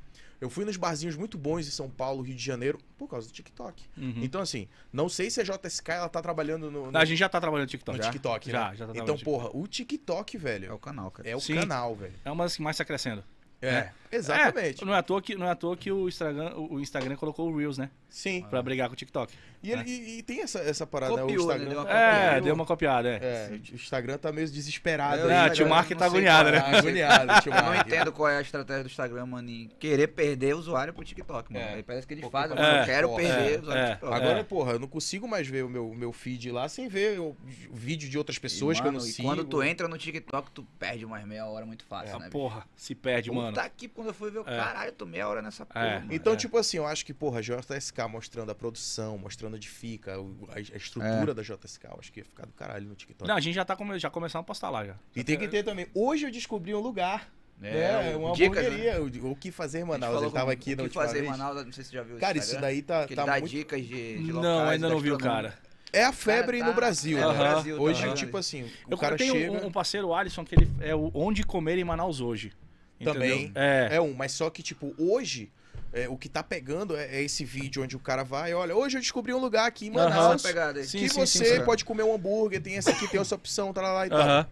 Eu 0.43 0.49
fui 0.49 0.65
nos 0.65 0.75
barzinhos 0.75 1.15
muito 1.15 1.37
bons 1.37 1.65
em 1.65 1.71
São 1.71 1.89
Paulo, 1.89 2.21
Rio 2.21 2.35
de 2.35 2.43
Janeiro, 2.43 2.77
por 2.97 3.07
causa 3.07 3.25
do 3.29 3.31
TikTok. 3.31 3.81
Uhum. 3.97 4.15
Então, 4.17 4.41
assim, 4.41 4.67
não 4.91 5.07
sei 5.07 5.29
se 5.29 5.39
a 5.39 5.43
JSK 5.45 5.89
ela 5.91 6.09
tá 6.09 6.21
trabalhando 6.21 6.69
no, 6.69 6.91
no, 6.91 6.97
A 6.97 7.05
gente 7.05 7.17
já 7.17 7.29
tá 7.29 7.39
trabalhando 7.39 7.61
no 7.61 7.65
no 7.65 7.69
TikTok. 7.71 7.99
TikTok, 8.01 8.51
Já, 8.51 8.71
né? 8.71 8.75
já 8.75 8.87
tá 8.87 8.93
Então, 8.93 9.17
porra, 9.17 9.49
o 9.53 9.65
TikTok, 9.65 10.35
É 10.35 10.39
velho, 10.39 10.73
o 10.73 10.77
canal, 10.77 11.09
cara. 11.11 11.29
é 11.29 11.33
o 11.33 11.39
Sim. 11.39 11.55
canal, 11.55 11.95
velho. 11.95 12.13
É 12.25 12.29
uma 12.29 12.43
das 12.43 12.57
que 12.57 12.61
mais 12.61 12.75
tá 12.75 12.83
crescendo. 12.83 13.23
É, 13.61 13.91
exatamente. 14.11 14.83
É, 14.83 14.85
não, 14.85 14.93
é 14.93 14.97
à 14.97 15.03
toa 15.03 15.21
que, 15.21 15.35
não 15.35 15.47
é 15.47 15.51
à 15.51 15.55
toa 15.55 15.77
que 15.77 15.89
o 15.89 16.09
Instagram, 16.09 16.53
o 16.57 16.77
Instagram 16.81 17.15
colocou 17.15 17.49
o 17.49 17.57
Reels, 17.57 17.77
né? 17.77 17.89
Sim. 18.09 18.45
Pra 18.49 18.61
brigar 18.61 18.89
com 18.89 18.93
o 18.93 18.97
TikTok. 18.97 19.33
E, 19.63 19.71
ele, 19.71 19.83
e, 19.89 20.17
e 20.19 20.23
tem 20.23 20.41
essa, 20.41 20.59
essa 20.59 20.85
parada, 20.85 21.15
né? 21.15 21.23
O 21.23 21.25
Copiou, 21.27 21.47
né? 21.47 21.53
Instagram. 21.55 21.69
Deu 21.73 21.81
uma 21.83 21.89
É, 21.89 22.11
copiada. 22.11 22.41
deu 22.41 22.55
uma 22.55 22.65
copiada, 22.65 23.09
é. 23.09 23.15
É, 23.15 23.49
o 23.71 23.75
Instagram 23.75 24.17
tá 24.17 24.31
meio 24.31 24.49
desesperado. 24.49 25.21
É, 25.29 25.33
aí, 25.33 25.39
Ah, 25.39 25.43
né, 25.47 25.49
tio? 25.51 25.69
Mark 25.69 25.89
tá 25.91 26.05
agoniado, 26.05 26.49
é. 26.49 26.51
né? 26.51 26.59
Tá 26.59 26.77
agoniado, 26.79 27.41
tio 27.41 27.53
Eu 27.53 27.61
não 27.63 27.75
entendo 27.75 28.11
qual 28.11 28.29
é 28.29 28.37
a 28.37 28.41
estratégia 28.41 28.83
do 28.83 28.87
Instagram, 28.87 29.25
mano, 29.25 29.49
em 29.49 29.69
querer 29.79 30.07
perder 30.07 30.55
usuário 30.55 30.93
pro 30.93 31.03
TikTok, 31.03 31.53
mano. 31.53 31.65
É. 31.65 31.75
Aí 31.75 31.83
parece 31.83 32.05
que 32.05 32.13
eles 32.13 32.21
Porque 32.23 32.31
fazem, 32.37 32.49
como 32.57 32.61
mano, 32.61 32.77
é 32.77 32.81
eu 32.81 32.85
quero 32.85 33.07
forte. 33.09 33.25
perder 33.25 33.53
É, 33.55 33.59
usuário 33.61 33.81
é. 33.81 33.85
do 33.85 33.91
TikTok. 33.93 34.13
Agora, 34.13 34.39
É. 34.39 34.43
porra, 34.43 34.71
eu 34.73 34.79
não 34.79 34.87
consigo 34.87 35.27
mais 35.27 35.47
ver 35.47 35.63
o 35.63 35.69
meu, 35.69 35.93
meu 35.93 36.11
feed 36.11 36.51
lá 36.51 36.67
sem 36.67 36.87
ver 36.89 37.19
o, 37.19 37.29
o 37.69 37.75
vídeo 37.75 38.09
de 38.09 38.17
outras 38.17 38.37
pessoas 38.37 38.77
E, 38.77 38.81
que 38.81 38.87
eu 38.87 38.91
mano, 38.91 39.01
não 39.03 39.09
e 39.09 39.13
sigo. 39.13 39.27
quando 39.27 39.45
tu 39.45 39.63
entra 39.63 39.87
no 39.87 39.97
TikTok, 39.97 40.51
tu 40.51 40.63
perde 40.77 41.05
mais 41.05 41.25
meia 41.25 41.45
hora 41.45 41.65
muito 41.65 41.85
fácil, 41.85 42.15
Ah, 42.15 42.19
né? 42.19 42.25
bicho? 42.25 42.31
porra, 42.31 42.65
se 42.75 42.93
perde, 42.93 43.31
mano. 43.31 43.49
Puta 43.55 43.69
que 43.69 43.87
quando 43.87 44.07
eu 44.09 44.13
fui 44.13 44.29
ver, 44.29 44.39
o 44.39 44.41
É. 44.41 44.57
caralho, 44.57 44.89
eu 44.89 44.93
tô 44.93 45.05
meia 45.05 45.27
hora 45.27 45.41
nessa 45.41 45.65
porra, 45.65 45.85
É. 45.85 45.99
mano. 45.99 46.13
Então, 46.13 46.33
É. 46.33 46.35
tipo 46.35 46.57
assim, 46.57 46.77
eu 46.77 46.85
acho 46.85 47.05
que, 47.05 47.13
porra, 47.13 47.41
JSK 47.41 48.07
mostrando 48.09 48.51
a 48.51 48.55
produção, 48.55 49.17
mostrando 49.17 49.52
onde 49.53 49.67
fica, 49.69 50.19
o- 50.19 50.47
a, 50.49 50.55
a 50.57 50.59
estrutura 50.77 51.31
É. 51.31 51.33
da 51.33 51.41
JSK, 51.41 51.85
eu 51.85 51.97
acho 51.99 52.11
que 52.11 52.19
ia 52.19 52.25
ficar 52.25 52.45
do 52.45 52.53
caralho 52.53 52.87
no 52.87 52.95
TikTok. 52.95 53.27
Não, 53.27 53.35
a 53.35 53.39
gente 53.39 53.55
já 53.55 53.63
tá 53.65 53.75
come... 53.75 53.97
já 53.99 54.09
começando 54.09 54.41
a 54.41 54.43
postar 54.43 54.69
lá 54.69 54.85
já. 54.85 54.95
e 55.15 55.23
tem 55.23 55.37
que 55.37 55.47
ter 55.47 55.63
também. 55.63 55.87
Hoje 55.93 56.25
eu 56.25 56.31
descobri 56.31 56.73
um 56.75 56.79
lugar, 56.79 57.29
né? 57.59 58.15
o 58.15 58.19
Uma 58.19 58.35
dicas, 58.35 58.63
né? 58.63 58.89
hamburgueria. 58.91 59.27
O, 59.27 59.31
o 59.31 59.35
que 59.35 59.51
fazer 59.51 59.79
em 59.79 59.83
Manaus. 59.85 60.21
Ele 60.21 60.31
tava 60.31 60.51
aqui 60.51 60.73
o 60.73 60.75
na 60.75 60.77
que 60.77 60.83
última 60.83 61.03
fazer 61.03 61.23
em. 61.23 61.27
Manaus, 61.27 61.65
não 61.65 61.71
sei 61.71 61.83
se 61.83 61.89
você 61.91 61.95
já 61.97 62.03
viu 62.03 62.17
o 62.17 62.19
Cara, 62.19 62.37
isso 62.37 62.59
daí 62.59 62.81
tá, 62.81 63.05
que 63.07 63.15
tá 63.15 63.25
dá 63.25 63.33
muito... 63.33 63.49
dicas 63.49 63.81
de, 63.85 64.17
de 64.17 64.31
Não, 64.33 64.41
locais 64.41 64.69
ainda 64.71 64.89
não 64.89 64.99
vi 64.99 65.11
o 65.11 65.17
gastronômicos. 65.17 65.53
cara. 65.59 65.73
É 65.95 66.03
a 66.05 66.11
febre 66.11 66.57
Cara, 66.57 66.69
no 66.71 66.73
tá- 66.73 66.81
Brasil, 66.81 67.17
é, 67.19 67.21
né? 67.21 67.37
Brasil, 67.37 67.75
tá 67.77 67.81
Hoje, 67.83 68.13
tipo 68.15 68.35
assim, 68.35 68.63
o 68.63 68.69
Eu 68.89 68.97
cara 68.97 69.15
tenho 69.15 69.33
chega... 69.33 69.51
um, 69.51 69.67
um 69.67 69.71
parceiro, 69.71 70.07
o 70.07 70.15
Alisson, 70.15 70.43
que 70.43 70.55
ele 70.55 70.67
é 70.81 70.95
o 70.95 71.11
Onde 71.13 71.43
Comer 71.43 71.77
em 71.77 71.83
Manaus 71.83 72.19
hoje. 72.19 72.51
Entendeu? 72.99 73.13
Também. 73.13 73.51
É. 73.53 73.89
É 73.97 74.01
um, 74.01 74.11
mas 74.11 74.31
só 74.31 74.49
que, 74.49 74.63
tipo, 74.63 74.95
hoje, 74.97 75.51
é, 75.93 76.09
o 76.09 76.17
que 76.17 76.27
tá 76.27 76.41
pegando 76.41 76.95
é, 76.97 77.05
é 77.17 77.21
esse 77.21 77.45
vídeo 77.45 77.83
onde 77.83 77.95
o 77.95 77.99
cara 77.99 78.23
vai, 78.23 78.53
olha, 78.53 78.75
hoje 78.75 78.97
eu 78.97 79.01
descobri 79.01 79.33
um 79.33 79.39
lugar 79.39 79.67
aqui 79.67 79.87
em. 79.87 79.91
Manaus 79.91 80.41
pegada 80.41 80.79
aí. 80.79 80.85
Sim, 80.85 80.99
que 80.99 81.09
sim, 81.09 81.19
você 81.19 81.45
sim, 81.45 81.55
sim. 81.57 81.63
pode 81.63 81.85
comer 81.85 82.03
um 82.03 82.13
hambúrguer, 82.13 82.61
tem 82.61 82.75
essa 82.75 82.89
aqui, 82.89 83.07
tem 83.07 83.21
essa 83.21 83.35
opção, 83.35 83.71
tá 83.71 83.81
lá 83.81 84.07
e 84.07 84.09
tal. 84.09 84.19
Aham. 84.19 84.47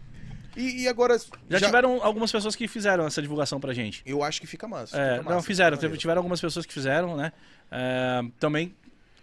E, 0.55 0.83
e 0.83 0.87
agora, 0.87 1.17
Já, 1.49 1.59
tiveram 1.59 2.03
algumas 2.03 2.31
pessoas 2.31 2.55
que 2.55 2.67
fizeram 2.67 3.07
essa 3.07 3.21
divulgação 3.21 3.59
pra 3.59 3.73
gente. 3.73 4.03
eu 4.05 4.21
acho 4.21 4.39
que 4.41 4.45
fica 4.47 4.67
massa. 4.67 4.97
É, 4.97 5.17
fica 5.17 5.23
não, 5.29 5.35
massa, 5.37 5.47
fizeram. 5.47 5.77
Teve- 5.77 5.87
maneiro. 5.87 6.01
tiveram 6.01 6.19
algumas 6.19 6.41
pessoas 6.41 6.65
que 6.65 6.73
fizeram, 6.73 7.15
né? 7.15 7.31
É, 7.71 8.21
também 8.39 8.75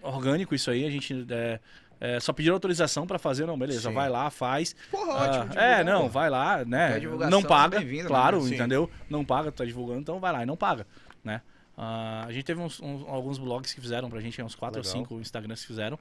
orgânico 0.02 0.54
isso 0.54 0.70
aí. 0.70 0.86
A 0.86 0.90
gente 0.90 1.26
é, 1.30 1.60
é, 2.00 2.18
só 2.20 2.32
pediram 2.32 2.54
autorização 2.54 3.06
pra 3.06 3.18
fazer. 3.18 3.46
Não, 3.46 3.58
beleza, 3.58 3.90
Sim. 3.90 3.94
vai 3.94 4.08
lá, 4.08 4.30
faz. 4.30 4.74
Porra, 4.90 5.12
Ah, 5.12 5.22
ótimo. 5.24 5.44
é, 5.44 5.44
divulgar, 5.44 5.84
não, 5.84 6.02
pô. 6.02 6.08
vai 6.08 6.30
lá, 6.30 6.64
né? 6.64 7.00
Não 7.30 7.40
é 7.40 7.44
paga, 7.44 7.80
né? 7.80 8.04
claro, 8.04 8.40
Sim. 8.40 8.54
entendeu? 8.54 8.90
Não 9.10 9.22
paga, 9.24 9.52
tu 9.52 9.56
tá 9.56 9.64
divulgando, 9.66 10.00
então 10.00 10.18
vai 10.18 10.32
lá 10.32 10.42
e 10.42 10.46
não 10.46 10.56
paga, 10.56 10.86
né? 11.22 11.42
Ah, 11.80 12.24
a 12.26 12.32
gente 12.32 12.42
teve 12.44 12.60
uns- 12.60 12.80
uns- 12.80 13.06
alguns 13.06 13.38
blogs 13.38 13.72
que 13.72 13.80
fizeram 13.80 14.10
pra 14.10 14.20
gente, 14.20 14.42
uns 14.42 14.56
4 14.56 14.80
ou 14.80 14.84
Legal. 14.84 15.00
5 15.00 15.20
Instagrams 15.20 15.60
que 15.60 15.66
fizeram. 15.68 15.96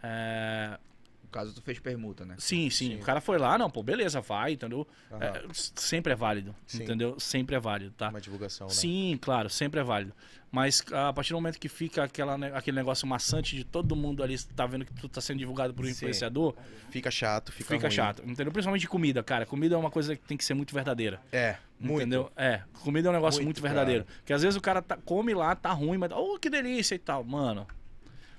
É, 0.00 0.78
No 1.24 1.28
caso, 1.30 1.52
tu 1.52 1.60
fez 1.62 1.80
permuta, 1.80 2.24
né? 2.24 2.36
sim, 2.38 2.70
sim, 2.70 2.92
Sim. 2.92 3.00
O 3.00 3.04
cara 3.04 3.20
foi 3.20 3.36
lá, 3.36 3.58
não, 3.58 3.68
pô, 3.68 3.82
beleza, 3.82 4.20
vai, 4.20 4.52
entendeu? 4.52 4.86
Aham. 5.10 5.24
É, 5.24 5.42
sempre 5.52 6.12
é 6.12 6.16
válido, 6.16 6.54
Sim. 6.64 6.84
entendeu? 6.84 7.18
Sempre 7.18 7.56
é 7.56 7.58
válido, 7.58 7.90
tá? 7.96 8.10
Uma 8.10 8.20
divulgação, 8.20 8.68
né? 8.68 8.72
Sim, 8.72 9.18
claro, 9.20 9.50
sempre 9.50 9.80
é 9.80 9.82
válido. 9.82 10.14
Mas 10.50 10.82
a 10.92 11.12
partir 11.12 11.30
do 11.32 11.36
momento 11.36 11.58
que 11.58 11.68
fica 11.68 12.04
aquela, 12.04 12.34
aquele 12.56 12.76
negócio 12.76 13.06
maçante 13.06 13.56
de 13.56 13.64
todo 13.64 13.94
mundo 13.96 14.22
ali 14.22 14.38
tá 14.54 14.64
vendo 14.64 14.84
que 14.84 14.94
tu 14.94 15.08
tá 15.08 15.20
sendo 15.20 15.38
divulgado 15.38 15.74
por 15.74 15.84
um 15.84 15.88
Sim. 15.88 15.92
influenciador, 15.92 16.54
Fica 16.88 17.10
chato, 17.10 17.52
fica 17.52 17.74
fica 17.74 17.88
ruim. 17.88 17.94
chato. 17.94 18.22
Entendeu? 18.24 18.52
Principalmente 18.52 18.80
de 18.82 18.88
comida, 18.88 19.22
cara. 19.22 19.44
Comida 19.44 19.74
é 19.74 19.78
uma 19.78 19.90
coisa 19.90 20.14
que 20.16 20.22
tem 20.26 20.36
que 20.36 20.44
ser 20.44 20.54
muito 20.54 20.72
verdadeira. 20.72 21.20
É, 21.32 21.56
muito. 21.78 21.96
Entendeu? 22.02 22.30
É, 22.36 22.62
comida 22.82 23.08
é 23.08 23.10
um 23.10 23.14
negócio 23.14 23.42
Muito, 23.42 23.58
muito, 23.58 23.62
verdadeiro. 23.62 24.06
Porque 24.18 24.32
às 24.32 24.40
vezes 24.42 24.56
o 24.56 24.60
cara 24.60 24.80
tá- 24.80 24.96
come 25.04 25.34
lá, 25.34 25.54
tá 25.54 25.72
ruim, 25.72 25.98
mas. 25.98 26.10
Oh, 26.12 26.38
que 26.38 26.48
delícia 26.48 26.94
e 26.94 26.98
tal. 26.98 27.22
Mano. 27.24 27.66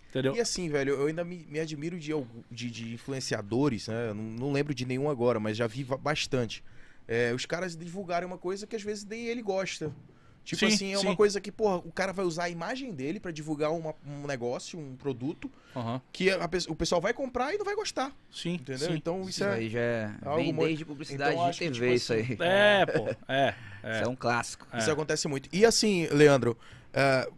Entendeu? 0.10 0.34
E 0.36 0.40
assim, 0.42 0.70
velho, 0.70 0.94
eu 0.96 1.08
ainda 1.08 1.24
me, 1.24 1.46
me 1.50 1.60
admiro 1.60 2.00
de, 2.00 2.12
de, 2.50 2.72
de 2.72 2.94
influenciadores, 2.94 3.90
né? 3.90 4.14
Não, 4.14 4.24
não 4.24 4.52
lembro 4.54 4.74
de 4.74 4.86
nenhum 4.86 5.10
agora, 5.10 5.40
mas 5.40 5.58
já 5.58 5.68
vi 5.68 5.84
bastante. 5.84 6.64
é, 7.08 7.34
os 7.34 7.46
caras 7.46 7.76
divulgarem 7.76 8.26
uma 8.26 8.38
coisa 8.38 8.66
que 8.66 8.76
às 8.76 8.82
vezes 8.82 9.04
nem 9.06 9.26
ele 9.26 9.42
gosta. 9.42 9.92
Tipo 10.48 10.60
Sim, 10.62 10.66
assim, 10.68 10.94
é 10.94 10.98
sim. 10.98 11.06
uma 11.08 11.14
coisa 11.14 11.42
que, 11.42 11.52
porra, 11.52 11.76
o 11.76 11.92
cara 11.92 12.14
vai 12.14 12.24
usar 12.24 12.46
a 12.46 12.50
imagem 12.50 12.94
dele 12.94 13.20
pra 13.20 13.32
divulgar 13.32 13.70
uma- 13.74 13.94
um 14.08 14.26
negócio, 14.26 14.80
um 14.80 14.96
produto, 14.96 15.52
Aham. 15.76 16.02
que 16.14 16.30
a 16.32 16.40
o 16.70 16.76
pessoal 16.76 17.02
vai 17.02 17.14
comprar 17.14 17.54
e 17.54 17.58
não 17.58 17.66
vai 17.66 17.76
gostar. 17.76 18.16
Sim. 18.32 18.54
Entendeu? 18.54 18.88
sim. 18.88 18.94
Então 18.96 19.20
isso, 19.24 19.30
Isso 19.32 19.44
é. 19.44 19.54
aí 19.54 19.70
já 19.70 19.80
é. 19.82 20.12
algo 20.24 20.42
Vem 20.42 20.54
muito- 20.54 20.68
desde 20.70 20.86
publicidade 20.86 21.32
Então, 21.34 21.44
de 21.44 21.50
acho 21.50 21.60
que, 21.60 21.66
TV, 21.66 21.74
tipo 21.86 21.94
isso 21.96 22.14
aí. 22.14 22.38
É, 22.40 22.86
pô. 22.86 23.08
É. 23.28 23.56
É. 23.84 23.92
Isso 23.96 24.04
é 24.06 24.08
um 24.08 24.16
clássico. 24.16 24.66
Isso 24.78 24.90
acontece 24.90 25.28
muito. 25.28 25.50
E 25.52 25.66
assim, 25.66 26.08
Leandro, 26.08 26.58
é, 26.94 27.30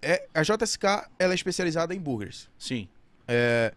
é- 0.00 0.26
a 0.32 0.42
JSK 0.42 1.06
ela 1.18 1.32
é 1.32 1.36
especializada 1.36 1.94
em 1.94 2.00
burgers. 2.00 2.48
Sim. 2.58 2.88
É, 3.28 3.74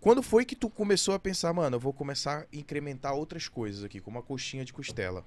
quando 0.00 0.22
foi 0.22 0.46
que 0.46 0.56
tu 0.56 0.70
começou 0.70 1.12
a 1.12 1.18
pensar, 1.18 1.52
mano, 1.52 1.76
eu 1.76 1.80
vou 1.80 1.92
começar 1.92 2.40
a 2.40 2.46
incrementar 2.50 3.12
outras 3.12 3.46
coisas 3.46 3.84
aqui, 3.84 4.00
como 4.00 4.18
a 4.18 4.22
coxinha 4.22 4.64
de 4.64 4.72
costela? 4.72 5.22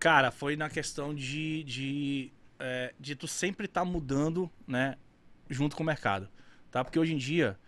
Cara, 0.00 0.30
foi 0.30 0.56
na 0.56 0.70
questão 0.70 1.14
de, 1.14 1.62
de, 1.62 2.32
é, 2.58 2.94
de 2.98 3.14
tu 3.14 3.28
sempre 3.28 3.66
estar 3.66 3.84
mudando, 3.84 4.50
né, 4.66 4.96
junto 5.48 5.76
com 5.76 5.82
o 5.82 5.86
mercado, 5.86 6.26
tá? 6.70 6.82
Porque 6.82 6.98
hoje 6.98 7.12
em 7.12 7.18
dia, 7.18 7.58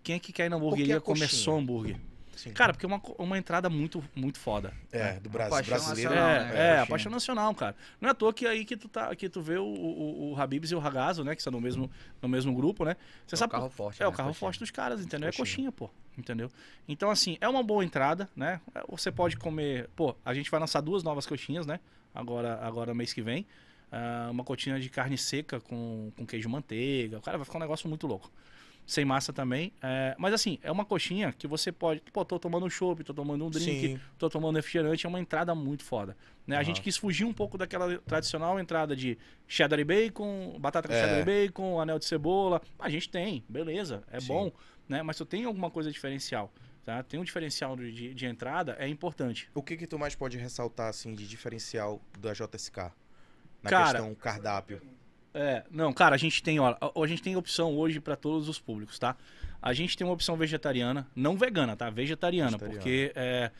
quem 0.00 0.14
é 0.14 0.18
que 0.20 0.32
quer 0.32 0.46
ir 0.46 0.48
na 0.48 0.56
hamburgueria 0.56 0.98
a 0.98 1.00
coxinha? 1.00 1.26
começou 1.28 1.58
hambúrguer? 1.58 1.96
Sim. 2.36 2.52
Cara, 2.52 2.72
porque 2.72 2.86
é 2.86 2.88
uma, 2.88 3.00
uma 3.18 3.36
entrada 3.38 3.68
muito, 3.70 4.02
muito 4.14 4.38
foda. 4.38 4.72
é, 4.90 5.20
do 5.20 5.28
Brasil, 5.28 5.50
paixão 5.50 5.76
brasileiro. 5.76 6.12
É, 6.12 6.16
nacional, 6.16 6.44
né, 6.46 6.56
é, 6.56 6.70
a 6.72 6.76
coxinha. 6.78 6.86
paixão 6.86 7.12
nacional, 7.12 7.54
cara. 7.54 7.76
Não 8.00 8.08
é 8.08 8.12
à 8.12 8.14
toa 8.14 8.32
que 8.32 8.46
aí 8.46 8.64
que 8.64 8.76
tu, 8.76 8.88
tá, 8.88 9.14
que 9.14 9.28
tu 9.28 9.40
vê 9.42 9.56
o, 9.58 9.64
o, 9.64 10.32
o 10.32 10.40
Habibs 10.40 10.70
e 10.70 10.74
o 10.74 10.78
Ragazzo, 10.78 11.22
né, 11.24 11.34
que 11.36 11.42
são 11.42 11.52
no 11.52 11.60
mesmo, 11.60 11.90
no 12.20 12.28
mesmo 12.28 12.54
grupo, 12.54 12.84
né? 12.84 12.96
Você 13.26 13.34
É 13.34 13.36
o 13.36 13.38
sabe 13.38 13.52
carro 13.52 13.70
forte. 13.70 14.02
É, 14.02 14.06
o 14.06 14.10
né, 14.10 14.16
carro 14.16 14.28
coxinha. 14.30 14.40
forte 14.40 14.58
dos 14.60 14.70
caras, 14.70 15.00
entendeu? 15.04 15.28
É 15.28 15.32
Coxinha. 15.32 15.70
coxinha, 15.70 15.72
pô. 15.72 15.90
Entendeu? 16.16 16.50
Então, 16.86 17.10
assim, 17.10 17.38
é 17.40 17.48
uma 17.48 17.62
boa 17.62 17.84
entrada, 17.84 18.28
né? 18.36 18.60
É, 18.74 18.82
Você 18.88 19.10
pode 19.10 19.36
comer. 19.36 19.88
Pô, 19.96 20.14
a 20.24 20.34
gente 20.34 20.50
vai 20.50 20.60
lançar 20.60 20.80
duas 20.82 21.02
novas 21.02 21.24
coxinhas, 21.26 21.66
né? 21.66 21.80
Agora, 22.14 22.58
agora 22.62 22.94
mês 22.94 23.12
que 23.14 23.22
vem. 23.22 23.46
Ah, 23.90 24.28
uma 24.30 24.44
coxinha 24.44 24.78
de 24.80 24.88
carne 24.90 25.16
seca 25.16 25.60
com, 25.60 26.10
com 26.16 26.26
queijo 26.26 26.48
manteiga. 26.48 27.20
Cara, 27.20 27.38
vai 27.38 27.44
ficar 27.46 27.58
um 27.58 27.60
negócio 27.62 27.88
muito 27.88 28.06
louco. 28.06 28.30
Sem 28.84 29.04
massa 29.04 29.32
também. 29.32 29.72
É, 29.80 30.14
mas 30.18 30.34
assim, 30.34 30.58
é 30.62 30.70
uma 30.70 30.84
coxinha 30.84 31.32
que 31.32 31.46
você 31.46 31.70
pode. 31.70 32.00
Pô, 32.12 32.24
tô 32.24 32.38
tomando 32.38 32.66
um 32.66 32.70
chopp, 32.70 33.02
tô 33.04 33.14
tomando 33.14 33.44
um 33.46 33.48
drink, 33.50 33.88
Sim. 33.88 34.00
tô 34.18 34.28
tomando 34.28 34.56
refrigerante. 34.56 35.06
É 35.06 35.08
uma 35.08 35.20
entrada 35.20 35.54
muito 35.54 35.84
foda. 35.84 36.16
Né? 36.46 36.56
A 36.56 36.58
Aham. 36.58 36.64
gente 36.66 36.82
quis 36.82 36.96
fugir 36.96 37.24
um 37.24 37.32
pouco 37.32 37.56
daquela 37.56 37.96
tradicional 38.00 38.58
entrada 38.58 38.96
de 38.96 39.16
cheddar 39.46 39.78
e 39.78 39.84
bacon, 39.84 40.56
batata 40.58 40.88
com 40.88 40.94
É. 40.94 41.00
cheddar 41.00 41.20
e 41.20 41.24
bacon, 41.24 41.80
anel 41.80 41.98
de 41.98 42.04
cebola. 42.04 42.60
A 42.78 42.90
gente 42.90 43.08
tem, 43.08 43.44
beleza, 43.48 44.02
é 44.10 44.18
Sim. 44.20 44.26
bom, 44.26 44.52
né? 44.88 45.00
Mas 45.02 45.16
se 45.16 45.24
tem 45.24 45.44
alguma 45.44 45.70
coisa 45.70 45.90
diferencial, 45.90 46.52
tá? 46.84 47.02
Tem 47.04 47.20
um 47.20 47.24
diferencial 47.24 47.76
de, 47.76 47.92
de- 47.92 48.12
de 48.14 48.26
entrada, 48.26 48.76
é 48.80 48.88
importante. 48.88 49.48
O 49.54 49.62
que 49.62 49.76
que 49.76 49.86
tu 49.86 49.96
mais 49.98 50.16
pode 50.16 50.36
ressaltar, 50.36 50.88
assim, 50.88 51.14
de 51.14 51.26
diferencial 51.28 52.02
da 52.18 52.32
JSK? 52.32 52.90
Na 53.62 53.70
Cara- 53.70 53.92
questão 54.00 54.14
cardápio. 54.16 54.82
É, 55.34 55.62
não, 55.70 55.92
cara, 55.92 56.14
a 56.14 56.18
gente 56.18 56.42
tem, 56.42 56.58
ó, 56.60 56.76
a, 56.80 57.00
a 57.02 57.06
gente 57.06 57.22
tem 57.22 57.36
opção 57.36 57.74
hoje 57.76 58.00
pra 58.00 58.16
todos 58.16 58.48
os 58.48 58.58
públicos, 58.58 58.98
tá? 58.98 59.16
A 59.62 59.72
gente 59.72 59.96
tem 59.96 60.06
uma 60.06 60.12
opção 60.12 60.36
vegetariana, 60.36 61.06
não 61.14 61.36
vegana, 61.36 61.74
tá? 61.76 61.88
Vegetariana, 61.88 62.50
Vegetariana. 62.58 62.80
porque 62.80 63.12
é, 63.14 63.50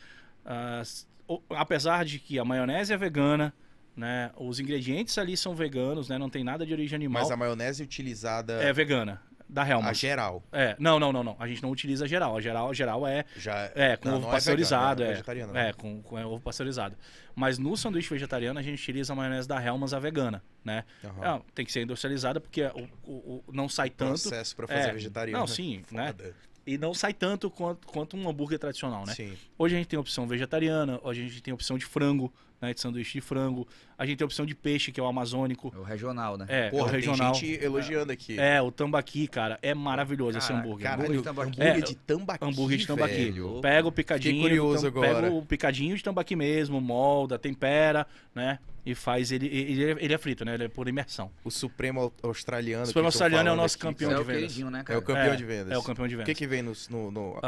as- 0.45 1.07
o- 1.27 1.41
apesar 1.51 2.05
de 2.05 2.19
que 2.19 2.37
a 2.37 2.45
maionese 2.45 2.93
é 2.93 2.97
vegana, 2.97 3.53
né? 3.95 4.31
Os 4.37 4.59
ingredientes 4.59 5.17
ali 5.17 5.37
são 5.37 5.55
veganos, 5.55 6.09
né? 6.09 6.17
Não 6.17 6.29
tem 6.29 6.43
nada 6.43 6.65
de 6.65 6.73
origem 6.73 6.95
animal. 6.95 7.21
Mas 7.23 7.31
a 7.31 7.37
maionese 7.37 7.81
utilizada, 7.83 8.53
É 8.61 8.73
vegana, 8.73 9.21
da 9.53 9.61
a 9.63 9.69
Helmut. 9.69 9.93
geral, 9.97 10.43
É, 10.51 10.75
não, 10.79 10.99
não, 10.99 11.13
não, 11.13 11.23
não. 11.23 11.35
A 11.39 11.47
gente 11.47 11.61
não 11.61 11.69
utiliza 11.69 12.07
geral. 12.07 12.35
A 12.35 12.41
geral, 12.41 12.69
a 12.69 12.73
geral 12.73 13.05
é 13.07 13.23
já 13.37 13.71
É, 13.75 13.95
com 13.95 14.07
Não, 14.09 14.15
ovo 14.15 14.23
não 14.23 14.29
é 14.29 14.33
pasteurizado, 14.33 14.99
vegano, 14.99 15.03
é 15.03 15.05
é. 15.05 15.13
vegetariano, 15.13 15.51
É, 15.57 15.63
né? 15.67 15.73
com, 15.73 16.01
com 16.01 16.15
ovo 16.25 16.41
pasteurizado. 16.41 16.95
Mas 17.35 17.57
no 17.57 17.77
sanduíche 17.77 18.09
vegetariano 18.09 18.59
a 18.59 18.63
gente 18.63 18.81
utiliza 18.81 19.13
a 19.13 19.15
maionese 19.15 19.47
da 19.47 19.63
Hellmann's, 19.63 19.93
a 19.93 19.99
vegana, 19.99 20.43
né? 20.65 20.83
Aham. 21.03 21.37
É, 21.37 21.41
tem 21.53 21.65
que 21.65 21.71
ser 21.71 21.83
industrializada 21.83 22.39
porque 22.41 22.63
o, 22.63 22.89
o- 23.03 23.43
o- 23.47 23.53
não 23.53 23.69
sai 23.69 23.89
tanto. 23.89 24.19
processo 24.21 24.55
pra 24.55 24.67
fazer 24.67 24.89
É, 24.89 24.93
vegetariano. 24.93 25.39
Não, 25.39 25.47
sim, 25.47 25.83
né? 25.91 26.07
Foda. 26.07 26.35
E 26.65 26.77
não 26.77 26.93
sai 26.93 27.13
tanto 27.13 27.51
quanto, 27.51 27.85
quanto 27.87 28.15
um 28.15 28.29
hambúrguer 28.29 28.57
tradicional, 28.57 29.05
né? 29.05 29.13
Sim. 29.13 29.37
Hoje 29.57 29.75
a 29.75 29.77
gente 29.77 29.87
tem 29.87 29.99
opção 29.99 30.25
vegetariana, 30.25 30.97
hoje 31.03 31.21
a 31.21 31.27
gente 31.27 31.43
tem 31.43 31.53
opção 31.53 31.77
de 31.77 31.83
frango, 31.85 32.33
né? 32.63 32.73
De 32.73 32.79
sanduíche 32.79 33.13
de 33.13 33.21
frango. 33.21 33.67
A 33.97 34.05
gente 34.05 34.17
tem 34.17 34.25
opção 34.25 34.45
de 34.45 34.55
peixe, 34.55 34.91
que 34.91 34.99
é 34.99 35.03
o 35.03 35.05
amazônico. 35.05 35.71
É 35.75 35.77
o 35.79 35.83
regional, 35.83 36.37
né? 36.37 36.45
É, 36.47 36.65
é 36.65 36.67
o 36.69 36.71
Porra, 36.71 36.91
regional. 36.93 37.31
tem 37.33 37.41
gente 37.41 37.63
elogiando 37.63 38.11
aqui. 38.11 38.39
É, 38.39 38.61
o 38.61 38.71
tambaqui, 38.71 39.27
cara, 39.27 39.59
é 39.61 39.73
maravilhoso 39.73 40.37
esse 40.37 40.47
Caraca, 40.47 40.65
hambúrguer. 40.67 40.83
Caralho, 40.83 41.03
Hambúrguer 41.03 41.17
de 41.19 41.23
tambaqui. 41.23 41.49
hambúrguer 41.61 41.77
É, 41.77 41.81
de 41.85 41.95
tambaqui, 41.95 42.45
hambúrguer 42.45 42.77
de 42.79 42.87
tambaqui. 42.87 43.31
velho. 43.31 43.59
Pega 43.61 43.87
o 43.87 43.91
picadinho, 43.91 44.35
Fiquei 44.35 44.49
curioso 44.49 44.81
tam- 44.91 45.03
agora. 45.03 45.21
pega 45.27 45.35
o 45.35 45.45
picadinho 45.45 45.95
de 45.95 46.03
tambaqui 46.03 46.35
mesmo, 46.35 46.79
molda, 46.81 47.37
tempera, 47.37 48.07
né? 48.33 48.59
E 48.85 48.93
faz 48.93 49.31
ele. 49.31 49.45
Ele, 49.47 49.83
é- 49.91 49.97
ele 49.99 50.13
é 50.13 50.17
frito, 50.17 50.43
né? 50.43 50.55
Ele 50.55 50.65
é 50.65 50.67
por 50.67 50.89
imersão. 50.89 51.31
O 51.45 51.49
Supremo 51.49 52.01
au- 52.01 52.13
Australiano. 52.23 52.83
O 52.83 52.87
Supremo 52.87 53.07
Australiano 53.07 53.47
é 53.47 53.51
o 53.53 53.55
nosso 53.55 53.75
aqui, 53.75 53.83
campeão 53.85 54.11
é 54.11 54.13
cara. 54.15 54.23
o 54.23 54.25
de 54.25 54.33
vendas. 54.33 54.57
né, 54.71 54.79
É 54.79 54.83
cara? 54.83 54.99
o 54.99 55.01
campeão 55.01 55.33
É, 55.33 55.35
de 55.37 55.43
vendas. 55.45 55.71
É 55.71 55.77
o 55.77 55.83
campeão 55.83 56.07
de 56.07 56.15
O 56.15 56.17
vendas. 56.17 56.33
que 56.33 56.37
que 56.37 56.47
vem 56.47 56.61
no... 56.61 56.73
no, 56.89 57.09
no- 57.11 57.39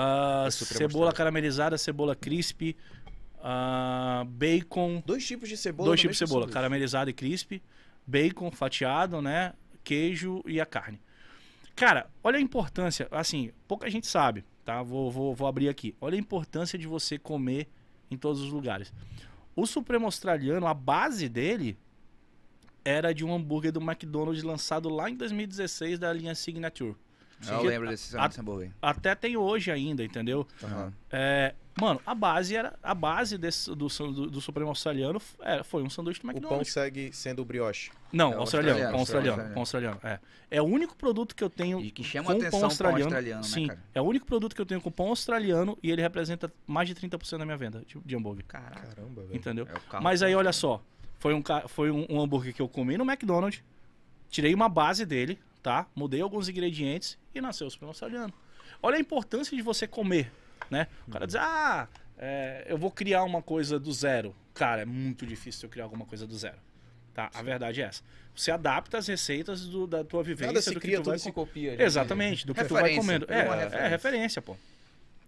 é 0.46 0.52
Supremo 0.52 0.78
cebola 0.90 1.12
caramelizada, 1.12 1.78
cebola 1.78 2.16
crisp, 2.16 2.74
ah, 3.44 4.24
bacon, 4.28 5.02
Dois 5.06 5.26
tipos 5.26 5.48
de 5.50 5.58
cebola 5.58 5.90
dois 5.90 6.00
tipos 6.02 6.16
de 6.16 6.20
cebola, 6.20 6.42
sanduíche. 6.42 6.54
caramelizada 6.54 7.10
e 7.10 7.14
crisp, 7.14 7.62
bacon 8.06 8.52
fatiado, 8.52 9.22
né? 9.22 9.54
Queijo 9.84 10.42
e 10.46 10.60
a 10.60 10.66
carne. 10.66 11.00
Cara, 11.76 12.08
olha 12.24 12.38
a 12.38 12.42
importância, 12.42 13.08
assim, 13.12 13.52
pouca 13.68 13.90
gente 13.90 14.08
sabe, 14.08 14.44
tá? 14.64 14.82
Vou, 14.82 15.12
vou, 15.12 15.36
vou 15.36 15.48
abrir 15.48 15.68
aqui. 15.70 15.94
Olha 16.00 16.16
a 16.16 16.20
importância 16.20 16.80
de 16.80 16.88
você 16.88 17.18
comer 17.20 17.68
em 18.10 18.18
todos 18.18 18.42
os 18.42 18.50
lugares. 18.52 18.94
O 19.56 19.66
Supremo 19.66 20.06
Australiano, 20.06 20.66
a 20.68 20.74
base 20.74 21.28
dele 21.30 21.78
era 22.84 23.14
de 23.14 23.26
um 23.26 23.34
hambúrguer 23.34 23.72
do 23.72 23.82
McDonald's 23.82 24.44
lançado 24.44 24.90
lá 24.90 25.10
em 25.10 25.16
2016 25.16 25.98
da 26.00 26.14
linha 26.14 26.36
Signature. 26.36 26.96
Eu 27.48 27.64
lembro 27.64 27.90
desse 27.90 28.16
a- 28.18 28.30
hambúrguer. 28.40 28.72
Até 28.82 29.14
tem 29.16 29.36
hoje 29.36 29.70
ainda, 29.72 30.04
entendeu? 30.04 30.48
Aham. 30.64 30.94
É, 31.12 31.54
mano, 31.80 32.00
a 32.06 32.16
base 32.16 32.56
era 32.56 32.74
a 32.82 32.94
base 32.96 33.38
desse, 33.38 33.70
do, 33.76 33.88
do, 33.88 34.30
do 34.32 34.42
Supremo 34.42 34.70
Australiano 34.70 35.22
era- 35.42 35.64
foi 35.64 35.84
um 35.84 35.90
sanduíche 35.90 36.20
do 36.22 36.24
O 36.24 36.28
pão 36.32 36.36
McDonald's. 36.40 36.72
segue 36.74 37.12
sendo 37.14 37.42
o 37.42 37.46
brioche. 37.46 37.92
Não, 38.14 38.32
É 38.34 38.36
o 38.38 38.40
australiano, 38.40 38.80
australiano, 38.80 38.92
pão 38.92 39.00
australiano, 39.02 39.42
australiano. 39.42 39.54
pão 39.54 39.62
australiano. 39.62 40.00
É. 40.50 40.58
é 40.58 40.62
o 40.62 40.66
único 40.66 40.96
produto 40.96 41.36
que 41.36 41.44
eu 41.44 41.50
tenho 41.50 41.82
E 41.82 41.92
que 41.92 42.04
chama 42.04 42.26
com 42.28 42.32
atenção 42.32 42.52
pão 42.52 42.60
pão 42.62 42.70
australiano. 42.70 43.04
australiano, 43.06 43.42
né, 43.42 43.48
sim, 43.48 43.68
cara? 43.68 43.80
é 43.94 44.02
o 44.02 44.06
único 44.06 44.26
produto 44.26 44.56
que 44.56 44.62
eu 44.62 44.66
tenho 44.66 44.80
com 44.82 44.90
pão 44.92 45.08
australiano 45.08 45.78
e 45.84 45.92
ele 45.92 46.02
representa 46.02 46.52
mais 46.66 46.88
de 46.88 46.96
30% 46.96 47.38
da 47.40 47.46
minha 47.46 47.58
venda 47.58 47.84
de, 47.86 48.00
de 48.00 48.16
hambúrguer. 48.16 48.46
Caraca. 48.46 48.88
Caramba, 48.96 49.24
velho. 49.24 49.36
Entendeu? 49.36 49.68
É 49.68 50.00
Mas 50.00 50.24
aí, 50.24 50.34
olha 50.36 50.54
só. 50.54 50.82
Foi 51.20 51.34
um, 51.34 51.42
foi 51.68 51.92
um, 51.92 52.06
um 52.10 52.22
hambúrguer 52.22 52.54
que 52.54 52.62
eu 52.62 52.68
comi 52.70 52.98
no 52.98 53.04
McDonald's, 53.04 53.64
tirei 54.30 54.54
uma 54.54 54.70
base 54.70 55.06
dele, 55.06 55.40
tá? 55.64 55.88
Mudei 55.96 56.22
alguns 56.22 56.48
ingredientes 56.48 57.18
e 57.34 57.42
nasceu 57.42 57.68
o 57.68 57.72
Supremo 57.72 57.90
Australiano. 57.90 58.34
Olha 58.84 58.98
a 58.98 59.00
importância 59.00 59.56
de 59.58 59.64
você 59.64 59.88
comer, 59.88 60.32
né? 60.70 60.88
O 61.08 61.12
cara 61.12 61.26
diz, 61.28 61.36
ah, 61.36 61.88
é, 62.18 62.66
eu 62.68 62.78
vou 62.78 62.92
criar 62.92 63.24
uma 63.24 63.42
coisa 63.42 63.80
do 63.80 63.92
zero. 63.92 64.36
Cara, 64.54 64.82
é 64.82 64.86
muito 64.86 65.26
difícil 65.26 65.66
eu 65.68 65.70
criar 65.70 65.84
alguma 65.86 66.06
coisa 66.06 66.26
do 66.26 66.36
zero. 66.38 66.58
Tá? 67.14 67.30
A 67.34 67.42
verdade 67.42 67.82
é 67.82 67.86
essa. 67.86 68.04
Você 68.36 68.52
adapta 68.52 68.98
as 68.98 69.08
receitas 69.08 69.66
do- 69.66 69.88
da 69.88 70.04
tua 70.04 70.22
vivência, 70.22 70.48
Nada 70.48 70.62
se 70.62 70.70
do 70.72 70.74
que 70.76 70.82
cria, 70.82 70.98
tu 70.98 71.04
tudo 71.04 71.10
vai 71.12 71.20
se 71.20 71.32
com- 71.32 71.46
copia. 71.46 71.82
Exatamente, 71.82 72.46
do 72.46 72.54
que 72.54 72.64
tu 72.66 72.74
vai 72.74 72.94
comendo. 72.96 73.26
é 73.30 73.40
É, 73.40 73.86
é 73.86 73.88
referência. 73.88 74.42
pô. 74.42 74.58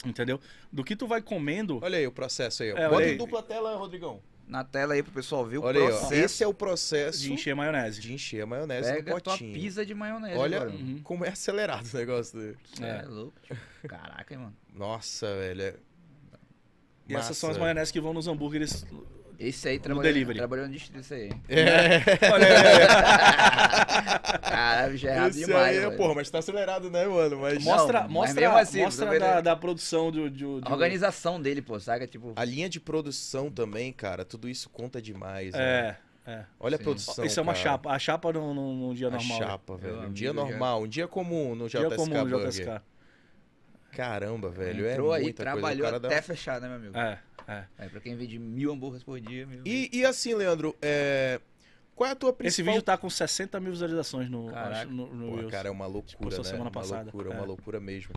Entendeu? 0.05 0.39
Do 0.71 0.83
que 0.83 0.95
tu 0.95 1.07
vai 1.07 1.21
comendo. 1.21 1.79
Olha 1.81 1.97
aí 1.97 2.05
o 2.05 2.11
processo 2.11 2.63
aí. 2.63 2.71
ó. 2.73 2.77
É, 2.77 2.89
Bota 2.89 3.03
em 3.03 3.09
aí. 3.11 3.17
dupla 3.17 3.41
tela, 3.41 3.75
Rodrigão. 3.77 4.21
Na 4.47 4.63
tela 4.63 4.93
aí 4.93 5.03
pro 5.03 5.11
pessoal 5.11 5.45
ver 5.45 5.57
o 5.57 5.63
Olha 5.63 5.79
aí, 5.79 5.85
ó. 5.85 5.89
processo. 5.89 6.13
Esse 6.13 6.43
é 6.43 6.47
o 6.47 6.53
processo 6.53 7.19
De 7.19 7.33
encher 7.33 7.55
maionese. 7.55 7.99
de 8.01 8.13
encher 8.13 8.43
a 8.43 8.45
maionese 8.45 8.93
Pega 8.93 9.11
no 9.11 9.17
a 9.17 9.21
tua 9.21 9.33
potinho. 9.33 9.53
pizza 9.53 9.85
de 9.85 9.93
maionese 9.93 10.37
Olha 10.37 10.57
agora. 10.57 10.71
Uhum. 10.71 10.99
como 11.03 11.25
é 11.25 11.29
acelerado 11.29 11.85
o 11.91 11.97
negócio 11.97 12.39
dele. 12.39 12.57
É, 12.81 12.99
É. 12.99 13.01
louco. 13.03 13.33
tio. 13.43 13.57
Caraca, 13.89 14.33
hein, 14.33 14.39
mano. 14.39 14.55
Nossa, 14.77 15.27
velho. 15.35 15.61
é- 15.61 15.73
E 17.09 17.15
essas 17.15 17.37
são 17.37 17.49
as 17.49 17.55
Massa. 17.55 17.63
maioneses 17.65 17.91
que 17.91 17.99
vão 18.01 18.13
nos 18.13 18.27
hambúrgueres. 18.27 18.85
Esse 19.39 19.69
aí 19.69 19.77
No 19.77 19.83
trabalhou, 19.83 20.03
delivery. 20.13 20.37
trabalhou 20.39 20.65
no 20.65 20.71
distrito 20.73 20.99
esse 20.99 21.13
aí. 21.13 21.29
É, 21.47 22.01
Olha 22.33 22.47
aí. 22.47 24.41
Caralho, 24.41 24.97
já 24.97 25.09
é 25.11 25.15
errado 25.15 25.29
esse 25.29 25.45
demais, 25.45 25.77
aí, 25.77 25.83
é, 25.85 25.89
porra, 25.91 26.15
mas 26.15 26.29
tá 26.29 26.39
acelerado, 26.39 26.89
né, 26.89 27.05
mano? 27.05 27.37
Mas 27.39 27.63
Mostra, 27.63 28.01
mas 28.03 28.11
mostra, 28.11 28.41
mesmo 28.41 28.57
assim, 28.57 28.81
mostra 28.81 29.05
da, 29.19 29.35
né? 29.35 29.41
da 29.41 29.55
produção 29.55 30.11
do, 30.11 30.29
do, 30.29 30.61
do- 30.61 30.67
A 30.67 30.71
organização 30.73 31.39
dele, 31.41 31.61
pô, 31.61 31.79
saca? 31.79 32.07
Tipo, 32.07 32.33
a 32.35 32.43
linha 32.43 32.67
de 32.67 32.79
produção 32.79 33.51
também, 33.51 33.93
cara, 33.93 34.25
tudo 34.25 34.49
isso 34.49 34.69
conta 34.69 35.01
demais. 35.01 35.53
né? 35.53 35.97
É, 36.25 36.31
é. 36.31 36.45
Olha 36.59 36.75
a 36.75 36.77
Sim. 36.77 36.83
produção. 36.83 37.23
Isso 37.25 37.39
é 37.39 37.43
uma 37.43 37.53
cara. 37.53 37.63
chapa. 37.63 37.91
A 37.91 37.99
chapa 37.99 38.33
num, 38.33 38.53
num, 38.53 38.75
num 38.75 38.93
dia 38.93 39.07
A 39.07 39.11
normal. 39.11 39.37
chapa, 39.37 39.77
velho. 39.77 40.01
Um 40.01 40.11
dia 40.11 40.33
normal, 40.33 40.81
um 40.83 40.87
dia 40.87 41.07
comum 41.07 41.53
no 41.55 41.67
JSK 41.69 41.87
Dia 41.87 41.95
comum 41.95 42.23
no 42.23 42.29
Burger. 42.29 42.49
JSK. 42.49 42.81
Caramba, 43.98 44.49
velho. 44.49 44.88
entrou 44.90 45.14
é 45.14 45.18
aí, 45.18 45.24
muita 45.24 45.44
trabalhou 45.44 45.64
coisa. 45.64 45.82
O 45.82 45.86
cara 45.86 45.99
dá- 45.99 46.07
até 46.07 46.22
fechar, 46.22 46.61
né, 46.61 46.68
meu 46.68 46.78
amigo? 46.78 46.98
É, 46.98 47.19
é. 47.48 47.64
É, 47.80 47.90
pra 47.90 47.99
quem 47.99 48.15
vende 48.15 48.38
mil 48.38 48.72
hambúrgueres 48.72 49.03
por 49.03 49.19
dia, 49.19 49.45
meu 49.48 49.61
E, 49.65 49.90
e 49.91 50.06
assim, 50.06 50.34
Leandro, 50.36 50.76
é... 50.82 51.40
qual 51.95 52.07
é 52.10 52.11
a 52.11 52.15
tua 52.15 52.30
Esse 52.30 52.38
principal... 52.38 52.74
vídeo 52.74 52.84
tá 52.84 52.98
com 52.98 53.10
60 53.10 53.60
mil 53.60 53.72
visualizações 53.72 54.30
no, 54.30 54.52
Caraca. 54.52 54.86
no, 54.86 55.14
no 55.14 55.44
Pô, 55.44 55.49
cara, 55.49 55.68
é 55.68 55.72
uma 55.72 55.86
loucura, 55.88 56.18
postou 56.19 56.44
né? 56.44 56.49
semana 56.49 56.65
uma 56.65 56.72
passada. 56.72 57.03
loucura, 57.03 57.30
uma 57.32 57.44
É. 57.44 57.45
loucura 57.45 57.80
mesmo. 57.80 58.14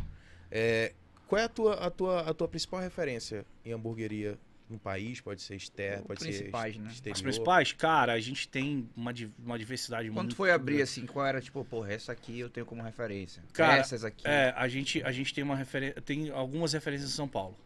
É, 0.51 0.93
Qual 1.27 1.40
é 1.40 1.44
a 1.44 1.48
tua, 1.48 1.74
a, 1.74 1.90
tua, 1.90 2.20
a 2.28 2.35
tua 2.35 2.48
principal 2.48 2.81
referência 2.81 3.44
em 3.65 3.73
hamburgueria 3.73 4.36
no 4.70 4.78
país, 4.78 5.20
pode 5.20 5.42
ser 5.42 5.56
externo, 5.56 6.02
Os 6.02 6.06
pode 6.06 6.20
principais, 6.20 6.74
ser 6.74 6.80
né? 6.80 6.90
exterior. 6.90 7.14
As 7.16 7.22
principais, 7.22 7.72
cara, 7.72 8.12
a 8.12 8.20
gente 8.20 8.48
tem 8.48 8.88
uma, 8.97 9.12
uma 9.38 9.59
diversidade 9.59 10.09
Quando 10.09 10.16
muito 10.18 10.30
tu 10.30 10.36
foi 10.36 10.51
abrir, 10.52 10.80
assim, 10.82 11.06
qual 11.06 11.26
era, 11.26 11.40
tipo, 11.40 11.64
porra, 11.64 11.92
essa 11.92 12.12
aqui 12.12 12.38
eu 12.40 12.48
tenho 12.48 12.64
como 12.66 12.82
referência. 12.82 13.42
Cara, 13.52 13.78
Essas 13.78 14.05
aqui. 14.05 14.26
É, 14.26 14.52
a 14.56 14.68
gente, 14.68 15.02
a 15.02 15.12
gente 15.12 15.34
tem 15.34 15.42
uma 15.44 15.56
referência. 15.56 16.01
Tem 16.01 16.30
algumas 16.30 16.72
referências 16.72 17.10
em 17.10 17.14
São 17.14 17.28
Paulo. 17.28 17.56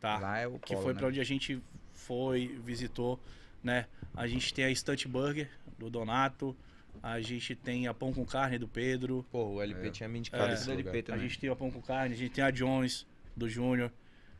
Tá? 0.00 0.18
Lá 0.18 0.38
é 0.38 0.46
o 0.46 0.58
que 0.58 0.72
polo, 0.74 0.82
foi 0.82 0.92
né? 0.92 0.98
pra 0.98 1.08
onde 1.08 1.20
a 1.20 1.24
gente 1.24 1.62
foi, 1.92 2.58
visitou, 2.62 3.18
né? 3.62 3.86
A 4.14 4.26
gente 4.26 4.52
tem 4.52 4.66
a 4.66 4.74
Stunt 4.74 5.06
Burger 5.06 5.48
do 5.78 5.88
Donato, 5.88 6.54
a 7.02 7.20
gente 7.20 7.54
tem 7.56 7.86
a 7.88 7.94
Pão 7.94 8.12
com 8.12 8.24
Carne 8.24 8.58
do 8.58 8.68
Pedro, 8.68 9.24
Pô, 9.32 9.54
o 9.54 9.62
LP 9.62 9.88
É. 9.88 9.90
tinha 9.90 10.08
me 10.08 10.18
indicado 10.18 10.50
É. 10.50 10.54
esse 10.54 10.64
Do 10.66 10.70
lugar. 10.72 10.90
LP 10.90 10.98
a 10.98 11.02
também. 11.14 11.28
gente 11.28 11.38
tem 11.40 11.50
a 11.50 11.56
Pão 11.56 11.70
com 11.70 11.80
Carne, 11.80 12.14
a 12.14 12.16
gente 12.18 12.30
tem 12.32 12.44
a 12.44 12.50
Jones 12.50 13.06
do 13.36 13.48
Júnior, 13.48 13.90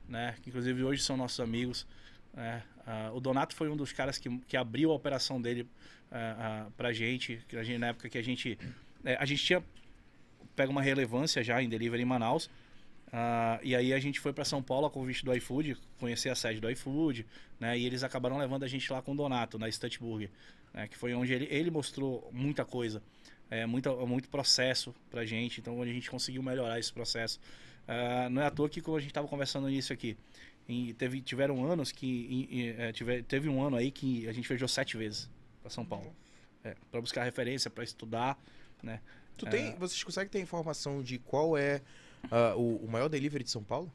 né? 0.08 0.34
Que 0.42 0.50
inclusive 0.50 0.84
hoje 0.84 1.02
são 1.02 1.16
nossos 1.16 1.40
amigos. 1.40 1.86
Né? 2.34 2.62
Ah, 2.86 3.10
o 3.14 3.20
Donato 3.20 3.54
foi 3.54 3.68
um 3.68 3.76
dos 3.76 3.92
caras 3.92 4.18
que, 4.18 4.28
que 4.40 4.56
abriu 4.56 4.90
a 4.90 4.94
operação 4.94 5.40
dele 5.40 5.66
ah, 6.10 6.66
ah, 6.66 6.70
pra 6.76 6.92
gente, 6.92 7.40
gente, 7.48 7.78
na 7.78 7.88
época 7.88 8.08
que 8.08 8.18
a 8.18 8.22
gente. 8.22 8.58
é, 9.04 9.16
a 9.16 9.24
gente 9.24 9.42
tinha 9.42 9.62
pega 10.54 10.70
uma 10.70 10.82
relevância 10.82 11.42
já 11.42 11.60
em 11.62 11.68
delivery 11.68 12.02
em 12.02 12.06
Manaus. 12.06 12.48
E 13.62 13.74
aí 13.74 13.92
a 13.92 13.98
gente 13.98 14.20
foi 14.20 14.32
para 14.32 14.44
São 14.44 14.62
Paulo 14.62 14.86
a 14.86 14.90
convite 14.90 15.24
do 15.24 15.34
iFood, 15.34 15.76
conhecer 15.98 16.28
a 16.28 16.34
sede 16.34 16.60
do 16.60 16.70
iFood, 16.70 17.26
né? 17.58 17.76
E 17.78 17.84
eles 17.86 18.02
acabaram 18.04 18.38
levando 18.38 18.64
a 18.64 18.68
gente 18.68 18.92
lá 18.92 19.00
com 19.02 19.12
o 19.12 19.16
Donato, 19.16 19.58
na 19.58 19.70
Stunt 19.70 19.98
Burger, 19.98 20.30
né? 20.72 20.86
Que 20.88 20.96
foi 20.96 21.14
onde 21.14 21.32
ele, 21.32 21.48
ele 21.50 21.70
mostrou 21.70 22.28
muita 22.32 22.64
coisa, 22.64 23.02
é, 23.50 23.66
muita, 23.66 23.92
muito 24.06 24.28
processo 24.28 24.94
pra 25.10 25.24
gente, 25.24 25.60
então 25.60 25.78
onde 25.78 25.90
a 25.90 25.94
gente 25.94 26.10
conseguiu 26.10 26.42
melhorar 26.42 26.78
esse 26.78 26.92
processo. 26.92 27.40
Não 28.30 28.42
é 28.42 28.46
à 28.46 28.50
toa 28.50 28.68
que 28.68 28.80
quando 28.80 28.96
a 28.96 29.00
gente 29.00 29.10
estava 29.10 29.28
conversando 29.28 29.68
nisso 29.68 29.92
aqui, 29.92 30.16
em- 30.68 30.92
teve, 30.94 31.20
tiveram 31.20 31.64
anos 31.70 31.92
que. 31.92 32.06
em- 32.50 32.60
em- 32.60 32.68
é, 32.78 32.92
tiver- 32.92 33.22
teve 33.24 33.48
um 33.48 33.62
ano 33.62 33.76
aí 33.76 33.90
que 33.90 34.26
a 34.28 34.32
gente 34.32 34.46
viajou 34.48 34.68
sete 34.68 34.96
vezes 34.96 35.28
para 35.60 35.70
São 35.70 35.84
Paulo. 35.84 36.14
É, 36.62 36.74
para 36.90 37.00
buscar 37.00 37.24
referência, 37.24 37.70
para 37.70 37.84
estudar, 37.84 38.38
né? 38.82 39.00
Tu 39.36 39.44
tem, 39.46 39.74
vocês 39.76 40.02
conseguem 40.02 40.30
ter 40.30 40.40
informação 40.40 41.02
de 41.02 41.18
qual 41.18 41.58
é 41.58 41.82
ah, 42.30 42.54
o, 42.56 42.76
o 42.84 42.90
maior 42.90 43.08
delivery 43.08 43.44
de 43.44 43.50
São 43.50 43.62
Paulo? 43.62 43.92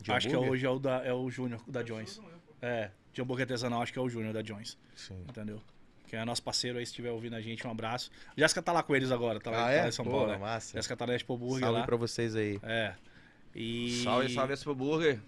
De 0.00 0.12
acho 0.12 0.28
que 0.28 0.34
é 0.34 0.38
hoje 0.38 0.64
é 0.64 0.70
o, 0.70 0.78
da, 0.78 1.04
é 1.04 1.12
o 1.12 1.28
Júnior 1.28 1.60
da 1.66 1.82
Jones. 1.82 2.20
É, 2.62 2.90
de 3.12 3.20
hambúrguer 3.20 3.42
artesanal, 3.44 3.82
acho 3.82 3.92
que 3.92 3.98
é 3.98 4.02
o 4.02 4.08
Júnior 4.08 4.32
da 4.32 4.40
Jones, 4.42 4.78
Sim. 4.94 5.20
entendeu? 5.28 5.60
Que 6.06 6.16
é 6.16 6.24
nosso 6.24 6.42
parceiro 6.42 6.78
aí, 6.78 6.86
se 6.86 6.92
estiver 6.92 7.10
ouvindo 7.10 7.34
a 7.34 7.40
gente, 7.40 7.66
um 7.66 7.70
abraço. 7.70 8.10
Jéssica 8.36 8.62
tá 8.62 8.72
lá 8.72 8.82
com 8.82 8.94
eles 8.96 9.10
agora, 9.10 9.38
tá 9.40 9.50
lá, 9.50 9.66
Ah, 9.66 9.72
é? 9.72 9.88
em 9.88 9.92
São 9.92 10.04
Pô, 10.04 10.12
Paulo. 10.12 10.28
né? 10.28 10.38
massa. 10.38 10.72
Jéssica 10.78 10.96
tá 10.96 11.06
na 11.06 11.14
Expo 11.16 11.36
Burger 11.36 11.60
Salve 11.60 11.80
lá. 11.80 11.84
pra 11.84 11.96
vocês 11.96 12.34
aí. 12.34 12.58
É. 12.62 12.94
E... 13.54 14.02
Salve, 14.04 14.32
salve 14.32 14.54
esse 14.54 14.64
burger. 14.72 15.20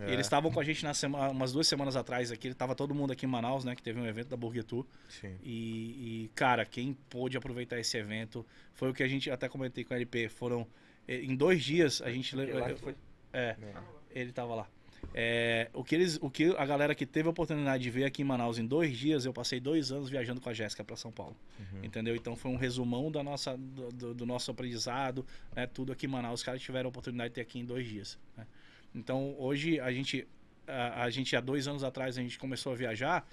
É, 0.00 0.12
Eles 0.12 0.26
estavam 0.26 0.50
com 0.50 0.58
a 0.60 0.64
gente 0.64 0.82
na 0.84 0.92
sema- 0.94 1.28
umas 1.30 1.52
duas 1.52 1.66
semanas 1.68 1.94
atrás 1.96 2.30
aqui. 2.32 2.52
Tava 2.54 2.74
todo 2.74 2.94
mundo 2.94 3.12
aqui 3.12 3.26
em 3.26 3.28
Manaus, 3.28 3.64
né? 3.64 3.74
Que 3.76 3.82
teve 3.82 4.00
um 4.00 4.06
evento 4.06 4.28
da 4.28 4.36
Burger 4.36 4.64
Tour. 4.64 4.86
Sim. 5.08 5.36
E, 5.42 6.24
e, 6.24 6.30
cara, 6.34 6.64
quem 6.64 6.94
pôde 7.08 7.36
aproveitar 7.36 7.78
esse 7.78 7.96
evento 7.96 8.44
foi 8.72 8.90
o 8.90 8.94
que 8.94 9.02
a 9.02 9.08
gente 9.08 9.30
até 9.30 9.48
comentei 9.48 9.84
com 9.84 9.94
a 9.94 9.96
LP. 9.96 10.28
Foram. 10.28 10.66
eh, 11.06 11.22
Em 11.22 11.36
dois 11.36 11.62
dias 11.62 12.00
a 12.02 12.10
gente. 12.10 12.34
le- 12.34 12.52
lá 12.52 12.72
que 12.72 12.80
foi? 12.80 12.94
É, 13.32 13.56
É. 13.60 13.74
ele 14.20 14.32
tava 14.32 14.54
lá. 14.54 14.68
É, 15.12 15.68
o, 15.74 15.84
que 15.84 15.94
eles, 15.94 16.18
o 16.22 16.30
que 16.30 16.56
a 16.56 16.64
galera 16.64 16.94
que 16.94 17.04
teve 17.04 17.28
a 17.28 17.30
oportunidade 17.30 17.82
de 17.82 17.90
ver 17.90 18.04
aqui 18.04 18.22
em 18.22 18.24
Manaus 18.24 18.58
em 18.58 18.66
dois 18.66 18.96
dias, 18.96 19.26
eu 19.26 19.34
passei 19.34 19.60
dois 19.60 19.92
anos 19.92 20.08
viajando 20.08 20.40
com 20.40 20.48
a 20.48 20.54
Jéssica 20.54 20.82
para 20.82 20.96
São 20.96 21.12
Paulo. 21.12 21.36
Uhum. 21.60 21.84
Entendeu? 21.84 22.16
Então 22.16 22.34
foi 22.34 22.50
um 22.50 22.56
resumão 22.56 23.12
da 23.12 23.22
nossa, 23.22 23.54
do, 23.56 23.90
do- 23.92 24.14
do 24.14 24.26
nosso 24.26 24.50
aprendizado, 24.50 25.24
né? 25.54 25.66
Tudo 25.66 25.92
aqui 25.92 26.06
em 26.06 26.08
Manaus, 26.08 26.40
os 26.40 26.44
caras 26.44 26.62
tiveram 26.62 26.88
a 26.88 26.90
oportunidade 26.90 27.28
de 27.30 27.34
ter 27.34 27.40
aqui 27.42 27.58
em 27.58 27.64
dois 27.66 27.86
dias. 27.86 28.18
né? 28.36 28.46
Então 28.94 29.34
hoje 29.38 29.80
a 29.80 29.90
gente, 29.92 30.26
a, 30.66 31.04
a 31.04 31.10
gente 31.10 31.34
há 31.34 31.40
dois 31.40 31.66
anos 31.66 31.82
atrás 31.82 32.16
a 32.16 32.22
gente 32.22 32.38
começou 32.38 32.72
a 32.72 32.76
viajar, 32.76 33.26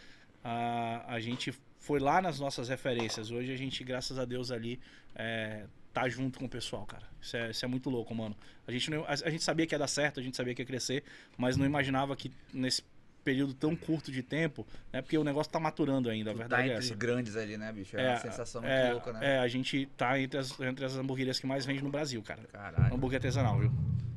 a, 0.43 1.13
a 1.13 1.19
gente 1.19 1.53
foi 1.79 1.99
lá 1.99 2.21
nas 2.21 2.39
nossas 2.39 2.69
referências. 2.69 3.31
Hoje 3.31 3.51
a 3.53 3.57
gente, 3.57 3.83
graças 3.83 4.17
a 4.17 4.25
Deus 4.25 4.51
ali, 4.51 4.79
é, 5.15 5.65
tá 5.93 6.07
junto 6.07 6.39
com 6.39 6.45
o 6.45 6.49
pessoal, 6.49 6.85
cara. 6.85 7.03
Isso 7.21 7.37
é, 7.37 7.51
isso 7.51 7.65
é 7.65 7.67
muito 7.67 7.89
louco, 7.89 8.13
mano. 8.13 8.35
A 8.67 8.71
gente, 8.71 8.89
não, 8.89 9.03
a, 9.05 9.11
a 9.11 9.29
gente 9.29 9.43
sabia 9.43 9.65
que 9.67 9.73
ia 9.73 9.79
dar 9.79 9.87
certo, 9.87 10.19
a 10.19 10.23
gente 10.23 10.37
sabia 10.37 10.53
que 10.53 10.61
ia 10.61 10.65
crescer, 10.65 11.03
mas 11.37 11.57
não 11.57 11.65
imaginava 11.65 12.15
que 12.15 12.31
nesse 12.53 12.83
período 13.23 13.53
tão 13.53 13.75
curto 13.75 14.11
de 14.11 14.23
tempo, 14.23 14.65
né? 14.91 15.01
Porque 15.01 15.17
o 15.17 15.23
negócio 15.23 15.51
tá 15.51 15.59
maturando 15.59 16.09
ainda, 16.09 16.31
a 16.31 16.33
Tu 16.33 16.37
verdade 16.37 16.63
tá 16.63 16.67
é 16.67 16.71
entre 16.71 16.85
essa. 16.85 16.93
os 16.93 16.97
grandes 16.99 17.35
ali, 17.35 17.55
né, 17.57 17.71
bicho? 17.71 17.95
É, 17.95 18.09
uma 18.09 18.17
sensação 18.17 18.61
muito 18.61 18.73
é, 18.73 18.93
louca, 18.93 19.13
né? 19.13 19.35
É, 19.35 19.39
a 19.39 19.47
gente 19.47 19.87
tá 19.97 20.19
entre 20.19 20.39
as, 20.39 20.59
entre 20.59 20.85
as 20.85 20.95
hamburguerias 20.97 21.39
que 21.39 21.45
mais 21.45 21.65
vende 21.65 21.83
no 21.83 21.89
Brasil, 21.91 22.21
cara. 22.23 22.41
Caralho. 22.51 22.93
Hambúrguer 22.93 23.17
artesanal, 23.17 23.59
viu? 23.59 23.71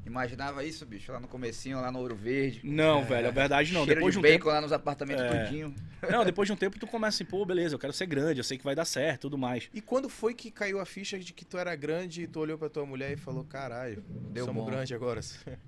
Imaginava 0.07 0.63
isso, 0.65 0.85
bicho, 0.85 1.11
lá 1.11 1.19
no 1.19 1.27
comecinho, 1.27 1.81
lá 1.81 1.91
no 1.91 1.99
Ouro 1.99 2.15
Verde. 2.15 2.61
Não, 2.63 3.05
velho, 3.05 3.29
a 3.29 3.31
verdade 3.31 3.73
não. 3.73 3.85
Cheiro 3.85 3.97
Depois 4.01 4.15
de 4.15 4.21
de 4.21 4.27
um 4.27 4.31
bacon 4.31 4.39
tempo. 4.45 4.49
lá 4.49 4.61
nos 4.61 4.73
apartamentos 4.73 5.25
É. 5.25 5.45
tudinho. 5.45 5.75
Não, 6.11 6.25
depois 6.27 6.47
de 6.47 6.53
um 6.53 6.57
tempo 6.57 6.79
tu 6.79 6.87
começa 6.87 7.17
assim, 7.17 7.25
pô, 7.25 7.45
beleza, 7.47 7.75
eu 7.75 7.79
quero 7.79 7.93
ser 7.93 8.07
grande, 8.07 8.39
eu 8.41 8.45
sei 8.45 8.59
que 8.59 8.65
vai 8.65 8.75
dar 8.75 8.85
certo 8.85 9.23
tudo 9.23 9.39
mais. 9.39 9.69
E 9.73 9.81
quando 9.81 10.09
foi 10.11 10.35
que 10.35 10.51
caiu 10.51 10.79
a 10.79 10.85
ficha 10.85 11.19
de 11.19 11.33
que 11.33 11.45
tu 11.45 11.57
era 11.57 11.75
grande 11.75 12.23
e 12.23 12.27
tu 12.27 12.39
olhou 12.41 12.59
pra 12.59 12.69
tua 12.69 12.85
mulher 12.85 13.13
e 13.13 13.17
falou, 13.17 13.45
caralho, 13.45 14.05
Deu 14.31 14.45
somos 14.45 14.65
bom. 14.65 14.71
grande 14.71 14.95
agora? 14.95 15.21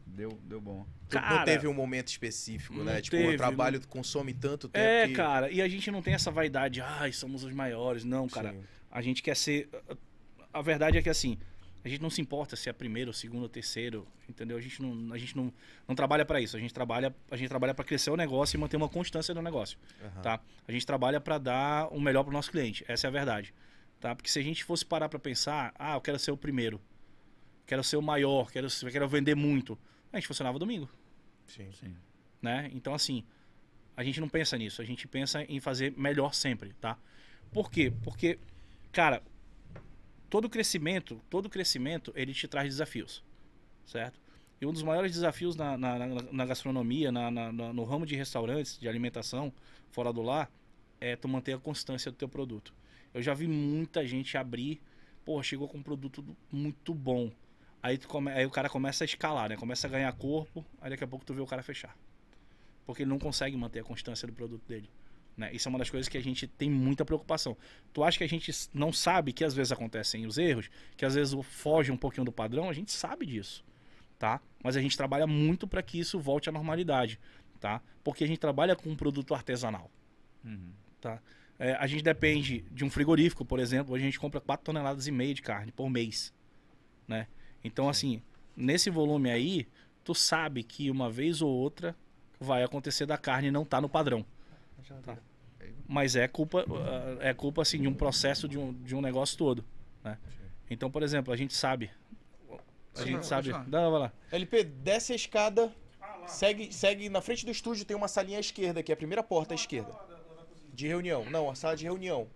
Deu, 0.06 0.38
deu 0.44 0.60
bom. 0.60 0.86
Tu 1.08 1.14
não 1.16 1.22
Cara, 1.22 1.44
teve 1.44 1.66
um 1.66 1.74
momento 1.74 2.08
específico, 2.08 2.82
né? 2.82 2.94
não 2.94 3.00
Tipo, 3.00 3.16
teve, 3.16 3.34
o 3.34 3.36
trabalho 3.38 3.80
consome 3.88 4.34
tanto 4.34 4.68
tempo 4.68 4.84
É, 4.84 5.06
que... 5.08 5.14
cara, 5.14 5.50
e 5.50 5.62
a 5.62 5.68
gente 5.68 5.90
não 5.90 6.02
tem 6.02 6.14
essa 6.14 6.30
vaidade, 6.30 6.80
ai, 6.80 7.12
somos 7.12 7.42
os 7.44 7.52
maiores. 7.52 8.04
Não, 8.04 8.28
cara. 8.28 8.52
Sim. 8.52 8.60
A 8.90 9.00
gente 9.02 9.22
quer 9.22 9.36
ser. 9.36 9.68
A 10.52 10.62
verdade 10.62 10.96
é 10.98 11.02
que 11.02 11.10
assim, 11.10 11.38
a 11.86 11.88
gente 11.88 12.02
não 12.02 12.10
se 12.10 12.20
importa 12.20 12.56
se 12.56 12.68
é 12.68 12.72
primeiro, 12.72 13.12
segundo, 13.12 13.48
terceiro, 13.48 14.08
entendeu? 14.28 14.56
A 14.56 14.60
gente 14.60 14.82
não, 14.82 15.12
a 15.14 15.18
gente 15.18 15.36
não, 15.36 15.54
não 15.86 15.94
trabalha 15.94 16.24
pra 16.24 16.40
isso. 16.40 16.56
A 16.56 16.60
gente 16.60 16.74
trabalha, 16.74 17.14
a 17.30 17.36
gente 17.36 17.48
trabalha 17.48 17.72
para 17.72 17.84
crescer 17.84 18.10
o 18.10 18.16
negócio 18.16 18.56
e 18.56 18.60
manter 18.60 18.76
uma 18.76 18.88
constância 18.88 19.32
no 19.32 19.40
negócio, 19.40 19.78
Aham. 20.02 20.20
tá? 20.20 20.40
A 20.66 20.72
gente 20.72 20.84
trabalha 20.84 21.20
pra 21.20 21.38
dar 21.38 21.86
o 21.94 22.00
melhor 22.00 22.24
pro 22.24 22.32
nosso 22.32 22.50
cliente. 22.50 22.84
Essa 22.88 23.06
é 23.06 23.08
a 23.08 23.10
verdade, 23.12 23.54
tá? 24.00 24.16
Porque 24.16 24.28
se 24.28 24.36
a 24.36 24.42
gente 24.42 24.64
fosse 24.64 24.84
parar 24.84 25.08
pra 25.08 25.20
pensar, 25.20 25.72
ah, 25.78 25.94
eu 25.94 26.00
quero 26.00 26.18
ser 26.18 26.32
o 26.32 26.36
primeiro, 26.36 26.80
quero 27.64 27.84
ser 27.84 27.96
o 27.96 28.02
maior, 28.02 28.50
quero, 28.50 28.66
quero 28.90 29.06
vender 29.06 29.36
muito, 29.36 29.78
a 30.12 30.16
gente 30.16 30.26
funcionava 30.26 30.58
domingo 30.58 30.90
Sim. 31.46 31.70
Sim. 31.70 31.94
né? 32.42 32.68
Então, 32.74 32.94
assim, 32.94 33.22
a 33.96 34.02
gente 34.02 34.20
não 34.20 34.28
pensa 34.28 34.58
nisso, 34.58 34.82
a 34.82 34.84
gente 34.84 35.06
pensa 35.06 35.44
em 35.44 35.60
fazer 35.60 35.94
melhor 35.96 36.34
sempre, 36.34 36.72
tá? 36.80 36.98
Por 37.52 37.70
quê? 37.70 37.92
Porque, 38.02 38.40
cara, 38.90 39.22
todo 40.30 40.48
crescimento, 40.48 41.20
todo 41.30 41.48
crescimento, 41.48 42.12
ele 42.16 42.32
te 42.34 42.48
traz 42.48 42.68
desafios, 42.68 43.22
certo? 43.86 44.20
E 44.60 44.66
um 44.66 44.72
dos 44.72 44.82
maiores 44.82 45.12
desafios 45.12 45.56
na, 45.56 45.76
na, 45.76 45.98
na- 45.98 46.22
na 46.32 46.46
gastronomia, 46.46 47.12
na, 47.12 47.30
no 47.52 47.84
ramo 47.84 48.06
de 48.06 48.16
restaurantes, 48.16 48.78
de 48.78 48.88
alimentação, 48.88 49.52
fora 49.90 50.12
do 50.12 50.22
lar, 50.22 50.50
é 51.00 51.14
tu 51.16 51.28
manter 51.28 51.54
a 51.54 51.58
constância 51.58 52.10
do 52.10 52.16
teu 52.16 52.28
produto. 52.28 52.72
Eu 53.12 53.22
já 53.22 53.34
vi 53.34 53.46
muita 53.46 54.06
gente 54.06 54.36
abrir, 54.38 54.80
pô, 55.24 55.42
chegou 55.42 55.68
com 55.68 55.78
um 55.78 55.82
produto 55.82 56.24
muito 56.50 56.94
bom. 56.94 57.30
Aí, 57.82 57.98
tu 57.98 58.08
come- 58.08 58.32
aí 58.32 58.46
o 58.46 58.50
cara 58.50 58.68
começa 58.68 59.04
a 59.04 59.06
escalar, 59.06 59.48
né? 59.50 59.56
Começa 59.56 59.86
a 59.86 59.90
ganhar 59.90 60.12
corpo, 60.14 60.64
aí 60.80 60.90
daqui 60.90 61.04
a 61.04 61.06
pouco 61.06 61.24
tu 61.24 61.34
vê 61.34 61.40
o 61.40 61.46
cara 61.46 61.62
fechar. 61.62 61.96
Porque 62.86 63.02
ele 63.02 63.10
não 63.10 63.18
consegue 63.18 63.56
manter 63.56 63.80
a 63.80 63.84
constância 63.84 64.26
do 64.26 64.32
produto 64.34 64.62
dele. 64.66 64.88
Né? 65.36 65.50
Isso 65.52 65.68
é 65.68 65.70
uma 65.70 65.78
das 65.78 65.90
coisas 65.90 66.08
que 66.08 66.16
a 66.16 66.22
gente 66.22 66.46
tem 66.46 66.70
muita 66.70 67.04
preocupação. 67.04 67.56
Tu 67.92 68.02
acha 68.02 68.16
que 68.18 68.24
a 68.24 68.28
gente 68.28 68.50
não 68.72 68.92
sabe 68.92 69.32
que 69.32 69.44
às 69.44 69.54
vezes 69.54 69.70
acontecem 69.70 70.26
os 70.26 70.38
erros, 70.38 70.70
que 70.96 71.04
às 71.04 71.14
vezes 71.14 71.34
foge 71.44 71.92
um 71.92 71.96
pouquinho 71.96 72.24
do 72.24 72.32
padrão? 72.32 72.70
A 72.70 72.72
gente 72.72 72.90
sabe 72.90 73.26
disso, 73.26 73.62
tá? 74.18 74.40
Mas 74.64 74.76
a 74.76 74.80
gente 74.80 74.96
trabalha 74.96 75.26
muito 75.26 75.66
para 75.66 75.82
que 75.82 75.98
isso 75.98 76.18
volte 76.18 76.48
à 76.48 76.52
normalidade, 76.52 77.20
tá? 77.60 77.82
Porque 78.02 78.24
a 78.24 78.26
gente 78.26 78.38
trabalha 78.38 78.74
com 78.74 78.88
um 78.88 78.96
produto 78.96 79.34
artesanal. 79.34 79.90
Uhum. 80.42 80.72
É, 81.58 81.72
a 81.74 81.86
gente 81.86 82.02
depende 82.02 82.64
de 82.70 82.84
um 82.84 82.90
frigorífico, 82.90 83.44
por 83.44 83.60
exemplo, 83.60 83.94
hoje 83.94 84.04
a 84.04 84.06
gente 84.06 84.18
compra 84.18 84.40
4 84.40 84.64
toneladas 84.64 85.06
e 85.06 85.12
meia 85.12 85.34
de 85.34 85.42
carne 85.42 85.70
por 85.70 85.88
mês, 85.88 86.34
né? 87.06 87.28
Então, 87.62 87.88
assim, 87.88 88.22
nesse 88.56 88.90
volume 88.90 89.30
aí, 89.30 89.68
tu 90.02 90.14
sabe 90.14 90.62
que 90.62 90.90
uma 90.90 91.10
vez 91.10 91.42
ou 91.42 91.50
outra 91.50 91.96
vai 92.40 92.62
acontecer 92.62 93.06
da 93.06 93.16
carne 93.16 93.50
não 93.50 93.64
tá 93.64 93.80
no 93.80 93.88
padrão. 93.88 94.24
Tá. 95.02 95.16
Mas 95.88 96.14
é 96.16 96.28
culpa, 96.28 96.64
é 97.20 97.32
culpa 97.34 97.62
assim 97.62 97.80
de 97.80 97.88
um 97.88 97.94
processo 97.94 98.48
de 98.48 98.58
um, 98.58 98.72
de 98.72 98.94
um 98.94 99.00
negócio 99.00 99.36
todo, 99.36 99.64
né? 100.04 100.18
Então, 100.70 100.90
por 100.90 101.02
exemplo, 101.02 101.32
a 101.32 101.36
gente 101.36 101.54
sabe, 101.54 101.90
a 102.94 102.98
Sim, 103.00 103.06
gente 103.06 103.26
sabe. 103.26 103.52
Dá, 103.68 103.88
vai 103.88 104.00
lá. 104.00 104.12
LP, 104.32 104.64
desce 104.64 105.12
a 105.12 105.16
escada, 105.16 105.72
segue, 106.26 106.72
segue 106.72 107.08
na 107.08 107.20
frente 107.20 107.44
do 107.44 107.50
estúdio, 107.50 107.84
tem 107.84 107.96
uma 107.96 108.08
salinha 108.08 108.38
à 108.38 108.40
esquerda, 108.40 108.82
que 108.82 108.92
é 108.92 108.94
a 108.94 108.96
primeira 108.96 109.22
porta 109.22 109.54
à 109.54 109.56
esquerda. 109.56 109.92
De 110.72 110.86
reunião. 110.86 111.24
Não, 111.30 111.48
a 111.50 111.54
sala 111.54 111.76
de 111.76 111.84
reunião. 111.84 112.28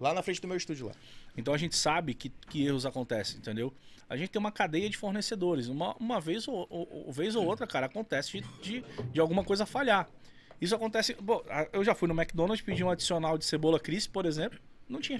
Lá 0.00 0.12
na 0.12 0.22
frente 0.22 0.40
do 0.40 0.48
meu 0.48 0.56
estúdio 0.56 0.86
lá. 0.88 0.92
Então 1.36 1.54
a 1.54 1.58
gente 1.58 1.76
sabe 1.76 2.14
que, 2.14 2.28
que 2.28 2.66
erros 2.66 2.84
acontecem, 2.84 3.38
entendeu? 3.38 3.72
A 4.08 4.16
gente 4.16 4.30
tem 4.30 4.40
uma 4.40 4.52
cadeia 4.52 4.88
de 4.90 4.96
fornecedores. 4.96 5.68
Uma, 5.68 5.94
uma 5.96 6.20
vez, 6.20 6.46
ou, 6.48 6.66
ou- 6.68 6.88
ou- 7.06 7.12
vez 7.12 7.34
ou 7.36 7.44
outra, 7.44 7.66
cara, 7.66 7.86
acontece 7.86 8.40
de, 8.40 8.46
de, 8.60 8.84
de 9.12 9.20
alguma 9.20 9.44
coisa 9.44 9.64
falhar. 9.64 10.08
Isso 10.60 10.74
acontece. 10.74 11.14
Bom, 11.20 11.42
eu 11.72 11.84
já 11.84 11.94
fui 11.94 12.08
no 12.08 12.14
McDonald's, 12.14 12.62
pedi 12.64 12.82
um 12.84 12.90
adicional 12.90 13.36
de 13.38 13.44
cebola 13.44 13.78
crisp, 13.80 14.10
por 14.12 14.24
exemplo. 14.26 14.58
Não 14.88 15.00
tinha. 15.00 15.18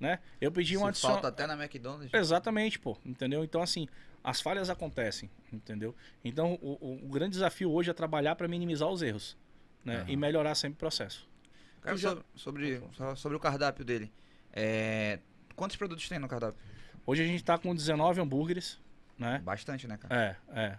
né? 0.00 0.18
Eu 0.40 0.50
pedi 0.52 0.76
um 0.76 0.86
adicional. 0.86 1.16
falta 1.20 1.28
até 1.28 1.46
na 1.46 1.54
McDonald's. 1.60 2.12
Exatamente, 2.12 2.78
pô, 2.78 2.96
entendeu? 3.04 3.42
Então, 3.44 3.60
assim, 3.62 3.88
as 4.22 4.40
falhas 4.40 4.70
acontecem, 4.70 5.28
entendeu? 5.52 5.94
Então, 6.24 6.54
o, 6.62 6.72
o- 6.80 7.04
o 7.04 7.08
grande 7.08 7.32
desafio 7.32 7.70
hoje 7.70 7.90
é 7.90 7.94
trabalhar 7.94 8.36
para 8.36 8.46
minimizar 8.48 8.88
os 8.88 9.02
erros, 9.02 9.36
né? 9.84 9.98
Aham. 9.98 10.04
E 10.08 10.16
melhorar 10.16 10.54
sempre 10.54 10.76
o 10.76 10.78
processo. 10.78 11.28
Cara, 11.80 11.96
já- 11.96 12.16
sobre, 12.34 12.80
sobre, 13.16 13.36
o 13.36 13.40
cardápio 13.40 13.84
dele. 13.84 14.12
É, 14.52 15.18
quantos 15.56 15.76
produtos 15.76 16.08
tem 16.08 16.18
no 16.18 16.28
cardápio? 16.28 16.60
Hoje 17.06 17.22
a 17.22 17.26
gente 17.26 17.42
tá 17.42 17.56
com 17.58 17.74
19 17.74 18.20
hambúrgueres, 18.20 18.78
né? 19.18 19.38
Bastante, 19.44 19.86
né, 19.88 19.96
cara? 19.96 20.36
É, 20.54 20.60
é. 20.60 20.78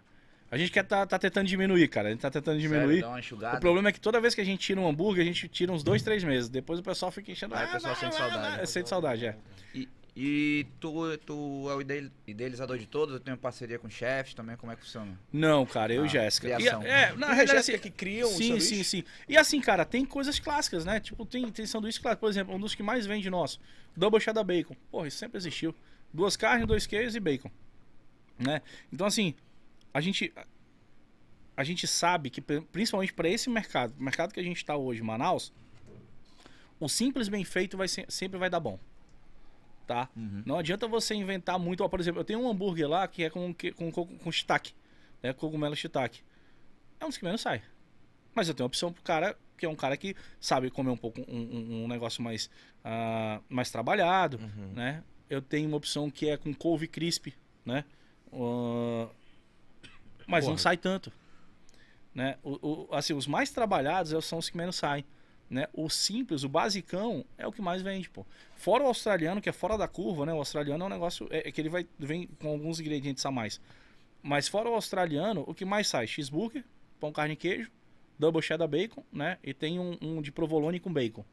A 0.52 0.58
gente 0.58 0.72
quer 0.72 0.84
tá, 0.84 1.06
tá 1.06 1.20
tentando 1.20 1.48
diminuir, 1.48 1.88
cara. 1.88 2.08
A 2.08 2.12
gente 2.12 2.22
tá 2.22 2.30
tentando 2.32 2.60
diminuir. 2.60 3.02
Sério. 3.04 3.56
O 3.56 3.60
problema 3.60 3.90
é 3.90 3.92
que 3.92 4.00
toda 4.00 4.20
vez 4.20 4.34
que 4.34 4.42
a 4.42 4.44
gente 4.44 4.60
tira 4.60 4.82
um 4.82 4.88
hambúrguer, 4.88 5.22
a 5.22 5.26
gente 5.26 5.48
tira 5.48 5.72
uns 5.72 5.84
dois, 5.84 6.02
três 6.02 6.24
meses. 6.24 6.50
Depois 6.50 6.80
o 6.80 6.84
pessoal 6.84 7.12
fica 7.12 7.32
enchendo. 7.32 7.54
Aí 7.56 7.66
o 7.66 7.70
"Ah, 7.70 7.72
pessoal 7.74 7.94
vai, 7.94 8.02
sente 8.04 8.20
vai, 8.20 8.30
saudade. 8.32 8.58
vai." 8.58 8.66
Sente 8.66 8.90
saudade, 8.90 9.26
é. 9.28 9.36
E, 9.76 9.88
e 10.18 10.66
tu, 10.80 11.18
tu 11.20 11.70
é 11.70 11.76
o 11.76 11.82
ide- 11.82 12.12
idealizador 12.26 12.80
de 12.80 12.88
todos? 12.88 13.14
Eu 13.14 13.20
tenho 13.20 13.38
parceria 13.38 13.78
com 13.78 13.88
chefes 13.90 14.34
também, 14.34 14.56
como 14.58 14.72
é 14.72 14.76
que 14.76 14.82
funciona? 14.82 15.18
Não, 15.32 15.66
cara, 15.68 15.94
eu 15.94 16.02
Ah, 16.02 16.06
e 16.08 16.10
Jéssica. 16.10 16.48
E, 16.50 16.56
criação. 16.56 16.82
é, 16.82 17.14
na 17.16 17.28
realidade, 17.28 17.52
Jéssica 17.58 17.78
assim, 17.78 17.84
que 17.84 17.92
criam 17.92 18.28
o 18.28 18.32
sim, 18.32 18.44
sanduíche? 18.48 18.66
sim, 18.76 18.84
sim. 18.84 19.04
E 19.28 19.38
assim, 19.38 19.62
cara, 19.62 19.86
tem 19.86 20.04
coisas 20.04 20.40
clássicas, 20.40 20.84
né? 20.84 21.00
Tipo, 21.00 21.28
tem, 21.28 21.48
tem 21.52 21.66
sanduíche 21.68 22.02
clássico. 22.02 22.22
Por 22.22 22.30
exemplo, 22.32 22.56
um 22.56 22.60
dos 22.60 22.74
que 22.74 22.82
mais 22.82 23.06
vende 23.06 23.30
nosso, 23.30 23.60
Double 23.96 24.20
Cheddar 24.20 24.44
Bacon. 24.44 24.76
Porra, 24.90 25.08
isso 25.08 25.18
sempre 25.18 25.38
existiu. 25.38 25.76
Duas 26.12 26.36
carnes, 26.36 26.66
dois 26.68 26.88
queijos 26.88 27.16
e 27.16 27.20
bacon. 27.20 27.52
Né? 28.40 28.62
Então, 28.92 29.06
assim, 29.06 29.36
a 29.94 30.02
gente... 30.02 30.34
A 31.58 31.64
gente 31.66 31.86
sabe 31.88 32.30
que, 32.30 32.40
pri- 32.40 32.62
principalmente 32.72 33.14
para 33.14 33.28
esse 33.28 33.50
mercado, 33.50 33.94
o 34.00 34.02
mercado 34.02 34.34
que 34.34 34.40
a 34.40 34.44
gente 34.44 34.56
está 34.58 34.78
hoje, 34.78 35.02
Manaus, 35.04 35.52
o 36.80 36.88
simples 36.88 37.28
bem 37.28 37.44
feito 37.44 37.76
vai 37.76 37.88
ser- 37.88 38.06
sempre 38.10 38.40
vai 38.40 38.50
dar 38.50 38.62
bom. 38.62 38.80
Tá? 39.86 40.08
Não 40.46 40.58
adianta 40.58 40.88
você 40.88 41.16
inventar 41.16 41.58
muito. 41.60 41.84
Ó, 41.84 41.90
por 41.90 42.00
exemplo, 42.00 42.22
eu 42.22 42.24
tenho 42.24 42.40
um 42.40 42.48
hambúrguer 42.50 42.88
lá 42.88 43.08
que 43.08 43.24
é 43.24 43.30
com, 43.30 43.54
com, 43.76 43.92
com, 43.92 44.06
com 44.20 44.32
shiitake, 44.32 44.74
né? 45.22 45.34
Cogumelo 45.34 45.76
shiitake. 45.76 46.22
É 47.00 47.06
um 47.06 47.10
dos 47.10 47.18
que 47.18 47.26
menos 47.26 47.42
sai. 47.42 47.62
Mas 48.34 48.48
eu 48.48 48.54
tenho 48.54 48.68
opção 48.68 48.94
pro 48.94 49.02
cara, 49.02 49.36
que 49.58 49.66
é 49.66 49.70
um 49.70 49.76
cara 49.76 49.98
que 49.98 50.16
sabe 50.40 50.70
comer 50.70 50.92
um 50.92 50.98
pouco 50.98 51.20
um, 51.28 51.36
um- 51.42 51.84
um 51.84 51.88
negócio 51.90 52.22
mais, 52.24 52.50
ah, 52.86 53.42
mais 53.50 53.70
trabalhado, 53.72 54.38
Uhum. 54.38 54.74
né? 54.76 55.04
Eu 55.30 55.42
tenho 55.42 55.68
uma 55.68 55.76
opção 55.78 56.10
que 56.10 56.30
é 56.30 56.38
com 56.38 56.54
couve 56.54 56.88
crisp, 56.88 57.34
né? 57.66 57.84
Ah, 58.32 59.10
mas 60.30 60.46
não 60.46 60.52
Porra. 60.54 60.62
sai 60.62 60.78
tanto. 60.78 61.12
Né? 62.14 62.38
O, 62.44 62.88
o- 62.92 62.96
assim, 62.96 63.14
os 63.14 63.28
mais 63.28 63.50
trabalhados 63.52 64.14
é- 64.14 64.22
são 64.22 64.40
os 64.40 64.50
que 64.50 64.58
menos 64.58 64.76
saem. 64.76 65.06
Né? 65.50 65.68
O 65.74 65.90
simples, 65.90 66.44
o 66.44 66.50
basicão, 66.50 67.26
é 67.38 67.48
o 67.48 67.52
que 67.52 67.62
mais 67.62 67.82
vende, 67.82 68.08
pô. 68.10 68.26
Fora 68.56 68.84
o 68.84 68.88
australiano, 68.88 69.42
que 69.42 69.50
é 69.50 69.52
fora 69.52 69.78
da 69.78 69.88
curva, 69.88 70.24
né? 70.26 70.32
O 70.34 70.38
australiano 70.38 70.84
é 70.84 70.88
um 70.88 70.90
negócio. 70.90 71.28
É, 71.32 71.48
é 71.50 71.52
que 71.52 71.60
ele 71.60 71.70
vai, 71.70 71.88
vem 71.98 72.28
com 72.40 72.50
alguns 72.50 72.80
ingredientes 72.80 73.26
a 73.26 73.32
mais. 73.32 73.60
Mas 74.22 74.48
fora 74.48 74.70
o 74.70 74.74
australiano, 74.76 75.44
o 75.48 75.54
que 75.56 75.66
mais 75.66 75.88
sai? 75.88 76.06
Cheeseburger, 76.06 76.64
pão, 77.00 77.12
carne 77.12 77.34
e 77.34 77.38
queijo, 77.38 77.72
double 78.20 78.42
cheddar 78.44 78.68
bacon, 78.68 79.04
né? 79.12 79.40
E 79.44 79.52
tem 79.54 79.80
um, 79.80 79.98
um 80.02 80.22
de 80.22 80.32
provolone 80.32 80.80
com 80.80 80.92
bacon. 80.94 81.26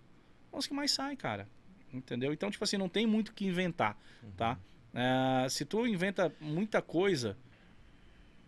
São 0.51 0.59
os 0.60 0.66
que 0.66 0.73
mais 0.73 0.93
saem, 0.93 1.16
cara. 1.16 1.47
Entendeu? 1.93 2.32
Então, 2.32 2.51
tipo 2.51 2.64
assim, 2.64 2.77
não 2.78 2.89
tem 2.89 3.06
muito 3.06 3.28
o 3.31 3.32
que 3.35 3.47
inventar, 3.47 3.98
tá? 4.36 4.59
É, 4.94 5.48
se 5.51 5.64
tu 5.66 5.86
inventa 5.86 6.32
muita 6.40 6.81
coisa, 6.81 7.36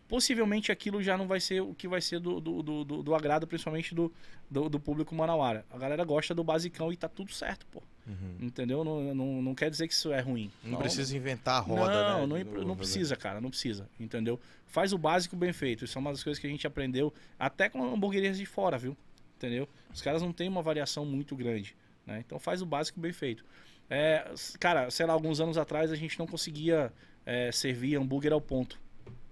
possivelmente 0.08 0.72
aquilo 0.72 1.02
já 1.02 1.16
não 1.16 1.26
vai 1.28 1.38
ser 1.38 1.60
o 1.60 1.74
que 1.74 1.86
vai 1.86 2.00
ser 2.00 2.18
do, 2.18 2.40
do, 2.40 2.62
do, 2.62 2.84
do- 2.84 3.02
do 3.02 3.14
agrado, 3.14 3.46
principalmente 3.46 3.94
do, 3.94 4.10
do, 4.50 4.68
do 4.68 4.80
público 4.80 5.14
manauara. 5.14 5.64
A 5.70 5.76
galera 5.78 6.02
gosta 6.04 6.34
do 6.34 6.42
basicão 6.42 6.90
e 6.92 6.96
tá 6.96 7.08
tudo 7.08 7.32
certo, 7.32 7.66
pô. 7.66 7.82
Uhum. 8.06 8.36
Entendeu? 8.40 8.82
Não, 8.82 9.14
não, 9.14 9.42
não 9.42 9.54
quer 9.54 9.68
dizer 9.70 9.86
que 9.86 9.92
isso 9.92 10.10
é 10.10 10.20
ruim. 10.20 10.50
Não, 10.64 10.78
precisa 10.78 11.14
inventar 11.14 11.56
a 11.56 11.60
roda, 11.60 12.10
não, 12.18 12.26
né? 12.26 12.42
não, 12.44 12.64
não 12.64 12.76
precisa, 12.76 13.14
cara, 13.16 13.38
não 13.40 13.50
precisa, 13.50 13.86
entendeu? 14.00 14.40
Faz 14.66 14.94
o 14.94 14.98
básico 14.98 15.36
bem 15.36 15.52
feito. 15.52 15.84
Isso 15.84 15.98
é 15.98 16.00
uma 16.00 16.10
das 16.10 16.24
coisas 16.24 16.40
que 16.40 16.46
a 16.46 16.50
gente 16.50 16.66
aprendeu 16.66 17.12
até 17.38 17.68
com 17.68 17.84
hamburguerias 17.84 18.38
de 18.38 18.46
fora, 18.46 18.78
viu? 18.78 18.96
Entendeu? 19.36 19.68
Os 19.92 20.00
caras 20.00 20.22
não 20.22 20.32
têm 20.32 20.48
uma 20.48 20.62
variação 20.62 21.04
muito 21.04 21.36
grande, 21.36 21.76
né? 22.06 22.22
Então 22.26 22.38
faz 22.38 22.62
o 22.62 22.66
básico 22.66 22.98
bem 22.98 23.12
feito. 23.12 23.44
É, 23.90 24.24
cara, 24.58 24.90
sei 24.90 25.04
lá, 25.06 25.12
alguns 25.12 25.38
anos 25.40 25.56
atrás 25.58 25.92
a 25.92 25.96
gente 25.96 26.18
não 26.18 26.26
conseguia 26.26 26.92
é, 27.26 27.52
servir 27.52 27.96
hambúrguer 27.96 28.32
ao 28.32 28.40
ponto 28.40 28.80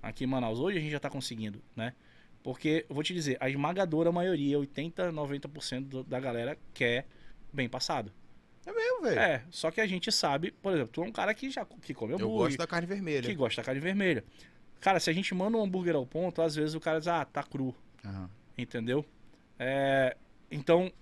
aqui 0.09 0.25
em 0.25 0.27
Manaus. 0.27 0.59
Hoje 0.59 0.79
a 0.79 0.81
gente 0.81 0.91
já 0.93 1.01
tá 1.01 1.11
conseguindo, 1.11 1.63
né? 1.75 1.93
Porque, 2.43 2.87
eu 2.89 2.95
vou 2.95 3.03
te 3.03 3.13
dizer, 3.13 3.37
a 3.41 3.49
esmagadora 3.51 4.13
maioria, 4.13 4.59
80, 4.59 5.11
90% 5.11 5.89
do- 5.89 6.05
da 6.05 6.21
galera 6.21 6.57
quer 6.73 7.07
bem 7.53 7.69
passado. 7.69 8.13
É 8.65 8.73
mesmo, 8.73 9.03
velho. 9.03 9.19
É, 9.19 9.43
só 9.51 9.71
que 9.71 9.81
a 9.81 9.87
gente 9.87 10.11
sabe, 10.13 10.53
por 10.53 10.73
exemplo, 10.73 10.91
tu 10.93 11.03
é 11.03 11.07
um 11.07 11.13
cara 11.13 11.33
que 11.35 11.51
já 11.51 11.65
que 11.65 11.93
come 11.95 12.13
Eu 12.13 12.17
hambúrguer, 12.19 12.39
gosto 12.47 12.59
da 12.59 12.67
carne 12.67 12.87
vermelha. 12.87 13.23
que 13.29 13.35
gosta 13.35 13.61
da 13.63 13.67
carne 13.67 13.81
vermelha. 13.81 14.25
Cara, 14.81 15.01
se 15.01 15.09
a 15.11 15.13
gente 15.13 15.35
manda 15.35 15.57
um 15.57 15.63
hambúrguer 15.63 15.95
ao 15.97 16.07
ponto, 16.07 16.41
às 16.43 16.55
vezes 16.55 16.75
o 16.75 16.81
cara 16.81 16.99
diz, 16.99 17.09
ah, 17.09 17.25
tá 17.25 17.43
cru, 17.43 17.75
Aham. 18.05 18.29
entendeu? 18.59 19.05
É, 19.59 20.17
então, 20.51 20.93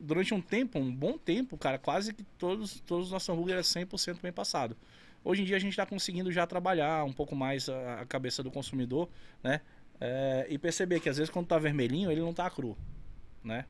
durante 0.00 0.32
um 0.34 0.40
tempo, 0.40 0.78
um 0.78 0.92
bom 0.94 1.16
tempo, 1.18 1.56
cara, 1.58 1.78
quase 1.78 2.12
que 2.12 2.22
todos, 2.38 2.80
todos 2.80 3.06
os 3.06 3.12
nossos 3.12 3.28
hambúrgueres 3.28 3.74
é 3.76 3.80
100% 3.84 4.20
bem 4.20 4.32
passado. 4.32 4.76
Hoje 5.24 5.42
em 5.42 5.44
dia 5.44 5.56
a 5.56 5.58
gente 5.58 5.72
está 5.72 5.84
conseguindo 5.84 6.30
já 6.30 6.46
trabalhar 6.46 7.04
um 7.04 7.12
pouco 7.12 7.34
mais 7.34 7.68
a, 7.68 8.00
a 8.00 8.06
cabeça 8.06 8.42
do 8.42 8.50
consumidor, 8.50 9.08
né? 9.42 9.60
É, 10.00 10.46
e 10.50 10.58
perceber 10.58 11.00
que 11.00 11.08
às 11.08 11.16
vezes 11.16 11.30
quando 11.30 11.46
tá 11.46 11.58
vermelhinho, 11.58 12.10
ele 12.10 12.20
não 12.20 12.32
tá 12.32 12.48
cru, 12.50 12.76
né? 13.42 13.64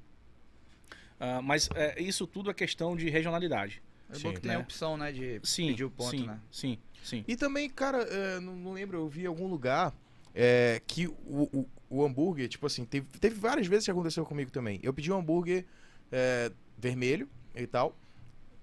Ah, 1.19 1.41
mas 1.41 1.69
é, 1.75 2.01
isso 2.01 2.27
tudo 2.27 2.51
é 2.51 2.55
questão 2.55 2.97
de 2.97 3.09
regionalidade. 3.09 3.83
É 4.11 4.15
Sim, 4.15 4.23
bom 4.23 4.35
que 4.35 4.41
tem 4.41 4.51
né? 4.53 4.57
a 4.57 4.61
opção, 4.61 4.97
né, 4.97 5.11
de 5.13 5.41
Sim, 5.43 5.69
pedir 5.69 5.85
o 5.85 5.91
ponto, 5.91 6.11
sim, 6.11 6.27
né? 6.27 6.41
sim, 6.51 6.79
sim. 7.03 7.25
E 7.27 7.37
também, 7.37 7.69
cara, 7.69 8.03
é, 8.03 8.39
não, 8.39 8.55
não 8.55 8.73
lembro, 8.73 8.99
eu 8.99 9.09
vi 9.09 9.23
em 9.23 9.27
algum 9.27 9.49
lugar 9.49 9.93
é, 10.35 10.81
que 10.87 11.09
o, 11.09 11.15
o, 11.53 11.69
o 11.91 12.05
hambúrguer, 12.05 12.49
tipo 12.49 12.67
assim, 12.67 12.85
teve, 12.85 13.07
teve 13.19 13.35
várias 13.35 13.67
vezes 13.67 13.85
que 13.85 13.91
aconteceu 13.91 14.25
comigo 14.25 14.51
também. 14.51 14.79
Eu 14.83 14.93
pedi 14.93 15.11
um 15.11 15.19
hambúrguer 15.19 15.65
é, 16.13 16.53
vermelho 16.79 17.29
e 17.55 17.67
tal, 17.67 17.97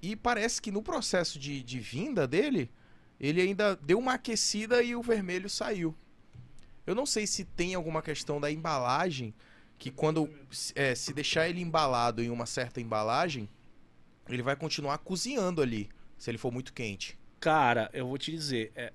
e 0.03 0.17
parece 0.17 0.61
que 0.61 0.69
no 0.69 0.83
processo 0.83 1.39
de, 1.39 1.63
de 1.63 1.79
vinda 1.79 2.27
dele, 2.27 2.69
ele 3.17 3.41
ainda 3.41 3.73
deu 3.77 3.97
uma 3.97 4.15
aquecida 4.15 4.83
e 4.83 4.93
o 4.97 5.01
vermelho 5.01 5.49
saiu. 5.49 5.95
Eu 6.85 6.93
não 6.93 7.05
sei 7.05 7.25
se 7.25 7.45
tem 7.45 7.73
alguma 7.73 8.01
questão 8.01 8.41
da 8.41 8.51
embalagem, 8.51 9.33
que 9.79 9.89
quando 9.89 10.29
é, 10.75 10.93
se 10.93 11.13
deixar 11.13 11.47
ele 11.47 11.61
embalado 11.61 12.21
em 12.21 12.29
uma 12.29 12.45
certa 12.45 12.81
embalagem, 12.81 13.47
ele 14.27 14.41
vai 14.41 14.57
continuar 14.57 14.97
cozinhando 14.97 15.61
ali, 15.61 15.89
se 16.17 16.29
ele 16.29 16.37
for 16.37 16.51
muito 16.51 16.73
quente. 16.73 17.17
Cara, 17.39 17.89
eu 17.93 18.05
vou 18.05 18.17
te 18.17 18.29
dizer, 18.29 18.73
é, 18.75 18.91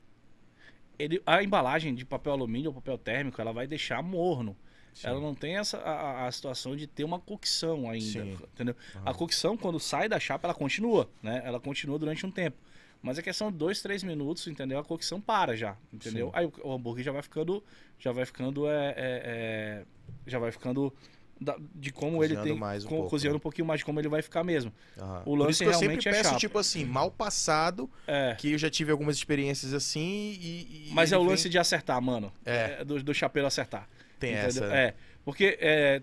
ele, 0.98 1.22
a 1.24 1.42
embalagem 1.42 1.94
de 1.94 2.04
papel 2.04 2.34
alumínio 2.34 2.68
ou 2.68 2.74
papel 2.74 2.98
térmico, 2.98 3.40
ela 3.40 3.52
vai 3.52 3.66
deixar 3.66 4.02
morno. 4.02 4.54
Ela 5.04 5.20
não 5.20 5.34
tem 5.34 5.56
essa 5.56 5.78
a, 5.78 6.26
a- 6.26 6.32
situação 6.32 6.74
de 6.76 6.86
ter 6.86 7.04
uma 7.04 7.18
cocção 7.18 7.88
ainda, 7.90 8.04
Sim. 8.24 8.38
entendeu? 8.54 8.74
A 9.04 9.14
cocção 9.14 9.56
quando 9.56 9.78
sai 9.78 10.08
da 10.08 10.18
chapa 10.18 10.46
ela 10.46 10.54
continua, 10.54 11.08
né? 11.22 11.42
Ela 11.44 11.60
continua 11.60 11.98
durante 11.98 12.24
um 12.26 12.30
tempo. 12.30 12.56
Mas 13.00 13.16
a 13.18 13.22
questão 13.22 13.52
de 13.52 13.56
dois, 13.56 13.80
três 13.80 14.02
minutos, 14.02 14.46
entendeu? 14.48 14.78
A 14.78 14.84
cocção 14.84 15.20
para 15.20 15.56
já, 15.56 15.76
entendeu? 15.92 16.26
Sim. 16.26 16.32
Aí 16.34 16.46
o, 16.46 16.52
o 16.64 16.72
hambúrguer 16.72 17.04
já 17.04 17.12
vai 17.12 17.22
ficando, 17.22 17.62
já 17.98 18.10
vai 18.10 18.26
ficando, 18.26 18.68
é, 18.68 18.88
é- 18.88 18.94
é- 18.96 19.84
já 20.26 20.38
vai 20.40 20.50
ficando 20.50 20.92
da- 21.40 21.56
de 21.76 21.92
como 21.92 22.24
ele 22.24 22.34
Cozinhando 22.34 22.48
tem, 22.48 22.58
mais 22.58 22.84
um 22.84 22.88
co- 22.88 22.94
pouco, 22.96 23.10
cozinhando 23.10 23.34
né? 23.34 23.36
um 23.36 23.40
pouquinho 23.40 23.64
mais 23.68 23.78
de 23.78 23.84
como 23.84 24.00
ele 24.00 24.08
vai 24.08 24.20
ficar 24.20 24.42
mesmo. 24.42 24.72
Aham. 25.00 25.20
O 25.20 25.24
Por 25.24 25.34
lance 25.38 25.50
isso 25.52 25.62
que 25.62 25.68
eu 25.68 25.72
sempre 25.74 25.86
realmente 25.86 26.08
é 26.08 26.10
peço, 26.10 26.24
chapa. 26.30 26.40
tipo 26.40 26.58
assim, 26.58 26.84
mal 26.84 27.08
passado, 27.12 27.88
É. 28.04 28.34
que 28.36 28.50
eu 28.50 28.58
já 28.58 28.68
tive 28.68 28.90
algumas 28.90 29.14
experiências 29.16 29.72
assim 29.72 30.36
e... 30.40 30.88
e 30.88 30.90
Mas 30.92 31.12
é 31.12 31.14
ele 31.14 31.20
o 31.20 31.24
vem- 31.24 31.30
lance 31.30 31.48
de 31.48 31.56
acertar, 31.56 32.02
mano. 32.02 32.32
É. 32.44 32.78
É, 32.80 32.84
do, 32.84 33.00
do 33.00 33.14
chapéu 33.14 33.46
acertar. 33.46 33.88
Tem 34.18 34.32
entendeu? 34.32 34.64
essa? 34.64 34.64
É. 34.76 34.94
Porque 35.24 35.58
é, 35.60 36.02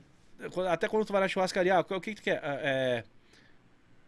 até 0.69 0.87
quando 0.87 1.05
tu 1.05 1.11
vai 1.13 1.21
na 1.21 1.27
churrascaria, 1.27 1.75
ah, 1.75 1.79
o 1.81 1.83
que 2.01 2.11
que 2.11 2.15
tu 2.15 2.21
quer? 2.23 2.39
Ah, 2.43 2.59
É, 2.61 3.03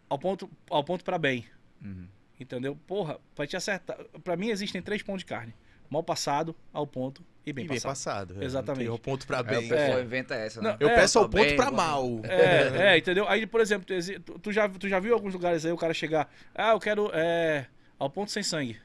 ao 0.08 0.18
ponto, 0.18 0.48
ao 0.70 0.82
ponto 0.84 1.04
para 1.04 1.18
bem. 1.18 1.44
Uhum. 1.84 2.06
Entendeu? 2.40 2.76
Porra, 2.86 3.18
pra 3.34 3.46
te 3.46 3.56
acertar. 3.56 3.96
Pra 4.22 4.36
mim 4.36 4.48
existem 4.50 4.80
três 4.80 5.02
pontos 5.02 5.20
de 5.22 5.26
carne: 5.26 5.54
mal 5.90 6.02
passado, 6.02 6.54
ao 6.72 6.86
ponto 6.86 7.22
e 7.44 7.52
bem 7.52 7.64
E 7.64 7.68
bem 7.68 7.76
passado. 7.80 7.90
passado. 8.28 8.42
é. 8.42 8.44
Exatamente. 8.44 8.88
O 8.90 8.98
ponto 8.98 9.26
pra 9.26 9.38
Aí 9.38 9.44
bem. 9.44 9.66
o 9.66 9.68
pessoal 9.68 9.98
É. 9.98 10.02
inventa 10.02 10.34
essa, 10.36 10.62
Não, 10.62 10.70
né? 10.70 10.76
Eu 10.80 10.88
É, 10.88 10.94
peço 10.94 11.18
ao 11.18 11.28
tá 11.28 11.36
ponto 11.38 11.56
bom. 11.56 11.72
mal. 11.76 12.20
É, 12.24 12.94
é, 12.94 12.98
entendeu? 12.98 13.28
Aí, 13.28 13.44
por 13.46 13.60
exemplo, 13.60 13.86
tu, 14.24 14.38
tu 14.38 14.52
já, 14.52 14.68
tu 14.68 14.88
já 14.88 15.00
viu 15.00 15.14
alguns 15.14 15.32
lugares 15.34 15.64
aí 15.66 15.72
o 15.72 15.76
cara 15.76 15.92
chegar, 15.92 16.32
ah, 16.54 16.70
eu 16.70 16.78
quero 16.80 17.10
é, 17.12 17.66
ao 17.98 18.08
ponto 18.08 18.30
sem 18.30 18.42
sangue. 18.42 18.78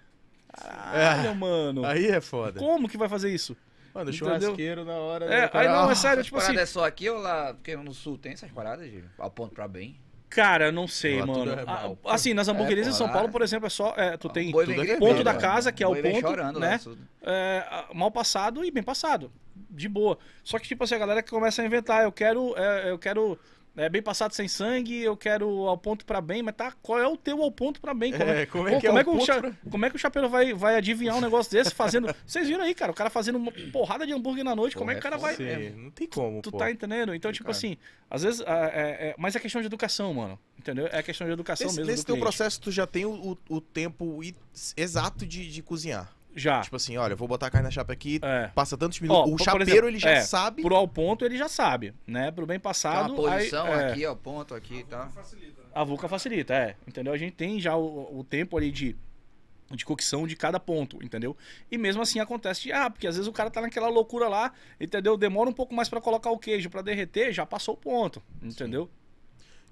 Caralho, 0.51 1.35
mano. 1.35 1.85
Aí 1.85 2.07
é 2.07 2.21
foda. 2.21 2.59
Como 2.59 2.87
que 2.89 2.97
vai 2.97 3.09
fazer 3.09 3.33
isso? 3.33 3.55
Mano, 3.93 4.09
o 4.09 4.13
Entendeu? 4.13 4.39
churrasqueiro 4.39 4.83
na 4.85 4.93
hora... 4.93 5.25
É, 5.25 5.47
cara, 5.47 5.59
aí 5.59 5.67
não, 5.67 5.89
é 5.89 5.91
ah, 5.91 5.95
sério, 5.95 6.23
tipo 6.23 6.37
parada 6.37 6.53
assim. 6.53 6.61
é 6.61 6.65
só 6.65 6.83
aqui 6.85 7.09
ou 7.09 7.19
lá? 7.19 7.53
Porque 7.53 7.75
no 7.75 7.93
sul 7.93 8.17
tem 8.17 8.31
essas 8.33 8.51
paradas, 8.51 8.89
de 8.89 9.03
ao 9.17 9.29
ponto 9.29 9.53
pra 9.53 9.67
bem. 9.67 9.99
Cara, 10.29 10.71
não 10.71 10.87
sei, 10.87 11.19
Lá 11.19 11.27
mano. 11.27 11.51
é 11.51 11.63
Ah, 11.67 11.91
assim, 12.05 12.33
nas 12.33 12.47
hamburguerias 12.47 12.87
É, 12.87 12.89
em 12.89 12.93
São 12.93 13.07
Paulo, 13.07 13.29
por 13.29 13.43
exemplo, 13.43 13.67
é 13.67 13.69
só. 13.69 13.93
é, 13.95 14.17
tu 14.17 14.29
tem 14.29 14.49
O 14.49 14.51
boi 14.53 14.63
é 14.89 14.97
ponto 14.97 15.23
da 15.23 15.31
mano. 15.31 15.39
casa, 15.41 15.71
que 15.71 15.83
é 15.83 15.87
o 15.87 15.95
ponto, 15.95 16.21
chorando 16.21 16.59
né? 16.59 16.79
é, 17.21 17.85
mal 17.93 18.09
passado 18.09 18.65
e 18.65 18.71
bem 18.71 18.81
passado. 18.81 19.31
De 19.69 19.87
boa. 19.87 20.17
Só 20.43 20.57
que, 20.57 20.67
tipo 20.67 20.83
assim, 20.83 20.95
a 20.95 20.97
galera 20.97 21.21
que 21.21 21.29
começa 21.29 21.61
a 21.61 21.65
inventar, 21.65 22.03
eu 22.03 22.11
quero. 22.11 22.55
é, 22.57 22.89
eu 22.89 22.97
quero 22.97 23.37
É 23.75 23.89
bem 23.89 24.03
passado 24.03 24.33
sem 24.33 24.47
sangue, 24.47 25.01
eu 25.01 25.17
quero 25.17 25.49
ao 25.67 25.75
ponto 25.75 26.05
pra 26.05 26.21
bem, 26.21 26.43
mas 26.43 26.55
tá, 26.55 26.71
qual 26.79 26.99
é 26.99 27.07
o 27.07 27.17
teu 27.17 27.41
ao 27.41 27.51
ponto 27.51 27.81
pra 27.81 27.91
bem? 27.91 28.11
Como 28.11 28.23
É, 28.23 28.45
como 28.45 28.67
é 28.67 28.79
que 28.79 28.85
é 28.85 28.89
como, 28.89 28.97
o 28.97 28.99
é 28.99 29.03
que 29.03 29.09
o 29.09 29.13
ponto 29.13 29.25
cha- 29.25 29.39
pra- 29.41 29.51
como 29.71 29.85
é 29.85 29.89
que 29.89 29.95
o 29.95 29.99
chapeiro 29.99 30.29
vai, 30.29 30.53
vai 30.53 30.75
adivinhar 30.75 31.15
um 31.17 31.21
negócio 31.21 31.51
desse 31.51 31.73
fazendo. 31.73 32.13
Vocês 32.23 32.47
viram 32.47 32.63
aí, 32.63 32.75
cara? 32.75 32.91
O 32.91 32.95
cara 32.95 33.09
fazendo 33.09 33.37
uma 33.39 33.51
porrada 33.71 34.05
de 34.05 34.13
hambúrguer 34.13 34.43
na 34.45 34.55
noite. 34.55 34.75
como 34.75 34.91
é 34.91 34.93
que 34.93 34.99
o 34.99 35.03
cara 35.03 35.17
vai. 35.17 35.33
É 35.33 35.37
Sim, 35.37 35.69
não 35.75 35.89
tem 35.89 36.05
como, 36.07 36.39
Tu 36.43 36.51
pô. 36.51 36.57
tá 36.59 36.69
entendendo? 36.69 37.15
Então, 37.15 37.31
tipo 37.31 37.45
Cara. 37.45 37.57
assim, 37.57 37.75
às 38.11 38.21
vezes. 38.21 38.41
é- 38.41 38.45
é- 39.09 39.15
mas 39.17 39.35
é 39.35 39.39
questão 39.39 39.59
de 39.59 39.65
educação, 39.65 40.13
mano. 40.13 40.37
Entendeu? 40.59 40.87
É 40.91 41.01
questão 41.01 41.25
de 41.25 41.33
educação 41.33 41.65
Nesse, 41.65 41.77
mesmo. 41.79 41.91
nesse 41.91 42.03
do 42.03 42.05
teu 42.05 42.15
cliente. 42.15 42.23
processo, 42.25 42.61
tu 42.61 42.71
já 42.71 42.85
tem 42.85 43.05
o, 43.05 43.35
o- 43.49 43.59
tempo 43.59 44.21
exato 44.77 45.25
de, 45.25 45.49
de 45.51 45.61
cozinhar. 45.63 46.13
Já. 46.35 46.61
Tipo 46.61 46.75
assim, 46.75 46.97
olha, 46.97 47.13
eu 47.13 47.17
vou 47.17 47.27
botar 47.27 47.47
a 47.47 47.49
carne 47.49 47.65
na 47.65 47.71
chapa 47.71 47.93
aqui, 47.93 48.19
é. 48.21 48.47
passa 48.55 48.77
tantos 48.77 48.99
Ó, 48.99 49.03
minutos. 49.03 49.29
por 49.31 49.35
o 49.35 49.43
chapeiro, 49.43 49.69
exemplo, 49.69 49.87
ele 49.89 49.99
já 49.99 50.09
é, 50.11 50.21
sabe. 50.21 50.61
Pro 50.61 50.75
ao 50.75 50.87
ponto 50.87 51.23
ele 51.23 51.37
já 51.37 51.47
sabe, 51.47 51.93
né? 52.07 52.31
Pro 52.31 52.45
bem 52.45 52.59
Tá 52.59 52.63
passado. 52.69 53.13
uma 53.13 53.31
posição 53.31 53.65
aí, 53.65 53.71
é, 53.71 53.91
aqui, 53.91 54.05
ó, 54.05 54.15
ponto 54.15 54.55
aqui 54.55 54.79
e 54.79 54.83
tal. 54.83 55.09
Facilita, 55.09 55.61
né? 55.61 55.67
A 55.73 55.83
VUCA 55.83 56.07
facilita, 56.07 56.53
é. 56.53 56.75
Entendeu? 56.87 57.13
A 57.13 57.17
gente 57.17 57.33
tem 57.33 57.59
já 57.59 57.75
o, 57.75 58.19
o 58.19 58.23
tempo 58.23 58.57
ali 58.57 58.71
de, 58.71 58.95
de 59.71 59.85
cocção 59.85 60.25
de 60.27 60.35
cada 60.35 60.59
ponto, 60.59 61.03
entendeu? 61.03 61.35
E 61.71 61.77
mesmo 61.77 62.01
assim 62.01 62.19
acontece 62.19 62.61
de, 62.63 62.71
ah, 62.71 62.89
porque 62.89 63.07
às 63.07 63.15
vezes 63.15 63.27
o 63.27 63.33
cara 63.33 63.49
tá 63.49 63.61
naquela 63.61 63.87
loucura 63.87 64.27
lá, 64.27 64.51
entendeu? 64.79 65.17
Demora 65.17 65.49
um 65.49 65.53
pouco 65.53 65.73
mais 65.73 65.89
pra 65.89 66.01
colocar 66.01 66.31
o 66.31 66.37
queijo 66.39 66.69
pra 66.69 66.81
derreter, 66.81 67.31
já 67.31 67.45
passou 67.45 67.75
o 67.75 67.77
ponto, 67.77 68.21
entendeu? 68.41 68.89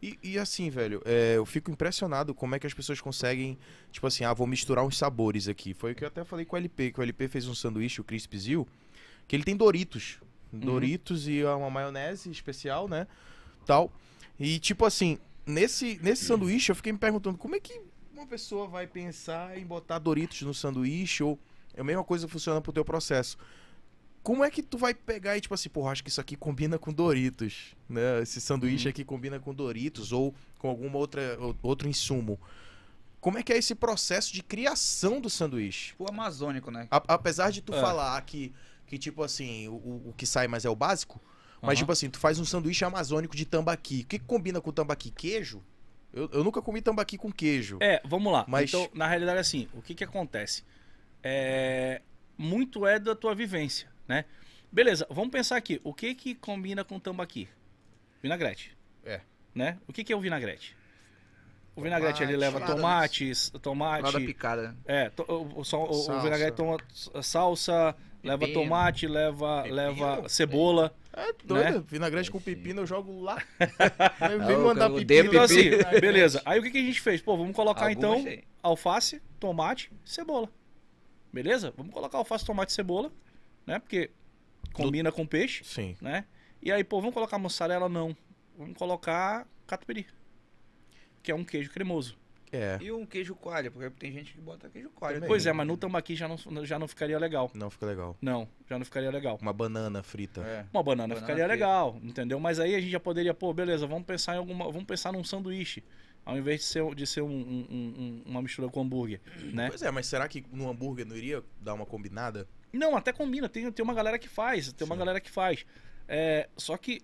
E, 0.01 0.17
e 0.23 0.39
assim, 0.39 0.69
velho, 0.69 1.01
é, 1.05 1.35
eu 1.37 1.45
fico 1.45 1.69
impressionado 1.69 2.33
como 2.33 2.55
é 2.55 2.59
que 2.59 2.65
as 2.65 2.73
pessoas 2.73 2.99
conseguem, 2.99 3.57
tipo 3.91 4.07
assim, 4.07 4.23
ah, 4.23 4.33
vou 4.33 4.47
misturar 4.47 4.83
uns 4.83 4.97
sabores 4.97 5.47
aqui. 5.47 5.73
Foi 5.73 5.91
o 5.91 5.95
que 5.95 6.03
eu 6.03 6.07
até 6.07 6.23
falei 6.23 6.43
com 6.43 6.55
o 6.55 6.59
LP, 6.59 6.91
que 6.91 6.99
o 6.99 7.03
LP 7.03 7.27
fez 7.27 7.47
um 7.47 7.53
sanduíche, 7.53 8.01
o 8.01 8.03
Crisp 8.03 8.35
Zil, 8.35 8.67
que 9.27 9.35
ele 9.35 9.43
tem 9.43 9.55
Doritos. 9.55 10.19
Doritos 10.51 11.27
e 11.27 11.43
uma 11.43 11.69
maionese 11.69 12.29
especial, 12.29 12.87
né? 12.87 13.07
Tal. 13.65 13.91
E 14.39 14.59
tipo 14.59 14.85
assim, 14.85 15.19
nesse, 15.45 15.99
nesse 16.01 16.25
sanduíche 16.25 16.71
eu 16.71 16.75
fiquei 16.75 16.91
me 16.91 16.97
perguntando 16.97 17.37
como 17.37 17.55
é 17.55 17.59
que 17.59 17.79
uma 18.11 18.25
pessoa 18.25 18.67
vai 18.67 18.87
pensar 18.87 19.57
em 19.57 19.65
botar 19.65 19.99
Doritos 19.99 20.41
no 20.41 20.53
sanduíche 20.53 21.23
ou 21.23 21.39
é 21.73 21.81
a 21.81 21.83
mesma 21.83 22.03
coisa 22.03 22.25
que 22.25 22.31
funciona 22.31 22.59
pro 22.59 22.73
teu 22.73 22.83
processo. 22.83 23.37
Como 24.23 24.43
é 24.43 24.51
que 24.51 24.61
tu 24.61 24.77
vai 24.77 24.93
pegar 24.93 25.35
e 25.37 25.41
tipo 25.41 25.53
assim, 25.53 25.69
porra, 25.69 25.91
acho 25.91 26.03
que 26.03 26.09
isso 26.09 26.21
aqui 26.21 26.35
combina 26.35 26.77
com 26.77 26.93
Doritos, 26.93 27.75
né? 27.89 28.21
Esse 28.21 28.39
sanduíche 28.39 28.87
aqui 28.87 29.03
combina 29.03 29.39
com 29.39 29.53
Doritos 29.53 30.11
ou 30.11 30.33
com 30.59 30.69
alguma 30.69 30.97
outra 30.99 31.37
ou- 31.39 31.55
outro 31.63 31.87
insumo. 31.89 32.39
Como 33.19 33.37
é 33.37 33.43
que 33.43 33.51
é 33.53 33.57
esse 33.57 33.73
processo 33.75 34.31
de 34.33 34.43
criação 34.43 35.19
do 35.19 35.29
sanduíche? 35.29 35.93
O 35.97 36.07
amazônico, 36.07 36.69
né? 36.71 36.87
A- 36.91 37.03
apesar 37.07 37.51
de 37.51 37.61
tu 37.61 37.73
É. 37.73 37.81
falar 37.81 38.19
que, 38.21 38.53
que 38.85 38.97
tipo 38.97 39.23
assim, 39.23 39.67
o, 39.67 39.73
o- 40.09 40.13
que 40.15 40.25
sai 40.25 40.47
mais 40.47 40.65
é 40.65 40.69
o 40.69 40.75
básico, 40.75 41.19
mas 41.61 41.69
Aham. 41.71 41.75
tipo 41.77 41.91
assim, 41.91 42.09
tu 42.09 42.19
faz 42.19 42.39
um 42.39 42.45
sanduíche 42.45 42.85
amazônico 42.85 43.35
de 43.35 43.45
tambaqui. 43.45 44.01
O 44.03 44.07
que, 44.07 44.19
que 44.19 44.25
combina 44.25 44.61
com 44.61 44.71
tambaqui? 44.71 45.09
Queijo? 45.11 45.63
Eu, 46.13 46.29
eu 46.33 46.43
nunca 46.43 46.61
comi 46.61 46.81
tambaqui 46.81 47.17
com 47.17 47.31
queijo. 47.31 47.77
É, 47.79 48.01
vamos 48.05 48.31
lá. 48.33 48.45
Mas- 48.47 48.69
Então, 48.69 48.87
na 48.93 49.07
realidade, 49.07 49.39
assim, 49.39 49.67
o 49.73 49.81
que 49.81 49.95
que 49.95 50.03
acontece? 50.03 50.63
É, 51.23 52.01
muito 52.37 52.85
é 52.87 52.97
da 52.99 53.15
tua 53.15 53.35
vivência, 53.35 53.87
né? 54.07 54.25
Beleza, 54.71 55.05
vamos 55.09 55.31
pensar 55.31 55.57
aqui. 55.57 55.79
O 55.83 55.93
que 55.93 56.15
que 56.15 56.33
combina 56.35 56.83
com 56.83 56.99
tambaqui? 56.99 57.47
Vinagrete. 58.21 58.75
É. 59.05 59.21
Né? 59.53 59.77
O 59.87 59.91
que 59.93 60.03
que 60.03 60.13
é 60.13 60.15
o 60.15 60.19
vinagrete? 60.21 60.75
O 61.75 61.81
vinagrete, 61.81 62.21
ele 62.23 62.33
Tomate, 62.33 62.53
leva 62.55 62.65
tomates, 62.67 63.51
Nada 63.51 63.59
tomate... 63.63 64.25
picada. 64.25 64.61
né? 64.69 64.75
É, 64.85 65.09
to- 65.09 65.23
o, 65.27 65.59
o, 65.59 65.63
só- 65.65 65.83
o- 65.89 66.21
vinagrete 66.21 66.55
toma 66.57 66.77
salsa, 67.23 67.95
leva 68.23 68.39
Pepino. 68.39 68.61
tomate, 68.61 69.07
leva, 69.07 69.57
Pepino. 69.63 69.75
leva 69.75 70.29
cebola. 70.29 70.95
É 71.13 71.33
doido. 71.43 71.79
Né? 71.79 71.83
Vinagrete 71.87 72.29
com 72.31 72.39
pepino 72.39 72.81
eu 72.81 72.85
jogo 72.85 73.21
lá. 73.21 73.41
Vem 74.47 74.57
mandar 74.57 74.89
pepino. 74.89 75.29
Então 75.29 75.41
assim, 75.43 75.69
beleza. 75.99 76.41
Aí 76.45 76.59
o 76.59 76.63
que, 76.63 76.71
que 76.71 76.77
a 76.77 76.81
gente 76.83 77.01
fez? 77.01 77.21
Pô, 77.21 77.35
vamos 77.37 77.55
colocar 77.55 77.91
então 77.91 78.23
tem. 78.23 78.43
alface, 78.63 79.21
tomate, 79.39 79.91
cebola. 80.05 80.49
Beleza? 81.33 81.73
Vamos 81.75 81.93
colocar 81.93 82.17
alface, 82.17 82.45
tomate 82.45 82.71
e 82.71 82.75
cebola, 82.75 83.11
né? 83.71 83.79
Porque 83.79 84.11
combina 84.73 85.11
com 85.11 85.25
peixe, 85.25 85.63
Sim. 85.63 85.95
né? 86.01 86.25
E 86.61 86.71
aí, 86.71 86.83
pô, 86.83 86.99
vamos 86.99 87.13
colocar 87.13 87.37
mussarela? 87.37 87.87
Não. 87.89 88.15
Vamos 88.57 88.77
colocar 88.77 89.47
catupiry. 89.65 90.05
Que 91.23 91.31
é 91.31 91.35
um 91.35 91.43
queijo 91.43 91.71
cremoso. 91.71 92.17
É. 92.53 92.77
E 92.81 92.91
um 92.91 93.05
queijo 93.05 93.33
coalho, 93.33 93.71
porque 93.71 93.89
tem 93.91 94.11
gente 94.11 94.33
que 94.33 94.41
bota 94.41 94.69
queijo 94.69 94.89
coalho. 94.89 95.15
Também. 95.15 95.27
Pois 95.29 95.45
é, 95.45 95.53
mas 95.53 95.65
no 95.65 95.77
tambaqui 95.77 96.15
já 96.17 96.27
não, 96.27 96.37
já 96.65 96.77
não 96.77 96.85
ficaria 96.87 97.17
legal. 97.17 97.49
Não 97.53 97.69
fica 97.69 97.85
legal. 97.85 98.17
Não, 98.21 98.45
já 98.69 98.77
não 98.77 98.83
ficaria 98.83 99.09
legal. 99.09 99.39
Uma 99.41 99.53
banana 99.53 100.03
frita. 100.03 100.41
É. 100.41 100.65
Uma 100.73 100.83
banana, 100.83 101.13
Banana 101.15 101.21
ficaria 101.21 101.45
frita. 101.45 101.53
legal, 101.53 101.97
entendeu? 102.03 102.39
Mas 102.41 102.59
aí 102.59 102.75
a 102.75 102.79
gente 102.81 102.91
já 102.91 102.99
poderia, 102.99 103.33
pô, 103.33 103.53
beleza, 103.53 103.87
vamos 103.87 104.05
pensar 104.05 104.35
em 104.35 104.37
alguma. 104.39 104.65
Vamos 104.65 104.83
pensar 104.83 105.13
num 105.13 105.23
sanduíche. 105.23 105.81
Ao 106.25 106.37
invés 106.37 106.59
de 106.59 106.65
ser, 106.67 106.93
de 106.93 107.07
ser 107.07 107.21
um- 107.21 107.29
um- 107.29 107.67
um- 107.71 108.23
uma 108.25 108.41
mistura 108.41 108.67
com 108.69 108.81
hambúrguer, 108.81 109.21
né? 109.53 109.69
Pois 109.69 109.81
é, 109.81 109.89
mas 109.89 110.05
será 110.05 110.27
que 110.27 110.45
no 110.51 110.69
hambúrguer 110.69 111.05
não 111.05 111.15
iria 111.15 111.41
dar 111.59 111.73
uma 111.73 111.85
combinada? 111.85 112.47
Não, 112.73 112.95
até 112.95 113.11
combina. 113.11 113.47
Tem, 113.49 113.71
tem 113.71 113.83
uma 113.83 113.93
galera 113.93 114.17
que 114.19 114.27
faz. 114.29 114.71
Tem 114.73 114.85
uma 114.85 114.95
Sim. 114.95 114.99
galera 114.99 115.19
que 115.19 115.29
faz. 115.31 115.65
É, 116.07 116.47
só 116.57 116.77
que 116.77 117.01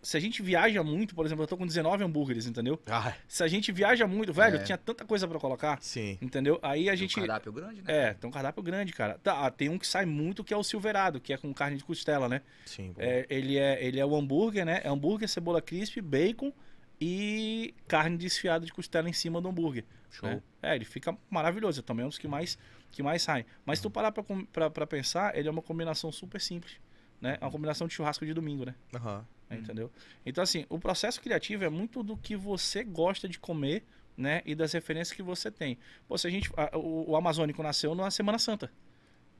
se 0.00 0.16
a 0.16 0.20
gente 0.20 0.40
viaja 0.42 0.82
muito, 0.84 1.12
por 1.14 1.26
exemplo, 1.26 1.42
eu 1.42 1.48
tô 1.48 1.56
com 1.56 1.66
19 1.66 2.04
hambúrgueres, 2.04 2.46
entendeu? 2.46 2.80
Ah, 2.86 3.12
Se 3.26 3.42
a 3.42 3.48
gente 3.48 3.72
viaja 3.72 4.06
muito, 4.06 4.32
velho, 4.32 4.56
É. 4.58 4.62
tinha 4.62 4.78
tanta 4.78 5.04
coisa 5.04 5.26
pra 5.26 5.40
colocar, 5.40 5.76
sim. 5.82 6.16
entendeu? 6.22 6.58
Aí 6.62 6.88
a 6.88 6.92
Tem 6.92 6.98
gente. 6.98 7.18
Um 7.18 7.22
cardápio 7.26 7.52
grande, 7.52 7.82
né? 7.82 7.84
É, 8.10 8.14
tem 8.14 8.28
um 8.28 8.32
cardápio 8.32 8.62
grande, 8.62 8.92
cara. 8.92 9.18
Tá, 9.22 9.50
tem 9.50 9.68
um 9.68 9.76
que 9.76 9.86
sai 9.86 10.06
muito 10.06 10.44
que 10.44 10.54
é 10.54 10.56
o 10.56 10.62
Silverado, 10.62 11.20
que 11.20 11.32
é 11.32 11.36
com 11.36 11.52
carne 11.52 11.76
de 11.78 11.84
costela, 11.84 12.28
né? 12.28 12.42
Sim. 12.64 12.94
É, 12.96 13.26
ele, 13.28 13.58
é, 13.58 13.84
ele 13.84 13.98
é 13.98 14.06
o 14.06 14.14
hambúrguer, 14.14 14.64
né? 14.64 14.80
É 14.84 14.88
hambúrguer, 14.88 15.28
cebola 15.28 15.60
crisp, 15.60 16.00
bacon 16.00 16.52
e 17.00 17.74
carne 17.86 18.16
desfiada 18.16 18.64
de 18.64 18.72
costela 18.72 19.08
em 19.08 19.12
cima 19.12 19.40
do 19.40 19.48
hambúrguer. 19.48 19.84
Show. 20.10 20.28
né? 20.28 20.42
É, 20.62 20.74
ele 20.74 20.84
fica 20.84 21.16
maravilhoso. 21.28 21.82
Também 21.82 22.02
é 22.04 22.06
um 22.06 22.08
dos 22.08 22.18
que 22.18 22.28
mais, 22.28 22.56
que 22.90 23.02
mais 23.02 23.22
saem. 23.22 23.44
Mas 23.64 23.78
se 23.78 23.82
tu 23.82 23.90
parar 23.90 24.12
pra, 24.12 24.24
pra, 24.52 24.70
pra 24.70 24.86
pensar, 24.86 25.36
ele 25.36 25.48
é 25.48 25.50
uma 25.50 25.62
combinação 25.62 26.10
super 26.12 26.40
simples. 26.40 26.74
Né? 27.20 27.36
É 27.40 27.44
uma 27.44 27.50
combinação 27.50 27.86
de 27.86 27.94
churrasco 27.94 28.24
de 28.24 28.32
domingo, 28.32 28.64
né? 28.64 28.74
Aham. 28.94 29.26
Entendeu? 29.50 29.90
Então, 30.26 30.44
assim, 30.44 30.66
o 30.68 30.78
processo 30.78 31.20
criativo 31.22 31.64
é 31.64 31.70
muito 31.70 32.02
do 32.02 32.16
que 32.16 32.36
você 32.36 32.84
gosta 32.84 33.26
de 33.26 33.38
comer, 33.38 33.82
né? 34.16 34.42
E 34.44 34.54
das 34.54 34.72
referências 34.72 35.16
que 35.16 35.22
você 35.22 35.50
tem. 35.50 35.78
Pô, 36.06 36.18
se 36.18 36.26
a 36.26 36.30
gente. 36.30 36.50
a- 36.56 36.76
o, 36.76 37.10
o 37.12 37.16
Amazônico 37.16 37.62
nasceu 37.62 37.94
na 37.94 38.10
Semana 38.10 38.38
Santa. 38.38 38.70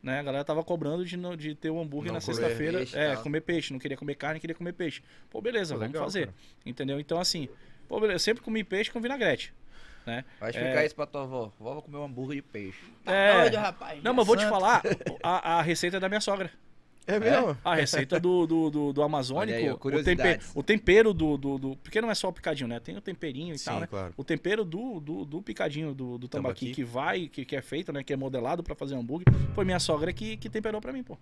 Né? 0.02 0.18
A 0.20 0.22
galera 0.22 0.44
tava 0.44 0.64
cobrando 0.64 1.04
de, 1.04 1.16
de 1.36 1.54
ter 1.54 1.68
o 1.70 1.78
hambúrguer 1.78 2.08
Não 2.08 2.14
na 2.14 2.20
sexta-feira. 2.22 2.84
É, 2.94 3.14
tal. 3.14 3.22
comer 3.22 3.42
peixe. 3.42 3.72
Não 3.72 3.78
queria 3.78 3.96
comer 3.98 4.14
carne, 4.14 4.40
queria 4.40 4.54
comer 4.56 4.72
peixe. 4.72 5.02
Pô, 5.28 5.42
beleza, 5.42 5.74
Pô, 5.74 5.80
vamos 5.80 5.92
legal, 5.92 6.06
fazer. 6.06 6.26
cara. 6.28 6.36
Entendeu? 6.64 6.98
Então, 6.98 7.20
assim, 7.20 7.48
pô, 7.86 7.96
beleza, 8.00 8.14
eu 8.14 8.18
sempre 8.20 8.42
comi 8.42 8.64
peixe 8.64 8.90
com 8.90 9.00
vinagrete. 9.00 9.52
Né? 10.06 10.24
Vai 10.40 10.50
explicar 10.50 10.82
É. 10.82 10.86
isso 10.86 10.94
pra 10.94 11.06
tua 11.06 11.22
avó. 11.22 11.52
Vó 11.58 11.74
vai 11.74 11.82
comer 11.82 11.98
um 11.98 12.04
hambúrguer 12.04 12.36
de 12.36 12.42
peixe. 12.42 12.78
É. 13.06 13.40
doido, 13.42 13.56
rapaz. 13.56 14.02
Não, 14.02 14.12
mas 14.14 14.22
eu 14.22 14.26
vou 14.26 14.36
te 14.36 14.46
falar, 14.48 14.82
a, 15.22 15.58
a 15.58 15.62
receita 15.62 15.98
é 15.98 16.00
da 16.00 16.08
minha 16.08 16.20
sogra. 16.20 16.50
É 17.06 17.18
mesmo? 17.18 17.56
A 17.64 17.74
receita 17.74 18.20
do, 18.20 18.46
do, 18.46 18.68
do, 18.68 18.92
do 18.92 19.02
Amazônico, 19.02 19.56
aí, 19.58 19.70
o, 19.70 20.04
tempero, 20.04 20.42
o 20.54 20.62
tempero 20.62 21.14
do, 21.14 21.38
do, 21.38 21.56
do- 21.58 21.76
Porque 21.76 22.02
não 22.02 22.10
é 22.10 22.14
só 22.14 22.28
o 22.28 22.32
picadinho, 22.34 22.68
né? 22.68 22.78
Tem 22.80 22.94
o 22.98 23.00
temperinho 23.00 23.54
e 23.54 23.58
Sim, 23.58 23.64
tal, 23.64 23.80
né? 23.80 23.86
claro. 23.86 24.12
O 24.14 24.22
tempero 24.22 24.62
do, 24.62 25.00
do, 25.00 25.24
do 25.24 25.40
picadinho 25.40 25.94
do, 25.94 26.18
do 26.18 26.28
tambaqui, 26.28 26.66
Tambaqui. 26.66 26.74
que 26.74 26.84
vai, 26.84 27.26
que, 27.28 27.46
que 27.46 27.56
é 27.56 27.62
feito, 27.62 27.92
né? 27.94 28.02
Que 28.04 28.12
é 28.12 28.16
modelado 28.16 28.62
pra 28.62 28.74
fazer 28.74 28.94
hambúrguer, 28.94 29.26
foi 29.54 29.64
minha 29.64 29.78
sogra 29.80 30.12
que, 30.12 30.36
que 30.36 30.50
temperou 30.50 30.82
pra 30.82 30.92
mim, 30.92 31.02
pô. 31.02 31.16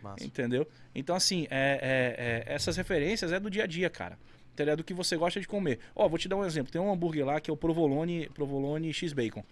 Massa. 0.00 0.24
Entendeu? 0.24 0.64
Então, 0.94 1.16
assim, 1.16 1.48
é, 1.50 2.44
é- 2.46 2.52
é- 2.52 2.54
essas 2.54 2.76
referências 2.76 3.32
é 3.32 3.40
do 3.40 3.50
dia 3.50 3.64
a 3.64 3.66
dia, 3.66 3.90
cara. 3.90 4.16
É 4.58 4.76
do 4.76 4.84
que 4.84 4.94
você 4.94 5.16
gosta 5.16 5.40
de 5.40 5.46
comer. 5.46 5.78
Ó, 5.94 6.08
vou 6.08 6.18
te 6.18 6.28
dar 6.28 6.36
um 6.36 6.44
exemplo. 6.44 6.72
Tem 6.72 6.80
um 6.80 6.92
hambúrguer 6.92 7.24
lá 7.24 7.40
que 7.40 7.50
é 7.50 7.52
o 7.52 7.56
Provolone, 7.56 8.28
Provolone 8.30 8.92
X 8.92 9.12
Bacon. 9.12 9.44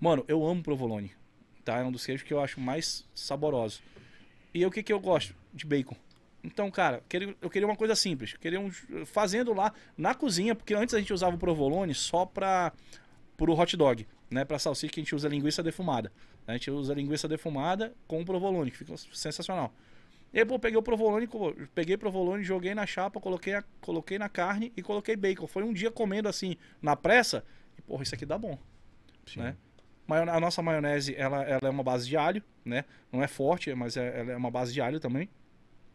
Mano, 0.00 0.24
eu 0.28 0.46
amo 0.46 0.62
Provolone. 0.62 1.12
Tá? 1.64 1.78
É 1.78 1.84
um 1.84 1.92
dos 1.92 2.06
queijos 2.06 2.26
que 2.26 2.32
eu 2.32 2.40
acho 2.40 2.60
mais 2.60 3.06
saboroso. 3.14 3.80
E 4.54 4.64
o 4.64 4.70
que 4.70 4.82
que 4.82 4.92
eu 4.92 4.98
gosto? 4.98 5.34
De 5.52 5.66
bacon. 5.66 5.96
Então, 6.42 6.70
cara, 6.70 7.02
eu 7.42 7.50
queria 7.50 7.66
uma 7.66 7.76
coisa 7.76 7.94
simples. 7.94 8.32
Eu 8.32 8.38
Queria 8.38 8.60
um, 8.60 8.70
fazendo 9.04 9.52
lá 9.52 9.72
na 9.96 10.14
cozinha, 10.14 10.54
porque 10.54 10.72
antes 10.74 10.94
a 10.94 10.98
gente 10.98 11.12
usava 11.12 11.36
o 11.36 11.38
provolone 11.38 11.94
só 11.94 12.24
para 12.24 12.72
pro 13.36 13.52
hot 13.52 13.76
dog, 13.76 14.06
né? 14.30 14.44
Pra 14.44 14.58
salsicha 14.58 14.92
que 14.92 15.00
a 15.00 15.02
gente 15.02 15.14
usa 15.14 15.28
linguiça 15.28 15.62
defumada. 15.62 16.10
A 16.46 16.52
gente 16.52 16.70
usa 16.70 16.94
linguiça 16.94 17.28
defumada 17.28 17.92
com 18.06 18.22
o 18.22 18.24
provolone, 18.24 18.70
que 18.70 18.78
fica 18.78 18.94
sensacional. 19.12 19.72
E 20.32 20.38
aí, 20.40 20.44
pô, 20.44 20.58
peguei 20.58 20.78
o 20.78 20.82
provolone, 20.82 21.28
peguei 21.74 21.96
provolone, 21.96 22.44
joguei 22.44 22.74
na 22.74 22.86
chapa, 22.86 23.18
coloquei, 23.20 23.54
a- 23.54 23.64
coloquei 23.80 24.18
na 24.18 24.28
carne 24.28 24.72
e 24.76 24.82
coloquei 24.82 25.16
bacon. 25.16 25.46
Foi 25.46 25.62
um 25.62 25.72
dia 25.72 25.90
comendo 25.90 26.28
assim, 26.28 26.56
na 26.82 26.94
pressa, 26.94 27.42
e 27.78 27.82
porra, 27.82 28.02
isso 28.02 28.14
aqui 28.14 28.26
dá 28.26 28.36
bom 28.36 28.58
Sim. 29.26 29.40
né? 29.40 29.56
A 30.10 30.40
nossa 30.40 30.62
maionese, 30.62 31.14
ela, 31.16 31.42
ela 31.42 31.60
é 31.64 31.70
uma 31.70 31.82
base 31.82 32.08
de 32.08 32.16
alho, 32.16 32.42
né? 32.64 32.84
Não 33.12 33.22
é 33.22 33.28
forte, 33.28 33.74
mas 33.74 33.94
é, 33.96 34.20
ela 34.20 34.32
é 34.32 34.36
uma 34.36 34.50
base 34.50 34.72
de 34.72 34.80
alho 34.80 34.98
também. 34.98 35.28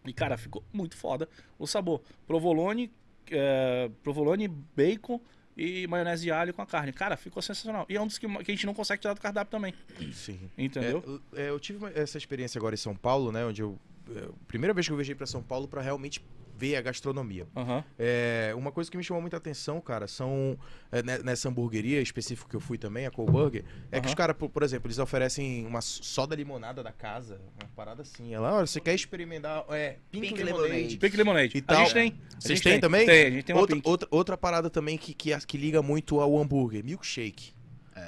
E, 0.06 0.14
cara, 0.14 0.38
ficou 0.38 0.64
muito 0.72 0.96
foda 0.96 1.28
o 1.58 1.66
sabor. 1.66 2.02
Provolone, 2.28 2.92
é, 3.32 3.90
provolone, 4.04 4.48
bacon 4.48 5.20
e 5.58 5.88
maionese 5.88 6.24
de 6.24 6.32
alho 6.32 6.54
com 6.54 6.62
a 6.62 6.66
carne. 6.66 6.92
Cara, 6.94 7.18
ficou 7.18 7.42
sensacional. 7.42 7.88
E 7.90 7.96
é 7.96 8.02
um 8.02 8.06
dos 8.06 8.20
que, 8.20 8.28
que 8.28 8.52
a 8.52 8.54
gente 8.56 8.66
não 8.68 8.74
consegue 8.76 9.02
tirar 9.02 9.14
do 9.16 9.22
cardápio 9.22 9.50
também, 9.50 9.74
Sim. 10.12 10.40
entendeu? 10.58 11.22
É, 11.36 11.50
eu- 11.50 11.56
é, 11.56 11.60
tive 11.60 11.80
essa 11.96 12.18
experiência 12.18 12.60
agora 12.60 12.76
em 12.76 12.78
São 12.78 12.96
Paulo, 12.96 13.32
né? 13.32 13.44
Onde 13.46 13.62
eu. 13.64 13.80
É, 14.16 14.28
primeira 14.48 14.74
vez 14.74 14.86
que 14.88 14.92
eu 14.94 14.98
viajei 14.98 15.16
pra 15.16 15.26
São 15.28 15.42
Paulo 15.44 15.68
pra 15.68 15.82
realmente 15.82 16.24
ver 16.56 16.76
a 16.76 16.82
gastronomia. 16.82 17.48
Aham. 17.56 17.84
É, 17.98 18.54
uma 18.56 18.72
coisa 18.72 18.90
que 18.90 18.96
me 18.96 19.04
chamou 19.04 19.20
muita 19.20 19.38
atenção, 19.38 19.82
cara, 19.82 20.08
são 20.08 20.56
é, 20.92 21.02
ne- 21.02 21.18
nessa 21.20 21.50
hamburgueria 21.50 22.00
específica 22.00 22.48
que 22.48 22.56
eu 22.56 22.60
fui 22.60 22.78
também, 22.78 23.08
a 23.08 23.12
Cold 23.12 23.32
Burger, 23.32 23.64
é 23.92 24.00
que 24.00 24.06
Aham. 24.06 24.08
os 24.10 24.14
caras, 24.14 24.38
por, 24.38 24.50
por 24.50 24.62
exemplo, 24.62 24.88
eles 24.88 25.00
oferecem 25.00 25.66
uma 25.66 25.82
soda 25.82 26.36
limonada 26.36 26.84
da 26.84 26.92
casa, 26.92 27.42
uma 27.60 27.68
parada 27.76 28.04
assim. 28.04 28.34
Ela, 28.36 28.54
olha, 28.56 28.68
você 28.68 28.80
quer 28.80 28.94
experimentar 28.94 29.66
é, 29.70 29.98
Pink, 30.12 30.28
Pink 30.28 30.44
Lemonade. 30.44 30.70
Lemonade. 30.72 30.98
Pink 30.98 31.18
Lemonade. 31.18 31.58
E 31.58 31.60
A 31.60 31.64
tal. 31.64 31.78
gente 31.86 31.94
tem. 31.96 32.10
A 32.10 32.40
Vocês 32.40 32.60
gente 32.60 32.64
têm 32.70 32.80
também? 32.80 33.06
Tem, 33.08 33.26
a 33.26 33.32
gente 33.32 33.44
tem 33.46 33.56
uma 33.56 33.62
outra, 33.62 33.76
Pink. 33.76 33.90
outra, 33.90 34.08
outra 34.12 34.38
parada 34.38 34.70
também 34.70 34.96
que, 34.98 35.14
que, 35.16 35.36
que 35.48 35.58
liga 35.58 35.82
muito 35.82 36.20
ao 36.20 36.38
hambúrguer, 36.38 36.84
milkshake. 36.84 37.52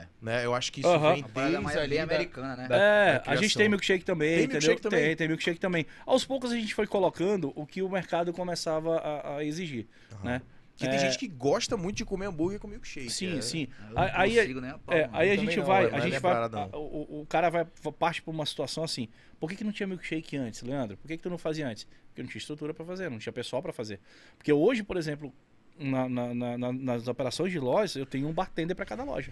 É. 0.01 0.07
Né? 0.21 0.45
Eu 0.45 0.53
acho 0.55 0.71
que 0.71 0.81
isso 0.81 0.89
vem 0.99 0.99
mais 0.99 1.23
desde 1.23 1.31
bem 1.33 1.77
ali 1.79 1.97
da- 1.97 2.03
americana, 2.03 2.55
né? 2.55 2.67
da- 2.67 2.75
É, 2.77 3.19
da 3.19 3.31
a 3.31 3.35
gente 3.35 3.57
tem 3.57 3.69
milkshake 3.69 4.03
também, 4.05 4.29
Tem 4.35 4.43
entendeu? 4.45 4.59
milkshake 4.59 4.81
também? 4.81 5.01
Tem, 5.05 5.15
tem 5.15 5.27
milkshake 5.27 5.59
também. 5.59 5.85
Aos 6.05 6.25
poucos 6.25 6.51
a 6.51 6.55
gente 6.55 6.73
foi 6.73 6.87
colocando 6.87 7.51
o 7.55 7.65
que 7.65 7.81
o 7.81 7.89
mercado 7.89 8.31
começava 8.33 8.97
a, 8.97 9.37
a 9.37 9.43
exigir, 9.45 9.87
né? 10.23 10.41
Que 10.77 10.85
tem 10.87 10.95
É. 10.95 10.99
gente 10.99 11.17
que 11.17 11.27
gosta 11.29 11.77
muito 11.77 11.95
de 11.95 12.03
comer 12.03 12.25
hambúrguer 12.25 12.59
com 12.59 12.67
milkshake. 12.67 13.09
Sim, 13.09 13.37
é. 13.37 13.41
sim. 13.41 13.67
Aí, 13.95 14.35
consigo 14.35 14.59
é, 14.89 15.09
aí 15.13 15.29
a 15.29 15.33
Eu 15.35 15.37
gente 15.37 15.39
também 15.39 15.57
não, 15.57 15.65
vai, 15.65 15.83
não 15.89 15.95
a 15.95 15.97
é 15.97 16.01
gente 16.01 16.19
vai, 16.19 16.33
a- 16.33 16.69
o, 16.77 17.21
o 17.21 17.25
cara 17.29 17.49
vai 17.49 17.65
parte 17.97 18.21
por 18.21 18.31
uma 18.31 18.45
situação 18.45 18.83
assim. 18.83 19.07
Por 19.39 19.49
que, 19.49 19.55
que 19.55 19.63
não 19.63 19.71
tinha 19.71 19.87
milkshake 19.87 20.35
antes, 20.35 20.61
Leandro? 20.63 20.97
Por 20.97 21.07
que, 21.07 21.15
que 21.15 21.23
tu 21.23 21.29
não 21.29 21.37
fazia 21.37 21.65
antes? 21.65 21.87
Porque 22.09 22.21
não 22.21 22.27
tinha 22.29 22.39
estrutura 22.39 22.73
pra 22.73 22.83
fazer, 22.85 23.09
não 23.09 23.17
tinha 23.19 23.31
pessoal 23.31 23.61
pra 23.61 23.71
fazer. 23.71 24.01
Porque 24.37 24.51
hoje, 24.51 24.83
por 24.83 24.97
exemplo, 24.97 25.33
na- 25.79 26.09
na- 26.09 26.33
na- 26.33 26.57
na- 26.57 26.73
nas 26.73 27.07
operações 27.07 27.53
de 27.53 27.59
lojas, 27.59 27.95
eu 27.95 28.05
tenho 28.05 28.27
um 28.27 28.33
bartender 28.33 28.75
pra 28.75 28.85
cada 28.85 29.03
loja, 29.05 29.31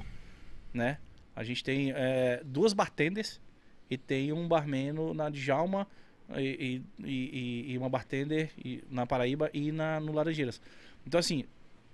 né? 0.73 0.97
A 1.35 1.43
gente 1.43 1.63
tem 1.63 1.91
é, 1.95 2.41
duas 2.45 2.73
bartenders 2.73 3.39
e 3.89 3.97
tem 3.97 4.31
um 4.31 4.47
barman 4.47 4.93
na 5.13 5.29
Djalma 5.29 5.87
e, 6.37 6.81
e, 7.03 7.73
e- 7.73 7.77
uma 7.77 7.89
bartender 7.89 8.51
na 8.89 9.05
Paraíba 9.05 9.49
e 9.53 9.71
na, 9.71 9.99
no 9.99 10.11
Laranjeiras. 10.13 10.61
Então, 11.05 11.19
assim, 11.19 11.43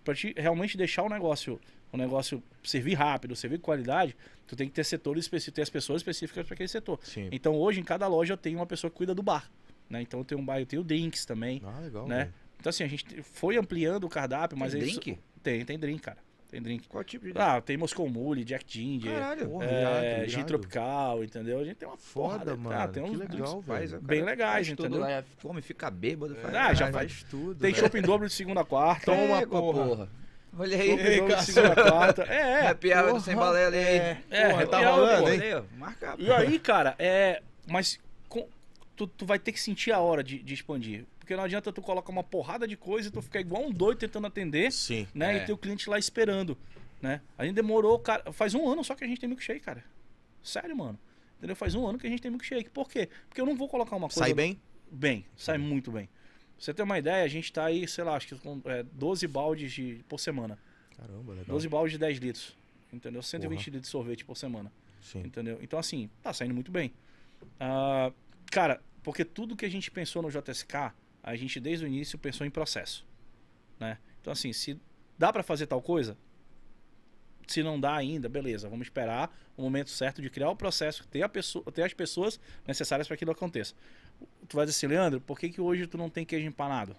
pra 0.04 0.14
te 0.14 0.34
realmente 0.38 0.78
deixar 0.78 1.04
o 1.04 1.10
negócio, 1.10 1.60
o 1.92 1.98
negócio 1.98 2.44
servir 2.64 2.94
rápido, 2.96 3.36
servir 3.36 3.58
com 3.58 3.66
qualidade, 3.66 4.16
tu 4.48 4.56
tem 4.56 4.68
que 4.68 4.74
ter 4.74 4.84
setores 4.84 5.26
específicos, 5.26 5.56
ter 5.56 5.62
as 5.62 5.70
pessoas 5.70 6.02
específicas 6.02 6.46
para 6.46 6.54
aquele 6.54 6.70
setor. 6.70 7.00
Sim. 7.04 7.30
Então, 7.32 7.56
hoje, 7.56 7.80
em 7.80 7.84
cada 7.84 8.08
loja, 8.08 8.34
eu 8.34 8.38
tenho 8.38 8.60
uma 8.60 8.66
pessoa 8.68 8.92
que 8.92 8.98
cuida 8.98 9.16
do 9.16 9.24
bar. 9.24 9.50
Né? 9.90 10.02
Então, 10.02 10.20
eu 10.20 10.26
tenho 10.26 10.40
um 10.40 10.46
bar, 10.46 10.60
eu 10.60 10.66
tenho 10.66 10.84
drinks 10.84 11.26
também. 11.26 11.62
Ah, 11.66 11.80
legal. 11.80 12.08
né? 12.08 12.32
Então, 12.60 12.70
assim, 12.70 12.84
a 12.84 12.88
gente 12.88 13.22
foi 13.24 13.58
ampliando 13.58 14.04
o 14.04 14.10
cardápio, 14.10 14.58
mas 14.58 14.74
Tem 14.74 14.82
é 14.82 14.86
isso- 14.86 15.00
drink? 15.00 15.20
Tem, 15.42 15.66
tem 15.66 15.80
drink, 15.80 16.02
cara. 16.02 16.18
Tem 16.50 16.60
drink. 16.62 16.88
Qual 16.88 17.04
tipo 17.04 17.26
de... 17.32 17.34
Ah, 17.38 17.62
tem 17.62 17.78
Moscow 17.78 18.10
Mule, 18.10 18.44
Jack 18.44 18.66
Ginger, 18.68 19.14
Caralho. 19.14 19.50
Porra, 19.50 19.66
é, 19.66 19.82
irado, 19.82 20.26
gin 20.26 20.32
irado. 20.40 20.48
tropical, 20.48 21.24
entendeu? 21.24 21.60
A 21.60 21.64
gente 21.64 21.76
tem 21.76 21.88
uma 21.88 21.96
Foda, 21.98 22.30
porrada. 22.40 22.56
mano. 22.58 22.76
Ah, 22.76 22.88
tem 22.88 23.04
que 23.04 23.10
uns 23.12 23.18
legal, 23.20 23.28
drinks 23.38 23.52
velho. 23.52 23.64
Faz, 23.68 23.94
o 23.94 24.02
bem 24.02 24.20
cara 24.22 24.32
legais, 24.32 24.54
faz 24.68 24.78
tudo 24.78 24.88
entendeu? 24.98 25.00
lá, 25.02 25.24
come, 25.42 25.62
fica 25.62 25.92
bêbado. 25.92 26.36
faz- 26.36 26.56
Ah, 26.56 26.74
já 26.74 26.92
faz, 26.92 27.12
faz. 27.12 27.24
tudo. 27.30 27.60
Tem 27.60 27.72
velho. 27.72 27.76
shopping 27.86 28.02
dobro 28.02 28.28
de 28.28 28.34
segunda 28.34 28.62
a 28.62 28.66
quarta. 28.66 29.06
Toma, 29.06 29.42
Égua, 29.42 29.62
porra. 29.62 30.10
Olha 30.58 30.76
aí. 30.82 31.18
dobro 31.20 31.36
de 31.36 31.44
segunda 31.46 31.74
a 31.82 31.92
quarta. 31.92 32.24
É, 32.24 32.68
Happy 32.70 32.94
hour 32.94 33.08
porra. 33.10 33.20
sem 33.20 33.36
balela 33.36 33.76
aí. 33.76 33.84
É, 33.84 34.18
É, 34.32 34.50
porra, 34.50 34.66
tá 34.68 34.78
happy 34.78 34.86
hour, 34.88 34.96
rolando, 34.96 35.30
hein? 35.32 35.64
Marca. 35.78 36.16
E 36.18 36.32
aí, 36.32 36.58
cara, 36.58 36.96
é. 36.98 37.44
Mas 37.68 38.00
com- 38.28 38.48
tu, 38.96 39.06
tu 39.06 39.24
vai 39.24 39.38
ter 39.38 39.52
que 39.52 39.60
sentir 39.62 39.92
a 39.92 40.00
hora 40.00 40.24
de, 40.24 40.40
de 40.40 40.54
expandir. 40.56 41.06
Porque 41.30 41.38
não 41.38 41.44
adianta 41.44 41.72
tu 41.72 41.80
colocar 41.80 42.12
uma 42.12 42.24
porrada 42.24 42.68
de 42.68 42.76
coisa 42.76 43.08
e 43.08 43.12
tu 43.12 43.22
ficar 43.22 43.40
igual 43.40 43.64
um 43.64 43.72
doido 43.72 44.00
tentando 44.00 44.26
atender, 44.26 44.72
Sim. 44.72 45.08
né? 45.14 45.38
É. 45.38 45.44
E 45.44 45.46
ter 45.46 45.54
o 45.54 45.58
cliente 45.60 45.88
lá 45.88 46.00
esperando, 46.00 46.58
né? 47.00 47.22
A 47.38 47.46
gente 47.46 47.54
demorou, 47.54 48.00
cara. 48.00 48.34
Faz 48.34 48.56
um 48.56 48.68
ano 48.68 48.84
só 48.84 48.96
que 48.96 49.04
a 49.04 49.08
gente 49.08 49.20
tem 49.20 49.30
milkshake, 49.30 49.60
cara. 49.60 49.86
Sério, 50.42 50.76
mano. 50.76 50.98
Entendeu? 51.38 51.56
Faz 51.56 51.76
um 51.76 51.86
ano 51.86 52.00
que 52.00 52.08
a 52.08 52.10
gente 52.10 52.20
tem 52.20 52.32
milkshake. 52.32 52.72
Por 52.72 52.90
quê? 52.90 53.10
Porque 53.28 53.40
eu 53.40 53.46
não 53.46 53.56
vou 53.56 53.70
colocar 53.70 53.96
uma 53.96 54.08
coisa. 54.08 54.22
Sai 54.22 54.34
bem? 54.34 54.60
Bem, 54.90 55.24
sai 55.38 55.60
muito 55.60 55.92
bem. 55.92 56.08
Pra 56.08 56.66
você 56.66 56.74
ter 56.74 56.82
uma 56.82 56.98
ideia, 56.98 57.24
a 57.24 57.28
gente 57.28 57.54
tá 57.54 57.66
aí, 57.66 57.88
sei 57.88 58.04
lá, 58.04 58.16
acho 58.16 58.30
que 58.30 58.36
com 58.36 58.60
é, 58.66 58.82
12 58.82 59.28
baldes 59.28 59.72
de, 59.72 60.04
por 60.10 60.20
semana. 60.20 60.58
Caramba, 60.98 61.34
legal. 61.34 61.46
12 61.46 61.70
baldes 61.70 61.92
de 61.92 62.00
10 62.00 62.18
litros. 62.18 62.58
Entendeu? 62.92 63.22
120 63.22 63.66
litros 63.68 63.84
de 63.84 63.88
sorvete 63.88 64.26
por 64.26 64.36
semana. 64.36 64.72
Sim. 65.00 65.20
Entendeu? 65.20 65.60
Então, 65.62 65.78
assim, 65.78 66.10
tá 66.24 66.34
saindo 66.34 66.56
muito 66.56 66.72
bem. 66.72 66.92
Ah, 67.60 68.12
cara, 68.50 68.82
porque 69.04 69.24
tudo 69.24 69.56
que 69.56 69.64
a 69.64 69.70
gente 69.70 69.92
pensou 69.92 70.24
no 70.24 70.32
JSK, 70.32 70.92
a 71.24 71.36
gente 71.36 71.60
desde 71.60 71.86
o 71.86 71.88
início 71.88 72.18
pensou 72.18 72.46
em 72.46 72.50
processo. 72.50 73.06
Né? 73.80 73.98
Então, 74.22 74.32
assim, 74.34 74.52
se 74.54 74.80
dá 75.18 75.32
pra 75.32 75.44
fazer 75.44 75.68
tal 75.68 75.82
coisa, 75.82 76.18
se 77.48 77.64
não 77.64 77.80
dá 77.80 77.96
ainda, 77.96 78.30
beleza, 78.30 78.70
vamos 78.70 78.86
esperar 78.86 79.36
o 79.58 79.62
momento 79.64 79.90
certo 79.90 80.22
de 80.22 80.30
criar 80.30 80.50
o 80.50 80.56
processo, 80.56 81.08
ter, 81.08 81.22
a 81.24 81.30
pessoa, 81.30 81.66
ter 81.72 81.84
as 81.84 81.94
pessoas 81.94 82.40
necessárias 82.68 83.08
para 83.08 83.18
que 83.18 83.24
aquilo 83.24 83.32
aconteça. 83.32 83.74
Tu 84.48 84.56
vai 84.56 84.66
dizer 84.66 84.78
assim, 84.78 84.88
Leandro, 84.88 85.20
por 85.22 85.40
que, 85.40 85.50
que 85.50 85.60
hoje 85.62 85.88
tu 85.88 85.98
não 85.98 86.10
tem 86.10 86.26
queijo 86.26 86.48
empanado? 86.48 86.96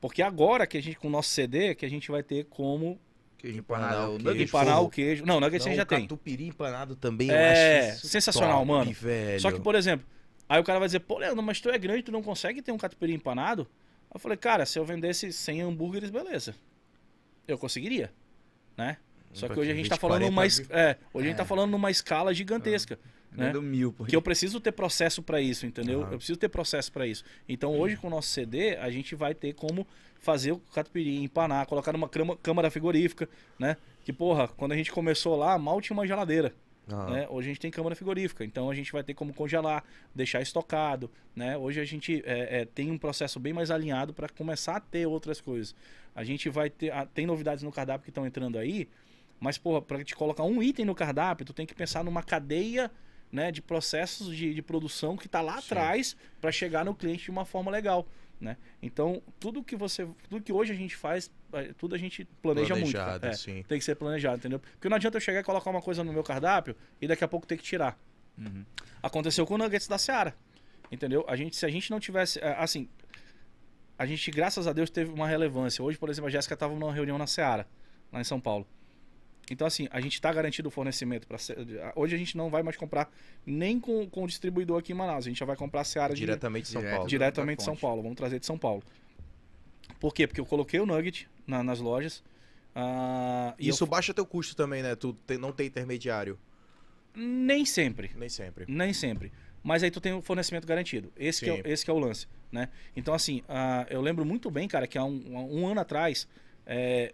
Porque 0.00 0.22
agora 0.22 0.66
que 0.66 0.76
a 0.78 0.82
gente, 0.82 0.96
com 0.96 1.08
o 1.08 1.10
nosso 1.10 1.28
CD, 1.30 1.74
que 1.74 1.84
a 1.84 1.88
gente 1.90 2.10
vai 2.10 2.22
ter 2.22 2.44
como 2.46 3.00
Queijo 3.36 3.58
Empanar 3.58 3.92
empanado, 3.92 4.14
o 4.14 4.18
queijo. 4.18 4.42
empanar 4.42 4.82
o 4.82 4.88
queijo. 4.90 5.24
Não, 5.26 5.38
nugget 5.40 5.60
Não, 5.64 5.70
você 5.70 5.76
já 5.76 5.82
o 5.82 5.86
tem. 5.86 6.02
catupiry 6.02 6.46
empanado 6.48 6.96
também, 6.96 7.30
É, 7.30 7.34
eu 7.34 7.88
acho 7.90 7.98
isso 7.98 8.08
sensacional, 8.08 8.58
top, 8.58 8.68
mano. 8.68 8.92
velho. 8.92 9.40
Só 9.40 9.52
que, 9.52 9.60
por 9.60 9.74
exemplo, 9.76 10.04
aí 10.48 10.60
o 10.60 10.64
cara 10.64 10.78
vai 10.78 10.88
dizer, 10.88 11.00
pô, 11.00 11.18
Leandro, 11.18 11.42
mas 11.42 11.60
tu 11.60 11.68
é 11.70 11.78
grande, 11.78 12.02
tu 12.04 12.12
não 12.12 12.22
consegue 12.22 12.62
ter 12.62 12.72
um 12.72 12.78
catupiry 12.78 13.12
empanado? 13.14 13.66
Eu 14.12 14.18
falei, 14.18 14.36
cara, 14.38 14.64
se 14.64 14.78
eu 14.78 14.84
vendesse 14.84 15.32
100 15.32 15.62
hambúrgueres, 15.62 16.10
beleza. 16.10 16.54
Eu 17.46 17.58
conseguiria, 17.58 18.12
né? 18.76 18.96
Só 19.32 19.46
que 19.48 19.58
hoje 19.60 19.70
a 19.70 19.74
gente 19.74 19.88
tá 19.88 19.96
20, 19.96 20.00
falando 20.00 20.20
40 20.22 20.30
numa, 20.30 20.80
é, 20.80 20.96
hoje 21.12 21.26
a 21.26 21.28
gente 21.28 21.36
tá 21.36 21.42
É. 21.42 21.46
falando 21.46 21.70
numa 21.70 21.90
escala 21.90 22.32
gigantesca, 22.32 22.98
né? 23.30 23.46
Vendo 23.48 23.60
mil, 23.60 23.92
por 23.92 23.98
Porque 24.04 24.16
eu 24.16 24.22
preciso 24.22 24.58
ter 24.58 24.72
processo 24.72 25.22
pra 25.22 25.40
isso, 25.40 25.66
entendeu? 25.66 26.00
Aham. 26.02 26.12
Eu 26.12 26.16
preciso 26.18 26.38
ter 26.38 26.48
processo 26.48 26.90
pra 26.90 27.06
isso. 27.06 27.22
Então 27.46 27.78
hoje 27.78 27.96
com 27.96 28.06
o 28.06 28.10
nosso 28.10 28.28
CD, 28.28 28.76
a 28.76 28.90
gente 28.90 29.14
vai 29.14 29.34
ter 29.34 29.52
como 29.54 29.86
fazer 30.18 30.52
o 30.52 30.58
catupiry, 30.58 31.22
empanar, 31.22 31.66
colocar 31.66 31.92
numa 31.92 32.08
câmara 32.42 32.70
frigorífica, 32.70 33.28
né? 33.58 33.76
Que 34.02 34.12
porra, 34.12 34.48
quando 34.48 34.72
a 34.72 34.76
gente 34.76 34.90
começou 34.90 35.36
lá, 35.36 35.58
mal 35.58 35.80
tinha 35.80 35.94
uma 35.94 36.06
geladeira. 36.06 36.54
Ah, 36.90 37.10
né? 37.10 37.26
Hoje 37.28 37.48
a 37.48 37.50
gente 37.50 37.60
tem 37.60 37.70
câmara 37.70 37.94
frigorífica, 37.94 38.44
então 38.44 38.70
a 38.70 38.74
gente 38.74 38.90
vai 38.92 39.02
ter 39.02 39.14
como 39.14 39.32
congelar, 39.34 39.84
deixar 40.14 40.40
estocado, 40.40 41.10
né? 41.34 41.56
Hoje 41.56 41.80
a 41.80 41.84
gente 41.84 42.22
é, 42.24 42.60
é, 42.60 42.64
tem 42.64 42.90
um 42.90 42.98
processo 42.98 43.38
bem 43.38 43.52
mais 43.52 43.70
alinhado 43.70 44.14
para 44.14 44.28
começar 44.28 44.76
a 44.76 44.80
ter 44.80 45.06
outras 45.06 45.40
coisas. 45.40 45.74
A 46.14 46.24
gente 46.24 46.48
vai 46.48 46.70
ter, 46.70 46.90
ah, 46.92 47.06
tem 47.06 47.26
novidades 47.26 47.62
no 47.62 47.70
cardápio 47.70 48.04
que 48.04 48.10
estão 48.10 48.26
entrando 48.26 48.58
aí, 48.58 48.88
mas 49.38 49.58
porra, 49.58 49.82
para 49.82 50.02
te 50.02 50.16
colocar 50.16 50.44
um 50.44 50.62
item 50.62 50.84
no 50.84 50.94
cardápio, 50.94 51.46
tu 51.46 51.52
tem 51.52 51.66
que 51.66 51.74
pensar 51.74 52.02
numa 52.02 52.22
cadeia, 52.22 52.90
né, 53.30 53.52
de 53.52 53.60
processos 53.60 54.34
de, 54.34 54.54
de 54.54 54.62
produção 54.62 55.16
que 55.16 55.26
está 55.26 55.42
lá 55.42 55.60
Sim. 55.60 55.66
atrás 55.66 56.16
para 56.40 56.50
chegar 56.50 56.84
no 56.84 56.94
cliente 56.94 57.24
de 57.24 57.30
uma 57.30 57.44
forma 57.44 57.70
legal, 57.70 58.06
né? 58.40 58.56
Então 58.82 59.22
tudo 59.40 59.62
que 59.62 59.76
você, 59.76 60.06
tudo 60.28 60.42
que 60.42 60.52
hoje 60.52 60.72
a 60.72 60.76
gente 60.76 60.96
faz, 60.96 61.30
eh, 61.52 61.72
tudo 61.76 61.94
a 61.94 61.98
gente 61.98 62.24
planeja 62.42 62.74
muito. 62.74 62.92
Planejado, 62.92 63.20
cara. 63.20 63.32
É. 63.32 63.36
sim. 63.36 63.64
Tem 63.66 63.78
que 63.78 63.84
ser 63.84 63.94
planejado, 63.94 64.36
entendeu? 64.38 64.60
Porque 64.60 64.88
não 64.88 64.96
adianta 64.96 65.16
eu 65.16 65.20
chegar 65.20 65.40
e 65.40 65.44
colocar 65.44 65.70
uma 65.70 65.82
coisa 65.82 66.04
no 66.04 66.12
meu 66.12 66.22
cardápio 66.22 66.76
e 67.00 67.06
daqui 67.06 67.24
a 67.24 67.28
pouco 67.28 67.46
ter 67.46 67.56
que 67.56 67.62
tirar. 67.62 67.98
Uhum. 68.36 68.64
Aconteceu 69.02 69.46
com 69.46 69.54
o 69.54 69.58
Nuggets 69.58 69.88
da 69.88 69.98
Seara. 69.98 70.34
Entendeu? 70.90 71.24
A 71.28 71.36
gente, 71.36 71.56
se 71.56 71.66
a 71.66 71.68
gente 71.68 71.90
não 71.90 72.00
tivesse. 72.00 72.38
é, 72.38 72.54
Assim, 72.58 72.88
a 73.98 74.06
gente, 74.06 74.30
graças 74.30 74.66
a 74.66 74.72
Deus, 74.72 74.88
teve 74.90 75.10
uma 75.12 75.26
relevância. 75.26 75.82
Hoje, 75.82 75.98
por 75.98 76.08
exemplo, 76.08 76.28
a 76.28 76.30
Jéssica 76.30 76.54
estava 76.54 76.74
numa 76.74 76.92
reunião 76.92 77.18
na 77.18 77.26
Seara, 77.26 77.66
lá 78.12 78.20
em 78.20 78.24
São 78.24 78.40
Paulo. 78.40 78.66
Então, 79.50 79.66
assim, 79.66 79.88
a 79.90 80.00
gente 80.00 80.14
está 80.14 80.32
garantido 80.32 80.68
o 80.68 80.70
fornecimento. 80.70 81.26
Pra, 81.26 81.38
hoje 81.96 82.14
a 82.14 82.18
gente 82.18 82.36
não 82.36 82.50
vai 82.50 82.62
mais 82.62 82.76
comprar 82.76 83.10
nem 83.46 83.80
com, 83.80 84.08
com 84.08 84.24
o 84.24 84.26
distribuidor 84.26 84.78
aqui 84.78 84.92
em 84.92 84.94
Manaus. 84.94 85.24
A 85.26 85.28
gente 85.28 85.38
já 85.38 85.46
vai 85.46 85.56
comprar 85.56 85.80
a 85.80 85.84
Seara 85.84 86.12
de- 86.14 86.20
Diretamente 86.20 86.66
de 86.66 86.72
São 86.72 86.80
Direto. 86.80 86.94
Paulo. 86.96 87.08
diretamente 87.08 87.58
de 87.58 87.64
São. 87.64 87.76
Paulo. 87.76 88.02
Vamos 88.02 88.16
trazer 88.16 88.38
de 88.40 88.46
São 88.46 88.58
Paulo. 88.58 88.82
Por 89.98 90.12
quê? 90.14 90.26
Porque 90.26 90.40
eu 90.40 90.46
coloquei 90.46 90.78
o 90.80 90.86
Nugget 90.86 91.28
na- 91.46 91.62
nas 91.62 91.80
lojas. 91.80 92.22
e 93.58 93.68
Isso 93.68 93.84
eu- 93.84 93.88
baixa 93.88 94.14
teu 94.14 94.24
custo 94.26 94.54
também, 94.54 94.82
né? 94.82 94.94
Tu 94.94 95.12
tem- 95.26 95.38
não 95.38 95.52
tem 95.52 95.66
intermediário. 95.66 96.38
nem 97.20 97.64
sempre. 97.64 98.10
Nem 98.16 98.28
sempre. 98.28 98.64
Nem 98.68 98.92
sempre. 98.92 99.32
Mas 99.60 99.82
aí 99.82 99.90
tu 99.90 100.00
tem 100.00 100.12
o 100.12 100.22
fornecimento 100.22 100.66
garantido. 100.68 101.12
Esse, 101.16 101.44
que 101.44 101.50
é, 101.50 101.62
esse 101.64 101.84
que 101.84 101.90
é 101.90 101.94
o 101.94 101.98
lance, 101.98 102.28
né? 102.52 102.68
Então, 102.94 103.12
assim, 103.12 103.42
ah, 103.48 103.84
eu 103.90 104.00
lembro 104.00 104.24
muito 104.24 104.48
bem, 104.52 104.68
cara, 104.68 104.86
que 104.86 104.96
há 104.96 105.04
um, 105.04 105.20
um 105.60 105.66
ano 105.66 105.80
atrás, 105.80 106.28
é, 106.64 107.12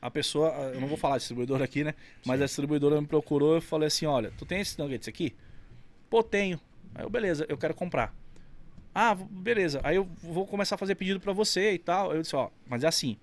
a 0.00 0.10
pessoa, 0.10 0.48
eu 0.72 0.80
não 0.80 0.88
vou 0.88 0.96
falar 0.96 1.18
distribuidora 1.18 1.64
aqui, 1.64 1.82
né? 1.82 1.94
Mas 2.24 2.38
Sim. 2.38 2.42
a 2.42 2.46
distribuidora 2.46 3.00
me 3.00 3.06
procurou 3.06 3.58
e 3.58 3.60
falei 3.60 3.88
assim, 3.88 4.06
olha, 4.06 4.32
tu 4.38 4.46
tem 4.46 4.60
esses 4.60 4.76
nuggets 4.76 5.08
aqui? 5.08 5.34
Pô, 6.08 6.22
tenho. 6.22 6.60
Aí 6.94 7.04
eu, 7.04 7.10
beleza, 7.10 7.44
eu 7.48 7.58
quero 7.58 7.74
comprar. 7.74 8.14
Ah, 8.94 9.14
beleza. 9.14 9.80
Aí 9.82 9.96
eu 9.96 10.04
vou 10.22 10.46
começar 10.46 10.76
a 10.76 10.78
fazer 10.78 10.94
pedido 10.94 11.20
pra 11.20 11.32
você 11.32 11.72
e 11.72 11.78
tal. 11.78 12.14
Eu 12.14 12.22
disse, 12.22 12.34
ó, 12.34 12.50
mas 12.66 12.84
é 12.84 12.86
assim, 12.86 13.18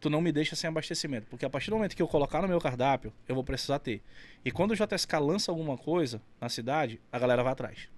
tu 0.00 0.08
não 0.08 0.20
me 0.20 0.32
deixa 0.32 0.56
sem 0.56 0.68
abastecimento. 0.68 1.26
Porque 1.28 1.44
a 1.44 1.50
partir 1.50 1.70
do 1.70 1.76
momento 1.76 1.94
que 1.94 2.02
eu 2.02 2.08
colocar 2.08 2.42
no 2.42 2.48
meu 2.48 2.60
cardápio, 2.60 3.12
eu 3.28 3.34
vou 3.34 3.44
precisar 3.44 3.78
ter. 3.78 4.02
E 4.44 4.50
quando 4.50 4.72
o 4.72 4.74
JSK 4.74 5.12
lança 5.20 5.50
alguma 5.50 5.76
coisa 5.76 6.22
na 6.40 6.48
cidade, 6.48 7.00
a 7.12 7.18
galera 7.18 7.42
vai 7.42 7.52
atrás. 7.52 7.88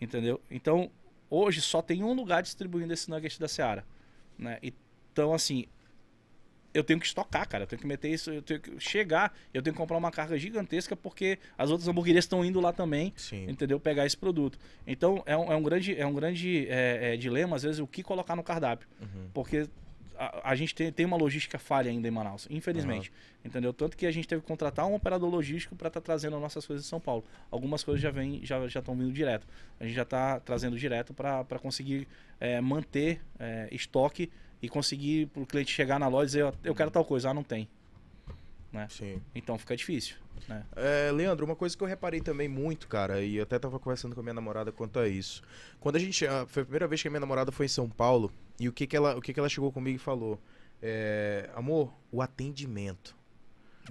Entendeu? 0.00 0.40
Então, 0.50 0.90
hoje 1.28 1.60
só 1.60 1.82
tem 1.82 2.02
um 2.02 2.12
lugar 2.12 2.42
distribuindo 2.42 2.92
esse 2.92 3.10
nugget 3.10 3.38
da 3.38 3.48
Seara. 3.48 3.84
Né? 4.38 4.58
Então, 4.62 5.34
assim, 5.34 5.66
eu 6.72 6.84
tenho 6.84 7.00
que 7.00 7.06
estocar, 7.06 7.48
cara. 7.48 7.64
Eu 7.64 7.68
tenho 7.68 7.80
que 7.80 7.86
meter 7.86 8.08
isso, 8.08 8.30
eu 8.30 8.42
tenho 8.42 8.60
que 8.60 8.78
chegar, 8.78 9.36
eu 9.52 9.62
tenho 9.62 9.74
que 9.74 9.78
comprar 9.78 9.96
uma 9.96 10.10
carga 10.10 10.38
gigantesca 10.38 10.94
porque 10.94 11.38
as 11.58 11.70
outras 11.70 11.88
hamburguerias 11.88 12.24
estão 12.24 12.44
indo 12.44 12.60
lá 12.60 12.72
também, 12.72 13.12
Sim. 13.16 13.48
entendeu? 13.48 13.80
Pegar 13.80 14.06
esse 14.06 14.16
produto. 14.16 14.58
Então 14.86 15.22
é 15.26 15.36
um, 15.36 15.52
é 15.52 15.56
um 15.56 15.62
grande, 15.62 15.98
é 15.98 16.06
um 16.06 16.14
grande 16.14 16.66
é, 16.68 17.14
é, 17.14 17.16
dilema, 17.16 17.56
às 17.56 17.62
vezes, 17.62 17.80
o 17.80 17.86
que 17.86 18.02
colocar 18.02 18.36
no 18.36 18.42
cardápio. 18.42 18.88
Uhum. 19.00 19.28
Porque 19.34 19.68
a, 20.20 20.50
a 20.50 20.54
gente 20.54 20.74
tem, 20.74 20.92
tem 20.92 21.06
uma 21.06 21.16
logística 21.16 21.58
falha 21.58 21.90
ainda 21.90 22.06
em 22.06 22.10
Manaus, 22.10 22.46
infelizmente. 22.50 23.10
Entendeu? 23.42 23.72
Tanto 23.72 23.96
que 23.96 24.04
a 24.04 24.10
gente 24.10 24.28
teve 24.28 24.42
que 24.42 24.46
contratar 24.46 24.86
um 24.86 24.94
operador 24.94 25.30
logístico 25.30 25.74
para 25.74 25.88
estar 25.88 26.02
trazendo 26.02 26.36
as 26.36 26.42
nossas 26.42 26.66
coisas 26.66 26.84
de 26.84 26.90
São 26.90 27.00
Paulo. 27.00 27.24
Algumas 27.50 27.82
coisas 27.82 28.02
já 28.02 28.10
vêm, 28.10 28.40
já 28.44 28.68
já 28.68 28.80
estão 28.80 28.94
vindo 28.94 29.10
direto. 29.12 29.46
A 29.80 29.84
gente 29.84 29.94
já 29.94 30.02
está 30.02 30.38
trazendo 30.38 30.78
direto 30.78 31.14
para 31.14 31.58
conseguir 31.58 32.06
é, 32.38 32.60
manter 32.60 33.22
é, 33.38 33.68
estoque 33.72 34.30
e 34.62 34.68
conseguir 34.68 35.26
para 35.28 35.42
o 35.42 35.46
cliente 35.46 35.72
chegar 35.72 35.98
na 35.98 36.08
loja 36.08 36.24
e 36.24 36.26
dizer, 36.26 36.42
"Ó, 36.44 36.52
eu 36.64 36.74
quero 36.74 36.90
tal 36.90 37.04
coisa, 37.04 37.30
ah, 37.30 37.34
não 37.34 37.42
tem. 37.42 37.68
Sim. 38.88 39.20
Então 39.34 39.58
fica 39.58 39.76
difícil. 39.76 40.16
Né? 40.48 40.64
É, 40.76 41.10
Leandro, 41.12 41.44
uma 41.44 41.56
coisa 41.56 41.76
que 41.76 41.82
eu 41.82 41.88
reparei 41.88 42.20
também 42.20 42.48
muito, 42.48 42.88
cara, 42.88 43.20
e 43.20 43.36
eu 43.36 43.42
até 43.42 43.58
tava 43.58 43.78
conversando 43.78 44.14
com 44.14 44.20
a 44.20 44.22
minha 44.22 44.34
namorada 44.34 44.70
quanto 44.72 44.98
a 44.98 45.08
isso. 45.08 45.42
Quando 45.80 45.96
a 45.96 45.98
gente. 45.98 46.26
ah, 46.26 46.46
Foi 46.46 46.62
a 46.62 46.64
primeira 46.64 46.86
vez 46.86 47.02
que 47.02 47.08
a 47.08 47.10
minha 47.10 47.20
namorada 47.20 47.50
foi 47.52 47.66
em 47.66 47.68
São 47.68 47.88
Paulo, 47.88 48.32
e 48.58 48.68
o 48.68 48.72
que, 48.72 48.86
que, 48.86 48.96
ela, 48.96 49.16
o 49.16 49.20
que, 49.20 49.32
que 49.32 49.40
ela 49.40 49.48
chegou 49.48 49.72
comigo 49.72 49.96
e 49.96 49.98
falou? 49.98 50.40
É, 50.82 51.50
amor, 51.54 51.92
o 52.10 52.22
atendimento. 52.22 53.14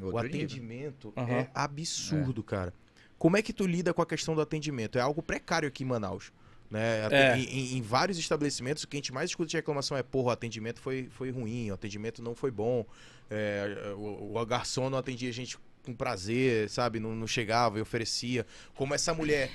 Outro 0.02 0.16
o 0.16 0.18
atendimento 0.18 1.14
é 1.18 1.50
absurdo, 1.54 2.42
cara. 2.42 2.74
Como 3.18 3.36
é 3.36 3.42
que 3.42 3.52
tu 3.52 3.68
lida 3.68 3.94
com 3.94 4.02
a 4.02 4.06
questão 4.06 4.34
do 4.34 4.42
atendimento? 4.42 4.98
É 4.98 5.02
algo 5.02 5.22
precário 5.22 5.68
aqui 5.68 5.84
em 5.84 5.88
Manaus. 5.88 6.32
Né? 6.70 7.08
É. 7.12 7.38
Em, 7.38 7.78
em- 7.78 7.82
vários 7.82 8.18
estabelecimentos, 8.20 8.84
o 8.84 8.88
que 8.88 8.96
a 8.96 9.00
gente 9.00 9.12
mais 9.14 9.32
escuta 9.32 9.50
de 9.50 9.58
reclamação 9.58 9.98
é: 9.98 10.04
porra, 10.04 10.28
o 10.28 10.32
atendimento 10.32 10.80
foi, 10.80 11.08
foi 11.12 11.32
ruim, 11.32 11.72
o 11.72 11.74
atendimento 11.74 12.22
não 12.22 12.36
foi 12.36 12.52
bom, 12.52 12.86
é, 13.30 13.94
o, 13.98 14.38
o 14.38 14.46
garçom 14.46 14.90
não 14.90 14.98
atendia 14.98 15.30
a 15.30 15.34
gente 15.34 15.58
com 15.84 15.94
prazer, 15.96 16.70
sabe? 16.70 17.00
Não, 17.00 17.16
não 17.16 17.26
chegava 17.26 17.80
e 17.80 17.82
oferecia. 17.82 18.46
Como 18.76 18.94
essa 18.94 19.14
mulher 19.14 19.50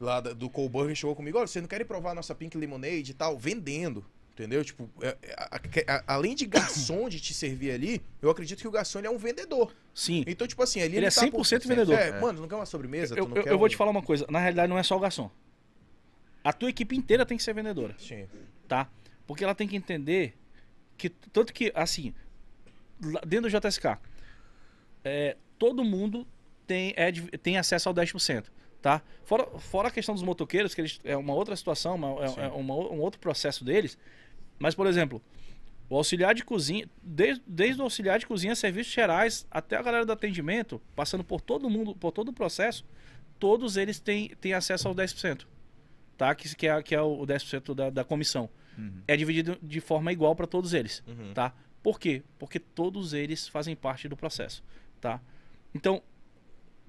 lá 0.00 0.20
do 0.20 0.48
Coburger 0.48 0.94
chegou 0.96 1.14
comigo: 1.14 1.36
olha, 1.36 1.46
vocês 1.46 1.62
não 1.62 1.68
querem 1.68 1.86
provar 1.86 2.12
a 2.12 2.14
nossa 2.14 2.34
Pink 2.34 2.56
Lemonade 2.56 3.10
e 3.10 3.14
tal? 3.14 3.36
Vendendo. 3.38 4.04
Entendeu? 4.32 4.64
Tipo, 4.64 4.90
é- 5.00 5.16
é- 5.22 5.34
a- 5.38 5.60
a- 5.96 6.04
além 6.14 6.34
de 6.34 6.44
garçom 6.44 7.08
de 7.08 7.20
te 7.20 7.32
servir 7.32 7.70
ali, 7.70 8.02
eu 8.20 8.28
acredito 8.30 8.60
que 8.60 8.66
o 8.66 8.70
garçom 8.70 8.98
ele 8.98 9.06
é 9.06 9.10
um 9.10 9.16
vendedor. 9.18 9.72
Sim. 9.94 10.24
Então, 10.26 10.44
tipo 10.48 10.60
assim, 10.60 10.80
ali 10.82 10.96
Ele 10.96 11.06
é 11.06 11.10
tá 11.10 11.20
por- 11.30 11.44
100% 11.46 11.68
vendedor. 11.68 11.94
É, 11.96 12.18
mano, 12.20 12.40
não 12.40 12.48
quer 12.48 12.56
uma 12.56 12.66
sobremesa? 12.66 13.14
Eu, 13.16 13.28
eu- 13.32 13.42
eu 13.44 13.56
vou 13.58 13.66
um- 13.66 13.70
te 13.70 13.76
falar 13.76 13.92
uma 13.92 14.02
coisa. 14.02 14.26
Na 14.28 14.40
realidade, 14.40 14.68
não 14.68 14.76
é 14.76 14.82
só 14.82 14.96
o 14.96 15.00
garçom. 15.00 15.30
A 16.44 16.52
tua 16.52 16.68
equipe 16.68 16.94
inteira 16.94 17.24
tem 17.26 17.36
que 17.36 17.42
ser 17.42 17.54
vendedora. 17.54 17.94
Sim. 17.98 18.28
tá? 18.68 18.88
Porque 19.26 19.42
ela 19.42 19.54
tem 19.54 19.66
que 19.66 19.74
entender 19.76 20.36
que 20.96 21.08
tanto 21.08 21.52
que 21.52 21.72
assim, 21.74 22.14
dentro 23.26 23.50
do 23.50 23.60
JSK, 23.60 23.98
é, 25.02 25.36
todo 25.58 25.82
mundo 25.84 26.26
tem, 26.66 26.92
é, 26.96 27.10
tem 27.38 27.56
acesso 27.56 27.88
ao 27.88 27.94
10%, 27.94 28.44
tá? 28.80 29.02
Fora, 29.24 29.46
fora 29.58 29.88
a 29.88 29.90
questão 29.90 30.14
dos 30.14 30.22
motoqueiros, 30.22 30.74
que 30.74 30.80
eles, 30.82 31.00
é 31.04 31.16
uma 31.16 31.34
outra 31.34 31.56
situação, 31.56 31.94
uma- 31.96 32.24
é, 32.24 32.46
é 32.46 32.48
uma 32.48 32.74
um 32.74 33.00
outro 33.00 33.18
processo 33.20 33.64
deles. 33.64 33.98
Mas, 34.58 34.74
por 34.74 34.86
exemplo, 34.86 35.20
o 35.88 35.96
auxiliar 35.96 36.34
de 36.34 36.44
cozinha, 36.44 36.88
desde, 37.02 37.42
desde 37.46 37.80
o 37.80 37.84
auxiliar 37.84 38.18
de 38.18 38.26
cozinha, 38.26 38.54
serviços 38.54 38.92
gerais, 38.92 39.46
até 39.50 39.76
a 39.76 39.82
galera 39.82 40.06
do 40.06 40.12
atendimento, 40.12 40.80
passando 40.94 41.24
por 41.24 41.40
todo 41.40 41.68
mundo, 41.68 41.94
por 41.94 42.12
todo 42.12 42.28
o 42.28 42.32
processo, 42.32 42.84
todos 43.38 43.76
eles 43.76 43.98
têm, 43.98 44.28
têm 44.40 44.52
acesso 44.54 44.88
ao 44.88 44.94
10%, 44.94 45.46
tá? 46.16 46.34
Que, 46.34 46.54
que, 46.54 46.66
é, 46.66 46.82
que 46.82 46.94
é 46.94 47.00
o 47.00 47.24
10% 47.26 47.74
da, 47.74 47.90
da 47.90 48.04
comissão 48.04 48.48
Uhum. 48.76 49.02
é 49.06 49.16
dividido 49.16 49.56
de 49.62 49.80
forma 49.80 50.10
igual 50.12 50.34
para 50.34 50.46
todos 50.48 50.72
eles, 50.74 51.02
Uhum. 51.06 51.32
tá? 51.32 51.54
Por 51.82 51.98
quê? 52.00 52.22
Porque 52.38 52.58
todos 52.58 53.12
eles 53.12 53.46
fazem 53.46 53.76
parte 53.76 54.08
do 54.08 54.16
processo, 54.16 54.64
tá? 55.00 55.20
Então, 55.74 56.02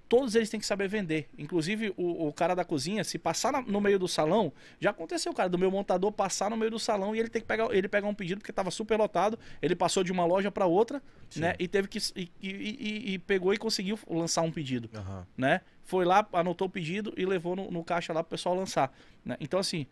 todos 0.07 0.36
eles 0.36 0.49
têm 0.49 0.60
que 0.60 0.65
saber 0.65 0.88
vender. 0.88 1.27
Inclusive, 1.38 1.94
o, 1.98 2.27
o 2.27 2.34
cara 2.34 2.53
da 2.56 2.64
cozinha, 2.64 3.03
se 3.03 3.18
passar 3.18 3.52
na- 3.52 3.61
no 3.61 3.82
meio 3.82 3.98
do 3.98 4.07
salão, 4.07 4.53
já 4.80 4.91
aconteceu, 4.91 5.34
cara, 5.34 5.49
do 5.49 5.57
meu 5.57 5.72
montador 5.72 6.11
passar 6.11 6.49
no 6.49 6.56
meio 6.57 6.72
do 6.72 6.80
salão 6.80 7.15
e 7.15 7.19
ele 7.19 7.30
tem 7.30 7.41
que 7.41 7.48
pegar, 7.48 7.73
ele 7.76 7.88
pegar 7.88 8.07
um 8.07 8.14
pedido 8.14 8.40
porque 8.40 8.52
estava 8.52 8.69
super 8.72 8.98
lotado, 8.98 9.38
ele 9.61 9.76
passou 9.76 10.03
de 10.03 10.11
uma 10.11 10.26
loja 10.26 10.52
para 10.52 10.65
outra, 10.65 11.02
Sim. 11.30 11.41
né? 11.41 11.56
E 11.60 11.68
teve 11.68 11.88
que 11.88 11.98
e, 12.15 12.30
e- 12.41 13.14
e- 13.14 13.19
pegou 13.19 13.53
e 13.53 13.57
conseguiu 13.57 13.98
lançar 14.10 14.41
um 14.44 14.52
pedido 14.52 14.90
Aham. 14.95 15.26
né? 15.38 15.61
Foi 15.84 16.06
lá, 16.06 16.27
anotou 16.34 16.68
o 16.68 16.69
pedido 16.69 17.14
e 17.18 17.26
levou 17.26 17.56
no, 17.56 17.69
no 17.72 17.84
caixa 17.84 18.11
lá 18.14 18.23
pro 18.23 18.32
pessoal 18.32 18.56
lançar. 18.56 18.95
né? 19.23 19.36
Então, 19.40 19.60
assim, 19.60 19.86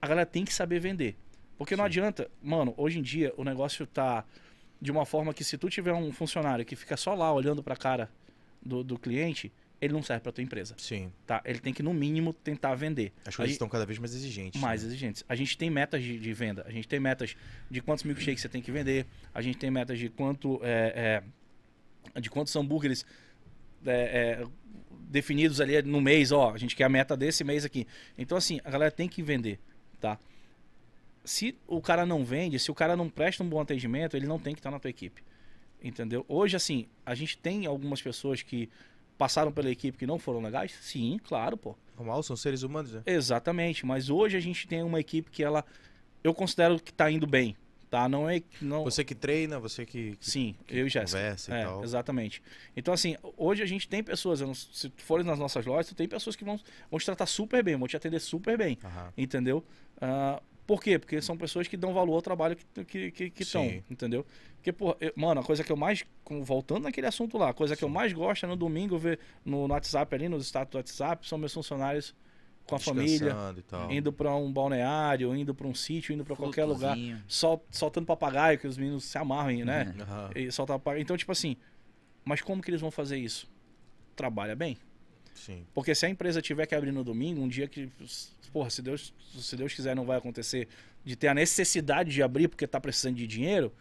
a 0.00 0.06
galera 0.06 0.26
tem 0.26 0.44
que 0.44 0.52
saber 0.54 0.78
vender. 0.80 1.16
Porque 1.58 1.76
não 1.76 1.84
Sim. 1.84 1.86
adianta, 1.86 2.30
mano, 2.42 2.74
hoje 2.76 2.98
em 2.98 3.02
dia 3.02 3.32
o 3.36 3.44
negócio 3.44 3.86
tá 3.86 4.24
de 4.80 4.90
uma 4.90 5.06
forma 5.06 5.32
que 5.32 5.44
se 5.44 5.56
tu 5.56 5.70
tiver 5.70 5.92
um 5.92 6.10
funcionário 6.12 6.64
que 6.64 6.74
fica 6.74 6.96
só 6.96 7.14
lá 7.14 7.32
olhando 7.32 7.62
pra 7.62 7.76
cara 7.76 8.10
do, 8.64 8.82
do 8.82 8.98
cliente, 8.98 9.52
ele 9.82 9.92
não 9.92 10.02
serve 10.02 10.22
pra 10.22 10.30
tua 10.30 10.44
empresa, 10.44 10.76
Sim. 10.78 11.12
tá? 11.26 11.42
Ele 11.44 11.58
tem 11.58 11.74
que, 11.74 11.82
no 11.82 11.92
mínimo, 11.92 12.32
tentar 12.32 12.72
vender. 12.76 13.12
As 13.26 13.34
coisas 13.34 13.54
estão 13.54 13.68
cada 13.68 13.84
vez 13.84 13.98
mais 13.98 14.14
exigentes. 14.14 14.60
mais 14.60 14.82
né? 14.82 14.88
exigentes. 14.88 15.24
A 15.28 15.34
gente 15.34 15.58
tem 15.58 15.68
metas 15.68 16.00
de, 16.02 16.20
de 16.20 16.32
venda, 16.32 16.64
a 16.68 16.70
gente 16.70 16.86
tem 16.86 17.00
metas 17.00 17.34
de 17.68 17.82
quantos 17.82 18.04
milkshakes 18.04 18.40
você 18.40 18.48
tem 18.48 18.62
que 18.62 18.70
vender, 18.70 19.06
a 19.34 19.42
gente 19.42 19.58
tem 19.58 19.72
metas 19.72 19.98
de 19.98 20.08
quanto 20.08 20.60
é, 20.62 21.22
é, 22.14 22.20
de 22.20 22.30
quantos 22.30 22.54
hambúrgueres 22.54 23.04
é, 23.84 24.40
é, 24.40 24.46
definidos 25.08 25.60
ali 25.60 25.82
no 25.82 26.00
mês, 26.00 26.30
ó, 26.30 26.52
a 26.52 26.58
gente 26.58 26.76
quer 26.76 26.84
a 26.84 26.88
meta 26.88 27.16
desse 27.16 27.42
mês 27.42 27.64
aqui. 27.64 27.84
Então 28.16 28.38
assim, 28.38 28.60
a 28.64 28.70
galera 28.70 28.92
tem 28.92 29.08
que 29.08 29.20
vender, 29.20 29.58
tá? 30.00 30.16
Se 31.24 31.56
o 31.66 31.80
cara 31.80 32.06
não 32.06 32.24
vende, 32.24 32.56
se 32.60 32.70
o 32.70 32.74
cara 32.74 32.96
não 32.96 33.08
presta 33.08 33.42
um 33.42 33.48
bom 33.48 33.60
atendimento, 33.60 34.16
ele 34.16 34.26
não 34.26 34.38
tem 34.38 34.54
que 34.54 34.60
estar 34.60 34.70
na 34.70 34.78
tua 34.78 34.90
equipe. 34.90 35.22
Entendeu? 35.82 36.24
Hoje 36.28 36.56
assim, 36.56 36.86
a 37.04 37.14
gente 37.14 37.36
tem 37.38 37.66
algumas 37.66 38.00
pessoas 38.00 38.42
que 38.42 38.68
passaram 39.18 39.52
pela 39.52 39.70
equipe 39.70 39.98
que 39.98 40.06
não 40.06 40.18
foram 40.18 40.40
legais? 40.40 40.72
Sim, 40.80 41.18
claro, 41.22 41.56
pô. 41.56 41.76
Normal, 41.96 42.22
são 42.22 42.36
seres 42.36 42.62
humanos, 42.62 42.92
né? 42.92 43.02
Exatamente, 43.06 43.84
mas 43.84 44.08
hoje 44.10 44.36
a 44.36 44.40
gente 44.40 44.66
tem 44.66 44.82
uma 44.82 44.98
equipe 45.00 45.30
que 45.30 45.42
ela 45.42 45.64
eu 46.24 46.32
considero 46.32 46.78
que 46.80 46.92
tá 46.92 47.10
indo 47.10 47.26
bem, 47.26 47.56
tá? 47.90 48.08
Não 48.08 48.28
é 48.30 48.40
não 48.60 48.84
Você 48.84 49.04
que 49.04 49.14
treina, 49.14 49.58
você 49.58 49.84
que, 49.84 50.16
que 50.16 50.30
Sim, 50.30 50.54
eu 50.68 50.86
e 50.86 50.88
Jéssica. 50.88 51.18
conversa 51.18 51.50
e 51.50 51.54
É, 51.54 51.64
tal. 51.64 51.82
exatamente. 51.84 52.42
Então 52.76 52.94
assim, 52.94 53.16
hoje 53.36 53.62
a 53.62 53.66
gente 53.66 53.88
tem 53.88 54.02
pessoas, 54.04 54.40
se 54.72 54.88
tu 54.88 55.02
fores 55.02 55.26
nas 55.26 55.38
nossas 55.38 55.66
lojas, 55.66 55.88
tu 55.88 55.94
tem 55.96 56.08
pessoas 56.08 56.36
que 56.36 56.44
vão, 56.44 56.58
vão 56.90 56.98
te 57.00 57.04
tratar 57.06 57.26
super 57.26 57.62
bem, 57.62 57.76
vão 57.76 57.88
te 57.88 57.96
atender 57.96 58.20
super 58.20 58.56
bem, 58.56 58.78
entendeu? 59.16 59.64
Ah, 60.00 60.40
por 60.66 60.82
quê? 60.82 60.98
Porque 60.98 61.20
são 61.20 61.36
pessoas 61.36 61.66
que 61.68 61.76
dão 61.76 61.92
valor 61.92 62.14
ao 62.14 62.22
trabalho 62.22 62.56
que 62.56 62.62
estão, 62.62 62.84
que, 62.84 63.10
que, 63.10 63.30
que 63.30 63.44
tão, 63.44 63.62
Sim. 63.68 63.82
entendeu? 63.90 64.24
Porque, 64.56 64.72
pô, 64.72 64.96
eu- 65.00 65.12
mano, 65.16 65.40
a 65.40 65.44
coisa 65.44 65.64
que 65.64 65.72
eu 65.72 65.76
mais, 65.76 66.04
voltando 66.42 66.84
naquele 66.84 67.06
assunto 67.06 67.36
lá, 67.36 67.50
a 67.50 67.54
coisa 67.54 67.76
que 67.76 67.82
eu 67.84 67.88
mais 67.88 68.12
gosto 68.12 68.44
é 68.44 68.48
no 68.48 68.56
domingo 68.56 68.96
ver 68.98 69.18
no, 69.44 69.66
no 69.66 69.74
WhatsApp 69.74 70.14
ali, 70.14 70.28
nos 70.28 70.46
status 70.46 70.70
do 70.70 70.76
WhatsApp, 70.78 71.28
são 71.28 71.36
meus 71.36 71.52
funcionários 71.52 72.14
com 72.64 72.76
a 72.76 72.78
família, 72.78 73.36
indo 73.90 74.12
pra 74.12 74.36
um 74.36 74.52
balneário, 74.52 75.34
indo 75.34 75.52
pra 75.52 75.66
um 75.66 75.74
sítio, 75.74 76.14
indo 76.14 76.24
pra 76.24 76.36
qualquer 76.36 76.64
lugar, 76.64 76.96
sol, 77.26 77.64
soltando 77.70 78.06
papagaio, 78.06 78.56
que 78.58 78.68
os 78.68 78.78
meninos 78.78 79.04
se 79.04 79.18
amarram, 79.18 79.64
né? 79.64 79.92
Aham. 80.00 80.30
E 80.36 80.50
soltar 80.52 80.78
papagaio. 80.78 81.02
Então, 81.02 81.16
tipo 81.16 81.32
assim, 81.32 81.56
mas 82.24 82.40
como 82.40 82.62
que 82.62 82.70
eles 82.70 82.80
vão 82.80 82.90
fazer 82.90 83.18
isso? 83.18 83.50
Trabalha 84.14 84.54
bem. 84.54 84.78
Sim. 85.34 85.66
Porque 85.74 85.94
se 85.94 86.06
a 86.06 86.08
empresa 86.08 86.40
tiver 86.40 86.66
que 86.66 86.74
abrir 86.74 86.92
no 86.92 87.02
domingo, 87.02 87.40
um 87.40 87.48
dia 87.48 87.66
que, 87.66 87.90
porra, 88.52 88.70
se 88.70 88.82
Deus, 88.82 89.12
se 89.38 89.56
Deus 89.56 89.72
quiser 89.72 89.96
não 89.96 90.04
vai 90.04 90.18
acontecer, 90.18 90.68
de 91.04 91.16
ter 91.16 91.28
a 91.28 91.34
necessidade 91.34 92.10
de 92.10 92.22
abrir 92.22 92.48
porque 92.48 92.66
tá 92.66 92.80
precisando 92.80 93.16
de 93.16 93.26
dinheiro, 93.26 93.72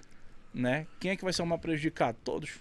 né? 0.53 0.87
Quem 0.99 1.11
é 1.11 1.15
que 1.15 1.23
vai 1.23 1.33
ser 1.33 1.41
o 1.41 1.45
mais 1.45 1.61
prejudicado? 1.61 2.17
Todos. 2.23 2.59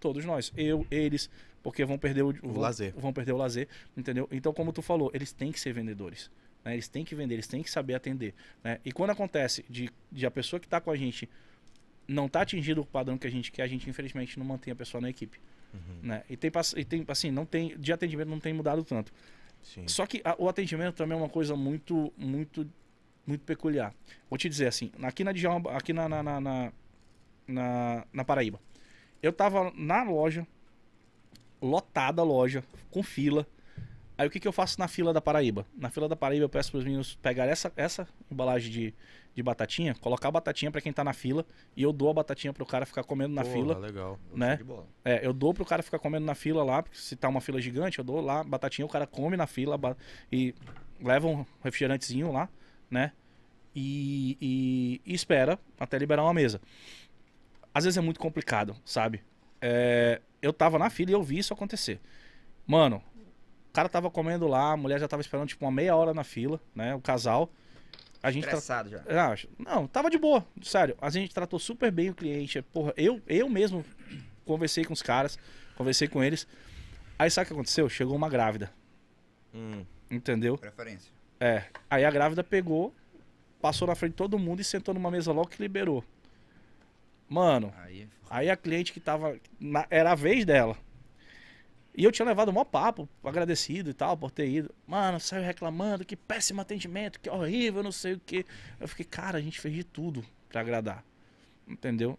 Todos 0.00 0.24
nós. 0.24 0.52
Eu, 0.56 0.86
eles, 0.90 1.30
porque 1.62 1.84
vão 1.84 1.98
perder 1.98 2.22
o, 2.22 2.32
vão, 2.32 2.58
lazer. 2.58 2.92
Vão 2.96 3.12
perder 3.12 3.32
o 3.32 3.36
lazer, 3.36 3.68
entendeu? 3.96 4.28
Então, 4.30 4.52
como 4.52 4.72
tu 4.72 4.82
falou, 4.82 5.10
eles 5.14 5.32
têm 5.32 5.52
que 5.52 5.60
ser 5.60 5.72
vendedores. 5.72 6.30
Né? 6.64 6.74
Eles 6.74 6.88
têm 6.88 7.04
que 7.04 7.14
vender, 7.14 7.34
eles 7.34 7.46
têm 7.46 7.62
que 7.62 7.70
saber 7.70 7.94
atender. 7.94 8.34
Né? 8.62 8.80
E 8.84 8.92
quando 8.92 9.10
acontece 9.10 9.64
de, 9.68 9.90
de 10.10 10.26
a 10.26 10.30
pessoa 10.30 10.58
que 10.58 10.68
tá 10.68 10.80
com 10.80 10.90
a 10.90 10.96
gente 10.96 11.28
não 12.06 12.28
tá 12.28 12.42
atingindo 12.42 12.82
o 12.82 12.86
padrão 12.86 13.16
que 13.16 13.26
a 13.26 13.30
gente 13.30 13.50
quer, 13.50 13.62
a 13.62 13.66
gente 13.66 13.88
infelizmente 13.88 14.38
não 14.38 14.44
mantém 14.44 14.72
a 14.72 14.76
pessoa 14.76 15.00
na 15.00 15.08
equipe. 15.08 15.40
Uhum. 15.74 15.98
Né? 16.08 16.22
E, 16.30 16.36
tem, 16.36 16.50
e 16.76 16.84
tem, 16.84 17.04
assim, 17.08 17.30
não 17.30 17.44
tem, 17.44 17.76
de 17.78 17.92
atendimento 17.92 18.28
não 18.28 18.40
tem 18.40 18.52
mudado 18.52 18.82
tanto. 18.84 19.12
Sim. 19.62 19.86
Só 19.88 20.06
que 20.06 20.20
a- 20.24 20.36
o 20.38 20.48
atendimento 20.48 20.94
também 20.94 21.16
é 21.18 21.20
uma 21.20 21.28
coisa 21.28 21.56
muito, 21.56 22.12
muito, 22.16 22.66
muito 23.26 23.42
peculiar. 23.44 23.94
Vou 24.30 24.38
te 24.38 24.48
dizer 24.48 24.66
assim, 24.68 24.90
aqui 25.02 25.24
na 25.24 25.32
aqui 25.76 25.92
na, 25.92 26.08
na, 26.08 26.22
na, 26.22 26.40
na, 26.40 26.72
na- 27.48 28.06
na 28.12 28.24
Paraíba, 28.24 28.60
eu 29.22 29.32
tava 29.32 29.72
na 29.74 30.02
loja, 30.02 30.46
lotada 31.60 32.20
a 32.22 32.24
loja, 32.24 32.62
com 32.90 33.02
fila. 33.02 33.46
Aí 34.16 34.28
o 34.28 34.30
que, 34.30 34.38
que 34.38 34.46
eu 34.46 34.52
faço 34.52 34.78
na 34.78 34.86
fila 34.86 35.12
da 35.12 35.20
Paraíba? 35.20 35.66
Na 35.76 35.90
fila 35.90 36.08
da 36.08 36.14
Paraíba 36.14 36.44
eu 36.44 36.48
peço 36.48 36.70
para 36.70 36.78
os 36.78 36.84
meninos 36.84 37.16
pegar 37.16 37.46
essa, 37.46 37.72
essa 37.76 38.06
embalagem 38.30 38.70
de, 38.70 38.94
de 39.34 39.42
batatinha, 39.42 39.94
colocar 39.96 40.28
a 40.28 40.30
batatinha 40.30 40.70
para 40.70 40.80
quem 40.80 40.92
tá 40.92 41.02
na 41.02 41.12
fila 41.12 41.44
e 41.76 41.82
eu 41.82 41.92
dou 41.92 42.08
a 42.10 42.14
batatinha 42.14 42.52
pro 42.52 42.64
cara 42.64 42.86
ficar 42.86 43.02
comendo 43.02 43.34
na 43.34 43.42
Porra, 43.42 43.54
fila. 43.54 43.78
legal. 43.78 44.18
né? 44.32 44.58
É, 45.04 45.26
eu 45.26 45.32
dou 45.32 45.52
pro 45.52 45.64
cara 45.64 45.82
ficar 45.82 45.98
comendo 45.98 46.24
na 46.24 46.34
fila 46.34 46.62
lá, 46.62 46.82
porque 46.82 46.96
se 46.96 47.16
tá 47.16 47.28
uma 47.28 47.40
fila 47.40 47.60
gigante, 47.60 47.98
eu 47.98 48.04
dou 48.04 48.20
lá, 48.20 48.44
batatinha, 48.44 48.86
o 48.86 48.88
cara 48.88 49.06
come 49.06 49.36
na 49.36 49.46
fila 49.46 49.78
e 50.30 50.54
leva 51.00 51.26
um 51.26 51.44
refrigerantezinho 51.62 52.30
lá, 52.30 52.48
né? 52.90 53.12
E, 53.74 54.38
e- 54.40 55.00
e 55.04 55.14
espera 55.14 55.58
até 55.80 55.98
liberar 55.98 56.22
uma 56.22 56.32
mesa. 56.34 56.60
às 57.74 57.82
vezes 57.82 57.96
é 57.98 58.00
muito 58.00 58.20
complicado, 58.20 58.76
sabe? 58.84 59.20
É, 59.60 60.20
eu 60.40 60.52
tava 60.52 60.78
na 60.78 60.88
fila 60.90 61.10
e 61.10 61.14
eu 61.14 61.22
vi 61.24 61.38
isso 61.38 61.52
acontecer. 61.52 61.98
Mano, 62.64 63.02
o 63.68 63.72
cara 63.72 63.88
tava 63.88 64.08
comendo 64.12 64.46
lá, 64.46 64.72
a 64.72 64.76
mulher 64.76 65.00
já 65.00 65.08
tava 65.08 65.20
esperando 65.22 65.48
tipo 65.48 65.64
uma 65.64 65.72
meia 65.72 65.96
hora 65.96 66.14
na 66.14 66.22
fila, 66.22 66.60
né? 66.72 66.94
O 66.94 67.00
casal. 67.00 67.50
A 68.24 68.30
gente 68.30 68.44
tra- 68.44 68.52
Estressado 68.54 68.88
já. 68.88 69.02
ah, 69.08 69.34
não, 69.58 69.86
tava 69.86 70.08
de 70.08 70.16
boa, 70.16 70.44
sério. 70.62 70.96
A 71.00 71.10
gente 71.10 71.34
tratou 71.34 71.58
super 71.58 71.90
bem 71.92 72.08
o 72.10 72.14
cliente. 72.14 72.62
Porra, 72.62 72.94
eu, 72.96 73.20
eu 73.26 73.48
mesmo 73.50 73.84
conversei 74.46 74.82
com 74.84 74.92
os 74.94 75.02
caras, 75.02 75.38
conversei 75.76 76.08
com 76.08 76.24
eles. 76.24 76.46
Aí 77.18 77.30
sabe 77.30 77.44
o 77.44 77.46
que 77.48 77.52
aconteceu? 77.52 77.88
Chegou 77.88 78.16
uma 78.16 78.28
grávida, 78.30 78.72
Hum. 79.54 79.84
entendeu? 80.10 80.56
Preferência. 80.56 81.12
É. 81.38 81.64
Aí 81.90 82.04
a 82.04 82.10
grávida 82.10 82.42
pegou, 82.42 82.94
passou 83.60 83.86
na 83.86 83.94
frente 83.94 84.12
de 84.12 84.16
todo 84.16 84.38
mundo 84.38 84.60
e 84.60 84.64
sentou 84.64 84.94
numa 84.94 85.10
mesa 85.10 85.30
logo 85.30 85.48
que 85.50 85.60
liberou. 85.60 86.02
Mano, 87.28 87.72
Aí, 87.82 88.08
aí 88.30 88.50
a 88.50 88.56
cliente 88.56 88.92
que 88.92 89.00
tava. 89.00 89.38
na- 89.60 89.86
era 89.90 90.12
a 90.12 90.14
vez 90.14 90.44
dela. 90.44 90.76
E 91.96 92.02
eu 92.02 92.10
tinha 92.10 92.26
levado 92.26 92.48
o 92.48 92.52
maior 92.52 92.64
papo, 92.64 93.08
agradecido 93.22 93.88
e 93.90 93.94
tal, 93.94 94.16
por 94.16 94.30
ter 94.30 94.48
ido. 94.48 94.74
Mano, 94.86 95.20
saiu 95.20 95.44
reclamando, 95.44 96.04
que 96.04 96.16
péssimo 96.16 96.60
atendimento, 96.60 97.20
que 97.20 97.30
horrível, 97.30 97.82
não 97.82 97.92
sei 97.92 98.14
o 98.14 98.20
que. 98.20 98.44
Eu 98.80 98.88
fiquei, 98.88 99.04
cara, 99.04 99.38
a 99.38 99.40
gente 99.40 99.60
fez 99.60 99.72
de 99.74 99.84
tudo 99.84 100.24
pra 100.48 100.60
agradar. 100.60 101.04
Entendeu? 101.68 102.18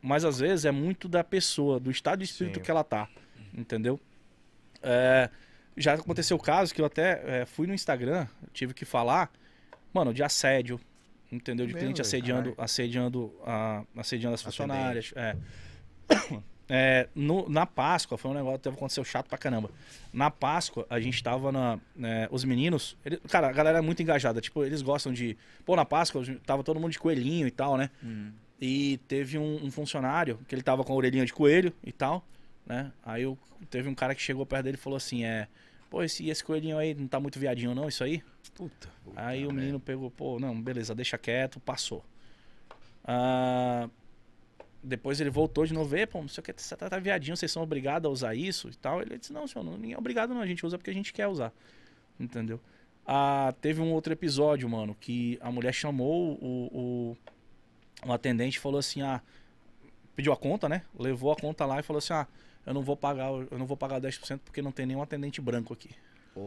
Mas 0.00 0.24
às 0.24 0.38
vezes 0.38 0.64
é 0.64 0.70
muito 0.70 1.08
da 1.08 1.24
pessoa, 1.24 1.80
do 1.80 1.90
estado 1.90 2.20
de 2.20 2.26
espírito 2.26 2.58
Sim. 2.58 2.62
que 2.62 2.70
ela 2.70 2.84
tá. 2.84 3.08
Entendeu? 3.52 3.98
É, 4.80 5.28
já 5.76 5.94
aconteceu 5.94 6.36
o 6.36 6.40
caso 6.40 6.72
que 6.72 6.80
eu 6.80 6.86
até 6.86 7.40
é, 7.40 7.46
fui 7.46 7.66
no 7.66 7.74
Instagram, 7.74 8.26
tive 8.52 8.72
que 8.72 8.84
falar, 8.84 9.32
mano, 9.92 10.14
de 10.14 10.22
assédio. 10.22 10.80
Entendeu? 11.30 11.66
De 11.66 11.74
Meu, 11.74 11.82
cliente 11.82 12.00
assediando, 12.00 12.50
caralho. 12.52 12.64
assediando, 12.64 13.34
a, 13.44 13.84
assediando 13.96 14.34
as 14.34 14.40
Atendente. 14.40 14.56
funcionárias. 14.56 15.12
É. 15.14 15.36
É, 16.68 17.08
no- 17.14 17.48
na 17.48 17.64
Páscoa, 17.64 18.18
foi 18.18 18.30
um 18.30 18.34
negócio 18.34 18.58
que 18.60 18.68
aconteceu 18.68 19.02
chato 19.04 19.26
pra 19.28 19.38
caramba. 19.38 19.70
Na 20.12 20.30
Páscoa, 20.30 20.86
a 20.90 21.00
gente 21.00 21.22
tava 21.22 21.50
na. 21.50 21.78
né, 21.96 22.28
os 22.30 22.44
meninos. 22.44 22.96
ele- 23.04 23.16
cara, 23.28 23.48
a 23.48 23.52
galera 23.52 23.78
é 23.78 23.80
muito 23.80 24.02
engajada. 24.02 24.40
Tipo, 24.40 24.64
eles 24.64 24.82
gostam 24.82 25.12
de. 25.12 25.36
Pô, 25.64 25.74
na 25.74 25.84
Páscoa, 25.84 26.22
tava 26.44 26.62
todo 26.62 26.78
mundo 26.78 26.92
de 26.92 26.98
coelhinho 26.98 27.46
e 27.46 27.50
tal, 27.50 27.76
né? 27.78 27.88
Hum. 28.04 28.32
E 28.60 28.98
teve 29.08 29.38
um, 29.38 29.64
um 29.64 29.70
funcionário 29.70 30.38
que 30.48 30.54
ele 30.54 30.62
tava 30.62 30.84
com 30.84 30.92
a 30.92 30.96
orelhinha 30.96 31.24
de 31.24 31.32
coelho 31.32 31.72
e 31.82 31.92
tal, 31.92 32.24
né? 32.66 32.92
Aí 33.04 33.22
eu, 33.22 33.38
teve 33.70 33.88
um 33.88 33.94
cara 33.94 34.14
que 34.14 34.20
chegou 34.20 34.44
perto 34.44 34.64
dele 34.64 34.76
e 34.76 34.80
falou 34.80 34.96
assim: 34.96 35.24
é. 35.24 35.48
Pô, 35.88 36.02
esse, 36.02 36.28
esse 36.28 36.44
coelhinho 36.44 36.76
aí 36.76 36.92
não 36.94 37.08
tá 37.08 37.18
muito 37.18 37.38
viadinho, 37.38 37.74
não, 37.74 37.88
isso 37.88 38.04
aí? 38.04 38.22
Puta. 38.54 38.88
Aí 39.16 39.46
o 39.46 39.52
menino 39.52 39.80
pegou, 39.80 40.10
pô, 40.10 40.38
não, 40.38 40.60
beleza, 40.60 40.94
deixa 40.94 41.16
quieto, 41.16 41.58
passou. 41.60 42.04
Ah, 43.04 43.88
depois 44.82 45.20
ele 45.20 45.30
voltou 45.30 45.66
de 45.66 45.72
novo, 45.74 45.94
"Ê, 45.96 46.06
pô, 46.06 46.20
não 46.20 46.28
sei 46.28 46.40
o 46.40 46.44
que, 46.44 46.52
você 46.56 46.76
tá, 46.76 46.88
tá 46.88 46.98
viadinho, 46.98 47.36
vocês 47.36 47.50
são 47.50 47.62
obrigados 47.62 48.08
a 48.08 48.12
usar 48.12 48.34
isso 48.34 48.68
e 48.68 48.74
tal. 48.76 49.02
Ele 49.02 49.18
disse, 49.18 49.32
não, 49.32 49.46
senhor, 49.46 49.64
não, 49.64 49.72
ninguém 49.76 49.94
é 49.94 49.98
obrigado 49.98 50.32
não, 50.34 50.40
a 50.40 50.46
gente 50.46 50.64
usa 50.64 50.78
porque 50.78 50.90
a 50.90 50.94
gente 50.94 51.12
quer 51.12 51.26
usar. 51.26 51.52
Entendeu? 52.18 52.60
Ah, 53.06 53.54
teve 53.60 53.80
um 53.80 53.92
outro 53.92 54.12
episódio, 54.12 54.68
mano, 54.68 54.94
que 55.00 55.38
a 55.40 55.50
mulher 55.50 55.72
chamou 55.72 56.38
o, 56.40 56.68
o, 56.72 58.06
o 58.06 58.12
atendente 58.12 58.58
e 58.58 58.60
falou 58.60 58.78
assim, 58.78 59.02
ah, 59.02 59.20
pediu 60.14 60.32
a 60.32 60.36
conta, 60.36 60.68
né? 60.68 60.82
Levou 60.98 61.32
a 61.32 61.36
conta 61.36 61.64
lá 61.64 61.80
e 61.80 61.82
falou 61.82 61.98
assim, 61.98 62.12
ah, 62.12 62.26
eu 62.66 62.74
não 62.74 62.82
vou 62.82 62.96
pagar, 62.96 63.30
eu 63.30 63.58
não 63.58 63.64
vou 63.66 63.76
pagar 63.76 64.00
10% 64.00 64.40
porque 64.44 64.60
não 64.60 64.70
tem 64.70 64.84
nenhum 64.84 65.00
atendente 65.02 65.40
branco 65.40 65.72
aqui. 65.72 65.90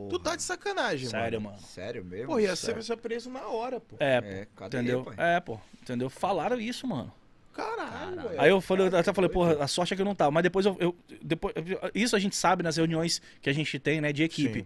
Tu 0.09 0.19
tá 0.19 0.35
de 0.37 0.43
sacanagem, 0.43 1.09
Sério, 1.09 1.41
mano. 1.41 1.55
mano. 1.55 1.67
Sério 1.67 2.05
mesmo? 2.05 2.27
Pô, 2.27 2.39
ia 2.39 2.55
Sério. 2.55 2.81
ser 2.81 2.95
preso 2.95 3.29
na 3.29 3.47
hora, 3.47 3.79
pô. 3.81 3.97
É, 3.99 4.17
É, 4.23 4.47
cadê, 4.55 4.77
Entendeu? 4.77 5.03
pai? 5.03 5.15
É, 5.17 5.39
pô. 5.41 5.59
Entendeu? 5.81 6.09
Falaram 6.09 6.57
isso, 6.61 6.87
mano. 6.87 7.11
Caralho, 7.53 8.21
velho. 8.29 8.41
Aí 8.41 8.49
eu 8.49 8.61
falei, 8.61 8.87
eu 8.87 8.97
até 8.97 9.13
falei, 9.13 9.29
porra, 9.29 9.63
a 9.63 9.67
sorte 9.67 9.93
é 9.93 9.95
que 9.95 10.01
eu 10.01 10.05
não 10.05 10.15
tava. 10.15 10.31
Mas 10.31 10.43
depois 10.43 10.65
eu, 10.65 10.77
eu- 10.79 10.95
depois, 11.21 11.53
isso 11.93 12.15
a 12.15 12.19
gente 12.19 12.35
sabe 12.35 12.63
nas 12.63 12.77
reuniões 12.77 13.21
que 13.41 13.49
a 13.49 13.53
gente 13.53 13.77
tem, 13.79 13.99
né, 14.01 14.11
de 14.13 14.23
equipe. 14.23 14.59
Sim. 14.59 14.65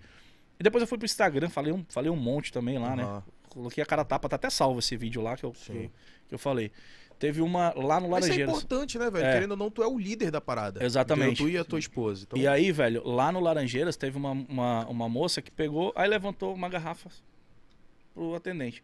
E 0.59 0.63
depois 0.63 0.81
eu 0.81 0.87
fui 0.87 0.97
pro 0.97 1.05
Instagram, 1.05 1.49
falei 1.49 1.73
um, 1.73 1.83
falei 1.89 2.09
um 2.11 2.15
monte 2.15 2.51
também 2.53 2.77
lá, 2.77 2.95
né? 2.95 3.03
Aham. 3.03 3.23
Coloquei 3.49 3.81
a 3.81 3.85
cara 3.85 4.03
tapa, 4.03 4.27
tá 4.27 4.35
até 4.35 4.49
salvo 4.49 4.79
esse 4.79 4.95
vídeo 4.97 5.21
lá 5.21 5.35
que 5.37 5.43
eu, 5.45 5.51
que 5.51 5.89
que 6.27 6.33
eu 6.35 6.39
falei. 6.39 6.71
Teve 7.17 7.41
uma 7.41 7.71
lá 7.75 7.99
no 8.01 8.09
Mas 8.09 8.25
isso 8.25 8.33
é 8.33 8.43
Laranjeiras. 8.45 8.49
importante, 8.55 8.99
né, 8.99 9.09
velho? 9.09 9.25
É. 9.25 9.33
Querendo 9.33 9.51
ou 9.51 9.57
não, 9.57 9.71
tu 9.71 9.81
é 9.81 9.87
o 9.87 9.97
líder 9.97 10.29
da 10.31 10.41
parada. 10.41 10.83
Exatamente. 10.83 11.41
Tu 11.41 11.47
e 11.49 11.57
a 11.57 11.63
tua 11.63 11.79
esposa. 11.79 12.25
Então, 12.27 12.37
E 12.37 12.45
aí, 12.45 12.73
velho, 12.73 13.01
lá 13.07 13.31
no 13.31 13.39
Laranjeiras 13.39 13.95
teve 13.95 14.17
uma, 14.17 14.31
uma, 14.31 14.85
uma 14.87 15.07
moça 15.07 15.41
que 15.41 15.49
pegou, 15.49 15.93
aí 15.95 16.09
levantou 16.09 16.53
uma 16.53 16.67
garrafa 16.67 17.09
pro 18.13 18.35
atendente. 18.35 18.83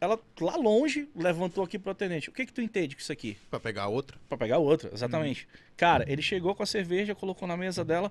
Ela, 0.00 0.18
lá 0.40 0.56
longe, 0.56 1.08
levantou 1.14 1.62
aqui 1.62 1.78
pro 1.78 1.90
atendente. 1.90 2.30
O 2.30 2.32
que 2.32 2.46
que 2.46 2.52
tu 2.52 2.62
entende 2.62 2.94
com 2.96 3.02
isso 3.02 3.12
aqui? 3.12 3.36
pra 3.50 3.60
pegar 3.60 3.88
outra. 3.88 4.18
Pra 4.28 4.38
pegar 4.38 4.58
outra, 4.58 4.90
exatamente. 4.94 5.46
Cara, 5.76 6.10
ele 6.10 6.22
chegou 6.22 6.54
com 6.54 6.62
a 6.62 6.66
cerveja, 6.66 7.14
colocou 7.14 7.46
na 7.46 7.56
mesa 7.56 7.84
dela, 7.84 8.10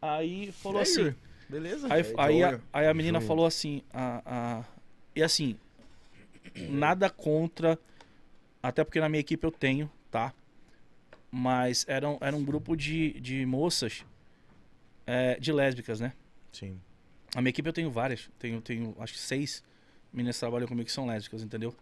aí 0.00 0.52
falou 0.52 0.78
aí, 0.78 0.82
assim. 0.84 1.14
Beleza? 1.48 1.92
Aí, 1.92 2.02
Aí, 2.02 2.14
aí, 2.16 2.42
a, 2.44 2.60
aí 2.72 2.86
a 2.86 2.94
menina 2.94 3.20
falou 3.20 3.46
assim, 3.46 3.82
a, 3.92 4.22
a- 4.24 4.64
e 5.14 5.22
assim, 5.22 5.56
nada 6.68 7.10
contra, 7.10 7.78
até 8.62 8.84
porque 8.84 9.00
na 9.00 9.08
minha 9.08 9.20
equipe 9.20 9.44
eu 9.44 9.50
tenho, 9.50 9.90
tá? 10.10 10.32
Mas 11.30 11.84
era, 11.88 12.08
um- 12.08 12.18
era 12.20 12.34
um 12.36 12.44
grupo 12.44 12.76
de, 12.76 13.18
de 13.20 13.44
moças, 13.44 14.04
é, 15.06 15.38
de 15.38 15.52
lésbicas, 15.52 15.98
né? 15.98 16.12
Sim. 16.52 16.80
Na 17.34 17.42
minha 17.42 17.50
equipe 17.50 17.68
eu 17.68 17.72
tenho 17.72 17.90
várias, 17.90 18.30
tenho, 18.38 18.60
tenho 18.60 18.94
acho 19.00 19.14
que 19.14 19.18
seis 19.18 19.62
meninas 20.14 20.36
que 20.36 20.40
trabalham 20.40 20.66
comigo 20.68 20.86
que 20.86 20.92
são 20.92 21.06
lésbicas, 21.06 21.42
entendeu? 21.42 21.74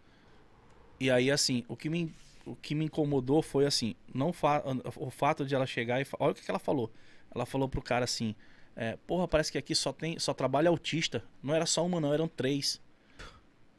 E 0.99 1.11
aí, 1.11 1.31
assim, 1.31 1.65
o 1.69 1.77
que 1.77 1.89
me, 1.89 2.13
o 2.47 2.57
que 2.57 2.75
me 2.75 2.87
incomodou 2.87 3.43
foi 3.43 3.67
assim, 3.67 3.95
não 4.13 4.33
fa 4.33 4.63
o 4.97 5.11
fato 5.11 5.45
de 5.45 5.55
ela 5.55 5.67
chegar 5.67 6.01
e. 6.01 6.07
Olha 6.19 6.33
o 6.33 6.35
que, 6.35 6.43
que 6.43 6.51
ela 6.51 6.59
falou. 6.59 6.93
Ela 7.35 7.45
falou 7.47 7.69
pro 7.69 7.83
cara 7.83 8.05
assim: 8.05 8.35
é, 8.75 8.97
Porra, 9.07 9.29
parece 9.29 9.53
que 9.53 9.59
aqui 9.59 9.75
só 9.75 9.93
tem. 9.93 10.19
Só 10.19 10.33
trabalha 10.33 10.69
autista. 10.69 11.25
Não 11.43 11.55
era 11.55 11.67
só 11.67 11.85
uma, 11.85 12.01
não, 12.01 12.13
eram 12.13 12.29
três. 12.29 12.81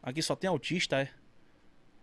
Aqui 0.02 0.22
só 0.22 0.36
tem 0.36 0.50
autista, 0.50 1.02
é? 1.02 1.10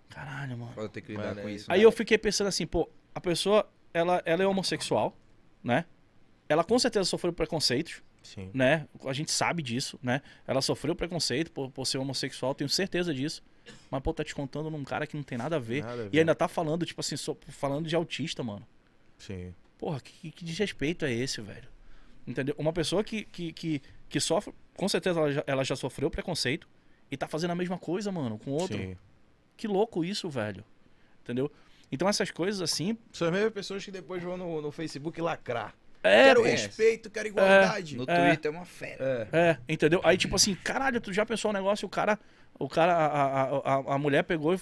Caralho, 0.09 0.57
mano. 0.59 0.73
Pode 0.75 0.89
ter 0.89 1.01
que 1.03 1.13
lidar 1.13 1.29
Mano, 1.29 1.43
com 1.43 1.49
é- 1.49 1.53
isso. 1.53 1.71
Aí 1.71 1.81
né? 1.81 1.85
eu 1.85 1.93
fiquei 1.93 2.19
pensando 2.19 2.49
assim, 2.49 2.67
pô, 2.67 2.89
a 3.15 3.21
pessoa, 3.21 3.71
ela, 3.93 4.23
ela 4.25 4.43
é 4.43 4.47
homossexual, 4.47 5.17
né? 5.63 5.85
Ela 6.51 6.65
com 6.65 6.77
certeza 6.81 7.05
sofreu 7.05 7.33
preconceitos, 7.33 8.03
Sim. 8.25 8.51
né? 8.53 8.89
A 9.05 9.13
gente 9.13 9.31
sabe 9.31 9.63
disso, 9.63 9.97
né? 10.03 10.21
Ela 10.49 10.61
sofreu 10.61 10.97
preconceito 10.97 11.53
por, 11.53 11.71
por 11.71 11.87
ser 11.87 11.99
homossexual, 11.99 12.57
tenho 12.57 12.69
certeza 12.69 13.15
disso. 13.15 13.41
Mas, 13.89 14.03
pô, 14.03 14.13
tá 14.13 14.25
te 14.25 14.35
contando 14.35 14.69
num 14.69 14.83
cara 14.83 15.07
que 15.07 15.17
não 15.17 15.23
tem 15.23 15.39
nada 15.39 15.55
a 15.55 15.59
ver. 15.61 15.85
Nada 15.85 15.93
a 15.93 16.05
ver. 16.07 16.11
E 16.13 16.19
ainda 16.19 16.35
tá 16.35 16.49
falando, 16.49 16.85
tipo 16.85 17.01
assim, 17.01 17.17
so- 17.17 17.39
falando 17.51 17.87
de 17.87 17.95
autista, 17.95 18.43
mano. 18.43 18.67
Sim. 19.17 19.55
Porra, 19.79 20.01
que, 20.01 20.33
que 20.33 20.45
desrespeito 20.45 21.05
é 21.05 21.13
esse, 21.13 21.41
velho? 21.41 21.69
Entendeu? 22.27 22.53
Uma 22.59 22.73
pessoa 22.73 23.05
que, 23.05 23.25
que, 23.27 23.53
que, 23.53 23.81
que 24.09 24.19
sofre, 24.19 24.53
com 24.77 24.89
certeza 24.89 25.21
ela 25.21 25.31
já, 25.33 25.45
ela 25.47 25.63
já 25.65 25.77
sofreu 25.77 26.11
preconceito 26.11 26.69
e 27.13 27.17
tá 27.17 27.29
fazendo 27.29 27.53
a 27.53 27.55
mesma 27.55 27.79
coisa, 27.79 28.11
mano, 28.11 28.37
com 28.41 28.51
outro. 28.51 28.77
Sim. 28.77 28.97
Que 29.57 29.69
louco 29.69 30.05
isso, 30.05 30.29
velho. 30.29 30.65
Entendeu? 31.23 31.49
Então 31.93 32.09
essas 32.09 32.33
coisas 32.33 32.61
assim. 32.61 32.99
São 33.13 33.29
as 33.29 33.33
mesmas 33.35 33.53
pessoas 33.53 33.85
que 33.85 33.93
depois 33.93 34.21
vão 34.21 34.37
no, 34.37 34.61
no 34.61 34.73
Facebook 34.73 35.21
lacrar. 35.21 35.77
É, 36.03 36.25
quero 36.25 36.43
respeito, 36.43 37.11
quero 37.11 37.29
igualdade. 37.29 37.97
No 37.97 38.05
É. 38.07 38.29
Twitter 38.31 38.53
é 38.53 38.57
uma 38.57 38.65
fera. 38.65 39.29
É. 39.33 39.39
É, 39.39 39.59
entendeu? 39.69 40.01
Aí, 40.03 40.17
tipo 40.17 40.35
assim, 40.37 40.55
caralho, 40.55 41.01
tu 41.01 41.13
já 41.13 41.27
pensou 41.27 41.51
o 41.51 41.55
negócio, 41.55 41.87
o 41.87 41.91
cara, 41.91 42.19
o 42.59 42.69
cara, 42.69 42.95
a, 42.95 43.07
a, 43.43 43.43
a, 43.75 43.95
a 43.95 43.99
mulher 43.99 44.23
pegou 44.25 44.55
e 44.55 44.61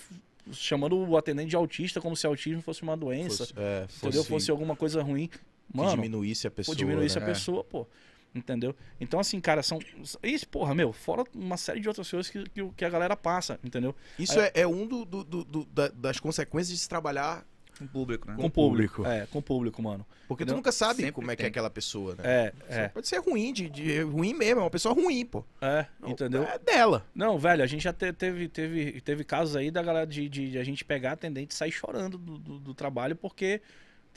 chamando 0.52 0.96
o 0.96 1.16
atendente 1.16 1.50
de 1.50 1.56
autista 1.56 2.00
como 2.00 2.16
se 2.16 2.26
autismo 2.26 2.62
fosse 2.62 2.82
uma 2.82 2.96
doença, 2.96 3.46
Fosse, 3.46 3.54
é, 3.56 3.86
entendeu? 3.98 4.24
Fosse 4.24 4.50
alguma 4.50 4.74
coisa 4.74 5.02
ruim. 5.02 5.28
Mano, 5.72 5.90
diminuísse 5.96 6.46
a 6.46 6.50
pessoa. 6.50 6.74
pô, 6.74 6.78
diminuísse 6.78 7.18
né? 7.18 7.24
a 7.24 7.28
pessoa, 7.28 7.62
pô. 7.62 7.86
Entendeu? 8.34 8.74
Então, 9.00 9.18
assim, 9.18 9.40
cara, 9.40 9.62
são. 9.62 9.78
Isso, 10.22 10.46
porra, 10.48 10.74
meu, 10.74 10.92
fora 10.92 11.24
uma 11.34 11.56
série 11.56 11.80
de 11.80 11.88
outras 11.88 12.10
coisas 12.10 12.30
que, 12.30 12.44
que, 12.50 12.68
que 12.76 12.84
a 12.84 12.90
galera 12.90 13.16
passa, 13.16 13.58
entendeu? 13.64 13.94
Isso 14.18 14.38
é, 14.38 14.50
é 14.54 14.66
um 14.66 14.86
do, 14.86 15.04
do- 15.04 15.24
do- 15.24 15.44
do- 15.44 15.64
da- 15.66 15.88
das 15.88 16.20
consequências 16.20 16.76
de 16.76 16.82
se 16.82 16.88
trabalhar. 16.88 17.44
Com 17.78 17.84
o 17.84 17.88
público, 17.88 18.26
né? 18.28 18.34
Com 18.34 18.42
Com 18.42 18.48
o 18.48 18.50
público. 18.50 19.06
É, 19.06 19.26
com 19.26 19.38
o 19.38 19.42
público, 19.42 19.82
mano. 19.82 20.04
Porque 20.26 20.42
Entendeu? 20.42 20.54
tu 20.54 20.58
nunca 20.58 20.72
sabe 20.72 20.96
Sempre 20.96 21.12
como 21.12 21.30
é 21.30 21.36
que 21.36 21.42
é 21.42 21.46
aquela 21.46 21.70
pessoa, 21.70 22.14
né? 22.16 22.22
É, 22.24 22.52
é, 22.68 22.88
Pode 22.88 23.08
ser 23.08 23.18
ruim, 23.18 23.52
de, 23.52 23.68
de- 23.70 24.00
ruim 24.02 24.34
mesmo, 24.34 24.60
é 24.60 24.64
uma 24.64 24.70
pessoa 24.70 24.94
ruim, 24.94 25.24
pô. 25.24 25.44
é, 25.60 25.86
Não, 26.00 26.10
entendeu? 26.10 26.42
É 26.42 26.58
dela. 26.58 27.06
Não, 27.14 27.38
velho, 27.38 27.62
a 27.62 27.66
gente 27.66 27.82
já 27.84 27.92
te- 27.92 28.12
teve, 28.12 28.48
teve, 28.48 29.00
teve 29.00 29.24
casos 29.24 29.56
aí 29.56 29.70
da 29.70 29.82
galera 29.82 30.06
de, 30.06 30.28
de, 30.28 30.50
de 30.50 30.58
a 30.58 30.64
gente 30.64 30.84
pegar 30.84 31.12
atendente 31.12 31.54
e 31.54 31.56
sair 31.56 31.72
chorando 31.72 32.18
do, 32.18 32.36
do, 32.38 32.58
do 32.58 32.74
trabalho 32.74 33.16
porque, 33.16 33.62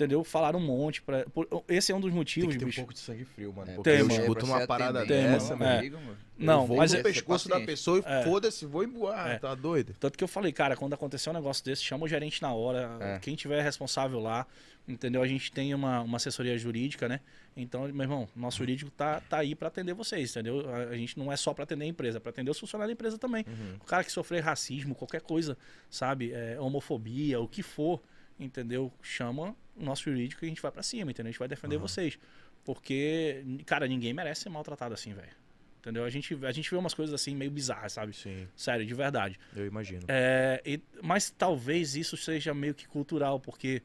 entendeu? 0.02 0.24
Falaram 0.24 0.60
um 0.60 0.66
monte. 0.66 1.02
Pra, 1.02 1.26
esse 1.68 1.92
é 1.92 1.96
um 1.96 2.00
dos 2.02 2.10
Tem 2.10 2.18
motivos, 2.18 2.54
que 2.54 2.60
ter 2.60 2.66
um 2.66 2.68
bicho. 2.68 2.82
pouco 2.82 2.94
de 2.94 3.00
sangue 3.00 3.24
frio, 3.26 3.54
mano. 3.54 3.72
É, 3.72 3.76
porque 3.76 3.90
Tem, 3.90 4.00
eu 4.00 4.08
mano. 4.08 4.20
escuto 4.22 4.46
uma 4.46 4.66
parada 4.66 5.00
Tem, 5.06 5.08
dessa, 5.24 5.56
mano. 5.56 5.60
mano. 5.60 5.72
É. 5.72 5.78
amigo, 5.80 5.98
mano. 5.98 6.18
Não, 6.38 6.62
eu 6.62 6.68
vou 6.68 6.78
mas 6.78 6.92
no 6.92 7.00
é- 7.00 7.04
pescoço 7.04 7.48
da 7.48 7.60
pessoa 7.62 8.00
e 8.00 8.04
É. 8.04 8.24
foda-se, 8.24 8.66
vou 8.66 8.84
embora. 8.84 9.34
É. 9.34 9.38
Tá 9.40 9.54
doido? 9.54 9.96
Tanto 10.00 10.18
que 10.18 10.24
eu 10.24 10.28
falei, 10.28 10.52
cara, 10.52 10.76
quando 10.76 10.94
acontecer 10.94 11.30
um 11.30 11.34
negócio 11.34 11.64
desse, 11.64 11.84
chama 11.84 12.06
o 12.06 12.08
gerente 12.08 12.42
na 12.42 12.52
hora. 12.52 12.98
É. 13.00 13.20
Quem 13.20 13.36
tiver 13.36 13.62
responsável 13.62 14.20
lá, 14.20 14.48
entendeu? 14.88 15.22
A 15.22 15.28
gente 15.28 15.52
tem 15.52 15.72
uma, 15.76 16.02
uma 16.02 16.18
assessoria 16.18 16.58
jurídica, 16.58 17.08
né? 17.08 17.20
Então, 17.56 17.82
meu 17.90 18.02
irmão, 18.02 18.28
nosso 18.36 18.58
jurídico 18.58 18.90
tá, 18.90 19.22
tá 19.22 19.38
aí 19.38 19.54
pra 19.54 19.68
atender 19.68 19.94
vocês, 19.94 20.32
entendeu? 20.32 20.68
A, 20.68 20.78
a 20.94 20.98
gente 20.98 21.20
não 21.20 21.32
é 21.32 21.36
só 21.38 21.54
pra 21.54 21.64
atender 21.64 21.86
a 21.86 21.88
empresa, 21.88 22.18
é 22.18 22.20
pra 22.20 22.32
atender 22.32 22.50
os 22.50 22.58
funcionários 22.60 22.90
da 22.90 22.94
empresa 22.94 23.20
também. 23.20 23.46
Uhum. 23.48 23.76
O 23.80 23.86
cara 23.86 24.04
que 24.04 24.12
sofrer 24.12 24.42
racismo, 24.42 24.96
qualquer 24.96 25.22
coisa, 25.22 25.56
sabe? 25.92 26.32
É, 26.34 26.60
homofobia, 26.60 27.40
o 27.40 27.48
que 27.48 27.62
for, 27.62 28.02
entendeu? 28.42 28.92
Chama 29.02 29.56
o 29.76 29.84
nosso 29.84 30.04
jurídico 30.04 30.44
e 30.44 30.48
a 30.48 30.50
gente 30.50 30.62
vai 30.62 30.72
pra 30.72 30.84
cima, 30.84 31.12
entendeu? 31.12 31.30
A 31.30 31.32
gente 31.32 31.40
vai 31.40 31.48
defender 31.48 31.76
Aham. 31.78 31.88
vocês. 31.88 32.18
Porque, 32.66 33.44
cara, 33.66 33.88
ninguém 33.88 34.14
merece 34.14 34.42
ser 34.42 34.50
maltratado 34.50 34.94
assim, 34.94 35.14
velho. 35.14 35.32
Entendeu? 35.80 36.04
A 36.06 36.10
gente, 36.12 36.38
a 36.46 36.52
gente 36.52 36.70
vê 36.70 36.76
umas 36.76 36.94
coisas 36.94 37.14
assim 37.14 37.36
meio 37.36 37.50
bizarras, 37.50 37.94
sabe? 37.94 38.14
Sim, 38.14 38.48
Sério, 38.56 38.86
de 38.86 38.94
verdade. 38.94 39.40
eu 39.56 39.66
imagino. 39.66 40.04
É, 40.08 40.62
e- 40.64 40.80
mas 41.02 41.32
talvez 41.32 41.96
isso 41.96 42.16
seja 42.16 42.54
meio 42.54 42.76
que 42.76 42.88
cultural, 42.88 43.40
porque 43.40 43.82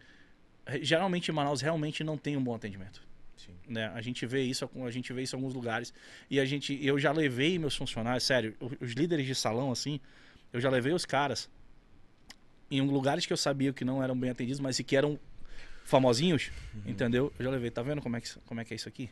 eh, 0.66 0.78
geralmente 0.83 1.31
em 1.31 1.35
Manaus 1.35 1.62
realmente 1.62 2.05
não 2.05 2.19
tem 2.19 2.37
um 2.37 2.43
bom 2.45 2.55
atendimento. 2.55 3.03
Sim. 3.35 3.55
Né? 3.66 3.87
A 3.95 4.03
gente 4.03 4.27
vê 4.27 4.43
isso, 4.43 4.69
a 4.85 4.91
gente 4.91 5.11
vê 5.12 5.23
isso 5.23 5.35
em 5.37 5.39
alguns 5.39 5.55
lugares. 5.55 5.95
E 6.28 6.39
a 6.39 6.45
gente, 6.45 6.78
eu 6.85 6.99
já 6.99 7.12
levei 7.12 7.59
meus 7.59 7.74
funcionários, 7.74 8.24
sério, 8.24 8.55
os 8.78 8.93
líderes 8.93 9.24
de 9.27 9.35
salão, 9.35 9.73
assim, 9.73 9.99
eu 10.53 10.61
já 10.61 10.69
levei 10.69 10.93
os 10.93 11.07
caras 11.07 11.49
em 12.70 12.80
lugares 12.80 13.26
que 13.26 13.32
eu 13.32 13.36
sabia 13.36 13.72
que 13.72 13.84
não 13.84 14.02
eram 14.02 14.18
bem 14.18 14.30
atendidos, 14.30 14.60
mas 14.60 14.78
que 14.78 14.97
eram 14.97 15.18
famosinhos, 15.84 16.51
entendeu? 16.84 17.32
Eu 17.38 17.44
já 17.44 17.51
levei, 17.51 17.70
tá 17.70 17.82
vendo 17.82 18.02
como 18.02 18.16
é, 18.16 18.20
que, 18.20 18.38
como 18.40 18.60
é 18.60 18.64
que 18.64 18.74
é 18.74 18.76
isso 18.76 18.88
aqui? 18.88 19.09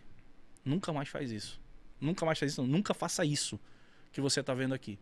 Nunca 0.65 0.93
mais 0.93 1.09
faz 1.09 1.31
isso. 1.31 1.61
Nunca 2.01 2.27
mais 2.27 2.39
faz 2.39 2.53
isso, 2.53 2.63
não. 2.63 2.69
nunca 2.69 2.93
faça 2.93 3.25
isso 3.25 3.61
que 4.13 4.21
você 4.21 4.43
tá 4.43 4.53
vendo 4.55 4.75
aqui. 4.75 4.99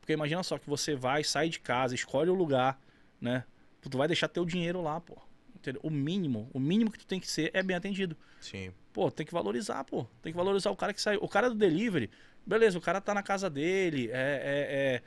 Porque 0.00 0.12
imagina 0.12 0.42
só 0.42 0.56
que 0.58 0.68
você 0.68 0.94
vai, 0.94 1.24
sai 1.24 1.48
de 1.48 1.58
casa, 1.58 1.94
escolhe 1.94 2.30
o 2.30 2.34
lugar, 2.34 2.80
né? 3.20 3.44
Tu 3.82 3.96
vai 3.96 4.06
deixar 4.06 4.28
teu 4.28 4.44
dinheiro 4.44 4.80
lá, 4.80 5.00
pô. 5.00 5.16
Entendeu? 5.54 5.80
O 5.84 5.90
mínimo, 5.90 6.48
o 6.54 6.60
mínimo 6.60 6.90
que 6.90 6.98
tu 6.98 7.06
tem 7.06 7.20
que 7.20 7.30
ser 7.30 7.50
é 7.52 7.62
bem 7.62 7.76
atendido. 7.76 8.16
Sim. 8.40 8.72
Pô, 8.92 9.10
tem 9.10 9.26
que 9.26 9.32
valorizar, 9.32 9.84
pô. 9.84 10.06
Tem 10.22 10.32
que 10.32 10.36
valorizar 10.36 10.70
o 10.70 10.76
cara 10.76 10.94
que 10.94 11.00
saiu. 11.00 11.20
O 11.22 11.28
cara 11.28 11.48
do 11.48 11.54
delivery, 11.54 12.10
beleza, 12.46 12.78
o 12.78 12.80
cara 12.80 13.00
tá 13.00 13.12
na 13.12 13.22
casa 13.22 13.50
dele, 13.50 14.08
é. 14.10 14.12
é- 14.12 14.68
é- 14.96 15.02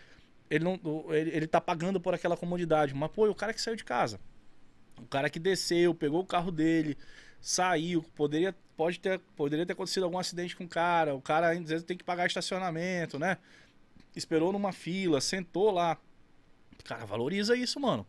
ele, 0.53 0.63
não, 0.63 0.79
ele, 1.11 1.31
ele 1.35 1.47
tá 1.47 1.59
pagando 1.59 1.99
por 1.99 2.13
aquela 2.13 2.37
comodidade. 2.37 2.93
Mas, 2.93 3.09
pô, 3.11 3.27
o 3.27 3.33
cara 3.33 3.51
que 3.51 3.61
saiu 3.61 3.75
de 3.75 3.83
casa. 3.83 4.19
O 4.99 5.07
cara 5.07 5.27
que 5.27 5.39
desceu, 5.39 5.95
pegou 5.95 6.21
o 6.21 6.25
carro 6.25 6.51
dele, 6.51 6.95
saiu, 7.41 8.03
poderia, 8.15 8.55
pode 8.77 8.99
ter, 8.99 9.19
poderia 9.35 9.65
ter 9.65 9.73
acontecido 9.73 10.03
algum 10.03 10.19
acidente 10.19 10.55
com 10.55 10.65
o 10.65 10.67
cara. 10.67 11.15
O 11.15 11.21
cara, 11.21 11.51
às 11.51 11.57
vezes, 11.57 11.83
tem 11.83 11.97
que 11.97 12.03
pagar 12.03 12.27
estacionamento, 12.27 13.17
né? 13.17 13.37
Esperou 14.15 14.53
numa 14.53 14.71
fila, 14.71 15.19
sentou 15.19 15.71
lá. 15.71 15.97
Cara, 16.83 17.03
valoriza 17.03 17.55
isso, 17.55 17.79
mano. 17.79 18.05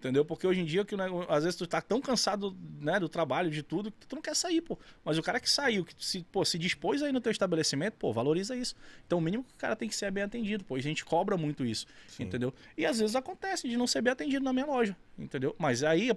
Entendeu? 0.00 0.24
Porque 0.24 0.46
hoje 0.46 0.60
em 0.62 0.64
dia, 0.64 0.82
que, 0.82 0.96
nego- 0.96 1.26
às 1.28 1.44
vezes 1.44 1.58
tu 1.58 1.66
tá 1.66 1.78
tão 1.78 2.00
cansado 2.00 2.56
né, 2.80 2.98
do 2.98 3.06
trabalho, 3.06 3.50
de 3.50 3.62
tudo, 3.62 3.92
que 3.92 4.06
tu 4.06 4.14
não 4.16 4.22
quer 4.22 4.34
sair, 4.34 4.62
pô. 4.62 4.78
Mas 5.04 5.18
o 5.18 5.22
cara 5.22 5.38
que 5.38 5.48
saiu, 5.50 5.84
que 5.84 5.94
se, 6.02 6.22
pô, 6.32 6.42
se 6.42 6.58
dispôs 6.58 7.02
aí 7.02 7.12
no 7.12 7.20
teu 7.20 7.30
estabelecimento, 7.30 7.96
pô, 7.98 8.10
valoriza 8.10 8.56
isso. 8.56 8.74
Então 9.06 9.18
o 9.18 9.20
mínimo 9.20 9.44
que 9.44 9.52
o 9.52 9.56
cara 9.58 9.76
tem 9.76 9.90
que 9.90 9.94
ser 9.94 10.06
é 10.06 10.10
bem 10.10 10.22
atendido, 10.24 10.64
pô. 10.64 10.78
E 10.78 10.80
a 10.80 10.82
gente 10.82 11.04
cobra 11.04 11.36
muito 11.36 11.66
isso, 11.66 11.84
Sim. 12.08 12.22
entendeu? 12.22 12.50
E 12.78 12.86
às 12.86 12.98
vezes 12.98 13.14
acontece 13.14 13.68
de 13.68 13.76
não 13.76 13.86
ser 13.86 14.00
bem 14.00 14.10
atendido 14.10 14.42
na 14.42 14.54
minha 14.54 14.64
loja, 14.64 14.96
entendeu? 15.18 15.54
Mas 15.58 15.84
aí, 15.84 16.08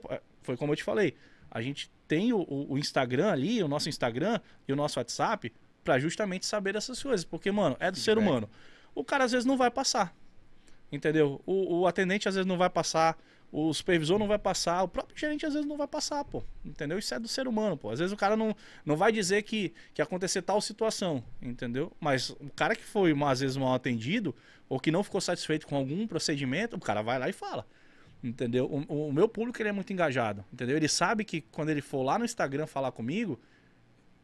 foi 0.44 0.56
como 0.56 0.72
eu 0.72 0.78
te 0.78 0.84
falei, 0.84 1.14
a 1.52 1.62
gente 1.62 1.92
tem 2.08 2.32
o, 2.32 2.40
o- 2.70 2.78
Instagram 2.78 3.32
ali, 3.32 3.62
o 3.62 3.68
nosso 3.68 3.90
Instagram 3.90 4.40
e 4.66 4.72
o 4.72 4.78
nosso 4.78 4.98
WhatsApp, 4.98 5.52
pra 5.84 6.00
justamente 6.00 6.46
saber 6.46 6.72
dessas 6.72 7.04
coisas. 7.04 7.26
Porque, 7.26 7.52
mano, 7.52 7.76
é 7.82 7.92
do 7.92 7.98
ser 7.98 8.18
humano. 8.18 8.50
O 8.96 9.04
cara 9.04 9.26
às 9.26 9.34
vezes 9.34 9.46
não 9.46 9.58
vai 9.58 9.70
passar. 9.70 10.16
Entendeu? 10.92 11.42
O, 11.46 11.80
o 11.80 11.88
atendente 11.88 12.30
às 12.30 12.36
vezes 12.36 12.48
não 12.48 12.58
vai 12.58 12.70
passar, 12.70 13.18
o 13.56 13.72
supervisor 13.72 14.18
não 14.18 14.28
vai 14.28 14.40
passar, 14.40 14.82
o 14.82 14.88
próprio 14.88 15.16
gerente 15.16 15.46
às 15.46 15.54
vezes 15.54 15.70
não 15.70 15.78
vai 15.78 15.88
passar, 15.88 16.26
pô. 16.26 16.44
Entendeu? 16.66 16.98
Isso 16.98 17.14
é 17.14 17.20
do 17.20 17.28
ser 17.28 17.48
humano, 17.48 17.78
pô. 17.78 17.92
Às 17.92 18.00
vezes 18.00 18.12
o 18.12 18.18
cara 18.18 18.36
não, 18.36 18.56
não 18.84 18.98
vai 18.98 19.12
dizer 19.12 19.44
que, 19.44 19.72
que 19.94 20.02
acontecer 20.02 20.42
tal 20.42 20.60
situação, 20.60 21.24
entendeu? 21.40 21.92
Mas 22.00 22.32
o 22.32 22.50
cara 22.56 22.76
que 22.76 22.84
foi 22.84 23.14
às 23.24 23.42
vezes 23.42 23.56
mal 23.56 23.76
atendido, 23.76 24.36
ou 24.68 24.80
que 24.80 24.90
não 24.90 25.04
ficou 25.04 25.22
satisfeito 25.22 25.68
com 25.68 25.76
algum 25.76 26.08
procedimento, 26.08 26.76
o 26.76 26.80
cara 26.80 27.04
vai 27.04 27.20
lá 27.20 27.30
e 27.30 27.34
fala. 27.34 27.68
Entendeu? 28.24 28.66
O, 28.66 29.10
o 29.10 29.14
meu 29.14 29.30
público 29.30 29.62
ele 29.62 29.70
é 29.70 29.72
muito 29.72 29.94
engajado, 29.94 30.44
entendeu? 30.52 30.76
Ele 30.76 30.88
sabe 30.88 31.24
que 31.24 31.42
quando 31.42 31.70
ele 31.70 31.82
for 31.82 32.02
lá 32.02 32.18
no 32.18 32.26
Instagram 32.26 32.66
falar 32.66 32.92
comigo, 32.92 33.40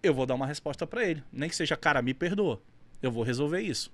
eu 0.02 0.12
vou 0.12 0.26
dar 0.26 0.34
uma 0.34 0.48
resposta 0.48 0.88
pra 0.88 1.06
ele. 1.06 1.24
Nem 1.32 1.48
que 1.48 1.56
seja, 1.56 1.78
cara, 1.78 2.02
me 2.02 2.16
perdoa. 2.16 2.60
Eu 3.00 3.12
vou 3.12 3.24
resolver 3.24 3.62
isso. 3.62 3.92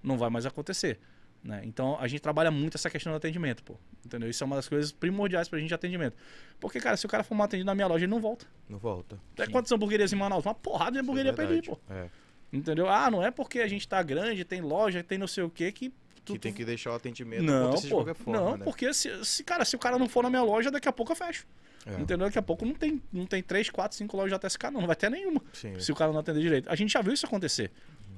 Não 0.00 0.16
vai 0.16 0.30
mais 0.30 0.46
acontecer. 0.46 1.00
Né? 1.48 1.62
Então 1.64 1.96
a 1.98 2.06
gente 2.06 2.20
trabalha 2.20 2.50
muito 2.50 2.76
essa 2.76 2.90
questão 2.90 3.10
do 3.10 3.16
atendimento, 3.16 3.62
pô. 3.64 3.74
Entendeu? 4.04 4.28
Isso 4.28 4.44
é 4.44 4.46
uma 4.46 4.54
das 4.56 4.68
coisas 4.68 4.92
primordiais 4.92 5.48
pra 5.48 5.58
gente 5.58 5.68
de 5.68 5.74
atendimento. 5.74 6.14
Porque, 6.60 6.78
cara, 6.78 6.94
se 6.94 7.06
o 7.06 7.08
cara 7.08 7.24
for 7.24 7.34
mal 7.34 7.46
atendido 7.46 7.64
na 7.66 7.74
minha 7.74 7.86
loja, 7.86 8.04
ele 8.04 8.10
não 8.10 8.20
volta. 8.20 8.44
Não 8.68 8.78
volta. 8.78 9.18
Até 9.32 9.46
quantas 9.50 9.72
hamburguerias 9.72 10.12
em 10.12 10.16
Manaus? 10.16 10.44
Uma 10.44 10.54
porrada 10.54 10.92
de 10.92 10.98
hamburgueria 10.98 11.32
pra 11.32 11.44
ele 11.44 11.56
ir, 11.56 11.62
pô. 11.62 11.78
É. 11.88 12.08
Entendeu? 12.52 12.86
Ah, 12.86 13.10
não 13.10 13.22
é 13.24 13.30
porque 13.30 13.60
a 13.60 13.66
gente 13.66 13.88
tá 13.88 14.02
grande, 14.02 14.44
tem 14.44 14.60
loja, 14.60 15.02
tem 15.02 15.16
não 15.16 15.26
sei 15.26 15.42
o 15.42 15.48
quê, 15.48 15.72
que. 15.72 15.88
tu- 16.22 16.34
Que 16.34 16.38
tem 16.38 16.52
tu- 16.52 16.56
que 16.56 16.64
deixar 16.66 16.90
o 16.90 16.94
atendimento 16.96 17.42
Não, 17.42 17.70
pô. 17.72 17.80
de 17.80 17.88
qualquer 17.88 18.14
forma, 18.14 18.38
não, 18.40 18.56
né? 18.58 18.64
porque 18.66 18.92
se, 18.92 19.24
se, 19.24 19.42
cara, 19.42 19.64
se 19.64 19.74
o 19.74 19.78
cara 19.78 19.98
não 19.98 20.06
for 20.06 20.22
na 20.22 20.28
minha 20.28 20.42
loja, 20.42 20.70
daqui 20.70 20.86
a 20.86 20.92
pouco 20.92 21.12
eu 21.12 21.16
fecho. 21.16 21.46
É. 21.86 21.92
Entendeu? 21.94 22.26
Daqui 22.26 22.38
a 22.38 22.42
pouco 22.42 22.66
não 22.66 22.74
tem, 22.74 23.00
não 23.10 23.24
tem 23.24 23.42
3, 23.42 23.70
4, 23.70 23.96
5 23.96 24.14
lojas 24.14 24.30
de 24.30 24.34
ATSK, 24.34 24.64
não. 24.64 24.80
Não 24.80 24.86
vai 24.86 24.96
ter 24.96 25.10
nenhuma 25.10 25.40
Sim. 25.54 25.78
se 25.80 25.90
o 25.90 25.94
cara 25.94 26.12
não 26.12 26.20
atender 26.20 26.40
direito. 26.42 26.68
A 26.68 26.74
gente 26.76 26.92
já 26.92 27.00
viu 27.00 27.14
isso 27.14 27.24
acontecer. 27.24 27.70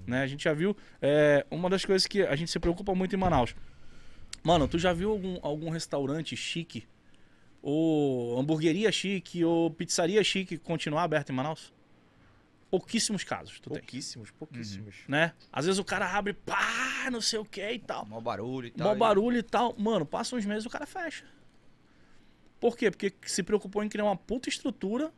Né? 0.07 0.23
A 0.23 0.27
gente 0.27 0.45
já 0.45 0.53
viu. 0.53 0.77
é, 1.01 1.47
uma 1.51 1.69
das 1.69 1.85
coisas 1.85 2.07
que 2.07 2.23
a 2.23 2.37
gente 2.37 2.51
se 2.51 2.59
preocupa 2.59 2.95
muito 2.95 3.15
em 3.15 3.19
Manaus. 3.19 3.55
Mano, 4.43 4.67
tu 4.67 4.79
já 4.79 4.93
viu 4.93 5.11
algum, 5.11 5.39
algum 5.43 5.71
restaurante 5.71 6.37
chique? 6.37 6.87
Ou 7.63 8.39
hamburgueria 8.39 8.91
chique, 8.91 9.45
ou 9.45 9.71
pizzaria 9.71 10.25
chique 10.25 10.57
continuar 10.57 11.03
aberto 11.03 11.31
em 11.31 11.35
Manaus? 11.35 11.73
Pouquíssimos 12.71 13.25
casos, 13.25 13.59
tu 13.59 13.69
tem. 13.69 13.81
Pouquíssimos, 13.81 14.31
pouquíssimos. 14.31 14.95
Né? 15.09 15.33
Às 15.53 15.67
vezes 15.67 15.79
o 15.79 15.85
cara 15.85 16.07
abre, 16.17 16.33
pá, 16.33 17.11
não 17.11 17.21
sei 17.21 17.39
o 17.39 17.45
que 17.45 17.69
e 17.69 17.79
tal. 17.81 18.07
Mó 18.07 18.21
barulho 18.21 18.69
e 18.69 18.71
tal. 18.71 18.89
Mó 18.89 18.95
barulho 18.95 19.39
e 19.39 19.43
tal. 19.43 19.75
Mano, 19.77 20.07
passa 20.07 20.37
uns 20.37 20.47
meses 20.47 20.65
o 20.65 20.71
cara 20.71 20.87
fecha. 20.87 21.25
Por 22.61 22.77
quê? 22.77 22.91
Porque 22.91 23.13
se 23.27 23.43
preocupou 23.43 23.83
em 23.83 23.89
criar 23.89 24.05
uma 24.05 24.17
puta 24.17 24.49
estrutura, 24.49 25.13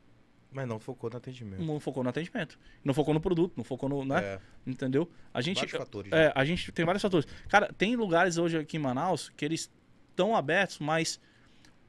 Mas 0.52 0.68
não 0.68 0.78
focou 0.78 1.08
no 1.08 1.16
atendimento. 1.16 1.62
não 1.62 1.80
focou 1.80 2.02
no 2.02 2.10
atendimento. 2.10 2.58
Não 2.84 2.92
focou 2.92 3.14
no 3.14 3.20
produto, 3.20 3.54
não 3.56 3.64
focou 3.64 3.88
no. 3.88 4.04
Né? 4.04 4.22
É, 4.22 4.40
Entendeu? 4.66 5.08
A 5.32 5.40
gente. 5.40 5.56
vários 5.56 5.72
fatores. 5.72 6.10
né? 6.10 6.24
É, 6.26 6.32
a 6.34 6.44
gente 6.44 6.70
tem 6.72 6.84
vários 6.84 7.02
fatores. 7.02 7.26
Cara, 7.48 7.72
tem 7.72 7.96
lugares 7.96 8.36
hoje 8.36 8.58
aqui 8.58 8.76
em 8.76 8.80
Manaus 8.80 9.30
que 9.36 9.44
eles 9.44 9.70
estão 10.10 10.36
abertos, 10.36 10.78
mas 10.78 11.20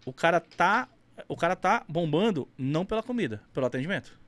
o 0.05 0.13
cara 0.13 0.39
tá. 0.39 0.87
O 1.27 1.37
cara 1.37 1.55
tá 1.55 1.85
bombando 1.87 2.47
não 2.57 2.85
pela 2.85 3.03
comida, 3.03 3.41
pelo 3.53 3.67
atendimento. 3.67 4.19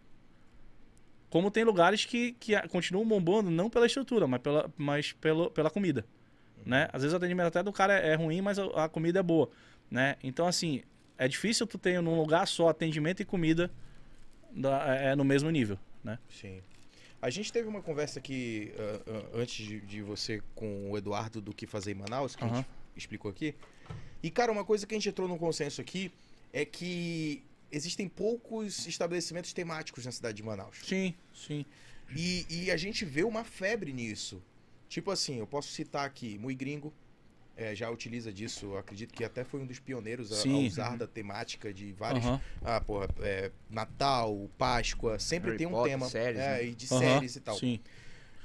Como 1.30 1.50
tem 1.50 1.64
lugares 1.64 2.06
que, 2.06 2.34
que 2.34 2.56
continuam 2.68 3.08
bombando 3.08 3.50
não 3.50 3.70
pela 3.70 3.88
estrutura, 3.88 4.28
mas 4.28 4.40
pela, 4.40 4.72
mas 4.78 5.12
pelo, 5.14 5.50
pela 5.50 5.72
comida. 5.72 6.06
Né? 6.64 6.88
Às 6.94 7.02
vezes 7.02 7.14
o 7.14 7.18
atendimento 7.18 7.48
até 7.48 7.64
do 7.64 7.74
cara 7.74 8.00
é, 8.00 8.12
é 8.12 8.16
ruim, 8.16 8.40
mas 8.40 8.60
a, 8.60 8.86
a 8.86 8.90
comida 8.90 9.20
é 9.20 9.24
boa. 9.24 9.50
Né? 9.90 10.16
Então, 10.24 10.48
assim, 10.48 10.84
é 11.18 11.28
difícil 11.28 11.66
tu 11.66 11.78
ter 11.78 12.02
num 12.02 12.16
lugar 12.18 12.48
só 12.48 12.70
atendimento 12.70 13.22
e 13.22 13.26
comida 13.26 13.72
da- 14.56 14.96
é, 14.98 15.08
é 15.12 15.16
no 15.16 15.24
mesmo 15.24 15.50
nível. 15.50 15.78
Né? 16.04 16.18
Sim. 16.30 16.62
A 17.22 17.30
gente 17.30 17.52
teve 17.52 17.68
uma 17.68 17.82
conversa 17.82 18.20
aqui 18.20 18.72
ah, 18.78 19.02
ah, 19.08 19.30
antes 19.42 19.66
de, 19.66 19.82
de 19.82 20.02
você 20.02 20.42
com 20.54 20.92
o 20.92 20.98
Eduardo 20.98 21.42
do 21.42 21.54
que 21.54 21.66
fazer 21.66 21.92
em 21.92 21.96
Manaus, 21.96 22.36
que 22.36 22.44
a 22.44 22.48
Aham. 22.48 22.58
gente 22.58 22.68
explicou 22.96 23.30
aqui. 23.32 23.56
E, 24.22 24.30
cara, 24.32 24.52
uma 24.52 24.64
coisa 24.64 24.86
que 24.88 24.94
a 24.94 24.98
gente 24.98 25.10
entrou 25.10 25.28
num 25.28 25.38
consenso 25.38 25.82
aqui 25.82 26.12
é 26.54 26.64
que 26.66 27.44
existem 27.72 28.08
poucos 28.08 28.88
estabelecimentos 28.88 29.52
temáticos 29.54 30.06
na 30.06 30.12
cidade 30.12 30.38
de 30.38 30.44
Manaus. 30.44 30.78
Sim, 30.84 31.14
sim. 31.34 31.66
E, 32.16 32.46
e 32.50 32.72
a 32.72 32.78
gente 32.78 33.04
vê 33.04 33.24
uma 33.24 33.44
febre 33.44 33.92
nisso. 33.92 34.42
Tipo 34.88 35.10
assim, 35.12 35.40
eu 35.40 35.48
posso 35.48 35.70
citar 35.70 36.06
aqui, 36.06 36.38
Mui 36.38 36.54
Gringo. 36.54 36.94
É, 37.58 37.74
já 37.76 37.90
utiliza 37.90 38.32
disso, 38.32 38.66
eu 38.68 38.78
acredito 38.78 39.14
que 39.14 39.24
até 39.24 39.44
foi 39.44 39.62
um 39.62 39.66
dos 39.66 39.80
pioneiros 39.80 40.32
a, 40.32 40.36
a 40.52 40.58
usar 40.58 40.98
da 40.98 41.08
temática 41.08 41.74
de 41.74 41.92
vários 41.94 42.26
Aham. 42.26 42.42
ah, 42.64 42.82
porra, 42.82 43.08
é, 43.22 43.52
Natal, 43.70 44.50
Páscoa, 44.58 45.18
sempre 45.20 45.48
Harry 45.52 45.58
tem 45.60 45.68
um 45.68 45.72
Potter, 45.72 45.92
tema. 45.92 46.10
séries, 46.10 46.42
é, 46.42 46.48
né? 46.50 46.66
e 46.66 46.76
de 46.76 46.88
Aham, 46.88 47.00
séries 47.00 47.36
e 47.36 47.40
tal. 47.42 47.58
Sim. 47.58 47.80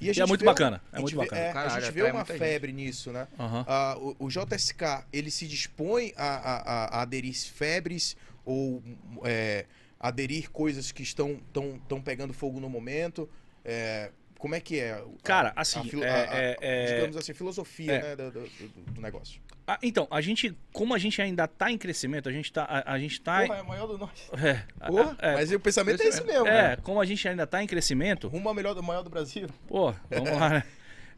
E, 0.00 0.08
a 0.08 0.12
E 0.12 0.20
é 0.20 0.20
gente 0.20 0.28
muito 0.28 0.40
vê 0.40 0.46
bacana, 0.46 0.82
é 0.92 0.96
a 0.96 1.00
muito 1.00 1.10
gente 1.10 1.18
vê- 1.18 1.24
bacana. 1.24 1.42
é, 1.42 1.50
a 1.50 1.52
Caralho, 1.52 1.82
gente 1.82 1.92
vê 1.94 2.02
uma 2.02 2.12
muita 2.12 2.32
gente. 2.32 2.38
febre 2.40 2.72
nisso, 2.72 3.12
né? 3.12 3.28
Ah, 3.66 3.96
o, 3.98 4.16
o 4.26 4.30
JSK, 4.30 5.04
ele 5.12 5.30
se 5.30 5.46
dispõe 5.46 6.12
a, 6.16 6.24
a- 6.26 6.56
a- 6.56 6.84
a 6.98 7.02
aderir 7.02 7.34
febres 7.34 8.16
ou 8.44 8.82
é, 9.24 9.66
aderir 9.98 10.50
coisas 10.50 10.90
que 10.90 11.02
estão 11.02 11.38
tão, 11.52 11.78
tão 11.80 12.00
pegando 12.00 12.32
fogo 12.32 12.58
no 12.60 12.68
momento. 12.70 13.28
É, 13.64 14.10
como 14.40 14.54
é 14.54 14.60
que 14.60 14.80
é? 14.80 14.92
a- 14.94 15.04
Cara, 15.22 15.52
a 15.54 15.60
assim, 15.60 15.80
é- 16.02 16.08
a- 16.08 16.14
a- 16.32 16.36
é- 16.38 16.56
é- 16.60 16.94
digamos 16.96 17.16
assim, 17.16 17.32
filosofia 17.34 17.92
É. 17.92 18.02
né, 18.02 18.16
do, 18.16 18.30
do- 18.32 18.48
do- 18.94 19.00
negócio. 19.00 19.40
Ah, 19.66 19.78
então, 19.82 20.08
a 20.10 20.20
gente, 20.20 20.56
como 20.72 20.94
a 20.94 20.98
gente 20.98 21.22
ainda 21.22 21.46
tá 21.46 21.70
em 21.70 21.78
crescimento, 21.78 22.28
a 22.28 22.32
gente 22.32 22.52
tá. 22.52 22.64
A, 22.64 22.94
a 22.94 22.98
gente 22.98 23.20
tá. 23.20 23.42
Porra, 23.42 23.56
é 23.56 23.60
a 23.60 23.64
maior 23.64 23.86
do 23.86 23.98
norte. 23.98 24.28
é, 24.44 24.62
a- 24.80 24.86
Porra, 24.88 25.16
é, 25.20 25.34
mas 25.34 25.52
o 25.52 25.60
pensamento 25.60 26.02
é 26.02 26.06
esse 26.06 26.24
mesmo. 26.24 26.46
é, 26.48 26.68
né? 26.70 26.76
como 26.82 27.00
a 27.00 27.04
gente 27.04 27.28
ainda 27.28 27.46
tá 27.46 27.62
em 27.62 27.66
crescimento, 27.66 28.26
Rumo 28.26 28.48
ao 28.48 28.54
melhor 28.54 28.74
do 28.74 28.82
maior 28.82 29.02
do 29.02 29.10
Brasil. 29.10 29.46
pô, 29.68 29.92
vamos 30.10 30.30
lá, 30.32 30.48
né? 30.48 30.64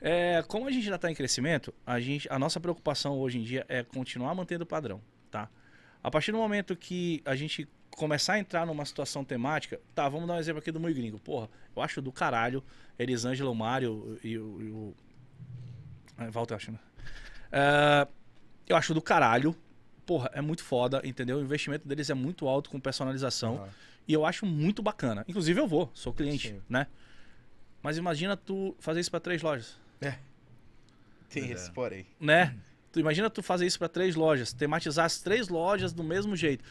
É, 0.04 0.42
como 0.48 0.66
a 0.66 0.70
gente 0.72 0.84
ainda 0.84 0.98
tá 0.98 1.08
em 1.10 1.14
crescimento, 1.14 1.72
a, 1.86 2.00
gente, 2.00 2.26
a 2.30 2.36
nossa 2.38 2.58
preocupação 2.58 3.16
hoje 3.18 3.38
em 3.38 3.42
dia 3.44 3.64
é 3.68 3.84
continuar 3.84 4.34
mantendo 4.34 4.64
o 4.64 4.66
padrão, 4.66 5.00
tá? 5.30 5.48
A 6.02 6.10
partir 6.10 6.32
do 6.32 6.38
momento 6.38 6.74
que 6.76 7.22
a 7.24 7.34
gente 7.36 7.68
começar 7.90 8.34
a 8.34 8.38
entrar 8.38 8.66
numa 8.66 8.84
situação 8.84 9.24
temática, 9.24 9.80
tá, 9.94 10.08
vamos 10.08 10.26
dar 10.26 10.34
um 10.34 10.38
exemplo 10.38 10.58
aqui 10.60 10.72
do 10.72 10.80
Mui 10.80 10.92
Gringo. 10.92 11.18
Porra, 11.18 11.48
eu 11.76 11.82
acho 11.82 12.00
do 12.02 12.10
caralho 12.10 12.62
Elisângela, 12.98 13.50
o 13.50 13.54
Mário 13.54 14.18
e 14.22 14.38
o. 14.38 14.62
E 14.62 14.64
o... 14.70 14.94
É, 16.18 16.30
Walter, 16.30 16.54
acho, 16.54 16.72
né? 16.72 16.78
É, 17.50 18.08
eu 18.68 18.76
acho 18.76 18.94
do 18.94 19.02
caralho 19.02 19.56
porra, 20.06 20.30
é 20.34 20.40
muito 20.40 20.62
foda, 20.64 21.00
entendeu? 21.04 21.38
O 21.38 21.42
investimento 21.42 21.86
deles 21.86 22.10
é 22.10 22.14
muito 22.14 22.46
alto 22.48 22.70
com 22.70 22.80
personalização. 22.80 23.56
Aham. 23.56 23.68
E 24.08 24.12
eu 24.12 24.26
acho 24.26 24.44
muito 24.44 24.82
bacana. 24.82 25.24
Inclusive 25.28 25.60
eu 25.60 25.66
vou, 25.66 25.90
sou 25.94 26.12
cliente, 26.12 26.48
Sim. 26.48 26.62
né? 26.68 26.86
Mas 27.82 27.96
imagina 27.96 28.36
tu 28.36 28.76
fazer 28.78 29.00
isso 29.00 29.10
pra 29.10 29.20
três 29.20 29.42
lojas, 29.42 29.78
Tem 30.00 30.12
Pois 31.30 31.50
é. 31.50 31.52
esse 31.54 31.70
porém. 31.70 32.06
né? 32.20 32.56
Tu 32.92 33.00
imagina 33.00 33.30
tu 33.30 33.42
fazer 33.42 33.66
isso 33.66 33.78
pra 33.78 33.88
três 33.88 34.14
lojas, 34.14 34.52
tematizar 34.52 35.06
as 35.06 35.18
três 35.20 35.48
lojas 35.48 35.92
do 35.92 36.04
mesmo 36.04 36.36
jeito. 36.36 36.62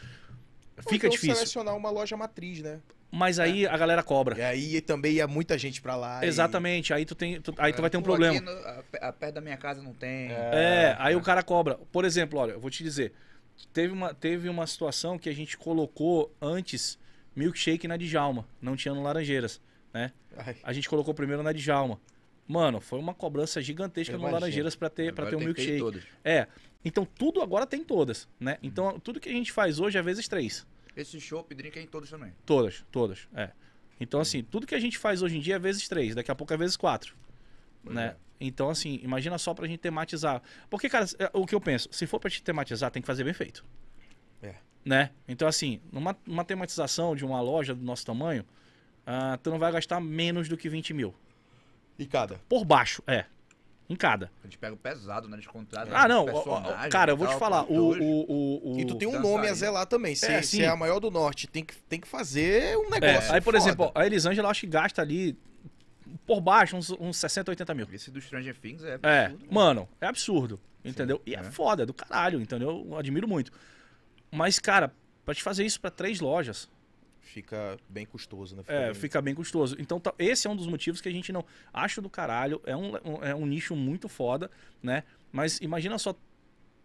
Ou 0.76 0.82
Fica 0.84 1.06
então 1.06 1.10
difícil. 1.10 1.34
selecionar 1.34 1.76
uma 1.76 1.90
loja 1.90 2.16
matriz, 2.16 2.60
né? 2.60 2.80
Mas 3.10 3.38
aí 3.38 3.66
a 3.66 3.76
galera 3.76 4.02
cobra. 4.02 4.38
E 4.38 4.42
aí 4.42 4.80
também 4.80 5.14
ia 5.14 5.26
muita 5.26 5.58
gente 5.58 5.82
pra 5.82 5.94
lá. 5.96 6.24
e- 6.24 6.28
Exatamente. 6.28 6.94
Aí 6.94 7.04
tu 7.04 7.14
tem, 7.14 7.40
tu- 7.42 7.54
aí 7.58 7.72
tu 7.72 7.82
vai 7.82 7.90
ter 7.90 7.98
um 7.98 8.00
Pô, 8.00 8.06
problema. 8.06 8.40
no- 8.40 8.50
a- 8.50 8.82
a- 9.08 9.12
perto 9.12 9.34
da 9.34 9.40
minha 9.42 9.56
casa 9.58 9.82
não 9.82 9.92
tem. 9.92 10.30
É, 10.32 10.96
aí 10.98 11.14
o 11.14 11.20
cara 11.20 11.42
cobra. 11.42 11.74
Por 11.90 12.04
exemplo, 12.06 12.38
olha, 12.38 12.52
eu 12.52 12.60
vou 12.60 12.70
te 12.70 12.82
dizer. 12.82 13.12
Teve 13.72 13.92
uma, 13.92 14.14
teve 14.14 14.48
uma 14.48 14.66
situação 14.66 15.18
que 15.18 15.28
a 15.28 15.34
gente 15.34 15.58
colocou 15.58 16.34
antes 16.40 16.98
milkshake 17.36 17.86
na 17.86 17.96
Djalma. 17.98 18.46
Não 18.62 18.76
tinha 18.76 18.94
no 18.94 19.02
Laranjeiras, 19.02 19.60
né? 19.92 20.10
Ai, 20.36 20.56
A 20.62 20.72
gente 20.72 20.88
colocou 20.88 21.12
primeiro 21.12 21.42
na 21.42 21.52
Djalma. 21.52 22.00
Mano, 22.46 22.80
foi 22.80 22.98
uma 22.98 23.14
cobrança 23.14 23.60
gigantesca 23.62 24.16
no. 24.18 24.24
Laranjeiras 24.30 24.74
pra 24.74 24.90
ter, 24.90 25.14
pra 25.14 25.26
ter 25.26 25.36
um 25.36 25.40
milkshake. 25.40 25.78
todas. 25.78 26.04
É. 26.24 26.46
Então 26.84 27.04
tudo 27.04 27.40
agora 27.40 27.66
tem 27.66 27.84
todas, 27.84 28.28
né? 28.38 28.58
Então 28.62 28.98
tudo 28.98 29.20
que 29.20 29.28
a 29.28 29.32
gente 29.32 29.52
faz 29.52 29.78
hoje 29.78 29.96
é 29.96 30.02
vezes 30.02 30.26
três. 30.28 30.66
Esse 30.96 31.18
chopp 31.20 31.54
drink 31.54 31.78
é 31.78 31.82
em 31.82 31.86
todos 31.86 32.10
também. 32.10 32.32
Todas, 32.44 32.84
todas. 32.90 33.28
É. 33.34 33.50
Então, 33.98 34.20
assim, 34.20 34.42
tudo 34.42 34.66
que 34.66 34.74
a 34.74 34.80
gente 34.80 34.98
faz 34.98 35.22
hoje 35.22 35.36
em 35.36 35.40
dia 35.40 35.54
é 35.54 35.58
vezes 35.58 35.88
três, 35.88 36.14
daqui 36.14 36.30
a 36.30 36.34
pouco 36.34 36.52
é 36.52 36.56
vezes 36.56 36.76
quatro. 36.76 37.14
Pois 37.84 37.94
Né? 37.94 38.06
é. 38.06 38.16
Então, 38.40 38.68
assim, 38.68 38.98
imagina 39.02 39.38
só 39.38 39.54
pra 39.54 39.66
gente 39.68 39.78
tematizar. 39.78 40.42
Porque, 40.68 40.88
cara, 40.88 41.06
é, 41.20 41.30
o 41.32 41.46
que 41.46 41.54
eu 41.54 41.60
penso, 41.60 41.88
se 41.92 42.06
for 42.06 42.18
pra 42.18 42.28
te 42.28 42.42
tematizar, 42.42 42.90
tem 42.90 43.00
que 43.00 43.06
fazer 43.06 43.22
bem 43.22 43.32
feito. 43.32 43.64
É. 44.42 44.56
Né? 44.84 45.10
Então, 45.28 45.46
assim, 45.46 45.80
numa, 45.92 46.18
numa 46.26 46.44
tematização 46.44 47.14
de 47.14 47.24
uma 47.24 47.40
loja 47.40 47.74
do 47.74 47.84
nosso 47.84 48.04
tamanho, 48.04 48.44
ah, 49.06 49.38
tu 49.40 49.50
não 49.50 49.58
vai 49.58 49.70
gastar 49.70 50.00
menos 50.00 50.48
do 50.48 50.56
que 50.56 50.68
20 50.68 50.92
mil. 50.92 51.14
E 51.98 52.06
cada? 52.06 52.40
Por 52.48 52.64
baixo, 52.64 53.02
é. 53.06 53.24
Em 53.88 53.96
cada. 53.96 54.30
A 54.42 54.46
gente 54.46 54.56
pega 54.56 54.72
o 54.72 54.76
pesado, 54.76 55.28
né? 55.28 55.36
Descontrado. 55.36 55.90
Ah, 55.92 56.08
não. 56.08 56.24
né, 56.24 56.32
ó, 56.34 56.88
cara, 56.88 57.12
eu 57.12 57.16
vou 57.16 57.26
te 57.26 57.36
falar. 57.38 57.64
O, 57.64 57.90
o, 57.90 57.92
o, 58.30 58.74
o- 58.76 58.80
E 58.80 58.86
tu 58.86 58.94
tem 58.94 59.06
um 59.08 59.20
nome 59.20 59.46
a 59.48 59.52
zelar 59.54 59.86
também. 59.86 60.14
Se 60.14 60.26
É, 60.26 60.40
se 60.40 60.56
sim. 60.58 60.62
é 60.62 60.68
a 60.68 60.76
maior 60.76 60.98
do 61.00 61.10
norte, 61.10 61.46
tem 61.46 61.64
que, 61.64 61.74
tem 61.88 62.00
que 62.00 62.08
fazer 62.08 62.76
um 62.78 62.94
É, 62.94 63.00
negócio. 63.00 63.32
aí, 63.34 63.40
por 63.40 63.52
foda. 63.52 63.58
exemplo, 63.58 63.92
a 63.94 64.06
Elisângela, 64.06 64.46
eu 64.46 64.50
acho 64.50 64.60
que 64.60 64.66
gasta 64.66 65.02
ali, 65.02 65.36
por 66.26 66.40
baixo, 66.40 66.76
uns, 66.76 66.90
uns 66.90 67.16
60, 67.18 67.50
80 67.50 67.74
mil. 67.74 67.86
Esse 67.92 68.10
do 68.10 68.20
Stranger 68.20 68.56
Things 68.58 68.82
é 68.82 68.98
É, 69.02 69.24
absurdo, 69.26 69.46
mano. 69.50 69.80
mano, 69.80 69.88
é 70.00 70.06
absurdo. 70.06 70.60
Entendeu? 70.84 71.20
e 71.26 71.34
é, 71.34 71.38
é. 71.40 71.42
foda, 71.44 71.82
é 71.82 71.86
do 71.86 71.92
caralho, 71.94 72.40
entendeu? 72.40 72.84
Eu 72.90 72.96
admiro 72.98 73.28
muito. 73.28 73.52
Mas, 74.30 74.58
cara, 74.58 74.92
pra 75.24 75.34
te 75.34 75.42
fazer 75.42 75.64
isso 75.64 75.80
pra 75.80 75.90
três 75.90 76.18
lojas, 76.18 76.68
Fica 77.32 77.78
bem 77.88 78.04
custoso, 78.04 78.54
né? 78.56 78.62
é, 78.66 78.84
bem- 78.86 78.94
fica 78.94 79.22
bem 79.22 79.34
custoso. 79.34 79.74
Então, 79.78 79.98
tá- 79.98 80.12
esse 80.18 80.46
é 80.46 80.50
um 80.50 80.54
dos 80.56 80.66
motivos 80.66 81.00
que 81.00 81.08
a 81.08 81.12
gente 81.12 81.32
não. 81.32 81.44
Acho 81.72 82.02
do 82.02 82.10
caralho, 82.10 82.60
é 82.66 82.76
um, 82.76 82.92
é 83.22 83.34
um 83.34 83.46
nicho 83.46 83.74
muito 83.74 84.06
foda, 84.08 84.50
né? 84.82 85.02
Mas 85.32 85.58
imagina 85.62 85.98
só, 85.98 86.14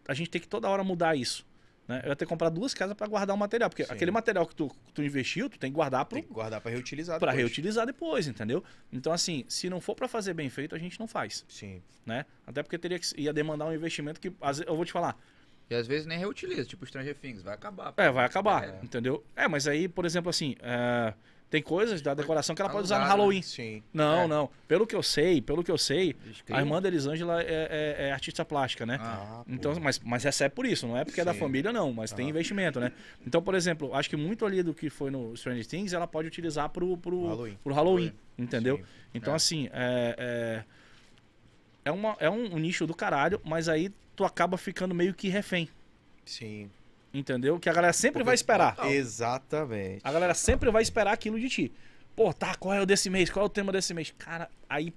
a 0.08 0.14
gente 0.14 0.30
tem 0.30 0.40
que 0.40 0.48
toda 0.48 0.68
hora 0.68 0.82
mudar 0.82 1.14
isso. 1.16 1.46
Né? 1.86 2.00
Eu 2.04 2.10
ia 2.10 2.16
ter 2.16 2.24
que 2.24 2.28
comprar 2.28 2.48
duas 2.50 2.72
casas 2.74 2.94
pra 2.94 3.06
guardar 3.06 3.34
o 3.34 3.38
material. 3.38 3.68
Porque 3.70 3.84
Sim. 3.84 3.92
aquele 3.92 4.10
material 4.10 4.46
que 4.46 4.54
tu, 4.54 4.70
tu 4.94 5.02
investiu, 5.02 5.48
tu 5.50 5.58
tem 5.58 5.70
que 5.70 5.74
guardar 5.74 6.04
que 6.06 6.20
guardar 6.22 6.60
pra 6.60 6.70
reutilizar 6.70 7.18
depois. 7.18 7.36
reutilizar 7.36 7.86
depois, 7.86 8.26
entendeu? 8.26 8.62
Então, 8.92 9.12
assim, 9.12 9.44
se 9.48 9.68
não 9.70 9.80
for 9.80 9.94
pra 9.94 10.06
fazer 10.08 10.32
bem 10.34 10.48
feito, 10.50 10.74
a 10.74 10.78
gente 10.78 10.98
não 11.00 11.06
faz. 11.08 11.44
Sim. 11.48 11.82
né? 12.06 12.24
Até 12.46 12.62
porque 12.62 12.78
teria 12.78 12.98
que 12.98 13.18
ia 13.20 13.32
demandar 13.34 13.66
um 13.66 13.72
investimento 13.74 14.18
que 14.20 14.28
eu 14.66 14.76
vou 14.76 14.84
te 14.84 14.92
falar, 14.92 15.14
E 15.70 15.74
às 15.74 15.86
vezes 15.86 16.06
nem 16.06 16.18
reutiliza, 16.18 16.64
tipo 16.64 16.86
Stranger 16.86 17.14
Things, 17.14 17.42
vai 17.42 17.54
acabar. 17.54 17.92
é, 17.96 18.10
vai 18.10 18.24
acabar, 18.24 18.64
É. 18.64 18.78
entendeu? 18.82 19.22
É, 19.36 19.46
mas 19.46 19.66
aí, 19.68 19.86
por 19.88 20.04
exemplo, 20.06 20.30
assim, 20.30 20.56
é, 20.62 21.12
tem 21.50 21.62
coisas 21.62 22.00
da 22.00 22.14
decoração 22.14 22.54
que 22.54 22.62
ela 22.62 22.70
pode 22.70 22.84
usar 22.84 23.00
no? 23.00 23.04
Halloween. 23.06 23.42
Sim. 23.42 23.82
Não, 23.92 24.20
É. 24.22 24.26
não. 24.26 24.50
Pelo 24.66 24.86
que 24.86 24.94
eu 24.96 25.02
sei, 25.02 25.40
pelo 25.42 25.62
que 25.62 25.70
eu 25.70 25.76
sei, 25.78 26.16
Eles 26.24 26.42
a 26.50 26.58
irmã 26.58 26.80
da 26.80 26.88
Elisângela 26.88 27.42
é, 27.42 27.46
é- 27.46 28.08
é 28.08 28.12
artista 28.12 28.44
plástica, 28.46 28.86
né? 28.86 28.98
Ah, 29.00 29.42
Então, 29.46 29.74
pô. 29.74 29.80
mas, 29.80 29.98
mas 30.00 30.24
recebe 30.24 30.54
por 30.54 30.64
isso, 30.64 30.86
não 30.86 30.96
é 30.96 31.04
porque 31.04 31.20
é 31.20 31.24
da 31.24 31.34
Sim. 31.34 31.40
família, 31.40 31.70
não, 31.72 31.92
mas 31.92 32.12
tem 32.12 32.26
Ah. 32.26 32.30
investimento, 32.30 32.80
né? 32.80 32.92
Então, 33.26 33.42
por 33.42 33.54
exemplo, 33.54 33.94
acho 33.94 34.08
que 34.08 34.16
muito 34.16 34.46
ali 34.46 34.62
do 34.62 34.72
que 34.74 34.88
foi 34.88 35.10
no 35.10 35.36
Stranger 35.36 35.66
Things 35.66 35.92
ela 35.92 36.06
pode 36.06 36.28
utilizar 36.28 36.68
pro, 36.70 36.96
pro, 36.96 37.26
Halloween. 37.28 37.58
pro 37.62 37.74
Halloween, 37.74 38.04
Halloween. 38.06 38.14
entendeu? 38.38 38.76
Sim. 38.78 38.84
Então, 39.14 39.32
É. 39.34 39.36
assim, 39.36 39.68
é, 39.72 40.64
é, 41.88 41.92
uma, 41.92 42.16
é 42.20 42.28
um, 42.30 42.54
um 42.54 42.58
nicho 42.58 42.86
do 42.86 42.94
caralho, 42.94 43.40
mas 43.44 43.68
aí 43.68 43.90
tu 44.14 44.24
acaba 44.24 44.56
ficando 44.58 44.94
meio 44.94 45.14
que 45.14 45.28
refém, 45.28 45.68
Sim. 46.24 46.70
entendeu? 47.14 47.58
Que 47.58 47.68
a 47.68 47.72
galera 47.72 47.92
sempre 47.92 48.14
Porque- 48.14 48.24
vai 48.26 48.34
esperar. 48.34 48.74
Total. 48.76 48.90
Exatamente. 48.90 50.00
A 50.04 50.12
galera 50.12 50.34
sempre 50.34 50.70
vai 50.70 50.82
esperar 50.82 51.12
aquilo 51.12 51.38
de 51.40 51.48
ti. 51.48 51.72
Pô, 52.14 52.32
tá, 52.32 52.54
qual 52.56 52.74
é 52.74 52.80
o 52.80 52.86
desse 52.86 53.08
mês? 53.08 53.30
Qual 53.30 53.44
é 53.44 53.46
o 53.46 53.48
tema 53.48 53.70
desse 53.72 53.94
mês? 53.94 54.12
Cara, 54.18 54.50
aí 54.68 54.92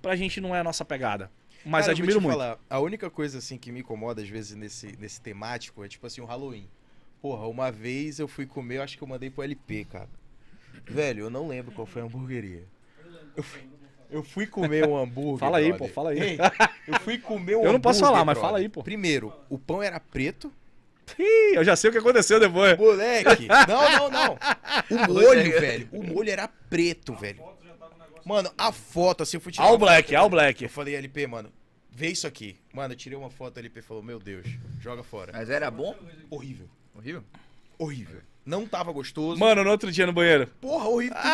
pra 0.00 0.14
gente 0.16 0.40
não 0.40 0.54
é 0.54 0.60
a 0.60 0.64
nossa 0.64 0.84
pegada. 0.84 1.30
Mas 1.64 1.82
Cara, 1.86 1.92
admiro 1.92 2.18
te 2.18 2.22
muito. 2.22 2.32
falar, 2.38 2.58
a 2.70 2.78
única 2.78 3.10
coisa 3.10 3.38
assim 3.38 3.58
que 3.58 3.72
me 3.72 3.80
incomoda 3.80 4.22
às 4.22 4.28
vezes 4.28 4.54
nesse, 4.56 4.96
nesse 4.98 5.20
temático 5.20 5.84
é 5.84 5.88
tipo 5.88 6.06
assim, 6.06 6.20
o 6.20 6.24
Halloween. 6.24 6.68
Porra, 7.20 7.48
uma 7.48 7.72
vez 7.72 8.20
eu 8.20 8.28
fui 8.28 8.46
comer, 8.46 8.76
eu 8.76 8.82
acho 8.82 8.96
que 8.96 9.02
eu 9.02 9.08
mandei 9.08 9.30
pro 9.30 9.42
LP, 9.42 9.84
cara. 9.86 10.08
Velho, 10.84 11.24
eu 11.24 11.30
não 11.30 11.48
lembro 11.48 11.72
qual 11.72 11.86
foi 11.86 12.02
a 12.02 12.04
hamburgueria. 12.04 12.64
Eu 13.36 13.42
fui, 13.42 13.62
eu 14.10 14.22
fui 14.22 14.46
comer 14.46 14.86
um 14.86 14.96
hambúrguer. 14.96 15.38
Fala 15.38 15.58
aí, 15.58 15.68
brother. 15.68 15.88
pô, 15.88 15.92
fala 15.94 16.10
aí. 16.10 16.18
Ei, 16.20 16.38
eu 16.88 17.00
fui 17.00 17.18
comer 17.18 17.56
um 17.56 17.64
Eu 17.64 17.72
não 17.72 17.80
posso 17.80 18.00
falar, 18.00 18.24
mas 18.24 18.34
brother. 18.34 18.42
fala 18.42 18.58
aí, 18.58 18.68
pô. 18.68 18.82
Primeiro, 18.82 19.32
o 19.48 19.58
pão 19.58 19.82
era 19.82 19.98
preto. 20.00 20.52
Ih, 21.18 21.54
eu 21.54 21.64
já 21.64 21.76
sei 21.76 21.90
o 21.90 21.92
que 21.92 21.98
aconteceu 21.98 22.40
depois. 22.40 22.76
Moleque! 22.76 23.46
Não, 23.68 23.90
não, 23.92 24.10
não. 24.10 24.38
O 24.90 25.12
molho, 25.12 25.60
velho. 25.60 25.88
O 25.92 26.02
molho 26.02 26.30
era 26.30 26.48
preto, 26.48 27.14
velho. 27.14 27.42
Mano, 28.24 28.50
a 28.58 28.72
foto, 28.72 29.22
assim, 29.22 29.36
eu 29.36 29.40
fui 29.40 29.52
tirar. 29.52 29.66
All 29.66 29.78
black, 29.78 30.08
foto, 30.08 30.18
all 30.20 30.28
black. 30.28 30.64
Eu 30.64 30.68
falei, 30.70 30.96
LP, 30.96 31.26
mano, 31.28 31.52
vê 31.90 32.08
isso 32.08 32.26
aqui. 32.26 32.56
Mano, 32.72 32.92
eu 32.94 32.96
tirei 32.98 33.16
uma 33.16 33.30
foto, 33.30 33.58
LP 33.58 33.80
falou, 33.82 34.02
meu 34.02 34.18
Deus, 34.18 34.46
joga 34.80 35.02
fora. 35.04 35.32
Mas 35.32 35.48
era 35.48 35.70
bom? 35.70 35.94
Horrível. 36.28 36.68
Horrível? 36.94 37.22
Horrível. 37.78 38.20
Não 38.46 38.64
tava 38.64 38.92
gostoso. 38.92 39.40
Mano, 39.40 39.64
no 39.64 39.70
outro 39.70 39.90
dia 39.90 40.06
no 40.06 40.12
banheiro. 40.12 40.46
Porra, 40.60 40.84
horrível. 40.88 41.16
Tudo 41.16 41.26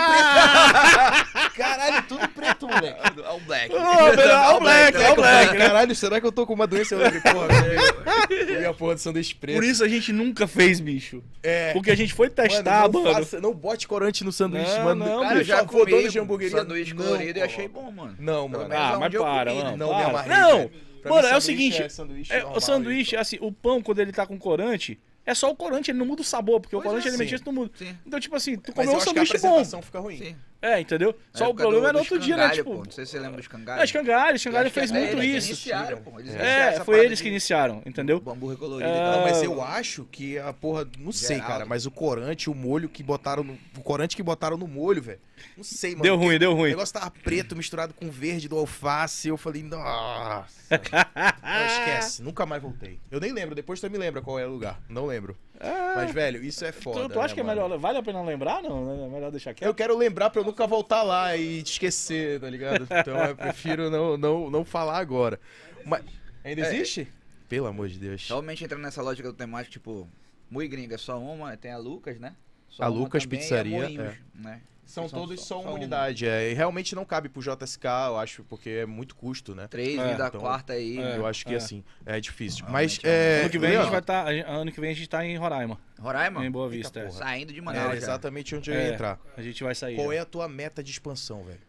preto. 0.81 1.53
Caralho, 1.55 2.03
tudo 2.09 2.29
preto, 2.31 2.67
moleque. 2.67 3.01
All 3.27 3.41
black. 3.41 3.75
All 3.77 4.61
black, 4.61 4.97
all 4.97 5.15
black. 5.17 5.57
Caralho, 5.59 5.95
será 5.95 6.21
que 6.21 6.27
eu 6.27 6.33
tô 6.33 6.47
com 6.47 6.55
uma 6.55 6.67
doença? 6.67 6.97
Porra, 6.97 7.49
velho. 7.49 8.71
A 8.71 8.75
porra 8.75 8.95
do 8.95 9.01
sanduíche 9.01 9.35
preto. 9.35 9.57
Por 9.57 9.65
isso 9.65 9.85
a 9.85 9.89
gente 9.89 10.11
nunca 10.13 10.47
fez, 10.47 10.81
bicho. 10.81 11.23
É. 11.43 11.73
Porque 11.75 11.91
a 11.91 11.95
gente 11.95 12.15
foi 12.15 12.31
testar, 12.31 12.89
não, 12.91 13.03
mano. 13.03 13.15
faça- 13.17 13.41
não 13.41 13.53
bote 13.53 13.87
corante 13.87 14.25
no 14.25 14.33
sanduíche, 14.33 14.75
Não, 14.79 14.85
mano. 14.85 15.05
não, 15.05 15.21
Cara, 15.21 15.39
eu 15.41 15.45
já 15.45 15.65
comi 15.65 16.09
de 16.09 16.19
hamburgueria. 16.19 16.57
sanduíche 16.59 16.95
não, 16.95 17.05
colorido 17.05 17.39
e 17.39 17.43
achei 17.43 17.69
bom, 17.69 17.91
mano. 17.91 18.17
Não, 18.19 18.49
mano. 18.49 18.69
Ah, 18.73 18.97
mas 18.99 19.15
para, 19.15 19.51
comi, 19.51 19.63
mano. 19.65 19.77
Não 19.77 19.89
me 19.89 19.95
para. 20.03 20.09
amarrei, 20.09 20.33
Não, 20.39 20.71
mano, 21.11 21.29
é 21.29 21.37
o 21.37 21.41
seguinte. 21.41 21.83
é 21.83 22.45
o 22.47 22.61
sanduíche, 22.61 23.15
e- 23.15 23.19
assim, 23.19 23.37
o 23.41 23.53
pão, 23.53 23.83
quando 23.83 23.99
ele 23.99 24.13
tá 24.13 24.25
com 24.27 24.39
corante, 24.39 24.99
é 25.25 25.35
só 25.35 25.51
o 25.51 25.57
corante, 25.57 25.91
ele 25.91 25.99
não 25.99 26.07
muda 26.07 26.23
o 26.23 26.25
sabor, 26.25 26.61
porque 26.61 26.75
o 26.75 26.79
Pois 26.79 26.87
é, 26.87 26.89
corante 26.91 27.03
sim. 27.05 27.09
alimentício 27.11 27.45
não 27.47 27.53
muda. 27.53 27.71
Sim. 27.75 27.97
Então, 28.07 28.19
tipo 28.21 28.35
assim, 28.37 28.57
tu 28.57 28.73
comeu 28.73 28.91
eu 28.93 28.97
um 28.97 29.01
sanduíche 29.01 29.39
bom. 29.39 29.83
fica 29.83 30.01
ruim. 30.01 30.19
Sim. 30.19 30.37
É, 30.63 30.81
entendeu? 30.81 31.15
Na 31.33 31.39
Só 31.39 31.45
o 31.45 31.49
época 31.49 31.63
problema 31.65 31.93
do- 31.93 31.99
é 31.99 32.01
outro 32.01 32.19
dia, 32.21 32.37
né? 32.37 32.51
Tipo, 32.51 32.71
pô. 32.77 32.85
Não 32.85 32.91
sei 32.93 33.05
se 33.05 33.11
você 33.11 33.19
lembra 33.19 33.37
do 33.37 33.41
escangalho. 33.41 33.81
é, 33.81 33.85
Escangalho, 33.85 34.37
Escangalho 34.37 34.67
Eu 34.69 34.71
fez 34.71 34.91
muito 34.93 35.17
eles 35.19 35.37
isso. 35.45 35.49
Iniciaram, 35.69 35.99
pô. 36.03 36.21
Eles 36.21 36.35
É. 36.37 36.75
É, 36.77 36.81
foi 36.85 37.05
eles 37.05 37.21
que 37.21 37.29
iniciaram, 37.29 37.83
entendeu? 37.85 38.23
Hambúrguer 38.25 38.57
colorido 38.59 38.89
É, 38.89 38.95
e 38.95 39.13
tal. 39.13 39.23
mas 39.23 39.41
Ah. 39.41 39.45
eu 39.45 39.61
acho 39.63 40.05
que 40.05 40.39
a 40.39 40.53
porra. 40.53 40.87
Não 40.99 41.11
sei, 41.11 41.37
Geraldo. 41.37 41.53
cara. 41.53 41.67
Mas 41.67 41.85
o 41.85 41.91
corante, 41.91 42.49
o 42.49 42.55
molho 42.55 42.89
que 42.89 43.03
botaram 43.03 43.43
no. 43.43 43.59
O 43.77 43.83
corante 43.83 44.15
que 44.15 44.23
botaram 44.23 44.57
no 44.57 44.69
molho, 44.69 45.03
velho. 45.03 45.19
Não 45.57 45.65
sei, 45.65 45.91
mano. 45.93 46.05
Deu 46.05 46.17
ruim, 46.17 46.39
deu 46.39 46.53
O 46.53 46.55
ruim. 46.55 46.71
negócio 46.71 46.95
tava 46.95 47.11
preto 47.11 47.57
misturado 47.57 47.93
com 47.93 48.09
verde 48.09 48.49
do 48.49 48.57
alface. 48.57 49.27
Eu 49.27 49.37
falei, 49.37 49.65
nossa. 49.65 50.47
Não, 51.43 51.67
esquece. 51.67 52.23
Nunca 52.23 52.47
mais 52.47 52.63
voltei. 52.63 53.01
Eu 53.11 53.19
nem 53.21 53.33
lembro. 53.33 53.55
Depois 53.55 53.81
tu 53.81 53.91
me 53.91 53.99
lembra 53.99 54.23
qual 54.23 54.39
é 54.39 54.47
o 54.47 54.51
lugar. 54.51 54.81
Não 54.89 55.07
lembro. 55.07 55.37
Ah, 55.61 55.93
Mas, 55.97 56.13
velho, 56.13 56.43
isso 56.43 56.65
é 56.65 56.73
tu, 56.73 56.83
foda. 56.83 57.09
tu 57.09 57.21
acha 57.21 57.29
né, 57.29 57.35
que 57.35 57.41
é 57.41 57.43
mano? 57.43 57.63
melhor. 57.63 57.79
Vale 57.79 57.99
a 57.99 58.03
pena 58.03 58.23
lembrar? 58.23 58.63
Não, 58.63 59.05
é 59.05 59.09
melhor 59.09 59.31
deixar 59.31 59.55
quieto. 59.55 59.69
Eu 59.69 59.75
quero 59.75 59.97
lembrar 59.97 60.31
pra 60.31 60.41
eu 60.41 60.45
nunca 60.45 60.67
voltar 60.67 61.03
lá 61.03 61.37
e 61.37 61.63
te 61.63 61.73
esquecer, 61.73 62.41
tá 62.41 62.51
ligado? 62.51 62.87
Então 62.91 63.17
eu 63.25 63.37
prefiro 63.37 63.89
não, 63.91 64.17
não, 64.17 64.51
não 64.51 64.65
falar 64.65 64.99
agora. 64.99 65.39
Mas 65.85 66.03
ainda 66.43 66.63
É. 66.63 66.65
existe? 66.67 67.07
Pelo 67.49 67.67
amor 67.67 67.89
de 67.89 67.99
Deus. 67.99 68.27
Realmente 68.29 68.65
entrando 68.65 68.83
nessa 68.83 69.03
lógica 69.03 69.29
do 69.29 69.35
temático, 69.35 69.73
tipo, 69.73 70.09
Mui 70.51 70.67
Gringa 70.67 70.95
é 70.95 70.99
só 70.99 71.19
uma, 71.21 71.57
tem 71.57 71.71
a 71.71 71.79
Lucas, 71.79 72.19
né? 72.19 72.35
Só 72.69 72.85
A 72.85 72.87
Lucas 72.89 73.25
também, 73.25 73.39
e 73.39 73.41
a 73.41 73.43
Pizzaria, 73.43 73.83
Moinhos, 73.83 74.15
né? 74.35 74.61
São 74.85 75.09
São 75.09 75.21
todos 75.21 75.41
só- 75.41 75.55
só 75.55 75.61
uma 75.63 75.71
unidade. 75.73 76.27
É, 76.27 76.51
e 76.51 76.55
realmente 76.55 76.95
não 76.95 77.05
cabe 77.05 77.29
pro 77.29 77.41
JSK, 77.41 77.85
eu 78.09 78.19
acho, 78.19 78.45
porque 78.45 78.69
é 78.69 78.87
muito 78.87 79.15
custo, 79.15 79.55
né? 79.55 79.67
Três 79.69 79.99
É, 79.99 80.13
e 80.13 80.17
da 80.17 80.27
então- 80.27 80.41
quarta 80.41 80.73
aí. 80.75 80.99
É. 80.99 81.17
eu 81.17 81.25
acho 81.27 81.47
que 81.47 81.55
é. 81.55 81.57
assim, 81.57 81.85
é 82.05 82.21
difícil. 82.21 82.65
Realmente 82.67 83.01
Mas 83.05 83.11
é. 83.13 83.41
ano 83.43 83.51
que 83.51 83.59
vem 83.59 83.77
a 83.77 83.81
gente 83.83 83.91
vai 83.91 84.01
estar. 84.01 84.29
Ano 84.29 84.73
que 84.73 84.81
vem 84.81 84.91
a 84.91 84.95
gente 84.95 85.09
tá 85.09 85.25
em 85.25 85.37
Roraima, 85.37 85.79
Roraima? 85.99 86.45
em 86.45 86.51
Boa 86.51 86.67
Eita 86.67 86.77
Vista. 86.77 87.01
é. 87.01 87.05
porra. 87.07 87.19
Saindo 87.19 87.53
de 87.53 87.59
É 87.61 87.63
Manaus 87.63 87.91
já. 87.93 87.95
exatamente 87.97 88.55
onde 88.57 88.71
eu 88.71 88.77
É. 88.77 88.89
ia 88.89 88.93
entrar. 88.95 89.21
A 89.37 89.41
gente 89.43 89.63
vai 89.63 89.75
sair. 89.75 89.95
Qual 89.97 90.09
já. 90.09 90.15
é 90.17 90.19
a 90.19 90.25
tua 90.25 90.49
meta 90.49 90.83
de 90.83 90.91
expansão, 90.91 91.45
velho? 91.45 91.61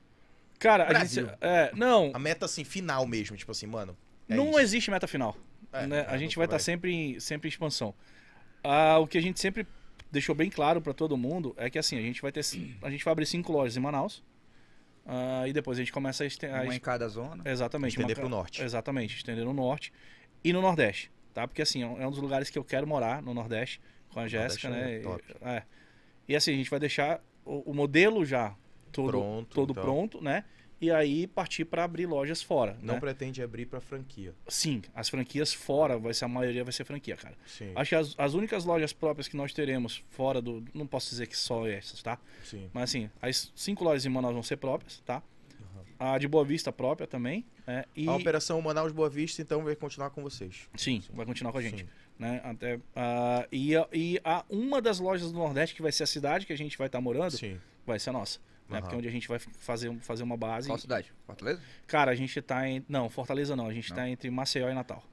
Cara, 0.59 0.83
a 0.83 0.87
Brasil. 0.87 1.25
gente. 1.27 1.37
É, 1.41 1.71
não, 1.75 2.11
A 2.13 2.19
meta, 2.19 2.45
assim, 2.45 2.63
final 2.63 3.05
mesmo. 3.05 3.37
Tipo 3.37 3.51
assim, 3.51 3.67
mano. 3.67 3.95
é 4.27 4.35
não 4.35 4.49
isso. 4.51 4.59
existe 4.59 4.89
meta 4.91 5.07
final. 5.07 5.35
É, 5.71 5.85
né? 5.87 6.03
tá, 6.03 6.11
A 6.11 6.17
gente 6.17 6.35
vai 6.35 6.45
estar 6.45 6.59
sempre, 6.59 6.91
em- 6.91 7.19
sempre 7.19 7.47
em 7.47 7.51
expansão. 7.51 7.93
Ah, 8.63 8.97
o 8.99 9.05
que 9.07 9.17
a 9.17 9.21
gente 9.21 9.39
sempre 9.39 9.67
deixou 10.13 10.33
bem 10.35 10.49
claro 10.49 10.79
para 10.81 10.93
todo 10.93 11.17
mundo 11.17 11.53
é 11.57 11.69
que 11.69 11.77
assim, 11.79 11.97
a 11.97 12.01
gente 12.01 12.21
vai 12.21 12.31
ter 12.31 12.41
a 12.81 12.89
gente 12.89 13.03
vai 13.03 13.11
abrir 13.11 13.25
cinco 13.25 13.51
lojas 13.51 13.75
em 13.75 13.79
Manaus. 13.79 14.23
ah, 15.05 15.45
e 15.47 15.51
depois 15.51 15.77
a 15.77 15.81
gente 15.81 15.91
começa 15.91 16.23
a, 16.23 16.27
este- 16.27 16.45
a 16.45 16.61
Uma 16.61 16.75
em 16.75 16.79
cada 16.79 17.07
zona. 17.09 17.43
Exatamente. 17.49 17.89
Estender 17.91 18.15
uma- 18.17 18.21
pro 18.21 18.29
norte. 18.29 18.61
Exatamente, 18.63 19.15
estender 19.17 19.43
no 19.43 19.53
norte 19.53 19.91
e 20.43 20.53
no 20.53 20.61
nordeste, 20.61 21.11
tá? 21.33 21.47
Porque 21.47 21.61
assim, 21.61 21.83
é 21.83 21.87
um 21.87 22.01
é 22.01 22.09
dos 22.09 22.19
lugares 22.19 22.49
que 22.49 22.57
eu 22.57 22.63
quero 22.63 22.87
morar, 22.87 23.21
no 23.21 23.33
nordeste, 23.33 23.81
com 24.13 24.19
a 24.19 24.27
Jéssica, 24.27 24.69
né? 24.69 24.95
é. 24.95 25.01
E, 25.01 25.47
é. 25.49 25.63
E 26.29 26.35
assim, 26.35 26.53
a 26.53 26.55
gente 26.55 26.69
vai 26.69 26.79
deixar 26.79 27.21
o, 27.43 27.71
o 27.71 27.73
modelo 27.73 28.23
já 28.25 28.55
todo 28.91 29.09
Pronto, 29.09 29.53
todo 29.55 29.71
então. 29.71 29.83
pronto, 29.83 30.21
né? 30.23 30.45
E 30.83 30.91
aí 30.91 31.27
partir 31.27 31.63
para 31.63 31.85
abrir 31.85 32.05
lojas 32.05 32.41
fora, 32.43 32.77
Não 32.81 32.95
né? 32.95 32.99
pretende 32.99 33.41
abrir 33.41 33.65
pra 33.65 33.79
franquia. 33.79 34.33
Sim, 34.49 34.81
as 34.93 35.07
franquias 35.07 35.53
fora, 35.53 35.97
vai 35.97 36.13
ser 36.13 36.25
a 36.25 36.27
maioria 36.27 36.61
vai 36.63 36.73
ser 36.73 36.83
franquia, 36.83 37.15
cara. 37.15 37.35
Sim. 37.45 37.71
Acho 37.73 37.89
que 37.89 37.95
as, 37.95 38.15
as 38.17 38.33
únicas 38.33 38.65
lojas 38.65 38.91
próprias 38.91 39.29
que 39.29 39.37
nós 39.37 39.53
teremos 39.53 40.03
fora 40.09 40.41
do, 40.41 40.61
não 40.73 40.85
posso 40.85 41.09
dizer 41.09 41.27
que 41.27 41.37
só 41.37 41.65
essas, 41.65 42.03
tá? 42.03 42.19
Sim. 42.43 42.69
Mas 42.73 42.83
assim, 42.83 43.09
as 43.21 43.51
cinco 43.55 43.83
lojas 43.85 44.05
em 44.05 44.09
Manaus 44.09 44.33
vão 44.33 44.43
ser 44.43 44.57
próprias, 44.57 44.99
tá? 45.05 45.23
A 45.99 46.17
de 46.17 46.27
Boa 46.27 46.43
Vista 46.43 46.69
própria 46.69 47.07
também, 47.07 47.45
né? 47.65 47.85
E 47.95 48.07
A 48.09 48.13
operação 48.15 48.61
Manaus 48.61 48.91
Boa 48.91 49.09
Vista, 49.09 49.41
então, 49.41 49.63
vai 49.63 49.73
continuar 49.75 50.09
com 50.09 50.21
vocês. 50.21 50.67
sim, 50.75 51.01
vai 51.13 51.25
continuar 51.25 51.53
com 51.53 51.59
a 51.59 51.61
gente. 51.61 51.83
Sim. 51.83 51.89
né? 52.19 52.41
Até, 52.43 52.79
ah, 52.93 53.47
e 53.49 53.71
e 53.93 54.19
a, 54.21 54.43
uma 54.49 54.81
das 54.81 54.99
lojas 54.99 55.31
do 55.31 55.37
Nordeste, 55.37 55.73
que 55.75 55.81
vai 55.81 55.93
ser 55.93 56.03
a 56.03 56.07
cidade 56.07 56.45
que 56.45 56.51
a 56.51 56.57
gente 56.57 56.77
vai 56.77 56.87
estar 56.87 56.99
morando, 56.99 57.37
Sim. 57.37 57.57
vai 57.85 57.99
ser 57.99 58.09
a 58.09 58.13
nossa. 58.13 58.39
Né? 58.69 58.79
Porque 58.81 58.95
é 58.95 58.97
onde 58.97 59.07
a 59.07 59.11
gente 59.11 59.27
vai 59.27 59.39
fazer, 59.39 59.93
fazer 59.99 60.23
uma 60.23 60.37
base. 60.37 60.67
Qual 60.67 60.77
cidade? 60.77 61.13
Fortaleza? 61.25 61.61
Cara, 61.85 62.11
a 62.11 62.15
gente 62.15 62.41
tá 62.41 62.67
em. 62.67 62.83
Não, 62.87 63.09
Fortaleza 63.09 63.55
não. 63.55 63.67
A 63.67 63.73
gente 63.73 63.89
Não. 63.89 63.97
tá 63.97 64.09
entre 64.09 64.29
Maceió 64.29 64.69
e 64.69 64.73
Natal. 64.73 65.03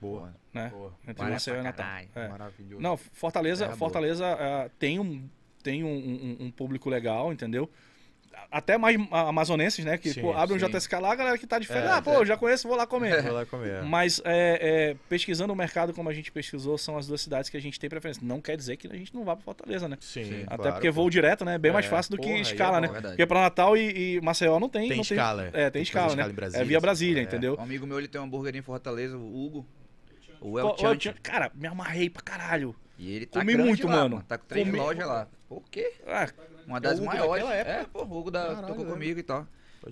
Boa. 0.00 0.34
Né? 0.52 0.68
Boa. 0.68 0.94
Entre 1.06 1.24
Maceió 1.24 1.56
e 1.56 1.62
Natal. 1.62 1.86
É. 2.14 2.28
Maravilhoso. 2.28 2.82
Não, 2.82 2.96
Fortaleza, 2.96 3.66
boa. 3.66 3.76
Fortaleza 3.76 4.26
ah, 4.26 4.68
tem, 4.78 4.98
um, 4.98 5.28
tem 5.62 5.82
um, 5.84 5.88
um- 5.88 6.36
um 6.46 6.50
público 6.50 6.90
legal, 6.90 7.32
entendeu? 7.32 7.70
Até 8.50 8.76
mais 8.76 8.96
ah, 9.10 9.28
amazonenses, 9.28 9.84
né? 9.84 9.96
Que 9.96 10.12
Sim, 10.12 10.20
pô, 10.20 10.32
abre 10.32 10.54
um 10.54 10.58
sim. 10.58 10.66
JSK 10.66 10.92
lá, 10.94 11.12
a 11.12 11.14
galera 11.14 11.38
que 11.38 11.46
tá 11.46 11.58
de 11.58 11.66
férias. 11.66 11.90
É, 11.90 11.94
ah, 11.94 12.02
pô, 12.02 12.12
eu 12.14 12.26
já 12.26 12.36
conheço, 12.36 12.68
vou 12.68 12.76
lá 12.76 12.86
comer. 12.86 13.22
Vou 13.22 13.32
lá 13.32 13.46
comer. 13.46 13.82
Mas 13.82 14.20
é, 14.24 14.90
é, 14.92 14.96
pesquisando 15.08 15.52
o 15.52 15.56
mercado 15.56 15.92
como 15.94 16.08
a 16.08 16.12
gente 16.12 16.30
pesquisou, 16.32 16.76
são 16.76 16.96
as 16.98 17.06
duas 17.06 17.20
cidades 17.20 17.48
que 17.48 17.56
a 17.56 17.60
gente 17.60 17.78
tem 17.78 17.88
preferência. 17.88 18.22
Não 18.24 18.40
quer 18.40 18.56
dizer 18.56 18.76
que 18.76 18.86
a 18.86 18.96
gente 18.96 19.14
não 19.14 19.24
vá 19.24 19.34
pra 19.36 19.44
Fortaleza, 19.44 19.88
né? 19.88 19.96
Sim, 20.00 20.24
Sim. 20.24 20.42
Até 20.46 20.56
claro, 20.56 20.72
porque 20.74 20.88
pô. 20.88 20.94
voo 20.94 21.10
direto, 21.10 21.44
né? 21.44 21.54
É 21.54 21.58
bem 21.58 21.72
mais 21.72 21.86
É, 21.86 21.88
fácil 21.88 22.10
do 22.12 22.16
porra, 22.18 22.28
que 22.30 22.38
é 22.38 22.40
escala, 22.40 22.74
bom, 22.74 22.80
né? 22.86 22.88
verdade. 22.92 23.14
Porque 23.14 23.26
pra 23.26 23.40
Natal 23.40 23.76
e, 23.76 24.16
e 24.16 24.20
Maceió 24.20 24.58
não 24.60 24.68
tem. 24.68 24.88
Tem 24.88 24.96
não 24.96 25.02
escala, 25.02 25.44
é. 25.44 25.48
É, 25.48 25.50
Tem 25.64 25.70
tem 25.70 25.82
escala, 25.82 26.06
né? 26.08 26.12
escala 26.12 26.30
em 26.32 26.34
Brasília, 26.34 26.62
é 26.62 26.66
via 26.66 26.80
Brasília, 26.80 27.20
é. 27.20 27.24
entendeu? 27.24 27.56
Um 27.58 27.62
amigo 27.62 27.86
meu, 27.86 27.98
ele 27.98 28.08
tem 28.08 28.20
um 28.20 28.24
hambúrguer 28.24 28.54
em 28.56 28.62
Fortaleza, 28.62 29.16
o 29.16 29.44
Hugo. 29.46 29.66
O 30.40 30.58
El 30.58 30.96
tinha- 30.96 31.14
Cara, 31.22 31.50
me 31.54 31.68
amarrei 31.68 32.10
pra 32.10 32.22
caralho. 32.22 32.74
E 33.02 33.12
ele 33.16 33.26
tá 33.26 33.40
Comi 33.40 33.56
muito, 33.56 33.86
lá, 33.88 33.92
mano. 34.08 34.22
Tá 34.28 34.38
com 34.38 34.46
três 34.46 34.64
Comi- 34.66 34.78
lojas 34.78 35.06
lá. 35.08 35.26
Por 35.48 35.62
quê? 35.68 35.92
Ah, 36.06 36.28
Uma 36.66 36.80
das 36.80 36.98
Hugo 36.98 37.06
maiores. 37.06 37.42
daquela 37.44 37.54
época? 37.54 37.74
É, 37.74 37.84
pô, 37.92 38.04
o 38.04 38.18
Hugo 38.18 38.30
da, 38.30 38.46
Caralho, 38.46 38.66
tocou 38.68 38.86
comigo 38.86 39.18
e 39.18 39.22
tal. 39.24 39.46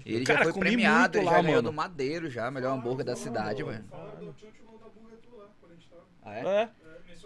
E 0.06 0.14
ele 0.14 0.24
Cara, 0.24 0.44
já 0.44 0.52
foi 0.52 0.60
premiado, 0.60 1.18
ele 1.18 1.24
lá, 1.26 1.32
já 1.32 1.42
ganhou 1.42 1.56
mano. 1.56 1.70
do 1.70 1.74
Madeiro 1.76 2.30
já, 2.30 2.48
melhor 2.52 2.72
hambúrguer 2.78 3.04
da 3.04 3.16
cidade, 3.16 3.64
velho. 3.64 3.84
Falaram 3.90 4.10
do 4.24 4.32
Tchoncho 4.34 4.62
no 4.62 4.76
hambúrguer 4.76 5.18
tu 5.28 5.36
lá, 5.36 5.46
quando 5.58 5.72
a 5.72 5.74
gente 5.74 5.88
tava. 5.88 6.02
Ah, 6.22 6.34
é? 6.36 6.62
é. 6.62 6.68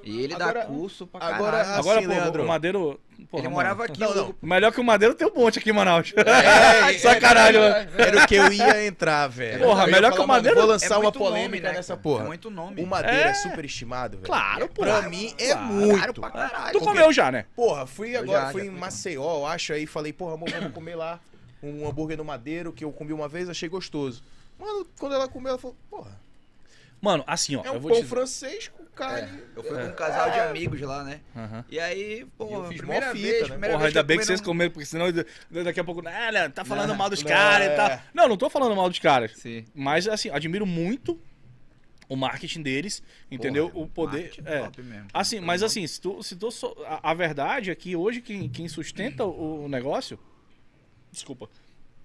É. 0.05 0.11
E 0.11 0.21
ele 0.23 0.35
Agora- 0.35 0.61
dá 0.61 0.67
curso 0.67 1.07
pra 1.07 1.21
caralho. 1.21 1.37
agora, 1.45 1.61
assim, 1.63 1.79
Agora, 1.81 2.03
pô, 2.03 2.09
Leandro. 2.09 2.43
o 2.43 2.47
Madeiro. 2.47 3.01
porra, 3.31 3.41
ele 3.41 3.43
mano. 3.43 3.51
morava 3.51 3.85
aqui, 3.85 3.99
Não, 4.01 4.15
não. 4.15 4.35
Melhor 4.43 4.73
que 4.73 4.81
o 4.81 4.85
Madeiro 4.85 5.15
tem 5.15 5.27
um 5.27 5.35
monte 5.35 5.59
aqui 5.59 5.71
em 5.71 5.73
Manaus. 5.73 6.13
É, 6.17 6.93
Sacanagem, 6.99 7.61
mano. 7.61 7.75
Era 7.97 8.23
o 8.25 8.27
que 8.27 8.35
eu 8.35 8.53
ia 8.53 8.87
entrar, 8.87 9.27
velho. 9.29 9.65
Porra, 9.65 9.85
Eu 9.85 9.93
melhor 9.93 10.11
que 10.13 10.19
o 10.19 10.21
mano, 10.21 10.33
Madeiro- 10.35 10.57
Vou 10.59 10.67
lançar 10.69 10.95
É 10.95 10.99
uma 10.99 11.11
polêmica 11.13 11.45
nome, 11.49 11.61
né, 11.61 11.73
nessa 11.73 11.97
porra. 11.97 12.25
É 12.25 12.27
muito 12.27 12.51
nome. 12.51 12.83
O 12.83 12.87
Madeira 12.87 13.17
é, 13.29 13.31
É. 13.31 13.35
superestimado, 13.35 14.17
velho. 14.19 14.27
Claro, 14.27 14.65
É, 14.65 14.69
pô. 14.69 14.83
Pra 14.83 15.03
mim 15.09 15.35
é 15.39 15.53
Claro 15.53 15.65
muito. 15.67 16.21
pra 16.21 16.31
caralho. 16.31 16.73
Tu 16.79 16.85
comeu 16.85 17.13
já, 17.13 17.33
né? 17.33 17.47
Porra, 17.57 17.87
fui 17.87 18.15
Eu 18.17 18.21
agora, 18.23 18.41
já- 18.47 18.53
fui 18.53 18.65
já 18.65 18.67
em. 18.67 18.71
Maceió, 18.71 19.39
eu 19.39 19.47
acho, 19.47 19.73
aí 19.73 19.87
falei, 19.87 20.13
porra, 20.13 20.35
amor, 20.35 20.51
vamos 20.51 20.73
comer 20.73 20.95
lá 20.97 21.19
um 21.63 21.89
hambúrguer 21.89 22.19
no 22.19 22.25
Madeiro, 22.25 22.73
que 22.73 22.85
eu 22.85 22.93
comi 22.93 23.13
uma 23.13 23.27
vez, 23.29 23.49
achei 23.49 23.69
gostoso. 23.71 24.23
Mano, 24.59 24.87
quando 24.99 25.15
ela 25.15 25.27
comeu, 25.27 25.51
ela 25.51 25.59
falou, 25.59 25.75
porra, 25.91 26.11
Mano, 27.01 27.25
assim, 27.27 27.57
ó. 27.57 27.63
é 27.65 27.69
eu 27.69 27.75
um 27.75 27.81
vou 27.81 27.91
pão 27.91 28.01
dizer. 28.01 28.09
francês 28.15 28.69
com 28.69 28.84
carne. 28.95 29.41
Eu 29.57 29.63
fui 29.63 29.77
com 29.77 29.85
um 29.85 29.93
casal 29.93 30.31
de 30.31 30.39
amigos 30.41 30.81
lá, 30.81 31.05
né? 31.05 31.21
Aham. 31.37 31.65
E 31.71 31.79
aí, 31.79 32.27
pô, 32.39 32.49
eu 32.49 32.69
fiz 32.69 32.79
primeira 32.79 33.07
mó 33.09 33.13
fita, 33.13 33.27
vez, 33.29 33.43
né? 33.43 33.49
primeira 33.49 33.75
Porra, 33.75 33.85
vez 33.85 33.97
ainda 33.97 34.03
bem 34.03 34.19
que 34.19 34.25
vocês 34.25 34.41
num- 34.41 34.47
comeram, 34.47 34.71
porque 34.73 34.87
senão 34.87 35.07
daqui 35.65 35.81
a 35.81 35.85
pouco. 35.85 36.03
Ah, 36.07 36.31
Leandro, 36.31 36.53
tá 36.53 36.65
falando 36.65 36.89
Não, 36.89 36.97
mal 36.97 37.11
dos 37.11 37.23
não, 37.23 37.29
caras 37.31 37.69
é. 37.69 37.73
e 37.73 37.77
tal. 37.77 38.01
Não, 38.15 38.29
não 38.29 38.37
tô 38.37 38.49
falando 38.49 38.75
mal 38.77 38.89
dos 38.89 38.99
caras. 38.99 39.33
Sim. 39.37 39.65
Mas, 39.75 40.07
assim, 40.09 40.31
admiro 40.31 40.65
muito 40.67 41.21
o 42.09 42.17
marketing 42.17 42.63
deles, 42.63 43.03
entendeu? 43.31 43.71
Porra, 43.71 43.85
o 43.85 43.89
poder. 43.89 44.33
É. 44.45 44.59
top 44.61 44.83
mesmo. 44.83 45.07
Assim, 45.13 45.41
mas 45.41 45.63
assim, 45.63 45.87
se 45.87 46.01
tu, 46.01 46.23
se 46.23 46.37
tu 46.37 46.51
so- 46.51 46.77
a, 46.87 47.11
a 47.11 47.15
verdade 47.15 47.71
é 47.71 47.75
que 47.75 47.97
hoje 47.97 48.21
quem, 48.21 48.49
quem 48.49 48.69
sustenta 48.69 49.25
o, 49.25 49.65
o 49.65 49.69
negócio, 49.69 50.19
desculpa, 51.11 51.49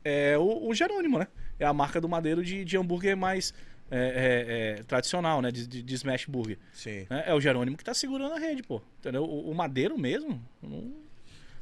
é 0.03 0.37
o, 0.37 0.67
o 0.69 0.73
Jerônimo, 0.73 1.19
né? 1.19 1.27
É 1.59 1.65
a 1.65 1.73
marca 1.73 1.99
do 1.99 2.07
Madeiro 2.07 2.41
de, 2.43 2.63
de 2.63 2.77
hambúrguer 2.77 3.17
mais 3.17 3.53
é, 3.91 4.75
é, 4.75 4.79
é, 4.79 4.83
tradicional, 4.83 5.41
né? 5.41 5.51
De, 5.51 5.65
de, 5.67 5.81
de 5.83 5.95
smash 5.95 6.25
burger. 6.25 6.57
Sim. 6.73 7.05
né? 7.09 7.23
É 7.25 7.33
o 7.33 7.39
Jerônimo 7.41 7.77
que 7.77 7.83
tá 7.83 7.93
segurando 7.93 8.33
a 8.35 8.39
rede, 8.39 8.61
pô. 8.63 8.81
Entendeu? 8.99 9.23
O, 9.23 9.49
o 9.51 9.55
Madeiro 9.55 9.97
mesmo, 9.97 10.41
não- 10.61 10.93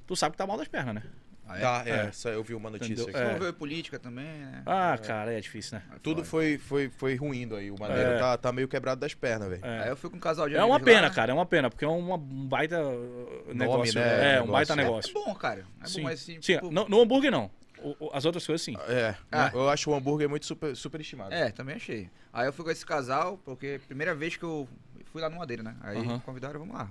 tu 0.06 0.16
sabe 0.16 0.34
que 0.34 0.38
tá 0.38 0.48
mal 0.48 0.58
das 0.58 0.68
pernas, 0.68 0.96
né? 0.96 1.04
Ah, 1.50 1.58
é? 1.58 1.62
Tá, 1.62 1.84
é, 1.86 1.90
É. 2.08 2.12
só 2.12 2.28
eu 2.28 2.44
vi 2.44 2.54
uma 2.54 2.70
notícia 2.70 2.92
Entendeu? 3.04 3.08
aqui. 3.16 3.24
É. 3.26 3.30
Envolveu 3.32 3.54
política 3.54 3.98
também, 3.98 4.26
né? 4.26 4.64
Ah, 4.66 4.98
cara, 4.98 5.32
é 5.32 5.40
difícil, 5.40 5.78
né? 5.78 5.84
É 5.96 6.00
Tudo 6.04 6.26
foi, 6.26 6.58
foi, 6.58 6.90
foi 6.90 7.16
ruindo 7.16 7.56
aí. 7.56 7.72
O 7.72 7.80
Madeiro 7.80 8.10
É. 8.12 8.18
tá, 8.20 8.38
tá 8.38 8.52
meio 8.52 8.68
quebrado 8.68 9.00
das 9.00 9.14
pernas, 9.14 9.48
velho. 9.52 9.66
É. 9.66 9.84
Aí 9.84 9.90
eu 9.90 9.96
fui 9.96 10.10
com 10.10 10.18
um 10.18 10.20
casal 10.20 10.50
de 10.50 10.56
É 10.58 10.64
uma 10.66 10.78
lá, 10.78 10.84
pena, 10.84 11.04
né? 11.04 11.10
cara, 11.16 11.32
é 11.32 11.34
uma 11.34 11.46
pena, 11.46 11.70
porque 11.70 11.86
é 11.86 11.88
uma, 11.88 12.16
um 12.16 12.48
baita 12.48 12.82
uh, 12.86 13.54
negócio. 13.54 13.98
né, 13.98 14.36
É, 14.36 14.42
um 14.42 14.48
negócio. 14.48 14.52
baita 14.52 14.74
É, 14.74 14.76
É 14.76 14.84
negócio. 14.84 15.14
bom, 15.14 15.34
cara. 15.36 15.66
É 15.82 15.88
Sim, 15.88 16.02
bom, 16.02 16.04
mas 16.04 16.20
assim, 16.22 16.34
Sim, 16.34 16.40
tipo, 16.40 16.70
no, 16.70 16.86
no 16.90 17.02
hambúrguer 17.02 17.32
não. 17.32 17.50
O- 17.84 17.96
o- 18.06 18.10
as 18.14 18.26
outras 18.26 18.46
coisas 18.46 18.62
sim. 18.64 18.76
É, 18.88 19.16
Ah. 19.32 19.52
eu 19.54 19.70
acho 19.70 19.90
o 19.90 19.94
hambúrguer 19.96 20.28
muito 20.30 20.46
super, 20.46 20.76
superestimado. 20.76 21.34
É, 21.34 21.52
também 21.52 21.76
achei. 21.76 22.10
Aí 22.34 22.46
eu 22.48 22.54
fui 22.54 22.66
com 22.66 22.72
esse 22.72 22.86
casal, 22.86 23.38
porque 23.44 23.80
primeira 23.88 24.14
vez 24.16 24.36
que 24.36 24.44
eu 24.44 24.68
fui 25.06 25.22
lá 25.22 25.30
no 25.30 25.38
Madeira, 25.38 25.64
né? 25.64 25.76
Aí 25.82 26.00
me 26.06 26.20
convidaram, 26.22 26.60
vamos 26.60 26.76
lá. 26.76 26.90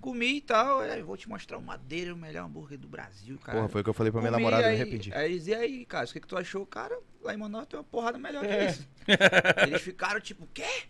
Comi 0.00 0.36
e 0.36 0.40
tal, 0.40 0.78
aí 0.80 1.02
vou 1.02 1.16
te 1.16 1.28
mostrar 1.28 1.58
o 1.58 1.62
Madeira, 1.62 2.14
o 2.14 2.16
melhor 2.16 2.44
hambúrguer 2.46 2.78
do 2.78 2.86
Brasil, 2.86 3.36
cara. 3.38 3.58
Porra, 3.58 3.68
foi 3.68 3.80
o 3.80 3.84
que 3.84 3.90
eu 3.90 3.94
falei 3.94 4.12
pra 4.12 4.20
minha 4.20 4.30
Comi, 4.30 4.44
namorada, 4.44 4.62
eu 4.62 4.68
aí, 4.70 4.76
me 4.76 4.82
arrependi. 4.82 5.12
Aí 5.12 5.32
eles, 5.32 5.46
e 5.48 5.54
aí, 5.54 5.84
cara, 5.84 6.06
o 6.06 6.08
que, 6.12 6.20
que 6.20 6.26
tu 6.26 6.36
achou? 6.38 6.64
Cara, 6.64 6.96
lá 7.20 7.34
em 7.34 7.36
Manaus 7.36 7.66
tem 7.66 7.76
uma 7.78 7.84
porrada 7.84 8.16
melhor 8.16 8.42
que 8.44 8.52
É. 8.52 8.70
isso. 8.70 8.88
Eles 9.66 9.82
ficaram 9.82 10.20
tipo, 10.20 10.46
quê? 10.54 10.84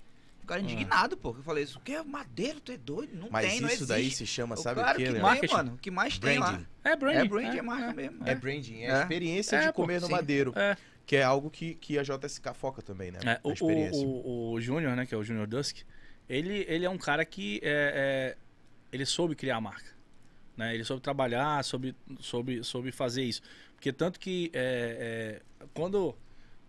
Ficaram 0.48 0.62
indignados, 0.62 1.18
pô. 1.18 1.34
Eu 1.36 1.42
falei, 1.42 1.64
isso 1.64 1.78
o 1.78 1.82
quê? 1.82 2.00
Madeira, 2.02 2.58
tu 2.58 2.72
é 2.72 2.78
doido? 2.78 3.14
Não 3.14 3.28
Mas 3.30 3.46
tem, 3.46 3.60
não 3.60 3.68
isso 3.68 3.76
existe. 3.76 3.88
daí 3.88 4.10
se 4.10 4.26
chama, 4.26 4.56
sabe 4.56 4.80
o 4.80 4.82
claro 4.82 4.96
quê, 4.96 5.04
que 5.04 5.08
né? 5.10 5.14
tem, 5.16 5.22
Marketing. 5.22 5.52
mano. 5.54 5.74
O 5.74 5.78
que 5.78 5.90
mais 5.90 6.18
tem 6.18 6.38
lá. 6.38 6.52
Branding. 6.52 6.66
É 6.84 6.96
branding. 6.96 7.56
É 7.56 7.58
é, 7.58 7.62
marca 7.62 7.92
mesmo. 7.92 8.18
É 8.26 8.34
branding, 8.34 8.80
é, 8.80 8.86
É. 8.86 8.92
a 8.94 9.00
experiência 9.02 9.56
É, 9.56 9.60
de 9.60 9.66
pô, 9.66 9.72
comer 9.74 10.00
no 10.00 10.06
sim. 10.06 10.12
Madeiro. 10.12 10.52
É. 10.56 10.74
Que 11.04 11.16
é 11.16 11.22
algo 11.22 11.50
que, 11.50 11.74
que 11.74 11.98
a 11.98 12.02
JSK 12.02 12.54
foca 12.54 12.80
também, 12.80 13.10
né? 13.10 13.18
É, 13.26 13.40
o, 13.42 13.52
experiência. 13.52 14.06
o, 14.06 14.52
o 14.52 14.60
Júnior, 14.60 14.96
né, 14.96 15.04
que 15.04 15.14
é 15.14 15.18
o 15.18 15.22
Júnior 15.22 15.46
Dusk, 15.46 15.78
ele, 16.28 16.64
ele 16.66 16.86
é 16.86 16.90
um 16.90 16.98
cara 16.98 17.24
que 17.26 17.60
é, 17.62 18.34
é, 18.34 18.36
ele 18.90 19.04
soube 19.04 19.34
criar 19.34 19.56
a 19.56 19.60
marca. 19.60 19.90
Né? 20.56 20.74
Ele 20.74 20.84
soube 20.84 21.02
trabalhar, 21.02 21.62
soube, 21.62 21.94
soube, 22.20 22.64
soube 22.64 22.90
fazer 22.90 23.22
isso. 23.22 23.42
Porque 23.74 23.92
tanto 23.92 24.18
que 24.18 24.50
é, 24.54 25.40
é, 25.60 25.66
quando 25.74 26.16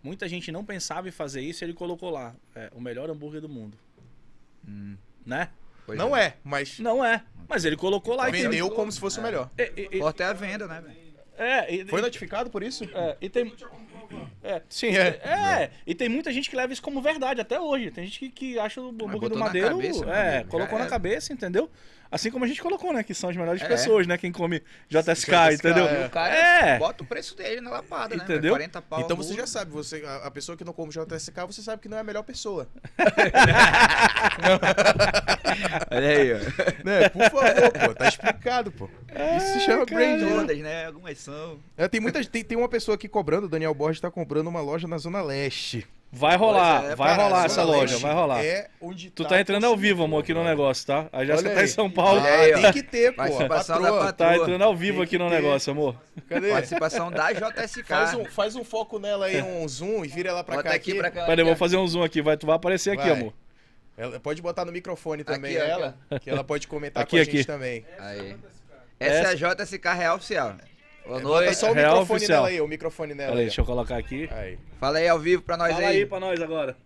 muita 0.02 0.28
gente 0.28 0.50
não 0.52 0.64
pensava 0.64 1.08
em 1.08 1.12
fazer 1.12 1.40
isso, 1.40 1.64
ele 1.64 1.72
colocou 1.74 2.10
lá 2.10 2.34
é, 2.54 2.70
o 2.74 2.80
melhor 2.80 3.10
hambúrguer 3.10 3.40
do 3.40 3.48
mundo. 3.48 3.76
Hum, 4.66 4.96
Né? 5.24 5.48
pois 5.86 5.98
Não 5.98 6.16
é, 6.16 6.36
mas 6.44 6.78
Não 6.78 7.04
é. 7.04 7.22
Mas 7.48 7.64
ele 7.64 7.76
colocou 7.76 8.14
lá 8.14 8.28
e 8.28 8.32
vendeu 8.32 8.70
como 8.70 8.90
se 8.92 9.00
fosse 9.00 9.18
o 9.18 9.22
melhor. 9.22 9.50
É, 9.58 9.72
e- 9.76 9.88
e- 9.92 9.98
Forte 9.98 10.22
é 10.22 10.26
a 10.26 10.32
venda, 10.32 10.66
né, 10.68 10.82
é, 11.36 11.74
e- 11.74 11.86
Foi 11.86 12.00
notificado 12.02 12.50
por 12.50 12.62
isso? 12.62 12.84
é, 12.94 13.16
e 13.20 13.28
tem. 13.28 13.52
É, 14.42 14.60
Sim, 14.68 14.88
é. 14.96 15.08
É, 15.08 15.70
e 15.86 15.94
tem 15.94 16.08
muita 16.08 16.32
gente 16.32 16.50
que 16.50 16.56
leva 16.56 16.72
isso 16.72 16.82
como 16.82 17.00
verdade 17.00 17.40
até 17.40 17.60
hoje. 17.60 17.90
Tem 17.90 18.04
gente 18.06 18.18
que, 18.18 18.30
que 18.30 18.58
acha 18.58 18.80
o 18.80 18.88
hambúrguer 18.88 19.28
do 19.30 19.36
na 19.38 19.44
Madeiro. 19.46 19.68
cabeça, 19.76 20.04
é, 20.06 20.34
amigo, 20.36 20.50
colocou 20.50 20.78
na 20.78 20.86
cabeça, 20.86 21.32
entendeu? 21.32 21.70
Assim 22.12 22.28
como 22.30 22.44
a 22.44 22.48
gente 22.48 22.60
colocou, 22.60 22.92
né? 22.92 23.04
Que 23.04 23.14
são 23.14 23.30
as 23.30 23.36
melhores 23.36 23.62
É. 23.62 23.68
pessoas, 23.68 24.04
né? 24.06 24.18
Quem 24.18 24.32
come 24.32 24.60
JSK, 24.88 25.30
JSK, 25.30 25.54
entendeu? 25.54 25.86
é. 25.86 26.06
O 26.06 26.10
cara 26.10 26.34
É. 26.34 26.78
bota 26.78 27.04
o 27.04 27.06
preço 27.06 27.36
dele 27.36 27.60
na 27.60 27.70
lapada, 27.70 28.16
né? 28.16 28.24
Entendeu? 28.24 28.50
40 28.52 28.82
pau. 28.82 29.00
Então 29.00 29.16
você 29.16 29.34
já 29.34 29.46
sabe, 29.46 29.70
você, 29.70 30.02
a, 30.04 30.26
a 30.26 30.30
pessoa 30.30 30.56
que 30.56 30.64
não 30.64 30.72
come 30.72 30.90
JSK, 30.92 31.46
você 31.46 31.62
sabe 31.62 31.80
que 31.82 31.88
não 31.88 31.96
é 31.96 32.00
a 32.00 32.04
melhor 32.04 32.22
pessoa. 32.24 32.66
Olha 35.90 36.08
aí, 36.08 36.32
ó. 36.34 36.38
né? 36.84 37.08
Por 37.08 37.22
favor, 37.30 37.72
pô, 37.86 37.94
tá 37.94 38.08
explicado, 38.08 38.72
pô. 38.72 38.88
Isso 39.36 39.52
se 39.54 39.60
chama 39.60 39.84
branding. 39.84 40.24
né? 40.24 40.30
Todas, 40.36 40.58
né? 40.58 40.86
Algumas 40.86 41.18
são. 41.18 41.58
É, 41.76 41.88
tem, 41.88 42.00
muita, 42.00 42.24
tem, 42.24 42.44
tem 42.44 42.58
uma 42.58 42.68
pessoa 42.68 42.94
aqui 42.94 43.08
cobrando, 43.08 43.46
o 43.46 43.48
Daniel 43.48 43.74
Borges 43.74 44.00
tá 44.00 44.10
comprando 44.10 44.46
uma 44.48 44.60
loja 44.60 44.86
na 44.88 44.98
Zona 44.98 45.22
Leste. 45.22 45.86
Vai 46.12 46.36
rolar, 46.36 46.84
é, 46.86 46.96
vai 46.96 47.10
cara, 47.10 47.22
rolar 47.22 47.36
Zona 47.36 47.46
essa 47.46 47.62
loja, 47.62 47.80
Leste 47.92 48.02
vai 48.02 48.12
rolar. 48.12 48.44
É 48.44 48.68
onde 48.80 49.10
Tu 49.10 49.24
tá 49.24 49.40
entrando 49.40 49.64
ao 49.64 49.76
vivo, 49.76 50.02
amor, 50.02 50.22
aqui 50.22 50.34
no 50.34 50.42
negócio, 50.42 50.84
tá? 50.84 51.08
A 51.12 51.24
Jéssica 51.24 51.50
tá 51.50 51.62
em. 51.62 51.66
São 51.68 51.88
Paulo. 51.88 52.20
Ah, 52.20 52.26
aí, 52.40 52.52
tem 52.54 52.72
que 52.72 52.82
ter, 52.82 53.12
pô. 53.12 53.18
Participação 53.18 53.80
da 53.80 53.90
Patroa. 53.92 54.12
Tá 54.12 54.24
patroa. 54.26 54.42
entrando 54.44 54.62
ao 54.64 54.74
vivo 54.74 54.96
Tem 54.96 55.04
aqui 55.04 55.18
no 55.18 55.28
ter. 55.28 55.36
negócio, 55.36 55.70
amor. 55.70 55.94
Cadê? 56.28 56.50
Participação 56.50 57.12
da 57.12 57.30
JSK. 57.32 57.84
Faz 57.84 58.14
um, 58.14 58.24
faz 58.24 58.56
um 58.56 58.64
foco 58.64 58.98
nela 58.98 59.26
aí, 59.26 59.40
um 59.40 59.68
zoom 59.68 60.04
e 60.04 60.08
vira 60.08 60.30
ela 60.30 60.42
pra 60.42 60.56
Bota 60.56 60.70
cá. 60.70 60.74
aqui 60.74 60.94
pra 60.94 61.12
cá. 61.12 61.26
Peraí, 61.26 61.42
eu 61.42 61.46
vou 61.46 61.54
fazer 61.54 61.76
um 61.76 61.86
zoom 61.86 62.02
aqui, 62.02 62.20
vai, 62.20 62.36
tu 62.36 62.44
vai 62.44 62.56
aparecer 62.56 62.90
aqui, 62.90 63.08
Vai. 63.08 63.12
amor. 63.12 63.32
Ela 63.96 64.18
pode 64.18 64.42
botar 64.42 64.64
no 64.64 64.72
microfone 64.72 65.22
também 65.22 65.56
Aqui, 65.58 65.70
ela, 65.70 65.94
que 66.22 66.30
ela 66.30 66.42
pode 66.42 66.66
comentar 66.66 67.02
Aqui, 67.04 67.10
com 67.12 67.16
a 67.18 67.24
gente 67.24 67.36
aqui. 67.36 67.44
também. 67.46 67.84
Aí. 68.00 68.36
Essa 68.98 69.32
é 69.32 69.48
a 69.48 69.54
JSK 69.54 69.84
Real 69.96 70.16
Oficial. 70.16 70.54
Boa 71.04 71.20
Bota 71.20 71.22
noite. 71.44 71.54
só 71.56 71.70
o 71.70 71.74
Real 71.74 71.92
microfone 71.92 72.16
oficial. 72.18 72.36
nela 72.42 72.48
aí, 72.48 72.60
o 72.60 72.68
microfone 72.68 73.14
nela. 73.14 73.30
Olha 73.32 73.38
aí, 73.38 73.42
aí, 73.42 73.46
deixa 73.48 73.60
eu 73.60 73.64
colocar 73.64 73.96
aqui. 73.96 74.28
Aí. 74.32 74.58
Fala 74.78 74.98
aí 74.98 75.08
ao 75.08 75.18
vivo 75.18 75.42
pra 75.42 75.56
nós 75.56 75.72
Fala 75.72 75.86
aí. 75.88 75.96
aí 75.98 76.06
pra 76.06 76.20
nós 76.20 76.40
agora. 76.40 76.76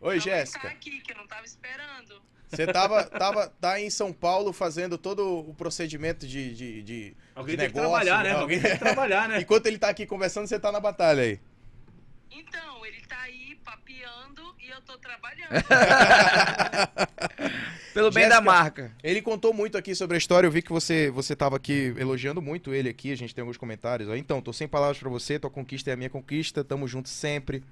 Oi, 0.00 0.14
Não, 0.14 0.20
Jéssica. 0.22 0.60
Tá 0.68 0.68
aqui, 0.68 1.00
que 1.00 1.12
eu 1.12 1.16
não 1.16 1.26
tava 1.26 1.44
esperando. 1.44 2.22
Você 2.48 2.66
tava, 2.66 3.04
tava 3.04 3.46
tá 3.60 3.78
em 3.80 3.90
São 3.90 4.12
Paulo 4.12 4.52
fazendo 4.52 4.98
todo 4.98 5.38
o 5.48 5.54
procedimento 5.54 6.26
de, 6.26 6.52
de, 6.54 6.82
de, 6.82 7.16
Alguém 7.34 7.54
de 7.54 7.62
tem 7.62 7.70
que 7.70 7.76
negócio, 7.76 8.04
trabalhar, 8.04 8.24
né? 8.24 8.30
Alguém- 8.32 8.56
Alguém 8.56 8.60
tem 8.60 8.70
que 8.72 8.78
trabalhar, 8.78 9.28
né? 9.28 9.38
Enquanto 9.42 9.66
ele 9.66 9.78
tá 9.78 9.88
aqui 9.88 10.04
conversando, 10.06 10.48
você 10.48 10.58
tá 10.58 10.72
na 10.72 10.80
batalha 10.80 11.22
aí. 11.22 11.40
Então, 12.30 12.86
ele 12.86 13.00
tá 13.08 13.20
aí 13.22 13.56
papeando 13.64 14.42
e 14.60 14.70
eu 14.70 14.80
tô 14.82 14.96
trabalhando. 14.98 15.50
Pelo 17.92 18.10
bem 18.10 18.24
Jéssica. 18.24 18.36
da 18.36 18.40
marca. 18.40 18.92
Ele 19.02 19.20
contou 19.20 19.52
muito 19.52 19.76
aqui 19.76 19.94
sobre 19.94 20.14
a 20.14 20.18
história, 20.18 20.46
eu 20.46 20.50
vi 20.50 20.62
que 20.62 20.72
você, 20.72 21.10
você 21.10 21.34
tava 21.34 21.56
aqui 21.56 21.92
elogiando 21.98 22.40
muito 22.40 22.72
ele 22.72 22.88
aqui, 22.88 23.10
a 23.10 23.16
gente 23.16 23.34
tem 23.34 23.42
alguns 23.42 23.56
comentários. 23.56 24.08
ó. 24.08 24.14
Então, 24.14 24.40
tô 24.40 24.52
sem 24.52 24.68
palavras 24.68 24.98
pra 24.98 25.10
você, 25.10 25.38
tua 25.38 25.50
conquista 25.50 25.90
é 25.90 25.94
a 25.94 25.96
minha 25.96 26.10
conquista, 26.10 26.62
tamo 26.62 26.86
junto 26.86 27.08
sempre. 27.08 27.64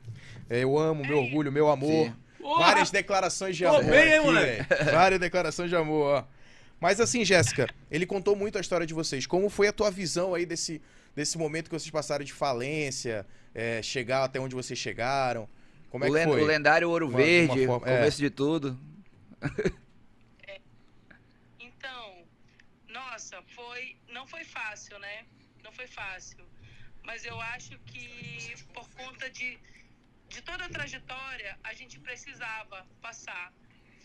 É, 0.50 0.64
eu 0.64 0.76
amo, 0.76 1.06
meu 1.06 1.18
orgulho, 1.18 1.52
meu 1.52 1.68
amor. 1.68 2.06
Sim. 2.06 2.14
Várias 2.40 2.90
declarações 2.90 3.56
de 3.56 3.64
Pô, 3.64 3.70
amor 3.70 3.84
bem, 3.84 4.08
hein, 4.08 4.14
aqui, 4.14 4.26
moleque? 4.26 4.84
Várias 4.92 5.20
declarações 5.20 5.70
de 5.70 5.76
amor, 5.76 6.18
ó. 6.18 6.24
Mas 6.80 7.00
assim, 7.00 7.24
Jéssica, 7.24 7.68
ele 7.90 8.06
contou 8.06 8.36
muito 8.36 8.58
a 8.58 8.60
história 8.60 8.86
de 8.86 8.94
vocês. 8.94 9.26
Como 9.26 9.48
foi 9.48 9.68
a 9.68 9.72
tua 9.72 9.90
visão 9.90 10.34
aí 10.34 10.46
desse, 10.46 10.80
desse 11.14 11.36
momento 11.36 11.68
que 11.68 11.78
vocês 11.78 11.90
passaram 11.90 12.24
de 12.24 12.32
falência, 12.32 13.26
é, 13.54 13.82
chegar 13.82 14.24
até 14.24 14.38
onde 14.40 14.54
vocês 14.54 14.78
chegaram? 14.78 15.48
Como 15.90 16.04
é 16.04 16.08
o, 16.10 16.14
que 16.14 16.24
foi? 16.24 16.42
o 16.42 16.46
lendário 16.46 16.88
Ouro 16.90 17.08
Uma- 17.08 17.16
Verde, 17.18 17.60
uma 17.66 17.66
forma- 17.80 17.88
é. 17.90 17.96
começo 17.98 18.18
de 18.18 18.30
tudo. 18.30 18.78
Então, 21.58 22.26
nossa, 22.88 23.42
foi. 23.54 23.96
Não 24.08 24.26
foi 24.26 24.44
fácil, 24.44 24.98
né? 24.98 25.24
Não 25.62 25.72
foi 25.72 25.86
fácil. 25.86 26.44
Mas 27.02 27.24
eu 27.24 27.40
acho 27.40 27.78
que 27.86 28.54
por 28.74 28.88
conta 28.90 29.30
de, 29.30 29.58
de 30.28 30.42
toda 30.42 30.64
a 30.66 30.68
trajetória, 30.68 31.58
a 31.64 31.72
gente 31.74 31.98
precisava 32.00 32.86
passar. 33.00 33.52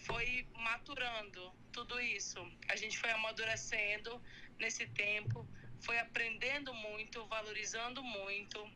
Foi 0.06 0.46
maturando 0.56 1.52
tudo 1.72 2.00
isso. 2.00 2.40
A 2.70 2.76
gente 2.76 2.98
foi 2.98 3.10
amadurecendo 3.12 4.22
nesse 4.60 4.86
tempo, 4.88 5.48
foi 5.80 5.98
aprendendo 6.00 6.74
muito, 6.74 7.26
valorizando 7.28 8.04
muito. 8.04 8.70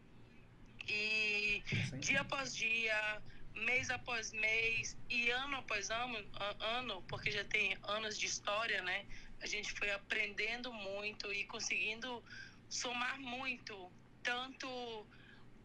E 0.88 1.64
dia 2.00 2.22
após 2.22 2.56
dia, 2.56 3.22
mês 3.56 3.90
após 3.90 4.32
mês 4.32 4.98
e 5.10 5.30
ano 5.30 5.58
após 5.58 5.90
ano, 5.90 6.18
ano, 6.60 7.02
porque 7.04 7.32
já 7.32 7.44
tem 7.46 7.78
anos 7.84 8.18
de 8.18 8.26
história, 8.26 8.82
né? 8.84 9.06
A 9.42 9.48
gente 9.48 9.72
foi 9.74 9.92
aprendendo 9.92 10.72
muito 10.74 11.32
e 11.32 11.46
conseguindo 11.46 12.24
somar 12.70 13.20
muito, 13.20 13.92
tanto 14.24 14.68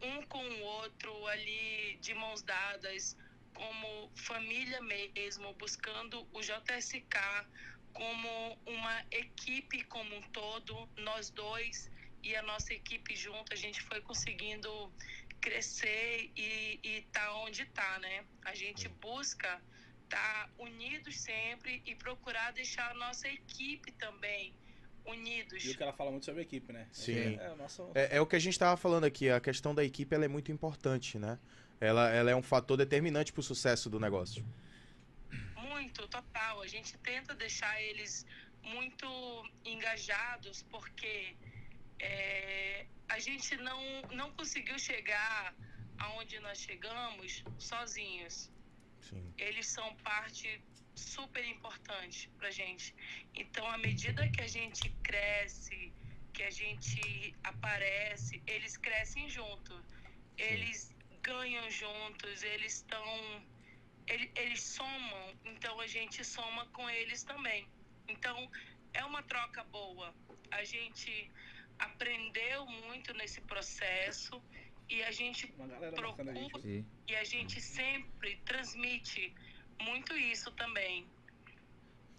um 0.01 0.21
com 0.23 0.43
o 0.43 0.61
outro 0.61 1.27
ali 1.27 1.97
de 2.01 2.13
mãos 2.13 2.41
dadas, 2.41 3.17
como 3.53 4.11
família 4.15 4.81
mesmo, 4.81 5.53
buscando 5.53 6.27
o 6.33 6.41
JSK 6.41 7.47
como 7.93 8.57
uma 8.65 9.05
equipe 9.11 9.83
como 9.83 10.15
um 10.15 10.21
todo, 10.31 10.89
nós 10.97 11.29
dois 11.29 11.91
e 12.23 12.35
a 12.35 12.41
nossa 12.41 12.73
equipe 12.73 13.15
junto, 13.15 13.53
a 13.53 13.55
gente 13.55 13.81
foi 13.81 13.99
conseguindo 14.01 14.91
crescer 15.41 16.31
e, 16.37 16.79
e 16.81 17.01
tá 17.11 17.35
onde 17.35 17.65
tá, 17.65 17.99
né? 17.99 18.23
A 18.45 18.55
gente 18.55 18.87
busca 18.87 19.61
estar 20.03 20.49
unidos 20.57 21.19
sempre 21.19 21.81
e 21.85 21.95
procurar 21.95 22.51
deixar 22.53 22.91
a 22.91 22.93
nossa 22.93 23.27
equipe 23.27 23.91
também 23.93 24.53
unidos. 25.05 25.65
E 25.65 25.71
o 25.71 25.77
que 25.77 25.83
ela 25.83 25.91
fala 25.91 26.11
muito 26.11 26.25
sobre 26.25 26.41
a 26.41 26.43
equipe, 26.43 26.71
né? 26.71 26.87
Sim. 26.93 27.37
É, 27.37 27.49
o 27.51 27.55
nosso... 27.57 27.91
É, 27.93 28.17
é 28.17 28.21
o 28.21 28.25
que 28.25 28.37
a 28.37 28.39
gente 28.39 28.57
tava 28.57 28.77
falando 28.77 29.03
aqui, 29.03 29.29
a 29.29 29.41
questão 29.41 29.75
da 29.75 29.83
equipe 29.83 30.15
ela 30.15 30.23
é 30.23 30.29
muito 30.29 30.51
importante, 30.51 31.19
né? 31.19 31.37
Ela, 31.81 32.09
ela 32.09 32.31
é 32.31 32.35
um 32.35 32.41
fator 32.41 32.77
determinante 32.77 33.33
pro 33.33 33.43
sucesso 33.43 33.89
do 33.89 33.99
negócio. 33.99 34.45
Muito, 35.57 36.07
total. 36.07 36.61
A 36.61 36.67
gente 36.67 36.97
tenta 36.99 37.35
deixar 37.35 37.81
eles 37.81 38.25
muito 38.61 39.05
engajados 39.65 40.63
porque 40.71 41.35
é, 42.03 42.85
a 43.15 43.19
gente 43.19 43.55
não, 43.67 43.81
não 44.19 44.29
conseguiu 44.33 44.77
chegar 44.79 45.55
aonde 45.99 46.39
nós 46.39 46.57
chegamos 46.59 47.43
sozinhos. 47.57 48.51
Sim. 48.99 49.33
Eles 49.37 49.67
são 49.67 49.87
parte 49.97 50.47
super 50.95 51.43
importante 51.55 52.29
pra 52.37 52.49
gente. 52.51 52.93
Então, 53.33 53.65
à 53.69 53.77
medida 53.77 54.29
que 54.29 54.41
a 54.41 54.47
gente 54.47 54.89
cresce, 55.09 55.93
que 56.33 56.43
a 56.43 56.49
gente 56.61 57.35
aparece, 57.43 58.41
eles 58.47 58.77
crescem 58.77 59.29
junto. 59.29 59.73
Eles 60.37 60.93
ganham 61.21 61.69
juntos, 61.69 62.43
eles 62.43 62.73
estão 62.75 63.07
ele- 64.07 64.31
eles 64.35 64.61
somam, 64.61 65.25
então 65.45 65.79
a 65.79 65.87
gente 65.87 66.25
soma 66.25 66.65
com 66.75 66.89
eles 66.89 67.23
também. 67.23 67.61
Então 68.07 68.37
é 68.93 69.03
uma 69.05 69.23
troca 69.23 69.63
boa. 69.63 70.13
A 70.51 70.63
gente 70.65 71.31
aprendeu 71.79 72.65
muito 72.65 73.13
nesse 73.13 73.41
processo 73.41 74.41
e 74.89 75.01
a 75.03 75.11
gente 75.11 75.47
procura 75.47 76.33
Sim. 76.61 76.85
e 77.07 77.15
a 77.15 77.23
gente 77.23 77.59
sempre 77.61 78.37
transmite 78.45 79.33
muito 79.81 80.15
isso 80.15 80.51
também. 80.51 81.07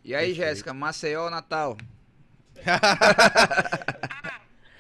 E 0.03 0.15
aí. 0.15 0.35
Jéssica, 0.35 0.75
Maceió 0.75 1.25
ou 1.25 1.31
Natal? 1.31 1.77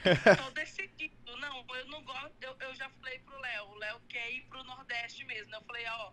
Ah, 0.07 0.36
tô 0.36 0.51
decidido. 0.51 1.15
Não, 1.39 1.65
eu 1.77 1.86
não 1.86 2.03
gosto. 2.05 2.35
Eu, 2.43 2.55
eu 2.61 2.75
já 2.75 2.89
falei 2.91 3.19
pro 3.20 3.41
Léo. 3.41 3.65
O 3.70 3.75
Léo 3.77 4.01
quer 4.09 4.31
ir 4.33 4.43
pro 4.43 4.62
Nordeste 4.65 5.25
mesmo. 5.25 5.55
Eu 5.55 5.62
falei, 5.62 5.85
ó, 5.89 6.12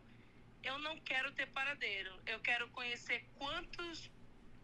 eu 0.63 0.79
não 0.79 0.97
quero 1.01 1.31
ter 1.33 1.47
paradeiro. 1.47 2.11
Eu 2.25 2.39
quero 2.39 2.69
conhecer 2.69 3.25
quantos. 3.35 4.09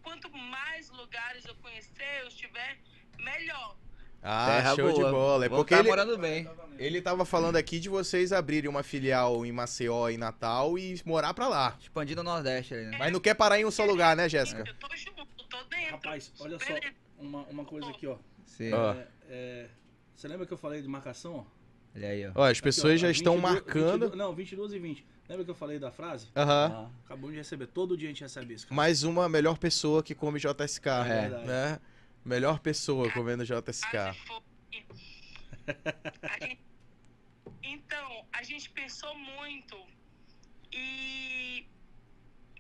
Quanto 0.01 0.31
mais 0.31 0.89
lugares 0.91 1.43
eu 1.45 1.55
conhecer, 1.55 2.21
eu 2.21 2.27
estiver, 2.29 2.79
melhor. 3.17 3.77
Ah, 4.21 4.45
Terra 4.47 4.75
show 4.75 4.89
de 4.91 4.99
boa. 4.99 5.11
bola. 5.11 5.45
É 5.45 5.49
Vou 5.49 5.59
porque 5.59 5.73
tá 5.73 5.79
ele, 5.79 5.89
morando 5.89 6.17
bem. 6.17 6.49
ele 6.77 7.01
tava 7.01 7.23
falando 7.23 7.55
aqui 7.55 7.79
de 7.79 7.87
vocês 7.89 8.31
abrirem 8.33 8.69
uma 8.69 8.83
filial 8.83 9.45
em 9.45 9.51
Maceió 9.51 10.09
e 10.09 10.17
Natal 10.17 10.77
e 10.77 10.99
morar 11.05 11.33
pra 11.33 11.47
lá. 11.47 11.77
Expandindo 11.79 12.21
o 12.21 12.23
Nordeste 12.23 12.73
ali, 12.73 12.85
né? 12.85 12.97
Mas 12.99 13.11
não 13.13 13.19
quer 13.19 13.35
parar 13.35 13.59
em 13.59 13.65
um 13.65 13.71
só 13.71 13.85
lugar, 13.85 14.15
né, 14.15 14.27
Jéssica? 14.27 14.63
Eu 14.67 14.73
tô 14.75 14.95
junto, 14.95 15.25
tô 15.49 15.57
dentro. 15.69 15.91
Rapaz, 15.91 16.31
olha 16.39 16.57
só, 16.59 16.73
uma, 17.19 17.43
uma 17.43 17.63
coisa 17.65 17.89
aqui, 17.89 18.07
ó. 18.07 18.17
Sim. 18.45 18.73
Ó. 18.73 18.93
É, 18.93 19.07
é, 19.29 19.65
você 20.15 20.27
lembra 20.27 20.45
que 20.45 20.53
eu 20.53 20.57
falei 20.57 20.81
de 20.81 20.87
marcação? 20.87 21.35
ó? 21.35 21.57
Olha 21.95 22.09
aí, 22.09 22.27
ó. 22.27 22.31
Ó, 22.35 22.43
as 22.43 22.51
Aqui, 22.51 22.61
pessoas 22.63 22.93
ó, 22.95 22.97
já 22.97 23.09
estão 23.11 23.33
22 23.35 23.53
marcando. 23.53 23.91
22 24.09 24.15
não, 24.17 24.33
22 24.35 24.73
e 24.73 24.79
20. 24.79 25.05
Lembra 25.29 25.43
que 25.45 25.51
eu 25.51 25.55
falei 25.55 25.77
da 25.79 25.91
frase? 25.91 26.27
Aham. 26.35 26.89
Acabamos 27.05 27.31
de 27.31 27.37
receber. 27.37 27.67
Todo 27.67 27.97
dia 27.97 28.07
a 28.07 28.11
gente 28.11 28.21
recebe 28.21 28.53
isso. 28.53 28.65
cara. 28.67 28.75
Mais 28.75 29.03
uma 29.03 29.27
melhor 29.27 29.57
pessoa 29.57 30.01
que 30.03 30.15
come 30.15 30.39
JSK. 30.39 30.87
É. 30.87 31.21
verdade. 31.29 31.81
Melhor 32.27 32.59
pessoa 32.59 33.09
comendo 33.11 33.45
JSK. 33.45 33.95
A 36.23 36.39
gente- 36.45 36.61
Então, 37.63 38.27
a 38.33 38.43
gente 38.43 38.69
pensou 38.69 39.17
muito 39.17 39.77
e 40.73 41.65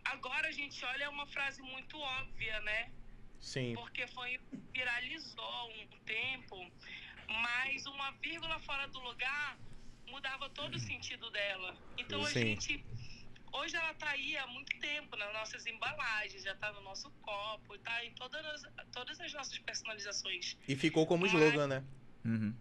agora 0.05 0.47
a 0.47 0.51
gente 0.51 0.83
olha 0.85 1.03
é 1.03 1.09
uma 1.09 1.27
frase 1.27 1.61
muito 1.61 1.99
óbvia, 1.99 2.61
né? 2.61 2.91
Sim. 3.41 3.73
Porque 3.75 4.07
foi 4.07 4.39
viralizou 4.73 5.69
um 5.71 5.87
tempo, 6.05 6.71
mas 7.27 7.85
uma 7.87 8.11
vírgula 8.11 8.57
fora 8.59 8.87
do 8.87 8.99
lugar 8.99 9.57
mudava 10.07 10.49
todo 10.51 10.75
o 10.75 10.79
sentido 10.79 11.29
dela. 11.29 11.75
Então 11.97 12.21
a 12.23 12.29
Sim. 12.29 12.55
gente 12.55 12.85
hoje 13.59 13.75
ela 13.75 13.93
tá 13.93 14.09
aí 14.09 14.37
há 14.37 14.47
muito 14.47 14.77
tempo 14.79 15.15
nas 15.15 15.33
nossas 15.33 15.65
embalagens, 15.65 16.43
já 16.43 16.55
tá 16.55 16.71
no 16.73 16.81
nosso 16.81 17.09
copo, 17.21 17.77
tá 17.79 18.03
em 18.05 18.11
todas 18.13 18.45
as, 18.45 18.61
todas 18.91 19.19
as 19.19 19.33
nossas 19.33 19.57
personalizações. 19.59 20.57
E 20.67 20.75
ficou 20.75 21.05
como 21.05 21.25
slogan, 21.25 21.67
né? 21.67 21.83
Uhum. 22.25 22.53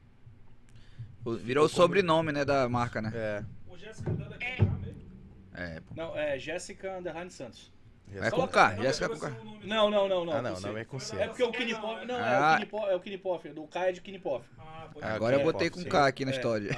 Virou 1.39 1.66
o 1.66 1.68
sobrenome, 1.68 2.33
né, 2.33 2.44
da 2.44 2.68
marca, 2.68 3.02
né? 3.02 3.10
É. 3.15 3.44
O 3.66 3.76
Jéssica 3.76 4.10
é 4.41 4.44
É. 4.44 5.76
É. 5.76 5.83
Não, 5.94 6.16
é 6.16 6.39
Jéssica 6.39 6.99
Underline 6.99 7.31
Santos. 7.31 7.73
É 8.15 8.31
com 8.31 8.47
K, 8.47 8.76
Jéssica 8.76 9.09
com 9.09 9.18
K. 9.18 9.31
Não, 9.65 9.91
não, 9.91 10.09
não, 10.09 10.25
não. 10.25 10.33
Ah, 10.33 10.43
não, 10.43 10.60
não 10.60 10.78
é 10.78 10.85
com 10.85 10.99
C. 10.99 11.17
É 11.17 11.26
porque 11.26 11.43
o 11.43 11.51
Kinipoff. 11.51 12.05
Não, 12.07 12.15
é 12.18 12.23
Ah. 12.23 12.52
o 12.52 12.55
Kinipoff, 12.59 12.91
é 12.91 12.94
o 12.94 13.01
Kinipoff. 13.01 13.49
Do 13.49 13.67
K 13.67 13.89
é 13.89 13.93
de 13.93 14.01
Kinipoff. 14.01 14.47
Ah, 14.59 14.89
pode 14.93 15.05
Ah, 15.07 15.15
Agora 15.15 15.36
eu 15.36 15.41
é, 15.41 15.43
botei 15.43 15.68
com. 15.70 15.85
K 15.85 16.07
aqui 16.07 16.25
na 16.25 16.31
É, 16.31 16.35
história. 16.36 16.70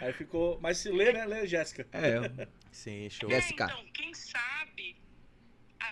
Aí, 0.00 0.06
aí 0.08 0.12
ficou. 0.14 0.58
Mas 0.60 0.78
se 0.78 0.90
lê, 0.90 1.12
né? 1.12 1.26
Lê 1.26 1.46
Jéssica. 1.46 1.86
É, 1.92 2.48
Sim, 2.72 3.08
show. 3.10 3.30
É, 3.30 3.34
Jéssica. 3.34 3.64
então, 3.66 3.84
quem 3.92 4.14
sabe, 4.14 4.96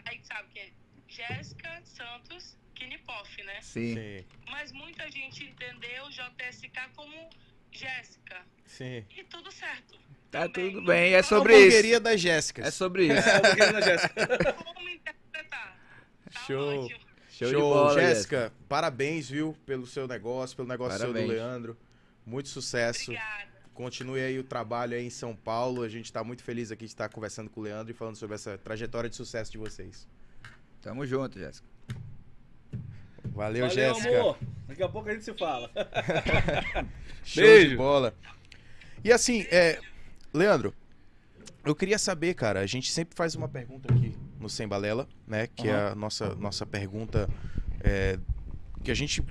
aí 0.07 0.21
sabe 0.25 0.49
que 0.49 0.59
é 0.59 0.71
Jéssica 1.07 1.81
Santos 1.85 2.57
Kinipoff, 2.75 3.43
né? 3.45 3.61
sim. 3.61 3.95
Sim, 3.95 4.25
Mas 4.51 4.73
muita 4.73 5.09
gente 5.11 5.45
entendeu 5.45 6.09
JSK 6.09 6.89
como 6.97 7.15
Jéssica. 7.71 8.43
sim. 8.65 9.05
E 9.15 9.23
tudo 9.25 9.53
certo. 9.53 9.99
Tá 10.33 10.49
tudo 10.49 10.83
bem, 10.83 11.13
é 11.13 11.19
A 11.19 11.23
sobre 11.23 11.53
isso. 11.55 11.63
hamburgueria 11.67 12.01
da 12.01 12.17
Jéssica. 12.17 12.63
É 12.67 12.71
sobre 12.71 13.05
isso. 13.07 13.29
Como 14.65 14.89
interpretar? 14.91 15.77
Tá 16.33 16.41
Show. 16.47 16.85
ótimo. 16.87 17.01
Show, 17.31 17.49
de 17.49 17.55
bola, 17.57 17.95
Jéssica. 18.01 18.53
Parabéns, 18.69 19.29
viu, 19.29 19.55
pelo 19.67 19.87
seu 19.87 20.09
negócio, 20.09 20.57
pelo 20.57 20.67
negócio 20.69 20.99
seu 20.99 21.13
do. 21.13 21.21
Leandro. 21.27 21.77
Muito 22.25 22.49
sucesso. 22.49 23.11
Obrigada. 23.11 23.53
Continue 23.75 24.21
aí 24.21 24.39
o 24.39 24.45
trabalho 24.45 24.97
aí 24.97 25.05
em 25.07 25.11
São 25.11 25.37
Paulo. 25.37 25.83
A 25.83 25.89
gente 25.89 26.11
tá 26.11 26.25
muito 26.25 26.43
feliz 26.43 26.71
aqui 26.73 26.85
de 26.87 26.91
estar 26.93 27.09
conversando 27.11 27.51
com 27.51 27.61
o 27.61 27.65
Leandro 27.65 27.91
e 27.93 27.95
falando 27.95 28.17
sobre 28.17 28.35
essa 28.35 28.57
trajetória 28.57 29.11
de 29.11 29.17
sucesso 29.17 29.53
de 29.53 29.59
vocês. 29.59 30.09
Tamo 30.81 31.07
junto, 31.07 31.39
Jéssica. 31.39 31.67
Valeu, 33.25 33.67
Valeu, 33.67 33.71
Jéssica. 33.71 34.19
amor. 34.21 34.39
Daqui 34.69 34.83
a 34.83 34.89
pouco 34.89 35.09
a 35.09 35.13
gente 35.13 35.25
se 35.25 35.35
fala. 35.35 35.71
Show 37.25 37.43
Beijo. 37.45 37.69
de 37.71 37.77
bola. 37.77 38.15
E 39.05 39.11
assim, 39.13 39.47
é, 39.51 39.79
Leandro, 40.33 40.75
eu 41.65 41.75
queria 41.75 41.99
saber, 41.99 42.35
cara, 42.35 42.61
a 42.61 42.67
gente 42.67 42.91
sempre 42.91 43.15
faz 43.15 43.35
uma 43.35 43.49
pergunta 43.49 43.93
aqui 43.93 44.17
no 44.41 44.49
Sem 44.49 44.67
Balela, 44.67 45.09
né? 45.27 45.47
Que 45.47 45.69
é 45.69 45.75
a 45.75 45.95
nossa, 45.95 46.35
nossa 46.35 46.67
pergunta 46.67 47.29
é, 47.81 48.19
que 48.83 48.91
a 48.91 48.95
gente 48.95 49.23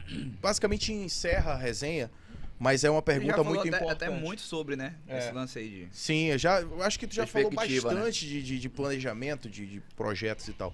basicamente 0.41 0.93
encerra 0.93 1.53
a 1.53 1.57
resenha, 1.57 2.09
mas 2.57 2.83
é 2.83 2.89
uma 2.89 3.01
pergunta 3.01 3.43
muito 3.43 3.67
importante. 3.67 3.91
até 3.91 4.09
muito 4.09 4.41
sobre, 4.41 4.75
né? 4.75 4.95
É. 5.07 5.17
Esse 5.17 5.31
lance 5.31 5.59
aí 5.59 5.69
de. 5.69 5.87
Sim, 5.91 6.27
eu 6.27 6.37
já, 6.37 6.61
eu 6.61 6.81
acho 6.83 6.99
que 6.99 7.07
tu 7.07 7.15
já 7.15 7.27
falou 7.27 7.49
né? 7.49 7.55
bastante 7.55 8.27
de, 8.27 8.43
de, 8.43 8.59
de 8.59 8.69
planejamento, 8.69 9.49
de, 9.49 9.65
de 9.65 9.81
projetos 9.95 10.47
e 10.47 10.53
tal. 10.53 10.73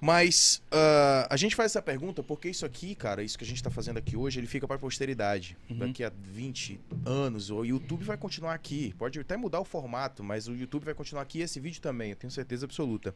Mas 0.00 0.62
ah, 0.70 1.26
a 1.28 1.36
gente 1.36 1.54
faz 1.54 1.72
essa 1.72 1.82
pergunta 1.82 2.22
porque 2.22 2.48
isso 2.48 2.64
aqui, 2.64 2.94
cara, 2.94 3.22
isso 3.22 3.36
que 3.36 3.44
a 3.44 3.46
gente 3.46 3.62
tá 3.62 3.70
fazendo 3.70 3.98
aqui 3.98 4.16
hoje, 4.16 4.40
ele 4.40 4.46
fica 4.46 4.66
pra 4.66 4.78
posteridade. 4.78 5.56
Uhum. 5.68 5.78
Daqui 5.78 6.02
a 6.02 6.10
20 6.10 6.80
anos, 7.04 7.50
o 7.50 7.64
YouTube 7.64 8.04
vai 8.04 8.16
continuar 8.16 8.54
aqui. 8.54 8.94
Pode 8.96 9.20
até 9.20 9.36
mudar 9.36 9.60
o 9.60 9.64
formato, 9.64 10.24
mas 10.24 10.48
o 10.48 10.54
YouTube 10.54 10.84
vai 10.84 10.94
continuar 10.94 11.22
aqui 11.22 11.40
e 11.40 11.42
esse 11.42 11.60
vídeo 11.60 11.82
também, 11.82 12.10
eu 12.10 12.16
tenho 12.16 12.30
certeza 12.30 12.64
absoluta. 12.64 13.14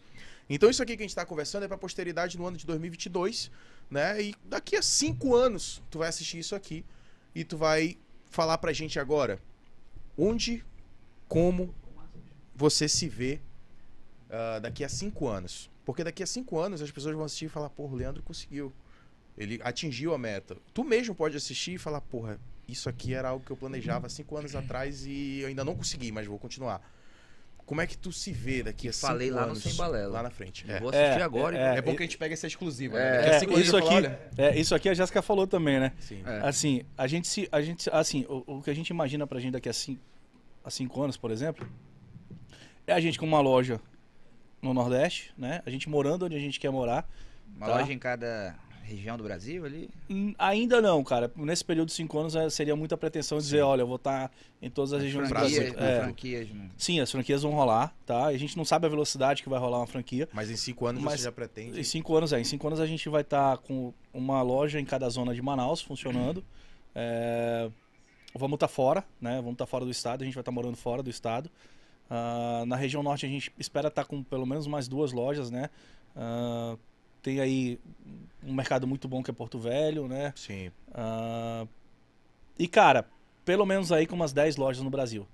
Então 0.48 0.68
isso 0.68 0.82
aqui 0.82 0.96
que 0.96 1.02
a 1.02 1.06
gente 1.06 1.14
tá 1.14 1.24
conversando 1.24 1.64
é 1.64 1.68
pra 1.68 1.78
posteridade 1.78 2.36
no 2.36 2.46
ano 2.46 2.56
de 2.56 2.66
2022, 2.66 3.50
né? 3.90 4.20
E 4.22 4.34
daqui 4.44 4.76
a 4.76 4.82
5 4.82 5.34
anos, 5.34 5.82
tu 5.90 5.98
vai 5.98 6.08
assistir 6.08 6.38
isso 6.38 6.54
aqui 6.54 6.84
e 7.34 7.44
tu 7.44 7.56
vai 7.56 7.96
falar 8.30 8.58
pra 8.58 8.72
gente 8.72 8.98
agora 8.98 9.40
onde, 10.16 10.64
como 11.28 11.74
você 12.54 12.88
se 12.88 13.08
vê 13.08 13.40
ah, 14.30 14.58
daqui 14.58 14.84
a 14.84 14.88
cinco 14.88 15.28
anos. 15.28 15.70
Porque 15.84 16.02
daqui 16.02 16.22
a 16.22 16.26
cinco 16.26 16.58
anos 16.58 16.80
as 16.80 16.90
pessoas 16.90 17.14
vão 17.14 17.24
assistir 17.24 17.46
e 17.46 17.48
falar, 17.48 17.68
porra, 17.70 17.92
o 17.92 17.96
Leandro 17.96 18.22
conseguiu. 18.22 18.72
Ele 19.36 19.60
atingiu 19.62 20.14
a 20.14 20.18
meta. 20.18 20.56
Tu 20.72 20.84
mesmo 20.84 21.14
pode 21.14 21.36
assistir 21.36 21.74
e 21.74 21.78
falar, 21.78 22.00
porra, 22.00 22.38
isso 22.68 22.88
aqui 22.88 23.12
era 23.12 23.28
algo 23.28 23.44
que 23.44 23.50
eu 23.50 23.56
planejava 23.56 24.08
cinco 24.08 24.36
anos 24.36 24.54
atrás 24.54 25.04
e 25.06 25.40
eu 25.40 25.48
ainda 25.48 25.64
não 25.64 25.74
consegui, 25.74 26.10
mas 26.12 26.26
vou 26.26 26.38
continuar. 26.38 26.80
Como 27.66 27.80
é 27.80 27.86
que 27.86 27.96
tu 27.96 28.12
se 28.12 28.30
vê 28.30 28.62
daqui 28.62 28.88
a 28.88 28.92
cinco 28.92 29.06
Falei 29.06 29.30
lá 29.30 29.42
no 29.42 29.48
anos? 29.52 29.62
Sem 29.62 29.74
Balela. 29.74 30.12
Lá 30.12 30.22
na 30.22 30.30
frente. 30.30 30.66
Eu 30.68 30.74
É. 30.76 30.80
vou 30.80 30.90
assistir 30.90 31.20
É, 31.20 31.22
agora. 31.22 31.56
é, 31.58 31.74
e- 31.74 31.78
É 31.78 31.82
bom 31.82 31.96
que 31.96 32.02
a 32.02 32.06
gente 32.06 32.18
pega 32.18 32.34
essa 32.34 32.46
exclusiva, 32.46 32.98
É. 32.98 33.00
né? 33.22 33.26
É, 33.26 33.36
isso 33.36 33.44
aqui, 33.76 33.88
fala, 33.88 33.94
olha, 33.94 34.20
é, 34.36 34.58
isso 34.60 34.74
aqui 34.74 34.88
a 34.88 34.94
Jéssica 34.94 35.22
falou 35.22 35.46
também, 35.46 35.80
né? 35.80 35.92
Sim. 35.98 36.22
É. 36.26 36.46
Assim, 36.46 36.82
a 36.96 37.06
gente 37.06 37.26
se. 37.26 37.48
A 37.50 37.60
gente, 37.62 37.88
assim, 37.90 38.26
o, 38.28 38.58
o 38.58 38.62
que 38.62 38.68
a 38.70 38.74
gente 38.74 38.88
imagina 38.90 39.26
pra 39.26 39.40
gente 39.40 39.52
daqui 39.52 39.68
a 39.68 39.72
cinco, 39.72 40.00
a 40.62 40.70
cinco 40.70 41.02
anos, 41.02 41.16
por 41.16 41.30
exemplo, 41.30 41.66
é 42.86 42.92
a 42.92 43.00
gente 43.00 43.18
com 43.18 43.24
uma 43.26 43.40
loja 43.40 43.80
no 44.65 44.75
Nordeste, 44.75 45.33
né? 45.36 45.62
A 45.67 45.70
gente 45.70 45.89
morando 45.89 46.25
onde 46.25 46.34
a 46.34 46.41
gente 46.41 46.59
quer 46.59 46.70
morar. 46.70 47.09
Uma 47.57 47.67
Tá. 47.67 47.76
loja 47.78 47.93
em 47.93 47.99
cada 47.99 48.57
região 48.83 49.17
do 49.17 49.23
Brasil 49.25 49.65
ali. 49.65 49.89
Hum, 50.10 50.34
Ainda 50.39 50.81
não, 50.83 51.02
cara. 51.05 51.31
Nesse 51.36 51.65
período 51.65 51.89
de 51.89 51.94
cinco 51.94 52.18
anos 52.18 52.34
eh, 52.34 52.51
seria 52.51 52.75
muita 52.76 52.97
pretensão 52.99 53.39
dizer, 53.39 53.62
olha, 53.62 53.83
eu 53.83 53.86
vou 53.86 53.97
estar 53.97 54.31
em 54.60 54.68
todas 54.68 54.93
as 54.93 55.02
regiões 55.02 55.28
do 55.28 55.34
Brasil. 55.34 55.62
né, 55.75 55.97
É. 55.99 56.01
franquias, 56.02 56.49
né? 56.51 56.68
Sim, 56.76 57.01
as 57.01 57.10
franquias 57.10 57.43
vão 57.43 57.52
rolar, 57.52 57.94
tá? 58.05 58.26
A 58.26 58.36
gente 58.36 58.57
não 58.57 58.65
sabe 58.65 58.84
a 58.86 58.89
velocidade 58.91 59.43
que 59.43 59.49
vai 59.49 59.59
rolar 59.59 59.78
uma 59.78 59.86
franquia. 59.86 60.28
Mas 60.33 60.51
em 60.51 60.57
cinco 60.57 60.86
anos 60.86 61.02
Mas- 61.02 61.20
você 61.20 61.25
já 61.25 61.33
pretende. 61.33 61.78
Em 61.81 61.84
cinco 61.84 62.15
anos, 62.17 62.33
é. 62.33 62.41
Em 62.41 62.44
cinco 62.44 62.67
anos 62.67 62.81
a 62.81 62.86
gente 62.86 63.09
vai 63.09 63.23
estar 63.23 63.57
com 63.59 63.93
uma 64.12 64.43
loja 64.43 64.78
em 64.81 64.84
cada 64.84 65.09
zona 65.09 65.34
de 65.34 65.41
Manaus 65.41 65.81
funcionando. 65.81 66.44
É, 66.94 67.70
Vamos 68.36 68.57
estar 68.57 68.67
fora, 68.67 69.05
né? 69.20 69.36
Vamos 69.36 69.52
estar 69.52 69.65
fora 69.67 69.84
do 69.84 69.93
estado, 69.93 70.23
a 70.23 70.25
gente 70.25 70.34
vai 70.34 70.41
estar 70.43 70.51
morando 70.51 70.76
fora 70.76 71.05
do 71.05 71.09
estado. 71.09 71.49
Ah, 72.10 72.65
na 72.66 72.76
região 72.76 73.02
norte 73.02 73.26
a 73.26 73.28
gente 73.28 73.52
espera 73.58 73.89
estar 73.89 74.05
com 74.05 74.23
pelo 74.23 74.47
menos 74.47 74.66
mais 74.66 74.89
duas 74.89 75.12
lojas, 75.12 75.50
né? 75.50 75.70
Ah, 76.15 76.76
tem 77.23 77.41
aí 77.41 77.81
um 78.42 78.52
mercado 78.52 78.86
muito 78.86 79.08
bom 79.08 79.23
que 79.23 79.31
é 79.31 79.34
Porto 79.34 79.58
Velho, 79.58 80.07
né? 80.07 80.33
Sim. 80.36 80.70
Ah, 80.92 81.66
e 82.58 82.68
cara, 82.68 83.07
pelo 83.44 83.66
menos 83.66 83.91
aí 83.91 84.07
com 84.07 84.15
umas 84.15 84.33
10 84.33 84.57
lojas 84.57 84.83
no 84.83 84.91
Brasil. 84.91 85.26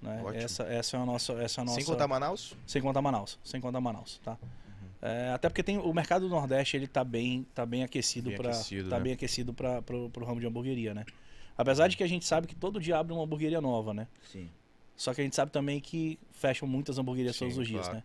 Né? 0.00 0.20
Ótimo. 0.22 0.42
Essa, 0.42 0.62
essa 0.64 0.96
é 0.96 1.00
a 1.00 1.06
nossa, 1.06 1.32
essa 1.34 1.60
é 1.60 1.62
a 1.62 1.64
nossa. 1.64 1.76
Sem 1.76 1.84
contar 1.84 2.06
Manaus? 2.06 2.56
Sem 2.66 2.82
contar 2.82 3.02
Manaus, 3.02 3.38
sem 3.42 3.60
contar 3.60 3.80
Manaus, 3.80 4.20
tá? 4.22 4.32
Uhum. 4.32 4.88
É, 5.02 5.32
até 5.32 5.48
porque 5.48 5.62
tem 5.62 5.78
o 5.78 5.92
mercado 5.92 6.22
do 6.22 6.28
Nordeste 6.28 6.76
ele 6.76 6.86
tá 6.86 7.02
bem, 7.02 7.46
tá 7.54 7.66
bem 7.66 7.82
aquecido 7.82 8.30
para 8.32 8.50
tá 8.50 8.96
né? 8.96 9.00
bem 9.00 9.12
aquecido 9.12 9.52
para 9.52 9.82
pro, 9.82 10.08
pro 10.10 10.24
ramo 10.24 10.40
de 10.40 10.46
hamburgueria, 10.46 10.94
né? 10.94 11.04
Apesar 11.56 11.88
de 11.88 11.96
que 11.96 12.04
a 12.04 12.06
gente 12.06 12.24
sabe 12.24 12.46
que 12.46 12.54
todo 12.54 12.80
dia 12.80 12.96
abre 12.96 13.12
uma 13.12 13.24
hamburgueria 13.24 13.60
nova, 13.60 13.92
né? 13.92 14.06
Sim. 14.30 14.48
Só 14.98 15.14
que 15.14 15.20
a 15.20 15.24
gente 15.24 15.36
sabe 15.36 15.52
também 15.52 15.80
que 15.80 16.18
fecham 16.32 16.66
muitas 16.68 16.98
hamburguerias 16.98 17.36
Sim, 17.36 17.44
todos 17.44 17.56
os 17.56 17.68
dias, 17.68 17.82
claro. 17.82 17.98
né? 17.98 18.04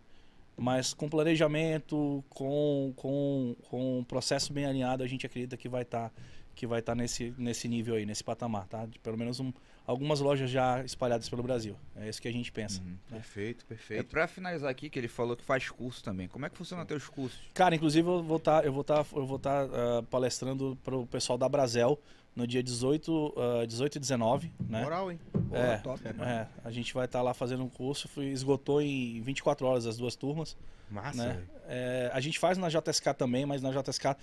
Mas 0.56 0.94
com 0.94 1.10
planejamento, 1.10 2.24
com, 2.30 2.94
com, 2.96 3.56
com 3.68 4.00
um 4.00 4.04
processo 4.04 4.54
bem 4.54 4.66
alinhado, 4.66 5.04
a 5.04 5.08
gente 5.08 5.26
acredita 5.26 5.58
que 5.58 5.68
vai 5.68 5.82
estar 5.82 6.14
que 6.56 6.68
vai 6.68 6.82
estar 6.82 6.94
nesse, 6.94 7.34
nesse 7.36 7.68
nível 7.68 7.96
aí, 7.96 8.06
nesse 8.06 8.24
patamar, 8.24 8.68
tá? 8.68 8.86
De 8.86 9.00
pelo 9.00 9.18
menos 9.18 9.40
um, 9.40 9.52
algumas 9.88 10.20
lojas 10.20 10.52
já 10.52 10.84
espalhadas 10.84 11.28
pelo 11.28 11.42
Brasil. 11.42 11.76
É 11.96 12.08
isso 12.08 12.22
que 12.22 12.28
a 12.28 12.32
gente 12.32 12.52
pensa. 12.52 12.80
Uhum. 12.80 12.96
Perfeito, 13.10 13.66
É 13.66 13.68
perfeito. 13.70 14.06
pra 14.06 14.28
finalizar 14.28 14.70
aqui, 14.70 14.88
que 14.88 15.00
ele 15.00 15.08
falou 15.08 15.36
que 15.36 15.44
faz 15.44 15.68
curso 15.72 16.04
também. 16.04 16.28
Como 16.28 16.46
é 16.46 16.52
que 16.52 16.56
funciona 16.56 16.86
teus 16.86 17.10
cursos? 17.10 17.40
Cara, 17.56 17.74
inclusive 17.74 18.08
eu 18.08 18.22
vou 18.22 18.38
estar 18.38 18.64
eu 18.64 18.72
vou 18.72 18.84
tá, 18.84 19.04
eu 19.14 19.26
vou 19.26 19.40
tá, 19.40 19.64
ah, 19.64 20.04
palestrando 20.12 20.78
pro 20.84 21.08
pessoal 21.08 21.40
da 21.40 21.50
Brasel 21.50 22.00
no 22.36 22.48
dia 22.48 22.64
18, 22.64 23.34
ah, 23.62 23.66
18 23.66 23.96
e 23.96 24.00
19, 24.00 24.52
né? 24.68 24.84
Moral, 24.84 25.12
hein? 25.12 25.20
É, 25.52 25.78
top. 25.78 26.02
é, 26.08 26.48
a 26.64 26.72
gente 26.72 26.94
vai 26.94 27.06
estar 27.06 27.22
lá 27.22 27.34
fazendo 27.34 27.64
um 27.64 27.70
curso, 27.70 28.08
foi- 28.08 28.28
esgotou 28.28 28.82
em 28.82 29.22
24 29.22 29.66
horas 29.68 29.86
as 29.86 29.98
duas 29.98 30.16
turmas. 30.16 30.58
Massa, 30.90 31.26
né? 31.28 31.44
É, 31.68 32.12
a 32.14 32.20
gente 32.20 32.38
faz 32.40 32.58
na 32.58 32.70
JSK 32.70 33.14
também, 33.16 33.46
mas 33.46 33.62
na 33.62 33.72
JSK 33.72 34.16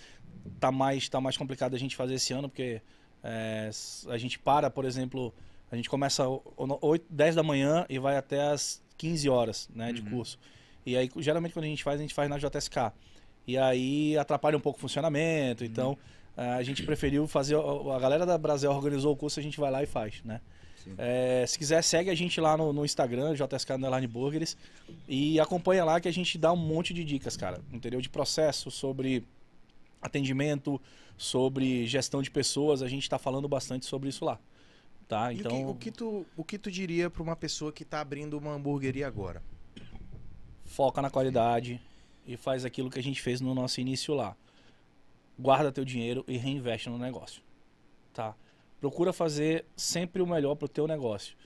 tá 0.58 0.70
mais, 0.72 1.08
tá 1.08 1.20
mais 1.20 1.36
complicado 1.36 1.74
a 1.74 1.78
gente 1.78 1.94
fazer 1.96 2.14
esse 2.14 2.32
ano, 2.32 2.48
porque 2.48 2.80
é, 3.22 3.70
a 4.08 4.16
gente 4.18 4.38
para, 4.38 4.70
por 4.70 4.84
exemplo, 4.84 5.32
a 5.70 5.76
gente 5.76 5.88
começa 5.90 6.28
o- 6.28 6.42
o- 6.56 6.78
8, 6.86 7.06
10 7.10 7.34
da 7.34 7.42
manhã 7.42 7.86
e 7.88 7.98
vai 7.98 8.16
até 8.16 8.40
as 8.50 8.82
15 8.96 9.28
horas 9.28 9.68
né, 9.74 9.92
de 9.92 10.00
Uhum. 10.02 10.10
curso. 10.10 10.38
E 10.84 10.96
aí, 10.96 11.10
geralmente, 11.18 11.52
quando 11.52 11.64
a 11.66 11.68
gente 11.68 11.84
faz, 11.84 11.98
a 12.00 12.02
gente 12.02 12.14
faz 12.14 12.28
na 12.28 12.38
JSK. 12.38 12.92
E 13.46 13.56
aí 13.58 14.16
atrapalha 14.18 14.56
um 14.56 14.60
pouco 14.60 14.78
o 14.78 14.80
funcionamento, 14.80 15.64
então 15.64 15.92
eh, 15.92 16.19
a 16.56 16.62
gente 16.62 16.82
preferiu 16.82 17.26
fazer. 17.26 17.56
A 17.56 17.98
galera 17.98 18.24
da 18.24 18.36
Brasil 18.38 18.70
organizou 18.70 19.12
o 19.12 19.16
curso, 19.16 19.38
a 19.40 19.42
gente 19.42 19.58
vai 19.60 19.70
lá 19.70 19.82
e 19.82 19.86
faz, 19.86 20.22
né? 20.24 20.40
É, 20.96 21.44
se 21.46 21.58
quiser, 21.58 21.82
segue 21.82 22.08
a 22.08 22.14
gente 22.14 22.40
lá 22.40 22.56
no, 22.56 22.72
no 22.72 22.84
Instagram, 22.84 23.34
JSK 23.34 23.72
Underline 23.74 24.06
Burgers, 24.06 24.56
e 25.06 25.38
acompanha 25.38 25.84
lá 25.84 26.00
que 26.00 26.08
a 26.08 26.12
gente 26.12 26.38
dá 26.38 26.50
um 26.52 26.56
monte 26.56 26.94
de 26.94 27.04
dicas, 27.04 27.36
cara. 27.36 27.60
Entendeu? 27.70 28.00
De 28.00 28.08
processo, 28.08 28.70
sobre 28.70 29.22
atendimento, 30.00 30.80
sobre 31.18 31.86
gestão 31.86 32.22
de 32.22 32.30
pessoas, 32.30 32.80
a 32.82 32.88
gente 32.88 33.08
tá 33.10 33.18
falando 33.18 33.46
bastante 33.46 33.84
sobre 33.84 34.08
isso 34.08 34.24
lá. 34.24 34.38
Tá? 35.06 35.30
E 35.32 35.36
o 35.36 35.40
Então, 35.40 35.50
que- 35.50 35.64
o, 35.64 35.74
que, 35.74 35.90
tu, 35.90 36.26
o 36.36 36.44
que 36.44 36.56
tu 36.58 36.70
diria 36.70 37.10
pra 37.10 37.22
uma 37.22 37.36
pessoa 37.36 37.70
que 37.70 37.84
tá 37.84 38.00
abrindo 38.00 38.38
uma 38.38 38.52
hamburgueria 38.52 39.06
agora? 39.06 39.42
foca 40.64 41.02
na 41.02 41.10
qualidade 41.10 41.80
e 42.26 42.36
faz 42.36 42.64
aquilo 42.64 42.88
que 42.90 42.98
a 42.98 43.02
gente 43.02 43.20
fez 43.20 43.40
no 43.40 43.54
nosso 43.54 43.80
início 43.80 44.14
lá. 44.14 44.36
Guarda 45.40 45.72
teu 45.72 45.84
dinheiro 45.84 46.24
e 46.28 46.36
reinveste 46.36 46.88
no 46.90 46.98
negócio. 46.98 47.42
Tá? 48.12 48.34
Procura 48.80 49.12
fazer 49.12 49.64
sempre 49.76 50.20
o 50.22 50.26
melhor 50.26 50.54
pro 50.54 50.68
teu 50.68 50.86
negócio. 50.86 51.36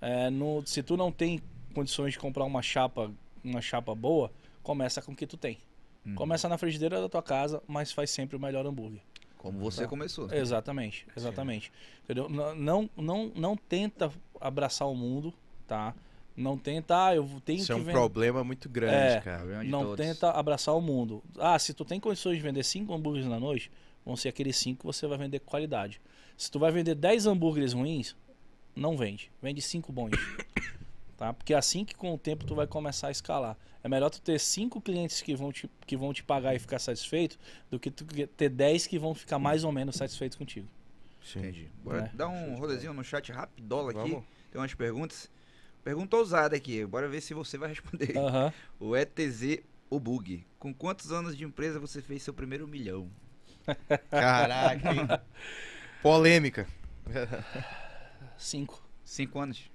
É, 0.00 0.30
no- 0.30 0.62
se 0.66 0.82
tu 0.82 0.96
não 0.96 1.12
tem 1.12 1.40
condições 1.74 2.12
de 2.12 2.18
comprar 2.18 2.44
uma 2.44 2.62
chapa, 2.62 3.10
uma 3.42 3.60
chapa 3.60 3.94
boa, 3.94 4.30
começa 4.62 5.00
com 5.02 5.12
o 5.12 5.16
que 5.16 5.26
tu 5.26 5.36
tem. 5.36 5.58
Uhum. 6.04 6.14
Começa 6.14 6.48
na 6.48 6.58
frigideira 6.58 7.00
da 7.00 7.08
tua 7.08 7.22
casa, 7.22 7.62
mas 7.66 7.92
faz 7.92 8.10
sempre 8.10 8.36
o 8.36 8.40
melhor 8.40 8.66
hambúrguer. 8.66 9.00
Como 9.38 9.58
você 9.58 9.82
Tá. 9.82 9.88
começou. 9.88 10.32
Exatamente, 10.32 11.06
exatamente. 11.16 11.72
Entendeu? 12.04 12.28
N- 12.28 12.54
Não, 12.60 12.90
não, 12.96 13.32
não 13.34 13.56
tenta 13.56 14.10
abraçar 14.40 14.88
o 14.88 14.94
mundo, 14.94 15.32
tá? 15.66 15.94
Não 16.36 16.56
tenta, 16.56 17.08
ah, 17.08 17.14
eu 17.14 17.28
tenho 17.44 17.58
Isso 17.58 17.66
que 17.66 17.72
é 17.72 17.74
um 17.74 17.80
vender- 17.80 17.92
problema 17.92 18.42
muito 18.42 18.68
grande, 18.68 19.16
É. 19.16 19.20
cara. 19.20 19.62
Não 19.64 19.82
todos. 19.84 19.96
tenta 20.06 20.30
abraçar 20.30 20.74
o 20.74 20.80
mundo. 20.80 21.22
Ah, 21.38 21.58
se 21.58 21.74
tu 21.74 21.84
tem 21.84 22.00
condições 22.00 22.36
de 22.36 22.42
vender 22.42 22.62
cinco 22.64 22.94
hambúrgueres 22.94 23.28
na 23.28 23.38
noite, 23.38 23.70
vão 24.04 24.16
ser 24.16 24.28
aqueles 24.30 24.56
cinco 24.56 24.80
que 24.80 24.86
você 24.86 25.06
vai 25.06 25.18
vender 25.18 25.40
com 25.40 25.50
qualidade. 25.50 26.00
Se 26.36 26.50
tu 26.50 26.58
vai 26.58 26.72
vender 26.72 26.94
10 26.94 27.26
hambúrgueres 27.26 27.74
ruins, 27.74 28.16
não 28.74 28.96
vende. 28.96 29.30
Vende 29.42 29.60
cinco 29.60 29.92
bons. 29.92 30.10
Tá? 31.16 31.32
Porque 31.32 31.54
é 31.54 31.56
assim 31.56 31.84
que 31.84 31.94
com 31.94 32.12
o 32.14 32.18
tempo 32.18 32.44
tu 32.44 32.52
vai 32.52 32.66
começar 32.66 33.06
a 33.06 33.10
escalar. 33.12 33.56
É 33.84 33.88
melhor 33.88 34.10
tu 34.10 34.20
ter 34.20 34.40
cinco 34.40 34.80
clientes 34.80 35.20
que 35.22 35.36
vão 35.36 35.52
te, 35.52 35.70
que 35.86 35.96
vão 35.96 36.12
te 36.12 36.20
pagar 36.24 36.52
e 36.54 36.58
ficar 36.58 36.80
satisfeito 36.80 37.38
do 37.70 37.78
que 37.78 37.92
tu 37.92 38.04
ter 38.36 38.48
10 38.48 38.88
que 38.88 38.98
vão 38.98 39.14
ficar 39.14 39.38
mais 39.38 39.62
ou 39.62 39.70
menos 39.70 39.94
satisfeitos 39.94 40.36
contigo. 40.36 40.66
Sim. 41.22 41.38
Entendi. 41.40 41.68
Bora 41.84 42.10
É. 42.12 42.16
dar 42.16 42.26
um 42.28 42.56
rolezinho 42.56 42.92
no 42.92 43.04
chat 43.04 43.30
rapidola 43.30 43.90
aqui. 43.92 44.10
Vamos. 44.10 44.24
Tem 44.50 44.60
umas 44.60 44.74
perguntas. 44.74 45.30
Pergunta 45.84 46.16
ousada 46.16 46.56
aqui, 46.56 46.84
bora 46.86 47.08
ver 47.08 47.20
se 47.20 47.34
você 47.34 47.58
vai 47.58 47.70
responder. 47.70 48.16
Aham. 48.16 48.52
O 48.78 48.96
ETZ 48.96 49.58
O 49.90 49.98
Bug. 49.98 50.46
Com 50.58 50.72
quantos 50.72 51.10
anos 51.12 51.36
de 51.36 51.44
empresa 51.44 51.80
você 51.80 52.00
fez 52.00 52.22
seu 52.22 52.32
primeiro 52.32 52.68
milhão? 52.68 53.10
Caraca, 54.10 54.92
hein? 54.94 55.06
Polêmica. 56.02 56.66
Cinco. 58.38 58.82
Cinco 59.04 59.38
anos? 59.40 59.70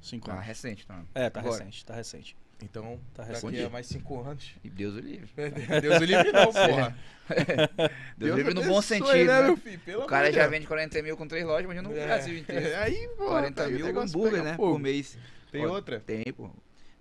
Cinco 0.00 0.26
Tá 0.26 0.34
anos. 0.34 0.44
recente, 0.46 0.82
então. 0.84 1.06
É, 1.14 1.30
tá 1.30 1.40
Agora. 1.40 1.56
recente, 1.64 1.84
tá 1.84 1.94
recente. 1.94 2.36
Então, 2.62 2.98
Tá 3.14 3.24
daqui 3.24 3.62
a 3.62 3.68
mais 3.70 3.86
cinco 3.86 4.20
anos. 4.22 4.52
E 4.62 4.70
Deus 4.70 4.94
o 4.94 5.00
livre. 5.00 5.28
Deus 5.82 6.00
o 6.00 6.04
livre 6.04 6.32
não, 6.32 6.46
porra. 6.52 6.96
Deus 8.16 8.32
o 8.34 8.36
livre 8.36 8.54
no 8.54 8.62
bom 8.62 8.78
abençoe, 8.78 8.82
sentido. 8.98 9.26
né, 9.26 9.40
né? 9.40 9.46
meu 9.46 9.56
filho? 9.56 9.78
Pelo 9.80 10.02
O 10.02 10.06
cara 10.06 10.32
já 10.32 10.44
de 10.44 10.50
vende 10.50 10.66
40 10.66 11.02
mil 11.02 11.16
com 11.16 11.26
três 11.26 11.44
lojas, 11.44 11.66
mas 11.66 11.82
no 11.82 11.90
Deus. 11.90 12.04
Brasil 12.04 12.38
inteiro. 12.38 12.66
É, 12.66 12.76
Aí, 12.82 13.08
pô, 13.16 13.26
40 13.26 13.54
tá 13.54 13.64
aí, 13.68 13.74
o 13.82 13.86
mil 13.86 14.00
hambúrguer, 14.00 14.42
né? 14.42 14.54
fogo. 14.56 14.72
Por 14.74 14.78
mês. 14.80 15.18
Tem 15.50 15.62
Pô, 15.62 15.68
outra? 15.72 16.00
Tem, 16.00 16.24
pô. 16.32 16.50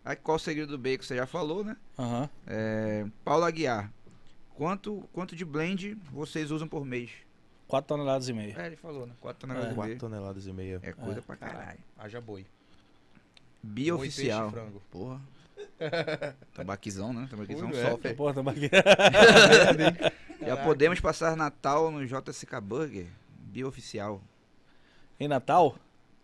Aí, 0.06 0.16
qual 0.18 0.36
o 0.36 0.40
segredo 0.40 0.70
do 0.70 0.78
bacon? 0.78 1.04
Você 1.04 1.16
já 1.16 1.26
falou, 1.26 1.64
né? 1.64 1.78
Aham. 1.98 2.30
É, 2.48 3.06
Paulo 3.24 3.46
Aguiar. 3.46 3.92
Quanto, 4.56 5.08
quanto 5.14 5.36
de 5.36 5.44
blend 5.46 5.98
vocês 6.12 6.52
usam 6.52 6.68
por 6.68 6.86
mês? 6.86 7.10
Quatro 7.68 7.88
toneladas 7.88 8.28
e 8.30 8.34
meia. 8.34 8.54
É, 8.60 8.68
ele 8.68 8.76
falou, 8.76 9.08
né? 9.08 9.14
4 9.20 9.40
toneladas 9.42 9.70
de 9.70 9.76
4 9.76 9.94
bacon. 9.94 10.08
toneladas 10.08 10.46
e 10.46 10.54
meia. 10.54 10.80
É 10.84 10.92
coisa 10.92 11.20
É. 11.20 11.22
pra 11.22 11.36
caralho. 11.36 11.80
Haja 11.98 12.22
boi. 12.22 12.46
Bia 13.64 13.94
Boi, 13.96 14.02
peixe 14.04 14.22
e 14.22 14.26
oficial. 14.26 14.52
frango. 14.52 14.82
Porra. 14.92 15.20
Tabaquizão, 16.54 17.12
né? 17.14 17.28
Tabaquizão 17.30 17.70
é. 17.70 17.90
sofre. 17.90 18.14
Porra, 18.14 18.34
tamo 18.34 18.50
aqui. 18.50 18.70
Já 20.46 20.58
podemos 20.58 21.00
passar 21.00 21.36
Natal 21.36 21.92
no 21.92 22.06
JSK 22.06 22.60
Burger? 22.62 23.08
Bia 23.40 23.68
oficial. 23.68 24.22
Em 25.20 25.28
Natal? 25.28 25.76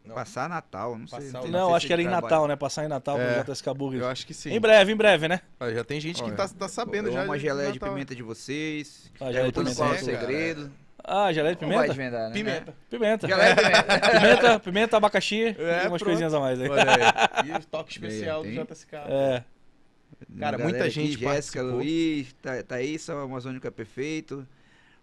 Não. 0.03 0.16
Passar 0.16 0.50
Natal, 0.50 0.98
não 0.98 1.08
sei. 1.08 1.19
Passar 1.19 1.40
o- 1.40 1.42
sei 1.44 1.52
Não, 1.52 1.68
sei 1.68 1.76
acho 1.76 1.82
se 1.82 1.88
que 1.88 1.94
era 1.94 2.02
em 2.02 2.08
Natal, 2.08 2.48
né? 2.48 2.56
Passar 2.56 2.86
em 2.86 2.88
Natal 2.88 3.19
É. 3.19 3.44
pro 3.44 3.53
JSK 3.53 3.74
Burger. 3.74 4.02
Eu 4.02 4.08
acho 4.08 4.26
que 4.26 4.34
sim. 4.34 4.50
Em 4.52 4.60
breve, 4.60 4.92
em 4.92 4.95
breve, 4.95 5.28
né? 5.28 5.42
Ó, 5.60 5.69
já 5.69 5.84
tem 5.84 6.00
gente 6.00 6.24
que 6.24 6.28
Olha, 6.30 6.38
tá, 6.38 6.48
tá 6.48 6.68
sabendo 6.68 7.10
Eu 7.10 7.14
já. 7.14 7.22
amo 7.24 7.34
a 7.34 7.38
de 7.38 7.42
geleia 7.44 7.72
de 7.72 7.80
Natal. 7.80 7.94
pimenta 7.94 8.16
de 8.16 8.24
vocês. 8.24 9.11
Ah, 9.19 9.26
geleia 9.26 9.45
de 9.48 9.53
Perguntando 9.53 9.76
pimenta. 9.76 9.84
qual 9.84 9.94
é 9.94 10.14
o 10.14 10.16
É, 10.16 10.53
cara. 10.58 10.72
Ah, 11.12 11.34
geleia 11.34 11.56
de 11.56 11.62
Não 11.62 11.70
vai 11.70 11.88
pimenta? 11.90 11.94
desvendar, 11.94 12.28
né? 12.30 12.34
Pimenta. 12.34 12.76
Pimenta. 12.90 13.28
Geleia 13.28 13.56
de 13.56 13.62
pimenta. 13.62 14.00
Pimenta, 14.20 14.60
pimenta, 14.60 14.98
abacaxi 14.98 15.44
É, 15.44 15.50
e 15.50 15.54
umas 15.54 15.84
pronto. 15.88 16.06
coisinhas 16.06 16.34
a 16.34 16.40
mais 16.40 16.62
aí. 16.62 16.70
Olha 16.70 16.84
aí. 16.84 17.50
E 17.50 17.52
o 17.58 17.66
toque 17.66 17.92
especial 17.94 18.44
Tem. 18.44 18.54
do 18.56 18.64
JSK. 18.66 18.94
É. 18.96 19.00
Cara, 19.00 19.44
Galera 20.30 20.64
muita 20.64 20.80
aqui, 20.84 20.90
gente 20.92 21.12
Jéssica, 21.14 21.30
participou. 21.30 21.72
Luiz, 21.72 22.34
Tha- 22.42 22.64
Thaís, 22.64 23.08
o 23.10 23.14
Amazônico 23.14 23.66
é 23.66 23.72
perfeito. 23.72 24.46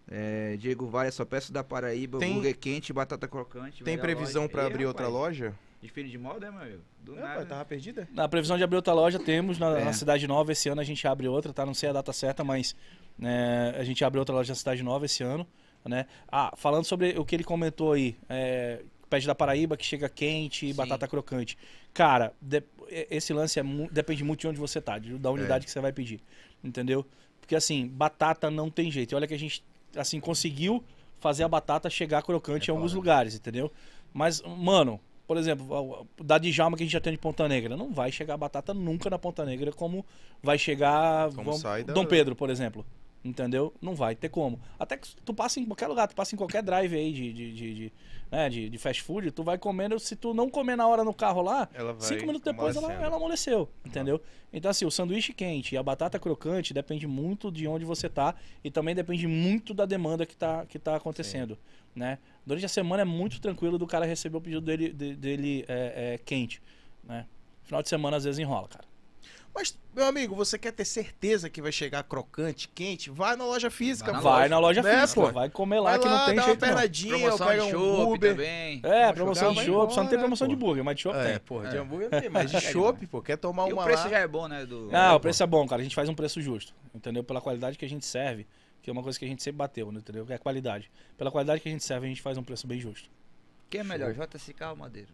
É, 0.09 0.55
Diego 0.57 0.87
Vale, 0.87 1.11
só 1.11 1.25
peço 1.25 1.51
da 1.51 1.63
Paraíba, 1.63 2.19
Tem- 2.19 2.31
hambúrguer 2.31 2.55
quente, 2.57 2.93
batata 2.93 3.27
crocante. 3.27 3.83
Tem 3.83 3.97
previsão 3.97 4.45
Ih, 4.45 4.59
abrir 4.59 4.85
outra 4.85 5.07
loja? 5.07 5.53
Desfile 5.81 6.09
de 6.09 6.17
moda, 6.17 6.47
é, 6.47 6.51
meu 6.51 6.61
amigo? 6.61 6.81
Do 7.03 7.13
Não, 7.15 7.21
nada. 7.21 7.35
pai, 7.35 7.45
tava 7.45 7.65
perdida? 7.65 8.07
Na 8.13 8.27
previsão 8.27 8.57
de 8.57 8.63
abrir 8.63 8.77
outra 8.77 8.93
loja, 8.93 9.19
temos 9.19 9.59
na, 9.59 9.77
É. 9.79 9.83
na 9.83 9.93
Cidade 9.93 10.25
Nova 10.27 10.51
esse 10.51 10.69
ano 10.69 10.79
a 10.81 10.83
gente 10.83 11.05
abre 11.07 11.27
outra, 11.27 11.51
tá? 11.51 11.65
Não 11.65 11.73
sei 11.73 11.89
a 11.89 11.93
data 11.93 12.13
certa, 12.13 12.43
mas 12.43 12.75
né, 13.19 13.75
a 13.77 13.83
gente 13.83 14.03
abre 14.05 14.17
outra 14.19 14.33
loja 14.33 14.51
na 14.51 14.55
Cidade 14.55 14.81
Nova 14.81 15.05
esse 15.05 15.23
ano, 15.23 15.45
né? 15.87 16.05
Ah, 16.31 16.53
falando 16.57 16.85
sobre 16.85 17.17
o 17.17 17.25
que 17.25 17.35
ele 17.35 17.43
comentou 17.43 17.93
aí, 17.93 18.15
é, 18.29 18.81
pede 19.09 19.25
da 19.27 19.33
Paraíba 19.35 19.77
que 19.77 19.85
chega 19.85 20.09
quente 20.09 20.65
e 20.67 20.73
batata 20.73 21.07
crocante. 21.07 21.57
Cara, 21.93 22.33
de- 22.41 22.63
esse 23.09 23.33
lance 23.33 23.59
é 23.59 23.63
depende 23.91 24.23
muito 24.23 24.41
de 24.41 24.47
onde 24.47 24.59
você 24.59 24.79
tá, 24.81 24.97
de- 24.99 25.17
da 25.17 25.31
unidade 25.31 25.65
que 25.65 25.71
você 25.71 25.79
vai 25.79 25.91
pedir, 25.93 26.19
entendeu? 26.63 27.05
Porque 27.39 27.55
assim, 27.55 27.87
batata 27.87 28.51
não 28.51 28.69
tem 28.69 28.91
jeito. 28.91 29.11
E 29.11 29.15
olha 29.15 29.25
que 29.27 29.33
a 29.33 29.39
gente 29.39 29.63
assim 29.95 30.19
conseguiu 30.19 30.83
fazer 31.19 31.43
a 31.43 31.47
batata 31.47 31.89
chegar 31.89 32.21
crocante 32.21 32.69
É 32.69 32.73
em 32.73 32.75
alguns 32.75 32.91
lugares, 32.97 33.35
entendeu? 33.35 33.71
Mas, 34.13 34.41
mano, 34.41 34.99
por 35.25 35.37
exemplo, 35.37 36.05
da 36.23 36.37
Djalma 36.37 36.77
que 36.77 36.83
a 36.83 36.85
gente 36.85 36.93
já 36.93 37.01
tem 37.01 37.11
de 37.13 37.17
Ponta 37.17 37.47
Negra, 37.47 37.75
não 37.75 37.91
vai 37.91 38.11
chegar 38.11 38.33
a 38.35 38.37
batata 38.37 38.73
nunca 38.73 39.09
na 39.09 39.17
Ponta 39.17 39.43
Negra 39.45 39.71
como 39.71 40.05
vai 40.43 40.57
chegar 40.57 41.29
Como 41.31 41.43
vamos- 41.45 41.61
da- 41.83 41.93
Dom 41.93 42.05
Pedro, 42.05 42.35
por 42.35 42.49
exemplo. 42.49 42.85
Entendeu? 43.27 43.73
Não 43.81 43.93
vai 43.93 44.15
ter 44.15 44.29
como. 44.29 44.57
Até 44.79 44.95
que 44.95 45.09
tu 45.25 45.33
passa 45.33 45.59
em 45.59 45.65
qualquer 45.65 45.87
lugar, 45.87 46.07
tu 46.07 46.15
passa 46.15 46.33
em 46.33 46.37
qualquer 46.37 46.63
drive 46.63 46.95
aí 46.95 47.11
de, 47.11 47.33
de, 47.33 47.53
de, 47.53 47.73
de, 47.75 47.93
né, 48.31 48.47
de, 48.49 48.69
de 48.69 48.77
fast 48.77 49.01
food, 49.03 49.31
tu 49.31 49.43
vai 49.43 49.57
comendo, 49.57 49.99
se 49.99 50.15
tu 50.15 50.33
não 50.33 50.49
comer 50.49 50.77
na 50.77 50.87
hora 50.87 51.03
no 51.03 51.13
carro 51.13 51.41
lá, 51.41 51.67
cinco 52.05 52.21
minutos 52.27 52.45
depois 52.53 52.75
ela, 52.77 52.87
ela 53.05 53.15
amoleceu, 53.17 53.69
entendeu? 53.85 54.21
Então 54.53 54.71
assim, 54.71 54.85
o 54.85 54.91
sanduíche 54.91 55.33
quente 55.33 55.75
e 55.75 55.77
a 55.77 55.83
batata 55.83 56.17
crocante 56.17 56.73
depende 56.73 57.05
muito 57.05 57.51
de 57.51 57.67
onde 57.67 57.83
você 57.83 58.07
tá 58.07 58.33
e 58.63 58.71
também 58.71 58.95
depende 58.95 59.27
muito 59.27 59.73
da 59.73 59.85
demanda 59.85 60.25
que 60.25 60.35
tá, 60.35 60.65
que 60.65 60.79
tá 60.79 60.95
acontecendo, 60.95 61.57
né? 61.93 62.19
Durante 62.45 62.65
a 62.65 62.69
semana 62.69 63.01
é 63.01 63.05
muito 63.05 63.41
tranquilo 63.41 63.77
do 63.77 63.85
cara 63.85 64.05
receber 64.05 64.37
o 64.37 64.41
pedido 64.41 64.61
dele, 64.61 64.93
de- 64.93 65.15
dele 65.15 65.65
é, 65.67 66.13
é, 66.13 66.17
quente, 66.19 66.61
né? 67.03 67.25
Final 67.63 67.83
de 67.83 67.89
semana 67.89 68.15
às 68.15 68.23
vezes 68.23 68.39
enrola, 68.39 68.69
cara. 68.69 68.85
Mas, 69.59 69.75
meu 69.95 70.05
amigo, 70.05 70.35
você 70.35 70.55
quer 70.55 70.71
ter 70.71 70.85
certeza 70.85 71.49
que 71.49 71.59
vai 71.63 71.71
chegar 71.71 72.03
crocante, 72.03 72.67
quente? 72.67 73.09
Vai 73.09 73.35
na 73.35 73.43
loja 73.43 73.71
física, 73.71 74.11
Vai 74.11 74.21
na 74.21 74.21
pô. 74.21 74.35
vai 74.35 74.47
na 74.49 74.59
loja 74.59 74.83
né, 74.83 75.01
física, 75.01 75.19
pô? 75.21 75.31
vai 75.31 75.49
comer 75.49 75.79
lá 75.79 75.89
Vai 75.91 75.99
que 75.99 76.05
lá, 76.07 76.17
não 76.19 76.25
tem 76.27 76.35
dá 76.35 76.41
uma 76.41 76.45
jeito 76.47 76.61
não. 76.61 76.67
pernadinha, 76.67 77.17
Promoção 77.17 77.47
pega 77.47 77.65
de 77.65 77.75
um 77.75 78.11
Uber. 78.13 78.31
também. 78.35 78.81
É, 78.83 79.13
promoção 79.13 79.53
de 79.55 79.65
chopp, 79.65 79.93
só 79.95 80.03
não 80.03 80.09
tem 80.11 80.19
promoção 80.19 80.47
de 80.47 80.55
burger, 80.55 80.83
mas 80.83 80.95
de 80.95 81.01
chopp 81.01 81.17
É, 81.17 81.23
tem. 81.31 81.39
porra, 81.39 81.65
É. 81.67 81.69
de 81.71 81.77
hambúrguer 81.77 82.09
não 82.11 82.21
tem, 82.21 82.29
mas 82.29 82.51
de 82.51 82.57
É 82.57 82.61
chopp, 82.61 83.07
pô, 83.07 83.19
quer 83.19 83.35
tomar 83.37 83.67
E 83.67 83.73
uma 83.73 83.81
o 83.81 83.85
preço 83.85 84.03
lá? 84.03 84.09
já 84.11 84.19
é 84.19 84.27
bom, 84.27 84.47
né? 84.47 84.63
Do... 84.63 84.89
Ah, 84.93 85.07
É, 85.07 85.11
o 85.13 85.19
preço 85.19 85.41
é 85.41 85.47
bom, 85.47 85.65
cara. 85.67 85.81
A 85.81 85.83
gente 85.83 85.95
faz 85.95 86.07
um 86.07 86.13
preço 86.13 86.39
justo, 86.39 86.71
entendeu? 86.93 87.23
Pela 87.23 87.41
qualidade 87.41 87.79
que 87.79 87.85
a 87.85 87.89
gente 87.89 88.05
serve, 88.05 88.45
que 88.83 88.91
é 88.91 88.93
uma 88.93 89.01
coisa 89.01 89.17
que 89.17 89.25
a 89.25 89.27
gente 89.27 89.41
sempre 89.41 89.57
bateu, 89.57 89.91
né? 89.91 89.97
entendeu? 89.97 90.23
Que 90.23 90.33
é 90.33 90.35
a 90.35 90.39
qualidade. 90.39 90.91
Pela 91.17 91.31
qualidade 91.31 91.61
que 91.61 91.67
a 91.67 91.71
gente 91.71 91.83
serve, 91.83 92.05
a 92.05 92.09
gente 92.09 92.21
faz 92.21 92.37
um 92.37 92.43
preço 92.43 92.67
bem 92.67 92.79
justo. 92.79 93.09
Quem 93.71 93.81
é 93.81 93.83
melhor, 93.83 94.13
JSK 94.13 94.63
ou 94.69 94.75
Madeiro? 94.75 95.09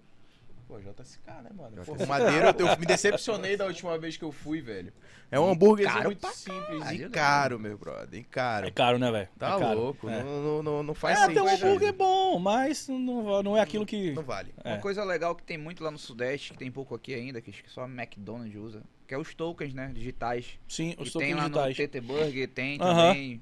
Pô, 0.67 0.80
JSK, 0.80 1.27
né, 1.43 1.50
mano? 1.53 1.75
JSK. 1.75 1.85
Porra, 1.85 2.03
o 2.03 2.08
Madeiro, 2.08 2.48
eu 2.58 2.80
me 2.80 2.85
decepcionei 2.85 3.58
da 3.58 3.66
última 3.66 3.98
vez 3.98 4.16
que 4.17 4.24
eu 4.24 4.32
fui, 4.32 4.61
velho. 4.61 4.93
É 5.30 5.40
um 5.40 5.50
hambúrguer 5.50 5.88
Caro 5.88 6.06
muito 6.06 6.27
simples 6.32 6.92
e 6.92 6.98
né? 7.00 7.09
caro, 7.09 7.59
meu 7.59 7.77
brother, 7.77 8.19
e 8.19 8.24
caro. 8.24 8.67
É 8.67 8.72
caro, 8.72 8.98
né, 9.00 9.11
velho? 9.11 9.27
Tá 9.38 9.56
é 9.56 9.59
caro. 9.59 9.80
louco, 9.80 10.09
É, 10.09 10.24
não, 10.24 10.42
não, 10.43 10.64
não, 10.64 10.83
não 10.83 10.93
faz 10.93 11.19
é 11.19 11.27
tem 11.27 11.42
um 11.42 11.48
sentido. 11.48 11.66
hambúrguer 11.67 11.93
bom, 11.93 12.40
mas 12.40 12.88
não, 12.88 13.43
não 13.43 13.58
é 13.58 13.61
aquilo 13.61 13.85
que. 13.85 14.11
Não 14.11 14.24
vale. 14.24 14.53
É. 14.64 14.69
Uma 14.74 14.77
coisa 14.80 15.03
legal 15.03 15.35
que 15.35 15.43
tem 15.43 15.58
muito 15.58 15.83
lá 15.83 15.90
no 15.92 15.98
Sudeste, 15.98 16.53
que 16.53 16.58
tem 16.59 16.72
pouco 16.72 16.93
aqui 16.95 17.14
ainda, 17.14 17.42
que 17.42 17.50
acho 17.50 17.64
que 17.64 17.69
só 17.72 17.82
a 17.82 17.88
McDonald's 17.88 18.56
usa, 18.56 18.83
que 19.08 19.14
é 19.14 19.17
os 19.17 19.33
tokens, 19.33 19.74
né? 19.74 19.92
Digitais. 19.93 20.59
Sim, 20.67 20.95
os 21.00 21.09
e 21.09 21.17
tem 21.17 21.33
tokens 21.33 21.35
lá 21.35 21.67
digitais. 21.67 21.77
no 21.80 21.88
TT 21.88 22.01
Burger, 22.01 22.48
tem 22.50 22.77
Aham. 22.82 23.08
também. 23.09 23.42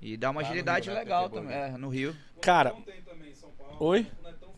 E 0.00 0.16
dá 0.16 0.30
uma 0.30 0.40
Lá 0.40 0.46
no 0.46 0.50
agilidade 0.52 0.86
Rio, 0.88 0.94
né, 0.94 1.00
legal 1.00 1.30
também. 1.30 1.56
É, 1.56 1.68
no 1.76 1.88
Rio. 1.88 2.14
Cara, 2.40 2.70
Netão 2.70 2.82
tem 2.82 3.02
também 3.02 3.30
em 3.30 3.34
São 3.34 3.50
Paulo. 3.50 3.76
Oi? 3.80 4.06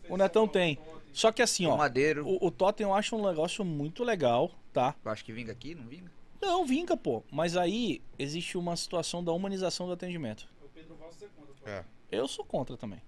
O 0.08 0.16
Netão 0.16 0.46
tem. 0.48 0.78
Só 1.16 1.32
que 1.32 1.40
assim, 1.40 1.64
O 1.66 1.70
ó, 1.70 1.76
Madeiro. 1.78 2.26
o, 2.28 2.46
o 2.46 2.50
Totem 2.50 2.84
eu 2.86 2.92
acho 2.92 3.16
um 3.16 3.26
negócio 3.26 3.64
muito 3.64 4.04
legal, 4.04 4.50
tá? 4.70 4.94
Eu 5.02 5.10
acho 5.10 5.24
que 5.24 5.32
vinga 5.32 5.50
aqui, 5.50 5.74
não 5.74 5.86
vinga? 5.86 6.12
Não, 6.42 6.66
vinga, 6.66 6.94
pô. 6.94 7.22
Mas 7.32 7.56
aí 7.56 8.02
existe 8.18 8.58
uma 8.58 8.76
situação 8.76 9.24
da 9.24 9.32
humanização 9.32 9.86
do 9.86 9.94
atendimento. 9.94 10.46
O 10.62 10.68
Pedro 10.68 10.94
Valls 10.96 11.16
conta. 11.34 11.52
pô. 11.58 11.70
É. 11.70 11.82
Eu 12.12 12.28
sou 12.28 12.44
contra 12.44 12.76
também, 12.76 13.00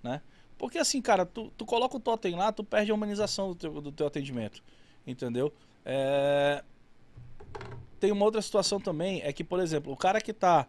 né? 0.00 0.22
Porque 0.56 0.78
assim, 0.78 1.02
cara, 1.02 1.26
tu, 1.26 1.50
tu 1.56 1.66
coloca 1.66 1.96
o 1.96 2.00
totem 2.00 2.36
lá, 2.36 2.52
tu 2.52 2.62
perde 2.62 2.92
a 2.92 2.94
humanização 2.94 3.48
do 3.48 3.54
teu, 3.56 3.80
do 3.80 3.90
teu 3.90 4.06
atendimento, 4.06 4.62
entendeu? 5.04 5.52
É, 5.84 6.62
Tem 7.98 8.12
uma 8.12 8.24
outra 8.24 8.40
situação 8.40 8.78
também, 8.78 9.22
é 9.22 9.32
que, 9.32 9.42
por 9.42 9.58
exemplo, 9.58 9.92
o 9.92 9.96
cara 9.96 10.20
que 10.20 10.32
tá 10.32 10.68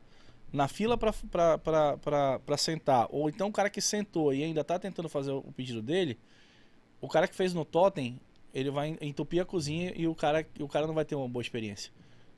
na 0.51 0.67
fila 0.67 0.97
pra, 0.97 1.13
pra, 1.29 1.57
pra, 1.59 1.97
pra, 1.97 2.39
pra 2.39 2.57
sentar, 2.57 3.07
ou 3.11 3.29
então 3.29 3.49
o 3.49 3.51
cara 3.53 3.69
que 3.69 3.79
sentou 3.81 4.33
e 4.33 4.43
ainda 4.43 4.63
tá 4.63 4.79
tentando 4.79 5.07
fazer 5.07 5.31
o 5.31 5.43
pedido 5.55 5.81
dele, 5.81 6.17
o 7.01 7.07
cara 7.07 7.27
que 7.27 7.35
fez 7.35 7.53
no 7.53 7.65
totem, 7.65 8.19
ele 8.53 8.69
vai 8.71 8.97
entupir 9.01 9.41
a 9.41 9.45
cozinha 9.45 9.93
e 9.95 10.07
o 10.07 10.15
cara, 10.15 10.45
o 10.59 10.67
cara 10.67 10.87
não 10.87 10.93
vai 10.93 11.05
ter 11.05 11.15
uma 11.15 11.27
boa 11.27 11.41
experiência, 11.41 11.91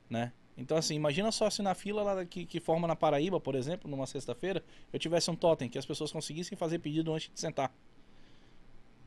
né? 0.08 0.32
Então, 0.56 0.76
assim, 0.76 0.94
imagina 0.94 1.32
só 1.32 1.50
se 1.50 1.62
na 1.62 1.74
fila 1.74 2.02
lá 2.02 2.24
que, 2.24 2.46
que 2.46 2.60
forma 2.60 2.86
na 2.86 2.94
Paraíba, 2.94 3.40
por 3.40 3.56
exemplo, 3.56 3.90
numa 3.90 4.06
sexta-feira, 4.06 4.64
eu 4.92 4.98
tivesse 5.00 5.28
um 5.30 5.34
totem 5.34 5.68
que 5.68 5.76
as 5.76 5.84
pessoas 5.84 6.12
conseguissem 6.12 6.56
fazer 6.56 6.78
pedido 6.78 7.12
antes 7.12 7.28
de 7.34 7.40
sentar. 7.40 7.72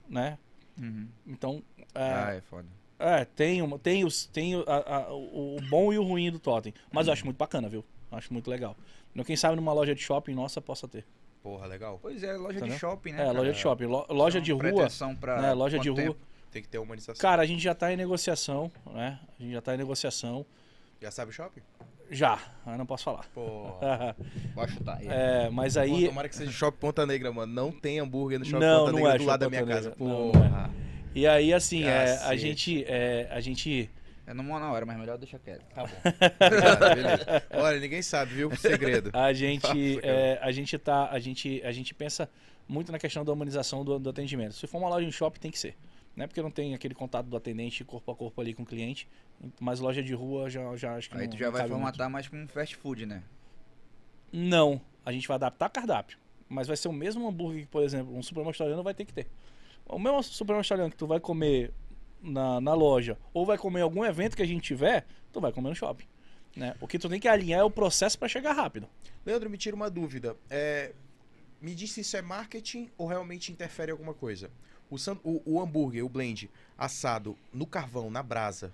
Né? 0.09 0.37
Uhum. 0.77 1.07
Então, 1.25 1.63
Ah, 1.95 2.33
é, 2.33 2.37
é 2.37 2.41
foda. 2.41 2.67
é, 2.99 3.25
tem, 3.25 3.61
uma, 3.61 3.79
tem, 3.79 4.05
os, 4.05 4.25
tem 4.25 4.55
o, 4.55 4.63
a- 4.67 4.97
a- 5.07 5.13
o, 5.13 5.57
o 5.57 5.61
bom 5.69 5.91
e 5.91 5.97
o 5.97 6.03
ruim 6.03 6.31
do 6.31 6.39
totem. 6.39 6.73
Mas 6.91 7.07
eu 7.07 7.13
acho 7.13 7.25
muito 7.25 7.37
bacana, 7.37 7.67
viu? 7.69 7.83
Acho 8.11 8.31
muito 8.31 8.49
legal. 8.49 8.75
Quem 9.25 9.35
sabe 9.35 9.55
numa 9.55 9.73
loja 9.73 9.95
de 9.95 10.01
shopping 10.01 10.33
nossa 10.33 10.61
possa 10.61 10.87
ter. 10.87 11.05
Porra, 11.47 11.65
legal. 11.67 11.97
Pois 12.01 12.21
é, 12.23 12.33
loja 12.33 12.57
Entendeu? 12.57 12.73
de 12.73 12.79
shopping, 12.79 13.11
né? 13.13 13.21
É, 13.21 13.25
cara? 13.27 13.37
loja 13.37 13.53
de 13.53 13.57
shopping. 13.59 13.85
Lo- 13.85 14.05
loja 14.09 14.41
de 14.41 14.51
rua, 14.51 14.87
pra 15.19 15.41
né? 15.41 15.53
Loja 15.53 15.79
de 15.79 15.89
quanto 15.89 16.01
rua. 16.01 16.13
tempo? 16.13 16.27
Tem 16.51 16.61
que 16.61 16.67
ter 16.67 16.77
humanização. 16.77 17.21
Cara, 17.21 17.41
a 17.41 17.45
gente 17.45 17.63
já 17.63 17.73
tá 17.73 17.91
em 17.93 17.95
negociação, 17.95 18.69
né? 18.93 19.17
A 19.39 19.41
gente 19.43 19.53
já 19.53 19.61
tá 19.61 19.73
em 19.73 19.77
negociação. 19.77 20.45
Já 21.01 21.09
sabe 21.09 21.31
o 21.31 21.33
shopping? 21.33 21.61
Já, 22.11 22.37
eu 22.65 22.77
não 22.77 22.85
posso 22.85 23.05
falar. 23.05 23.23
Porra. 23.33 24.13
Pode 24.53 24.71
chutar. 24.73 24.97
aí. 24.97 25.07
É, 25.09 25.49
mas 25.49 25.75
Pô, 25.75 25.79
aí. 25.79 26.07
tomara 26.07 26.27
que 26.27 26.35
seja 26.35 26.51
shopping 26.51 26.77
Ponta 26.79 27.05
Negra, 27.05 27.31
mano. 27.31 27.53
Não 27.53 27.71
tem 27.71 27.99
hambúrguer 27.99 28.39
no 28.39 28.45
shopping 28.45 28.65
Não, 28.65 28.79
Ponta 28.79 28.91
não 28.91 28.97
Negra 28.99 29.15
é 29.15 29.17
do 29.17 29.25
lado 29.25 29.39
da 29.39 29.45
Shopping 29.45 29.65
minha 29.65 29.65
Ponta 29.65 29.75
casa. 29.75 29.89
Negra. 29.89 30.05
Não, 30.05 30.25
não 30.25 30.31
Porra. 30.31 30.71
E 31.15 31.25
aí, 31.27 31.53
assim, 31.53 31.85
é, 31.85 32.17
a 32.23 32.35
gente. 32.35 32.83
É, 32.87 33.27
a 33.31 33.39
gente. 33.39 33.89
É 34.27 34.33
no 34.33 34.43
na 34.43 34.69
hora, 34.73 34.85
mas 34.85 34.97
melhor 34.97 35.17
deixar 35.17 35.39
quieto. 35.39 35.63
Tá 35.73 35.85
bom. 35.85 35.93
Olha, 37.63 37.79
ninguém 37.79 38.01
sabe, 38.01 38.33
viu? 38.33 38.53
Segredo. 38.57 39.09
A 39.13 39.31
gente, 39.31 40.01
é, 40.03 40.37
a 40.41 40.51
gente 40.51 40.77
tá, 40.77 41.09
a 41.09 41.17
gente, 41.17 41.61
a 41.63 41.71
gente 41.71 41.93
pensa 41.93 42.29
muito 42.67 42.91
na 42.91 42.99
questão 42.99 43.23
da 43.23 43.31
humanização 43.31 43.85
do, 43.85 43.97
do 43.97 44.09
atendimento. 44.09 44.53
Se 44.53 44.67
for 44.67 44.79
uma 44.79 44.89
loja 44.89 45.07
em 45.07 45.11
shopping, 45.13 45.39
tem 45.39 45.49
que 45.49 45.57
ser, 45.57 45.77
né? 46.13 46.27
Porque 46.27 46.41
não 46.41 46.51
tem 46.51 46.75
aquele 46.75 46.93
contato 46.93 47.27
do 47.27 47.37
atendente 47.37 47.85
corpo 47.85 48.11
a 48.11 48.15
corpo 48.15 48.41
ali 48.41 48.53
com 48.53 48.63
o 48.63 48.65
cliente. 48.65 49.07
Mas 49.61 49.79
loja 49.79 50.03
de 50.03 50.13
rua 50.13 50.49
já, 50.49 50.75
já 50.75 50.95
acho 50.95 51.09
que 51.09 51.15
Aí 51.15 51.23
não, 51.23 51.29
tu 51.29 51.37
já 51.37 51.45
não 51.45 51.51
vai 51.53 51.61
cabe 51.61 51.71
muito. 51.71 51.81
formatar 51.83 52.09
mais 52.09 52.27
como 52.27 52.41
um 52.41 52.47
fast 52.49 52.75
food, 52.75 53.05
né? 53.05 53.23
Não, 54.29 54.81
a 55.05 55.11
gente 55.13 55.25
vai 55.25 55.35
adaptar 55.35 55.69
cardápio. 55.69 56.17
Mas 56.49 56.67
vai 56.67 56.75
ser 56.75 56.89
o 56.89 56.93
mesmo 56.93 57.25
hambúrguer 57.29 57.61
que, 57.61 57.67
por 57.67 57.81
exemplo, 57.81 58.13
um 58.13 58.21
supermercado 58.21 58.55
italiano 58.57 58.83
vai 58.83 58.93
ter 58.93 59.05
que 59.05 59.13
ter. 59.13 59.27
O 59.85 59.97
mesmo 59.97 60.21
supermercado 60.21 60.65
italiano 60.65 60.91
que 60.91 60.97
tu 60.97 61.07
vai 61.07 61.21
comer 61.21 61.71
na, 62.21 62.59
na 62.61 62.73
loja 62.73 63.17
ou 63.33 63.45
vai 63.45 63.57
comer 63.57 63.79
em 63.79 63.83
algum 63.83 64.03
evento 64.03 64.35
que 64.35 64.41
a 64.41 64.47
gente 64.47 64.63
tiver, 64.63 65.05
tu 65.31 65.39
vai 65.41 65.51
comer 65.51 65.69
no 65.69 65.75
shopping. 65.75 66.05
Né? 66.55 66.75
O 66.81 66.87
que 66.87 66.97
tu 66.97 67.07
tem 67.07 67.19
que 67.19 67.27
alinhar 67.27 67.59
é 67.59 67.63
o 67.63 67.69
processo 67.69 68.17
para 68.17 68.27
chegar 68.27 68.53
rápido. 68.53 68.87
Leandro, 69.25 69.49
me 69.49 69.57
tira 69.57 69.75
uma 69.75 69.89
dúvida. 69.89 70.35
É, 70.49 70.91
me 71.61 71.75
diz 71.75 71.91
se 71.91 72.01
isso 72.01 72.17
é 72.17 72.21
marketing 72.21 72.89
ou 72.97 73.07
realmente 73.07 73.51
interfere 73.51 73.91
em 73.91 73.93
alguma 73.93 74.13
coisa. 74.13 74.49
O, 74.89 74.97
san- 74.97 75.19
o- 75.23 75.41
o 75.45 75.61
hambúrguer, 75.61 76.03
o 76.03 76.09
blend, 76.09 76.49
assado 76.77 77.37
no 77.53 77.65
carvão, 77.67 78.09
na 78.09 78.23
brasa, 78.23 78.73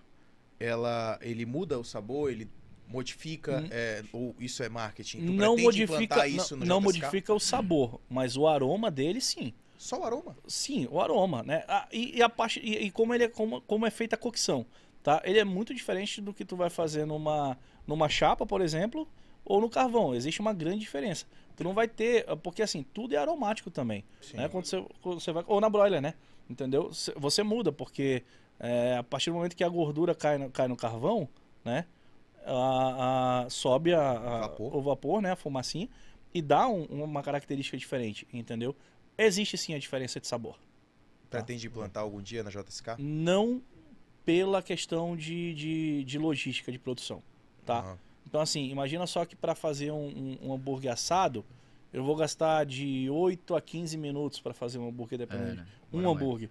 ela, 0.59 1.17
ele 1.21 1.45
muda 1.45 1.77
o 1.79 1.83
sabor, 1.83 2.31
ele 2.31 2.47
modifica, 2.87 3.61
Hum. 3.61 3.67
é, 3.71 4.03
ou 4.13 4.35
isso 4.39 4.61
é 4.63 4.69
marketing? 4.69 5.25
Tu 5.25 5.31
não 5.33 5.57
modifica, 5.57 6.27
isso 6.27 6.55
não, 6.55 6.65
não 6.67 6.81
modifica 6.81 7.33
o 7.33 7.39
sabor, 7.39 7.99
mas 8.09 8.37
o 8.37 8.47
aroma 8.47 8.91
dele 8.91 9.19
sim. 9.19 9.53
Só 9.77 9.99
o 9.99 10.03
aroma? 10.03 10.35
Sim, 10.47 10.87
o 10.91 11.01
aroma, 11.01 11.43
né? 11.43 11.63
Ah, 11.67 11.87
e, 11.91 12.17
e 12.17 12.21
a 12.23 12.29
parte 12.29 12.59
e, 12.63 12.85
e 12.85 12.91
como 12.91 13.13
ele 13.13 13.25
é 13.25 13.27
como, 13.27 13.61
como 13.61 13.85
é 13.85 13.91
feita 13.91 14.15
a 14.15 14.19
cocção, 14.19 14.65
tá? 15.01 15.21
Ele 15.25 15.39
é 15.39 15.43
muito 15.43 15.73
diferente 15.73 16.21
do 16.21 16.33
que 16.33 16.45
tu 16.45 16.55
vai 16.55 16.69
fazer 16.69 17.05
numa 17.05 17.57
numa 17.85 18.07
chapa, 18.07 18.45
por 18.45 18.61
exemplo, 18.61 19.07
ou 19.43 19.59
no 19.59 19.69
carvão. 19.69 20.15
Existe 20.15 20.39
uma 20.39 20.53
grande 20.53 20.79
diferença. 20.79 21.25
Tu 21.55 21.63
não 21.63 21.73
vai 21.73 21.87
ter, 21.87 22.25
ah, 22.29 22.35
porque 22.35 22.61
assim, 22.61 22.83
tudo 22.93 23.13
é 23.13 23.17
aromático 23.17 23.69
também, 23.69 24.03
Sim. 24.21 24.37
né? 24.37 24.47
Quando 24.49 24.65
você, 24.65 24.85
quando 25.01 25.19
você 25.19 25.31
vai 25.31 25.43
ou 25.47 25.59
na 25.59 25.69
broiler, 25.69 26.01
né? 26.01 26.13
Entendeu? 26.49 26.93
Cê- 26.93 27.13
Você 27.17 27.43
muda 27.43 27.71
porque 27.71 28.23
é, 28.59 28.97
a 28.97 29.03
partir 29.03 29.29
do 29.31 29.35
momento 29.35 29.55
que 29.55 29.63
a 29.63 29.69
gordura 29.69 30.15
cai 30.15 30.37
no, 30.37 30.49
cai 30.49 30.67
no 30.67 30.75
carvão, 30.77 31.27
né? 31.65 31.85
A, 32.45 33.43
a- 33.45 33.49
sobe 33.49 33.93
a, 33.93 34.11
a- 34.11 34.39
Vapor. 34.41 34.75
o 34.75 34.81
vapor, 34.81 35.21
né? 35.21 35.31
A 35.31 35.35
fumacinha 35.35 35.89
e 36.33 36.41
dá 36.41 36.67
um- 36.67 36.85
uma 36.85 37.21
característica 37.21 37.77
diferente, 37.77 38.27
entendeu? 38.33 38.75
Existe 39.17 39.57
sim 39.57 39.73
a 39.73 39.79
diferença 39.79 40.19
de 40.19 40.27
sabor. 40.27 40.57
Pretende 41.29 41.67
implantar 41.67 42.03
algum 42.03 42.21
dia 42.21 42.43
na 42.43 42.49
JSK? 42.49 42.95
Não 42.99 43.61
pela 44.25 44.61
questão 44.61 45.15
de, 45.17 45.53
de, 45.53 46.03
de 46.03 46.17
logística 46.17 46.71
de 46.71 46.79
produção, 46.79 47.21
tá? 47.65 47.79
Aham. 47.79 47.97
Então, 48.25 48.39
assim, 48.41 48.69
imagina 48.69 49.05
só 49.05 49.25
que 49.25 49.35
para 49.35 49.53
fazer 49.53 49.91
um, 49.91 50.07
um- 50.07 50.37
um 50.49 50.53
hambúrguer 50.53 50.91
assado, 50.91 51.43
eu 51.91 52.03
vou 52.03 52.15
gastar 52.15 52.65
de 52.65 53.09
8 53.09 53.55
a 53.55 53.61
15 53.61 53.97
minutos 53.97 54.39
para 54.39 54.53
fazer 54.53 54.77
um 54.79 54.87
hambúrguer, 54.87 55.19
dependendo. 55.19 55.55
né? 55.57 55.67
um 55.91 56.01
mais. 56.01 56.07
hambúrguer. 56.15 56.49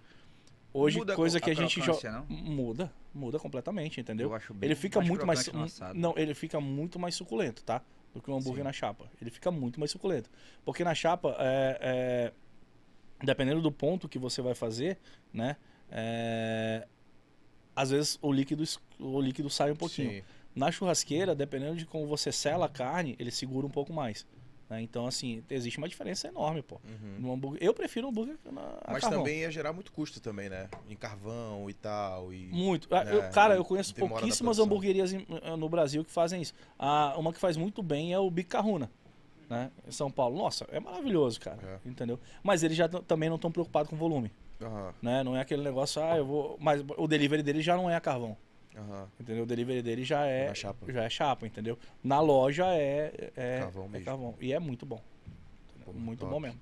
Hoje, 0.73 0.97
Muda 0.99 1.15
coisa 1.15 1.37
a 1.37 1.41
que 1.41 1.51
a 1.51 1.53
gente 1.53 1.81
crocância, 1.81 2.11
joga. 2.11 2.25
Muda, 2.29 2.91
muda 3.13 3.37
completamente, 3.39 3.99
entendeu? 4.01 4.29
Eu 4.29 4.35
acho 4.35 4.53
bem 4.53 4.67
Ele 4.67 4.75
fica 4.75 4.99
muito 5.01 5.25
mais. 5.25 5.45
no 5.51 5.63
assado. 5.63 5.97
Não, 5.99 6.13
ele 6.17 6.33
fica 6.33 6.59
muito 6.59 6.97
mais 6.99 7.15
suculento, 7.15 7.63
tá? 7.63 7.81
Do 8.13 8.21
que 8.21 8.29
um 8.31 8.35
hambúrguer 8.35 8.59
Sim. 8.59 8.63
na 8.63 8.73
chapa. 8.73 9.09
Ele 9.21 9.29
fica 9.29 9.51
muito 9.51 9.79
mais 9.79 9.91
suculento. 9.91 10.29
Porque 10.65 10.83
na 10.83 10.95
chapa, 10.95 11.35
é, 11.39 11.77
é, 11.81 12.33
dependendo 13.21 13.61
do 13.61 13.71
ponto 13.71 14.07
que 14.09 14.17
você 14.19 14.41
vai 14.41 14.55
fazer, 14.55 14.97
né? 15.33 15.55
é, 15.91 16.87
às 17.75 17.89
vezes 17.89 18.19
o 18.21 18.31
líquido, 18.31 18.63
o 18.99 19.19
líquido 19.21 19.49
sai 19.49 19.71
um 19.71 19.75
pouquinho. 19.75 20.11
Sim. 20.11 20.23
Na 20.55 20.71
churrasqueira, 20.71 21.33
dependendo 21.33 21.75
de 21.75 21.85
como 21.85 22.05
você 22.05 22.31
sela 22.31 22.67
a 22.67 22.69
carne, 22.69 23.15
ele 23.17 23.31
segura 23.31 23.65
um 23.65 23.69
pouco 23.69 23.91
mais. 23.91 24.25
né? 24.69 24.81
Então, 24.81 25.07
assim, 25.07 25.43
existe 25.49 25.79
uma 25.79 25.87
diferença 25.89 26.27
enorme, 26.27 26.61
pô. 26.61 26.79
Uhum. 27.19 27.33
Hambúrguer, 27.33 27.63
eu 27.63 27.73
prefiro 27.73 28.05
um 28.05 28.09
hambúrguer 28.11 28.37
na, 28.45 28.61
Mas 28.91 29.01
carvão. 29.01 29.19
também 29.19 29.39
ia 29.39 29.49
gerar 29.51 29.73
muito 29.73 29.91
custo 29.91 30.19
também, 30.19 30.49
né? 30.49 30.69
Em 30.87 30.95
carvão 30.95 31.67
e 31.69 31.73
tal. 31.73 32.31
E... 32.31 32.49
Muito. 32.51 32.87
Ah, 32.93 33.03
né, 33.03 33.15
eu- 33.15 33.29
cara, 33.31 33.55
eu 33.55 33.65
conheço 33.65 33.95
pouquíssimas 33.95 34.59
hamburguerias 34.59 35.11
eh, 35.13 35.55
no 35.57 35.67
Brasil 35.67 36.05
que 36.05 36.11
fazem 36.11 36.39
isso. 36.41 36.53
Ah, 36.77 37.15
uma 37.17 37.33
que 37.33 37.39
faz 37.39 37.57
muito 37.57 37.81
bem 37.81 38.13
é 38.13 38.19
o 38.19 38.29
Bicarruna, 38.29 38.91
né? 39.53 39.71
Em 39.87 39.91
São 39.91 40.11
Paulo. 40.11 40.37
Nossa, 40.37 40.67
é 40.71 40.79
maravilhoso, 40.79 41.39
cara. 41.39 41.59
É. 41.85 41.89
Entendeu? 41.89 42.19
Mas 42.41 42.63
eles 42.63 42.75
já 42.77 42.87
também 42.87 43.29
não 43.29 43.35
estão 43.37 43.51
preocupados 43.51 43.89
com 43.89 43.95
volume, 43.95 44.31
Aham, 44.61 44.93
né? 45.01 45.23
Não 45.23 45.35
é 45.35 45.41
aquele 45.41 45.61
negócio, 45.63 46.01
ah, 46.03 46.17
eu 46.17 46.25
vou... 46.25 46.57
Mas 46.59 46.83
o 46.97 47.07
delivery 47.07 47.43
dele 47.43 47.61
já 47.61 47.75
não 47.75 47.89
é 47.89 47.95
a 47.95 48.01
carvão, 48.01 48.35
aham. 48.75 49.07
entendeu? 49.19 49.43
O 49.43 49.47
delivery 49.47 49.81
dele 49.81 50.03
já 50.03 50.25
é... 50.25 50.53
Chapa. 50.53 50.91
Já 50.91 51.03
é 51.03 51.09
chapa, 51.09 51.45
entendeu? 51.45 51.77
Na 52.03 52.19
loja 52.19 52.65
é... 52.67 53.31
é 53.35 53.59
Carvão 53.59 53.89
é 53.93 53.99
carvão. 54.01 54.35
E 54.39 54.53
é 54.53 54.59
muito 54.59 54.85
bom. 54.85 55.01
Pô, 55.85 55.93
muito 55.93 56.19
top. 56.19 56.31
bom 56.31 56.39
mesmo. 56.39 56.59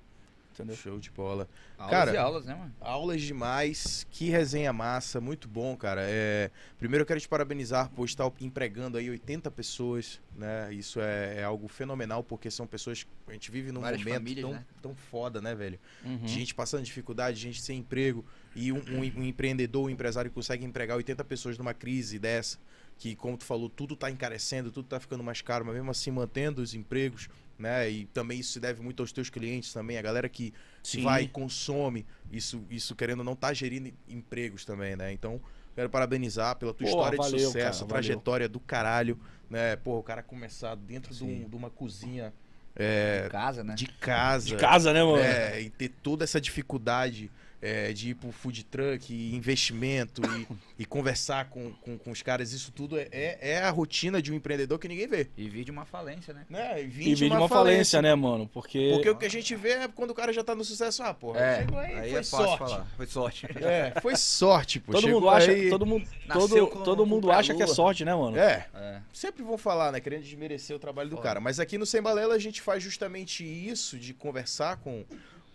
Entendeu? 0.52 0.76
Show 0.76 0.98
de 0.98 1.10
bola. 1.10 1.48
Aulas 1.78 1.90
Cara, 1.90 2.12
e 2.12 2.16
aulas, 2.16 2.44
né, 2.44 2.54
mano? 2.54 2.72
Aulas 2.80 3.22
demais, 3.22 4.06
que 4.10 4.28
resenha 4.28 4.72
massa, 4.72 5.20
muito 5.20 5.48
bom, 5.48 5.76
cara. 5.76 6.02
É, 6.04 6.50
primeiro 6.78 7.02
eu 7.02 7.06
quero 7.06 7.18
te 7.20 7.28
parabenizar 7.28 7.88
por 7.90 8.04
estar 8.04 8.30
empregando 8.40 8.98
aí 8.98 9.08
80 9.08 9.50
pessoas, 9.50 10.20
né? 10.36 10.72
Isso 10.72 11.00
é, 11.00 11.38
é 11.40 11.44
algo 11.44 11.68
fenomenal, 11.68 12.22
porque 12.22 12.50
são 12.50 12.66
pessoas 12.66 13.02
que 13.02 13.10
a 13.28 13.32
gente 13.32 13.50
vive 13.50 13.72
num 13.72 13.80
Várias 13.80 14.00
momento 14.02 14.14
famílias, 14.18 14.44
tão, 14.46 14.52
né? 14.54 14.64
tão 14.82 14.94
foda, 14.94 15.40
né, 15.40 15.54
velho? 15.54 15.78
Uhum. 16.04 16.18
De 16.18 16.32
gente 16.32 16.54
passando 16.54 16.82
dificuldade, 16.84 17.38
gente 17.40 17.62
sem 17.62 17.78
emprego, 17.78 18.24
e 18.54 18.70
um, 18.70 18.76
um- 18.76 19.20
um 19.20 19.24
empreendedor, 19.24 19.86
um 19.86 19.90
empresário 19.90 20.30
que 20.30 20.34
consegue 20.34 20.64
empregar 20.64 20.96
80 20.98 21.24
pessoas 21.24 21.56
numa 21.56 21.72
crise 21.72 22.18
dessa, 22.18 22.58
que, 22.98 23.16
como 23.16 23.36
tu 23.38 23.44
falou, 23.44 23.68
tudo 23.70 23.96
tá 23.96 24.10
encarecendo, 24.10 24.70
tudo 24.70 24.86
tá 24.86 25.00
ficando 25.00 25.24
mais 25.24 25.40
caro, 25.40 25.64
mas 25.64 25.74
mesmo 25.74 25.90
assim 25.90 26.10
mantendo 26.10 26.60
os 26.62 26.74
empregos, 26.74 27.28
né? 27.62 27.88
E 27.88 28.04
também 28.06 28.40
isso 28.40 28.52
se 28.52 28.60
deve 28.60 28.82
muito 28.82 29.02
aos 29.02 29.12
teus 29.12 29.30
clientes 29.30 29.72
também, 29.72 29.96
a 29.96 30.02
galera 30.02 30.28
que 30.28 30.52
Sim. 30.82 31.02
vai 31.02 31.22
e 31.22 31.28
consome, 31.28 32.04
isso, 32.30 32.62
isso 32.68 32.94
querendo 32.94 33.20
ou 33.20 33.24
não 33.24 33.36
tá 33.36 33.54
gerindo 33.54 33.88
em- 33.88 33.94
empregos 34.08 34.64
também, 34.64 34.96
né? 34.96 35.12
Então, 35.12 35.40
quero 35.74 35.88
parabenizar 35.88 36.56
pela 36.56 36.74
tua 36.74 36.84
Pô, 36.84 36.90
história 36.90 37.18
de 37.18 37.24
valeu, 37.24 37.46
sucesso, 37.46 37.80
cara, 37.86 37.88
trajetória 37.88 38.48
do 38.48 38.58
caralho, 38.60 39.18
né? 39.48 39.76
Pô, 39.76 39.98
o 39.98 40.02
cara 40.02 40.22
começar 40.22 40.74
dentro 40.74 41.14
de, 41.14 41.22
um- 41.24 41.48
de 41.48 41.56
uma 41.56 41.70
cozinha 41.70 42.34
é, 42.74 43.28
Casa, 43.30 43.62
né? 43.62 43.74
de 43.74 43.86
casa. 43.86 44.46
De 44.46 44.56
casa, 44.56 44.92
né, 44.92 45.04
mano? 45.04 45.22
É, 45.22 45.60
e 45.60 45.70
ter 45.70 45.88
toda 45.90 46.24
essa 46.24 46.40
dificuldade 46.40 47.30
é, 47.62 47.92
de 47.92 48.10
ir 48.10 48.14
pro 48.16 48.32
food 48.32 48.64
truck, 48.64 49.14
e 49.14 49.34
investimento 49.36 50.20
e, 50.26 50.46
e 50.82 50.84
conversar 50.84 51.48
com, 51.48 51.70
com, 51.74 51.96
com 51.96 52.10
os 52.10 52.20
caras, 52.20 52.52
isso 52.52 52.72
tudo 52.72 52.98
é, 52.98 53.08
é, 53.12 53.38
é 53.40 53.58
a 53.62 53.70
rotina 53.70 54.20
de 54.20 54.32
um 54.32 54.34
empreendedor 54.34 54.78
que 54.80 54.88
ninguém 54.88 55.06
vê. 55.06 55.28
E 55.36 55.48
vir 55.48 55.64
de 55.64 55.70
uma 55.70 55.84
falência, 55.84 56.34
né? 56.34 56.44
Né? 56.50 56.82
E 56.82 56.86
vir 56.88 57.08
E 57.08 57.14
de 57.14 57.28
de 57.28 57.34
uma 57.36 57.48
falência, 57.48 58.02
né, 58.02 58.12
mano? 58.16 58.48
Porque... 58.52 58.90
Porque 58.94 59.08
o 59.10 59.16
que 59.16 59.26
a 59.26 59.30
gente 59.30 59.54
vê 59.54 59.70
é 59.70 59.88
quando 59.88 60.10
o 60.10 60.14
cara 60.14 60.32
já 60.32 60.42
tá 60.42 60.54
no 60.56 60.64
sucesso, 60.64 61.02
ah, 61.04 61.14
porra, 61.14 61.40
É, 61.40 61.58
chegou 61.60 61.78
aí, 61.78 61.94
aí 61.94 62.10
foi 62.10 62.18
é 62.20 62.24
fácil 62.24 62.36
sorte. 62.46 62.58
falar. 62.58 62.86
Foi 62.96 63.06
sorte. 63.06 63.46
É, 63.62 64.00
foi 64.00 64.16
sorte, 64.16 64.80
pô. 64.80 64.90
todo 64.92 65.08
mundo 65.08 65.28
acha, 65.30 65.52
aí- 65.52 65.70
todo 65.70 65.86
mundo, 65.86 66.04
todo, 66.32 66.66
com- 66.66 66.82
todo 66.82 67.06
mundo 67.06 67.30
acha 67.30 67.54
que 67.54 67.62
é 67.62 67.66
sorte, 67.66 68.04
né, 68.04 68.12
mano? 68.14 68.36
É, 68.36 68.66
É. 68.74 69.00
sempre 69.12 69.42
vão 69.44 69.56
falar, 69.56 69.92
né? 69.92 70.00
Querendo 70.00 70.22
desmerecer 70.24 70.74
o 70.74 70.80
trabalho 70.80 71.08
do 71.08 71.16
Foda. 71.16 71.28
cara. 71.28 71.40
Mas 71.40 71.60
aqui 71.60 71.78
no 71.78 71.86
Sem 71.86 72.02
Balela 72.02 72.34
a 72.34 72.38
gente 72.40 72.60
faz 72.60 72.82
justamente 72.82 73.44
isso, 73.44 73.96
de 73.98 74.12
conversar 74.12 74.78
com, 74.78 75.04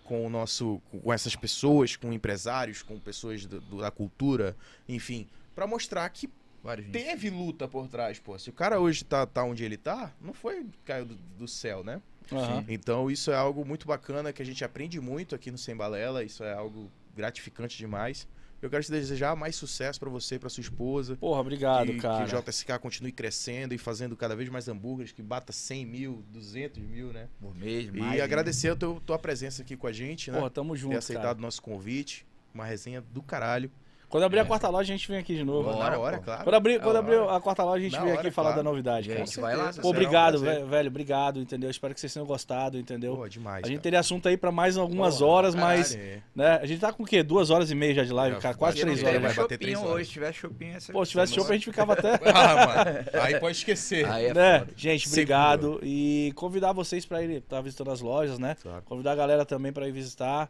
com 0.07 0.25
o 0.25 0.29
nosso. 0.29 0.81
com 0.89 1.11
essas 1.13 1.35
pessoas, 1.35 1.95
com 1.95 2.11
empresários, 2.13 2.81
com 2.81 2.97
pessoas 2.99 3.45
do- 3.45 3.59
do- 3.61 3.77
da 3.81 3.91
cultura, 3.91 4.55
enfim, 4.87 5.27
pra 5.53 5.67
mostrar 5.67 6.07
que 6.09 6.29
Vários 6.63 6.89
teve 6.91 7.29
luta 7.29 7.67
por 7.67 7.87
trás, 7.87 8.19
pô. 8.19 8.37
Se 8.39 8.49
o 8.49 8.53
cara 8.53 8.79
hoje 8.79 9.03
tá, 9.05 9.25
tá 9.25 9.43
onde 9.43 9.63
ele 9.63 9.77
tá, 9.77 10.11
não 10.19 10.33
foi 10.33 10.65
caiu 10.85 11.05
do, 11.05 11.15
do 11.15 11.47
céu, 11.47 11.83
né? 11.83 12.01
Aham. 12.31 12.65
Então 12.67 13.09
isso 13.11 13.31
é 13.31 13.35
algo 13.35 13.63
muito 13.65 13.87
bacana 13.87 14.33
que 14.33 14.41
a 14.41 14.45
gente 14.45 14.63
aprende 14.65 14.99
muito 14.99 15.33
aqui 15.35 15.51
no 15.51 15.57
Sem 15.57 15.75
Balela, 15.75 16.23
isso 16.23 16.43
é 16.43 16.53
algo 16.53 16.91
gratificante 17.15 17.77
demais. 17.77 18.27
Eu 18.61 18.69
quero 18.71 18.83
te 18.83 18.91
desejar 18.91 19.35
mais 19.35 19.55
sucesso 19.55 19.99
pra 19.99 20.09
você 20.09 20.35
e 20.35 20.39
pra 20.39 20.49
sua 20.49 20.61
esposa. 20.61 21.15
Porra, 21.15 21.39
obrigado, 21.41 21.91
que, 21.91 21.97
cara. 21.99 22.25
que 22.25 22.35
o 22.35 22.41
JSK 22.41 22.79
continue 22.79 23.11
crescendo 23.11 23.73
e 23.73 23.77
fazendo 23.77 24.15
cada 24.17 24.35
vez 24.35 24.49
mais 24.49 24.67
hambúrgueres, 24.67 25.11
que 25.11 25.21
bata 25.21 25.53
100 25.53 25.85
mil, 25.85 26.23
200 26.31 26.81
mil, 26.81 27.13
né? 27.13 27.27
Por 27.39 27.55
mês, 27.55 27.87
E 27.87 27.91
mais, 27.91 28.19
agradecer 28.19 28.69
a 28.69 28.75
teu- 28.75 28.99
tua 29.05 29.19
presença 29.19 29.61
aqui 29.61 29.77
com 29.77 29.85
a 29.85 29.91
gente, 29.91 30.31
né? 30.31 30.37
Porra, 30.39 30.49
tamo 30.49 30.73
Ter 30.73 30.79
junto, 30.79 30.97
aceitado 30.97 31.23
cara. 31.25 31.37
o 31.37 31.41
nosso 31.41 31.61
convite. 31.61 32.25
Uma 32.53 32.65
resenha 32.65 32.99
do 33.01 33.21
caralho. 33.21 33.69
Quando 34.09 34.23
abrir 34.23 34.39
a 34.39 34.43
É. 34.43 34.45
quarta 34.45 34.69
loja, 34.69 34.93
a 34.93 34.95
gente 34.97 35.05
vem 35.09 35.17
aqui 35.19 35.35
de 35.35 35.43
novo. 35.43 35.69
Bora, 35.69 35.89
na 35.91 35.99
hora, 35.99 36.17
pô. 36.17 36.23
claro. 36.23 36.43
Quando 36.45 36.55
abrir, 36.55 36.79
quando 36.81 36.95
abrir 36.95 37.19
a 37.29 37.39
quarta 37.41 37.63
loja, 37.65 37.77
a 37.77 37.83
gente 37.83 37.91
Na 37.97 38.01
vem 38.03 38.11
hora, 38.11 38.21
aqui 38.21 38.31
falar 38.31 38.49
claro. 38.53 38.63
da 38.63 38.69
novidade, 38.69 39.09
cara. 39.09 39.25
gente 39.25 39.39
vai 39.41 39.55
lá, 39.55 39.73
Pô, 39.81 39.89
obrigado, 39.89 40.39
velho, 40.39 40.65
velho, 40.65 40.87
obrigado, 40.87 41.41
entendeu? 41.41 41.69
Espero 41.69 41.93
que 41.93 41.99
vocês 41.99 42.13
tenham 42.13 42.25
gostado, 42.25 42.77
entendeu? 42.79 43.17
Pô, 43.17 43.27
demais. 43.27 43.65
a 43.65 43.67
gente 43.67 43.75
cara. 43.77 43.83
teria 43.83 43.99
assunto 43.99 44.29
aí 44.29 44.37
pra 44.37 44.49
mais 44.51 44.77
algumas 44.77 45.21
horas, 45.21 45.53
caralho, 45.55 45.77
mas, 45.79 45.93
é. 45.95 46.19
né? 46.33 46.59
A 46.61 46.65
gente 46.65 46.79
tá 46.79 46.93
com 46.93 47.03
o 47.03 47.05
quê? 47.05 47.21
Duas 47.21 47.49
horas 47.49 47.69
e 47.69 47.75
meia 47.75 47.93
já 47.95 48.03
de 48.05 48.13
live, 48.13 48.37
cara? 48.39 48.55
Quase 48.55 48.79
três 48.79 49.03
horas. 49.03 49.21
vai 49.21 49.33
já. 49.33 49.41
bater 49.41 49.57
três 49.57 49.77
horas. 49.77 49.91
hoje, 49.91 50.05
se 50.05 50.11
tiver 50.13 50.33
chopinho, 50.33 50.77
essa 50.77 50.93
Pô, 50.93 51.03
se 51.03 51.11
tivesse 51.11 51.33
show, 51.33 51.45
a 51.45 51.53
gente 51.53 51.65
ficava 51.65 51.91
até. 51.99 52.13
Ah, 52.33 52.65
mano. 52.65 53.23
Aí 53.23 53.39
pode 53.41 53.57
esquecer. 53.57 54.07
Aí 54.09 54.27
é 54.27 54.33
né? 54.33 54.65
Gente, 54.75 55.07
obrigado. 55.09 55.79
E 55.83 56.31
convidar 56.35 56.71
vocês 56.71 57.05
pra 57.05 57.21
ir 57.21 57.29
estar 57.31 57.59
visitando 57.59 57.91
as 57.91 57.99
lojas, 57.99 58.39
né? 58.39 58.55
Convidar 58.85 59.11
a 59.11 59.15
galera 59.15 59.45
também 59.45 59.73
para 59.73 59.85
ir 59.85 59.91
visitar. 59.91 60.49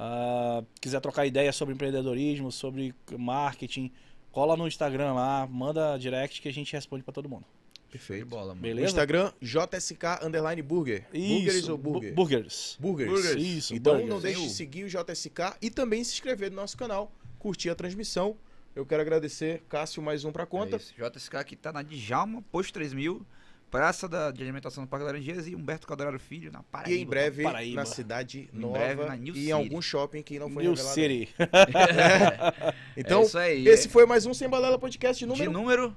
Ah, 0.00 0.62
quiser 0.80 1.00
trocar 1.00 1.26
ideia 1.26 1.52
sobre 1.52 1.74
empreendedorismo, 1.74 2.52
sobre 2.52 2.94
marketing, 3.18 3.90
cola 4.30 4.56
no 4.56 4.68
Instagram 4.68 5.12
lá, 5.14 5.44
manda 5.50 5.98
direct 5.98 6.40
que 6.40 6.48
a 6.48 6.52
gente 6.52 6.72
responde 6.72 7.02
pra 7.02 7.12
todo 7.12 7.28
mundo. 7.28 7.44
Perfeito. 7.90 8.26
bola, 8.26 8.48
mano. 8.48 8.60
O 8.60 8.62
Beleza? 8.62 8.86
Instagram, 8.88 9.32
JSK 9.40 10.22
Underline 10.22 10.60
Burger. 10.62 11.06
Burgers 11.10 11.54
Isso, 11.56 11.72
ou 11.72 11.78
burger? 11.78 12.10
bu- 12.10 12.16
Burgers. 12.16 12.76
Burgers. 12.78 13.10
Burgers. 13.10 13.42
Isso, 13.42 13.74
Então 13.74 13.94
burgers. 13.94 14.10
não 14.14 14.20
deixe 14.20 14.42
de 14.42 14.50
seguir 14.50 14.84
o 14.84 14.88
JSK 14.88 15.56
e 15.62 15.70
também 15.70 16.04
se 16.04 16.12
inscrever 16.12 16.50
no 16.50 16.56
nosso 16.56 16.76
canal. 16.76 17.10
curtir 17.38 17.70
a 17.70 17.74
transmissão. 17.74 18.36
Eu 18.74 18.84
quero 18.84 19.00
agradecer, 19.00 19.62
Cássio, 19.68 20.02
mais 20.02 20.24
um 20.24 20.32
pra 20.32 20.44
conta. 20.44 20.74
É 20.74 20.78
isso. 20.78 20.92
JSK 20.96 21.36
aqui 21.36 21.54
tá 21.56 21.72
na 21.72 21.82
Djalma, 21.82 22.42
posto 22.52 22.72
3000, 22.74 23.24
Praça 23.70 24.08
da, 24.08 24.30
de 24.30 24.42
Alimentação 24.42 24.84
do 24.84 24.88
Parque 24.88 25.04
Laranjeiras 25.04 25.46
e 25.46 25.54
Humberto 25.54 25.86
Calderaro 25.86 26.18
Filho, 26.18 26.50
na 26.50 26.62
Paraíba. 26.62 26.96
e 26.98 27.02
em 27.02 27.06
breve 27.06 27.42
Paraíba. 27.42 27.76
na 27.76 27.84
cidade 27.86 28.48
Em 28.52 28.58
nova 28.58 28.78
breve 28.78 29.04
na 29.04 29.16
New 29.16 29.36
e 29.36 29.48
em 29.48 29.52
algum 29.52 29.80
shopping 29.82 30.22
que 30.22 30.38
não 30.38 30.48
foi 30.50 30.62
New 30.62 30.72
revelado. 30.72 30.94
City. 30.94 31.28
Então, 32.96 33.20
É 33.20 33.24
isso 33.24 33.38
aí. 33.38 33.68
esse 33.68 33.86
é. 33.88 33.90
foi 33.90 34.06
mais 34.06 34.26
um 34.26 34.32
Sem 34.34 34.48
Balela 34.48 34.78
Podcast 34.78 35.18
de 35.18 35.26
número 35.26 35.50
número 35.52 35.96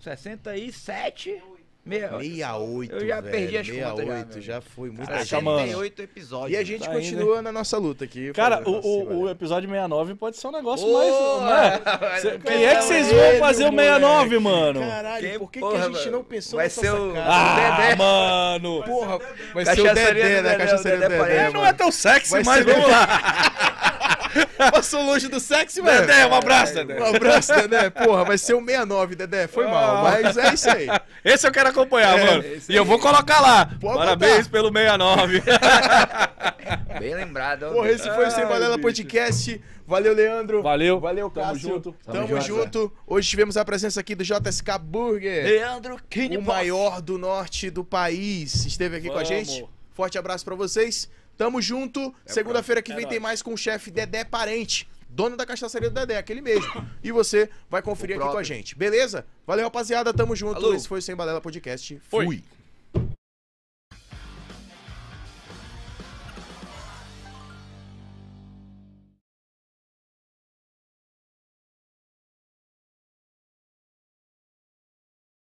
67. 0.00 1.42
Meia, 1.86 2.08
68. 2.18 2.94
Eu 2.96 3.06
já 3.06 3.20
velho, 3.20 3.32
perdi 3.32 3.58
as 3.58 3.66
contas 3.68 3.78
já, 3.78 3.84
68, 3.94 4.32
meu. 4.34 4.42
já 4.42 4.60
foi 4.60 4.88
muita 4.90 5.06
Caraca, 5.06 5.24
gente. 5.24 5.44
mano. 5.44 5.58
68 5.60 6.02
episódios. 6.02 6.50
E 6.50 6.56
a 6.56 6.64
gente 6.64 6.84
Tá 6.84 6.90
continua 6.92 7.40
na 7.42 7.52
nossa 7.52 7.78
luta 7.78 8.04
aqui. 8.04 8.32
Cara, 8.32 8.68
o, 8.68 8.78
assim, 8.78 8.88
o, 8.88 9.20
o 9.20 9.30
episódio 9.30 9.68
69 9.68 10.14
pode 10.16 10.36
ser 10.36 10.48
um 10.48 10.50
negócio 10.50 10.84
Ô, 10.84 11.40
mais. 11.40 11.78
Né? 11.78 12.18
Cê- 12.20 12.38
Quem 12.44 12.64
é 12.66 12.74
que 12.74 12.82
vocês 12.82 13.06
vão 13.12 13.38
fazer 13.38 13.64
o 13.66 13.72
moleque. 13.72 13.90
69, 14.00 14.38
mano? 14.40 14.80
Caralho, 14.80 15.38
por 15.38 15.50
que, 15.52 15.60
porra, 15.60 15.72
que 15.72 15.78
a 15.78 15.84
gente 15.86 15.98
mano, 16.00 16.10
não 16.10 16.24
pensou 16.24 16.56
vai 16.56 16.66
nessa 16.66 16.80
ser 16.80 16.92
o- 16.92 17.08
sacada? 17.14 17.26
Ah, 17.32 17.76
Dedé. 17.78 17.94
mano! 17.96 18.82
Porra, 18.82 19.18
vai 19.54 19.64
ser 19.64 19.80
o 19.80 19.94
Dedé, 19.94 20.42
né? 20.42 20.54
Cachaçaria 20.56 20.98
Dedé 20.98 21.18
Parede. 21.18 21.54
Não 21.54 21.64
é 21.64 21.72
tão 21.72 21.92
sexy, 21.92 22.42
mas 22.44 22.64
vamos 22.64 22.88
lá. 22.90 24.15
Passou 24.72 25.02
longe 25.02 25.28
do 25.28 25.38
sexy, 25.40 25.80
mano. 25.82 26.00
Dedé, 26.00 26.26
um 26.26 26.34
abraço, 26.34 26.74
Dedé. 26.74 27.00
Um 27.00 27.14
abraço, 27.16 27.54
Dedé. 27.54 27.90
Porra, 27.90 28.24
vai 28.24 28.38
ser 28.38 28.54
o 28.54 28.60
69, 28.64 29.14
Dedé. 29.14 29.46
Foi 29.46 29.66
mal, 29.66 30.02
mas 30.02 30.36
é 30.36 30.54
isso 30.54 30.70
aí. 30.70 30.86
Esse 31.24 31.46
eu 31.46 31.52
quero 31.52 31.68
acompanhar, 31.68 32.18
É, 32.18 32.24
mano. 32.26 32.44
E 32.68 32.74
eu 32.76 32.84
vou 32.84 32.98
colocar 32.98 33.40
lá. 33.40 33.66
Pode 33.80 33.98
Parabéns 33.98 34.46
botar. 34.46 34.50
pelo 34.50 34.72
69. 34.72 35.42
Bem 36.98 37.14
lembrado. 37.14 37.66
Porra, 37.72 37.90
esse 37.90 38.08
foi 38.14 38.26
o 38.26 38.30
Sem 38.30 38.46
Balela. 38.46 38.78
Podcast. 38.78 39.60
Valeu, 39.86 40.14
Leandro. 40.14 40.62
Valeu. 40.62 40.98
Valeu, 40.98 41.30
Tamo 41.30 41.46
Cássio. 41.46 41.68
junto. 41.68 41.94
Tamo, 42.04 42.26
Tamo 42.28 42.40
junto. 42.40 42.92
Hoje 43.06 43.28
tivemos 43.28 43.56
a 43.56 43.64
presença 43.64 44.00
aqui 44.00 44.14
do 44.14 44.24
JSK 44.24 44.78
Burger. 44.80 45.44
Leandro 45.44 45.96
Kine 46.08 46.38
o 46.38 46.42
maior 46.42 47.00
do 47.00 47.18
norte 47.18 47.70
do 47.70 47.84
país. 47.84 48.64
Esteve 48.66 48.96
aqui 48.96 49.06
com 49.08 49.18
a 49.18 49.22
Vamos. 49.22 49.28
gente. 49.28 49.64
Forte 49.92 50.18
abraço 50.18 50.44
pra 50.44 50.54
vocês. 50.54 51.08
Tamo 51.36 51.60
junto. 51.60 52.14
Segunda-feira 52.24 52.82
que 52.82 52.92
É 52.92 52.96
vem 52.96 53.06
tem 53.06 53.20
mais 53.20 53.42
com 53.42 53.52
o 53.54 53.56
chefe 53.56 53.90
Dedé 53.90 54.24
Parente, 54.24 54.88
dono 55.08 55.36
da 55.36 55.44
cachaçaria 55.46 55.90
do 55.90 55.94
Dedé, 55.94 56.18
aquele 56.18 56.40
mesmo. 56.40 56.86
E 57.02 57.12
você 57.12 57.48
vai 57.70 57.82
conferir 57.82 58.18
O 58.18 58.22
aqui 58.22 58.32
com 58.32 58.38
a 58.38 58.42
gente, 58.42 58.76
beleza? 58.76 59.26
Valeu, 59.46 59.64
rapaziada. 59.64 60.12
Tamo 60.12 60.34
junto. 60.34 60.56
Alô. 60.56 60.74
Esse 60.74 60.88
foi 60.88 60.98
o 60.98 61.02
Sem 61.02 61.14
Balela 61.14 61.40
Podcast. 61.40 62.00
Foi. 62.08 62.24
Fui. 62.26 62.44